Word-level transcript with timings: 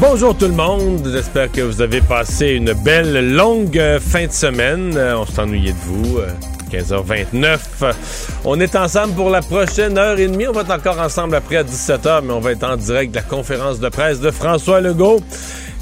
Bonjour 0.00 0.36
tout 0.36 0.46
le 0.46 0.52
monde, 0.52 1.08
j'espère 1.10 1.50
que 1.50 1.60
vous 1.62 1.80
avez 1.80 2.00
passé 2.00 2.48
une 2.50 2.72
belle 2.72 3.34
longue 3.34 3.80
fin 4.00 4.26
de 4.26 4.32
semaine. 4.32 4.94
Euh, 4.96 5.16
On 5.18 5.26
s'est 5.26 5.40
ennuyé 5.40 5.72
de 5.72 5.78
vous. 5.78 6.18
euh, 6.18 6.28
15h29. 6.72 7.58
On 8.44 8.58
est 8.58 8.74
ensemble 8.74 9.14
pour 9.14 9.30
la 9.30 9.40
prochaine 9.42 9.96
heure 9.96 10.18
et 10.18 10.26
demie. 10.26 10.48
On 10.48 10.52
va 10.52 10.62
être 10.62 10.72
encore 10.72 10.98
ensemble 11.00 11.36
après 11.36 11.56
à 11.58 11.62
17h, 11.62 12.22
mais 12.24 12.32
on 12.32 12.40
va 12.40 12.50
être 12.52 12.64
en 12.64 12.76
direct 12.76 13.12
de 13.12 13.16
la 13.16 13.22
conférence 13.22 13.78
de 13.78 13.88
presse 13.88 14.18
de 14.20 14.30
François 14.32 14.80
Legault. 14.80 15.20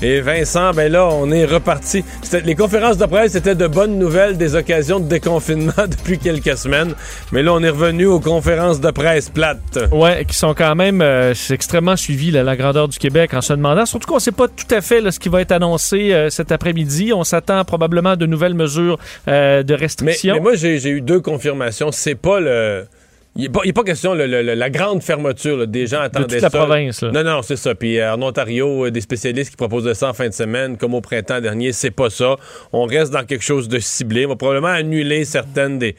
Et 0.04 0.20
Vincent, 0.20 0.72
ben 0.72 0.90
là, 0.90 1.06
on 1.06 1.30
est 1.30 1.44
reparti. 1.44 2.04
Les 2.44 2.56
conférences 2.56 2.98
de 2.98 3.06
presse, 3.06 3.32
c'était 3.32 3.54
de 3.54 3.68
bonnes 3.68 4.00
nouvelles 4.00 4.36
des 4.36 4.56
occasions 4.56 4.98
de 4.98 5.06
déconfinement 5.06 5.72
depuis 5.88 6.18
quelques 6.18 6.56
semaines. 6.58 6.94
Mais 7.30 7.44
là, 7.44 7.52
on 7.52 7.62
est 7.62 7.68
revenu 7.68 8.06
aux 8.06 8.18
conférences 8.18 8.80
de 8.80 8.90
presse 8.90 9.30
plates. 9.30 9.78
Ouais, 9.92 10.24
qui 10.24 10.34
sont 10.34 10.54
quand 10.54 10.74
même 10.74 11.02
euh, 11.02 11.34
extrêmement 11.50 11.94
suivis, 11.94 12.32
là, 12.32 12.42
la 12.42 12.56
grandeur 12.56 12.88
du 12.88 12.98
Québec, 12.98 13.32
en 13.32 13.42
se 13.42 13.52
demandant. 13.52 13.86
Surtout 13.86 14.08
qu'on 14.08 14.16
ne 14.16 14.20
sait 14.20 14.32
pas 14.32 14.48
tout 14.48 14.74
à 14.74 14.80
fait 14.80 15.00
là, 15.00 15.12
ce 15.12 15.20
qui 15.20 15.28
va 15.28 15.40
être 15.40 15.52
annoncé 15.52 16.12
euh, 16.12 16.30
cet 16.30 16.50
après-midi. 16.50 17.12
On 17.12 17.22
s'attend 17.22 17.64
probablement 17.64 18.10
à 18.10 18.16
de 18.16 18.26
nouvelles 18.26 18.54
mesures 18.54 18.98
euh, 19.28 19.62
de 19.62 19.74
restriction. 19.74 20.34
mais 20.34 20.40
moi, 20.40 20.54
j'ai 20.56 20.84
eu 20.88 21.00
deux 21.00 21.20
confirmations. 21.20 21.92
C'est 21.92 22.16
pas 22.16 22.40
le. 22.40 22.86
Il 23.34 23.42
n'est 23.42 23.48
pas, 23.48 23.60
pas 23.74 23.82
question 23.84 24.12
le- 24.14 24.26
la 24.26 24.70
grande 24.70 25.02
fermeture. 25.02 25.56
là. 25.56 25.66
Des 25.66 25.86
gens 25.86 26.00
attendaient 26.00 26.34
toute 26.36 26.42
la 26.42 26.50
ça. 26.50 26.58
province, 26.58 27.02
là. 27.02 27.10
Non, 27.12 27.24
non, 27.24 27.42
c'est 27.42 27.56
ça. 27.56 27.74
Puis 27.74 27.98
euh, 27.98 28.12
en 28.14 28.20
Ontario, 28.22 28.86
euh, 28.86 28.90
des 28.90 29.00
spécialistes 29.00 29.50
qui 29.50 29.56
proposent 29.56 29.90
ça 29.94 30.10
en 30.10 30.12
fin 30.12 30.28
de 30.28 30.34
semaine, 30.34 30.76
comme 30.76 30.92
au 30.94 31.00
printemps 31.00 31.40
dernier, 31.40 31.72
c'est 31.72 31.90
pas 31.90 32.10
ça. 32.10 32.36
On 32.72 32.84
reste 32.84 33.10
dans 33.12 33.24
quelque 33.24 33.44
chose 33.44 33.68
de 33.68 33.78
ciblé. 33.78 34.26
On 34.26 34.30
va 34.30 34.36
probablement 34.36 34.68
annuler 34.68 35.24
certaines 35.24 35.78
des. 35.78 35.96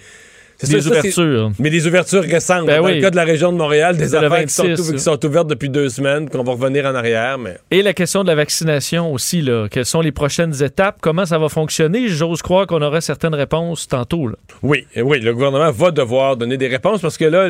C'est 0.66 0.74
Des 0.74 0.82
ça, 0.82 0.90
ouvertures. 0.90 1.52
mais 1.60 1.70
des 1.70 1.88
ouvertures 1.88 2.22
récentes. 2.24 2.66
Ben 2.66 2.80
dans 2.82 2.86
oui. 2.88 2.96
le 2.96 3.02
cas 3.02 3.10
de 3.12 3.16
la 3.16 3.24
région 3.24 3.52
de 3.52 3.58
Montréal, 3.58 3.98
des 3.98 4.16
affaires 4.16 4.44
qui 4.46 4.54
sont, 4.54 4.64
26, 4.68 4.90
ou- 4.90 4.94
qui 4.94 5.00
sont 5.00 5.26
ouvertes 5.26 5.48
depuis 5.48 5.70
deux 5.70 5.90
semaines, 5.90 6.30
qu'on 6.30 6.44
va 6.44 6.54
revenir 6.54 6.86
en 6.86 6.96
arrière. 6.96 7.38
Mais 7.38 7.58
Et 7.72 7.82
la 7.82 7.94
question 7.94 8.24
de 8.24 8.28
la 8.28 8.36
vaccination 8.36 9.12
aussi, 9.12 9.42
là. 9.42 9.68
Quelles 9.70 9.86
sont 9.86 10.02
les 10.02 10.12
prochaines 10.12 10.64
étapes? 10.64 10.98
Comment 11.02 11.26
ça 11.26 11.38
va 11.38 11.50
fonctionner? 11.50 12.08
J'ose 12.08 12.42
croire 12.42 12.68
qu'on 12.68 12.82
aura 12.82 13.02
certaines 13.02 13.36
réponses 13.36 13.88
tantôt. 13.88 14.28
Là. 14.28 14.36
Oui, 14.62 14.86
oui, 14.98 15.20
le 15.20 15.34
gouvernement 15.34 15.72
va 15.72 15.92
devoir 15.92 16.38
donner 16.38 16.58
des 16.58 16.68
réponses 16.68 17.02
parce 17.02 17.18
que 17.18 17.26
là, 17.26 17.50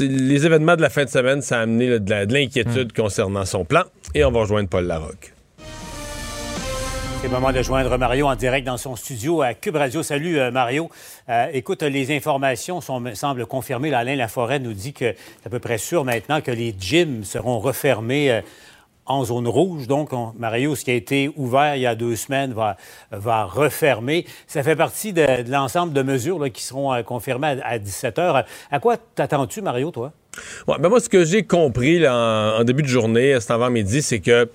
les 0.00 0.46
événements 0.46 0.76
de 0.76 0.82
la 0.82 0.90
fin 0.90 1.04
de 1.04 1.10
semaine, 1.10 1.42
ça 1.42 1.58
a 1.58 1.62
amené 1.62 1.88
là, 1.88 1.98
de 1.98 2.32
l'inquiétude 2.32 2.92
concernant 2.92 3.44
son 3.44 3.64
plan. 3.64 3.82
Et 4.14 4.24
on 4.24 4.30
va 4.30 4.40
rejoindre 4.40 4.68
Paul 4.68 4.84
Larocque. 4.86 5.32
C'est 7.20 7.26
le 7.26 7.32
moment 7.32 7.52
de 7.52 7.62
joindre 7.62 7.96
Mario 7.98 8.26
en 8.26 8.36
direct 8.36 8.66
dans 8.66 8.76
son 8.76 8.94
studio 8.94 9.42
à 9.42 9.52
Cube 9.54 9.74
Radio. 9.76 10.02
Salut 10.04 10.38
euh, 10.38 10.50
Mario. 10.52 10.88
Euh, 11.28 11.48
écoute, 11.52 11.82
les 11.82 12.16
informations 12.16 12.80
semblent 12.80 13.46
confirmées. 13.46 13.92
Alain 13.92 14.14
Laforêt 14.14 14.60
nous 14.60 14.72
dit 14.72 14.92
que 14.92 15.14
c'est 15.14 15.46
à 15.46 15.50
peu 15.50 15.58
près 15.58 15.78
sûr 15.78 16.04
maintenant 16.04 16.40
que 16.40 16.52
les 16.52 16.74
gyms 16.78 17.24
seront 17.24 17.58
refermés 17.58 18.30
euh, 18.30 18.40
en 19.06 19.24
zone 19.24 19.48
rouge. 19.48 19.88
Donc, 19.88 20.12
on- 20.12 20.32
Mario, 20.38 20.76
ce 20.76 20.84
qui 20.84 20.92
a 20.92 20.94
été 20.94 21.30
ouvert 21.36 21.74
il 21.74 21.82
y 21.82 21.86
a 21.86 21.96
deux 21.96 22.14
semaines 22.14 22.52
va, 22.52 22.76
va 23.10 23.44
refermer. 23.44 24.24
Ça 24.46 24.62
fait 24.62 24.76
partie 24.76 25.12
de, 25.12 25.50
l'ensemble 25.50 25.92
de 25.92 26.02
mesures 26.02 26.52
qui 26.52 26.62
seront 26.62 27.02
confirmées 27.02 27.60
à, 27.62 27.66
à 27.66 27.78
17 27.78 28.18
heures. 28.20 28.44
À 28.70 28.78
quoi 28.78 28.96
t'attends-tu, 28.96 29.60
Mario, 29.60 29.90
toi? 29.90 30.12
Ben 30.66 30.88
moi, 30.88 31.00
ce 31.00 31.08
que 31.08 31.24
j'ai 31.24 31.42
compris 31.42 32.06
en, 32.06 32.62
début 32.62 32.82
de 32.82 32.88
journée, 32.88 33.36
c'est 33.40 33.52
avant-midi, 33.52 34.02
c'est 34.02 34.20
que 34.20 34.48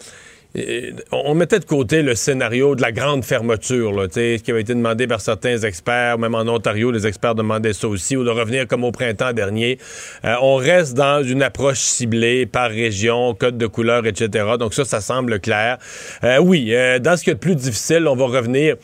on 1.11 1.33
mettait 1.33 1.59
de 1.59 1.65
côté 1.65 2.03
le 2.03 2.13
scénario 2.13 2.75
de 2.75 2.81
la 2.81 2.91
grande 2.91 3.25
fermeture, 3.25 3.91
là, 3.91 4.07
tu 4.07 4.13
sais, 4.13 4.37
ce 4.37 4.43
qui 4.43 4.51
avait 4.51 4.61
été 4.61 4.75
demandé 4.75 5.07
par 5.07 5.19
certains 5.19 5.57
experts, 5.57 6.19
même 6.19 6.35
en 6.35 6.41
Ontario, 6.41 6.91
les 6.91 7.07
experts 7.07 7.33
demandaient 7.33 7.73
ça 7.73 7.87
aussi, 7.87 8.15
ou 8.15 8.23
de 8.23 8.29
revenir 8.29 8.67
comme 8.67 8.83
au 8.83 8.91
printemps 8.91 9.33
dernier. 9.33 9.79
Euh, 10.25 10.35
on 10.43 10.55
reste 10.55 10.93
dans 10.93 11.23
une 11.23 11.41
approche 11.41 11.79
ciblée 11.79 12.45
par 12.45 12.69
région, 12.69 13.33
code 13.33 13.57
de 13.57 13.65
couleur, 13.65 14.05
etc. 14.05 14.45
Donc 14.59 14.75
ça, 14.75 14.85
ça 14.85 15.01
semble 15.01 15.39
clair. 15.39 15.79
Euh, 16.23 16.37
oui, 16.37 16.67
euh, 16.69 16.99
dans 16.99 17.17
ce 17.17 17.23
qui 17.23 17.31
est 17.31 17.35
de 17.35 17.39
plus 17.39 17.55
difficile, 17.55 18.07
on 18.07 18.15
va 18.15 18.25
revenir 18.25 18.75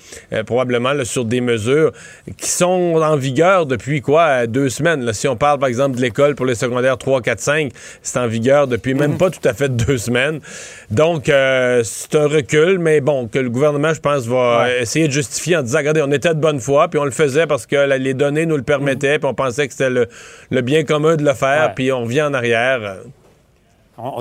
probablement 0.48 0.94
là, 0.94 1.06
sur 1.06 1.24
des 1.24 1.42
mesures 1.42 1.92
qui 2.38 2.50
sont 2.50 2.96
en 2.96 3.16
vigueur 3.16 3.68
depuis 3.68 4.02
quoi, 4.02 4.48
deux 4.48 4.70
semaines. 4.70 5.04
là. 5.04 5.14
Si 5.14 5.28
on 5.28 5.36
parle 5.36 5.60
par 5.60 5.70
exemple 5.70 5.98
de 5.98 6.02
l'école 6.02 6.34
pour 6.34 6.46
les 6.48 6.56
secondaires 6.56 6.98
3, 6.98 7.22
4, 7.22 7.40
5, 7.40 7.72
c'est 8.02 8.20
en 8.20 8.28
vigueur 8.28 8.68
depuis 8.68 8.96
même 8.96 9.18
pas 9.18 9.30
tout 9.30 9.48
à 9.48 9.54
fait 9.54 9.70
deux 9.70 9.98
semaines. 9.98 10.40
Donc, 10.90 11.30
euh, 11.30 11.59
c'est 11.84 12.16
un 12.16 12.28
recul, 12.28 12.80
mais 12.80 13.02
bon, 13.02 13.28
que 13.28 13.40
le 13.40 13.50
gouvernement, 13.50 13.94
je 13.94 14.00
pense, 14.00 14.26
va 14.28 14.64
Ouais. 14.64 14.82
essayer 14.82 15.08
de 15.08 15.14
justifier 15.14 15.58
en 15.58 15.62
disant, 15.64 15.80
regardez, 15.80 16.02
on 16.02 16.12
était 16.12 16.30
de 16.34 16.40
bonne 16.40 16.60
foi, 16.60 16.88
puis 16.88 17.00
on 17.00 17.06
le 17.06 17.12
faisait 17.12 17.48
parce 17.48 17.66
que 17.66 17.76
la- 17.76 17.98
les 17.98 18.14
données 18.14 18.46
nous 18.46 18.58
le 18.58 18.64
permettaient, 18.64 19.20
puis 19.20 19.28
on 19.28 19.34
pensait 19.34 19.68
que 19.68 19.74
c'était 19.74 19.90
le, 19.90 20.08
le 20.52 20.62
bien 20.62 20.84
commun 20.84 21.16
de 21.16 21.24
le 21.24 21.34
faire, 21.34 21.68
Ouais. 21.68 21.74
puis 21.76 21.92
on 21.92 22.04
revient 22.04 22.24
en 22.24 22.34
arrière. 22.34 22.98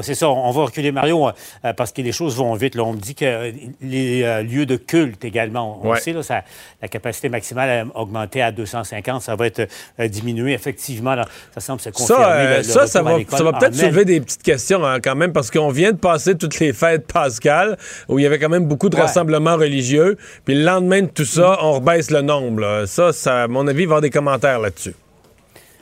C'est 0.03 0.15
ça, 0.15 0.29
on 0.29 0.51
va 0.51 0.63
reculer, 0.65 0.93
Mario, 0.93 1.29
euh, 1.29 1.73
parce 1.73 1.93
que 1.93 2.03
les 2.03 2.13
choses 2.13 2.37
vont 2.37 2.55
vite. 2.55 2.75
Là. 2.75 2.85
On 2.85 2.93
me 2.93 2.99
dit 2.99 3.15
que 3.15 3.25
euh, 3.25 3.53
les 3.81 4.23
euh, 4.23 4.43
lieux 4.43 4.67
de 4.67 4.77
culte 4.77 5.25
également, 5.25 5.81
on 5.83 5.91
Ouais. 5.91 6.01
sait, 6.01 6.13
là, 6.13 6.23
ça- 6.23 6.43
la 6.83 6.89
capacité 6.89 7.29
maximale 7.29 7.87
a 7.95 8.01
augmenté 8.01 8.43
à 8.43 8.51
250, 8.53 9.23
ça 9.23 9.37
va 9.37 9.47
être 9.47 9.69
euh, 10.01 10.09
diminué. 10.09 10.53
Effectivement, 10.53 11.15
là, 11.15 11.25
ça 11.55 11.61
semble 11.61 11.81
se 11.81 11.91
confirmer. 11.91 12.23
Ça, 12.25 12.31
euh, 12.33 12.51
le- 12.51 12.57
le 12.59 12.63
ça, 12.63 12.81
va, 13.03 13.19
ça 13.19 13.53
peut-être 13.59 13.75
soulever 13.75 14.05
des 14.05 14.21
petites 14.21 14.43
questions 14.43 14.85
hein, 14.85 14.99
quand 15.01 15.15
même, 15.17 15.33
parce 15.33 15.51
qu'on 15.51 15.71
vient 15.71 15.93
de 15.93 15.99
passer 15.99 16.37
toutes 16.37 16.59
les 16.61 16.73
fêtes 16.73 17.07
pascales, 17.07 17.77
où 18.09 18.19
il 18.19 18.23
y 18.23 18.27
avait 18.27 18.39
quand 18.39 18.49
même 18.49 18.67
beaucoup 18.67 18.89
de 18.89 18.97
Ouais. 18.97 19.03
rassemblements 19.03 19.57
religieux, 19.57 20.17
puis 20.45 20.55
le 20.55 20.63
lendemain 20.65 21.03
de 21.03 21.07
tout 21.09 21.25
ça, 21.25 21.59
on 21.63 21.73
rebaisse 21.75 22.11
le 22.11 22.21
nombre. 22.23 22.61
là. 22.61 22.87
Ça, 22.87 23.13
ça, 23.13 23.43
à 23.45 23.49
mon 23.49 23.67
avis, 23.69 23.83
il 23.83 23.87
va 23.87 23.91
y 23.91 23.93
avoir 23.95 24.01
des 24.01 24.11
commentaires 24.11 24.59
là-dessus. 24.59 24.95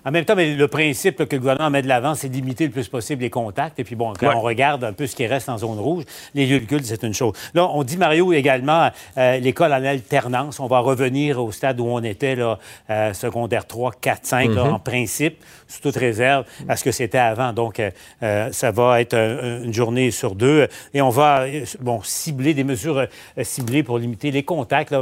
En 0.07 0.13
même 0.13 0.25
temps, 0.25 0.37
mais 0.37 0.55
le 0.55 0.69
principe 0.69 1.19
là, 1.19 1.27
que 1.27 1.35
le 1.35 1.41
gouvernement 1.41 1.69
met 1.69 1.83
de 1.83 1.89
l'avant, 1.89 2.15
c'est 2.15 2.29
de 2.29 2.35
limiter 2.35 2.65
le 2.65 2.71
plus 2.71 2.87
possible 2.89 3.23
les 3.23 3.31
contacts. 3.31 3.79
Et 3.81 3.85
puis 3.85 3.97
bon, 3.97 4.13
quand 4.19 4.29
Ouais. 4.29 4.35
on 4.37 4.41
regarde 4.41 4.85
un 4.85 4.93
peu 4.93 5.07
ce 5.09 5.17
qui 5.17 5.27
reste 5.27 5.49
en 5.49 5.59
zone 5.59 5.79
rouge, 5.81 6.05
les 6.35 6.47
lieux 6.47 6.61
de 6.61 6.65
culte, 6.65 6.85
c'est 6.87 7.03
une 7.03 7.13
chose. 7.13 7.33
Là, 7.55 7.69
on 7.75 7.83
dit, 7.83 7.97
Mario, 7.97 8.33
également, 8.33 8.89
euh, 9.19 9.39
l'école 9.39 9.73
en 9.73 9.85
alternance. 9.85 10.61
On 10.61 10.69
va 10.69 10.79
revenir 10.79 11.43
au 11.43 11.51
stade 11.51 11.81
où 11.81 11.87
on 11.87 12.03
était, 12.05 12.37
là, 12.37 12.59
euh, 12.89 13.13
secondaire 13.15 13.67
3, 13.67 13.91
4, 14.01 14.25
5, 14.25 14.51
là, 14.51 14.65
en 14.65 14.79
principe, 14.79 15.43
sous 15.67 15.81
toute 15.81 15.97
réserve, 15.97 16.45
à 16.69 16.77
ce 16.77 16.85
que 16.85 16.93
c'était 16.93 17.19
avant. 17.19 17.53
Donc, 17.53 17.81
euh, 17.81 17.91
euh, 18.23 18.49
ça 18.53 18.71
va 18.71 19.01
être 19.01 19.15
un- 19.15 19.65
une 19.65 19.73
journée 19.75 20.11
sur 20.11 20.35
deux. 20.35 20.69
Et 20.95 21.03
on 21.03 21.11
va, 21.11 21.43
euh, 21.43 21.65
bon, 21.81 22.01
cibler 22.03 22.55
des 22.55 22.65
mesures 22.65 23.07
ciblées 23.43 23.83
pour 23.83 23.99
limiter 23.99 24.31
les 24.31 24.43
contacts. 24.43 24.95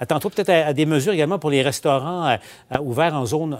Attends-toi 0.00 0.30
peut-être 0.30 0.50
à, 0.50 0.72
des 0.72 0.86
mesures 0.86 1.12
également 1.12 1.38
pour 1.38 1.50
les 1.50 1.62
restaurants 1.62 2.36
ouverts 2.80 3.14
en 3.14 3.26
zone 3.26 3.56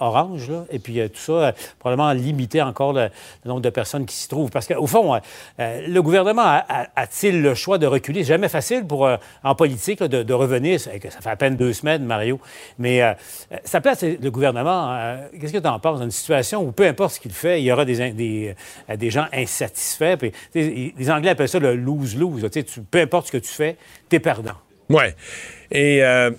orange. 0.00 0.50
Et 0.70 0.78
puis, 0.78 1.00
tout 1.10 1.20
ça, 1.20 1.52
probablement 1.78 2.12
limiter 2.12 2.62
encore 2.62 2.92
le, 2.92 3.08
nombre 3.44 3.60
de 3.60 3.70
personnes 3.70 4.06
qui 4.06 4.14
s'y 4.14 4.28
trouvent. 4.28 4.50
Parce 4.50 4.66
qu'au 4.66 4.86
fond, 4.86 5.18
le 5.58 6.00
gouvernement 6.00 6.60
a-t-il 6.96 7.42
le 7.42 7.54
choix 7.54 7.78
de 7.78 7.86
reculer? 7.86 8.24
Jamais 8.24 8.48
facile 8.48 8.86
pour, 8.86 9.08
en 9.44 9.54
politique 9.54 10.02
de, 10.02 10.32
revenir. 10.34 10.80
Ça 10.80 10.90
fait 11.20 11.30
à 11.30 11.36
peine 11.36 11.56
deux 11.56 11.72
semaines, 11.72 12.04
Mario. 12.04 12.40
Mais 12.78 13.02
sa 13.64 13.80
place, 13.80 14.02
le 14.02 14.30
gouvernement, 14.30 15.16
qu'est-ce 15.38 15.52
que 15.52 15.58
tu 15.58 15.68
en 15.68 15.78
penses? 15.78 15.91
Dans 15.98 16.04
une 16.04 16.10
situation 16.10 16.62
où 16.62 16.72
peu 16.72 16.86
importe 16.86 17.14
ce 17.14 17.20
qu'il 17.20 17.32
fait, 17.32 17.60
il 17.60 17.64
y 17.64 17.72
aura 17.72 17.84
des, 17.84 18.12
des, 18.12 18.54
euh, 18.88 18.96
des 18.96 19.10
gens 19.10 19.26
insatisfaits. 19.32 20.18
Les 20.54 21.10
Anglais 21.10 21.30
appellent 21.30 21.48
ça 21.48 21.58
le 21.58 21.74
lose-lose. 21.74 22.48
Peu 22.90 23.00
importe 23.00 23.26
ce 23.28 23.32
que 23.32 23.38
tu 23.38 23.50
fais, 23.50 23.76
tu 24.08 24.16
es 24.16 24.20
perdant. 24.20 24.56
Ouais. 24.88 25.14
Et 25.74 26.04
euh, 26.04 26.30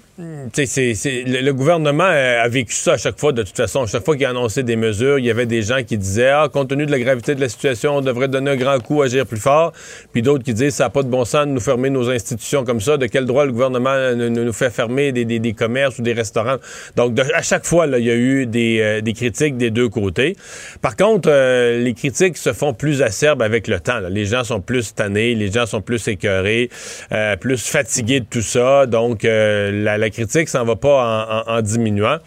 c'est- 0.53 0.67
c'est- 0.93 1.23
le, 1.25 1.51
gouvernement 1.53 2.03
euh, 2.07 2.43
a 2.43 2.47
vécu 2.47 2.75
ça 2.75 2.93
à 2.93 2.97
chaque 2.97 3.19
fois, 3.19 3.31
de 3.31 3.41
toute 3.41 3.57
façon. 3.57 3.81
À 3.81 3.87
chaque 3.87 4.05
fois 4.05 4.15
qu'il 4.15 4.25
a 4.25 4.29
annoncé 4.29 4.61
des 4.61 4.75
mesures, 4.75 5.17
il 5.17 5.25
y 5.25 5.31
avait 5.31 5.47
des 5.47 5.63
gens 5.63 5.81
qui 5.83 5.97
disaient 5.97 6.29
Ah, 6.29 6.47
compte 6.53 6.69
tenu 6.69 6.85
de 6.85 6.91
la 6.91 6.99
gravité 6.99 7.33
de 7.33 7.41
la 7.41 7.49
situation, 7.49 7.97
on 7.97 8.01
devrait 8.01 8.27
donner 8.27 8.51
un 8.51 8.55
grand 8.55 8.79
coup, 8.79 9.01
agir 9.01 9.25
plus 9.25 9.39
fort. 9.39 9.73
Puis 10.11 10.21
d'autres 10.21 10.43
qui 10.43 10.53
disent 10.53 10.75
Ça 10.75 10.83
n'a 10.83 10.89
pas 10.91 11.01
de 11.01 11.07
bon 11.07 11.25
sens 11.25 11.47
de 11.47 11.51
nous 11.51 11.59
fermer 11.59 11.89
nos 11.89 12.11
institutions 12.11 12.63
comme 12.63 12.79
ça. 12.79 12.97
De 12.97 13.07
quel 13.07 13.25
droit 13.25 13.45
le 13.45 13.51
gouvernement 13.51 13.95
ne- 13.95 14.29
ne 14.29 14.43
nous 14.43 14.53
fait 14.53 14.69
fermer 14.69 15.11
des, 15.11 15.25
des- 15.25 15.39
des 15.39 15.53
commerces 15.53 15.97
ou 15.97 16.03
des 16.03 16.13
restaurants? 16.13 16.57
Donc, 16.95 17.17
à 17.19 17.41
chaque 17.41 17.65
fois, 17.65 17.87
là, 17.87 17.97
il 17.97 18.05
y 18.05 18.11
a 18.11 18.15
eu 18.15 18.45
des, 18.45 18.79
euh, 18.81 19.01
des 19.01 19.13
critiques 19.13 19.57
des 19.57 19.71
deux 19.71 19.89
côtés. 19.89 20.35
Par 20.83 20.95
contre, 20.95 21.27
euh, 21.31 21.79
les 21.81 21.95
critiques 21.95 22.37
se 22.37 22.53
font 22.53 22.75
plus 22.75 23.01
acerbes 23.01 23.41
avec 23.41 23.67
le 23.67 23.79
temps. 23.79 23.99
là. 23.99 24.09
Les 24.11 24.25
gens 24.25 24.43
sont 24.43 24.61
plus 24.61 24.93
tannés, 24.93 25.33
les 25.33 25.51
gens 25.51 25.65
sont 25.65 25.81
plus 25.81 26.07
écœurés, 26.07 26.69
plus 27.39 27.57
fatigués 27.67 28.19
de 28.19 28.25
tout 28.29 28.41
ça. 28.43 28.85
Donc, 28.85 29.22
Donc, 29.23 29.83
la, 29.83 29.97
la, 29.97 30.09
critique 30.09 30.49
s'en 30.49 30.65
va 30.65 30.75
pas 30.75 31.43
en, 31.47 31.57
en 31.57 31.61
diminuant. 31.61 32.17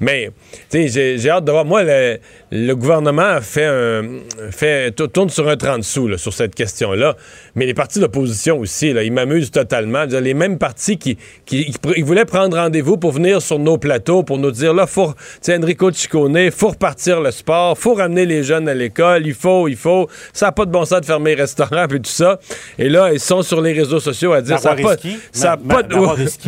Mais, 0.00 0.30
tu 0.70 0.88
sais, 0.88 1.18
j'ai 1.18 1.30
hâte 1.30 1.44
de 1.44 1.50
voir. 1.50 1.64
Moi, 1.64 1.82
le, 1.82 2.18
le 2.50 2.72
gouvernement 2.74 3.40
fait 3.40 3.64
un, 3.64 4.02
fait, 4.50 4.92
tourne 4.92 5.30
sur 5.30 5.48
un 5.48 5.56
30 5.56 5.82
sous 5.82 6.06
là, 6.08 6.18
sur 6.18 6.32
cette 6.32 6.54
question-là. 6.54 7.16
Mais 7.54 7.66
les 7.66 7.74
partis 7.74 7.98
d'opposition 7.98 8.58
aussi, 8.58 8.92
là, 8.92 9.02
ils 9.02 9.12
m'amusent 9.12 9.50
totalement. 9.50 10.04
Les 10.04 10.34
mêmes 10.34 10.58
partis 10.58 10.98
qui, 10.98 11.16
qui, 11.46 11.74
voulaient 12.02 12.24
prendre 12.24 12.56
rendez-vous 12.56 12.98
pour 12.98 13.12
venir 13.12 13.40
sur 13.40 13.58
nos 13.58 13.78
plateaux, 13.78 14.22
pour 14.22 14.38
nous 14.38 14.50
dire, 14.50 14.74
là, 14.74 14.86
faut, 14.86 15.14
tu 15.42 15.52
Enrico 15.52 15.90
Ciccone, 15.90 16.50
faut 16.50 16.68
repartir 16.68 17.20
le 17.20 17.30
sport, 17.30 17.78
faut 17.78 17.94
ramener 17.94 18.26
les 18.26 18.42
jeunes 18.42 18.68
à 18.68 18.74
l'école, 18.74 19.26
il 19.26 19.34
faut, 19.34 19.68
il 19.68 19.76
faut. 19.76 20.08
Ça 20.32 20.46
n'a 20.46 20.52
pas 20.52 20.66
de 20.66 20.70
bon 20.70 20.84
sens 20.84 21.00
de 21.00 21.06
fermer 21.06 21.34
les 21.34 21.42
restaurants 21.42 21.86
et 21.86 22.00
tout 22.00 22.04
ça. 22.04 22.38
Et 22.78 22.88
là, 22.88 23.12
ils 23.12 23.20
sont 23.20 23.42
sur 23.42 23.60
les 23.60 23.72
réseaux 23.72 24.00
sociaux 24.00 24.32
à 24.32 24.42
dire, 24.42 24.58
ça 24.58 24.74
n'a 24.74 24.82
pas, 24.82 24.96
ça 25.32 25.56
pas 25.56 25.82
de... 25.82 25.96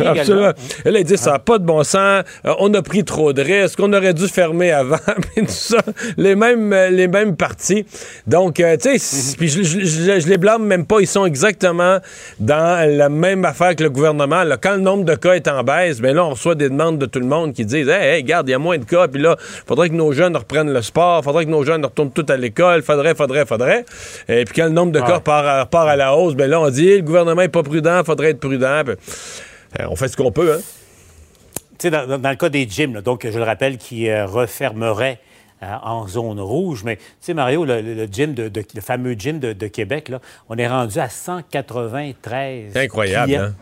Absolument. 0.05 0.51
Et 0.85 0.91
là, 0.91 0.99
ils 0.99 1.05
disent, 1.05 1.19
ça 1.19 1.31
n'a 1.33 1.39
pas 1.39 1.57
de 1.57 1.65
bon 1.65 1.83
sens, 1.83 2.23
euh, 2.45 2.53
on 2.59 2.73
a 2.73 2.81
pris 2.81 3.03
trop 3.03 3.33
de 3.33 3.41
est-ce 3.41 3.75
qu'on 3.75 3.91
aurait 3.93 4.13
dû 4.13 4.27
fermer 4.27 4.71
avant, 4.71 4.97
tout 5.35 5.45
ça, 5.47 5.77
les 6.17 6.35
mêmes, 6.35 6.71
euh, 6.73 6.89
les 6.89 7.07
mêmes 7.07 7.35
partis. 7.35 7.85
Donc, 8.27 8.59
euh, 8.59 8.77
tu 8.77 8.99
sais, 8.99 9.35
puis 9.37 9.49
je, 9.49 10.27
les 10.27 10.37
blâme 10.37 10.65
même 10.65 10.85
pas, 10.85 10.99
ils 10.99 11.07
sont 11.07 11.25
exactement 11.25 11.99
dans 12.39 12.87
la 12.89 13.09
même 13.09 13.45
affaire 13.45 13.75
que 13.75 13.83
le 13.83 13.89
gouvernement. 13.89 14.43
quand 14.61 14.75
le 14.75 14.81
nombre 14.81 15.05
de 15.05 15.15
cas 15.15 15.33
est 15.33 15.47
en 15.47 15.63
baisse, 15.63 16.01
bien 16.01 16.13
là, 16.13 16.25
on 16.25 16.31
reçoit 16.31 16.55
des 16.55 16.69
demandes 16.69 16.99
de 16.99 17.05
tout 17.05 17.19
le 17.19 17.25
monde 17.25 17.53
qui 17.53 17.65
disent, 17.65 17.89
hey, 17.89 18.15
hey 18.15 18.21
regarde, 18.21 18.47
il 18.47 18.51
y 18.51 18.55
a 18.55 18.59
moins 18.59 18.77
de 18.77 18.85
cas, 18.85 19.07
puis 19.07 19.21
là, 19.21 19.35
faudrait 19.67 19.89
que 19.89 19.95
nos 19.95 20.11
jeunes 20.11 20.35
reprennent 20.35 20.71
le 20.71 20.81
sport, 20.81 21.23
faudrait 21.23 21.45
que 21.45 21.51
nos 21.51 21.63
jeunes 21.63 21.83
retournent 21.83 22.11
tout 22.11 22.25
à 22.29 22.37
l'école, 22.37 22.81
faudrait, 22.81 23.15
faudrait, 23.15 23.45
faudrait. 23.45 23.85
Et 24.27 24.45
puis 24.45 24.55
quand 24.55 24.65
le 24.65 24.71
nombre 24.71 24.91
de 24.91 24.99
cas 24.99 25.19
part, 25.19 25.67
part, 25.67 25.87
à 25.87 25.95
la 25.95 26.15
hausse, 26.15 26.35
bien 26.35 26.47
là, 26.47 26.59
on 26.61 26.69
dit, 26.69 26.97
le 26.97 27.01
gouvernement 27.01 27.41
est 27.41 27.49
pas 27.49 27.63
prudent, 27.63 28.03
faudrait 28.03 28.31
être 28.31 28.39
prudent. 28.39 28.83
Euh, 29.79 29.87
on 29.89 29.95
fait 29.95 30.07
ce 30.07 30.17
qu'on 30.17 30.31
peut, 30.31 30.53
hein 30.53 30.61
dans, 31.87 32.19
dans, 32.19 32.29
le 32.29 32.35
cas 32.35 32.49
des 32.49 32.67
gyms, 32.67 32.99
donc 33.01 33.25
je 33.25 33.37
le 33.37 33.43
rappelle, 33.43 33.77
qui 33.77 34.09
euh, 34.09 34.25
refermerait 34.25 35.19
euh, 35.63 35.73
en 35.81 36.07
zone 36.07 36.39
rouge. 36.41 36.83
Mais 36.83 36.97
tu 36.97 37.03
sais, 37.21 37.33
Mario, 37.33 37.63
le, 37.63 38.05
gym 38.11 38.33
de, 38.33 38.51
le 38.53 38.81
fameux 38.81 39.13
gym 39.13 39.39
de, 39.39 39.67
Québec, 39.67 40.09
là, 40.09 40.19
on 40.49 40.57
est 40.57 40.67
rendu 40.67 40.99
à 40.99 41.07
193 41.07 42.75
Incroyable, 42.75 43.35
hein? 43.35 43.55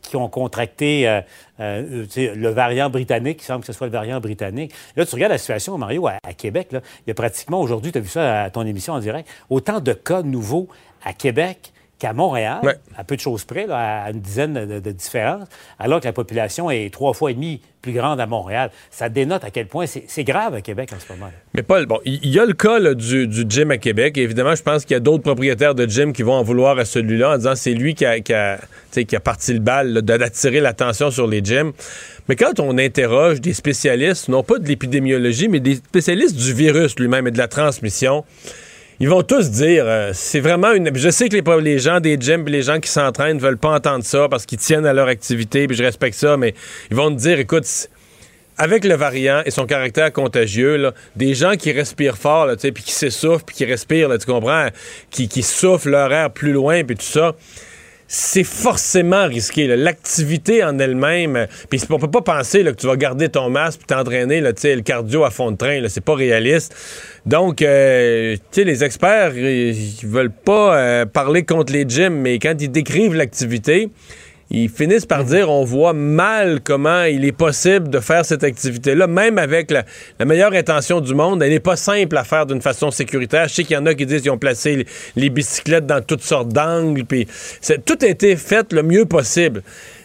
qui 0.00 0.16
ont 0.16 0.28
contracté 0.28 1.06
euh, 1.06 1.20
le 1.58 2.48
variant 2.48 2.88
britannique. 2.88 3.40
Il 3.42 3.44
semble 3.44 3.60
que 3.60 3.66
ce 3.66 3.74
soit 3.74 3.88
le 3.88 3.92
variant 3.92 4.20
britannique. 4.20 4.72
Là, 4.96 5.04
tu 5.04 5.14
regardes 5.14 5.32
la 5.32 5.38
situation, 5.38 5.76
Mario, 5.76 6.06
à, 6.06 6.32
Québec. 6.34 6.68
Là, 6.72 6.80
il 7.06 7.08
y 7.08 7.10
a 7.10 7.14
pratiquement 7.14 7.60
aujourd'hui, 7.60 7.92
tu 7.92 7.98
as 7.98 8.00
vu 8.00 8.08
ça 8.08 8.44
à 8.44 8.50
ton 8.50 8.64
émission 8.64 8.94
en 8.94 9.00
direct, 9.00 9.28
autant 9.50 9.80
de 9.80 9.92
cas 9.92 10.22
nouveaux 10.22 10.68
à 11.04 11.12
Québec 11.12 11.72
qu'à 11.98 12.12
Montréal, 12.12 12.60
à 12.96 13.04
peu 13.04 13.16
de 13.16 13.20
choses 13.20 13.44
près, 13.44 13.66
à 13.70 14.10
une 14.10 14.20
dizaine 14.20 14.54
de, 14.54 14.90
différences, 14.92 15.48
alors 15.78 16.00
que 16.00 16.06
la 16.06 16.12
population 16.12 16.70
est 16.70 16.92
trois 16.92 17.12
fois 17.12 17.30
et 17.30 17.34
demi 17.34 17.60
plus 17.82 17.92
grande 17.92 18.20
à 18.20 18.26
Montréal. 18.26 18.70
Ça 18.90 19.08
dénote 19.08 19.44
à 19.44 19.50
quel 19.50 19.66
point 19.66 19.86
c'est 19.86 20.24
grave 20.24 20.54
à 20.54 20.60
Québec 20.60 20.90
en 20.94 21.00
ce 21.00 21.12
moment. 21.12 21.30
Mais 21.54 21.62
Paul, 21.62 21.86
bon, 21.86 22.00
il 22.04 22.26
y, 22.26 22.38
a 22.38 22.46
le 22.46 22.52
cas 22.52 22.78
du, 22.94 23.28
gym 23.48 23.70
à 23.70 23.78
Québec. 23.78 24.18
évidemment, 24.18 24.54
je 24.54 24.62
pense 24.62 24.84
qu'il 24.84 24.94
y 24.94 24.96
a 24.96 25.00
d'autres 25.00 25.22
propriétaires 25.22 25.74
de 25.74 25.86
gym 25.86 26.12
qui 26.12 26.22
vont 26.22 26.34
en 26.34 26.42
vouloir 26.42 26.78
à 26.78 26.84
celui-là 26.84 27.34
en 27.34 27.36
disant 27.36 27.54
c'est 27.54 27.74
lui 27.74 27.94
qui 27.94 28.04
a, 28.04 28.20
qui, 28.20 28.34
a, 28.34 28.58
qui 28.92 29.16
a 29.16 29.20
parti 29.20 29.52
le 29.52 29.60
bal 29.60 30.02
d'attirer 30.02 30.60
l'attention 30.60 31.10
sur 31.10 31.26
les 31.26 31.42
gyms. 31.42 31.72
Mais 32.28 32.36
quand 32.36 32.60
on 32.60 32.76
interroge 32.78 33.40
des 33.40 33.54
spécialistes, 33.54 34.28
non 34.28 34.42
pas 34.42 34.58
de 34.58 34.66
l'épidémiologie, 34.66 35.48
mais 35.48 35.60
des 35.60 35.76
spécialistes 35.76 36.36
du 36.36 36.52
virus 36.52 36.98
lui-même 36.98 37.26
et 37.26 37.30
de 37.30 37.38
la 37.38 37.48
transmission, 37.48 38.24
ils 39.00 39.08
vont 39.08 39.22
tous 39.22 39.50
dire, 39.50 39.84
euh, 39.86 40.10
c'est 40.12 40.40
vraiment 40.40 40.72
une. 40.72 40.90
Je 40.96 41.08
sais 41.10 41.28
que 41.28 41.36
les, 41.60 41.78
gens 41.78 42.00
des 42.00 42.16
gyms, 42.18 42.46
les 42.46 42.62
gens 42.62 42.80
qui 42.80 42.90
s'entraînent 42.90 43.38
veulent 43.38 43.58
pas 43.58 43.70
entendre 43.70 44.04
ça 44.04 44.28
parce 44.28 44.44
qu'ils 44.44 44.58
tiennent 44.58 44.86
à 44.86 44.92
leur 44.92 45.06
activité, 45.06 45.66
puis 45.68 45.76
je 45.76 45.84
respecte 45.84 46.16
ça, 46.16 46.36
mais 46.36 46.54
ils 46.90 46.96
vont 46.96 47.10
te 47.10 47.20
dire, 47.20 47.38
écoute, 47.38 47.66
avec 48.56 48.84
le 48.84 48.94
variant 48.94 49.42
et 49.46 49.52
son 49.52 49.66
caractère 49.66 50.12
contagieux, 50.12 50.92
des 51.14 51.34
gens 51.34 51.54
qui 51.54 51.70
respirent 51.70 52.18
fort, 52.18 52.48
puis 52.60 52.72
qui 52.72 52.92
s'essoufflent, 52.92 53.44
puis 53.44 53.54
qui 53.54 53.64
respirent, 53.64 54.18
tu 54.18 54.26
comprends, 54.26 54.68
qui, 55.10 55.28
qui 55.28 55.44
soufflent 55.44 55.90
leur 55.90 56.12
air 56.12 56.32
plus 56.32 56.52
loin, 56.52 56.82
puis 56.82 56.96
tout 56.96 57.02
ça 57.02 57.36
c'est 58.10 58.44
forcément 58.44 59.26
risqué. 59.26 59.66
L'activité 59.66 60.64
en 60.64 60.78
elle-même, 60.78 61.46
puis 61.68 61.80
on 61.90 61.98
peut 61.98 62.10
pas 62.10 62.22
penser 62.22 62.64
que 62.64 62.70
tu 62.70 62.86
vas 62.86 62.96
garder 62.96 63.28
ton 63.28 63.50
masque 63.50 63.80
puis 63.80 63.86
t'entraîner 63.86 64.40
le 64.40 64.80
cardio 64.80 65.24
à 65.24 65.30
fond 65.30 65.50
de 65.50 65.56
train. 65.56 65.82
C'est 65.88 66.04
pas 66.04 66.14
réaliste. 66.14 66.74
Donc, 67.26 67.60
euh, 67.60 68.36
les 68.56 68.84
experts, 68.84 69.36
ils 69.36 70.06
veulent 70.06 70.32
pas 70.32 70.78
euh, 70.78 71.06
parler 71.06 71.44
contre 71.44 71.72
les 71.72 71.86
gyms, 71.86 72.14
mais 72.14 72.38
quand 72.38 72.54
ils 72.58 72.70
décrivent 72.70 73.14
l'activité, 73.14 73.90
ils 74.50 74.68
finissent 74.68 75.06
par 75.06 75.24
dire 75.24 75.50
on 75.50 75.64
voit 75.64 75.92
mal 75.92 76.60
comment 76.62 77.04
il 77.04 77.24
est 77.24 77.32
possible 77.32 77.88
de 77.90 78.00
faire 78.00 78.24
cette 78.24 78.44
activité-là, 78.44 79.06
même 79.06 79.38
avec 79.38 79.70
la, 79.70 79.84
meilleure 80.24 80.52
intention 80.52 81.00
du 81.00 81.14
monde. 81.14 81.42
Elle 81.42 81.50
n'est 81.50 81.60
pas 81.60 81.76
simple 81.76 82.16
à 82.16 82.24
faire 82.24 82.46
d'une 82.46 82.62
façon 82.62 82.90
sécuritaire. 82.90 83.48
Je 83.48 83.54
sais 83.54 83.64
qu'il 83.64 83.74
y 83.74 83.78
en 83.78 83.86
a 83.86 83.94
qui 83.94 84.06
disent 84.06 84.22
qu'ils 84.22 84.30
ont 84.30 84.38
placé 84.38 84.86
les, 85.16 85.30
bicyclettes 85.30 85.86
dans 85.86 86.00
toutes 86.00 86.22
sortes 86.22 86.48
d'angles, 86.48 87.04
puis 87.04 87.26
tout 87.84 87.98
a 88.00 88.06
été 88.06 88.36
fait 88.36 88.72
le 88.72 88.82
mieux 88.82 89.04
possible. 89.04 89.62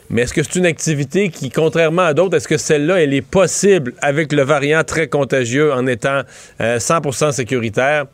Mais 0.09 0.23
est-ce 0.23 0.33
que 0.33 0.43
c'est 0.43 0.59
une 0.59 0.65
activité 0.65 1.29
qui, 1.29 1.49
contrairement 1.49 2.03
à 2.03 2.13
d'autres, 2.13 2.35
est-ce 2.35 2.47
que 2.47 2.57
celle-là, 2.57 3.01
elle 3.01 3.13
est 3.13 3.21
possible 3.21 3.93
avec 4.01 4.33
le 4.33 4.43
variant 4.43 4.83
très 4.83 5.07
contagieux 5.07 5.71
en 5.71 5.87
étant 5.87 6.21
100% 6.59 7.23
euh, 7.23 7.31
sécuritaire? 7.31 8.05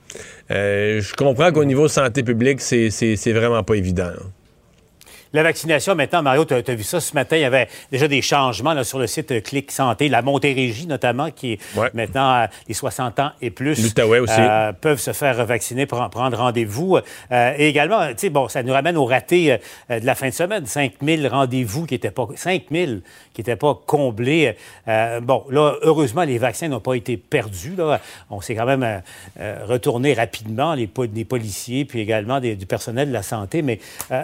Euh, 0.52 1.02
je 1.02 1.14
comprends 1.16 1.52
qu'au 1.52 1.66
niveau 1.66 1.88
santé 1.88 2.24
publique, 2.24 2.62
c'est 2.62 3.34
vraiment 3.34 3.64
pas 3.64 3.74
évident. 3.74 4.12
La 5.32 5.44
vaccination, 5.44 5.94
maintenant, 5.94 6.24
Mario, 6.24 6.44
tu 6.46 6.56
as, 6.56 6.62
vu 6.62 6.84
ça 6.84 7.00
ce 7.00 7.14
matin, 7.14 7.38
il 7.38 7.42
y 7.42 7.46
avait 7.46 7.68
déjà 7.92 8.08
des 8.08 8.22
changements 8.22 8.84
sur 8.84 8.98
le 8.98 9.06
site 9.06 9.44
Clic 9.44 9.72
Santé, 9.72 10.10
la 10.10 10.24
Montérégie 10.24 10.88
notamment, 10.88 11.30
qui 11.30 11.54
est 11.54 11.60
maintenant 11.94 12.48
les 12.68 12.74
60 12.74 13.20
ans 13.20 13.32
et 13.40 13.52
plus. 13.52 13.84
L'Outaouais 13.84 14.20
aussi. 14.20 14.34
Euh, 14.40 14.72
peuvent 14.74 15.00
se 15.00 15.14
faire 15.14 15.46
vacciner, 15.46 15.86
pour 15.86 16.08
prendre 16.10 16.38
rendez-vous. 16.38 16.98
Euh, 17.32 17.54
et 17.58 17.68
également, 17.68 18.08
tu 18.10 18.16
sais, 18.18 18.30
bon, 18.30 18.48
ça 18.48 18.64
nous 18.64 18.74
ramène 18.74 18.98
au 18.98 19.06
raté 19.06 19.60
euh, 19.92 20.00
de 20.00 20.06
la 20.06 20.16
fin 20.16 20.30
de 20.30 20.34
semaine. 20.34 20.66
5 20.66 20.94
000 21.02 21.28
rendez-vous 21.28 21.86
qui 21.86 21.94
n'étaient 21.94 22.12
pas... 22.12 22.28
5 22.36 22.64
000 22.72 22.92
qui 23.40 23.50
n'étaient 23.50 23.56
pas 23.56 23.80
comblés. 23.86 24.56
bon, 25.22 25.46
là, 25.50 25.76
heureusement, 25.82 26.24
les 26.24 26.38
vaccins 26.38 26.68
n'ont 26.68 26.80
pas 26.80 26.96
été 26.96 27.18
perdus. 27.18 27.76
Là. 27.78 28.02
On 28.30 28.42
s'est 28.42 28.56
quand 28.56 28.66
même 28.66 29.02
retourné 29.38 30.14
rapidement, 30.14 30.74
les, 30.74 30.90
les, 31.14 31.26
policiers, 31.26 31.86
puis 31.86 32.00
également 32.00 32.40
du 32.40 32.66
personnel 32.66 33.10
de 33.10 33.14
la 33.14 33.24
santé. 33.24 33.62
Mais 33.62 33.80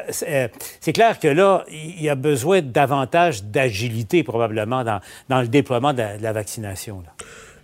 c'est 0.10 0.94
clair 0.94 1.20
que 1.20 1.28
là, 1.28 1.64
il 1.70 2.04
y 2.04 2.10
a 2.10 2.16
besoin 2.16 2.62
davantage 2.62 3.44
d'agilité 3.44 4.24
probablement 4.24 4.84
dans, 4.84 5.00
dans, 5.30 5.42
le 5.42 5.48
déploiement 5.48 5.94
de 5.94 6.04
la, 6.20 6.34
vaccination. 6.34 7.04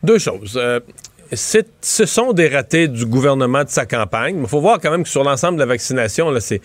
Deux 0.03 0.19
choses. 0.19 0.59
Ce 1.33 2.05
sont 2.05 2.33
des 2.33 2.49
ratés 2.49 2.89
du 2.89 3.05
gouvernement 3.05 3.63
de 3.63 3.69
sa 3.69 3.85
campagne. 3.85 4.39
Il 4.41 4.47
faut 4.49 4.59
voir 4.59 4.79
quand 4.81 4.91
même 4.91 5.03
que 5.03 5.09
sur 5.09 5.23
l'ensemble 5.23 5.55
de 5.55 5.61
la 5.61 5.65
vaccination, 5.65 6.29
c'est, 6.39 6.61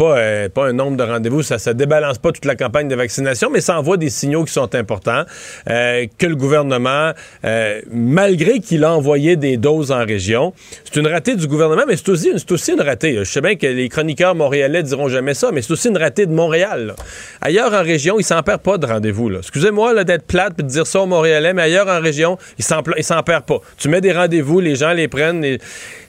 euh, 0.00 0.48
pas 0.50 0.66
un 0.66 0.74
nombre 0.74 0.98
de 0.98 1.02
rendez-vous, 1.02 1.42
ça 1.42 1.56
ne 1.56 1.72
débalance 1.72 2.18
pas 2.18 2.30
toute 2.30 2.44
la 2.44 2.54
campagne 2.54 2.88
de 2.88 2.94
vaccination, 2.94 3.48
mais 3.50 3.62
ça 3.62 3.78
envoie 3.78 3.96
des 3.96 4.10
signaux 4.10 4.44
qui 4.44 4.52
sont 4.52 4.74
importants, 4.74 5.24
euh, 5.70 6.06
que 6.18 6.26
le 6.26 6.36
gouvernement, 6.36 7.12
euh, 7.46 7.80
malgré 7.90 8.60
qu'il 8.60 8.84
a 8.84 8.92
envoyé 8.92 9.36
des 9.36 9.56
doses 9.56 9.90
en 9.90 10.04
région, 10.04 10.52
c'est 10.84 11.00
une 11.00 11.06
ratée 11.06 11.34
du 11.34 11.46
gouvernement, 11.46 11.84
mais 11.88 11.96
c'est 11.96 12.10
aussi, 12.10 12.72
une 12.72 12.82
ratée. 12.82 13.16
Je 13.16 13.24
sais 13.24 13.40
bien 13.40 13.56
que 13.56 13.66
les 13.66 13.88
chroniqueurs 13.88 14.34
montréalais 14.34 14.82
diront 14.82 15.08
jamais 15.08 15.32
ça, 15.32 15.52
mais 15.52 15.62
c'est 15.62 15.72
aussi 15.72 15.88
une 15.88 15.96
ratée 15.96 16.26
de 16.26 16.32
Montréal. 16.32 16.94
Ailleurs 17.40 17.72
en 17.72 17.82
région, 17.82 18.18
ils 18.18 18.24
s'en 18.24 18.42
perdent 18.42 18.60
pas 18.60 18.76
de 18.76 18.84
rendez-vous. 18.84 19.32
Excusez-moi 19.38 20.04
d'être 20.04 20.26
plate 20.26 20.52
et 20.58 20.62
de 20.62 20.68
dire 20.68 20.86
ça 20.86 21.00
aux 21.00 21.06
Montréalais, 21.06 21.54
mais 21.54 21.62
ailleurs 21.62 21.88
en 21.88 22.00
région, 22.00 22.36
ils 22.58 22.64
s'en, 22.64 22.82
s'en 23.00 23.22
perdent 23.22 23.46
pas. 23.46 23.60
Tu 23.78 23.88
mets 23.88 24.01
des 24.02 24.12
rendez-vous, 24.12 24.60
les 24.60 24.76
gens 24.76 24.92
les 24.92 25.08
prennent. 25.08 25.56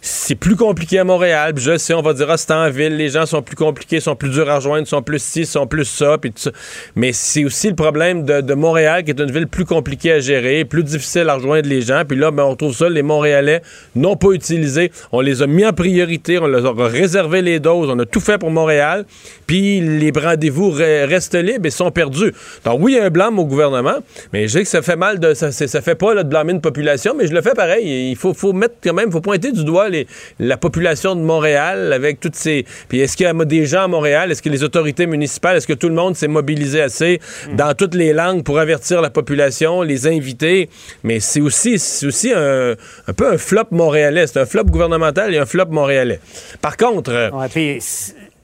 C'est 0.05 0.35
plus 0.35 0.57
compliqué 0.57 0.99
à 0.99 1.05
Montréal. 1.05 1.53
je 1.55 1.77
sais, 1.77 1.93
on 1.93 2.01
va 2.01 2.13
dire, 2.13 2.29
ah, 2.29 2.35
c'est 2.35 2.51
en 2.51 2.69
ville, 2.69 2.97
les 2.97 3.07
gens 3.07 3.25
sont 3.25 3.41
plus 3.41 3.55
compliqués, 3.55 4.01
sont 4.01 4.17
plus 4.17 4.29
durs 4.29 4.49
à 4.49 4.57
rejoindre, 4.57 4.85
sont 4.85 5.01
plus 5.01 5.23
ci, 5.23 5.45
sont 5.45 5.65
plus 5.65 5.85
ça, 5.85 6.17
puis 6.17 6.31
tout 6.31 6.41
ça. 6.41 6.51
Mais 6.97 7.13
c'est 7.13 7.45
aussi 7.45 7.69
le 7.69 7.75
problème 7.75 8.25
de, 8.25 8.53
Montréal, 8.53 9.05
qui 9.05 9.11
est 9.11 9.19
une 9.19 9.31
ville 9.31 9.47
plus 9.47 9.63
compliquée 9.63 10.11
à 10.11 10.19
gérer, 10.19 10.65
plus 10.65 10.83
difficile 10.83 11.29
à 11.29 11.35
rejoindre 11.35 11.69
les 11.69 11.79
gens. 11.79 12.03
Puis 12.05 12.17
là, 12.17 12.31
ben, 12.31 12.43
on 12.43 12.55
trouve 12.57 12.75
ça, 12.75 12.89
les 12.89 13.01
Montréalais 13.01 13.61
n'ont 13.95 14.17
pas 14.17 14.31
utilisé. 14.31 14.91
On 15.13 15.21
les 15.21 15.41
a 15.41 15.47
mis 15.47 15.65
en 15.65 15.71
priorité, 15.71 16.37
on 16.37 16.47
leur 16.47 16.77
a 16.81 16.87
réservé 16.89 17.41
les 17.41 17.61
doses, 17.61 17.89
on 17.89 17.97
a 17.97 18.05
tout 18.05 18.19
fait 18.19 18.37
pour 18.37 18.51
Montréal. 18.51 19.05
Puis 19.47 19.79
les 19.79 20.11
rendez-vous 20.13 20.71
restent 20.71 21.35
libres 21.35 21.65
et 21.65 21.71
sont 21.71 21.91
perdus. 21.91 22.33
Donc 22.65 22.79
oui, 22.81 22.93
il 22.93 22.95
y 22.97 22.99
a 22.99 23.05
un 23.05 23.09
blâme 23.09 23.39
au 23.39 23.45
gouvernement, 23.45 23.99
mais 24.33 24.49
je 24.49 24.53
sais 24.53 24.63
que 24.63 24.69
ça 24.69 24.81
fait 24.81 24.97
mal 24.97 25.19
de. 25.19 25.33
Ça, 25.33 25.53
ça 25.53 25.81
fait 25.81 25.95
pas 25.95 26.13
de 26.13 26.27
blâmer 26.27 26.51
une 26.51 26.61
population, 26.61 27.15
mais 27.17 27.27
je 27.27 27.33
le 27.33 27.41
fais 27.41 27.53
pareil 27.53 27.93
il 28.09 28.15
faut, 28.15 28.33
faut 28.33 28.53
mettre 28.53 28.75
quand 28.83 28.93
même, 28.93 29.11
faut 29.11 29.21
pointer 29.21 29.51
du 29.51 29.63
doigt 29.63 29.89
les, 29.93 30.07
la 30.39 30.57
population 30.57 31.15
de 31.15 31.21
Montréal 31.21 31.93
avec 31.93 32.19
toutes 32.19 32.35
ces. 32.35 32.65
Puis 32.89 32.99
est-ce 32.99 33.15
qu'il 33.15 33.25
y 33.25 33.29
a 33.29 33.33
des 33.45 33.65
gens 33.65 33.83
à 33.83 33.87
Montréal? 33.87 34.31
Est-ce 34.31 34.41
que 34.41 34.49
les 34.49 34.63
autorités 34.63 35.05
municipales, 35.05 35.57
est-ce 35.57 35.67
que 35.67 35.73
tout 35.73 35.89
le 35.89 35.95
monde 35.95 36.15
s'est 36.15 36.27
mobilisé 36.27 36.81
assez 36.81 37.19
mm. 37.49 37.55
dans 37.55 37.73
toutes 37.73 37.95
les 37.95 38.13
langues 38.13 38.43
pour 38.43 38.59
avertir 38.59 39.01
la 39.01 39.09
population, 39.09 39.81
les 39.81 40.07
inviter? 40.07 40.69
Mais 41.03 41.19
c'est 41.19 41.41
aussi, 41.41 41.75
aussi 42.05 42.33
un, 42.33 42.75
un, 43.07 43.13
peu 43.13 43.31
un 43.31 43.37
flop 43.37 43.67
montréalais. 43.71 44.27
C'est 44.27 44.39
un 44.39 44.45
flop 44.45 44.65
gouvernemental 44.65 45.33
et 45.33 45.37
un 45.37 45.45
flop 45.45 45.67
montréalais. 45.69 46.19
Par 46.61 46.77
contre. 46.77 47.31
Ouais, 47.33 47.47
puis 47.49 47.79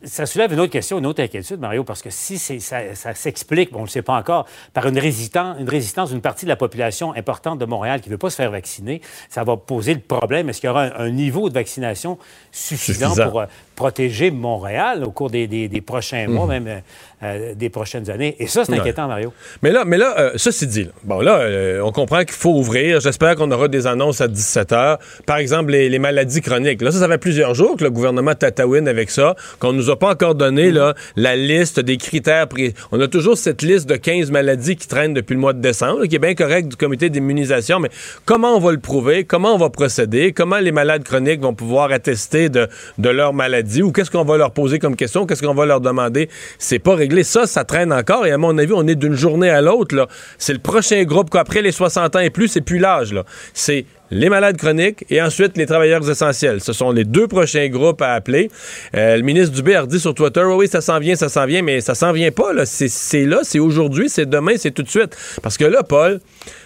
ça 0.03 0.25
soulève 0.25 0.53
une 0.53 0.59
autre 0.59 0.71
question, 0.71 0.99
une 0.99 1.05
autre 1.05 1.21
inquiétude, 1.21 1.59
Mario, 1.59 1.83
parce 1.83 2.01
que 2.01 2.09
si 2.09 2.39
ça, 2.39 2.95
ça 2.95 3.13
s'explique, 3.13 3.71
bon, 3.71 3.79
on 3.79 3.81
ne 3.81 3.87
le 3.87 3.91
sait 3.91 4.01
pas 4.01 4.17
encore, 4.17 4.45
par 4.73 4.87
une 4.87 4.97
résistance, 4.97 5.57
une 5.59 5.69
résistance 5.69 6.11
d'une 6.11 6.21
partie 6.21 6.45
de 6.45 6.49
la 6.49 6.55
population 6.55 7.13
importante 7.15 7.59
de 7.59 7.65
Montréal 7.65 8.01
qui 8.01 8.09
ne 8.09 8.13
veut 8.13 8.17
pas 8.17 8.29
se 8.29 8.35
faire 8.35 8.51
vacciner, 8.51 9.01
ça 9.29 9.43
va 9.43 9.57
poser 9.57 9.93
le 9.93 9.99
problème. 9.99 10.49
Est-ce 10.49 10.61
qu'il 10.61 10.67
y 10.67 10.71
aura 10.71 10.83
un, 10.97 11.09
niveau 11.09 11.49
de 11.49 11.53
vaccination 11.53 12.17
suffisant, 12.51 13.13
pour 13.15 13.41
euh, 13.41 13.45
protéger 13.79 14.29
Montréal 14.29 15.05
au 15.05 15.11
cours 15.11 15.29
des, 15.29 15.83
prochains 15.85 16.27
mois, 16.27 16.43
mhm. 16.43 16.51
même 16.51 16.67
euh, 16.67 16.79
euh, 17.23 17.53
des 17.55 17.69
prochaines 17.69 18.09
années? 18.09 18.35
Et 18.37 18.47
ça, 18.47 18.65
c'est 18.65 18.77
inquiétant, 18.77 19.07
Mario. 19.07 19.31
Mais 19.63 19.71
là, 19.71 19.85
mais 19.85 19.97
là 19.97 20.33
ceci 20.35 20.67
dit, 20.67 20.89
bon, 21.05 21.21
là, 21.21 21.47
on 21.81 21.91
comprend 21.93 22.19
qu'il 22.25 22.35
faut 22.43 22.51
ouvrir. 22.51 22.99
J'espère 22.99 23.37
qu'on 23.37 23.49
aura 23.51 23.69
des 23.69 23.87
annonces 23.87 24.19
à 24.19 24.27
17 24.27 24.71
h. 24.71 24.97
Par 25.25 25.37
exemple, 25.37 25.71
les, 25.71 25.87
les, 25.87 25.99
maladies 25.99 26.41
chroniques. 26.41 26.81
Là, 26.81 26.91
ça, 26.91 26.99
ça 26.99 27.07
fait 27.07 27.17
plusieurs 27.17 27.53
jours 27.55 27.77
que 27.77 27.85
le 27.85 27.89
gouvernement 27.89 28.35
tatouine 28.35 28.89
avec 28.89 29.09
ça, 29.09 29.35
qu'on 29.59 29.71
nous 29.71 29.89
a 29.89 29.97
pas 29.97 30.11
encore 30.11 30.35
donné 30.35 30.71
là, 30.71 30.93
la 31.15 31.37
liste 31.37 31.79
des 31.79 31.95
critères. 31.95 32.47
On 32.91 32.99
a 32.99 33.07
toujours 33.07 33.37
cette 33.37 33.61
liste 33.61 33.87
de 33.87 33.95
15 33.95 34.29
maladies 34.29 34.75
qui 34.75 34.89
traînent 34.89 35.13
depuis 35.13 35.35
le 35.35 35.39
mois 35.39 35.53
de 35.53 35.61
décembre, 35.61 36.05
qui 36.05 36.17
est 36.17 36.19
bien 36.19 36.35
correcte 36.35 36.67
du 36.67 36.75
comité 36.75 37.09
d'immunisation, 37.09 37.79
mais 37.79 37.89
comment 38.25 38.57
on 38.57 38.59
va 38.59 38.73
le 38.73 38.79
prouver? 38.79 39.23
Comment 39.23 39.55
on 39.55 39.57
va 39.57 39.69
procéder? 39.69 40.33
Comment 40.33 40.57
les 40.57 40.73
malades 40.73 41.03
chroniques 41.03 41.39
vont 41.39 41.53
pouvoir 41.53 41.93
attester 41.93 42.49
de, 42.49 42.67
de 42.97 43.09
leur 43.09 43.33
maladie? 43.33 43.68
Ou 43.81 43.91
qu'est-ce 43.91 44.11
qu'on 44.11 44.23
va 44.23 44.37
leur 44.37 44.51
poser 44.51 44.79
comme 44.79 44.95
question? 44.95 45.25
Qu'est-ce 45.25 45.43
qu'on 45.43 45.53
va 45.53 45.65
leur 45.65 45.81
demander? 45.81 46.29
C'est 46.57 46.79
pas 46.79 46.95
réglé. 46.95 47.23
Ça, 47.23 47.45
ça 47.45 47.63
traîne 47.63 47.93
encore. 47.93 48.25
Et 48.25 48.31
à 48.31 48.37
mon 48.37 48.57
avis, 48.57 48.73
on 48.73 48.87
est 48.87 48.95
d'une 48.95 49.15
journée 49.15 49.49
à 49.49 49.61
l'autre. 49.61 50.07
C'est 50.37 50.53
le 50.53 50.59
prochain 50.59 51.03
groupe 51.03 51.29
qu'après 51.29 51.61
les 51.61 51.71
60 51.71 52.15
ans 52.15 52.19
et 52.19 52.29
plus, 52.29 52.47
c'est 52.47 52.61
plus 52.61 52.79
l'âge. 52.79 53.15
C'est 53.53 53.85
les 54.11 54.29
malades 54.29 54.57
chroniques 54.57 55.05
et 55.09 55.21
ensuite 55.21 55.57
les 55.57 55.65
travailleurs 55.65 56.07
essentiels. 56.09 56.61
Ce 56.61 56.73
sont 56.73 56.91
les 56.91 57.03
deux 57.03 57.27
prochains 57.27 57.67
groupes 57.67 58.01
à 58.01 58.13
appeler. 58.13 58.49
Euh, 58.95 59.17
le 59.17 59.21
ministre 59.21 59.53
Dubé 59.53 59.75
a 59.75 59.85
dit 59.85 59.99
sur 59.99 60.13
Twitter, 60.13 60.43
oui, 60.43 60.67
ça 60.67 60.81
s'en 60.81 60.99
vient, 60.99 61.15
ça 61.15 61.29
s'en 61.29 61.45
vient, 61.45 61.61
mais 61.61 61.81
ça 61.81 61.95
s'en 61.95 62.11
vient 62.11 62.31
pas. 62.31 62.51
C'est 62.65 63.25
là, 63.25 63.39
c'est 63.43 63.59
aujourd'hui, 63.59 64.09
c'est 64.09 64.27
demain, 64.27 64.53
c'est 64.57 64.71
tout 64.71 64.83
de 64.83 64.89
suite. 64.89 65.15
Parce 65.43 65.57
que 65.57 65.65
là, 65.65 65.83
Paul, 65.83 66.19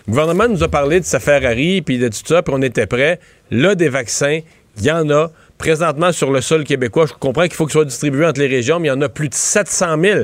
le 0.07 0.12
gouvernement 0.12 0.48
nous 0.48 0.63
a 0.63 0.67
parlé 0.67 1.00
de 1.00 1.05
sa 1.05 1.19
Ferrari, 1.19 1.81
puis 1.81 1.98
de 1.98 2.07
tout 2.07 2.25
ça, 2.25 2.41
puis 2.41 2.53
on 2.57 2.62
était 2.62 2.88
prêt. 2.88 3.19
Là, 3.51 3.75
des 3.75 3.89
vaccins, 3.89 4.39
il 4.77 4.83
y 4.83 4.91
en 4.91 5.10
a 5.10 5.31
présentement 5.57 6.12
sur 6.12 6.31
le 6.31 6.41
sol 6.41 6.63
québécois. 6.63 7.05
Je 7.07 7.13
comprends 7.13 7.43
qu'il 7.43 7.53
faut 7.53 7.65
qu'ils 7.65 7.74
soient 7.74 7.86
distribués 7.86 8.25
entre 8.25 8.39
les 8.39 8.48
régions, 8.48 8.79
mais 8.79 8.88
il 8.88 8.91
y 8.91 8.93
en 8.93 9.01
a 9.01 9.10
plus 9.10 9.29
de 9.29 9.33
700 9.33 9.95
000. 10.01 10.19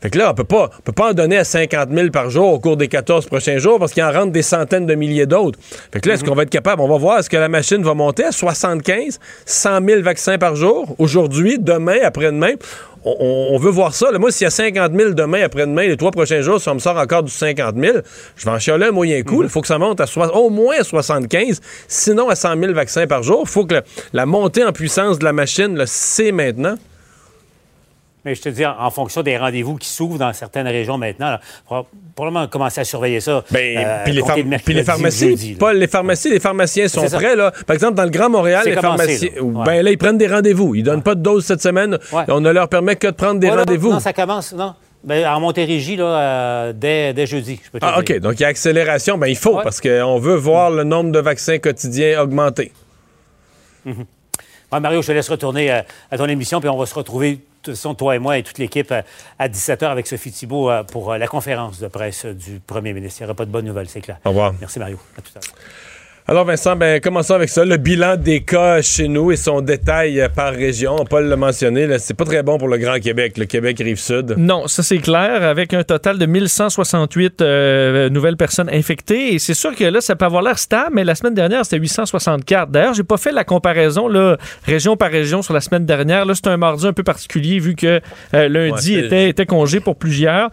Fait 0.00 0.10
que 0.10 0.18
là, 0.18 0.30
on 0.30 0.34
peut 0.34 0.44
pas, 0.44 0.70
peut 0.84 0.92
pas 0.92 1.10
en 1.10 1.14
donner 1.14 1.38
à 1.38 1.44
50 1.44 1.90
000 1.90 2.10
par 2.10 2.30
jour 2.30 2.52
au 2.52 2.58
cours 2.58 2.76
des 2.76 2.88
14 2.88 3.26
prochains 3.26 3.58
jours 3.58 3.78
parce 3.78 3.92
qu'il 3.92 4.02
en 4.02 4.12
rentre 4.12 4.32
des 4.32 4.42
centaines 4.42 4.86
de 4.86 4.94
milliers 4.94 5.26
d'autres. 5.26 5.58
Fait 5.92 6.00
que 6.00 6.08
là, 6.08 6.14
est-ce 6.14 6.22
mhm. 6.22 6.28
qu'on 6.28 6.34
va 6.34 6.42
être 6.42 6.50
capable? 6.50 6.82
On 6.82 6.88
va 6.88 6.98
voir, 6.98 7.18
est-ce 7.18 7.30
que 7.30 7.36
la 7.36 7.48
machine 7.48 7.82
va 7.82 7.94
monter 7.94 8.24
à 8.24 8.32
75, 8.32 9.18
100 9.46 9.86
000 9.86 10.02
vaccins 10.02 10.38
par 10.38 10.56
jour 10.56 10.94
aujourd'hui, 10.98 11.58
demain, 11.58 11.98
après-demain? 12.02 12.54
On, 13.04 13.58
veut 13.58 13.70
voir 13.70 13.94
ça. 13.94 14.10
moi, 14.18 14.30
s'il 14.30 14.44
y 14.44 14.48
a 14.48 14.50
50 14.50 14.92
000 14.94 15.10
demain, 15.10 15.42
après-demain, 15.44 15.86
les 15.86 15.96
trois 15.96 16.10
prochains 16.10 16.40
jours, 16.40 16.60
si 16.60 16.68
on 16.68 16.74
me 16.74 16.78
sort 16.78 16.96
encore 16.96 17.22
du 17.22 17.30
50 17.30 17.76
000, 17.76 17.98
je 18.36 18.44
vais 18.44 18.50
en 18.50 18.58
chialer 18.58 18.86
un 18.86 18.92
moyen 18.92 19.22
coup. 19.22 19.42
Il 19.42 19.48
faut 19.48 19.60
que 19.60 19.66
ça 19.66 19.78
monte 19.78 20.00
à 20.00 20.06
au 20.34 20.50
moins 20.50 20.76
à 20.80 20.84
75, 20.84 21.60
sinon 21.86 22.28
à 22.28 22.34
100 22.34 22.60
000 22.60 22.72
vaccins 22.72 23.06
par 23.06 23.22
jour. 23.22 23.42
Il 23.44 23.50
faut 23.50 23.66
que 23.66 23.82
la 24.12 24.26
montée 24.26 24.64
en 24.64 24.72
puissance 24.72 25.18
de 25.18 25.24
la 25.24 25.32
machine, 25.32 25.82
c'est 25.86 26.32
maintenant. 26.32 26.76
Mais 28.24 28.34
je 28.34 28.40
te 28.40 28.48
dis, 28.48 28.64
en 28.64 28.90
fonction 28.90 29.22
des 29.22 29.36
rendez-vous 29.36 29.76
qui 29.76 29.88
s'ouvrent 29.88 30.18
dans 30.18 30.32
certaines 30.32 30.66
régions 30.66 30.96
maintenant, 30.96 31.36
il 31.70 31.82
probablement 32.14 32.46
commencer 32.48 32.80
à 32.80 32.84
surveiller 32.84 33.20
ça. 33.20 33.44
Ben, 33.50 33.76
euh, 33.76 34.04
puis, 34.04 34.12
les, 34.12 34.82
pharmacies, 34.82 35.56
Paul, 35.58 35.76
les 35.76 35.86
pharmacies, 35.86 36.30
les 36.30 36.40
pharmaciens 36.40 36.88
sont 36.88 37.06
prêts. 37.06 37.36
Là. 37.36 37.52
Par 37.66 37.74
exemple, 37.74 37.94
dans 37.94 38.04
le 38.04 38.10
Grand 38.10 38.30
Montréal, 38.30 38.62
les 38.64 38.76
pharmaciens, 38.76 39.30
ben 39.66 39.82
là, 39.82 39.90
ils 39.90 39.98
prennent 39.98 40.18
des 40.18 40.26
rendez-vous. 40.26 40.74
Ils 40.74 40.82
donnent 40.82 41.02
pas 41.02 41.14
de 41.14 41.20
dose 41.20 41.44
cette 41.44 41.62
semaine. 41.62 41.98
On 42.28 42.40
ne 42.40 42.50
leur 42.50 42.68
permet 42.68 42.96
que 42.96 43.08
de 43.08 43.12
prendre 43.12 43.40
des 43.40 43.50
rendez-vous. 43.50 43.92
Non, 43.92 44.00
ça 44.00 44.12
commence, 44.12 44.52
non. 44.52 44.74
Ben, 45.04 45.26
en 45.26 45.38
Montérégie, 45.38 45.96
là, 45.96 46.04
euh, 46.04 46.72
dès, 46.74 47.26
jeudi. 47.26 47.60
Je 47.62 47.70
peux 47.70 47.78
ah, 47.82 47.98
OK. 47.98 48.20
Donc, 48.20 48.40
il 48.40 48.42
y 48.42 48.44
a 48.46 48.48
accélération. 48.48 49.18
Ben, 49.18 49.26
il 49.26 49.36
faut, 49.36 49.60
parce 49.62 49.78
qu'on 49.78 50.18
veut 50.18 50.36
voir 50.36 50.70
le 50.70 50.82
nombre 50.82 51.12
de 51.12 51.18
vaccins 51.18 51.58
quotidiens 51.58 52.22
augmenter. 52.22 52.72
Mhm. 53.84 54.06
Mario, 54.80 55.02
je 55.02 55.08
te 55.08 55.12
laisse 55.12 55.28
retourner 55.28 55.70
euh, 55.70 55.82
à 56.10 56.18
ton 56.18 56.26
émission, 56.26 56.58
puis 56.58 56.68
on 56.68 56.76
va 56.76 56.86
se 56.86 56.94
retrouver 56.94 57.38
toute 57.64 57.74
façon, 57.74 57.94
toi 57.94 58.16
et 58.16 58.18
moi 58.18 58.38
et 58.38 58.42
toute 58.42 58.58
l'équipe 58.58 58.90
euh, 58.92 59.02
à 59.38 59.48
17h 59.48 59.86
avec 59.86 60.06
Sophie 60.06 60.32
Thibault 60.32 60.70
euh, 60.70 60.82
pour 60.82 61.12
euh, 61.12 61.18
la 61.18 61.26
conférence 61.26 61.80
de 61.80 61.88
presse 61.88 62.26
du 62.26 62.60
premier 62.60 62.92
ministre. 62.92 63.20
Il 63.20 63.24
n'y 63.24 63.26
aura 63.26 63.34
pas 63.34 63.46
de 63.46 63.50
bonnes 63.50 63.66
nouvelles, 63.66 63.88
c'est 63.88 64.00
clair. 64.00 64.18
Au 64.24 64.30
revoir. 64.30 64.54
Merci, 64.60 64.78
Mario. 64.78 64.98
À 65.16 65.22
tout 65.22 65.30
à 65.36 65.40
l'heure. 65.40 65.54
Alors 66.26 66.46
Vincent, 66.46 66.74
ben, 66.74 67.02
commençons 67.02 67.34
avec 67.34 67.50
ça. 67.50 67.66
Le 67.66 67.76
bilan 67.76 68.16
des 68.16 68.40
cas 68.40 68.80
chez 68.80 69.08
nous 69.08 69.30
et 69.30 69.36
son 69.36 69.60
détail 69.60 70.22
euh, 70.22 70.30
par 70.30 70.54
région. 70.54 70.96
Paul 71.04 71.26
l'a 71.26 71.36
mentionné, 71.36 71.86
c'est 71.98 72.14
pas 72.14 72.24
très 72.24 72.42
bon 72.42 72.56
pour 72.56 72.68
le 72.68 72.78
Grand 72.78 72.98
Québec, 72.98 73.36
le 73.36 73.44
Québec 73.44 73.76
Rive-Sud. 73.78 74.36
Non, 74.38 74.66
ça 74.66 74.82
c'est 74.82 75.00
clair, 75.00 75.42
avec 75.42 75.74
un 75.74 75.82
total 75.82 76.16
de 76.16 76.24
1168 76.24 77.42
euh, 77.42 78.08
nouvelles 78.08 78.38
personnes 78.38 78.70
infectées. 78.70 79.34
Et 79.34 79.38
c'est 79.38 79.52
sûr 79.52 79.76
que 79.76 79.84
là, 79.84 80.00
ça 80.00 80.16
peut 80.16 80.24
avoir 80.24 80.40
l'air 80.40 80.58
stable, 80.58 80.92
mais 80.94 81.04
la 81.04 81.14
semaine 81.14 81.34
dernière, 81.34 81.62
c'était 81.66 81.76
864. 81.76 82.70
D'ailleurs, 82.70 82.94
j'ai 82.94 83.04
pas 83.04 83.18
fait 83.18 83.30
la 83.30 83.44
comparaison 83.44 84.08
là, 84.08 84.38
région 84.64 84.96
par 84.96 85.10
région 85.10 85.42
sur 85.42 85.52
la 85.52 85.60
semaine 85.60 85.84
dernière. 85.84 86.24
Là, 86.24 86.34
c'est 86.34 86.46
un 86.46 86.56
mardi 86.56 86.86
un 86.86 86.94
peu 86.94 87.02
particulier 87.02 87.58
vu 87.58 87.74
que 87.74 88.00
euh, 88.32 88.48
lundi 88.48 88.94
était, 88.94 89.28
était, 89.28 89.44
congé 89.44 89.80
pour 89.80 89.96
plusieurs. 89.96 90.48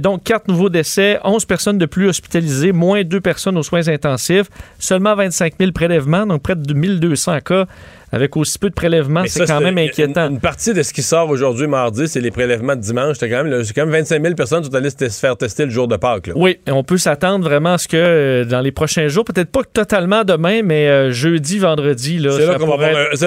donc, 0.00 0.24
quatre 0.24 0.48
nouveaux 0.48 0.70
décès, 0.70 1.18
11 1.24 1.44
personnes 1.44 1.76
de 1.76 1.84
plus 1.84 2.08
hospitalisées, 2.08 2.72
moins 2.72 3.04
deux 3.04 3.20
personnes 3.20 3.58
aux 3.58 3.62
soins 3.62 3.86
intensifs 3.88 4.48
seulement 4.94 5.16
25 5.16 5.54
000 5.58 5.72
prélèvements, 5.72 6.24
donc 6.24 6.42
près 6.42 6.54
de 6.54 6.72
1200 6.72 7.40
cas 7.40 7.66
avec 8.14 8.36
aussi 8.36 8.58
peu 8.58 8.70
de 8.70 8.74
prélèvements, 8.74 9.24
c'est 9.26 9.46
quand 9.46 9.60
même 9.60 9.78
inquiétant. 9.78 10.28
Une, 10.28 10.40
partie 10.40 10.72
de 10.72 10.82
ce 10.82 10.92
qui 10.92 11.02
sort 11.02 11.28
aujourd'hui, 11.28 11.66
mardi, 11.66 12.06
c'est 12.06 12.20
les 12.20 12.30
prélèvements 12.30 12.76
de 12.76 12.80
dimanche. 12.80 13.16
C'est 13.18 13.28
quand, 13.28 13.44
même, 13.44 13.62
quand 13.74 13.86
même 13.86 13.90
25 13.90 14.22
000 14.22 14.34
personnes 14.34 14.62
qui 14.62 14.70
sont 14.70 14.74
allées 14.76 14.90
se 14.90 15.08
faire 15.08 15.36
tester 15.36 15.64
le 15.64 15.70
jour 15.70 15.88
de 15.88 15.96
Pâques. 15.96 16.30
Oui, 16.34 16.58
on 16.68 16.84
peut 16.84 16.98
s'attendre 16.98 17.44
vraiment 17.44 17.74
à 17.74 17.78
ce 17.78 17.88
que 17.88 17.96
euh, 17.96 18.44
dans 18.44 18.60
les 18.60 18.70
prochains 18.70 19.08
jours, 19.08 19.24
peut-être 19.24 19.50
pas 19.50 19.62
totalement 19.64 20.22
demain, 20.24 20.62
mais 20.62 20.88
euh, 20.88 21.10
jeudi, 21.10 21.58
vendredi. 21.58 22.24
C'est 22.30 22.46
là, 22.46 22.58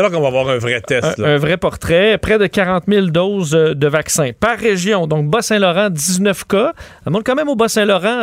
qu'on 0.09 0.21
va, 0.21 0.27
avoir 0.27 0.49
un 0.49 0.57
vrai 0.57 0.81
test. 0.81 1.19
Un, 1.19 1.37
vrai 1.37 1.57
portrait. 1.57 2.17
Près 2.17 2.37
de 2.37 2.47
40 2.47 2.83
000 2.87 3.07
doses 3.07 3.55
euh, 3.55 3.73
de 3.73 3.87
vaccins 3.87 4.31
par 4.39 4.57
région. 4.57 5.07
Donc, 5.07 5.29
Bas-Saint-Laurent, 5.29 5.89
19 5.89 6.45
cas. 6.45 6.73
Ça 7.03 7.09
monte 7.09 7.25
quand 7.25 7.35
même 7.35 7.49
au 7.49 7.55
Bas-Saint-Laurent. 7.55 8.21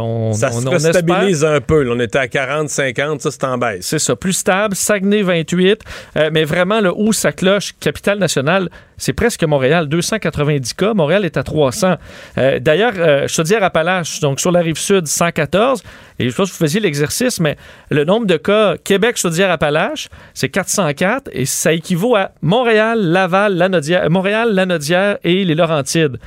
on, 0.00 0.32
ça 0.32 0.50
se 0.50 0.78
stabilise 0.78 1.44
un 1.44 1.60
peu. 1.60 1.86
on 1.90 2.00
était 2.00 2.18
à 2.18 2.28
40, 2.28 2.68
50, 2.68 3.20
ça 3.20 3.30
c'est 3.30 3.44
en 3.44 3.58
baisse. 3.58 3.86
C'est 3.86 3.98
ça. 3.98 4.16
Plus 4.16 4.32
stable. 4.32 4.74
Saguenay, 4.74 5.22
28. 5.22 5.81
Euh, 6.16 6.30
mais 6.32 6.44
vraiment, 6.44 6.80
le 6.80 6.92
où 6.94 7.12
ça 7.12 7.32
cloche, 7.32 7.74
capitale 7.80 8.18
nationale, 8.18 8.68
c'est 8.96 9.12
presque 9.12 9.42
Montréal, 9.44 9.88
290 9.88 10.74
cas. 10.74 10.94
Montréal 10.94 11.24
est 11.24 11.36
à 11.36 11.42
300. 11.42 11.96
Euh, 12.38 12.58
d'ailleurs, 12.60 12.92
euh, 12.96 13.26
Chaudière-Appalaches, 13.26 14.20
donc 14.20 14.40
sur 14.40 14.52
la 14.52 14.60
rive 14.60 14.78
sud, 14.78 15.06
114. 15.06 15.82
Et 16.18 16.30
je 16.30 16.34
pense 16.36 16.50
que 16.50 16.54
vous 16.54 16.64
faisiez 16.64 16.80
l'exercice, 16.80 17.40
mais 17.40 17.56
le 17.90 18.04
nombre 18.04 18.26
de 18.26 18.36
cas 18.36 18.76
Québec, 18.76 19.16
Chaudière-Appalaches, 19.16 20.08
c'est 20.34 20.50
404 20.50 21.30
et 21.32 21.46
ça 21.46 21.72
équivaut 21.72 22.14
à 22.14 22.30
Montréal, 22.42 23.00
Laval, 23.00 23.56
Lanaudière, 23.56 24.08
Montréal, 24.08 24.54
Lanaudière 24.54 25.18
et 25.24 25.44
les 25.44 25.54
Laurentides. 25.54 26.18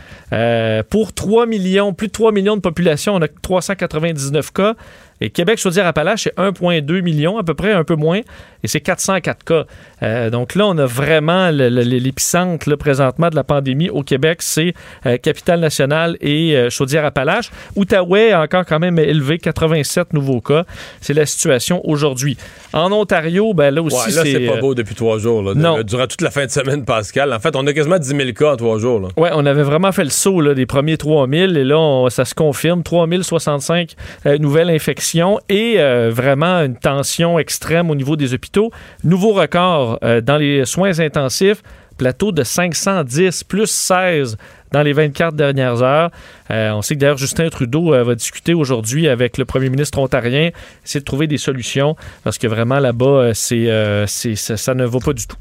pour 0.89 1.13
3 1.13 1.45
millions, 1.45 1.93
plus 1.93 2.07
de 2.07 2.11
3 2.11 2.33
millions 2.33 2.57
de 2.57 2.61
population, 2.61 3.15
on 3.15 3.21
a 3.21 3.27
399 3.27 4.51
cas. 4.51 4.75
Et 5.21 5.29
Québec, 5.29 5.57
Chaudière-Appalaches, 5.59 6.23
c'est 6.23 6.35
1,2 6.37 7.01
million, 7.01 7.37
à 7.37 7.43
peu 7.43 7.53
près, 7.53 7.71
un 7.71 7.85
peu 7.85 7.95
moins, 7.95 8.21
et 8.65 8.67
c'est 8.67 8.81
404 8.81 9.43
cas. 9.43 9.65
Euh, 10.01 10.31
donc 10.31 10.55
là, 10.55 10.65
on 10.65 10.77
a 10.79 10.87
vraiment 10.87 11.51
l'épicentre 11.51 12.75
présentement 12.75 13.29
de 13.29 13.35
la 13.35 13.43
pandémie 13.43 13.89
au 13.89 14.01
Québec, 14.01 14.39
c'est 14.41 14.73
euh, 15.05 15.17
Capitale-Nationale 15.17 16.17
et 16.19 16.57
euh, 16.57 16.71
Chaudière-Appalaches. 16.71 17.51
Outaouais 17.75 18.31
a 18.31 18.41
encore 18.41 18.65
quand 18.65 18.79
même 18.79 18.97
élevé 18.97 19.37
87 19.37 20.13
nouveaux 20.13 20.41
cas. 20.41 20.65
C'est 20.99 21.13
la 21.13 21.27
situation 21.27 21.79
aujourd'hui. 21.87 22.37
En 22.73 22.91
Ontario, 22.91 23.53
ben 23.53 23.73
là 23.73 23.83
aussi, 23.83 23.95
ouais, 23.95 24.23
c'est 24.23 24.39
pas 24.47 24.59
beau 24.59 24.73
depuis 24.73 24.95
trois 24.95 25.19
jours. 25.19 25.43
Là, 25.43 25.53
non. 25.53 25.83
Durant 25.83 26.07
toute 26.07 26.21
la 26.21 26.31
fin 26.31 26.45
de 26.45 26.51
semaine, 26.51 26.85
Pascal. 26.85 27.31
En 27.31 27.39
fait, 27.39 27.55
on 27.55 27.65
a 27.67 27.73
quasiment 27.73 27.99
10 27.99 28.07
000 28.07 28.19
cas 28.33 28.53
en 28.53 28.57
trois 28.57 28.79
jours. 28.79 29.09
Oui, 29.15 29.29
on 29.31 29.45
avait 29.45 29.63
vraiment 29.63 29.91
fait 29.91 30.03
le 30.03 30.09
saut 30.09 30.41
là, 30.41 30.55
des 30.55 30.65
premiers 30.65 30.97
3 30.97 31.27
000 31.29 31.53
et 31.53 31.63
là, 31.63 32.07
ça 32.09 32.25
se 32.25 32.33
confirme. 32.33 32.81
3 32.81 33.07
065 33.21 33.95
nouvelles 34.39 34.71
infections 34.71 35.39
et 35.49 35.77
vraiment 36.09 36.57
une 36.61 36.75
tension 36.75 37.37
extrême 37.37 37.91
au 37.91 37.95
niveau 37.95 38.15
des 38.15 38.33
hôpitaux. 38.33 38.54
Nouveau 39.03 39.33
record 39.33 39.99
euh, 40.03 40.21
dans 40.21 40.37
les 40.37 40.65
soins 40.65 40.99
intensifs, 40.99 41.61
plateau 41.97 42.31
de 42.31 42.43
510 42.43 43.43
plus 43.43 43.67
16 43.69 44.37
dans 44.71 44.81
les 44.81 44.93
24 44.93 45.35
dernières 45.35 45.81
heures. 45.81 46.11
Euh, 46.51 46.71
on 46.71 46.81
sait 46.81 46.95
que 46.95 46.99
d'ailleurs 46.99 47.17
Justin 47.17 47.49
Trudeau 47.49 47.91
va 47.91 48.15
discuter 48.15 48.53
aujourd'hui 48.53 49.07
avec 49.07 49.37
le 49.37 49.45
premier 49.45 49.69
ministre 49.69 49.99
ontarien, 49.99 50.51
essayer 50.83 50.99
de 50.99 51.05
trouver 51.05 51.27
des 51.27 51.37
solutions 51.37 51.95
parce 52.23 52.37
que 52.37 52.47
vraiment 52.47 52.79
là-bas, 52.79 53.33
c'est, 53.33 54.05
ça 54.05 54.73
ne 54.73 54.85
va 54.85 54.99
pas 54.99 55.13
du 55.13 55.25
tout. 55.27 55.37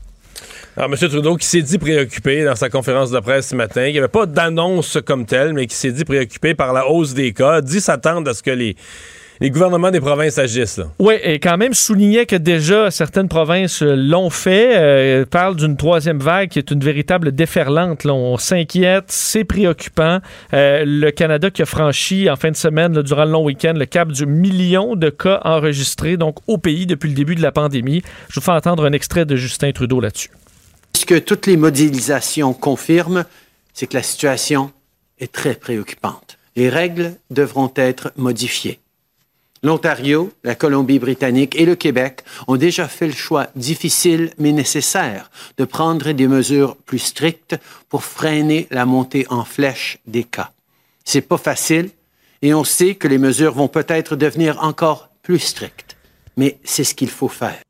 Alors, 0.76 0.90
M. 0.90 1.08
Trudeau 1.08 1.36
qui 1.36 1.46
s'est 1.46 1.62
dit 1.62 1.78
préoccupé 1.78 2.44
dans 2.44 2.56
sa 2.56 2.68
conférence 2.68 3.12
de 3.12 3.20
presse 3.20 3.48
ce 3.48 3.54
matin, 3.54 3.84
qu'il 3.84 3.92
n'y 3.92 3.98
avait 3.98 4.08
pas 4.08 4.26
d'annonce 4.26 4.98
comme 5.06 5.24
telle, 5.24 5.52
mais 5.52 5.68
qui 5.68 5.76
s'est 5.76 5.92
dit 5.92 6.04
préoccupé 6.04 6.54
par 6.54 6.72
la 6.72 6.88
hausse 6.88 7.14
des 7.14 7.32
cas, 7.32 7.60
dit 7.60 7.80
s'attendre 7.80 8.28
à 8.28 8.34
ce 8.34 8.42
que 8.42 8.50
les 8.50 8.74
les 9.44 9.50
gouvernements 9.50 9.90
des 9.90 10.00
provinces 10.00 10.38
agissent. 10.38 10.80
Oui, 10.98 11.16
et 11.22 11.38
quand 11.38 11.58
même 11.58 11.74
soulignait 11.74 12.24
que 12.24 12.34
déjà 12.34 12.90
certaines 12.90 13.28
provinces 13.28 13.82
l'ont 13.82 14.30
fait. 14.30 14.72
Euh, 14.74 15.26
parle 15.26 15.56
d'une 15.56 15.76
troisième 15.76 16.18
vague 16.18 16.48
qui 16.48 16.58
est 16.58 16.70
une 16.70 16.80
véritable 16.80 17.30
déferlante. 17.30 18.06
On 18.06 18.38
s'inquiète, 18.38 19.04
c'est 19.08 19.44
préoccupant. 19.44 20.20
Euh, 20.54 20.84
le 20.86 21.10
Canada 21.10 21.50
qui 21.50 21.60
a 21.60 21.66
franchi 21.66 22.30
en 22.30 22.36
fin 22.36 22.52
de 22.52 22.56
semaine, 22.56 23.02
durant 23.02 23.26
le 23.26 23.32
long 23.32 23.44
week-end, 23.44 23.74
le 23.76 23.84
cap 23.84 24.10
du 24.10 24.24
million 24.24 24.96
de 24.96 25.10
cas 25.10 25.42
enregistrés 25.44 26.16
donc 26.16 26.38
au 26.46 26.56
pays 26.56 26.86
depuis 26.86 27.10
le 27.10 27.14
début 27.14 27.34
de 27.34 27.42
la 27.42 27.52
pandémie. 27.52 28.00
Je 28.30 28.40
vous 28.40 28.44
fais 28.46 28.52
entendre 28.52 28.86
un 28.86 28.92
extrait 28.92 29.26
de 29.26 29.36
Justin 29.36 29.72
Trudeau 29.72 30.00
là-dessus. 30.00 30.30
Ce 30.96 31.04
que 31.04 31.18
toutes 31.18 31.46
les 31.46 31.58
modélisations 31.58 32.54
confirment, 32.54 33.26
c'est 33.74 33.88
que 33.88 33.94
la 33.98 34.02
situation 34.02 34.72
est 35.18 35.30
très 35.30 35.54
préoccupante. 35.54 36.38
Les 36.56 36.70
règles 36.70 37.12
devront 37.28 37.70
être 37.76 38.10
modifiées. 38.16 38.80
L'Ontario, 39.64 40.30
la 40.44 40.54
Colombie-Britannique 40.54 41.56
et 41.58 41.64
le 41.64 41.74
Québec 41.74 42.22
ont 42.48 42.56
déjà 42.56 42.86
fait 42.86 43.06
le 43.06 43.14
choix 43.14 43.48
difficile 43.56 44.30
mais 44.36 44.52
nécessaire 44.52 45.30
de 45.56 45.64
prendre 45.64 46.12
des 46.12 46.28
mesures 46.28 46.76
plus 46.76 46.98
strictes 46.98 47.56
pour 47.88 48.04
freiner 48.04 48.66
la 48.70 48.84
montée 48.84 49.26
en 49.30 49.42
flèche 49.42 50.00
des 50.06 50.24
cas. 50.24 50.50
C'est 51.06 51.22
pas 51.22 51.38
facile 51.38 51.88
et 52.42 52.52
on 52.52 52.62
sait 52.62 52.94
que 52.94 53.08
les 53.08 53.16
mesures 53.16 53.54
vont 53.54 53.68
peut-être 53.68 54.16
devenir 54.16 54.62
encore 54.62 55.08
plus 55.22 55.38
strictes, 55.38 55.96
mais 56.36 56.58
c'est 56.62 56.84
ce 56.84 56.94
qu'il 56.94 57.08
faut 57.08 57.28
faire. 57.28 57.63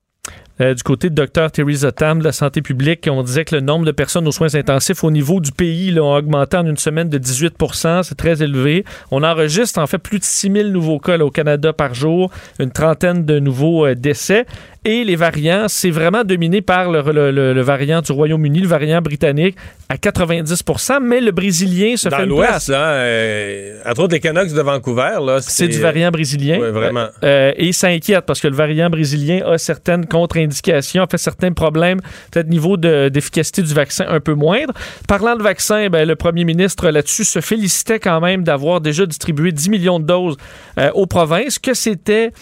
Euh, 0.60 0.72
du 0.74 0.82
côté 0.84 1.10
de 1.10 1.14
Dr. 1.14 1.50
Theresa 1.50 1.90
Tam 1.90 2.20
de 2.20 2.24
la 2.24 2.30
santé 2.30 2.62
publique, 2.62 3.08
on 3.10 3.24
disait 3.24 3.44
que 3.44 3.56
le 3.56 3.60
nombre 3.60 3.84
de 3.84 3.90
personnes 3.90 4.28
aux 4.28 4.32
soins 4.32 4.54
intensifs 4.54 5.02
au 5.02 5.10
niveau 5.10 5.40
du 5.40 5.50
pays 5.50 5.90
là, 5.90 6.02
a 6.02 6.18
augmenté 6.18 6.56
en 6.56 6.64
une 6.64 6.76
semaine 6.76 7.08
de 7.08 7.18
18% 7.18 8.04
C'est 8.04 8.14
très 8.14 8.40
élevé. 8.40 8.84
On 9.10 9.24
enregistre 9.24 9.80
en 9.80 9.86
fait 9.88 9.98
plus 9.98 10.20
de 10.20 10.24
6 10.24 10.52
000 10.52 10.68
nouveaux 10.68 11.00
cas 11.00 11.18
au 11.18 11.30
Canada 11.30 11.72
par 11.72 11.94
jour, 11.94 12.30
une 12.60 12.70
trentaine 12.70 13.24
de 13.24 13.40
nouveaux 13.40 13.84
euh, 13.84 13.94
décès. 13.96 14.46
Et 14.84 15.02
les 15.04 15.16
variants, 15.16 15.64
c'est 15.68 15.90
vraiment 15.90 16.24
dominé 16.24 16.60
par 16.60 16.90
le, 16.90 17.60
variant 17.62 18.02
du 18.02 18.12
Royaume-Uni, 18.12 18.60
le 18.60 18.68
variant 18.68 19.00
britannique 19.00 19.56
à 19.88 19.96
90% 19.96 21.00
mais 21.02 21.20
le 21.20 21.30
brésilien 21.30 21.96
se 21.96 22.08
Dans 22.08 22.18
fait 22.18 22.26
l'Ouest, 22.26 22.70
hein, 22.70 22.74
euh, 22.74 23.78
entre 23.86 24.02
autres 24.02 24.14
les 24.14 24.20
Canucks 24.20 24.52
de 24.52 24.60
Vancouver. 24.60 25.18
C'est 25.40 25.68
du 25.68 25.80
variant 25.80 26.10
brésilien. 26.10 26.58
Oui, 26.60 26.70
vraiment. 26.70 27.06
Euh, 27.22 27.52
et 27.56 27.72
ça 27.72 27.88
inquiète 27.88 28.24
parce 28.26 28.40
que 28.40 28.48
le 28.48 28.56
variant 28.56 28.90
brésilien 28.90 29.44
a 29.46 29.58
certaines 29.58 30.06
contre-indications, 30.06 31.02
a 31.02 31.06
fait 31.06 31.18
certains 31.18 31.52
problèmes, 31.52 32.00
peut-être 32.30 32.48
niveau 32.48 32.76
d'efficacité 32.76 33.62
du 33.62 33.72
vaccin 33.72 34.06
un 34.08 34.20
peu 34.20 34.34
moindre. 34.34 34.74
Parlant 35.08 35.36
de 35.36 35.42
vaccin, 35.42 35.88
ben, 35.88 36.06
le 36.06 36.16
premier 36.16 36.44
ministre 36.44 36.90
là-dessus 36.90 37.24
se 37.24 37.40
félicitait 37.40 37.98
quand 37.98 38.20
même 38.20 38.44
d'avoir 38.44 38.80
déjà 38.80 39.06
distribué 39.06 39.52
10 39.52 39.70
millions 39.70 40.00
de 40.00 40.04
doses 40.04 40.36
euh, 40.78 40.90
aux 40.92 41.06
provinces, 41.06 41.58
que 41.58 41.74
c'était 41.74 42.32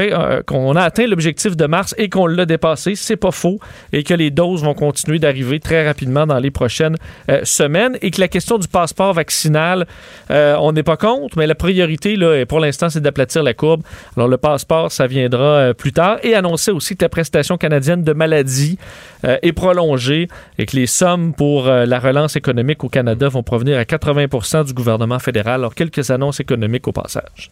euh, 0.00 0.42
qu'on 0.42 0.74
a 0.74 0.82
atteint 0.82 1.06
l'objectif 1.06 1.56
de 1.56 1.66
mars 1.66 1.85
et 1.98 2.08
qu'on 2.08 2.26
l'a 2.26 2.46
dépassé, 2.46 2.94
c'est 2.94 3.16
pas 3.16 3.30
faux, 3.30 3.58
et 3.92 4.02
que 4.02 4.14
les 4.14 4.30
doses 4.30 4.62
vont 4.62 4.74
continuer 4.74 5.18
d'arriver 5.18 5.60
très 5.60 5.86
rapidement 5.86 6.26
dans 6.26 6.38
les 6.38 6.50
prochaines 6.50 6.96
euh, 7.30 7.40
semaines, 7.44 7.98
et 8.02 8.10
que 8.10 8.20
la 8.20 8.28
question 8.28 8.58
du 8.58 8.68
passeport 8.68 9.14
vaccinal, 9.14 9.86
euh, 10.30 10.56
on 10.60 10.72
n'est 10.72 10.82
pas 10.82 10.96
contre, 10.96 11.38
mais 11.38 11.46
la 11.46 11.54
priorité, 11.54 12.16
là, 12.16 12.44
pour 12.46 12.60
l'instant, 12.60 12.90
c'est 12.90 13.00
d'aplatir 13.00 13.42
la 13.42 13.54
courbe. 13.54 13.82
Alors, 14.16 14.28
le 14.28 14.36
passeport, 14.36 14.90
ça 14.92 15.06
viendra 15.06 15.74
plus 15.74 15.92
tard, 15.92 16.18
et 16.22 16.34
annoncer 16.34 16.70
aussi 16.70 16.96
que 16.96 17.04
la 17.04 17.08
prestation 17.08 17.56
canadienne 17.56 18.02
de 18.02 18.12
maladie 18.12 18.78
est 19.22 19.52
prolongée 19.52 20.28
et 20.58 20.66
que 20.66 20.76
les 20.76 20.86
sommes 20.86 21.34
pour 21.34 21.66
la 21.66 21.98
relance 21.98 22.36
économique 22.36 22.84
au 22.84 22.88
Canada 22.88 23.28
vont 23.28 23.42
provenir 23.42 23.78
à 23.78 23.82
80% 23.82 24.66
du 24.66 24.72
gouvernement 24.72 25.18
fédéral. 25.18 25.60
Alors, 25.60 25.74
quelques 25.74 26.10
annonces 26.10 26.40
économiques 26.40 26.86
au 26.88 26.92
passage. 26.92 27.50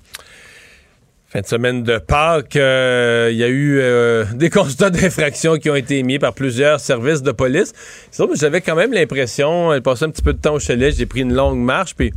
Fin 1.35 1.41
de 1.41 1.47
semaine 1.47 1.83
de 1.83 1.99
Pâques, 1.99 2.55
euh, 2.55 3.29
il 3.33 3.37
y 3.37 3.43
a 3.43 3.49
eu 3.49 3.81
euh, 3.81 4.25
des 4.35 4.51
constats 4.51 4.91
d'infraction 4.91 5.57
qui 5.57 5.69
ont 5.69 5.75
été 5.75 5.99
émis 5.99 6.21
par 6.21 6.33
plusieurs 6.33 6.79
services 6.79 7.23
de 7.23 7.33
police. 7.33 7.73
J'avais 8.35 8.61
quand 8.61 8.77
même 8.77 8.93
l'impression, 8.93 9.73
elle 9.73 9.83
passait 9.83 10.05
un 10.05 10.11
petit 10.11 10.23
peu 10.23 10.33
de 10.33 10.39
temps 10.39 10.55
au 10.55 10.61
chalet, 10.61 10.95
j'ai 10.97 11.07
pris 11.07 11.23
une 11.23 11.35
longue 11.35 11.59
marche, 11.59 11.97
puis 11.97 12.13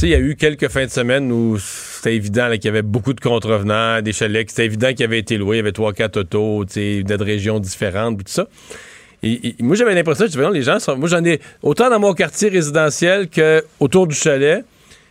il 0.00 0.08
y 0.08 0.14
a 0.14 0.18
eu 0.18 0.36
quelques 0.36 0.68
fins 0.68 0.86
de 0.86 0.90
semaine 0.90 1.30
où 1.30 1.58
c'était 1.58 2.16
évident 2.16 2.50
qu'il 2.52 2.64
y 2.64 2.68
avait 2.68 2.80
beaucoup 2.80 3.12
de 3.12 3.20
contrevenants, 3.20 4.00
des 4.00 4.14
chalets, 4.14 4.48
c'était 4.48 4.64
évident 4.64 4.94
qu'ils 4.94 5.04
avaient 5.04 5.18
été 5.18 5.36
loués, 5.36 5.56
il 5.56 5.58
y 5.58 5.60
avait 5.60 5.72
trois, 5.72 5.92
quatre 5.92 6.20
autos, 6.20 6.64
de 6.64 7.22
régions 7.22 7.60
différentes, 7.60 8.16
tout 8.24 8.32
ça. 8.32 8.46
Et, 9.22 9.54
moi, 9.60 9.76
j'avais 9.76 9.94
l'impression, 9.94 10.24
que 10.28 10.54
les 10.54 10.62
gens 10.62 10.78
sont, 10.78 10.96
moi, 10.96 11.10
j'en 11.10 11.22
ai 11.26 11.42
autant 11.62 11.90
dans 11.90 12.00
mon 12.00 12.14
quartier 12.14 12.48
résidentiel 12.48 13.28
que 13.28 13.62
autour 13.80 14.06
du 14.06 14.14
chalet 14.14 14.64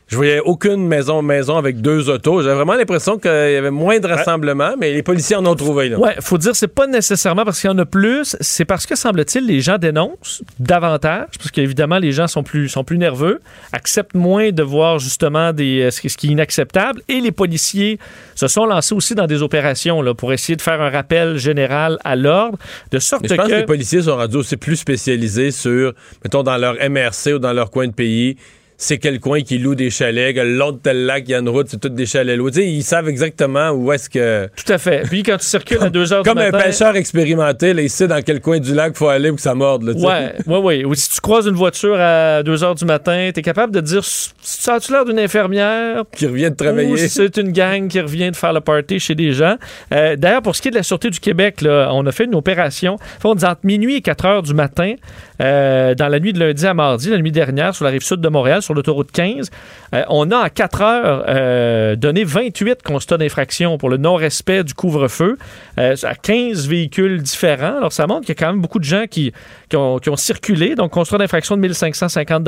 je 0.08 0.16
voyais 0.16 0.40
aucune 0.40 0.88
maison 0.88 1.22
maison 1.24 1.58
avec 1.58 1.82
deux 1.82 2.10
autos. 2.10 2.44
J'avais 2.44 2.56
vraiment 2.56 2.76
l'impression 2.76 3.18
qu'il 3.18 3.32
y 3.32 3.56
avait 3.56 3.72
moins 3.72 4.00
de 4.00 4.08
rassemblements, 4.08 4.76
mais 4.78 4.94
les 4.94 5.02
policiers 5.02 5.36
en 5.36 5.46
ont 5.46 5.56
trouvé. 5.56 5.90
Là. 5.90 5.98
Ouais, 5.98 6.16
faut 6.20 6.38
dire 6.38 6.56
c'est 6.56 6.68
pas 6.68 6.86
nécessairement 6.86 7.44
parce 7.44 7.60
qu'il 7.60 7.70
y 7.70 7.74
en 7.74 7.78
a 7.80 7.86
plus, 7.86 8.36
c'est 8.40 8.66
parce 8.66 8.86
que 8.86 8.96
semble-t-il 8.96 9.48
les 9.48 9.62
gens 9.62 9.78
dénoncent 9.80 10.44
davantage, 10.60 11.30
parce 11.40 11.50
qu'évidemment 11.50 11.98
les 11.98 12.12
gens 12.12 12.28
sont 12.28 12.44
plus 12.44 12.70
sont 12.70 12.84
plus 12.84 13.00
nerveux, 13.00 13.40
acceptent 13.72 14.14
moins 14.14 14.52
de 14.52 14.62
voir 14.62 15.00
justement 15.00 15.54
des 15.54 15.82
euh, 15.82 15.92
ce 15.92 16.02
qui 16.02 16.28
est 16.28 16.32
inacceptable, 16.32 17.02
et 17.08 17.20
les 17.20 17.32
policiers 17.32 17.98
se 18.36 18.48
sont 18.48 18.66
lancés 18.66 18.94
aussi 18.94 19.16
dans 19.16 19.28
des 19.28 19.42
opérations 19.42 20.04
là 20.04 20.14
pour 20.14 20.34
essayer 20.34 20.56
de 20.56 20.62
faire 20.62 20.82
un 20.82 20.92
rappel 20.92 21.38
général 21.38 21.98
à 22.04 22.16
l'ordre, 22.16 22.60
de 22.92 23.00
sorte 23.00 23.24
mais 23.24 23.30
je 23.30 23.36
pense 23.36 23.48
que... 23.48 23.56
les 23.56 23.66
policiers 23.66 24.04
sont 24.04 24.16
rendus 24.16 24.38
aussi 24.38 24.58
plus 24.58 24.76
spécialisés 24.76 25.50
sur, 25.50 25.94
mettons 26.24 26.44
dans 26.44 26.58
leur 26.58 26.76
MRC 26.76 27.34
ou 27.34 27.40
dans 27.40 27.54
leur 27.54 27.72
coin 27.72 27.88
de 27.88 27.94
pays 27.94 28.38
c'est 28.78 28.98
quel 28.98 29.20
coin 29.20 29.42
qui 29.42 29.58
loue 29.58 29.76
des 29.76 29.90
chalets, 29.90 30.36
que 30.36 30.42
l'autre 30.42 30.80
tel 30.84 31.06
lac, 31.06 31.24
il 31.28 31.32
y 31.32 31.36
a 31.36 31.40
une 31.40 31.50
route, 31.50 31.68
c'est 31.70 31.80
toutes 31.80 31.96
des 31.96 32.06
chalets 32.06 32.38
loués. 32.38 32.52
ils 32.56 32.84
savent 32.84 33.08
exactement 33.08 33.70
où 33.72 33.92
est-ce 33.92 34.10
que. 34.10 34.50
Tout 34.56 34.72
à 34.72 34.78
fait. 34.78 35.04
Puis 35.08 35.24
quand 35.24 35.38
tu 35.38 35.46
circules 35.46 35.82
à 35.82 35.90
2 35.90 36.14
heures 36.14 36.24
du 36.24 36.30
matin. 36.30 36.52
Comme 36.52 36.60
un 36.60 36.64
pêcheur 36.64 36.96
expérimenté, 36.96 37.74
là, 37.74 37.82
il 37.82 37.90
sait 37.90 38.08
dans 38.08 38.22
quel 38.22 38.42
coin 38.42 38.60
du 38.60 38.74
lac 38.74 38.94
il 38.96 38.98
faut 38.98 39.08
aller 39.08 39.30
pour 39.30 39.38
que 39.38 39.42
ça 39.42 39.56
morde. 39.56 39.84
Là, 39.84 39.94
ouais, 39.94 40.34
ouais, 40.46 40.60
ouais. 40.60 40.86
Ou 40.86 40.94
si 40.96 41.10
tu 41.10 41.22
croises 41.22 41.48
une 41.48 41.56
voiture 41.56 41.98
à 42.00 42.44
2 42.44 42.64
heures 42.64 42.76
du 42.76 42.86
matin, 42.86 43.30
tu 43.34 43.40
es 43.40 43.44
capable 43.44 43.74
de 43.74 43.82
dire 43.82 44.04
ça 44.04 44.76
a-tu 44.76 44.92
l'air 44.92 45.06
d'une 45.06 45.20
infirmière? 45.20 46.04
Qui 46.12 46.28
revient 46.28 46.50
de 46.52 46.56
travailler. 46.56 46.92
Ou 46.92 46.98
c'est 46.98 47.38
une 47.38 47.52
gang 47.52 47.88
qui 47.88 48.00
revient 48.00 48.32
de 48.32 48.36
faire 48.36 48.54
le 48.54 48.62
party 48.62 49.00
chez 49.00 49.16
des 49.16 49.32
gens. 49.32 49.56
Euh, 49.94 50.16
d'ailleurs, 50.16 50.42
pour 50.42 50.56
ce 50.56 50.62
qui 50.62 50.68
est 50.68 50.72
de 50.72 50.78
la 50.78 50.84
Sûreté 50.84 51.10
du 51.10 51.20
Québec, 51.20 51.62
là, 51.62 51.90
on 51.94 52.06
a 52.06 52.12
fait 52.12 52.26
une 52.26 52.36
opération. 52.36 52.98
On 53.24 53.34
dit 53.34 53.46
entre 53.46 53.62
minuit 53.64 53.96
et 53.96 54.02
4 54.02 54.26
heures 54.26 54.44
du 54.44 54.54
matin, 54.54 54.94
euh, 55.42 55.96
dans 55.96 56.08
la 56.08 56.20
nuit 56.20 56.32
de 56.32 56.40
lundi 56.40 56.66
à 56.66 56.74
mardi, 56.74 57.10
la 57.10 57.18
nuit 57.18 57.32
dernière, 57.32 57.74
sur 57.74 57.86
la 57.86 57.92
rive 57.92 58.04
sud 58.04 58.22
de 58.22 58.30
Montréal, 58.30 58.62
sur 58.66 58.74
l'autoroute 58.74 59.12
15. 59.12 59.50
Euh, 59.94 60.04
on 60.10 60.32
a 60.32 60.46
en 60.46 60.50
quatre 60.50 60.82
heures 60.82 61.24
euh, 61.28 61.96
donné 61.96 62.24
28 62.24 62.84
constats 62.84 63.18
d'infraction 63.18 63.78
pour 63.78 63.90
le 63.90 63.98
non-respect 63.98 64.64
du 64.64 64.74
couvre-feu 64.74 65.38
euh, 65.80 65.96
à 66.04 66.16
15 66.16 66.68
véhicules 66.68 67.22
différents. 67.22 67.78
Alors, 67.78 67.94
ça 67.94 68.08
montre 68.08 68.22
qu'il 68.22 68.36
y 68.36 68.38
a 68.38 68.40
quand 68.40 68.52
même 68.52 68.62
beaucoup 68.62 68.80
de 68.80 68.84
gens 68.84 69.06
qui, 69.10 69.32
qui 69.70 69.78
ont 69.78 70.16
circulé. 70.16 70.76
Donc, 70.76 70.92
constat 70.92 71.18
d'infraction 71.18 71.56
de 71.56 71.62
1550 71.62 72.44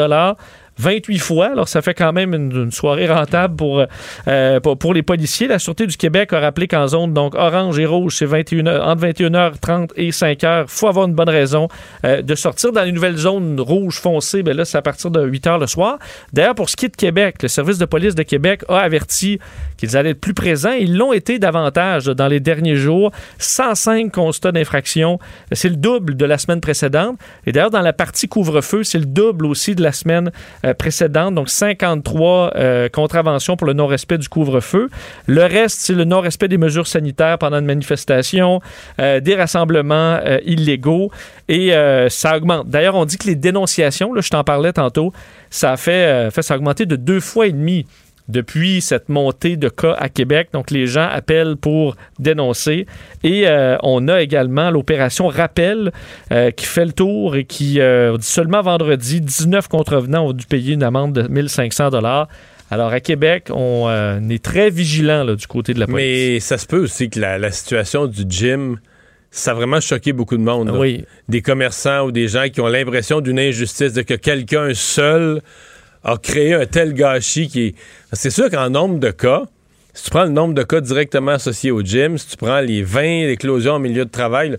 28 0.79 1.19
fois. 1.19 1.47
Alors, 1.47 1.67
ça 1.67 1.81
fait 1.81 1.93
quand 1.93 2.13
même 2.13 2.33
une, 2.33 2.71
soirée 2.71 3.07
rentable 3.07 3.87
euh, 4.27 4.59
pour, 4.59 4.77
pour, 4.77 4.93
les 4.93 5.03
policiers. 5.03 5.47
La 5.47 5.59
Sûreté 5.59 5.87
du 5.87 5.97
Québec 5.97 6.33
a 6.33 6.39
rappelé 6.39 6.67
qu'en 6.67 6.87
zone 6.87 7.13
donc 7.13 7.35
orange 7.35 7.79
et 7.79 7.85
rouge, 7.85 8.15
c'est 8.17 8.25
21 8.25 8.81
entre 8.81 9.07
21h30 9.07 9.89
et 9.95 10.09
5h. 10.09 10.63
Il 10.63 10.65
faut 10.67 10.87
avoir 10.87 11.07
une 11.07 11.13
bonne 11.13 11.29
raison 11.29 11.67
euh, 12.05 12.21
de 12.21 12.35
sortir. 12.35 12.71
Dans 12.71 12.83
les 12.83 12.91
nouvelles 12.91 13.17
zones 13.17 13.59
rouge 13.59 13.99
foncé, 13.99 14.43
bien 14.43 14.53
là, 14.53 14.65
c'est 14.65 14.77
à 14.77 14.81
partir 14.81 15.11
de 15.11 15.25
8h 15.25 15.59
le 15.59 15.67
soir. 15.67 15.97
D'ailleurs, 16.33 16.55
pour 16.55 16.69
ce 16.69 16.75
qui 16.75 16.85
est 16.85 16.89
de 16.89 16.95
Québec, 16.95 17.37
le 17.41 17.47
service 17.47 17.77
de 17.77 17.85
police 17.85 18.15
de 18.15 18.23
Québec 18.23 18.63
a 18.69 18.79
averti 18.79 19.39
qu'ils 19.77 19.95
allaient 19.95 20.11
être 20.11 20.21
plus 20.21 20.33
présents. 20.33 20.71
Ils 20.71 20.97
l'ont 20.97 21.13
été 21.13 21.39
davantage 21.39 22.05
dans 22.05 22.27
les 22.27 22.39
derniers 22.39 22.75
jours. 22.75 23.11
105 23.39 24.11
constats 24.11 24.51
d'infraction. 24.51 25.19
C'est 25.51 25.69
le 25.69 25.75
double 25.75 26.15
de 26.15 26.25
la 26.25 26.37
semaine 26.37 26.61
précédente. 26.61 27.17
Et 27.45 27.51
d'ailleurs, 27.51 27.71
dans 27.71 27.81
la 27.81 27.93
partie 27.93 28.27
couvre-feu, 28.27 28.83
c'est 28.83 28.99
le 28.99 29.05
double 29.05 29.45
aussi 29.45 29.75
de 29.75 29.83
la 29.83 29.91
semaine 29.91 30.31
euh, 30.67 30.73
précédente, 30.73 31.35
donc 31.35 31.49
53 31.49 32.51
euh, 32.55 32.89
contraventions 32.89 33.55
pour 33.55 33.67
le 33.67 33.73
non-respect 33.73 34.17
du 34.17 34.29
couvre-feu. 34.29 34.89
Le 35.25 35.43
reste, 35.43 35.79
c'est 35.79 35.93
le 35.93 36.03
non-respect 36.03 36.47
des 36.47 36.57
mesures 36.57 36.87
sanitaires 36.87 37.37
pendant 37.37 37.59
une 37.59 37.65
manifestation, 37.65 38.61
euh, 38.99 39.19
des 39.19 39.35
rassemblements 39.35 40.19
illégaux, 40.45 41.11
et 41.47 41.71
ça 42.09 42.37
augmente. 42.37 42.67
D'ailleurs, 42.69 42.95
on 42.95 43.05
dit 43.05 43.17
que 43.17 43.27
les 43.27 43.35
dénonciations, 43.35 44.13
là, 44.13 44.21
je 44.21 44.29
t'en 44.29 44.43
parlais 44.43 44.73
tantôt, 44.73 45.13
ça 45.49 45.73
a 45.73 45.77
fait, 45.77 46.29
fait 46.31 46.41
ça 46.41 46.57
de 46.57 46.95
deux 46.95 47.19
fois 47.19 47.47
et 47.47 47.51
demi 47.51 47.85
depuis 48.27 48.81
cette 48.81 49.09
montée 49.09 49.55
de 49.55 49.69
cas 49.69 49.95
à 49.97 50.09
Québec. 50.09 50.49
Donc, 50.53 50.71
les 50.71 50.87
gens 50.87 51.07
appellent 51.09 51.55
pour 51.55 51.95
dénoncer. 52.19 52.85
Et 53.23 53.47
euh, 53.47 53.77
on 53.83 54.07
a 54.07 54.21
également 54.21 54.69
l'opération 54.69 55.27
Rappel 55.27 55.91
euh, 56.31 56.51
qui 56.51 56.65
fait 56.65 56.85
le 56.85 56.91
tour 56.91 57.35
et 57.35 57.45
qui, 57.45 57.79
euh, 57.79 58.17
seulement 58.19 58.61
vendredi, 58.61 59.21
19 59.21 59.67
contrevenants 59.67 60.27
ont 60.27 60.33
dû 60.33 60.45
payer 60.45 60.73
une 60.73 60.83
amende 60.83 61.13
de 61.13 61.27
1500 61.27 61.89
dollars. 61.89 62.27
Alors, 62.69 62.91
à 62.91 62.99
Québec, 62.99 63.47
on 63.49 63.89
est 64.29 64.43
très 64.43 64.69
vigilant 64.69 65.23
du 65.23 65.47
côté 65.47 65.73
de 65.73 65.79
la 65.79 65.85
police. 65.85 65.97
Mais 65.97 66.39
ça 66.41 66.57
se 66.57 66.65
peut 66.65 66.83
aussi 66.83 67.09
que 67.09 67.17
la, 67.17 67.49
situation 67.51 68.07
du 68.07 68.23
gym 68.27 68.77
ça 69.29 69.51
a 69.51 69.53
vraiment 69.53 69.79
choqué 69.79 70.13
beaucoup 70.13 70.37
de 70.37 70.41
monde. 70.41 70.71
Oui. 70.71 71.05
Des 71.29 71.41
commerçants 71.41 72.05
ou 72.05 72.11
des 72.11 72.27
gens 72.27 72.47
qui 72.51 72.59
ont 72.59 72.67
l'impression 72.67 73.21
d'une 73.21 73.39
injustice, 73.39 73.93
de 73.93 74.01
que 74.01 74.15
quelqu'un 74.15 74.73
seul 74.73 75.41
a 76.07 76.17
créé 76.17 76.53
un 76.55 76.65
tel 76.65 76.93
gâchis 76.93 77.47
qui 77.47 77.65
est. 77.67 77.75
C'est 78.13 78.29
sûr 78.31 78.49
qu'en 78.49 78.69
nombre 78.71 78.97
de 78.99 79.11
cas, 79.11 79.43
si 79.93 80.05
tu 80.05 80.09
prends 80.09 80.23
le 80.23 80.29
nombre 80.31 80.53
de 80.55 80.63
cas 80.63 80.81
directement 80.81 81.31
associés 81.33 81.69
au 81.71 81.81
gym, 81.81 82.17
si 82.17 82.27
tu 82.29 82.37
prends 82.37 82.59
les 82.61 82.81
20 82.81 83.27
éclosions 83.29 83.73
en 83.73 83.79
milieu 83.79 84.05
de 84.05 84.09
travail, 84.09 84.51
là, 84.51 84.57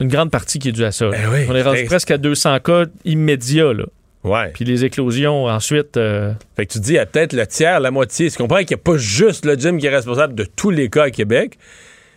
Une 0.00 0.08
grande 0.08 0.30
partie 0.30 0.58
qui 0.58 0.68
est 0.68 0.72
due 0.72 0.84
à 0.84 0.92
ça. 0.92 1.08
Ben 1.10 1.28
oui. 1.32 1.46
On 1.48 1.54
est 1.54 1.62
rendu 1.62 1.78
Ben, 1.80 1.86
presque 1.86 2.10
à 2.10 2.18
200 2.18 2.58
cas 2.60 2.84
immédiats. 3.04 3.72
Là. 3.72 3.84
ouais. 4.24 4.50
Puis 4.52 4.64
les 4.64 4.84
éclosions, 4.84 5.46
ensuite. 5.46 5.96
euh, 5.96 6.32
Fait 6.56 6.66
que 6.66 6.72
tu 6.72 6.80
dis, 6.80 6.92
il 6.92 6.96
y 6.96 6.98
a 6.98 7.06
peut-être 7.06 7.32
le 7.32 7.46
tiers, 7.46 7.80
la 7.80 7.90
moitié. 7.90 8.30
Tu 8.30 8.36
comprends 8.36 8.58
qu'il 8.58 8.68
n'y 8.76 8.80
a 8.80 8.84
pas 8.84 8.96
juste 8.96 9.44
le 9.44 9.54
gym 9.54 9.78
qui 9.78 9.86
est 9.86 9.94
responsable 9.94 10.34
de 10.34 10.44
tous 10.44 10.70
les 10.70 10.88
cas 10.90 11.04
à 11.04 11.10
Québec, 11.10 11.58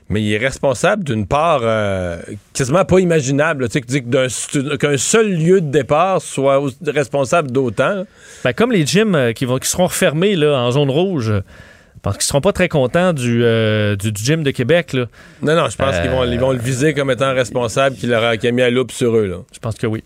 mais 0.10 0.22
il 0.22 0.34
est 0.34 0.38
responsable 0.38 1.04
d'une 1.04 1.26
part 1.26 1.62
euh, 1.63 2.18
quasiment 2.54 2.86
pas 2.86 3.00
imaginable. 3.00 3.70
Tu 3.70 3.82
sais, 3.88 4.78
qu'un 4.78 4.98
seul 4.98 5.34
lieu 5.34 5.62
de 5.62 5.72
départ 5.72 6.22
soit 6.22 6.62
responsable 6.86 7.52
d'autant. 7.52 8.06
Ben, 8.44 8.54
comme 8.54 8.72
les 8.72 8.86
gyms 8.86 9.16
euh, 9.16 9.32
qui, 9.34 9.46
vont, 9.46 9.58
qui 9.58 9.70
seront 9.70 9.88
refermés 9.88 10.36
là, 10.36 10.58
en 10.60 10.72
zone 10.72 10.89
rouge, 10.89 11.34
parce 12.02 12.18
qu'ils 12.18 12.26
seront 12.26 12.42
pas 12.42 12.52
très 12.52 12.68
contents 12.68 13.13
du, 13.13 13.44
euh, 13.44 13.96
du, 13.96 14.12
du 14.12 14.22
gym 14.24 14.44
de 14.44 14.52
Québec. 14.52 14.92
Là. 14.94 15.06
Non, 15.42 15.56
non, 15.56 15.70
je 15.70 15.78
pense 15.78 15.96
Euh, 15.96 16.02
qu'ils 16.02 16.12
vont, 16.12 16.24
ils 16.26 16.39
vont 16.39 16.52
le 16.52 16.60
viser 16.60 16.94
comme 16.94 17.10
étant 17.10 17.34
responsable, 17.34 17.96
qu'il 17.96 18.13
aura 18.13 18.36
qui 18.36 18.48
a 18.48 18.52
mis 18.52 18.62
à 18.62 18.70
loupe 18.70 18.92
sur 18.92 19.16
eux. 19.16 19.26
Là. 19.26 19.38
Je 19.54 19.60
pense 19.60 19.76
que 19.76 19.88
oui. 19.88 20.04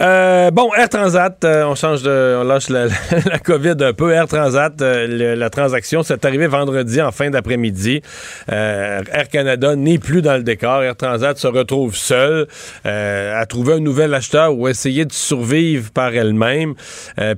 Euh, 0.00 0.50
bon, 0.50 0.70
Air 0.76 0.88
Transat, 0.88 1.44
euh, 1.44 1.64
on 1.66 1.76
change 1.76 2.02
de, 2.02 2.38
on 2.40 2.44
lâche 2.44 2.68
la, 2.68 2.88
COVID 3.44 3.76
un 3.80 3.92
peu. 3.92 4.12
Air 4.12 4.26
Transat, 4.26 4.80
euh, 4.82 5.36
la 5.36 5.50
transaction, 5.50 6.02
c'est 6.02 6.24
arrivé 6.24 6.48
vendredi 6.48 7.00
en 7.00 7.12
fin 7.12 7.30
d'après-midi. 7.30 8.02
Air 8.48 9.28
Canada 9.30 9.76
n'est 9.76 9.98
plus 9.98 10.20
dans 10.20 10.34
le 10.36 10.42
décor. 10.42 10.82
Air 10.82 10.96
Transat 10.96 11.38
se 11.38 11.46
retrouve 11.46 11.94
seule, 11.94 12.48
euh, 12.86 13.40
a 13.40 13.46
trouvé 13.46 13.74
un 13.74 13.80
nouvel 13.80 14.12
acheteur 14.14 14.56
ou 14.56 14.66
essayer 14.66 15.04
de 15.04 15.12
survivre 15.12 15.90
par 15.92 16.14
elle-même. 16.14 16.74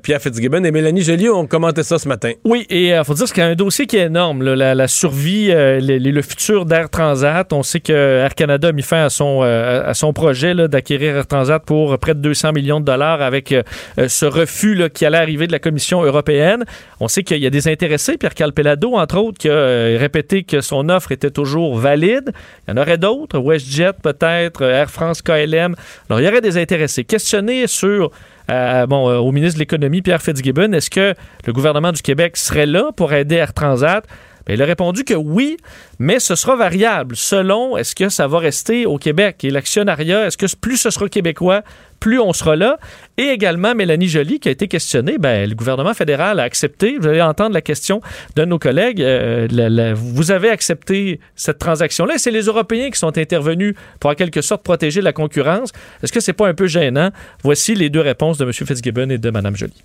Pierre 0.02 0.20
Fitzgibbon 0.20 0.64
et 0.64 0.70
Mélanie 0.70 1.02
Joly 1.02 1.28
ont 1.28 1.46
commenté 1.46 1.82
ça 1.82 1.98
ce 1.98 2.08
matin. 2.08 2.32
Oui, 2.44 2.66
et 2.70 2.88
il 2.88 3.04
faut 3.04 3.14
dire 3.14 3.26
qu'il 3.26 3.42
y 3.42 3.46
a 3.46 3.48
un 3.50 3.54
dossier 3.54 3.86
qui 3.86 3.96
est 3.96 4.06
énorme. 4.06 4.42
la, 4.42 4.88
survie, 4.88 5.50
euh, 5.50 5.80
le, 5.80 5.98
le 5.98 6.22
futur 6.22 6.64
d'Air 6.64 6.88
Transat. 6.88 7.52
On 7.52 7.62
sait 7.62 7.80
que 7.80 7.92
Air 7.92 8.34
Canada 8.34 8.68
a 8.68 8.72
mis 8.72 8.82
fin 8.82 9.04
à 9.04 9.10
son, 9.10 9.42
à 9.42 9.94
son 9.94 10.12
projet 10.12 10.54
d'acquérir 10.54 11.16
Air 11.16 11.26
Transat 11.26 11.62
pour 11.62 11.98
près 11.98 12.14
de 12.14 12.20
200 12.20 12.45
millions 12.52 12.80
de 12.80 12.84
dollars 12.84 13.22
avec 13.22 13.52
euh, 13.52 13.62
euh, 13.98 14.08
ce 14.08 14.26
refus 14.26 14.90
qui 14.92 15.04
allait 15.04 15.18
arriver 15.18 15.46
de 15.46 15.52
la 15.52 15.58
Commission 15.58 16.02
européenne. 16.02 16.64
On 17.00 17.08
sait 17.08 17.22
qu'il 17.22 17.38
y 17.38 17.46
a 17.46 17.50
des 17.50 17.68
intéressés. 17.68 18.16
Pierre 18.16 18.34
Calpelado, 18.34 18.94
entre 18.94 19.18
autres, 19.18 19.38
qui 19.38 19.48
a 19.48 19.52
euh, 19.52 19.96
répété 19.98 20.42
que 20.42 20.60
son 20.60 20.88
offre 20.88 21.12
était 21.12 21.30
toujours 21.30 21.76
valide. 21.76 22.32
Il 22.66 22.70
y 22.70 22.78
en 22.78 22.80
aurait 22.80 22.98
d'autres. 22.98 23.38
WestJet 23.38 23.94
peut-être, 24.02 24.62
Air 24.62 24.90
France, 24.90 25.22
KLM. 25.22 25.74
Alors, 26.08 26.20
il 26.20 26.24
y 26.24 26.28
aurait 26.28 26.40
des 26.40 26.58
intéressés. 26.58 27.04
Questionné 27.04 27.66
sur 27.66 28.10
bon, 28.48 29.18
au 29.18 29.32
ministre 29.32 29.56
de 29.56 29.60
l'Économie, 29.60 30.02
Pierre 30.02 30.22
Fitzgibbon, 30.22 30.72
est-ce 30.72 30.90
que 30.90 31.14
le 31.46 31.52
gouvernement 31.52 31.90
du 31.90 32.00
Québec 32.00 32.36
serait 32.36 32.66
là 32.66 32.92
pour 32.96 33.12
aider 33.12 33.36
Air 33.36 33.52
Transat? 33.52 34.04
Ben, 34.46 34.54
il 34.54 34.62
a 34.62 34.64
répondu 34.64 35.04
que 35.04 35.14
oui, 35.14 35.56
mais 35.98 36.20
ce 36.20 36.34
sera 36.34 36.54
variable 36.54 37.16
selon 37.16 37.76
est-ce 37.76 37.94
que 37.94 38.08
ça 38.08 38.28
va 38.28 38.38
rester 38.38 38.86
au 38.86 38.96
Québec 38.96 39.42
et 39.44 39.50
l'actionnariat, 39.50 40.26
est-ce 40.26 40.36
que 40.36 40.46
plus 40.56 40.76
ce 40.76 40.90
sera 40.90 41.08
québécois, 41.08 41.62
plus 41.98 42.20
on 42.20 42.32
sera 42.32 42.56
là. 42.56 42.78
Et 43.16 43.24
également 43.24 43.74
Mélanie 43.74 44.08
Joly 44.08 44.38
qui 44.38 44.48
a 44.48 44.52
été 44.52 44.68
questionnée, 44.68 45.18
ben, 45.18 45.48
le 45.48 45.54
gouvernement 45.54 45.94
fédéral 45.94 46.38
a 46.40 46.44
accepté, 46.44 46.96
vous 46.98 47.08
allez 47.08 47.22
entendre 47.22 47.54
la 47.54 47.60
question 47.60 48.00
de 48.36 48.44
nos 48.44 48.58
collègues, 48.58 49.00
euh, 49.00 49.94
vous 49.96 50.30
avez 50.30 50.50
accepté 50.50 51.20
cette 51.34 51.58
transaction-là 51.58 52.14
et 52.14 52.18
c'est 52.18 52.30
les 52.30 52.44
Européens 52.44 52.90
qui 52.90 52.98
sont 52.98 53.16
intervenus 53.18 53.74
pour 53.98 54.10
en 54.10 54.14
quelque 54.14 54.42
sorte 54.42 54.62
protéger 54.62 55.00
la 55.00 55.12
concurrence. 55.12 55.72
Est-ce 56.02 56.12
que 56.12 56.20
c'est 56.20 56.32
pas 56.32 56.48
un 56.48 56.54
peu 56.54 56.66
gênant? 56.66 57.10
Voici 57.42 57.74
les 57.74 57.90
deux 57.90 58.00
réponses 58.00 58.38
de 58.38 58.44
M. 58.44 58.52
Fitzgibbon 58.52 59.10
et 59.10 59.18
de 59.18 59.30
Mme 59.30 59.56
Joly. 59.56 59.82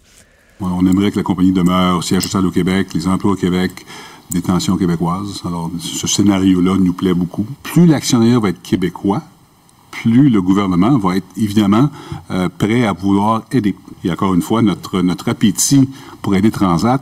On 0.59 0.85
aimerait 0.85 1.09
que 1.09 1.17
la 1.17 1.23
compagnie 1.23 1.51
demeure 1.51 1.97
au 1.97 2.01
siège 2.03 2.23
social 2.23 2.45
au 2.45 2.51
Québec, 2.51 2.89
les 2.93 3.07
emplois 3.07 3.31
au 3.31 3.35
Québec, 3.35 3.71
détention 4.31 4.77
québécoise. 4.77 5.41
Alors, 5.45 5.69
ce 5.79 6.07
scénario-là 6.07 6.77
nous 6.79 6.93
plaît 6.93 7.13
beaucoup. 7.13 7.45
Plus 7.63 7.85
l'actionnaire 7.85 8.39
va 8.41 8.49
être 8.49 8.61
québécois, 8.61 9.21
plus 9.91 10.29
le 10.29 10.41
gouvernement 10.41 10.97
va 10.97 11.17
être 11.17 11.27
évidemment 11.37 11.89
euh, 12.31 12.49
prêt 12.49 12.85
à 12.85 12.93
vouloir 12.93 13.43
aider. 13.51 13.75
Et 14.03 14.11
encore 14.11 14.33
une 14.33 14.41
fois, 14.41 14.61
notre, 14.61 15.01
notre 15.01 15.29
appétit 15.29 15.87
pour 16.21 16.33
aider 16.35 16.49
Transat 16.49 17.01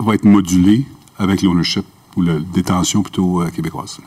va 0.00 0.14
être 0.14 0.24
modulé 0.24 0.86
avec 1.18 1.42
l'ownership 1.42 1.84
ou 2.16 2.22
la 2.22 2.38
détention 2.38 3.02
plutôt 3.02 3.42
euh, 3.42 3.50
québécoise. 3.50 3.98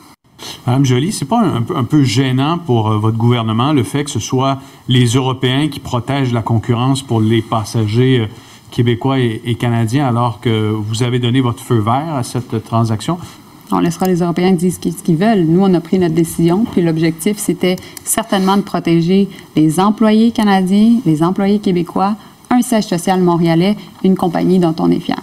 Madame 0.65 0.85
Joly, 0.85 1.11
c'est 1.11 1.25
pas 1.25 1.43
un, 1.43 1.83
peu- 1.83 2.03
gênant 2.03 2.57
pour 2.57 2.89
euh, 2.89 2.97
votre 2.97 3.17
gouvernement 3.17 3.73
le 3.73 3.83
fait 3.83 4.03
que 4.03 4.09
ce 4.09 4.19
soit 4.19 4.59
les 4.87 5.05
Européens 5.05 5.67
qui 5.69 5.79
protègent 5.79 6.33
la 6.33 6.41
concurrence 6.41 7.03
pour 7.03 7.21
les 7.21 7.43
passagers 7.43 8.27
québécois 8.71 9.19
et, 9.19 9.41
et 9.45 9.55
canadiens 9.55 10.07
alors 10.07 10.39
que 10.41 10.69
vous 10.71 11.03
avez 11.03 11.19
donné 11.19 11.41
votre 11.41 11.61
feu 11.63 11.79
vert 11.79 12.15
à 12.15 12.23
cette 12.23 12.63
transaction? 12.63 13.17
On 13.73 13.79
laissera 13.79 14.05
les 14.07 14.19
Européens 14.19 14.51
dire 14.51 14.71
ce 14.73 14.79
qu'ils 14.79 14.91
ce 14.93 15.01
qu'ils 15.03 15.15
veulent. 15.15 15.45
Nous, 15.45 15.61
on 15.63 15.73
a 15.73 15.79
pris 15.79 15.97
notre 15.97 16.13
décision, 16.15 16.65
puis 16.65 16.81
l'objectif, 16.81 17.37
c'était 17.37 17.77
certainement 18.03 18.57
de 18.57 18.63
protéger 18.63 19.29
les 19.55 19.79
employés 19.79 20.31
canadiens, 20.31 20.95
les 21.05 21.23
employés 21.23 21.59
québécois, 21.59 22.15
un 22.49 22.61
siège 22.61 22.83
social 22.85 23.21
montréalais, 23.21 23.77
une 24.03 24.15
compagnie 24.17 24.59
dont 24.59 24.75
on 24.79 24.91
est 24.91 24.99
fier. 24.99 25.15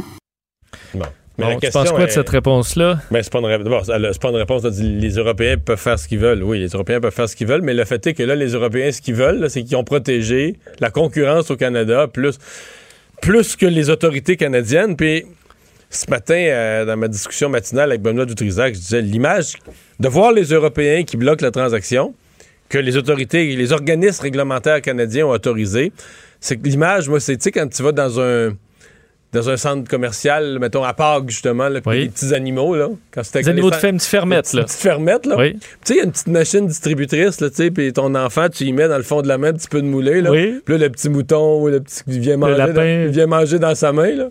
Bon. 0.95 1.05
Mais 1.37 1.45
Bon, 1.45 1.49
la 1.51 1.55
tu 1.57 1.61
question 1.61 1.81
penses 1.83 1.91
quoi 1.91 2.01
de 2.01 2.05
est- 2.07 2.11
cette 2.15 2.29
réponse-là? 2.31 2.99
Mais 3.13 3.23
c'est 3.23 3.31
pas 3.33 3.39
une 3.39 3.47
c'est 3.85 4.21
pas 4.21 4.31
une 4.31 4.37
réponse. 4.37 4.65
là, 4.65 4.71
Les 4.83 5.11
Européens 5.11 5.55
peuvent 5.65 5.79
faire 5.79 5.99
ce 5.99 6.09
qu'ils 6.09 6.19
veulent. 6.19 6.43
Oui, 6.43 6.59
les 6.59 6.69
Européens 6.69 7.01
peuvent 7.01 7.13
faire 7.15 7.29
ce 7.29 7.37
qu'ils 7.37 7.47
veulent, 7.47 7.63
mais 7.63 7.75
le 7.75 7.85
fait 7.85 8.05
est 8.09 8.15
que 8.15 8.23
là, 8.25 8.35
les 8.35 8.53
Européens, 8.55 8.91
ce 8.91 9.01
qu'ils 9.01 9.15
veulent, 9.15 9.49
c'est 9.49 9.63
qu'ils 9.63 9.77
ont 9.77 9.85
protégé 9.85 10.57
la 10.81 10.91
concurrence 10.91 11.51
au 11.53 11.57
Canada 11.57 12.09
plus, 12.09 12.39
plus 13.21 13.57
que 13.57 13.67
les 13.67 13.91
autorités 13.91 14.37
canadiennes. 14.37 14.97
Puis 14.97 15.25
ce 15.91 16.11
matin, 16.11 16.35
euh, 16.35 16.85
dans 16.85 16.97
ma 16.97 17.09
discussion 17.09 17.49
matinale 17.49 17.91
avec 17.91 18.03
Benoît 18.03 18.27
Dutrisac, 18.27 18.75
je 18.75 18.81
disais 18.81 19.03
l'image 19.03 19.55
de 19.99 20.09
voir 20.09 20.33
les 20.33 20.45
Européens 20.53 21.05
qui 21.05 21.17
bloquent 21.17 21.45
la 21.45 21.51
transaction, 21.51 22.15
que 22.69 22.79
les 22.79 22.97
autorités, 22.97 23.57
les 23.57 23.73
organismes 23.73 24.23
réglementaires 24.23 24.83
canadiens 24.83 25.27
ont 25.27 25.31
autorisé, 25.31 25.93
c'est 26.41 26.57
que 26.57 26.69
l'image, 26.69 27.09
moi, 27.09 27.21
c'est, 27.21 27.37
tu 27.37 27.45
sais, 27.45 27.53
quand 27.53 27.69
tu 27.69 27.83
vas 27.83 27.93
dans 27.93 28.21
un 28.21 28.53
dans 29.33 29.51
un 29.51 29.59
centre 29.59 29.89
commercial, 29.91 30.59
mettons 30.59 30.85
à 30.85 30.95
Pâques, 30.95 31.29
justement, 31.29 31.69
là, 31.69 31.81
Oui. 31.85 32.01
les 32.05 32.09
petits 32.09 32.33
animaux, 32.35 32.75
là. 32.75 32.89
Quand 33.11 33.23
c'était 33.23 33.43
Des 33.43 33.51
animaux 33.51 33.71
de 33.71 33.75
ferme, 33.75 33.97
petite 33.99 34.09
fermette, 34.09 34.53
là. 34.55 34.63
Petite 34.65 34.81
fermette, 34.81 35.27
là. 35.27 35.37
Oui. 35.39 35.53
Tu 35.55 35.67
sais, 35.85 35.95
il 35.95 35.97
y 35.99 36.01
a 36.01 36.05
une 36.05 36.13
petite 36.13 36.29
machine 36.29 36.67
distributrice, 36.67 37.41
là, 37.43 37.51
tu 37.51 37.57
sais, 37.57 37.71
puis 37.71 37.93
ton 37.93 38.15
enfant, 38.15 38.49
tu 38.49 38.65
y 38.65 38.73
mets 38.73 38.89
dans 38.89 38.97
le 38.97 39.03
fond 39.03 39.21
de 39.21 39.29
la 39.29 39.37
main 39.37 39.49
un 39.49 39.53
petit 39.53 39.69
peu 39.69 39.83
de 39.83 39.87
moulé, 39.87 40.23
là. 40.23 40.31
Oui. 40.31 40.61
Puis 40.65 40.79
là, 40.79 40.87
le 40.87 40.91
petit 40.91 41.11
mouton 41.11 41.61
ou 41.61 41.69
le 41.69 41.81
petit 41.81 42.05
qui 42.05 42.19
vient 42.21 42.39
manger, 42.39 42.57
lapin. 42.57 42.73
dans, 42.73 42.83
il 43.07 43.09
vient 43.09 43.27
manger 43.27 43.59
dans 43.59 43.75
sa 43.75 43.93
main, 43.93 44.15
là. 44.15 44.29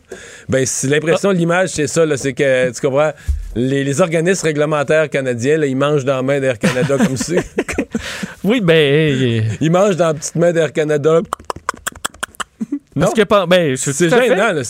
Ben, 0.50 0.66
c'est 0.66 0.88
l'impression 0.88 1.32
de 1.32 1.38
l'image, 1.38 1.70
c'est 1.70 1.88
ça, 1.88 2.04
là, 2.04 2.18
c'est 2.18 2.34
que, 2.34 2.72
tu 2.74 2.82
comprends, 2.82 3.12
les, 3.56 3.84
les 3.84 4.02
organismes 4.02 4.48
réglementaires 4.48 5.10
canadiens, 5.12 5.58
là, 5.58 5.68
ils 5.68 5.76
mangent 5.78 6.06
dans 6.06 6.16
la 6.16 6.22
main 6.24 6.40
d'Air 6.40 6.58
Canada 6.58 6.98
comme 6.98 7.18
si... 7.18 7.36
Oui, 8.44 8.62
ben. 8.62 9.44
ils 9.62 9.72
mangent 9.72 9.96
dans 9.98 10.08
la 10.08 10.14
petite 10.16 10.36
main 10.36 10.52
d'Air 10.52 10.74
Canada. 10.74 11.20
Parce 13.00 13.14
que, 13.14 13.46
ben, 13.48 13.76
c'est 13.76 14.10
gênant, 14.10 14.54
là. 14.54 14.62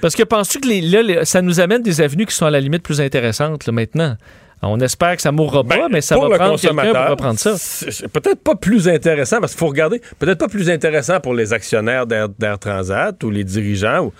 Parce 0.00 0.14
que 0.14 0.22
penses-tu 0.22 0.60
que 0.60 0.68
les- 0.68 0.80
là, 0.80 1.02
les- 1.02 1.24
ça 1.24 1.42
nous 1.42 1.60
amène 1.60 1.82
des 1.82 2.00
avenues 2.00 2.26
qui 2.26 2.34
sont 2.34 2.46
à 2.46 2.50
la 2.50 2.60
limite 2.60 2.82
plus 2.82 3.00
intéressantes 3.00 3.66
là, 3.66 3.72
maintenant? 3.72 4.16
On 4.62 4.80
espère 4.80 5.14
que 5.16 5.22
ça 5.22 5.32
mourra 5.32 5.62
pas, 5.62 5.76
Ben, 5.76 5.88
mais 5.90 6.00
ça 6.00 6.16
va 6.16 6.22
prendre 6.38 6.58
quelqu'un 6.58 6.74
pour 6.74 6.82
consommateur, 6.82 7.10
reprendre 7.10 7.38
ça. 7.38 8.08
Peut-être 8.12 8.40
pas 8.42 8.54
plus 8.54 8.88
intéressant, 8.88 9.38
parce 9.40 9.52
qu'il 9.52 9.58
faut 9.60 9.66
regarder, 9.68 10.00
peut-être 10.18 10.38
pas 10.38 10.48
plus 10.48 10.70
intéressant 10.70 11.20
pour 11.20 11.34
les 11.34 11.52
actionnaires 11.52 12.06
d'Air 12.06 12.58
Transat 12.58 13.22
ou 13.22 13.30
les 13.30 13.44
dirigeants, 13.44 14.06
ou- 14.06 14.12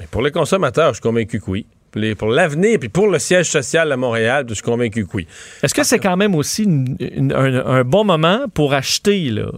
mais 0.00 0.06
pour 0.10 0.22
les 0.22 0.30
consommateurs, 0.30 0.88
je 0.88 0.94
suis 0.94 1.02
convaincu 1.02 1.40
que 1.40 1.50
oui. 1.50 1.66
Pour 1.92 2.00
les- 2.00 2.14
Pour 2.14 2.28
l'avenir, 2.30 2.78
puis 2.80 2.88
pour 2.88 3.06
le 3.08 3.18
siège 3.18 3.50
social 3.50 3.92
à 3.92 3.96
Montréal, 3.98 4.46
je 4.48 4.54
suis 4.54 4.62
convaincu 4.62 5.04
que 5.04 5.10
oui. 5.14 5.26
Est-ce 5.62 5.74
que 5.74 5.82
c'est 5.84 5.98
quand 5.98 6.16
même 6.16 6.34
aussi 6.34 6.62
une- 6.64 6.96
une- 6.98 7.32
un, 7.34 7.66
un 7.66 7.84
bon 7.84 8.02
moment 8.02 8.46
pour 8.54 8.72
acheter, 8.72 9.28
là? 9.28 9.50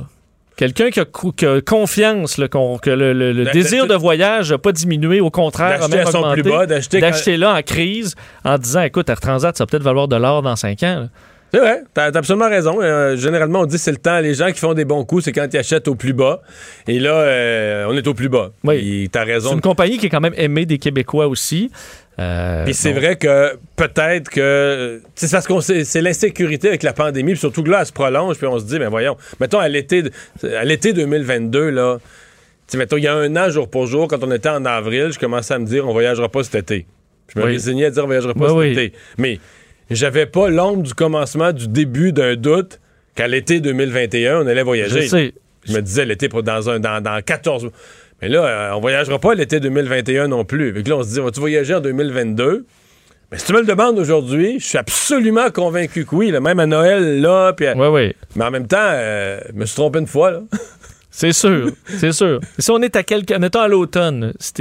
Quelqu'un 0.56 0.90
qui 0.90 1.00
a, 1.00 1.04
cou- 1.04 1.32
qui 1.32 1.44
a 1.46 1.60
confiance, 1.60 2.38
là, 2.38 2.46
que 2.48 2.90
le, 2.90 3.12
le- 3.12 3.44
désir 3.52 3.86
de 3.88 3.94
voyage 3.94 4.52
n'a 4.52 4.58
pas 4.58 4.72
diminué, 4.72 5.20
au 5.20 5.30
contraire, 5.30 5.82
a 5.82 5.88
même 5.88 6.06
augmenté. 6.06 6.42
plus 6.42 6.50
bas, 6.50 6.66
d'acheter 6.66 7.36
là 7.36 7.54
en 7.54 7.62
crise 7.62 8.14
en 8.44 8.56
disant, 8.56 8.82
écoute, 8.82 9.08
Air 9.08 9.20
Transat, 9.20 9.56
ça 9.56 9.64
va 9.64 9.66
peut-être 9.66 9.82
valoir 9.82 10.06
de 10.06 10.16
l'or 10.16 10.42
dans 10.42 10.54
cinq 10.56 10.82
ans. 10.84 11.00
là. 11.00 11.08
C'est 11.52 11.60
vrai, 11.60 11.82
t'as 11.94 12.10
t'as 12.10 12.18
absolument 12.18 12.48
raison. 12.48 12.78
Euh, 12.82 13.14
généralement, 13.16 13.60
on 13.60 13.66
dit 13.66 13.78
c'est 13.78 13.92
le 13.92 13.98
temps. 13.98 14.18
Les 14.18 14.34
gens 14.34 14.48
qui 14.50 14.58
font 14.58 14.74
des 14.74 14.84
bons 14.84 15.04
coups, 15.04 15.22
c'est 15.24 15.30
quand 15.32 15.46
ils 15.52 15.56
achètent 15.56 15.86
au 15.86 15.94
plus 15.94 16.12
bas. 16.12 16.40
Et 16.88 16.98
là, 16.98 17.12
euh, 17.12 17.86
on 17.88 17.96
est 17.96 18.08
au 18.08 18.12
plus 18.14 18.28
bas. 18.28 18.50
Oui. 18.64 19.08
T'as 19.12 19.24
C'est 19.24 19.32
raison. 19.34 19.52
une 19.52 19.60
compagnie 19.60 19.96
qui 19.98 20.06
est 20.06 20.08
quand 20.08 20.20
même 20.20 20.34
aimée 20.36 20.66
des 20.66 20.78
Québécois 20.78 21.28
aussi. 21.28 21.70
Euh, 22.20 22.64
Puis 22.64 22.74
c'est 22.74 22.92
vrai 22.92 23.16
que 23.16 23.56
peut-être 23.74 24.30
que 24.30 25.02
c'est 25.16 25.30
parce 25.32 25.46
qu'on 25.48 25.60
c'est 25.60 26.00
l'insécurité 26.00 26.68
avec 26.68 26.82
la 26.84 26.92
pandémie, 26.92 27.32
puis 27.32 27.40
surtout 27.40 27.64
que 27.64 27.70
là 27.70 27.78
elle 27.80 27.86
se 27.86 27.92
prolonge, 27.92 28.36
puis 28.36 28.46
on 28.46 28.58
se 28.58 28.64
dit 28.64 28.78
ben 28.78 28.88
voyons, 28.88 29.16
mettons 29.40 29.58
à 29.58 29.68
l'été 29.68 30.02
de- 30.02 30.12
à 30.56 30.62
l'été 30.64 30.92
2022 30.92 31.70
là, 31.70 31.98
mettons 32.74 32.96
il 32.98 33.02
y 33.04 33.08
a 33.08 33.14
un 33.14 33.34
an 33.36 33.50
jour 33.50 33.68
pour 33.68 33.86
jour 33.88 34.06
quand 34.06 34.22
on 34.22 34.30
était 34.30 34.48
en 34.48 34.64
avril, 34.64 35.10
je 35.12 35.18
commençais 35.18 35.54
à 35.54 35.58
me 35.58 35.66
dire 35.66 35.88
on 35.88 35.92
voyagera 35.92 36.28
pas 36.28 36.44
cet 36.44 36.54
été. 36.54 36.86
Je 37.34 37.40
me 37.40 37.46
Oui. 37.46 37.52
résignais 37.52 37.86
à 37.86 37.90
dire 37.90 38.04
on 38.04 38.06
voyagera 38.06 38.32
pas 38.34 38.46
cet 38.48 38.56
oui. 38.56 38.68
été. 38.72 38.92
Mais 39.18 39.40
j'avais 39.90 40.26
pas 40.26 40.48
l'ombre 40.50 40.84
du 40.84 40.94
commencement 40.94 41.52
du 41.52 41.66
début 41.66 42.12
d'un 42.12 42.36
doute 42.36 42.78
qu'à 43.16 43.26
l'été 43.26 43.60
2021, 43.60 44.42
on 44.42 44.46
allait 44.46 44.62
voyager. 44.62 45.02
Je 45.02 45.08
sais. 45.08 45.34
Je 45.66 45.72
me 45.72 45.80
disais 45.80 46.04
l'été 46.04 46.28
pour- 46.28 46.42
dans, 46.42 46.68
un, 46.70 46.78
dans, 46.78 47.00
dans 47.02 47.20
14 47.22 47.70
Mais 48.24 48.30
là, 48.30 48.42
euh, 48.46 48.70
on 48.74 48.80
voyagera 48.80 49.18
pas 49.18 49.34
l'été 49.34 49.60
2021 49.60 50.28
non 50.28 50.46
plus. 50.46 50.72
Fait 50.72 50.82
que 50.82 50.88
là, 50.88 50.96
on 50.96 51.02
se 51.02 51.10
dit, 51.10 51.20
vas-tu 51.20 51.40
voyager 51.40 51.74
en 51.74 51.80
2022? 51.80 52.64
Mais 53.30 53.36
si 53.38 53.44
tu 53.44 53.52
me 53.52 53.60
le 53.60 53.66
demandes 53.66 53.98
aujourd'hui, 53.98 54.58
je 54.60 54.64
suis 54.64 54.78
absolument 54.78 55.50
convaincu 55.50 56.06
que 56.06 56.14
oui. 56.14 56.30
là, 56.30 56.40
même 56.40 56.58
à 56.58 56.64
Noël, 56.64 57.20
là, 57.20 57.52
puis 57.52 57.66
à- 57.66 57.76
Oui, 57.76 57.88
oui. 57.88 58.14
mais 58.34 58.46
en 58.46 58.50
même 58.50 58.66
temps, 58.66 58.78
euh, 58.80 59.40
je 59.50 59.52
me 59.58 59.66
suis 59.66 59.74
trompé 59.76 59.98
une 59.98 60.06
fois. 60.06 60.30
Là. 60.30 60.40
C'est 61.10 61.32
sûr, 61.34 61.68
c'est 61.86 62.10
sûr. 62.12 62.40
Si 62.58 62.70
on 62.72 62.80
est 62.82 62.96
à 62.96 63.02
quelques, 63.04 63.30
à 63.30 63.68
l'automne, 63.68 64.32
si, 64.40 64.52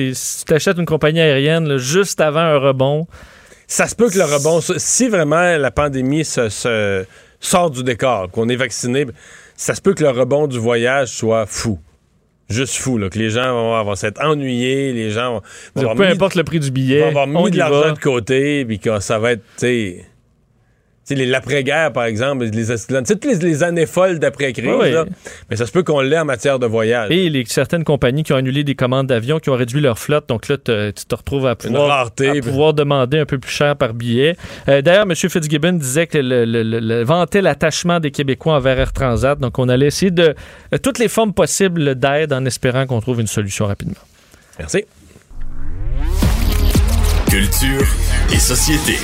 tu 0.45 0.53
achètes 0.53 0.77
une 0.77 0.85
compagnie 0.85 1.21
aérienne 1.21 1.67
là, 1.67 1.77
juste 1.77 2.19
avant 2.21 2.41
un 2.41 2.57
rebond, 2.57 3.07
Ça 3.65 3.87
se 3.87 3.95
peut 3.95 4.09
que 4.09 4.17
le 4.19 4.25
rebond, 4.25 4.59
si 4.61 5.07
vraiment 5.07 5.55
la 5.57 5.71
pandémie 5.71 6.25
se, 6.25 6.49
se- 6.49 7.05
sort 7.39 7.71
du 7.71 7.81
décor, 7.83 8.29
qu'on 8.29 8.49
est 8.49 8.55
vacciné, 8.57 9.07
ça 9.55 9.73
se 9.73 9.81
peut 9.81 9.93
que 9.93 10.03
le 10.03 10.09
rebond 10.11 10.45
du 10.47 10.59
voyage 10.59 11.07
soit 11.07 11.45
fou. 11.47 11.79
Juste 12.53 12.75
fou, 12.75 12.97
là, 12.97 13.09
que 13.09 13.17
les 13.19 13.29
gens 13.29 13.51
vont, 13.53 13.83
vont 13.83 13.95
s'être 13.95 14.21
ennuyés, 14.23 14.93
les 14.93 15.09
gens 15.11 15.33
vont, 15.35 15.41
vont 15.75 15.81
avoir 15.81 15.95
peu 15.95 16.05
mis- 16.05 16.11
importe 16.13 16.35
le 16.35 16.43
prix 16.43 16.59
du 16.59 16.67
vont 16.67 16.73
billet, 16.73 17.03
avoir 17.03 17.27
mis 17.27 17.35
on 17.37 17.49
de 17.49 17.57
l'argent 17.57 17.93
de 17.93 17.99
côté, 17.99 18.63
puis 18.65 18.79
que 18.79 18.99
ça 18.99 19.17
va 19.19 19.31
être, 19.33 19.41
tu 19.57 19.65
sais, 19.65 20.05
l'après-guerre, 21.09 21.91
par 21.93 22.05
exemple, 22.05 22.45
les, 22.45 22.51
tu 22.51 22.65
sais, 22.77 23.03
toutes 23.05 23.25
les, 23.25 23.35
les 23.35 23.63
années 23.63 23.85
folles 23.85 24.19
d'après-crise, 24.19 24.69
mais 25.49 25.55
ça 25.55 25.65
se 25.65 25.71
peut 25.71 25.83
qu'on 25.83 25.99
l'ait 26.01 26.17
en 26.19 26.25
matière 26.25 26.59
de 26.59 26.65
voyage. 26.65 27.11
Et 27.11 27.29
les, 27.29 27.43
certaines 27.45 27.83
compagnies 27.83 28.23
qui 28.23 28.31
ont 28.33 28.37
annulé 28.37 28.63
des 28.63 28.75
commandes 28.75 29.07
d'avion, 29.07 29.39
qui 29.39 29.49
ont 29.49 29.55
réduit 29.55 29.81
leur 29.81 29.99
flotte. 29.99 30.29
Donc 30.29 30.47
là, 30.47 30.57
te- 30.57 30.91
tu 30.91 31.05
te 31.05 31.15
retrouves 31.15 31.45
à 31.45 31.55
pouvoir, 31.55 31.87
rareté, 31.87 32.29
à 32.29 32.31
puis- 32.31 32.41
pouvoir 32.41 32.73
demander 32.73 33.19
un 33.19 33.25
peu 33.25 33.37
plus 33.37 33.51
cher 33.51 33.75
par 33.75 33.93
billet. 33.93 34.35
Euh, 34.69 34.81
D'ailleurs, 34.81 35.03
M. 35.09 35.15
Fitzgibbon 35.15 35.73
disait 35.73 36.07
que 36.07 36.17
le, 36.17 36.45
le- 36.45 36.63
le- 36.63 36.79
le- 36.79 37.03
vantait 37.03 37.41
l'attachement 37.41 37.99
des 37.99 38.11
Québécois 38.11 38.53
envers 38.55 38.79
Air 38.79 38.93
Transat. 38.93 39.37
Donc 39.39 39.59
on 39.59 39.67
allait 39.69 39.87
essayer 39.87 40.11
de 40.11 40.33
euh, 40.73 40.77
toutes 40.81 40.99
les 40.99 41.07
formes 41.09 41.33
possibles 41.33 41.95
d'aide 41.95 42.31
en 42.33 42.45
espérant 42.45 42.85
qu'on 42.85 43.01
trouve 43.01 43.19
une 43.19 43.27
solution 43.27 43.65
rapidement. 43.65 43.95
Merci. 44.59 44.85
Culture 47.29 47.85
et 48.31 48.37
société. 48.37 48.97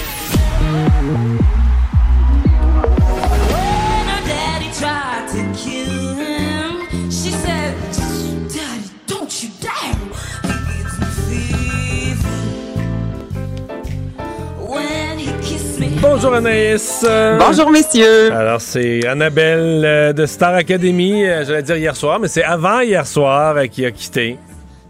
Bonjour 16.21 16.33
Anaïs. 16.33 17.05
Bonjour, 17.39 17.69
messieurs. 17.69 18.33
Alors, 18.33 18.59
c'est 18.59 19.07
Annabelle 19.07 19.83
euh, 19.85 20.11
de 20.11 20.25
Star 20.25 20.53
Academy, 20.53 21.25
euh, 21.25 21.45
j'allais 21.45 21.63
dire 21.63 21.77
hier 21.77 21.95
soir, 21.95 22.19
mais 22.19 22.27
c'est 22.27 22.43
avant 22.43 22.81
hier 22.81 23.07
soir 23.07 23.55
euh, 23.55 23.67
qui 23.67 23.85
a 23.85 23.91
quitté. 23.91 24.37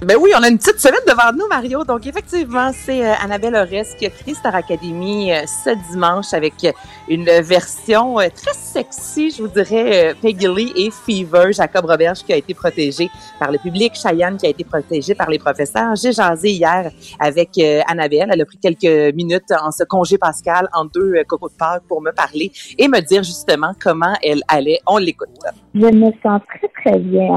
Ben 0.01 0.15
oui, 0.17 0.31
on 0.33 0.41
a 0.41 0.47
une 0.47 0.57
petite 0.57 0.79
semaine 0.79 1.01
devant 1.05 1.37
nous, 1.37 1.45
Mario. 1.49 1.83
Donc, 1.83 2.07
effectivement, 2.07 2.71
c'est 2.73 3.05
euh, 3.05 3.13
Annabelle 3.21 3.53
Ores 3.53 3.97
qui 3.97 4.05
a 4.05 4.09
quitté 4.09 4.33
Star 4.33 4.55
Academy 4.55 5.33
euh, 5.33 5.41
ce 5.45 5.71
dimanche 5.91 6.33
avec 6.33 6.53
euh, 6.63 6.71
une 7.09 7.25
version 7.25 8.17
euh, 8.17 8.27
très 8.33 8.53
sexy, 8.53 9.31
je 9.31 9.41
vous 9.43 9.49
dirais, 9.49 10.11
euh, 10.11 10.13
Peggy 10.21 10.47
Lee 10.47 10.71
et 10.77 10.89
Fever. 10.89 11.51
Jacob 11.51 11.83
Roberge 11.83 12.19
qui 12.19 12.31
a 12.31 12.37
été 12.37 12.53
protégé 12.53 13.09
par 13.39 13.51
le 13.51 13.57
public, 13.57 13.93
Cheyenne 13.93 14.37
qui 14.37 14.45
a 14.45 14.49
été 14.49 14.63
protégé 14.63 15.15
par 15.15 15.29
les 15.29 15.37
professeurs. 15.37 15.93
J'ai 15.97 16.13
jasé 16.13 16.51
hier 16.51 16.91
avec 17.19 17.49
euh, 17.57 17.81
Annabelle. 17.85 18.29
Elle 18.31 18.41
a 18.41 18.45
pris 18.45 18.57
quelques 18.57 19.13
minutes 19.13 19.51
en 19.61 19.71
ce 19.71 19.83
congé 19.83 20.17
pascal 20.17 20.69
en 20.73 20.85
deux 20.85 21.15
cocos 21.27 21.49
de 21.49 21.55
Pâques 21.55 21.83
pour 21.89 22.01
me 22.01 22.11
parler 22.11 22.53
et 22.77 22.87
me 22.87 23.01
dire 23.01 23.23
justement 23.23 23.73
comment 23.81 24.13
elle 24.23 24.43
allait. 24.47 24.79
On 24.87 24.97
l'écoute. 24.97 25.27
Je 25.75 25.87
me 25.87 26.11
sens 26.23 26.41
très, 26.47 26.69
très 26.81 26.99
bien 26.99 27.27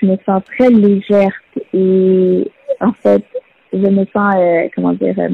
Je 0.00 0.06
me 0.06 0.16
sens 0.26 0.42
très 0.56 0.68
légère 0.68 1.30
et 1.72 2.50
en 2.80 2.92
fait, 2.92 3.24
je 3.72 3.78
me 3.78 4.04
sens, 4.06 4.34
euh, 4.36 4.68
comment 4.74 4.92
dire, 4.92 5.14
euh, 5.18 5.30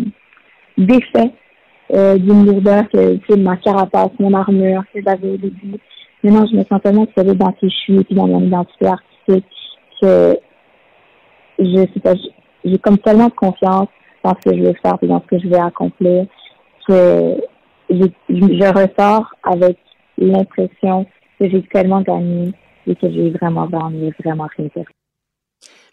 défait 0.76 1.30
euh, 1.92 2.16
d'une 2.16 2.46
lourdeur 2.46 2.88
que, 2.88 3.16
tu 3.16 3.26
sais, 3.28 3.38
ma 3.38 3.56
carapace, 3.56 4.10
mon 4.18 4.32
armure 4.34 4.82
que 4.92 5.00
j'avais 5.06 5.30
au 5.30 5.36
début. 5.36 5.78
Maintenant, 6.22 6.46
je 6.50 6.56
me 6.56 6.64
sens 6.64 6.80
tellement 6.82 7.06
solide 7.16 7.36
dans 7.36 7.52
qui 7.52 7.68
je 7.68 7.76
suis 7.76 7.96
et 7.96 8.04
puis 8.04 8.14
dans 8.14 8.26
mon 8.26 8.42
identité 8.42 8.86
artistique 8.86 9.46
que 10.00 10.38
je 11.58 11.78
sais 11.92 12.00
pas, 12.02 12.14
j'ai- 12.64 12.78
comme 12.78 12.98
tellement 12.98 13.28
de 13.28 13.34
confiance 13.34 13.88
dans 14.22 14.34
ce 14.34 14.50
que 14.50 14.56
je 14.56 14.62
veux 14.62 14.74
faire 14.82 14.96
et 15.02 15.06
dans 15.06 15.20
ce 15.20 15.26
que 15.26 15.38
je 15.38 15.48
vais 15.48 15.60
accomplir 15.60 16.26
que 16.88 17.36
je, 17.90 18.06
je 18.28 18.72
ressors 18.72 19.34
avec 19.42 19.78
l'impression 20.18 21.06
que 21.38 21.48
j'ai 21.48 21.62
tellement 21.62 22.00
gagné 22.00 22.52
et 22.86 22.94
que 22.94 23.10
j'ai 23.10 23.30
vraiment 23.30 23.66
gagné, 23.66 24.12
vraiment 24.24 24.48
rien. 24.56 24.68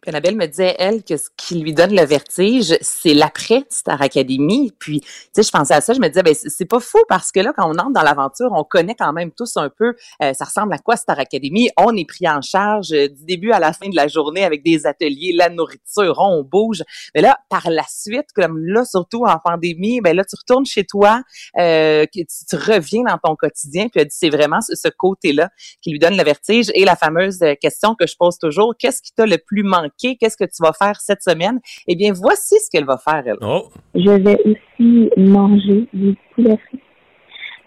Annabelle 0.08 0.36
me 0.36 0.48
disait, 0.48 0.76
elle, 0.80 1.04
que 1.04 1.16
ce 1.16 1.30
qui 1.38 1.60
lui 1.60 1.74
donne 1.74 1.96
le 1.96 2.04
vertige, 2.04 2.76
c'est 2.82 3.14
l'après 3.14 3.64
Star 3.70 4.02
Academy. 4.02 4.72
Puis, 4.80 5.02
tu 5.02 5.08
sais, 5.34 5.44
je 5.44 5.52
pensais 5.52 5.76
à 5.76 5.82
ça, 5.82 5.94
je 5.94 6.00
me 6.00 6.08
disais, 6.08 6.24
ben, 6.24 6.34
c'est 6.34 6.66
pas 6.66 6.80
fou 6.80 6.98
parce 7.08 7.32
que 7.32 7.40
là, 7.40 7.54
quand 7.56 7.68
on 7.68 7.78
entre 7.78 7.94
dans 7.94 8.02
l'aventure, 8.02 8.50
on 8.52 8.64
connaît 8.64 8.96
quand 8.96 9.14
même 9.14 9.32
tous 9.32 9.58
un 9.58 9.70
peu, 9.70 9.94
euh, 10.24 10.34
ça 10.34 10.46
ressemble 10.46 10.74
à 10.74 10.80
quoi 10.80 10.96
Star 10.96 11.20
Academy? 11.20 11.70
On 11.78 11.96
est 11.96 12.08
pris 12.08 12.28
en 12.28 12.42
charge 12.42 12.92
euh, 12.94 13.10
du 13.10 13.26
début 13.26 13.52
à 13.52 13.60
la 13.60 13.74
fin 13.74 13.90
de 13.90 13.96
la 13.96 14.08
journée 14.08 14.44
avec 14.44 14.64
des 14.64 14.88
ateliers, 14.88 15.34
la 15.36 15.50
nourriture, 15.50 16.16
on 16.18 16.44
bouge. 16.44 16.84
Mais 17.14 17.22
là, 17.22 17.38
par 17.50 17.70
la 17.70 17.86
suite, 17.88 18.28
comme 18.34 18.58
là, 18.58 18.86
surtout 18.86 19.26
en 19.26 19.38
pandémie, 19.38 20.02
ben 20.02 20.16
là, 20.16 20.24
tu 20.26 20.36
retournes 20.36 20.66
chez 20.66 20.84
toi, 20.84 21.22
euh, 21.60 22.06
tu, 22.12 22.26
reviens 22.56 23.04
dans 23.04 23.18
ton 23.24 23.36
quotidien, 23.36 23.88
puis 23.88 24.02
elle 24.02 24.08
dit, 24.08 24.18
c'est 24.18 24.30
vraiment 24.30 24.62
ce, 24.62 24.76
ce 24.76 24.88
côté-là 24.88 25.50
qui 25.82 25.92
lui 25.92 26.00
donne 26.00 26.18
le 26.18 26.24
vertige. 26.24 26.72
Et 26.74 26.86
la 26.86 26.96
fameuse 26.96 27.42
euh, 27.44 27.54
question 27.54 27.94
que 27.94 28.08
je 28.08 28.16
pose 28.18 28.40
toujours, 28.40 28.74
qu'est-ce 28.78 29.02
qui 29.02 29.14
t'a 29.14 29.28
le 29.28 29.38
plus 29.38 29.64
manqué? 29.64 29.91
Qu'est-ce 29.98 30.38
que 30.38 30.46
tu 30.46 30.62
vas 30.62 30.74
faire 30.74 31.00
cette 31.00 31.22
semaine? 31.22 31.60
Eh 31.88 31.96
bien, 31.96 32.12
voici 32.14 32.56
ce 32.60 32.70
qu'elle 32.70 32.86
va 32.86 32.98
faire, 32.98 33.24
elle. 33.26 33.38
Oh, 33.42 33.70
Je 33.96 34.10
vais 34.10 34.38
aussi 34.46 35.10
manger 35.18 35.88
du 35.94 36.16
poulet 36.36 36.58
frit. 36.58 36.80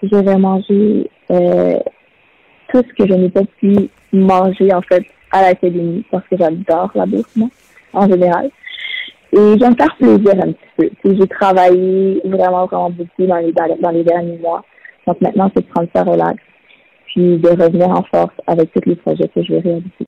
Je 0.02 0.16
vais 0.16 0.37
manger 0.37 1.10
euh, 1.30 1.78
tout 2.72 2.82
ce 2.82 3.02
que 3.02 3.08
je 3.08 3.14
n'ai 3.14 3.30
pas 3.30 3.44
pu 3.60 3.88
manger, 4.12 4.72
en 4.74 4.82
fait, 4.82 5.04
à 5.32 5.42
l'académie, 5.42 6.04
parce 6.10 6.26
que 6.28 6.37
j'adore 6.37 6.90
la 6.94 7.06
bouffe, 7.06 7.34
moi, 7.37 7.48
en 7.92 8.08
général. 8.08 8.50
Et 9.32 9.37
je 9.37 9.58
vais 9.58 9.70
me 9.70 9.76
faire 9.76 9.96
plaisir 9.96 10.34
un 10.44 10.52
petit 10.52 10.70
peu. 10.76 10.90
J'ai 11.04 11.26
travaillé 11.26 12.20
vraiment, 12.24 12.66
vraiment 12.66 12.90
beaucoup 12.90 13.26
dans 13.26 13.38
les, 13.38 13.52
dans 13.52 13.90
les 13.90 14.04
derniers 14.04 14.38
mois. 14.38 14.64
Donc 15.06 15.20
maintenant, 15.20 15.50
c'est 15.54 15.62
de 15.66 15.72
prendre 15.72 15.88
ça 15.94 16.04
relax, 16.04 16.38
puis 17.06 17.38
de 17.38 17.48
revenir 17.48 17.90
en 17.90 18.02
force 18.04 18.34
avec 18.46 18.72
tous 18.72 18.88
les 18.88 18.96
projets 18.96 19.28
que 19.28 19.42
je 19.42 19.54
vais 19.54 19.60
réaliser. 19.60 20.06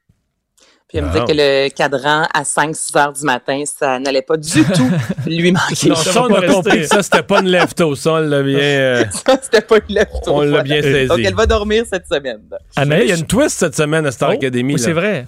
Puis 0.88 0.98
elle 0.98 1.04
me 1.06 1.12
dit 1.12 1.18
que 1.18 1.32
le 1.36 1.68
cadran 1.70 2.28
à 2.32 2.42
5-6 2.44 2.96
heures 2.96 3.12
du 3.12 3.22
matin, 3.24 3.60
ça 3.66 3.98
n'allait 3.98 4.22
pas 4.22 4.36
du 4.36 4.48
tout 4.74 4.88
lui 5.26 5.50
manquer. 5.50 5.88
non, 5.88 5.94
ça, 5.96 6.22
on 6.22 6.32
a 6.34 6.46
compris 6.46 6.80
que 6.82 6.86
ça, 6.86 7.02
c'était 7.02 7.24
pas 7.24 7.40
une 7.40 7.48
lève-tôt. 7.48 7.96
Ça, 7.96 8.12
on 8.12 8.16
l'a 8.18 8.42
bien, 8.42 8.58
euh, 8.60 9.04
Ça, 9.10 9.36
C'était 9.42 9.62
pas 9.62 9.78
une 9.78 9.94
lève 9.96 10.06
on 10.28 10.42
l'a 10.42 10.62
bien 10.62 10.80
saisi. 10.80 11.08
Donc, 11.08 11.18
elle 11.24 11.34
va 11.34 11.46
dormir 11.46 11.84
cette 11.90 12.06
semaine. 12.06 12.40
Hey, 12.76 13.02
Il 13.02 13.08
y 13.08 13.12
a 13.12 13.16
une 13.16 13.26
twist 13.26 13.58
cette 13.58 13.74
semaine 13.74 14.06
à 14.06 14.12
Star 14.12 14.28
Oh, 14.30 14.32
Academy. 14.34 14.78
c'est 14.78 14.92
vrai. 14.92 15.26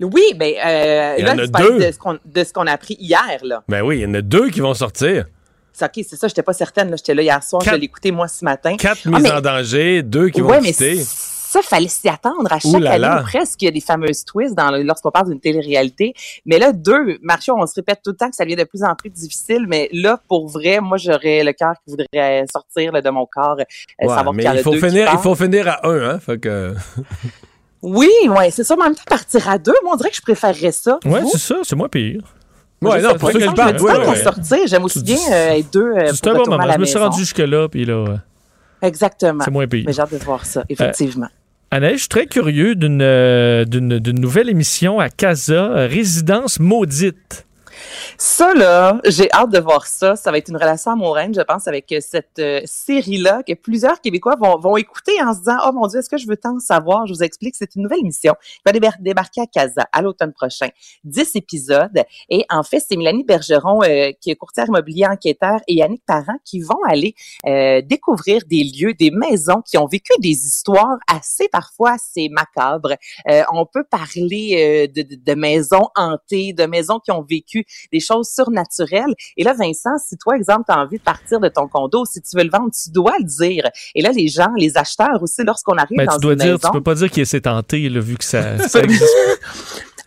Oui, 0.00 0.34
mais 0.38 0.56
euh, 0.62 1.14
Il 1.16 1.22
y 1.22 1.24
là, 1.24 1.32
en 1.32 1.38
a 1.38 1.44
tu 1.46 1.50
parles 1.50 1.78
deux. 1.78 1.90
de 2.26 2.44
ce 2.44 2.52
qu'on 2.52 2.66
a 2.66 2.72
appris 2.72 2.96
hier, 3.00 3.38
là. 3.42 3.62
Ben 3.66 3.80
oui, 3.80 4.00
il 4.00 4.02
y 4.02 4.06
en 4.06 4.12
a 4.12 4.20
deux 4.20 4.50
qui 4.50 4.60
vont 4.60 4.74
sortir. 4.74 5.24
C'est 5.72 5.86
OK, 5.86 6.04
c'est 6.08 6.16
ça, 6.16 6.28
j'étais 6.28 6.42
pas 6.42 6.52
certaine. 6.52 6.90
J'étais 6.94 7.14
là 7.14 7.22
hier 7.22 7.42
soir, 7.42 7.62
Quatre- 7.62 7.74
je 7.76 7.80
l'ai 7.80 7.84
écouté 7.86 8.10
moi 8.10 8.28
ce 8.28 8.44
matin. 8.44 8.76
Quatre 8.76 9.00
Ah, 9.06 9.08
mises 9.10 9.22
mais- 9.22 9.32
en 9.32 9.40
danger, 9.40 10.02
deux 10.02 10.28
qui 10.28 10.42
ouais, 10.42 10.56
vont 10.56 10.60
mais 10.62 10.72
quitter. 10.72 11.02
Ça, 11.62 11.68
fallait 11.68 11.88
s'y 11.88 12.08
attendre. 12.08 12.52
À 12.52 12.56
Ouh 12.56 12.72
chaque 12.72 12.80
là 12.80 12.90
année, 12.92 13.00
là. 13.00 13.20
ou 13.20 13.24
presque, 13.24 13.62
il 13.62 13.66
y 13.66 13.68
a 13.68 13.70
des 13.70 13.80
fameuses 13.80 14.24
twists 14.24 14.56
lorsqu'on 14.82 15.10
parle 15.10 15.28
d'une 15.30 15.40
télé-réalité. 15.40 16.14
Mais 16.44 16.58
là, 16.58 16.72
deux, 16.72 17.18
Marcio, 17.22 17.54
on 17.56 17.66
se 17.66 17.74
répète 17.74 18.00
tout 18.04 18.10
le 18.10 18.16
temps 18.16 18.28
que 18.28 18.36
ça 18.36 18.44
devient 18.44 18.56
de 18.56 18.64
plus 18.64 18.82
en 18.82 18.94
plus 18.94 19.10
difficile. 19.10 19.66
Mais 19.68 19.88
là, 19.92 20.20
pour 20.28 20.48
vrai, 20.48 20.80
moi, 20.80 20.96
j'aurais 20.96 21.44
le 21.44 21.52
cœur 21.52 21.74
qui 21.84 21.90
voudrait 21.90 22.44
sortir 22.52 22.92
là, 22.92 23.00
de 23.00 23.10
mon 23.10 23.26
corps, 23.26 23.56
euh, 23.58 24.06
Ouais, 24.06 24.14
savoir 24.14 24.32
mais 24.34 24.42
qu'il 24.42 24.50
y 24.50 24.52
en 24.52 24.56
a 24.56 24.58
il 24.58 24.62
faut, 24.62 24.72
deux 24.72 24.88
finir, 24.88 25.08
il 25.12 25.18
faut 25.18 25.34
finir 25.34 25.68
à 25.68 25.86
un, 25.86 26.10
hein. 26.10 26.18
Fait 26.18 26.38
que... 26.38 26.74
Oui, 27.82 28.10
ouais, 28.28 28.50
c'est 28.50 28.64
ça. 28.64 28.74
Mais 28.76 28.82
en 28.82 28.86
même 28.86 28.94
temps, 28.94 29.02
partir 29.08 29.48
à 29.48 29.58
deux, 29.58 29.74
moi, 29.84 29.92
on 29.94 29.96
dirait 29.96 30.10
que 30.10 30.16
je 30.16 30.22
préférerais 30.22 30.72
ça. 30.72 30.98
Ouais, 31.04 31.22
c'est 31.30 31.38
ça, 31.38 31.56
c'est 31.62 31.76
moins 31.76 31.88
pire. 31.88 32.22
Ouais, 32.82 33.00
non, 33.00 33.14
pour 33.14 33.30
qui 33.30 33.38
que 33.38 33.44
je 33.44 33.76
dis 33.76 33.82
ouais, 33.82 34.16
sortir, 34.16 34.58
j'aime 34.66 34.84
aussi 34.84 35.02
bien 35.02 35.18
euh, 35.30 35.50
être 35.52 35.72
deux 35.72 35.92
euh, 35.92 36.12
C'est 36.12 36.26
un 36.28 36.34
bon 36.34 36.50
moment. 36.50 36.70
Je 36.72 36.78
me 36.78 36.84
suis 36.84 36.98
rendu 36.98 37.18
jusque-là, 37.20 37.68
puis 37.68 37.84
là, 37.84 38.18
Exactement. 38.82 39.44
c'est 39.44 39.50
moins 39.50 39.66
pire. 39.66 39.84
Mais 39.86 39.92
j'ai 39.92 40.02
hâte 40.02 40.12
de 40.12 40.18
voir 40.18 40.44
ça, 40.44 40.64
effectivement. 40.68 41.28
Anaïs, 41.72 41.96
je 41.96 42.00
suis 42.02 42.08
très 42.08 42.26
curieux 42.26 42.76
d'une 42.76 43.02
euh, 43.02 43.64
nouvelle 43.66 44.48
émission 44.48 45.00
à 45.00 45.08
Casa, 45.08 45.72
euh, 45.72 45.86
Résidence 45.88 46.60
maudite. 46.60 47.45
Ça, 48.18 48.54
là, 48.54 49.00
j'ai 49.04 49.30
hâte 49.32 49.50
de 49.50 49.58
voir 49.58 49.86
ça. 49.86 50.16
Ça 50.16 50.30
va 50.30 50.38
être 50.38 50.48
une 50.48 50.56
relation 50.56 50.92
amoureuse, 50.92 51.34
je 51.36 51.40
pense, 51.42 51.68
avec 51.68 51.90
euh, 51.92 51.98
cette 52.00 52.38
euh, 52.38 52.60
série-là 52.64 53.42
que 53.42 53.54
plusieurs 53.54 54.00
Québécois 54.00 54.36
vont, 54.38 54.58
vont 54.58 54.76
écouter 54.76 55.12
en 55.22 55.32
se 55.34 55.40
disant, 55.40 55.58
oh 55.66 55.72
mon 55.72 55.86
Dieu, 55.86 56.00
est-ce 56.00 56.08
que 56.08 56.16
je 56.16 56.26
veux 56.26 56.36
tant 56.36 56.58
savoir? 56.58 57.06
Je 57.06 57.12
vous 57.12 57.22
explique, 57.22 57.54
c'est 57.56 57.74
une 57.74 57.82
nouvelle 57.82 58.00
émission 58.00 58.34
qui 58.40 58.60
va 58.64 58.72
débar- 58.72 59.00
débarquer 59.00 59.42
à 59.42 59.46
Casa 59.46 59.86
à 59.92 60.02
l'automne 60.02 60.32
prochain. 60.32 60.68
10 61.04 61.36
épisodes. 61.36 62.02
Et 62.28 62.44
en 62.50 62.62
fait, 62.62 62.80
c'est 62.80 62.96
Mélanie 62.96 63.24
Bergeron, 63.24 63.82
euh, 63.82 64.12
qui 64.20 64.30
est 64.30 64.36
courtière 64.36 64.66
immobilier 64.68 65.06
enquêteur, 65.06 65.60
et 65.66 65.74
Yannick 65.74 66.02
Parent 66.06 66.36
qui 66.44 66.60
vont 66.60 66.82
aller 66.88 67.14
découvrir 67.82 68.42
des 68.46 68.64
lieux, 68.64 68.94
des 68.94 69.10
maisons 69.10 69.62
qui 69.62 69.78
ont 69.78 69.86
vécu 69.86 70.12
des 70.20 70.46
histoires 70.46 70.98
assez, 71.06 71.48
parfois, 71.48 71.92
assez 71.92 72.28
macabres. 72.28 72.94
On 73.52 73.66
peut 73.66 73.84
parler 73.84 74.88
de 74.88 75.34
maisons 75.34 75.88
hantées, 75.94 76.52
de 76.52 76.64
maisons 76.64 76.98
qui 77.00 77.10
ont 77.10 77.22
vécu 77.22 77.64
des 77.92 78.00
choses 78.00 78.28
surnaturelles. 78.28 79.14
Et 79.36 79.44
là, 79.44 79.52
Vincent, 79.54 79.96
si 80.04 80.16
toi, 80.16 80.36
exemple, 80.36 80.64
tu 80.68 80.74
as 80.74 80.78
envie 80.80 80.98
de 80.98 81.02
partir 81.02 81.40
de 81.40 81.48
ton 81.48 81.68
condo, 81.68 82.04
si 82.04 82.20
tu 82.20 82.36
veux 82.36 82.44
le 82.44 82.50
vendre, 82.50 82.70
tu 82.72 82.90
dois 82.90 83.14
le 83.18 83.24
dire. 83.24 83.68
Et 83.94 84.02
là, 84.02 84.10
les 84.12 84.28
gens, 84.28 84.52
les 84.56 84.76
acheteurs 84.76 85.22
aussi, 85.22 85.42
lorsqu'on 85.44 85.74
arrive 85.76 85.96
Ben, 85.98 86.06
dans 86.06 86.14
tu 86.14 86.20
dois 86.20 86.32
une 86.32 86.38
dire, 86.38 86.46
maison, 86.54 86.58
tu 86.68 86.70
peux 86.72 86.82
pas 86.82 86.94
dire 86.94 87.10
qu'il 87.10 87.26
s'est 87.26 87.40
tenté, 87.42 87.88
là, 87.88 88.00
vu 88.00 88.16
que 88.16 88.24
ça, 88.24 88.58
ça 88.68 88.80
existe. 88.82 89.04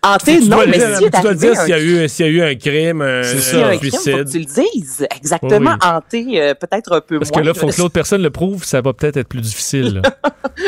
hanté, 0.02 0.40
non, 0.42 0.60
mais 0.68 0.80
si 0.96 1.04
tu 1.12 1.22
dois 1.22 1.34
dire 1.34 1.56
s'il 1.60 1.70
y, 1.70 1.74
a 1.74 1.80
eu- 1.82 2.08
s'il 2.08 2.26
y 2.26 2.30
a 2.30 2.32
eu 2.32 2.42
un 2.42 2.56
crime, 2.56 3.02
un, 3.02 3.24
faut 3.24 3.30
suicide. 3.38 4.26
que 4.26 4.32
tu 4.32 4.40
le 4.40 4.46
dises. 4.46 5.06
Exactement, 5.16 5.76
hanté, 5.84 6.42
euh, 6.42 6.54
peut-être 6.54 6.94
un 6.94 7.02
peu 7.02 7.20
Parce 7.20 7.32
moins. 7.32 7.42
que 7.42 7.48
là, 7.48 7.54
faut 7.54 7.68
que 7.68 7.78
l'autre 7.82 7.94
personne 7.94 8.22
le 8.22 8.30
prouve, 8.30 8.64
ça 8.64 8.82
va 8.82 8.94
peut-être 8.94 9.18
être 9.18 9.28
plus 9.28 9.42
difficile. 9.42 10.02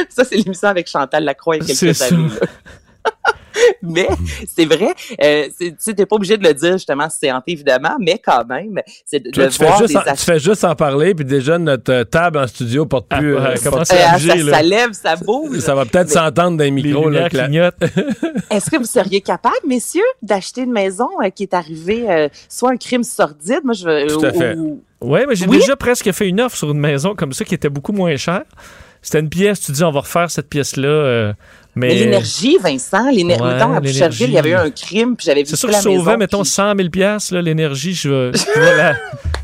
Ça, 0.09 0.23
c'est 0.23 0.35
l'émission 0.37 0.69
avec 0.69 0.87
Chantal 0.87 1.23
Lacroix 1.25 1.57
il 1.57 1.67
y 1.67 1.71
a 1.71 1.75
C'est 1.75 1.87
quelques 1.87 2.01
années. 2.01 2.27
là. 3.55 3.61
mais 3.81 4.07
c'est 4.47 4.65
vrai, 4.65 4.93
euh, 5.23 5.47
tu 5.59 5.95
t'es 5.95 6.05
pas 6.05 6.15
obligé 6.15 6.37
de 6.37 6.47
le 6.47 6.53
dire 6.53 6.73
justement 6.73 7.09
si 7.09 7.17
c'est 7.21 7.31
hanté 7.31 7.51
évidemment, 7.51 7.95
mais 7.99 8.19
quand 8.23 8.45
même, 8.45 8.79
c'est 9.05 9.19
de, 9.19 9.29
Tu, 9.31 9.39
de 9.39 9.45
tu 9.47 9.51
fais 9.53 9.65
voir 9.65 9.77
juste 9.79 9.89
des 9.89 9.97
en, 9.97 10.01
tu 10.03 10.09
acheteurs. 10.09 10.25
fais 10.35 10.39
juste 10.39 10.63
en 10.63 10.75
parler, 10.75 11.13
puis 11.15 11.25
déjà 11.25 11.57
notre 11.57 12.03
table 12.03 12.37
en 12.39 12.47
studio 12.47 12.85
porte 12.85 13.07
Ah, 13.09 13.17
plus. 13.19 13.35
euh, 13.37 13.55
comment 13.63 13.77
Euh, 13.77 14.11
bouger, 14.13 14.27
ça, 14.29 14.35
là. 14.35 14.51
ça 14.57 14.61
lève, 14.63 14.91
ça 14.93 15.15
bouge. 15.15 15.59
ça 15.59 15.75
va 15.75 15.85
peut-être 15.85 16.09
s'entendre 16.09 16.57
dans 16.57 16.63
les 16.63 16.65
Les 16.65 16.71
micros. 16.71 17.09
là, 17.09 17.29
que 17.29 17.37
la- 17.37 17.43
clignotent. 17.45 17.75
Est-ce 18.51 18.69
que 18.69 18.77
vous 18.77 18.85
seriez 18.85 19.21
capable, 19.21 19.55
messieurs, 19.67 20.01
d'acheter 20.21 20.61
une 20.61 20.71
maison 20.71 21.07
euh, 21.23 21.29
qui 21.29 21.43
est 21.43 21.53
arrivée 21.53 22.09
euh, 22.09 22.27
soit 22.49 22.71
un 22.71 22.77
crime 22.77 23.03
sordide, 23.03 23.61
moi 23.63 23.73
je 23.73 23.85
veux, 23.85 24.07
Tout 24.07 24.25
à 24.25 24.31
fait. 24.33 24.55
ou- 24.55 24.81
Ouais, 25.01 25.25
mais 25.27 25.35
j'ai 25.35 25.47
Oui? 25.47 25.57
déjà 25.57 25.75
presque 25.75 26.11
fait 26.11 26.27
une 26.27 26.39
offre 26.41 26.55
sur 26.55 26.69
une 26.71 26.79
maison 26.79 27.15
comme 27.15 27.33
ça 27.33 27.43
qui 27.43 27.55
était 27.55 27.69
beaucoup 27.69 27.91
moins 27.91 28.15
chère. 28.17 28.43
C'était 29.01 29.19
une 29.19 29.29
pièce, 29.29 29.59
tu 29.61 29.71
dis 29.71 29.83
on 29.83 29.91
va 29.91 30.01
refaire 30.01 30.29
cette 30.29 30.47
pièce-là. 30.47 31.33
Mais 31.75 31.88
Mais 31.88 31.95
l'énergie, 31.95 32.57
Vincent, 32.62 33.10
l'énergie, 33.12 33.43
Ouais, 33.43 33.53
mettons, 33.53 33.73
à 33.73 33.79
Boucherville, 33.79 34.27
il 34.29 34.34
y 34.34 34.38
avait 34.38 34.49
eu 34.51 34.55
un 34.55 34.69
crime, 34.71 35.15
puis 35.15 35.25
j'avais 35.25 35.43
vu 35.43 35.47
c'est 35.49 35.55
sûr 35.55 35.69
que 35.69 35.75
je 35.75 35.81
sauvais, 35.81 36.17
mettons, 36.17 36.41
puis- 36.41 36.49
100 36.51 36.75
000 36.75 36.89
piastres, 36.89 37.34
là, 37.34 37.41
l'énergie, 37.41 37.93
je 37.93 38.10
vais, 38.10 38.31
je 38.38 38.60
vais 38.60 38.77
la, 38.77 38.95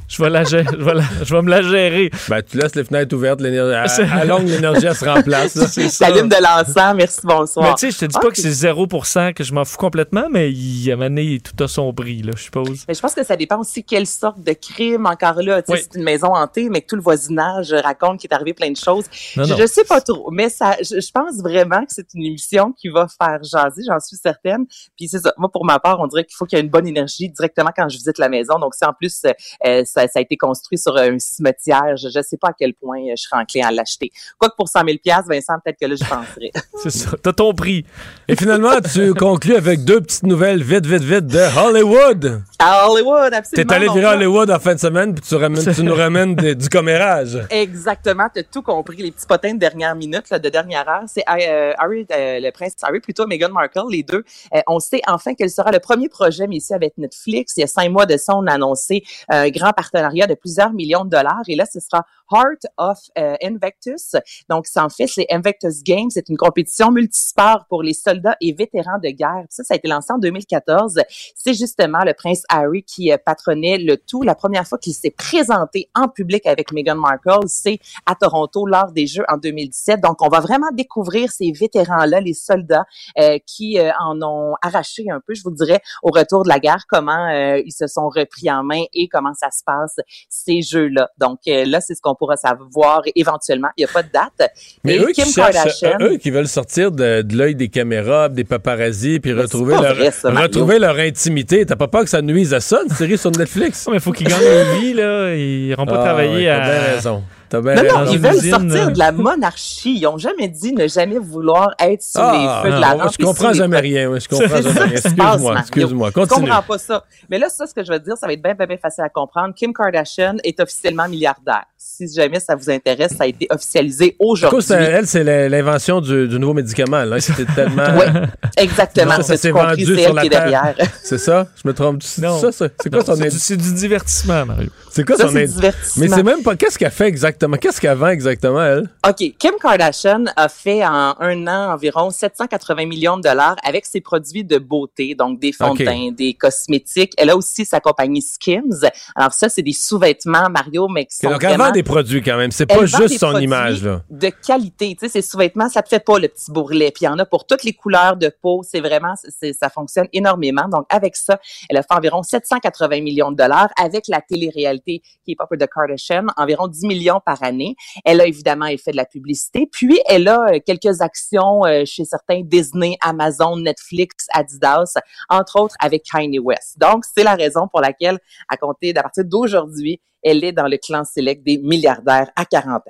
je 0.09 0.21
vais 0.23 0.29
la 0.29 0.43
gérer, 0.43 0.65
je 0.77 0.83
vais, 0.83 0.93
la- 0.93 1.03
je 1.23 1.33
vais 1.35 1.41
me 1.41 1.49
la 1.49 1.61
gérer. 1.61 2.11
Ben, 2.29 2.41
tu 2.41 2.57
laisses 2.57 2.75
les 2.75 2.83
fenêtres 2.83 3.15
ouvertes, 3.15 3.39
l'énergie, 3.41 3.93
C'est- 3.95 4.03
à, 4.03 4.15
à 4.17 4.25
longue, 4.25 4.47
l'énergie, 4.47 4.85
elle 4.85 4.95
se 4.95 5.05
remplace. 5.05 5.53
T'allumes 5.99 6.29
de 6.29 6.35
l'encens, 6.41 6.95
merci, 6.95 7.19
bonsoir. 7.23 7.67
Mais 7.69 7.73
tu 7.75 7.79
sais, 7.87 7.91
je 7.91 7.97
te 7.99 8.05
dis 8.11 8.19
pas 8.19 8.29
que 8.29 8.37
c'est 8.37 8.51
0%, 8.51 9.33
que 9.33 9.43
je 9.43 9.53
m'en 9.53 9.63
fous 9.65 9.77
complètement, 9.77 10.27
mais 10.31 10.51
il 10.51 10.83
y 10.83 10.91
a 10.91 10.95
mané 10.97 11.39
tout 11.39 11.63
a 11.63 11.67
son 11.67 11.93
prix, 11.93 12.21
là, 12.23 12.33
je 12.35 12.43
suppose. 12.43 12.83
Mais 12.87 12.93
je 12.93 12.99
pense 12.99 13.13
que 13.13 13.23
ça 13.25 13.35
dépend 13.37 13.59
aussi 13.59 13.83
quelle 13.83 14.05
sorte 14.07 14.41
de 14.41 14.53
crime, 14.53 15.05
encore 15.05 15.41
là. 15.41 15.61
Tu 15.61 15.67
sais, 15.71 15.79
Oui. 15.79 15.85
c'est 15.91 15.97
une 15.97 16.03
maison 16.05 16.35
hantée, 16.35 16.69
mais 16.69 16.81
que 16.81 16.87
tout 16.87 16.95
le 16.97 17.01
voisinage 17.01 17.71
raconte 17.73 18.19
qu'il 18.19 18.29
est 18.29 18.33
arrivé 18.33 18.53
plein 18.53 18.71
de 18.71 18.77
choses. 18.77 19.05
Non, 19.35 19.43
je, 19.45 19.51
non. 19.53 19.57
je 19.59 19.65
sais 19.65 19.83
pas 19.83 20.01
trop, 20.01 20.29
mais 20.31 20.49
ça, 20.49 20.75
je, 20.81 20.99
je 20.99 21.11
pense 21.11 21.37
vraiment 21.41 21.81
que 21.81 21.89
c'est 21.93 22.13
une 22.17 22.25
émission 22.25 22.73
qui 22.73 22.89
va 22.89 23.08
faire 23.08 23.39
jaser, 23.43 23.84
j'en 23.88 23.99
suis 23.99 24.17
certaine. 24.17 24.65
Puis 24.97 25.08
c'est 25.08 25.19
ça. 25.19 25.34
Moi, 25.38 25.49
pour 25.51 25.65
ma 25.65 25.80
part, 25.80 25.99
on 25.99 26.08
dirait 26.08 26.23
qu'il 26.25 26.36
faut 26.36 26.45
qu'il 26.45 26.58
y 26.58 26.62
ait 26.62 26.63
une 26.63 26.69
bonne 26.71 26.88
énergie 26.88 27.30
directement 27.30 27.71
quand 27.75 27.88
je 27.89 27.97
visite 27.97 28.17
la 28.17 28.30
maison. 28.30 28.60
Donc, 28.60 28.75
si 28.75 28.84
en 28.86 28.93
plus, 28.93 29.21
euh, 29.25 29.84
ça, 29.86 30.08
ça 30.08 30.19
a 30.19 30.21
été 30.21 30.36
construit 30.38 30.77
sur 30.77 30.95
un 30.97 31.17
cimetière, 31.19 31.95
je, 31.97 32.10
je 32.10 32.21
sais 32.21 32.38
pas 32.38 32.49
à 32.49 32.53
quel 32.58 32.73
point 32.73 32.99
euh, 32.99 33.13
je 33.17 33.23
serais 33.23 33.41
enclin 33.41 33.67
à 33.67 33.71
l'acheter. 33.71 34.12
Quoique 34.38 34.56
pour 34.56 34.67
100 34.67 34.82
000 34.86 34.97
Vincent, 35.27 35.53
peut-être 35.63 35.80
que 35.80 35.86
là, 35.86 35.95
je 35.95 36.03
penserais. 36.03 36.51
C'est 36.84 36.89
ça. 36.89 37.12
T'as 37.21 37.34
ton 37.34 37.53
prix. 37.53 37.86
Et 38.27 38.36
finalement, 38.36 38.71
tu 38.93 39.13
conclus 39.13 39.56
avec 39.56 39.84
deux 39.84 40.01
petites 40.01 40.23
nouvelles 40.23 40.63
vite, 40.63 40.86
vite, 40.86 41.03
vite 41.03 41.27
de 41.27 41.58
Hollywood. 41.60 42.41
À 42.60 42.88
Hollywood, 42.89 43.34
absolument. 43.34 43.67
T'es 43.69 43.73
allé 43.75 43.88
virer 43.89 44.15
Hollywood 44.15 44.49
en 44.49 44.60
fin 44.60 44.73
de 44.73 44.80
semaine, 44.80 45.13
puis 45.13 45.23
tu, 45.27 45.36
ramènes- 45.36 45.73
tu 45.73 45.84
nous 45.84 45.93
ramènes 45.95 46.36
du 46.36 46.69
commérage. 46.69 47.38
Exactement, 47.49 48.27
tu 48.34 48.39
as 48.39 48.43
tout 48.43 48.62
compris. 48.62 48.97
Les 48.97 49.12
petits 49.12 49.27
potins 49.27 49.53
de 49.53 49.60
dernière 49.60 49.95
minute, 49.95 50.30
là, 50.30 50.39
de 50.39 50.49
dernière 50.49 50.88
heure, 50.89 51.03
c'est 51.08 51.23
euh, 51.30 51.73
Harry, 51.77 52.06
euh, 52.11 52.39
le 52.39 52.51
prince 52.51 52.73
Harry, 52.81 52.99
plutôt 52.99 53.27
Meghan 53.27 53.49
Markle, 53.49 53.89
les 53.89 54.03
deux. 54.03 54.23
Euh, 54.53 54.61
on 54.67 54.79
sait 54.79 55.01
enfin 55.07 55.33
quel 55.35 55.49
sera 55.49 55.71
le 55.71 55.79
premier 55.79 56.09
projet, 56.09 56.47
mais 56.47 56.57
ici 56.57 56.73
avec 56.73 56.97
Netflix. 56.97 57.53
Il 57.57 57.61
y 57.61 57.63
a 57.63 57.67
cinq 57.67 57.89
mois 57.89 58.05
de 58.05 58.17
ça, 58.17 58.35
on 58.35 58.45
a 58.47 58.53
annoncé 58.53 59.03
un 59.29 59.49
grand 59.49 59.71
partenariat 59.71 60.27
de 60.27 60.35
plusieurs 60.35 60.73
millions 60.73 61.05
de 61.05 61.09
dollars. 61.09 61.43
Et 61.47 61.55
là, 61.55 61.65
ce 61.65 61.79
sera 61.79 62.05
Heart 62.31 62.65
of 62.77 62.99
euh, 63.17 63.35
Invictus. 63.41 64.15
Donc, 64.49 64.67
c'est 64.67 64.79
en 64.79 64.89
fait, 64.89 65.07
c'est 65.07 65.25
Invictus 65.29 65.83
Games. 65.83 66.09
C'est 66.09 66.29
une 66.29 66.37
compétition 66.37 66.91
multisport 66.91 67.65
pour 67.69 67.83
les 67.83 67.93
soldats 67.93 68.35
et 68.41 68.53
vétérans 68.53 68.99
de 69.01 69.09
guerre. 69.09 69.45
Ça, 69.49 69.63
ça 69.63 69.73
a 69.73 69.77
été 69.77 69.87
lancé 69.87 70.11
en 70.11 70.17
2014. 70.17 70.99
C'est 71.35 71.53
justement 71.53 72.03
le 72.03 72.13
prince 72.13 72.43
Harry 72.49 72.83
qui 72.83 73.11
euh, 73.11 73.17
patronnait 73.23 73.77
le 73.77 73.97
tout. 73.97 74.23
La 74.23 74.35
première 74.35 74.67
fois 74.67 74.77
qu'il 74.77 74.93
s'est 74.93 75.11
présenté 75.11 75.89
en 75.95 76.07
public 76.07 76.45
avec 76.45 76.71
Meghan 76.71 76.95
Markle, 76.95 77.47
c'est 77.47 77.79
à 78.05 78.15
Toronto 78.15 78.65
lors 78.65 78.91
des 78.91 79.07
Jeux 79.07 79.25
en 79.29 79.37
2017. 79.37 80.01
Donc, 80.01 80.21
on 80.21 80.29
va 80.29 80.39
vraiment 80.39 80.71
découvrir 80.73 81.31
ces 81.31 81.51
vétérans-là, 81.97 82.21
les 82.21 82.33
soldats 82.33 82.86
euh, 83.19 83.38
qui 83.45 83.79
euh, 83.79 83.91
en 83.99 84.21
ont 84.21 84.55
arraché 84.62 85.05
un 85.12 85.19
peu, 85.25 85.33
je 85.33 85.41
vous 85.43 85.51
dirais, 85.51 85.79
au 86.03 86.10
retour 86.12 86.43
de 86.43 86.49
la 86.49 86.60
guerre, 86.60 86.83
comment 86.88 87.29
euh, 87.29 87.62
ils 87.65 87.71
se 87.71 87.88
sont 87.88 88.10
repris 88.10 88.49
en 88.51 88.63
main 88.63 88.83
et 88.93 89.07
comment 89.07 89.33
ça 89.33 89.47
se 89.51 89.63
passe, 89.65 89.95
ces 90.29 90.62
Jeux-là. 90.62 91.10
Donc, 91.19 91.39
euh, 91.47 91.65
là, 91.65 91.81
c'est 91.81 91.95
ce 91.95 92.01
qu'on 92.01 92.15
pourra 92.15 92.36
savoir 92.38 93.01
éventuellement. 93.15 93.69
Il 93.77 93.86
n'y 93.86 93.89
a 93.89 93.93
pas 93.93 94.03
de 94.03 94.12
date. 94.12 94.51
Mais 94.83 94.95
et 94.95 94.99
eux 94.99 95.07
qui, 95.07 95.23
Kim 95.23 95.31
cherchent, 95.31 95.53
Kardashian... 95.53 95.97
eux 96.01 96.17
qui 96.17 96.29
veulent 96.31 96.47
sortir 96.47 96.91
de, 96.91 97.21
de 97.21 97.36
l'œil 97.36 97.55
des 97.55 97.69
caméras, 97.69 98.29
des 98.29 98.43
paparazzis, 98.43 99.19
puis 99.19 99.33
retrouver, 99.33 99.75
leur, 99.75 99.95
vrai, 99.95 100.12
ça, 100.12 100.29
Mario. 100.31 100.47
retrouver 100.47 100.79
leur 100.79 100.97
intimité. 100.97 101.65
T'as 101.65 101.75
pas 101.75 101.88
peur 101.88 102.03
que 102.03 102.10
ça 102.10 102.21
nuise 102.21 102.53
à 102.53 102.60
ça, 102.60 102.81
une 102.83 102.93
série 102.95 103.17
sur 103.17 103.31
Netflix? 103.31 103.57
Non, 103.88 103.91
mais 103.93 103.99
il 103.99 104.01
faut 104.01 104.12
qu'ils 104.12 104.27
gagnent 104.27 104.43
leur 104.43 104.75
vie, 104.75 104.93
là. 104.93 105.33
Ils 105.33 105.67
n'iront 105.67 105.86
pas 105.86 105.99
Ah, 106.01 106.03
travailler 106.03 106.47
ouais, 106.47 106.49
à. 106.49 106.60
Bien 106.60 106.93
raison. 106.93 107.23
T'as 107.49 107.62
bien 107.62 107.75
Non, 107.75 108.05
non, 108.05 108.12
ils 108.12 108.19
veulent 108.19 108.36
usine, 108.36 108.51
sortir 108.51 108.88
euh. 108.88 108.91
de 108.91 108.99
la 108.99 109.12
monarchie. 109.12 109.95
Ils 109.97 110.03
n'ont 110.03 110.17
jamais 110.17 110.47
dit 110.47 110.73
ne 110.73 110.88
jamais 110.88 111.17
vouloir 111.19 111.73
être 111.79 112.01
sous 112.03 112.17
Ah, 112.19 112.62
les 112.63 112.69
feux 112.69 112.75
de 112.75 112.81
la 112.81 112.95
non, 112.95 113.03
rampe. 113.03 113.13
je 113.19 113.25
comprends 113.25 113.53
jamais 113.53 113.79
rien. 113.79 114.12
Je 114.19 114.27
comprends 114.27 114.62
jamais 114.62 114.79
rien. 114.79 114.91
Excuse-moi, 114.91 115.60
excuse-moi. 115.60 116.10
Je 116.15 116.25
comprends 116.25 116.62
pas 116.62 116.77
ça. 116.77 117.03
Mais 117.29 117.38
là, 117.39 117.49
ça, 117.49 117.65
ce 117.67 117.73
que 117.73 117.83
je 117.83 117.91
veux 117.91 117.99
dire, 117.99 118.15
ça 118.17 118.27
va 118.27 118.33
être 118.33 118.41
bien, 118.41 118.53
bien, 118.53 118.65
bien 118.67 118.77
facile 118.77 119.03
à 119.03 119.10
comprendre. 119.10 119.53
Kim 119.55 119.73
Kardashian 119.73 120.36
est 120.43 120.60
officiellement 120.60 121.07
milliardaire. 121.07 121.63
Si 121.77 122.05
jamais 122.13 122.39
ça 122.39 122.55
vous 122.55 122.69
intéresse, 122.69 123.13
ça 123.17 123.23
a 123.23 123.27
été 123.27 123.47
officialisé 123.49 124.15
aujourd'hui. 124.19 124.62
c'est- 124.62 124.73
elle, 124.75 125.07
c'est 125.07 125.23
l'invention 125.49 126.01
du, 126.01 126.27
du 126.27 126.39
nouveau 126.39 126.53
médicament. 126.53 127.03
Là. 127.05 127.19
C'était 127.19 127.45
tellement. 127.45 127.83
Oui, 127.97 128.21
exactement. 128.57 129.12
Ça, 129.17 129.17
ça 129.17 129.23
C'est 129.23 129.38
s'est 129.38 129.51
vendu 129.51 129.86
sur 129.86 130.13
la 130.13 130.21
qui 130.21 130.27
est 130.27 130.29
terre. 130.31 130.43
derrière. 130.49 130.75
C'est 131.03 131.17
ça? 131.17 131.47
Je 131.62 131.67
me 131.67 131.73
trompe. 131.73 132.03
C'est 132.03 132.21
Non. 132.21 132.38
ça, 132.39 132.51
ça? 132.51 132.67
C'est 132.81 132.89
quoi 132.89 132.99
Non, 132.99 133.05
son 133.05 133.15
c'est 133.15 133.23
indi- 133.27 133.33
du- 133.36 133.39
c'est 133.39 133.57
du 133.57 133.73
divertissement, 133.73 134.45
Mario. 134.45 134.69
C'est 134.97 135.05
quoi 135.05 135.15
Ça, 135.15 135.27
son 135.27 135.33
c'est. 135.33 135.99
Mais 135.99 136.07
c'est 136.07 136.23
même 136.23 136.41
pas. 136.41 136.55
Qu'est-ce 136.55 136.79
qu'elle 136.79 136.89
fait 136.89 137.05
exactement? 137.05 137.55
Qu'est-ce 137.57 137.79
qu'elle 137.79 137.95
vend 137.95 138.07
exactement, 138.07 138.63
elle? 138.63 138.89
OK. 139.07 139.36
Kim 139.38 139.51
Kardashian 139.62 140.25
a 140.36 140.49
fait 140.49 140.83
en 140.83 141.13
un 141.19 141.45
an 141.45 141.73
environ 141.73 142.10
780 142.10 142.88
millions 142.88 143.17
de 143.17 143.21
dollars 143.21 143.57
avec 143.63 143.86
ses 143.86 144.01
produits 144.01 144.43
de 144.43 144.57
beauté, 144.57 145.13
donc 145.13 145.39
des 145.39 145.51
fonds 145.51 145.75
de 145.75 145.86
teint, 145.86 146.10
des 146.12 146.33
cosmétiques. 146.33 147.13
Elle 147.17 147.29
a 147.29 147.38
aussi 147.38 147.63
sa 147.63 147.79
compagnie 147.79 148.23
Skims. 148.23 148.89
Alors 149.15 149.33
ça, 149.33 149.49
c'est 149.49 149.62
des 149.62 149.73
sous-vêtements, 149.73 150.49
Mario, 150.49 150.88
mais 150.88 151.05
qui 151.05 151.17
sont 151.17 151.29
Donc, 151.29 151.43
elle 151.43 151.57
vend 151.57 151.69
des 151.69 151.83
produits 151.83 152.23
quand 152.23 152.38
même. 152.38 152.49
C'est 152.49 152.65
pas 152.65 152.88
juste 152.88 153.19
son 153.19 153.38
image, 153.38 153.83
là. 153.83 154.01
De 154.10 154.29
qualité, 154.29 154.97
tu 154.99 155.05
sais, 155.05 155.10
ces 155.10 155.21
sous-vêtements, 155.21 155.69
ça 155.69 155.83
te 155.83 155.89
fait 155.89 156.03
pas 156.03 156.17
le 156.17 156.27
petit 156.27 156.51
bourrelet. 156.51 156.89
Puis 156.89 157.03
il 157.03 157.05
y 157.05 157.07
en 157.07 157.19
a 157.19 157.25
pour 157.25 157.45
toutes 157.45 157.63
les 157.63 157.73
couleurs 157.73 158.17
de 158.17 158.33
peau. 158.41 158.63
C'est 158.67 158.81
vraiment, 158.81 159.13
ça 159.13 159.69
fonctionne 159.69 160.07
énormément. 160.12 160.67
Donc 160.67 160.88
avec 160.89 161.15
ça, 161.15 161.39
elle 161.69 161.77
a 161.77 161.83
fait 161.83 161.93
environ 161.93 162.23
780 162.23 163.01
millions 163.01 163.31
de 163.31 163.38
dollars 163.38 163.69
avec 163.79 164.07
la 164.07 164.21
télé-réalité 164.21 164.87
Keep 165.26 165.41
Up 165.41 165.47
with 165.52 165.60
the 165.60 165.67
Kardashian, 165.67 166.28
environ 166.38 166.67
10 166.67 166.86
millions 166.88 167.19
par 167.26 167.43
année. 167.43 167.76
Elle 168.06 168.21
a 168.21 168.26
évidemment 168.26 168.67
fait 168.84 168.91
de 168.91 168.97
la 168.97 169.06
publicité. 169.06 169.67
Puis 169.71 170.00
elle 170.08 170.28
a 170.28 170.54
euh, 170.54 170.60
quelques 170.65 171.02
actions 171.02 171.65
euh, 171.65 171.84
chez 171.86 172.06
certains 172.06 172.41
Disney, 172.43 172.97
Amazon, 173.02 173.58
Netflix, 173.58 174.28
Adidas, 174.34 174.93
entre 175.30 175.60
autres 175.60 175.76
avec 175.80 176.04
Kanye 176.04 176.39
West. 176.39 176.78
Donc 176.80 177.04
c'est 177.06 177.23
la 177.23 177.36
raison 177.36 177.67
pour 177.67 177.82
laquelle, 177.82 178.17
à 178.50 178.58
compter 178.58 178.93
d'à 178.93 179.04
partir 179.04 179.26
d'aujourd'hui, 179.26 180.00
elle 180.23 180.43
est 180.43 180.52
dans 180.52 180.67
le 180.67 180.78
clan 180.78 181.04
select 181.04 181.43
des 181.43 181.58
milliardaires 181.58 182.30
à 182.36 182.45
40 182.45 182.76
ans. 182.78 182.82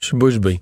Je 0.00 0.06
suis 0.06 0.16
bouche 0.16 0.38
bée. 0.38 0.60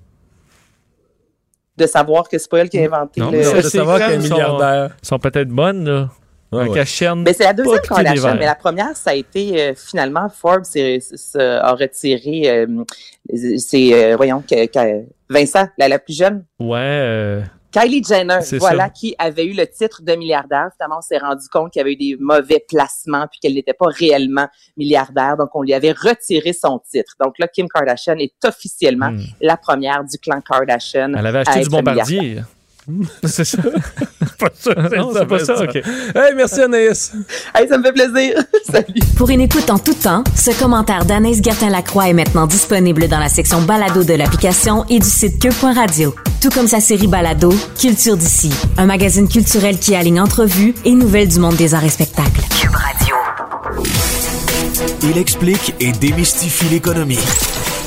de 1.77 1.87
savoir 1.87 2.27
que 2.27 2.37
c'est 2.37 2.49
pas 2.49 2.57
elle 2.59 2.69
qui 2.69 2.77
a 2.77 2.83
inventé 2.83 3.21
Non, 3.21 3.31
le. 3.31 3.41
ça, 3.43 3.57
de 3.57 3.61
c'est 3.61 3.77
savoir 3.77 3.99
qu'elle 3.99 4.19
est 4.21 4.27
sont- 4.27 4.33
milliardaire. 4.35 4.97
sont 5.01 5.17
peut-être 5.19 5.47
bonnes, 5.47 5.85
là. 5.85 6.09
Ouais. 6.51 6.67
Mais 7.25 7.33
c'est 7.33 7.43
la 7.43 7.53
deuxième 7.53 7.79
Kardashian, 7.81 8.35
mais 8.39 8.45
la 8.45 8.55
première, 8.55 8.95
ça 8.97 9.11
a 9.11 9.13
été 9.13 9.61
euh, 9.61 9.73
finalement 9.75 10.29
Forbes 10.29 10.63
c'est- 10.63 10.99
c'est- 10.99 11.39
a 11.39 11.73
retiré, 11.73 12.49
euh, 12.49 12.83
c'est 13.57 13.93
euh, 13.93 14.15
voyons 14.15 14.41
que, 14.41 14.65
que 14.65 15.05
Vincent, 15.29 15.67
la, 15.77 15.87
la 15.87 15.99
plus 15.99 16.17
jeune. 16.17 16.43
Ouais. 16.59 16.77
euh, 16.79 17.41
Kylie 17.71 18.03
Jenner, 18.03 18.39
voilà, 18.57 18.85
ça. 18.85 18.89
qui 18.89 19.13
avait 19.19 19.45
eu 19.45 19.53
le 19.53 19.67
titre 19.67 20.01
de 20.01 20.15
milliardaire. 20.15 20.69
Finalement, 20.75 20.97
on 20.97 21.01
s'est 21.01 21.19
rendu 21.19 21.47
compte 21.53 21.71
qu'il 21.71 21.79
y 21.81 21.83
avait 21.83 21.93
eu 21.93 21.95
des 21.97 22.17
mauvais 22.19 22.65
placements 22.67 23.27
puis 23.29 23.39
qu'elle 23.39 23.53
n'était 23.53 23.73
pas 23.75 23.85
réellement 23.89 24.47
milliardaire. 24.75 25.37
Donc, 25.37 25.49
on 25.53 25.61
lui 25.61 25.75
avait 25.75 25.91
retiré 25.91 26.51
son 26.51 26.79
titre. 26.79 27.13
Donc 27.23 27.37
là, 27.37 27.47
Kim 27.47 27.67
Kardashian 27.67 28.15
est 28.17 28.33
officiellement 28.43 29.11
Hmm. 29.11 29.19
la 29.39 29.55
première 29.55 30.03
du 30.03 30.17
clan 30.17 30.41
Kardashian. 30.41 31.13
Elle 31.15 31.27
avait 31.27 31.37
à 31.37 31.41
acheté 31.41 31.61
du 31.61 31.69
bombardier. 31.69 32.41
c'est 33.25 33.45
ça. 33.45 33.57
pas 34.37 34.49
sûr, 34.59 34.75
Non, 34.75 35.11
c'est 35.13 35.25
pas 35.25 35.39
ça, 35.39 35.61
OK. 35.61 35.75
Hey, 35.75 36.33
merci 36.35 36.61
Anaïs. 36.61 37.11
Hey, 37.53 37.67
ça 37.67 37.77
me 37.77 37.83
fait 37.83 37.93
plaisir. 37.93 38.43
Salut. 38.71 39.01
Pour 39.15 39.29
une 39.29 39.41
écoute 39.41 39.69
en 39.69 39.79
tout 39.79 39.93
temps, 39.93 40.23
ce 40.35 40.51
commentaire 40.59 41.05
d'Anaïs 41.05 41.41
Gertin-Lacroix 41.43 42.09
est 42.09 42.13
maintenant 42.13 42.47
disponible 42.47 43.07
dans 43.07 43.19
la 43.19 43.29
section 43.29 43.61
balado 43.61 44.03
de 44.03 44.13
l'application 44.13 44.85
et 44.89 44.99
du 44.99 45.07
site 45.07 45.39
cube.radio. 45.41 46.13
Tout 46.41 46.49
comme 46.49 46.67
sa 46.67 46.79
série 46.79 47.07
balado, 47.07 47.53
Culture 47.79 48.17
d'ici, 48.17 48.51
un 48.77 48.85
magazine 48.85 49.27
culturel 49.27 49.77
qui 49.77 49.95
aligne 49.95 50.21
entrevues 50.21 50.73
et 50.85 50.91
nouvelles 50.91 51.27
du 51.27 51.39
monde 51.39 51.55
des 51.55 51.73
arts 51.73 51.83
et 51.83 51.89
spectacles. 51.89 52.41
Cube 52.59 52.75
Radio. 52.75 53.15
Il 55.03 55.17
explique 55.17 55.75
et 55.79 55.91
démystifie 55.91 56.65
l'économie. 56.69 57.19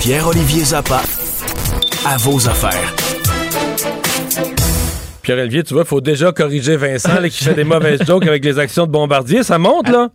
Pierre-Olivier 0.01 0.65
Zappa, 0.65 1.03
à 2.07 2.17
vos 2.19 2.49
affaires. 2.49 3.02
Pierre-Olivier, 5.23 5.63
tu 5.65 5.75
vois, 5.75 5.83
il 5.85 5.89
faut 5.89 6.01
déjà 6.01 6.33
corriger 6.33 6.77
Vincent 6.77 7.21
là, 7.21 7.29
qui 7.29 7.43
fait 7.45 7.55
des 7.55 7.65
mauvaises 7.65 8.03
jokes 8.07 8.27
avec 8.27 8.45
les 8.45 8.59
actions 8.59 8.87
de 8.87 8.91
Bombardier. 8.93 9.43
Ça 9.43 9.59
monte, 9.59 9.89
là? 9.89 10.09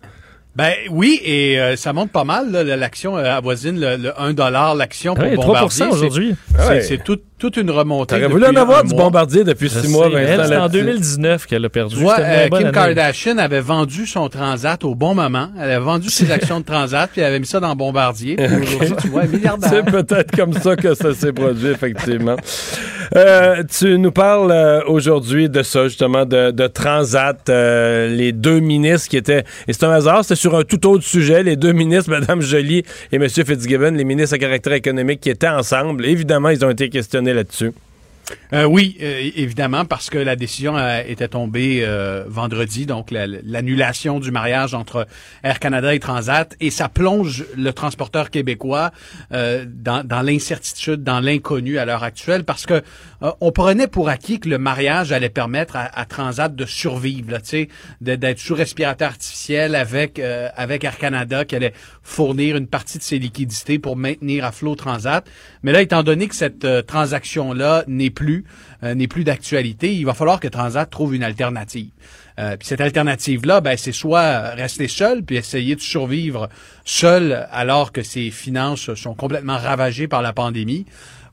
Ben 0.56 0.74
oui, 0.90 1.22
et 1.24 1.60
euh, 1.60 1.76
ça 1.76 1.94
monte 1.94 2.12
pas 2.12 2.24
mal. 2.24 2.52
là. 2.52 2.64
L'action 2.64 3.16
euh, 3.16 3.24
avoisine 3.38 3.80
le, 3.80 3.96
le 3.98 4.20
1 4.20 4.34
l'action 4.76 5.14
pour 5.14 5.24
Ouais, 5.24 5.36
3 5.36 5.46
Bombardier. 5.46 5.86
Aujourd'hui. 5.86 6.36
C'est 6.58 6.68
Ouais. 6.68 6.82
c'est 6.82 7.04
tout- 7.04 7.20
toute 7.38 7.58
une 7.58 7.70
remontée. 7.72 8.16
T'aurais 8.16 8.28
voulu 8.28 8.46
en 8.46 8.56
avoir 8.56 8.84
du 8.84 8.94
mois. 8.94 9.06
Bombardier 9.06 9.44
depuis 9.44 9.70
Je 9.70 9.80
six 9.80 9.90
mois, 9.90 10.10
sais, 10.10 10.16
elle, 10.18 10.38
Vincent. 10.38 10.50
c'est 10.50 10.56
en 10.58 10.62
là-dessus. 10.62 10.84
2019 10.84 11.46
qu'elle 11.46 11.66
a 11.66 11.70
perdu. 11.70 11.96
Vois, 11.96 12.20
euh, 12.20 12.46
Kim 12.46 12.56
année. 12.56 12.72
Kardashian 12.72 13.38
avait 13.38 13.62
vendu 13.62 14.06
son 14.06 14.30
transat 14.30 14.84
au 14.84 14.96
bon 14.96 15.14
moment. 15.14 15.50
Elle 15.58 15.72
avait 15.72 15.84
vendu 15.86 16.10
ses 16.10 16.32
actions 16.38 16.60
de 16.60 16.66
transat, 16.66 17.10
puis 17.12 17.22
elle 17.22 17.28
avait 17.28 17.40
mis 17.40 17.46
ça 17.46 17.60
dans 17.60 17.76
Bombardier. 17.76 18.36
Puis 18.36 18.46
aujourd'hui, 18.46 18.96
tu 19.02 19.08
vois, 19.10 19.22
un 19.24 19.28
milliardaire. 19.28 19.70
C'est 19.70 19.92
peut-être 19.92 20.36
comme 20.36 20.54
ça 20.54 20.76
que 20.76 20.94
ça 20.96 21.14
s'est 21.14 21.34
produit, 21.34 21.70
effectivement. 21.70 22.36
Euh, 23.16 23.64
tu 23.64 23.98
nous 23.98 24.12
parles 24.12 24.52
euh, 24.52 24.82
aujourd'hui 24.86 25.50
de 25.50 25.64
ça, 25.64 25.86
justement, 25.88 26.26
de, 26.26 26.52
de 26.52 26.68
Transat, 26.68 27.50
euh, 27.50 28.08
les 28.10 28.32
deux 28.32 28.60
ministres 28.60 29.10
qui 29.10 29.18
étaient... 29.18 29.44
Et 29.68 29.74
c'est 29.74 29.86
un 29.86 29.92
hasard, 29.92 30.24
c'était 30.24 30.36
sur 30.36 30.56
un 30.56 30.64
tout 30.64 30.86
autre 30.88 31.04
sujet, 31.04 31.44
les 31.44 31.56
deux 31.56 31.72
ministres, 31.72 32.10
Mme 32.20 32.42
Joly 32.42 32.84
et 33.12 33.16
M. 33.16 33.28
Fitzgibbon, 33.30 33.92
les 33.92 34.04
ministres 34.04 34.36
à 34.36 34.40
caractère 34.40 34.74
économique 34.74 35.22
qui 35.22 35.30
étaient 35.30 35.48
ensemble. 35.48 36.06
Évidemment, 36.06 36.50
ils 36.50 36.64
ont 36.66 36.70
été 36.70 36.90
questionnés 36.90 37.27
Euh, 38.52 38.66
oui, 38.66 38.98
euh, 39.02 39.30
évidemment, 39.38 39.86
parce 39.86 40.10
que 40.10 40.18
la 40.18 40.36
décision 40.36 40.78
euh, 40.78 41.02
était 41.08 41.30
tombée 41.30 41.88
vendredi, 42.28 42.86
donc 42.86 43.10
la- 43.10 43.26
l'annulation 43.26 44.20
du 44.20 44.32
mariage 44.32 44.74
entre 44.74 45.08
Air 45.44 45.60
Canada 45.62 45.96
et 45.96 46.00
Transat, 46.00 46.54
et 46.60 46.70
ça 46.70 46.90
plonge 46.90 47.46
le 47.56 47.72
transporteur 47.72 48.30
québécois 48.30 48.92
dans 49.32 50.22
l'incertitude, 50.26 51.04
dans 51.04 51.22
l'inconnu 51.22 51.78
à 51.78 51.86
l'heure 51.86 52.04
actuelle, 52.04 52.44
parce 52.44 52.66
que 52.66 52.82
euh, 53.24 53.32
on 53.42 53.52
prenait 53.52 53.88
pour 53.88 54.10
acquis 54.10 54.40
que 54.40 54.50
le 54.50 54.58
mariage 54.58 55.12
allait 55.12 55.30
permettre 55.30 55.76
à, 55.76 56.06
Transat 56.06 56.54
de 56.54 56.66
survivre, 56.66 57.32
là, 57.32 57.40
d'être 58.02 58.40
sous 58.40 58.56
respirateur 58.56 59.10
artificiel 59.10 59.76
avec 59.76 60.20
euh, 60.20 60.50
avec 60.56 60.84
Air 60.84 60.98
Canada, 60.98 61.46
qui 61.46 61.56
allait 61.56 61.74
fournir 62.04 62.58
une 62.58 62.68
partie 62.68 62.98
de 62.98 63.04
ses 63.04 63.20
liquidités 63.20 63.80
pour 63.80 63.96
maintenir 63.96 64.46
à 64.46 64.52
flot 64.52 64.76
Transat. 64.76 65.26
Mais 65.64 65.72
là, 65.72 65.82
étant 65.82 66.04
donné 66.04 66.28
que 66.28 66.36
cette 66.36 66.66
euh, 66.66 66.82
transaction-là 66.82 67.84
n'est 67.88 68.10
plus 68.10 68.46
euh, 68.84 68.94
n'est 68.94 69.08
plus 69.08 69.24
d'actualité, 69.24 69.94
il 69.94 70.06
va 70.06 70.14
falloir 70.14 70.40
que 70.40 70.48
Transat 70.48 70.90
trouve 70.90 71.16
une 71.16 71.24
alternative. 71.24 71.90
Puis 72.38 72.68
cette 72.68 72.82
alternative-là, 72.82 73.62
ben, 73.62 73.76
c'est 73.78 73.92
soit 73.92 74.50
rester 74.52 74.88
seul 74.88 75.24
puis 75.24 75.38
essayer 75.38 75.76
de 75.76 75.82
survivre 75.82 76.50
seul 76.86 77.48
alors 77.52 77.92
que 77.92 78.04
ses 78.04 78.30
finances 78.30 78.94
sont 78.94 79.16
complètement 79.16 79.58
ravagées 79.58 80.08
par 80.08 80.22
la 80.22 80.34
pandémie, 80.34 80.86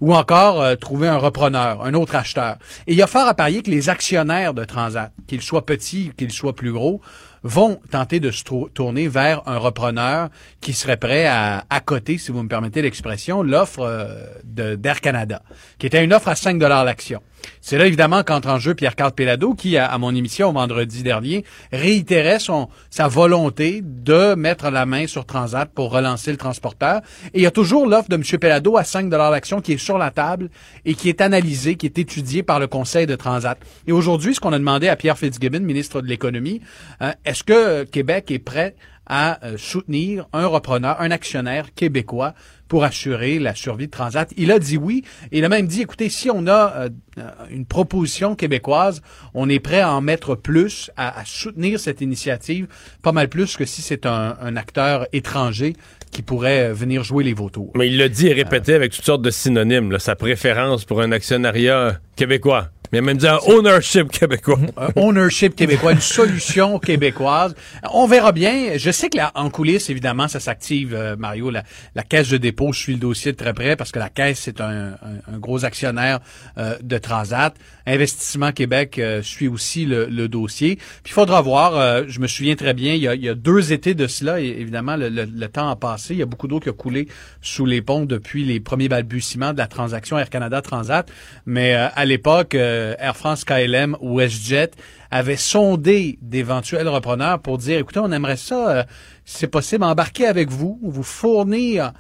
ou 0.04 0.12
encore 0.12 0.60
euh, 0.60 0.76
trouver 0.76 1.08
un 1.08 1.16
repreneur, 1.16 1.82
un 1.82 1.94
autre 1.94 2.14
acheteur. 2.14 2.58
Et 2.86 2.92
il 2.92 2.98
y 2.98 3.02
a 3.02 3.06
fort 3.06 3.26
à 3.26 3.32
parier 3.32 3.62
que 3.62 3.70
les 3.70 3.88
actionnaires 3.88 4.52
de 4.52 4.62
Transat, 4.62 5.10
qu'ils 5.26 5.40
soient 5.40 5.64
petits, 5.64 6.12
qu'ils 6.18 6.30
soient 6.30 6.54
plus 6.54 6.72
gros, 6.72 7.00
vont 7.42 7.80
tenter 7.90 8.20
de 8.20 8.30
se 8.30 8.44
tourner 8.74 9.08
vers 9.08 9.40
un 9.46 9.56
repreneur 9.56 10.28
qui 10.60 10.74
serait 10.74 10.98
prêt 10.98 11.24
à 11.24 11.64
accoter, 11.70 12.18
si 12.18 12.32
vous 12.32 12.42
me 12.42 12.48
permettez 12.48 12.82
l'expression, 12.82 13.42
l'offre 13.42 13.80
euh, 13.80 14.76
d'Air 14.76 15.00
Canada, 15.00 15.40
qui 15.78 15.86
était 15.86 16.04
une 16.04 16.12
offre 16.12 16.28
à 16.28 16.34
5 16.34 16.60
l'action. 16.60 17.22
C'est 17.60 17.78
là, 17.78 17.86
évidemment, 17.86 18.22
qu'entre 18.22 18.48
en 18.48 18.58
jeu 18.58 18.74
Pierre-Carl 18.74 19.12
Pellado, 19.12 19.54
qui, 19.54 19.76
à, 19.76 19.96
mon 19.98 20.14
émission 20.14 20.52
vendredi 20.52 21.02
dernier, 21.02 21.44
réitérait 21.72 22.38
son, 22.38 22.68
sa 22.90 23.08
volonté 23.08 23.80
de 23.82 24.34
mettre 24.34 24.70
la 24.70 24.86
main 24.86 25.06
sur 25.06 25.24
Transat 25.24 25.70
pour 25.72 25.90
relancer 25.90 26.30
le 26.30 26.36
transporteur. 26.36 27.00
Et 27.32 27.38
il 27.38 27.42
y 27.42 27.46
a 27.46 27.50
toujours 27.50 27.86
l'offre 27.86 28.08
de 28.08 28.16
M. 28.16 28.22
Pellado 28.38 28.76
à 28.76 28.84
5 28.84 29.10
l'action 29.10 29.60
qui 29.60 29.72
est 29.72 29.78
sur 29.78 29.98
la 29.98 30.10
table 30.10 30.50
et 30.84 30.94
qui 30.94 31.08
est 31.08 31.20
analysée, 31.20 31.76
qui 31.76 31.86
est 31.86 31.98
étudiée 31.98 32.42
par 32.42 32.60
le 32.60 32.66
Conseil 32.66 33.06
de 33.06 33.16
Transat. 33.16 33.58
Et 33.86 33.92
aujourd'hui, 33.92 34.34
ce 34.34 34.40
qu'on 34.40 34.52
a 34.52 34.58
demandé 34.58 34.88
à 34.88 34.96
Pierre 34.96 35.18
Fitzgibbon, 35.18 35.60
ministre 35.60 36.00
de 36.00 36.06
l'Économie, 36.06 36.60
euh, 37.02 37.12
est-ce 37.24 37.44
que 37.44 37.84
Québec 37.84 38.30
est 38.30 38.38
prêt 38.38 38.74
à 39.06 39.44
euh, 39.44 39.56
soutenir 39.58 40.26
un 40.32 40.46
repreneur, 40.46 41.00
un 41.00 41.10
actionnaire 41.10 41.74
québécois 41.74 42.34
pour 42.68 42.84
assurer 42.84 43.38
la 43.38 43.54
survie 43.54 43.86
de 43.86 43.90
Transat. 43.90 44.32
Il 44.36 44.50
a 44.50 44.58
dit 44.58 44.76
oui. 44.76 45.04
Et 45.32 45.38
il 45.38 45.44
a 45.44 45.48
même 45.48 45.66
dit, 45.66 45.82
écoutez, 45.82 46.08
si 46.08 46.30
on 46.30 46.46
a 46.46 46.88
euh, 47.18 47.28
une 47.50 47.66
proposition 47.66 48.34
québécoise, 48.34 49.02
on 49.34 49.48
est 49.48 49.60
prêt 49.60 49.80
à 49.80 49.92
en 49.92 50.00
mettre 50.00 50.34
plus, 50.34 50.90
à, 50.96 51.22
soutenir 51.24 51.78
cette 51.78 52.00
initiative, 52.00 52.66
pas 53.02 53.12
mal 53.12 53.28
plus 53.28 53.56
que 53.56 53.64
si 53.64 53.82
c'est 53.82 54.06
un 54.06 54.56
acteur 54.56 55.06
étranger 55.12 55.74
qui 56.14 56.22
pourrait 56.22 56.70
euh, 56.70 56.72
venir 56.72 57.04
jouer 57.04 57.24
les 57.24 57.34
vautours. 57.34 57.72
Mais 57.74 57.88
il 57.88 57.98
l'a 57.98 58.08
dit 58.08 58.28
et 58.28 58.32
répété 58.32 58.72
avec 58.72 58.92
toutes 58.92 59.04
sortes 59.04 59.20
de 59.22 59.30
synonymes, 59.30 59.92
là, 59.92 59.98
sa 59.98 60.14
préférence 60.16 60.86
pour 60.86 61.02
un 61.02 61.12
actionnariat 61.12 61.98
québécois. 62.16 62.70
Mais 62.92 62.98
il 62.98 63.02
a 63.02 63.06
même 63.06 63.16
dit 63.16 63.26
un 63.26 63.38
ownership 63.48 64.08
québécois. 64.12 64.58
un 64.76 64.90
ownership 64.94 65.56
québécois, 65.56 65.92
une 65.92 66.00
solution 66.00 66.78
québécoise. 66.78 67.56
On 67.92 68.06
verra 68.06 68.30
bien. 68.30 68.76
Je 68.76 68.90
sais 68.92 69.08
que 69.10 69.16
là, 69.16 69.32
en 69.34 69.50
coulisses, 69.50 69.90
évidemment, 69.90 70.28
ça 70.28 70.38
s'active, 70.38 70.94
euh, 70.94 71.16
Mario. 71.16 71.50
La, 71.50 71.64
la 71.96 72.02
caisse 72.04 72.28
de 72.28 72.36
dépôt 72.36 72.72
suit 72.72 72.92
le 72.92 73.00
dossier 73.00 73.32
de 73.32 73.36
très 73.36 73.52
près 73.52 73.74
parce 73.74 73.90
que 73.90 73.98
la 73.98 74.10
caisse, 74.10 74.38
c'est 74.44 74.60
un, 74.60 74.90
un- 74.92 75.34
un 75.34 75.38
gros 75.38 75.64
actionnaire 75.64 76.20
euh, 76.56 76.76
de 76.82 76.98
Transat. 76.98 77.54
Investissement 77.86 78.52
Québec 78.52 78.98
euh, 78.98 79.22
suit 79.22 79.48
aussi 79.48 79.86
le, 79.86 80.06
le 80.06 80.28
dossier. 80.28 80.76
Puis 80.76 81.10
il 81.10 81.12
faudra 81.12 81.40
voir. 81.42 82.04
je 82.06 82.20
me 82.20 82.28
souviens 82.28 82.54
très 82.54 82.74
bien, 82.74 82.94
il 82.94 83.02
y 83.02 83.08
a, 83.08 83.14
il 83.16 83.24
y 83.24 83.28
a 83.28 83.34
deux 83.34 83.72
étés 83.72 83.94
de 83.94 84.06
cela. 84.06 84.40
Et 84.40 84.46
évidemment, 84.60 84.94
le, 84.96 85.08
le- 85.08 85.24
le 85.34 85.48
temps 85.48 85.68
a 85.68 85.74
passé. 85.76 86.03
Il 86.10 86.16
y 86.16 86.22
a 86.22 86.26
beaucoup 86.26 86.48
d'eau 86.48 86.60
qui 86.60 86.68
a 86.68 86.72
coulé 86.72 87.08
sous 87.40 87.66
les 87.66 87.82
ponts 87.82 88.04
depuis 88.04 88.44
les 88.44 88.60
premiers 88.60 88.88
balbutiements 88.88 89.52
de 89.52 89.58
la 89.58 89.66
transaction 89.66 90.18
Air 90.18 90.30
Canada 90.30 90.60
Transat. 90.62 91.10
Mais 91.46 91.74
euh, 91.74 91.88
à 91.94 92.04
l'époque, 92.04 92.54
euh, 92.54 92.94
Air 92.98 93.16
France, 93.16 93.44
KLM, 93.44 93.96
WestJet 94.00 94.70
avaient 95.10 95.36
sondé 95.36 96.18
d'éventuels 96.22 96.88
repreneurs 96.88 97.40
pour 97.40 97.58
dire, 97.58 97.78
écoutez, 97.78 98.00
on 98.00 98.12
aimerait 98.12 98.36
ça, 98.36 98.70
euh, 98.70 98.84
c'est 99.24 99.46
possible, 99.46 99.84
embarquer 99.84 100.26
avec 100.26 100.50
vous, 100.50 100.78
vous 100.82 101.02
fournir 101.02 101.92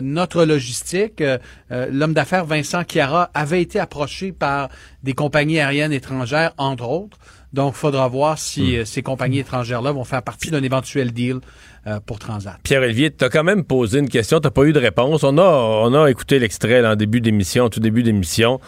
notre 0.00 0.44
logistique. 0.44 1.20
L'homme 1.70 2.12
d'affaires 2.12 2.44
Vincent 2.44 2.84
Chiara 2.88 3.30
avait 3.34 3.60
été 3.60 3.80
approché 3.80 4.30
par 4.30 4.68
des 5.02 5.12
compagnies 5.12 5.58
aériennes 5.58 5.92
étrangères, 5.92 6.52
entre 6.56 6.88
autres. 6.88 7.18
Donc, 7.56 7.72
il 7.74 7.78
faudra 7.78 8.06
voir 8.06 8.38
si 8.38 8.76
euh, 8.76 8.84
ces 8.84 9.02
compagnies 9.02 9.40
étrangères-là 9.40 9.90
vont 9.90 10.04
faire 10.04 10.22
partie 10.22 10.50
d'un 10.50 10.62
éventuel 10.62 11.10
deal 11.12 11.38
euh, 11.86 11.98
pour 12.04 12.18
Transat. 12.18 12.58
Pierre-Olivier, 12.62 13.10
tu 13.10 13.24
as 13.24 13.30
quand 13.30 13.42
même 13.44 13.64
posé 13.64 13.98
une 13.98 14.08
question, 14.10 14.38
tu 14.40 14.50
pas 14.50 14.62
eu 14.64 14.72
de 14.72 14.78
réponse. 14.78 15.24
On 15.24 15.38
a, 15.38 15.42
on 15.86 15.92
a 15.94 16.08
écouté 16.10 16.38
l'extrait 16.38 16.86
en 16.86 16.94
début 16.96 17.20
d'émission, 17.20 17.68
tout 17.70 17.80
début 17.80 18.02
d'émission. 18.02 18.60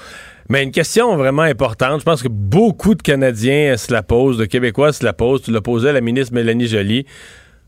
Mais 0.48 0.62
une 0.64 0.70
question 0.72 1.14
vraiment 1.18 1.42
importante, 1.42 2.00
je 2.00 2.04
pense 2.04 2.22
que 2.22 2.28
beaucoup 2.28 2.94
de 2.94 3.02
Canadiens 3.02 3.76
se 3.76 3.92
la 3.92 4.02
posent, 4.02 4.38
de 4.38 4.46
Québécois 4.46 4.94
se 4.94 5.04
la 5.04 5.12
posent. 5.12 5.42
Tu 5.42 5.50
l'as 5.52 5.60
posé 5.60 5.90
à 5.90 5.92
la 5.92 6.00
ministre 6.00 6.32
Mélanie 6.34 6.66
Joly. 6.66 7.04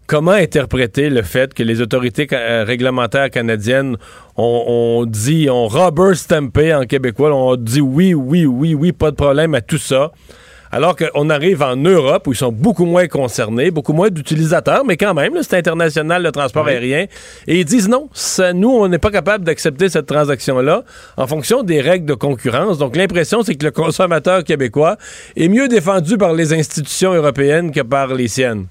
Comment 0.06 0.32
interpréter 0.32 1.10
le 1.10 1.22
fait 1.22 1.52
que 1.52 1.62
les 1.62 1.82
autorités 1.82 2.26
ca- 2.28 2.38
euh, 2.38 2.64
réglementaires 2.64 3.30
canadiennes 3.30 3.96
ont, 4.36 4.64
ont 4.66 5.04
dit, 5.06 5.48
ont 5.50 5.68
rubber 5.68 6.14
stampé 6.14 6.74
en 6.74 6.84
québécois, 6.86 7.32
ont 7.34 7.54
dit 7.56 7.80
oui, 7.82 8.14
oui, 8.14 8.46
oui, 8.46 8.74
oui, 8.74 8.90
pas 8.92 9.10
de 9.10 9.16
problème 9.16 9.54
à 9.54 9.60
tout 9.60 9.78
ça? 9.78 10.10
Alors 10.72 10.94
qu'on 10.94 11.30
arrive 11.30 11.62
en 11.62 11.74
Europe 11.74 12.28
où 12.28 12.32
ils 12.32 12.36
sont 12.36 12.52
beaucoup 12.52 12.84
moins 12.84 13.08
concernés, 13.08 13.72
beaucoup 13.72 13.92
moins 13.92 14.08
d'utilisateurs, 14.08 14.84
mais 14.84 14.96
quand 14.96 15.14
même, 15.14 15.34
c'est 15.42 15.56
international 15.56 16.22
le 16.22 16.30
transport 16.30 16.66
aérien. 16.68 17.06
Et 17.48 17.60
ils 17.60 17.64
disent 17.64 17.88
non, 17.88 18.08
ça, 18.12 18.52
nous, 18.52 18.70
on 18.70 18.86
n'est 18.86 18.98
pas 18.98 19.10
capable 19.10 19.44
d'accepter 19.44 19.88
cette 19.88 20.06
transaction-là 20.06 20.84
en 21.16 21.26
fonction 21.26 21.64
des 21.64 21.80
règles 21.80 22.06
de 22.06 22.14
concurrence. 22.14 22.78
Donc 22.78 22.94
l'impression, 22.94 23.42
c'est 23.42 23.56
que 23.56 23.64
le 23.64 23.72
consommateur 23.72 24.44
québécois 24.44 24.96
est 25.36 25.48
mieux 25.48 25.66
défendu 25.66 26.16
par 26.16 26.34
les 26.34 26.52
institutions 26.52 27.12
européennes 27.14 27.72
que 27.72 27.80
par 27.80 28.14
les 28.14 28.28
siennes. 28.28 28.66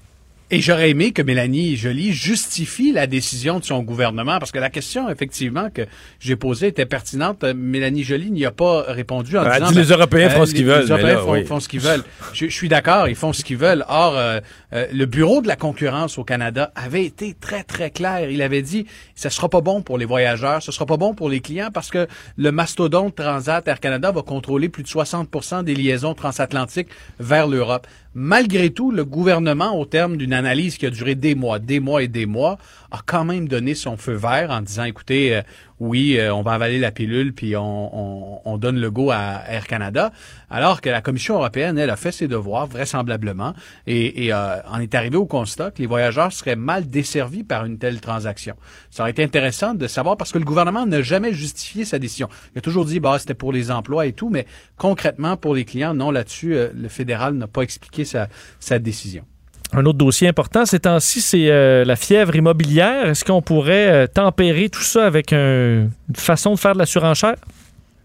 Et 0.52 0.60
j'aurais 0.60 0.90
aimé 0.90 1.12
que 1.12 1.22
Mélanie 1.22 1.76
Joly 1.76 2.12
justifie 2.12 2.90
la 2.90 3.06
décision 3.06 3.60
de 3.60 3.64
son 3.64 3.84
gouvernement, 3.84 4.40
parce 4.40 4.50
que 4.50 4.58
la 4.58 4.68
question, 4.68 5.08
effectivement, 5.08 5.70
que 5.70 5.82
j'ai 6.18 6.34
posée 6.34 6.66
était 6.68 6.86
pertinente. 6.86 7.44
Euh, 7.44 7.54
Mélanie 7.54 8.02
Joly 8.02 8.32
n'y 8.32 8.44
a 8.44 8.50
pas 8.50 8.82
répondu 8.88 9.38
en 9.38 9.44
Elle 9.44 9.52
disant... 9.52 9.68
dit, 9.68 9.74
ben, 9.74 9.80
les 9.80 9.88
Européens 9.90 10.30
font 10.30 10.46
ce 10.46 10.54
qu'ils 10.54 10.66
veulent, 10.66 10.82
Les 10.82 10.90
Européens 10.90 11.14
là, 11.14 11.20
font, 11.20 11.32
oui. 11.32 11.44
font 11.44 11.60
ce 11.60 11.68
qu'ils 11.68 11.80
veulent. 11.80 12.02
Je, 12.32 12.46
je 12.46 12.52
suis 12.52 12.68
d'accord, 12.68 13.06
ils 13.06 13.14
font 13.14 13.32
ce 13.32 13.44
qu'ils 13.44 13.58
veulent. 13.58 13.84
Or, 13.88 14.18
euh, 14.18 14.40
euh, 14.72 14.86
le 14.92 15.06
Bureau 15.06 15.40
de 15.40 15.46
la 15.46 15.54
concurrence 15.54 16.18
au 16.18 16.24
Canada 16.24 16.72
avait 16.74 17.04
été 17.04 17.36
très, 17.40 17.62
très 17.62 17.90
clair. 17.90 18.28
Il 18.28 18.42
avait 18.42 18.62
dit, 18.62 18.86
ce 19.14 19.28
sera 19.28 19.48
pas 19.48 19.60
bon 19.60 19.82
pour 19.82 19.98
les 19.98 20.04
voyageurs, 20.04 20.64
ce 20.64 20.72
sera 20.72 20.84
pas 20.84 20.96
bon 20.96 21.14
pour 21.14 21.28
les 21.28 21.38
clients, 21.38 21.70
parce 21.72 21.90
que 21.90 22.08
le 22.36 22.50
mastodonte 22.50 23.14
Transat 23.14 23.66
Air 23.68 23.78
Canada 23.78 24.10
va 24.10 24.22
contrôler 24.22 24.68
plus 24.68 24.82
de 24.82 24.88
60% 24.88 25.62
des 25.62 25.76
liaisons 25.76 26.14
transatlantiques 26.14 26.88
vers 27.20 27.46
l'Europe. 27.46 27.86
Malgré 28.14 28.70
tout, 28.70 28.90
le 28.90 29.04
gouvernement, 29.04 29.78
au 29.78 29.84
terme 29.84 30.16
d'une 30.16 30.32
analyse 30.32 30.78
qui 30.78 30.86
a 30.86 30.90
duré 30.90 31.14
des 31.14 31.36
mois, 31.36 31.60
des 31.60 31.78
mois 31.78 32.02
et 32.02 32.08
des 32.08 32.26
mois, 32.26 32.58
a 32.90 33.00
quand 33.04 33.24
même 33.24 33.48
donné 33.48 33.74
son 33.74 33.96
feu 33.96 34.14
vert 34.14 34.50
en 34.50 34.62
disant, 34.62 34.84
écoutez, 34.84 35.36
euh, 35.36 35.42
oui, 35.78 36.18
euh, 36.18 36.34
on 36.34 36.42
va 36.42 36.52
avaler 36.52 36.78
la 36.78 36.90
pilule, 36.90 37.32
puis 37.32 37.56
on, 37.56 37.62
on, 37.62 38.40
on 38.44 38.58
donne 38.58 38.78
le 38.78 38.90
go 38.90 39.10
à 39.10 39.42
Air 39.48 39.66
Canada, 39.66 40.12
alors 40.50 40.80
que 40.80 40.90
la 40.90 41.00
Commission 41.00 41.36
européenne, 41.36 41.78
elle, 41.78 41.90
a 41.90 41.96
fait 41.96 42.12
ses 42.12 42.28
devoirs, 42.28 42.66
vraisemblablement, 42.66 43.54
et, 43.86 44.26
et 44.26 44.32
euh, 44.32 44.60
en 44.68 44.80
est 44.80 44.94
arrivé 44.94 45.16
au 45.16 45.26
constat 45.26 45.70
que 45.70 45.78
les 45.78 45.86
voyageurs 45.86 46.32
seraient 46.32 46.56
mal 46.56 46.88
desservis 46.88 47.44
par 47.44 47.64
une 47.64 47.78
telle 47.78 48.00
transaction. 48.00 48.56
Ça 48.90 49.04
aurait 49.04 49.12
été 49.12 49.22
intéressant 49.22 49.74
de 49.74 49.86
savoir, 49.86 50.16
parce 50.16 50.32
que 50.32 50.38
le 50.38 50.44
gouvernement 50.44 50.84
n'a 50.84 51.02
jamais 51.02 51.32
justifié 51.32 51.84
sa 51.84 51.98
décision. 51.98 52.28
Il 52.54 52.58
a 52.58 52.62
toujours 52.62 52.84
dit, 52.84 53.00
bah, 53.00 53.18
c'était 53.18 53.34
pour 53.34 53.52
les 53.52 53.70
emplois 53.70 54.06
et 54.06 54.12
tout, 54.12 54.28
mais 54.30 54.46
concrètement, 54.76 55.36
pour 55.36 55.54
les 55.54 55.64
clients, 55.64 55.94
non, 55.94 56.10
là-dessus, 56.10 56.56
le 56.74 56.88
fédéral 56.88 57.34
n'a 57.34 57.46
pas 57.46 57.62
expliqué 57.62 58.04
sa 58.04 58.78
décision. 58.78 59.24
Un 59.72 59.84
autre 59.86 59.98
dossier 59.98 60.26
important 60.28 60.66
ces 60.66 60.80
temps-ci, 60.80 61.20
c'est 61.20 61.48
euh, 61.50 61.84
la 61.84 61.94
fièvre 61.96 62.34
immobilière. 62.34 63.06
Est-ce 63.06 63.24
qu'on 63.24 63.40
pourrait 63.42 63.88
euh, 63.90 64.06
tempérer 64.06 64.68
tout 64.68 64.82
ça 64.82 65.06
avec 65.06 65.32
un- 65.32 65.82
une 66.08 66.16
façon 66.16 66.54
de 66.54 66.58
faire 66.58 66.72
de 66.74 66.78
la 66.78 66.86
surenchère? 66.86 67.36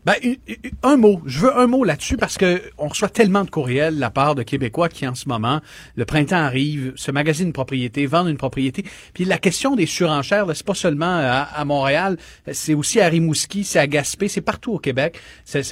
Ben, 0.05 0.13
un 0.83 0.97
mot. 0.97 1.19
Je 1.25 1.39
veux 1.39 1.57
un 1.57 1.65
mot 1.65 1.83
là-dessus 1.83 2.15
parce 2.15 2.37
que 2.37 2.61
on 2.77 2.89
reçoit 2.89 3.09
tellement 3.09 3.43
de 3.43 3.49
courriels 3.49 3.95
de 3.95 3.99
la 3.99 4.11
part 4.11 4.35
de 4.35 4.43
Québécois 4.43 4.87
qui, 4.87 5.07
en 5.07 5.15
ce 5.15 5.27
moment, 5.27 5.61
le 5.95 6.05
printemps 6.05 6.35
arrive, 6.35 6.93
se 6.95 7.09
magasinent 7.09 7.47
une 7.47 7.53
propriété, 7.53 8.05
vendent 8.05 8.27
une 8.29 8.37
propriété. 8.37 8.85
Puis 9.15 9.25
la 9.25 9.39
question 9.39 9.75
des 9.75 9.87
surenchères, 9.87 10.45
là, 10.45 10.53
c'est 10.53 10.65
pas 10.67 10.75
seulement 10.75 11.17
à, 11.19 11.47
à 11.55 11.65
Montréal, 11.65 12.17
c'est 12.51 12.75
aussi 12.75 13.01
à 13.01 13.07
Rimouski, 13.07 13.63
c'est 13.63 13.79
à 13.79 13.87
Gaspé, 13.87 14.27
c'est 14.27 14.41
partout 14.41 14.73
au 14.73 14.77
Québec. 14.79 15.17
C'est 15.43 15.63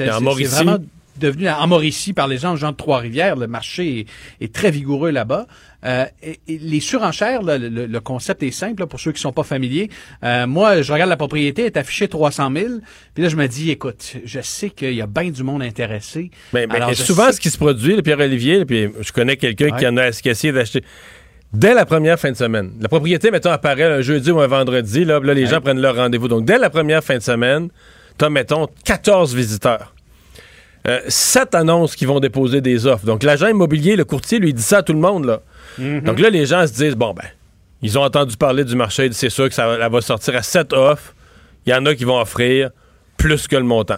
vraiment 0.47 0.77
devenu 1.19 1.47
en 1.47 1.67
Mauricie 1.67 2.13
par 2.13 2.27
les 2.27 2.39
gens, 2.39 2.55
gens 2.55 2.71
de 2.71 2.75
Trois-Rivières. 2.77 3.35
Le 3.35 3.45
marché 3.45 3.99
est, 3.99 4.45
est 4.45 4.51
très 4.51 4.71
vigoureux 4.71 5.11
là-bas. 5.11 5.45
Euh, 5.85 6.05
et, 6.21 6.39
et 6.47 6.57
les 6.57 6.79
surenchères, 6.79 7.41
là, 7.41 7.57
le, 7.57 7.99
concept 7.99 8.43
est 8.43 8.51
simple 8.51 8.81
là, 8.81 8.87
pour 8.87 8.99
ceux 8.99 9.11
qui 9.11 9.21
sont 9.21 9.33
pas 9.33 9.43
familiers. 9.43 9.89
Euh, 10.23 10.47
moi, 10.47 10.81
je 10.81 10.91
regarde 10.93 11.09
la 11.09 11.17
propriété, 11.17 11.63
elle 11.63 11.67
est 11.67 11.77
affichée 11.77 12.07
300 12.07 12.51
000. 12.55 12.67
Puis 13.13 13.23
là, 13.23 13.29
je 13.29 13.35
me 13.35 13.47
dis, 13.47 13.71
écoute, 13.71 14.15
je 14.23 14.39
sais 14.41 14.69
qu'il 14.69 14.93
y 14.93 15.01
a 15.01 15.07
bien 15.07 15.29
du 15.29 15.43
monde 15.43 15.61
intéressé. 15.61 16.31
Mais, 16.53 16.67
mais 16.67 16.75
Alors, 16.75 16.93
je 16.93 17.03
souvent, 17.03 17.27
sais 17.27 17.33
ce 17.33 17.41
qui 17.41 17.49
se 17.49 17.57
produit, 17.57 17.95
le 17.95 18.01
Pierre-Olivier, 18.01 18.65
puis 18.65 18.89
je 18.99 19.11
connais 19.11 19.37
quelqu'un 19.37 19.71
qui 19.71 19.87
en 19.87 19.97
a 19.97 20.11
qui 20.11 20.29
a 20.29 20.31
essayé 20.31 20.53
d'acheter. 20.53 20.83
Dès 21.53 21.73
la 21.75 21.85
première 21.85 22.19
fin 22.19 22.31
de 22.31 22.37
semaine, 22.37 22.71
la 22.81 22.87
propriété, 22.89 23.29
mettons, 23.29 23.51
apparaît 23.51 23.83
un 23.83 24.01
jeudi 24.01 24.31
ou 24.31 24.39
un 24.39 24.47
vendredi, 24.47 25.05
là, 25.05 25.19
les 25.19 25.43
Ouais. 25.43 25.45
gens 25.45 25.61
prennent 25.61 25.79
leur 25.81 25.95
rendez-vous. 25.95 26.27
Donc, 26.27 26.45
dès 26.45 26.57
la 26.57 26.71
première 26.71 27.03
fin 27.03 27.17
de 27.17 27.21
semaine, 27.21 27.69
tu 28.17 28.25
as, 28.25 28.29
mettons, 28.29 28.67
14 28.85 29.35
visiteurs. 29.35 29.93
Euh, 30.87 30.99
sept 31.07 31.55
annonces 31.55 31.95
qui 31.95 32.05
vont 32.05 32.19
déposer 32.19 32.59
des 32.59 32.87
offres. 32.87 33.05
Donc, 33.05 33.23
l'agent 33.23 33.47
immobilier, 33.47 33.95
le 33.95 34.03
courtier, 34.03 34.39
lui 34.39 34.53
dit 34.53 34.63
ça 34.63 34.79
à 34.79 34.83
tout 34.83 34.93
le 34.93 34.99
monde. 34.99 35.25
Là. 35.25 35.41
Mhm. 35.77 36.01
Donc 36.01 36.19
là, 36.19 36.29
les 36.29 36.45
gens 36.45 36.65
se 36.67 36.73
disent, 36.73 36.95
bon, 36.95 37.13
ben, 37.13 37.25
ils 37.81 37.97
ont 37.97 38.03
entendu 38.03 38.37
parler 38.37 38.63
du 38.63 38.75
marché, 38.75 39.09
c'est 39.11 39.29
sûr 39.29 39.47
que 39.49 39.55
ça 39.55 39.67
va- 39.67 40.01
sortir 40.01 40.35
à 40.35 40.41
7 40.41 40.73
offres. 40.73 41.13
Il 41.65 41.71
y 41.71 41.73
en 41.75 41.85
a 41.85 41.95
qui 41.95 42.03
vont 42.03 42.19
offrir 42.19 42.71
plus 43.17 43.47
que 43.47 43.55
le 43.55 43.63
montant. 43.63 43.97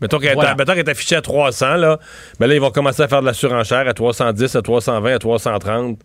Mettons 0.00 0.18
qu'elle 0.18 0.30
est- 0.32 0.34
Voilà. 0.34 0.54
est 0.76 0.88
affichée 0.88 1.16
à 1.16 1.22
300, 1.22 1.76
là, 1.76 1.98
ben 2.40 2.46
là, 2.46 2.54
ils 2.54 2.60
vont 2.60 2.70
commencer 2.70 3.02
à 3.02 3.08
faire 3.08 3.20
de 3.20 3.26
la 3.26 3.32
surenchère 3.34 3.86
à 3.88 3.94
310, 3.94 4.54
à 4.56 4.62
320, 4.62 5.14
à 5.14 5.18
330. 5.18 5.98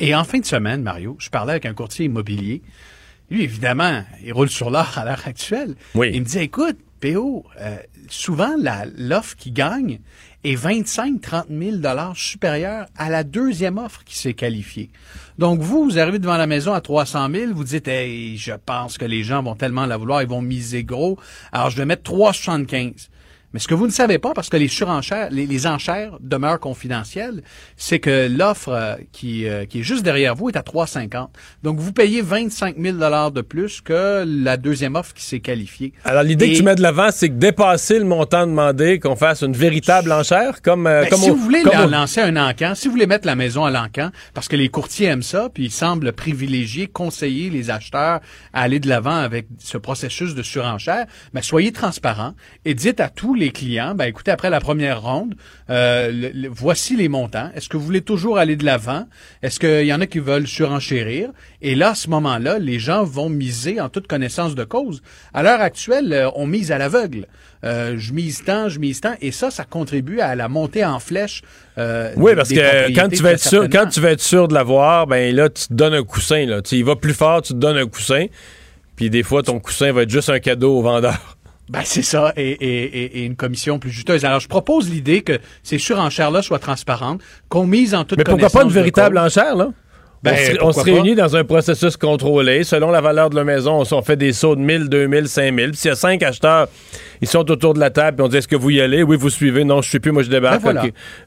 Et 0.00 0.14
en 0.14 0.24
fin 0.24 0.38
de 0.38 0.44
semaine, 0.44 0.82
Mario, 0.82 1.16
je 1.20 1.30
parlais 1.30 1.52
avec 1.52 1.66
un 1.66 1.74
courtier 1.74 2.06
immobilier. 2.06 2.62
Lui, 3.30 3.44
évidemment, 3.44 4.02
il 4.24 4.32
roule 4.32 4.48
sur 4.50 4.70
l'or 4.70 4.90
à 4.96 5.04
l'heure 5.04 5.22
actuelle. 5.26 5.74
Oui. 5.94 6.10
Il 6.12 6.20
me 6.22 6.26
dit, 6.26 6.38
écoute, 6.38 6.76
PO, 7.00 7.44
euh, 7.60 7.76
souvent, 8.08 8.54
la- 8.60 8.84
l'offre 8.96 9.36
qui 9.36 9.52
gagne 9.52 10.00
est 10.44 10.54
25-30 10.54 11.44
000 11.50 11.76
dollars 11.76 12.16
supérieure 12.16 12.86
à 12.96 13.10
la 13.10 13.24
deuxième 13.24 13.78
offre 13.78 14.02
qui 14.04 14.18
s'est 14.18 14.34
qualifiée. 14.34 14.90
Donc, 15.38 15.60
vous, 15.60 15.84
vous 15.84 15.98
arrivez 15.98 16.18
devant 16.18 16.36
la 16.36 16.46
maison 16.46 16.72
à 16.72 16.80
300 16.80 17.28
000, 17.32 17.54
vous 17.54 17.64
dites, 17.64 17.88
hey, 17.88 18.36
je 18.36 18.52
pense 18.52 18.98
que 18.98 19.04
les 19.04 19.22
gens 19.22 19.42
vont 19.42 19.54
tellement 19.54 19.86
la 19.86 19.96
vouloir, 19.96 20.22
ils 20.22 20.28
vont 20.28 20.42
miser 20.42 20.84
gros. 20.84 21.18
Alors, 21.52 21.70
je 21.70 21.76
vais 21.76 21.86
mettre 21.86 22.10
3,75. 22.10 23.08
Mais 23.54 23.60
ce 23.60 23.68
que 23.68 23.74
vous 23.74 23.86
ne 23.86 23.92
savez 23.92 24.18
pas, 24.18 24.32
parce 24.34 24.48
que 24.48 24.56
les 24.56 24.68
surenchères, 24.68 25.28
les, 25.30 25.46
les 25.46 25.66
enchères 25.66 26.16
demeurent 26.20 26.60
confidentielles, 26.60 27.42
c'est 27.76 27.98
que 27.98 28.28
l'offre 28.28 28.68
euh, 28.70 28.94
qui, 29.12 29.46
euh, 29.46 29.64
qui 29.66 29.80
est 29.80 29.82
juste 29.82 30.02
derrière 30.04 30.34
vous 30.34 30.48
est 30.48 30.56
à 30.56 30.62
3,50. 30.62 31.28
Donc, 31.62 31.78
vous 31.78 31.92
payez 31.92 32.22
25 32.22 32.76
000 32.78 32.96
de 33.30 33.40
plus 33.40 33.80
que 33.80 34.24
la 34.26 34.56
deuxième 34.56 34.96
offre 34.96 35.12
qui 35.14 35.22
s'est 35.24 35.40
qualifiée. 35.40 35.92
Alors, 36.04 36.22
l'idée 36.22 36.52
que 36.52 36.56
tu 36.56 36.62
mets 36.62 36.74
de 36.74 36.82
l'avant, 36.82 37.08
c'est 37.12 37.28
que 37.28 37.34
dépasser 37.34 37.98
le 37.98 38.04
montant 38.04 38.46
demandé, 38.46 38.98
qu'on 38.98 39.16
fasse 39.16 39.42
une 39.42 39.52
véritable 39.52 40.12
enchère, 40.12 40.62
comme, 40.62 40.86
euh, 40.86 41.02
Ben, 41.02 41.10
comme 41.10 41.20
si 41.20 41.30
au- 41.30 41.34
vous 41.34 41.42
voulez 41.42 41.62
comme 41.62 41.72
la- 41.72 41.86
au- 41.86 41.90
lancer 41.90 42.20
un 42.20 42.36
encan, 42.36 42.74
si 42.74 42.88
vous 42.88 42.92
voulez 42.92 43.06
mettre 43.06 43.26
la 43.26 43.36
maison 43.36 43.64
à 43.64 43.70
l'encan, 43.70 44.10
parce 44.34 44.48
que 44.48 44.56
les 44.56 44.68
courtiers 44.68 45.06
aiment 45.08 45.22
ça, 45.22 45.48
puis 45.52 45.64
ils 45.66 45.70
semblent 45.70 46.12
privilégier, 46.12 46.86
conseiller 46.86 47.50
les 47.50 47.70
acheteurs 47.70 48.20
à 48.52 48.62
aller 48.62 48.80
de 48.80 48.88
l'avant 48.88 49.16
avec 49.16 49.46
ce 49.58 49.76
processus 49.78 50.34
de 50.34 50.42
surenchère, 50.42 51.06
ben, 51.34 51.42
soyez 51.42 51.72
transparent 51.72 52.34
et 52.64 52.74
dites 52.74 53.00
à 53.00 53.08
tous 53.08 53.34
les 53.34 53.41
clients, 53.50 53.94
ben, 53.94 54.04
écoutez, 54.04 54.30
après 54.30 54.50
la 54.50 54.60
première 54.60 55.02
ronde, 55.02 55.34
euh, 55.70 56.10
le- 56.12 56.30
le- 56.34 56.48
voici 56.48 56.96
les 56.96 57.08
montants. 57.08 57.50
Est-ce 57.54 57.68
que 57.68 57.76
vous 57.76 57.84
voulez 57.84 58.00
toujours 58.02 58.38
aller 58.38 58.56
de 58.56 58.64
l'avant? 58.64 59.06
Est-ce 59.42 59.58
qu'il 59.58 59.86
y 59.86 59.92
en 59.92 60.00
a 60.00 60.06
qui 60.06 60.18
veulent 60.20 60.46
surenchérir? 60.46 61.30
Et 61.60 61.74
là, 61.74 61.90
à 61.90 61.94
ce 61.94 62.08
moment-là, 62.10 62.58
les 62.58 62.78
gens 62.78 63.04
vont 63.04 63.28
miser 63.28 63.80
en 63.80 63.88
toute 63.88 64.06
connaissance 64.06 64.54
de 64.54 64.64
cause. 64.64 65.02
À 65.34 65.42
l'heure 65.42 65.60
actuelle, 65.60 66.12
euh, 66.12 66.30
on 66.36 66.46
mise 66.46 66.72
à 66.72 66.78
l'aveugle. 66.78 67.26
Euh, 67.64 67.94
je 67.96 68.12
mise 68.12 68.42
tant, 68.44 68.68
je 68.68 68.78
mise 68.80 69.00
tant, 69.00 69.14
et 69.20 69.30
ça, 69.30 69.50
ça 69.52 69.64
contribue 69.64 70.18
à 70.20 70.34
la 70.34 70.48
montée 70.48 70.84
en 70.84 70.98
flèche. 70.98 71.42
euh, 71.78 72.12
Oui, 72.16 72.32
parce 72.34 72.48
des 72.48 72.56
que 72.56 72.94
quand 72.94 73.08
tu, 73.08 73.22
vas 73.22 73.32
être 73.32 73.40
très 73.40 73.48
sûr, 73.50 73.60
quand 73.62 73.70
certainement. 73.70 73.90
tu 73.90 74.00
vas 74.00 74.10
être 74.10 74.20
sûr 74.20 74.48
de 74.48 74.54
l'avoir, 74.54 75.06
ben 75.06 75.34
là, 75.34 75.48
tu 75.48 75.68
te 75.68 75.74
donnes 75.74 75.94
un 75.94 76.02
coussin. 76.02 76.44
Là. 76.46 76.60
Tu 76.62 76.74
y 76.76 76.82
vas 76.82 76.96
plus 76.96 77.14
fort, 77.14 77.40
tu 77.42 77.52
te 77.52 77.58
donnes 77.58 77.76
un 77.78 77.86
coussin. 77.86 78.26
Puis 78.96 79.10
des 79.10 79.22
fois, 79.22 79.42
ton 79.42 79.58
coussin 79.60 79.92
va 79.92 80.02
être 80.02 80.10
juste 80.10 80.28
un 80.28 80.38
cadeau 80.40 80.76
au 80.78 80.82
vendeur. 80.82 81.36
Ben, 81.72 81.80
c'est 81.84 82.02
ça, 82.02 82.32
et, 82.36 82.50
et- 82.50 82.84
et- 83.04 83.18
et 83.20 83.24
une 83.24 83.34
commission 83.36 83.78
plus 83.78 83.90
juteuse. 83.90 84.24
Alors, 84.26 84.40
je 84.40 84.48
propose 84.48 84.90
l'idée 84.90 85.22
que 85.22 85.38
ces 85.62 85.78
surenchères-là 85.78 86.42
soient 86.42 86.58
transparentes, 86.58 87.22
qu'on 87.48 87.66
mise 87.66 87.94
en 87.94 88.04
toute 88.04 88.18
Mais 88.18 88.24
pourquoi 88.24 88.50
pas 88.50 88.62
une 88.62 88.68
véritable 88.68 89.16
enchère, 89.18 89.56
là? 89.56 89.70
Ben, 90.22 90.36
on 90.60 90.70
se, 90.70 90.78
on 90.78 90.82
réunit 90.84 91.16
dans 91.16 91.34
un 91.34 91.42
processus 91.42 91.96
contrôlé. 91.96 92.62
Selon 92.62 92.92
la 92.92 93.00
valeur 93.00 93.28
de 93.28 93.34
la 93.34 93.42
maison, 93.42 93.82
on, 93.90 94.02
fait 94.02 94.14
des 94.14 94.32
sauts 94.32 94.54
de 94.54 94.60
1000, 94.60 94.88
2000, 94.88 95.26
5000. 95.26 95.70
Puis 95.70 95.76
s'il 95.80 95.88
y 95.88 95.92
a 95.92 95.96
cinq 95.96 96.22
acheteurs, 96.22 96.68
ils 97.20 97.26
sont 97.26 97.50
autour 97.50 97.74
de 97.74 97.80
la 97.80 97.90
table, 97.90 98.18
puis 98.18 98.24
on 98.24 98.28
dit 98.28 98.36
est-ce 98.36 98.46
que 98.46 98.54
vous 98.54 98.70
y 98.70 98.80
allez? 98.80 99.02
Oui, 99.02 99.16
vous 99.16 99.30
suivez. 99.30 99.64
Non, 99.64 99.82
je 99.82 99.88
suis 99.88 99.98
plus, 99.98 100.12
moi 100.12 100.22
je 100.22 100.30
débarque. 100.30 100.62
Ben 100.62 100.72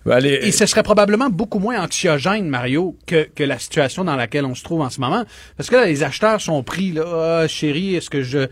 voilà. 0.06 0.16
Allez. 0.18 0.40
Et 0.44 0.54
ce 0.54 0.66
serait 0.66 0.82
probablement 0.84 1.30
beaucoup 1.30 1.60
moins 1.60 1.84
anxiogène, 1.84 2.48
Mario, 2.48 2.96
que, 3.06 3.28
que 3.36 3.44
la 3.44 3.60
situation 3.60 4.06
dans 4.06 4.16
laquelle 4.16 4.46
on 4.46 4.56
se 4.56 4.64
trouve 4.64 4.80
en 4.80 4.90
ce 4.90 5.02
moment. 5.02 5.26
Parce 5.58 5.70
que 5.70 5.76
là, 5.76 5.86
les 5.88 6.02
acheteurs 6.04 6.40
sont 6.40 6.64
pris, 6.64 6.94
là, 6.94 7.42
Ah, 7.42 7.48
chérie, 7.50 7.96
est-ce 7.96 8.10
que 8.10 8.22
je, 8.22 8.48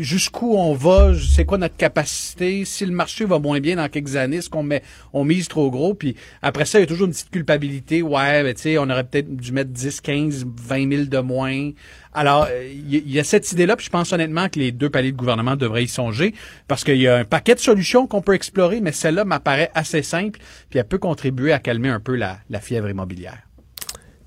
jusqu'où 0.00 0.54
on 0.54 0.74
va, 0.74 1.12
c'est 1.14 1.44
quoi 1.44 1.58
notre 1.58 1.76
capacité, 1.76 2.64
si 2.64 2.84
le 2.84 2.92
marché 2.92 3.24
va 3.24 3.38
moins 3.38 3.60
bien 3.60 3.76
dans 3.76 3.88
quelques 3.88 4.16
années, 4.16 4.36
est-ce 4.36 4.50
qu'on 4.50 4.62
met, 4.62 4.82
on 5.12 5.24
mise 5.24 5.48
trop 5.48 5.70
gros, 5.70 5.94
puis 5.94 6.14
après 6.42 6.64
ça, 6.64 6.78
il 6.78 6.82
y 6.82 6.84
a 6.84 6.86
toujours 6.86 7.06
une 7.06 7.12
petite 7.12 7.30
culpabilité, 7.30 8.02
ouais, 8.02 8.42
ben, 8.42 8.54
tu 8.54 8.62
sais, 8.62 8.78
on 8.78 8.88
aurait 8.90 9.04
peut-être 9.04 9.34
dû 9.34 9.52
mettre 9.52 9.70
10, 9.70 10.00
15, 10.00 10.46
20 10.56 10.90
000 10.90 11.04
de 11.06 11.18
moins. 11.18 11.70
Alors, 12.12 12.46
euh, 12.50 12.70
il 12.70 12.94
y, 12.94 12.98
il 12.98 13.12
y 13.12 13.18
a 13.18 13.24
cette 13.24 13.50
idée-là, 13.52 13.76
puis 13.76 13.86
je 13.86 13.90
pense 13.90 14.12
honnêtement 14.12 14.48
que 14.48 14.58
les 14.58 14.72
deux 14.72 14.90
paliers 14.90 15.12
de 15.12 15.16
gouvernement 15.16 15.56
devraient 15.56 15.84
y 15.84 15.88
songer, 15.88 16.34
parce 16.68 16.84
qu'il 16.84 16.98
y 16.98 17.08
a 17.08 17.16
un 17.16 17.24
paquet 17.24 17.54
de 17.54 17.60
solutions 17.60 18.06
qu'on 18.06 18.20
peut 18.20 18.34
explorer, 18.34 18.80
mais 18.80 18.92
celle-là 18.92 19.24
m'apparaît 19.24 19.70
assez 19.74 20.02
simple, 20.02 20.40
puis 20.68 20.78
elle 20.78 20.88
peut 20.88 20.98
contribuer 20.98 21.52
à 21.52 21.58
calmer 21.58 21.88
un 21.88 22.00
peu 22.00 22.14
la, 22.14 22.38
la 22.50 22.60
fièvre 22.60 22.90
immobilière. 22.90 23.38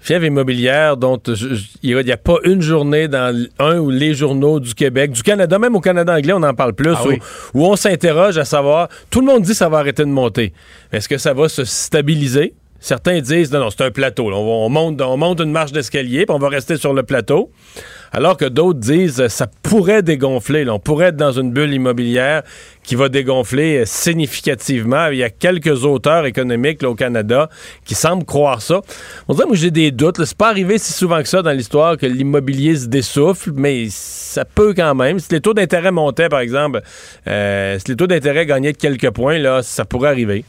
Fièvre 0.06 0.26
immobilière 0.26 0.98
dont 0.98 1.20
je- 1.26 1.56
il 1.82 1.98
n'y 1.98 2.12
a 2.12 2.18
pas 2.18 2.36
une 2.44 2.62
journée 2.62 3.08
dans 3.08 3.36
un 3.58 3.80
ou 3.80 3.90
les 3.90 4.14
journaux 4.14 4.60
du 4.60 4.76
Québec, 4.76 5.10
du 5.12 5.24
Canada, 5.24 5.58
même 5.58 5.76
au 5.76 5.80
Canada 5.82 6.14
anglais, 6.14 6.32
on 6.34 6.44
en 6.44 6.54
parle 6.54 6.74
plus, 6.74 6.92
Ah 6.96 7.04
où, 7.04 7.10
oui. 7.10 7.20
où 7.56 7.66
on 7.66 7.76
s'interroge 7.76 8.38
à 8.38 8.46
savoir, 8.46 8.88
tout 9.10 9.22
le 9.22 9.26
monde 9.26 9.42
dit 9.42 9.50
que 9.50 9.58
ça 9.58 9.68
va 9.68 9.80
arrêter 9.80 10.04
de 10.04 10.10
monter. 10.10 10.54
Est-ce 10.92 11.10
que 11.10 11.18
ça 11.18 11.34
va 11.34 11.50
se 11.50 11.64
stabiliser? 11.64 12.54
Certains 12.86 13.20
disent, 13.20 13.52
non, 13.52 13.62
non, 13.62 13.72
c'est 13.72 13.84
un 13.84 13.90
plateau. 13.90 14.32
On, 14.32 14.70
monte, 14.70 15.02
on 15.02 15.18
monte 15.18 15.42
une 15.42 15.52
marche 15.52 15.72
d'escalier, 15.72 16.28
puis 16.28 16.36
on 16.36 16.38
va 16.38 16.50
rester 16.50 16.78
sur 16.78 16.94
le 16.94 17.02
plateau. 17.02 17.50
Alors 18.12 18.38
que 18.38 18.46
d'autres 18.46 18.80
disent, 18.80 19.22
euh, 19.22 19.28
ça 19.28 19.48
pourrait 19.64 20.04
dégonfler. 20.04 20.70
On 20.70 20.78
pourrait 20.78 21.08
être 21.08 21.16
dans 21.16 21.32
une 21.32 21.52
bulle 21.52 21.74
immobilière 21.74 22.44
qui 22.84 22.94
va 22.94 23.10
dégonfler 23.10 23.80
euh, 23.80 23.86
significativement. 23.86 25.08
Il 25.08 25.18
y 25.18 25.24
a 25.24 25.32
quelques 25.32 25.84
auteurs 25.84 26.28
économiques 26.28 26.84
au 26.84 26.94
Canada 26.94 27.50
qui 27.86 27.96
semblent 27.96 28.24
croire 28.24 28.62
ça. 28.62 28.82
On 29.28 29.34
dirait, 29.34 29.48
moi, 29.48 29.56
j'ai 29.56 29.72
des 29.72 29.90
doutes. 29.90 30.24
C'est 30.24 30.38
pas 30.38 30.50
arrivé 30.50 30.78
si 30.78 30.94
souvent 30.94 31.24
que 31.24 31.28
ça 31.28 31.42
dans 31.42 31.54
l'histoire 31.54 31.98
que 31.98 32.06
l'immobilier 32.06 32.76
se 32.76 32.86
dessouffle, 32.86 33.50
mais 33.56 33.88
ça 33.90 34.46
peut 34.46 34.76
quand 34.76 34.94
même. 34.94 35.18
Si 35.18 35.32
les 35.32 35.42
taux 35.42 35.56
d'intérêt 35.56 35.92
montaient, 35.92 36.30
par 36.30 36.42
exemple, 36.42 36.84
euh, 37.26 37.80
si 37.80 37.90
les 37.90 37.98
taux 37.98 38.06
d'intérêt 38.06 38.46
gagnaient 38.46 38.74
de 38.74 38.78
quelques 38.78 39.10
points, 39.10 39.40
là, 39.40 39.64
ça 39.64 39.86
pourrait 39.86 40.10
arriver. 40.10 40.46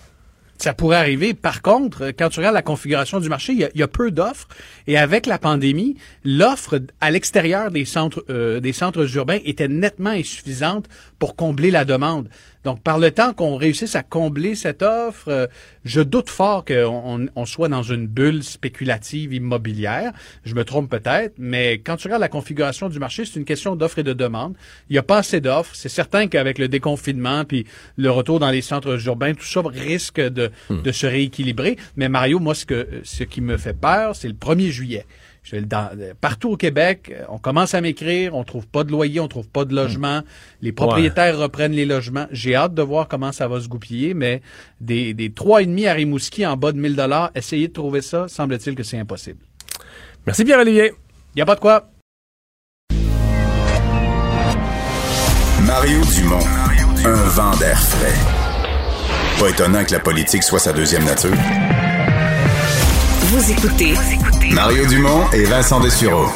Ça 0.58 0.72
pourrait 0.74 0.96
arriver. 0.96 1.34
Par 1.34 1.62
contre, 1.62 2.04
euh, 2.04 2.12
quand 2.16 2.28
tu 2.30 2.40
regardes 2.40 2.54
la 2.54 2.62
configuration 2.62 3.20
du 3.20 3.28
marché, 3.28 3.52
il 3.52 3.70
y 3.74 3.82
a, 3.82 3.88
peu 3.88 4.10
d'offres. 4.10 4.48
Et 4.86 4.96
avec 4.96 5.26
la 5.26 5.38
pandémie, 5.38 5.96
l'offre 6.24 6.80
à 7.00 7.10
l'extérieur 7.10 7.70
des 7.70 7.84
centres, 7.84 8.24
euh, 8.30 8.60
des 8.60 8.72
centres 8.72 9.16
urbains 9.16 9.38
était 9.44 9.68
nettement 9.68 10.10
insuffisante 10.10 10.86
pour 11.18 11.36
combler 11.36 11.70
la 11.70 11.84
demande. 11.84 12.28
Donc, 12.66 12.82
par 12.82 12.98
le 12.98 13.12
temps 13.12 13.32
qu'on 13.32 13.54
réussisse 13.54 13.94
à 13.94 14.02
combler 14.02 14.56
cette 14.56 14.82
offre, 14.82 15.28
euh, 15.28 15.46
je 15.84 16.00
doute 16.00 16.28
fort 16.30 16.64
qu'on 16.64 17.20
on- 17.22 17.26
on 17.36 17.46
soit 17.46 17.68
dans 17.68 17.84
une 17.84 18.08
bulle 18.08 18.42
spéculative 18.42 19.32
immobilière. 19.32 20.12
Je 20.44 20.52
me 20.56 20.64
trompe 20.64 20.90
peut-être, 20.90 21.34
mais 21.38 21.74
quand 21.74 21.94
tu 21.96 22.08
regardes 22.08 22.22
la 22.22 22.28
configuration 22.28 22.88
du 22.88 22.98
marché, 22.98 23.24
c'est 23.24 23.38
une 23.38 23.44
question 23.44 23.76
d'offre 23.76 24.00
et 24.00 24.02
de 24.02 24.12
demande. 24.12 24.56
Il 24.90 24.94
n'y 24.94 24.98
a 24.98 25.04
pas 25.04 25.18
assez 25.18 25.40
d'offres. 25.40 25.76
C'est 25.76 25.88
certain 25.88 26.26
qu'avec 26.26 26.58
le 26.58 26.66
déconfinement 26.66 27.44
puis 27.44 27.66
le 27.96 28.10
retour 28.10 28.40
dans 28.40 28.50
les 28.50 28.62
centres 28.62 28.98
urbains, 29.06 29.34
tout 29.34 29.44
ça 29.44 29.62
risque 29.64 30.20
de, 30.20 30.50
de 30.68 30.90
se 30.92 31.06
rééquilibrer. 31.06 31.76
Mais 31.94 32.08
Mario, 32.08 32.40
moi, 32.40 32.56
ce, 32.56 32.66
que, 32.66 32.88
ce 33.04 33.22
qui 33.22 33.40
me 33.42 33.58
fait 33.58 33.78
peur, 33.78 34.16
c'est 34.16 34.26
le 34.26 34.34
1er 34.34 34.70
juillet. 34.72 35.06
Je 35.48 35.52
vais 35.52 35.60
le- 35.60 35.66
dans- 35.66 35.88
partout 36.20 36.50
au 36.50 36.56
Québec, 36.56 37.12
euh, 37.14 37.22
on 37.28 37.38
commence 37.38 37.72
à 37.74 37.80
m'écrire, 37.80 38.34
on 38.34 38.42
trouve 38.42 38.66
pas 38.66 38.82
de 38.82 38.90
loyer, 38.90 39.20
on 39.20 39.28
trouve 39.28 39.46
pas 39.48 39.64
de 39.64 39.72
logement, 39.76 40.22
les 40.60 40.72
propriétaires 40.72 41.38
reprennent 41.38 41.70
les 41.70 41.84
logements. 41.86 42.26
J'ai 42.32 42.56
hâte 42.56 42.74
de 42.74 42.82
voir 42.82 43.06
comment 43.06 43.30
ça 43.30 43.46
va 43.46 43.60
se 43.60 43.68
goupiller, 43.68 44.12
mais 44.12 44.42
des, 44.80 45.14
des 45.14 45.28
3,5 45.30 45.86
à 45.86 45.92
Rimouski 45.92 46.44
en 46.44 46.56
bas 46.56 46.72
de 46.72 46.78
1000 46.80 46.96
dollars, 46.96 47.30
essayer 47.36 47.68
de 47.68 47.72
trouver 47.72 48.02
ça, 48.02 48.26
semble-t-il 48.26 48.74
que 48.74 48.82
c'est 48.82 48.98
impossible. 48.98 49.38
Merci 50.26 50.44
Pierre-Olivier. 50.44 50.92
Il 51.36 51.38
y 51.38 51.42
a 51.42 51.46
pas 51.46 51.54
de 51.54 51.60
quoi. 51.60 51.90
Mario 55.64 56.00
Dumont, 56.16 56.44
un 57.04 57.14
vent 57.28 57.56
d'air 57.58 57.78
frais. 57.78 58.14
Pas 59.38 59.50
étonnant 59.50 59.84
que 59.84 59.92
la 59.92 60.00
politique 60.00 60.42
soit 60.42 60.58
sa 60.58 60.72
deuxième 60.72 61.04
nature. 61.04 61.30
Vous 63.28 63.50
écoutez 63.52 63.94
Mario 64.52 64.86
Dumont 64.86 65.30
et 65.32 65.44
Vincent 65.44 65.80
Dessureau. 65.80 66.26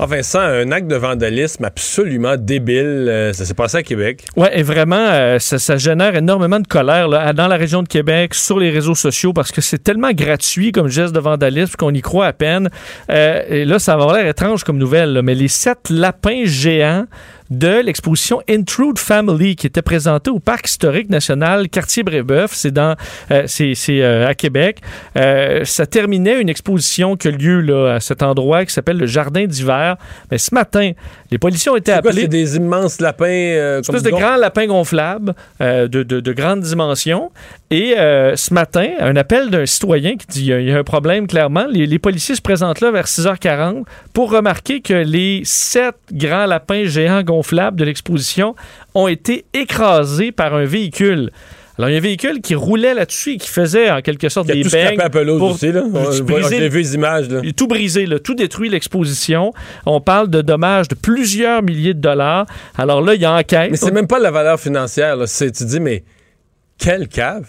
Enfin, 0.00 0.22
ça, 0.22 0.42
un 0.42 0.70
acte 0.70 0.86
de 0.86 0.94
vandalisme 0.94 1.64
absolument 1.64 2.36
débile. 2.36 3.06
euh, 3.08 3.32
ça 3.32 3.44
s'est 3.44 3.54
passé 3.54 3.78
à 3.78 3.82
Québec. 3.82 4.24
Ouais, 4.36 4.56
et 4.56 4.62
vraiment, 4.62 4.94
euh, 4.96 5.40
ça, 5.40 5.58
ça 5.58 5.76
génère 5.76 6.14
énormément 6.14 6.60
de 6.60 6.66
colère 6.68 7.08
là, 7.08 7.32
dans 7.32 7.48
la 7.48 7.56
région 7.56 7.82
de 7.82 7.88
Québec, 7.88 8.34
sur 8.34 8.60
les 8.60 8.70
réseaux 8.70 8.94
sociaux, 8.94 9.32
parce 9.32 9.50
que 9.50 9.60
c'est 9.60 9.82
tellement 9.82 10.12
gratuit 10.12 10.70
comme 10.70 10.88
geste 10.88 11.12
de 11.12 11.18
vandalisme 11.18 11.74
qu'on 11.76 11.92
y 11.92 12.00
croit 12.00 12.26
à 12.26 12.32
peine. 12.32 12.70
Euh, 13.10 13.42
et 13.48 13.64
là, 13.64 13.80
ça 13.80 13.96
va 13.96 14.04
avoir 14.04 14.16
l'air 14.16 14.26
étrange 14.28 14.62
comme 14.62 14.78
nouvelle, 14.78 15.12
là, 15.14 15.22
mais 15.22 15.34
les 15.34 15.48
sept 15.48 15.90
lapins 15.90 16.42
géants 16.44 17.06
de 17.50 17.80
l'exposition 17.82 18.40
Intrude 18.48 18.98
Family 18.98 19.56
qui 19.56 19.66
était 19.66 19.82
présentée 19.82 20.30
au 20.30 20.38
Parc 20.38 20.68
historique 20.68 21.08
national 21.08 21.68
Cartier-Brébeuf. 21.68 22.50
C'est 22.52 22.70
dans, 22.70 22.94
euh, 23.30 23.44
c'est, 23.46 23.74
c'est, 23.74 24.02
euh, 24.02 24.28
à 24.28 24.34
Québec. 24.34 24.78
Euh, 25.16 25.64
ça 25.64 25.86
terminait 25.86 26.40
une 26.40 26.48
exposition 26.48 27.16
qui 27.16 27.28
a 27.28 27.30
lieu 27.30 27.60
là, 27.60 27.94
à 27.94 28.00
cet 28.00 28.22
endroit 28.22 28.64
qui 28.66 28.72
s'appelle 28.72 28.98
le 28.98 29.06
Jardin 29.06 29.46
d'hiver. 29.46 29.96
Mais 30.30 30.38
ce 30.38 30.54
matin, 30.54 30.92
les 31.30 31.38
policiers 31.38 31.70
ont 31.70 31.76
été 31.76 31.92
appelés. 31.92 32.22
c'est 32.22 32.28
des 32.28 32.56
immenses 32.56 33.00
lapins. 33.00 33.24
euh, 33.26 33.80
comme 33.82 33.96
espèce 33.96 34.12
de 34.12 34.16
grands 34.18 34.36
lapins 34.36 34.66
gonflables 34.66 35.34
de, 35.60 35.86
de, 35.86 36.02
de 36.20 36.32
grandes 36.32 36.60
dimensions. 36.60 37.30
Et 37.70 37.94
ce 37.96 38.52
matin, 38.54 38.88
un 39.00 39.16
appel 39.16 39.50
d'un 39.50 39.66
citoyen 39.66 40.16
qui 40.16 40.26
dit 40.26 40.40
il 40.42 40.46
y 40.46 40.52
a- 40.52 40.60
il 40.60 40.68
y, 40.68 40.72
a 40.72 40.78
un 40.78 40.84
problème 40.84 41.26
clairement. 41.26 41.66
Les, 41.68 41.86
les 41.86 41.98
policiers 41.98 42.34
se 42.34 42.40
présentent 42.42 42.80
là 42.80 42.90
vers 42.90 43.06
6h40 43.06 43.84
pour 44.12 44.30
remarquer 44.30 44.80
que 44.80 44.92
les 44.94 45.42
sept 45.44 45.94
grands 46.12 46.46
lapins 46.46 46.84
géants 46.84 47.22
gonflables 47.22 47.37
de 47.76 47.84
l'exposition 47.84 48.54
ont 48.94 49.08
été 49.08 49.44
écrasés 49.54 50.32
par 50.32 50.54
un 50.54 50.64
véhicule. 50.64 51.30
Alors, 51.78 51.90
il 51.90 51.92
y 51.92 51.94
a 51.94 51.98
un 51.98 52.02
véhicule 52.02 52.40
qui 52.40 52.56
roulait 52.56 52.92
là-dessus 52.92 53.34
et 53.34 53.36
qui 53.36 53.48
faisait 53.48 53.88
en 53.88 54.00
quelque 54.00 54.28
sorte 54.28 54.48
des 54.48 54.64
bangs 54.64 54.98
à 54.98 55.10
pelouse 55.10 55.38
pour 55.38 55.50
aussi, 55.52 55.70
là. 55.70 55.84
J'ai 56.50 56.68
vu 56.68 56.78
les 56.78 56.94
images, 56.96 57.28
là. 57.28 57.40
il 57.44 57.50
a 57.50 57.52
tout 57.52 57.68
brisé, 57.68 58.04
là, 58.04 58.18
tout 58.18 58.34
détruit 58.34 58.68
l'exposition. 58.68 59.52
On 59.86 60.00
parle 60.00 60.28
de 60.28 60.42
dommages 60.42 60.88
de 60.88 60.96
plusieurs 60.96 61.62
milliers 61.62 61.94
de 61.94 62.00
dollars. 62.00 62.46
Alors 62.76 63.00
là, 63.00 63.14
il 63.14 63.20
y 63.20 63.24
a 63.24 63.32
enquête. 63.32 63.70
Mais 63.70 63.76
c'est 63.76 63.92
même 63.92 64.08
pas 64.08 64.18
la 64.18 64.32
valeur 64.32 64.58
financière, 64.58 65.14
là. 65.16 65.28
C'est- 65.28 65.52
Tu 65.52 65.64
dis, 65.66 65.78
mais 65.78 66.02
quelle 66.78 67.08
cave. 67.08 67.44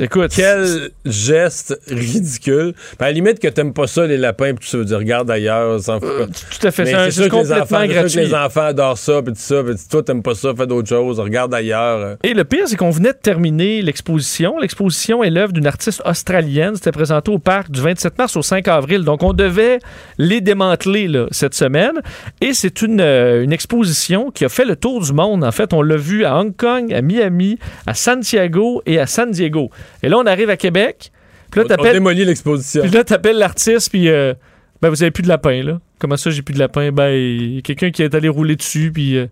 Écoute. 0.00 0.30
Quel 0.34 0.90
geste 1.04 1.78
ridicule. 1.88 2.74
Ben, 2.98 3.06
à 3.06 3.08
la 3.08 3.12
limite 3.12 3.40
que 3.40 3.48
t'aimes 3.48 3.72
pas 3.72 3.88
ça, 3.88 4.06
les 4.06 4.16
lapins, 4.16 4.54
puis 4.54 4.68
tu 4.68 4.76
veux 4.76 4.84
dire, 4.84 4.98
regarde 4.98 5.28
ailleurs, 5.30 5.80
s'en 5.80 5.98
fout. 5.98 6.08
pas. 6.08 6.26
tout 6.26 6.66
à 6.66 6.70
fait. 6.70 6.84
Mais 6.84 7.10
C'est 7.10 7.22
sûr 7.22 7.28
que 7.28 7.36
les 7.36 7.52
enfants, 7.52 7.66
sûr 7.66 7.88
que 7.88 7.92
gratuit. 7.92 8.20
les 8.20 8.34
enfants 8.34 8.66
adorent 8.66 8.98
ça, 8.98 9.22
puis 9.22 9.32
tout 9.32 9.40
ça, 9.40 9.62
puis 9.64 9.74
toi, 9.90 10.02
t'aimes 10.04 10.22
pas 10.22 10.34
ça, 10.34 10.52
fais 10.56 10.66
d'autres 10.68 10.88
choses, 10.88 11.18
regarde 11.18 11.52
ailleurs. 11.52 12.16
Et 12.22 12.32
le 12.32 12.44
pire, 12.44 12.68
c'est 12.68 12.76
qu'on 12.76 12.90
venait 12.90 13.12
de 13.12 13.18
terminer 13.20 13.82
l'exposition. 13.82 14.58
L'exposition 14.58 15.24
est 15.24 15.30
l'œuvre 15.30 15.52
d'une 15.52 15.66
artiste 15.66 16.02
australienne. 16.04 16.76
C'était 16.76 16.92
présenté 16.92 17.30
au 17.32 17.38
parc 17.38 17.70
du 17.70 17.80
27 17.80 18.18
mars 18.18 18.36
au 18.36 18.42
5 18.42 18.68
avril. 18.68 19.02
Donc, 19.02 19.24
on 19.24 19.32
devait 19.32 19.80
les 20.18 20.40
démanteler 20.40 21.08
là, 21.08 21.26
cette 21.32 21.54
semaine. 21.54 22.00
Et 22.40 22.54
c'est 22.54 22.82
une, 22.82 23.00
euh, 23.00 23.42
une 23.42 23.52
exposition 23.52 24.30
qui 24.30 24.44
a 24.44 24.48
fait 24.48 24.64
le 24.64 24.76
tour 24.76 25.00
du 25.02 25.12
monde. 25.12 25.42
En 25.42 25.52
fait, 25.52 25.72
on 25.72 25.82
l'a 25.82 25.96
vu 25.96 26.24
à 26.24 26.38
Hong 26.38 26.54
Kong, 26.56 26.92
à 26.92 27.02
Miami, 27.02 27.58
à 27.86 27.94
Santiago 27.94 28.59
et 28.86 28.98
à 28.98 29.06
San 29.06 29.30
Diego. 29.30 29.70
Et 30.02 30.08
là, 30.08 30.18
on 30.18 30.26
arrive 30.26 30.50
à 30.50 30.56
Québec. 30.56 31.12
Puis 31.50 31.60
là, 31.60 31.66
t'appelles- 31.66 31.92
démolit 31.94 32.24
l'exposition. 32.24 32.82
Puis 32.82 32.90
là, 32.90 33.02
t'appelles 33.04 33.38
l'artiste, 33.38 33.90
puis 33.90 34.08
euh, 34.08 34.34
ben, 34.80 34.88
vous 34.88 35.02
avez 35.02 35.10
plus 35.10 35.22
de 35.22 35.28
lapin, 35.28 35.62
là. 35.62 35.80
Comment 35.98 36.16
ça, 36.16 36.30
j'ai 36.30 36.42
plus 36.42 36.54
de 36.54 36.58
lapin? 36.60 36.92
Ben, 36.92 37.10
il 37.10 37.54
y 37.56 37.58
a 37.58 37.62
quelqu'un 37.62 37.90
qui 37.90 38.02
est 38.02 38.14
allé 38.14 38.28
rouler 38.28 38.56
dessus, 38.56 38.90
puis 38.92 39.16
euh, 39.16 39.26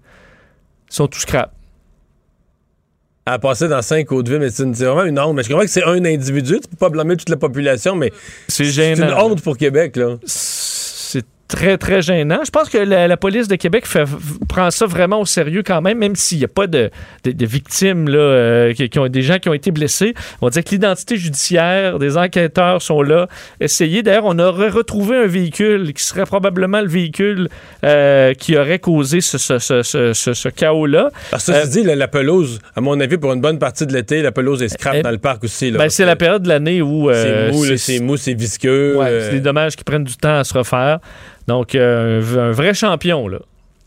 ils 0.91 0.95
sont 0.95 1.07
tous 1.07 1.20
scrap. 1.20 1.53
à 3.26 3.39
passer 3.39 3.68
dans 3.68 3.83
cinq 3.83 4.11
autres 4.12 4.31
villes, 4.31 4.41
mais 4.41 4.51
c'est 4.51 4.64
vraiment 4.64 5.05
une 5.05 5.18
honte. 5.18 5.37
Mais 5.37 5.43
je 5.43 5.49
comprends 5.49 5.64
que 5.64 5.70
c'est 5.70 5.85
un 5.85 6.03
individu, 6.05 6.61
tu 6.61 6.68
peux 6.68 6.76
pas 6.76 6.89
blâmer 6.89 7.16
toute 7.16 7.29
la 7.29 7.37
population, 7.37 7.95
mais 7.95 8.11
c'est 8.49 8.64
C'est 8.64 8.93
une 8.95 9.12
honte 9.14 9.43
pour 9.43 9.57
Québec, 9.57 9.97
là. 9.97 10.16
C'est 10.24 10.78
très, 11.49 11.79
très 11.79 12.03
gênant. 12.03 12.41
Je 12.45 12.51
pense 12.51 12.69
que 12.69 12.79
la, 12.79 13.09
la 13.09 13.17
police 13.17 13.49
de 13.49 13.57
Québec 13.57 13.87
fait- 13.87 14.05
prend 14.49 14.71
ça 14.71 14.87
vraiment 14.87 15.21
au 15.21 15.25
sérieux 15.27 15.63
quand 15.65 15.81
même, 15.81 15.99
même 15.99 16.15
s'il 16.15 16.39
n'y 16.39 16.45
a 16.45 16.49
pas 16.49 16.67
de, 16.67 16.91
de- 17.25 17.33
de 17.33 17.47
victimes, 17.47 18.09
là, 18.09 18.19
euh, 18.19 18.73
qui, 18.75 18.89
qui 18.91 18.99
ont, 18.99 19.09
des 19.09 19.23
gens 19.23 19.39
qui 19.39 19.49
ont 19.49 19.55
été 19.55 19.71
blessés. 19.71 20.15
On 20.41 20.47
va 20.47 20.51
dire 20.51 20.63
que 20.63 20.71
l'identité 20.71 21.17
judiciaire 21.17 21.99
des 21.99 22.17
enquêteurs 22.17 22.83
sont 22.83 23.03
là. 23.03 23.29
Essayez. 23.61 24.03
D'ailleurs, 24.03 24.27
on 24.27 24.39
aurait 24.39 24.69
retrouvé 24.69 25.17
un 25.17 25.27
véhicule 25.27 25.93
qui 25.95 26.03
serait 26.05 26.27
probablement 26.27 26.81
le 26.81 26.89
véhicule 26.89 27.49
euh, 27.85 28.35
qui 28.35 28.57
aurait 28.57 28.79
causé 28.79 29.21
ce, 29.21 29.39
ce- 29.39 29.59
ce- 29.59 29.83
ce- 29.83 30.13
ce- 30.13 30.35
ce 30.35 30.49
chaos-là. 30.51 31.11
Parce 31.31 31.47
que 31.47 31.53
ceci 31.55 31.71
dit, 31.71 31.83
la, 31.85 31.97
la 31.97 32.09
pelouse, 32.09 32.59
à 32.77 32.81
mon 32.81 33.01
avis, 33.01 33.17
pour 33.17 33.33
une 33.33 33.41
bonne 33.41 33.59
partie 33.59 33.87
de 33.87 33.93
l'été, 33.95 34.21
la 34.23 34.33
pelouse 34.33 34.63
est 34.63 34.69
scrap 34.69 34.97
Eh, 34.99 35.03
dans 35.03 35.11
le 35.11 35.19
parc 35.19 35.45
aussi. 35.45 35.71
Ben, 35.71 35.89
c'est 35.89 36.05
la 36.05 36.17
période 36.17 36.43
de 36.43 36.49
l'année 36.49 36.83
où... 36.83 37.09
euh, 37.11 37.49
c'est 37.51 37.57
mou, 37.57 37.77
c'est 37.77 38.01
mou, 38.01 38.17
c'est 38.19 38.35
visqueux. 38.35 38.97
Ouais, 38.99 39.07
euh, 39.07 39.27
c'est 39.29 39.37
des 39.37 39.41
dommages 39.41 39.77
qui 39.77 39.85
prennent 39.85 40.05
du 40.05 40.17
temps 40.17 40.39
à 40.39 40.45
se 40.45 40.53
refaire. 40.57 40.99
Donc, 41.49 41.75
euh, 41.75 42.51
un 42.51 42.53
vrai 42.53 42.75
champion, 42.75 43.27
là, 43.27 43.39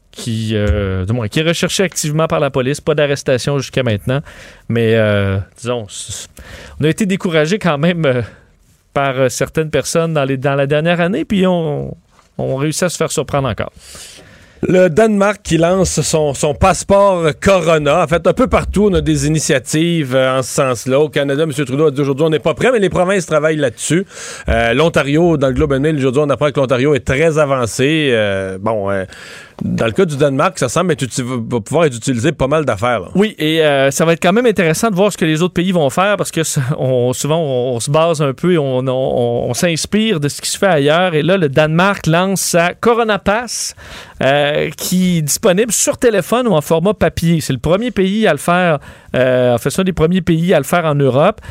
qui, 0.09 0.51
euh, 0.55 1.05
qui 1.29 1.39
est 1.39 1.47
recherché 1.47 1.83
activement 1.83 2.25
par 2.25 2.39
la 2.39 2.49
police. 2.49 2.81
Pas 2.81 2.95
d'arrestation 2.95 3.59
jusqu'à 3.59 3.83
maintenant. 3.83 4.21
Mais, 4.67 4.95
euh, 4.95 5.37
disons, 5.57 5.85
on 6.79 6.83
a 6.83 6.89
été 6.89 7.05
découragé 7.05 7.59
quand 7.59 7.77
même 7.77 8.23
par 8.95 9.29
certaines 9.29 9.69
personnes 9.69 10.15
dans, 10.15 10.25
les, 10.25 10.37
dans 10.37 10.55
la 10.55 10.65
dernière 10.65 10.99
année, 10.99 11.23
puis 11.23 11.45
on, 11.45 11.95
on 12.39 12.55
réussit 12.55 12.83
à 12.83 12.89
se 12.89 12.97
faire 12.97 13.11
surprendre 13.11 13.47
encore. 13.47 13.71
Le 14.67 14.89
Danemark 14.89 15.39
qui 15.41 15.57
lance 15.57 16.01
son, 16.01 16.35
son 16.35 16.53
passeport 16.53 17.31
Corona. 17.41 18.03
En 18.03 18.07
fait, 18.07 18.27
un 18.27 18.33
peu 18.33 18.45
partout, 18.45 18.89
on 18.91 18.93
a 18.93 19.01
des 19.01 19.25
initiatives 19.25 20.15
euh, 20.15 20.37
en 20.37 20.43
ce 20.43 20.53
sens-là. 20.53 20.99
Au 20.99 21.09
Canada, 21.09 21.43
M. 21.43 21.51
Trudeau 21.51 21.87
a 21.87 21.91
dit 21.91 21.99
aujourd'hui, 21.99 22.25
on 22.27 22.29
n'est 22.29 22.37
pas 22.37 22.53
prêt, 22.53 22.71
mais 22.71 22.77
les 22.77 22.89
provinces 22.89 23.25
travaillent 23.25 23.57
là-dessus. 23.57 24.05
Euh, 24.49 24.75
L'Ontario, 24.75 25.35
dans 25.37 25.47
le 25.47 25.53
Globe 25.53 25.71
and 25.71 25.79
Mail, 25.79 25.97
aujourd'hui, 25.97 26.21
on 26.23 26.29
apprend 26.29 26.51
que 26.51 26.59
l'Ontario 26.59 26.93
est 26.93 27.03
très 27.03 27.39
avancé. 27.39 28.09
Euh, 28.11 28.59
bon, 28.61 28.91
euh, 28.91 29.05
dans 29.63 29.85
le 29.85 29.91
cas 29.91 30.05
du 30.05 30.17
Danemark, 30.17 30.57
ça 30.57 30.69
semble 30.69 30.91
être, 30.93 31.05
va 31.21 31.59
pouvoir 31.59 31.85
être 31.85 31.95
utilisé 31.95 32.31
pas 32.31 32.47
mal 32.47 32.65
d'affaires. 32.65 33.09
Oui, 33.15 33.35
et 33.37 33.63
euh, 33.63 33.91
ça 33.91 34.05
va 34.05 34.13
être 34.13 34.21
quand 34.21 34.33
même 34.33 34.45
intéressant 34.45 34.89
de 34.89 34.95
voir 34.95 35.11
ce 35.11 35.17
que 35.17 35.25
les 35.25 35.41
autres 35.41 35.53
pays 35.53 35.71
vont 35.71 35.89
faire 35.89 36.17
parce 36.17 36.31
que 36.31 36.41
souvent 36.43 37.39
on, 37.39 37.79
se 37.79 37.91
base 37.91 38.21
un 38.21 38.33
peu 38.33 38.53
et 38.53 38.57
on, 38.57 39.53
s'inspire 39.53 40.19
de 40.19 40.27
ce 40.29 40.41
qui 40.41 40.49
se 40.49 40.57
fait 40.57 40.65
ailleurs. 40.67 41.13
Et 41.13 41.21
là, 41.21 41.37
le 41.37 41.47
Danemark 41.49 42.07
lance 42.07 42.41
sa 42.41 42.73
Corona 42.73 43.19
Pass 43.19 43.75
euh, 44.23 44.69
qui 44.77 45.19
est 45.19 45.21
disponible 45.21 45.71
sur 45.71 45.97
téléphone 45.97 46.47
ou 46.47 46.53
en 46.53 46.61
format 46.61 46.93
papier. 46.93 47.41
C'est 47.41 47.53
le 47.53 47.59
premier 47.59 47.91
pays 47.91 48.27
à 48.27 48.31
le 48.31 48.37
faire. 48.39 48.79
Euh, 49.15 49.53
en 49.55 49.57
fait, 49.57 49.69
c'est 49.69 49.81
un 49.81 49.85
des 49.85 49.93
premiers 49.93 50.21
pays 50.21 50.53
à 50.53 50.57
le 50.57 50.63
faire 50.63 50.85
en 50.85 50.95
Europe 50.95 51.41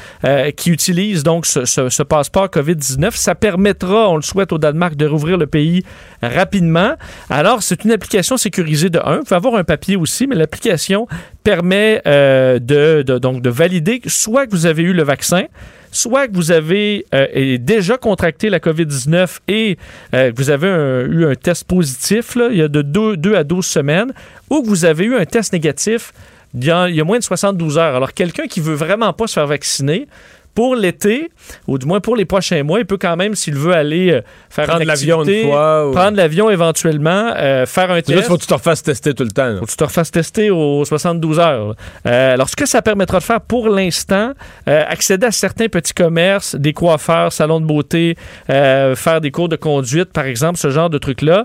qui 0.57 0.71
utilise 0.71 1.23
donc 1.23 1.47
ce, 1.47 1.65
ce- 1.65 1.89
ce 1.89 2.03
passeport 2.03 2.47
COVID-19. 2.47 3.11
Ça 3.15 3.35
permettra, 3.35 4.09
on 4.09 4.17
le 4.17 4.23
souhaite 4.23 4.53
au 4.53 4.59
Danemark, 4.59 4.97
de 4.97 5.07
rouvrir 5.07 5.37
le 5.37 5.47
pays 5.47 5.85
rapidement. 6.23 6.95
Alors, 7.29 7.63
c'est 7.63 7.85
une 7.85 7.93
application 8.01 8.39
sécurisée 8.39 8.89
de 8.89 8.99
1. 8.99 9.19
Vous 9.19 9.23
pouvez 9.25 9.37
avoir 9.37 9.55
un 9.57 9.65
papier 9.65 9.97
aussi, 9.97 10.27
mais 10.27 10.35
l'application 10.35 11.07
permet 11.45 12.01
euh, 12.07 12.59
de, 12.59 13.03
donc 13.19 13.43
de 13.43 13.51
valider 13.51 14.01
soit 14.07 14.47
que 14.47 14.53
vous 14.53 14.65
avez 14.65 14.83
eu 14.83 14.95
le 14.95 15.03
vaccin, 15.03 15.45
soit 15.93 16.27
que 16.27 16.35
vous 16.35 16.51
avez 16.51 17.05
euh, 17.15 17.59
déjà 17.59 17.99
contracté 17.99 18.49
la 18.49 18.59
COVID-19 18.59 19.41
et 19.49 19.77
euh, 20.15 20.33
que 20.33 20.37
vous 20.37 20.51
avez 20.51 20.69
eu 20.69 21.27
un 21.27 21.35
test 21.35 21.65
positif 21.65 22.37
là, 22.37 22.49
il 22.51 22.57
y 22.57 22.63
a 22.63 22.69
de 22.69 22.83
2 22.83 23.35
à 23.35 23.45
12 23.45 23.67
semaines, 23.67 24.13
ou 24.49 24.63
que 24.63 24.67
vous 24.67 24.87
avez 24.87 25.05
eu 25.05 25.17
un 25.17 25.27
test 25.27 25.53
négatif 25.53 26.13
il 26.55 26.65
y 26.65 27.01
a 27.01 27.05
moins 27.05 27.19
de 27.19 27.23
72 27.23 27.79
heures. 27.79 27.95
Alors, 27.95 28.13
quelqu'un 28.13 28.49
qui 28.49 28.61
veut 28.61 28.75
vraiment 28.75 29.13
pas 29.13 29.29
se 29.29 29.35
faire 29.35 29.47
vacciner, 29.47 30.09
pour 30.55 30.75
l'été, 30.75 31.31
ou 31.67 31.79
du 31.79 31.87
moins 31.87 32.01
pour 32.01 32.17
les 32.17 32.25
prochains 32.25 32.63
mois, 32.63 32.81
il 32.81 32.87
peut 32.87 32.99
quand 32.99 33.17
même, 33.17 33.35
s'il 33.35 33.55
veut 33.55 33.75
aller 33.75 34.11
euh, 34.11 34.21
faire 34.51 34.67
Prendre 34.67 34.85
l'avion 34.85 35.25
une 35.25 35.49
fois 35.49 35.89
ou- 35.89 35.93
prendre 35.93 36.17
l'avion 36.17 36.51
éventuellement, 36.51 37.33
euh, 37.37 37.67
faire 37.67 37.91
un 37.91 38.03
test. 38.03 38.13
Juste, 38.13 38.29
faut 38.29 38.37
que 38.37 38.41
tu 38.43 38.47
te 38.49 38.55
refasses 38.55 38.83
tester 38.83 39.15
tout 39.15 39.23
le 39.25 39.31
temps. 39.31 39.49
là. 39.49 39.59
Faut 39.61 39.67
que 39.67 39.71
tu 39.71 39.77
te 39.77 39.85
refasses 39.85 40.11
tester 40.11 40.51
aux 40.51 40.85
72 40.85 41.39
heures. 41.39 41.75
Euh, 42.07 42.35
alors, 42.35 42.49
ce 42.49 42.57
que 42.57 42.67
ça 42.67 42.83
permettra 42.83 43.19
de 43.19 43.23
faire 43.25 43.41
pour 43.41 43.69
l'instant, 43.69 44.33
euh, 44.69 44.83
accéder 44.89 45.27
à 45.27 45.31
certains 45.33 45.69
petits 45.69 45.95
commerces, 45.95 46.55
des 46.57 46.73
coiffeurs, 46.73 47.33
salons 47.33 47.61
de 47.61 47.67
beauté, 47.67 48.17
faire 48.49 49.21
des 49.21 49.31
cours 49.31 49.49
de 49.49 49.57
conduite, 49.57 50.13
par 50.13 50.25
exemple, 50.25 50.59
ce 50.59 50.71
genre 50.71 50.91
de 50.91 50.99
trucs-là, 50.99 51.45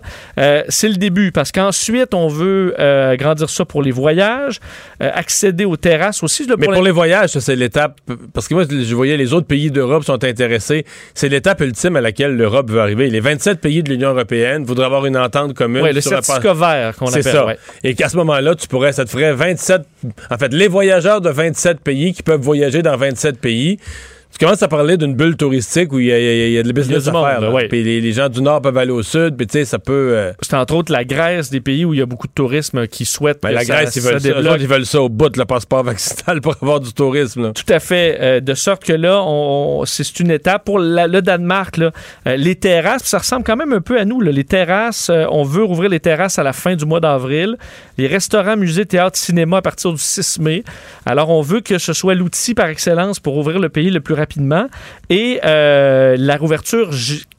c'est 0.69 0.89
le 0.89 0.95
début. 0.95 1.31
Parce 1.31 1.51
qu'ensuite, 1.51 2.13
on 2.13 2.27
veut 2.27 2.75
grandir 3.17 3.49
ça 3.49 3.65
pour 3.65 3.81
les 3.83 3.91
voyages, 3.91 4.59
accéder 4.99 5.65
aux 5.65 5.77
terrasses 5.77 6.23
aussi. 6.23 6.45
là, 6.47 6.55
Mais 6.57 6.65
pour 6.67 6.81
les 6.83 6.91
voyages, 6.91 7.29
ça, 7.31 7.41
c'est 7.41 7.55
l'étape. 7.55 7.99
Parce 8.33 8.47
que 8.47 8.53
moi, 8.53 8.63
je 8.69 8.94
voyais 8.95 9.17
les 9.17 9.33
autres 9.33 9.47
pays 9.47 9.71
d'Europe 9.71 10.03
sont 10.03 10.23
intéressés. 10.23 10.85
C'est 11.13 11.29
l'étape 11.29 11.61
ultime 11.61 11.95
à 11.95 12.01
laquelle 12.01 12.35
l'Europe 12.35 12.69
veut 12.71 12.79
arriver. 12.81 13.09
Les 13.09 13.19
27 13.19 13.59
pays 13.61 13.83
de 13.83 13.89
l'Union 13.89 14.09
européenne 14.09 14.63
voudraient 14.65 14.85
avoir 14.85 15.05
une 15.05 15.17
entente 15.17 15.53
commune. 15.53 15.83
Ouais, 15.83 15.93
le 15.93 16.01
sur 16.01 16.11
certificat 16.11 16.53
vert 16.53 16.95
qu'on 16.95 17.07
C'est 17.07 17.19
appelle. 17.19 17.31
ça. 17.33 17.45
ouais. 17.45 17.57
Et 17.83 17.93
qu'à 17.95 18.09
ce 18.09 18.17
moment-là, 18.17 18.55
tu 18.55 18.67
pourrais, 18.67 18.91
ça 18.93 19.05
te 19.05 19.09
ferait 19.09 19.33
27. 19.33 19.81
En 20.31 20.37
fait, 20.37 20.53
les 20.53 20.67
voyageurs 20.67 21.21
de 21.21 21.29
27 21.29 21.79
pays 21.81 22.13
qui 22.13 22.23
peuvent 22.23 22.41
voyager 22.41 22.81
dans 22.81 22.95
27 22.97 23.39
pays. 23.39 23.77
Tu 24.37 24.43
commences 24.45 24.61
à 24.63 24.67
parler 24.67 24.97
d'une 24.97 25.13
bulle 25.15 25.37
touristique 25.37 25.93
où 25.93 25.99
il 25.99 26.07
y 26.07 26.09
y 26.09 26.51
y 26.53 26.57
a 26.57 26.63
de 26.63 26.71
business 26.73 27.03
du 27.03 27.09
à 27.09 27.13
faire. 27.39 27.53
ouais. 27.53 27.69
Puis 27.69 27.83
les, 27.83 28.01
les 28.01 28.11
gens 28.11 28.27
du 28.27 28.41
Nord 28.41 28.61
peuvent 28.61 28.77
aller 28.77 28.91
au 28.91 29.01
Sud. 29.01 29.37
Puis 29.37 29.47
tu 29.47 29.53
sais, 29.59 29.65
ça 29.65 29.79
peut. 29.79 29.93
euh, 30.13 30.33
C'est 30.41 30.55
entre 30.55 30.75
autres 30.75 30.91
la 30.91 31.05
Grèce, 31.05 31.49
des 31.49 31.61
pays 31.61 31.85
où 31.85 31.93
il 31.93 31.99
y 31.99 32.01
a 32.01 32.05
beaucoup 32.05 32.27
de 32.27 32.33
tourisme 32.33 32.85
qui 32.87 33.05
souhaitent 33.05 33.39
ben, 33.41 33.49
que 33.51 33.53
la 33.55 33.63
ça- 33.63 33.73
Grèce, 33.75 33.95
ils 33.95 34.01
veulent 34.01 34.19
ça. 34.19 34.57
Ils 34.59 34.67
veulent 34.67 34.85
ça 34.85 35.01
au 35.01 35.07
bout 35.07 35.29
de 35.29 35.39
le 35.39 35.45
passeport 35.45 35.83
vaccinal 35.85 36.41
pour 36.41 36.55
avoir 36.61 36.81
du 36.81 36.91
tourisme. 36.91 37.43
là. 37.43 37.51
Tout 37.53 37.71
à 37.73 37.79
fait. 37.79 38.17
euh, 38.19 38.39
de 38.41 38.53
sorte 38.55 38.83
que 38.83 38.91
là, 38.91 39.21
on, 39.25 39.83
c'est 39.85 40.03
c'est 40.03 40.19
une 40.19 40.31
étape. 40.31 40.65
Pour 40.65 40.79
la- 40.79 41.07
le 41.07 41.21
Danemark, 41.21 41.77
là, 41.77 41.91
euh, 42.27 42.35
les 42.35 42.55
terrasses, 42.55 43.03
ça 43.05 43.19
ressemble 43.19 43.45
quand 43.45 43.55
même 43.55 43.71
un 43.71 43.79
peu 43.81 43.97
à 43.97 44.03
nous. 44.03 44.19
là. 44.19 44.31
Les 44.33 44.43
terrasses, 44.43 45.09
on 45.31 45.43
veut 45.43 45.63
rouvrir 45.63 45.89
les 45.89 46.01
terrasses 46.01 46.37
à 46.39 46.43
la 46.43 46.51
fin 46.51 46.75
du 46.75 46.83
mois 46.85 46.99
d'avril. 46.99 47.55
Les 47.97 48.07
restaurants, 48.07 48.57
musées, 48.57 48.85
théâtres, 48.85 49.17
cinéma 49.17 49.57
à 49.57 49.61
partir 49.61 49.93
du 49.93 49.97
6 49.97 50.39
mai. 50.39 50.65
Alors, 51.05 51.29
on 51.29 51.41
veut 51.41 51.61
que 51.61 51.77
ce 51.77 51.93
soit 51.93 52.15
l'outil 52.15 52.53
par 52.53 52.67
excellence 52.67 53.21
pour 53.21 53.37
ouvrir 53.37 53.59
le 53.59 53.69
pays 53.69 53.89
le 53.91 54.01
plus 54.01 54.13
rapidement. 54.13 54.24
Et 55.09 55.39
euh, 55.45 56.15
la 56.17 56.37
rouverture 56.37 56.89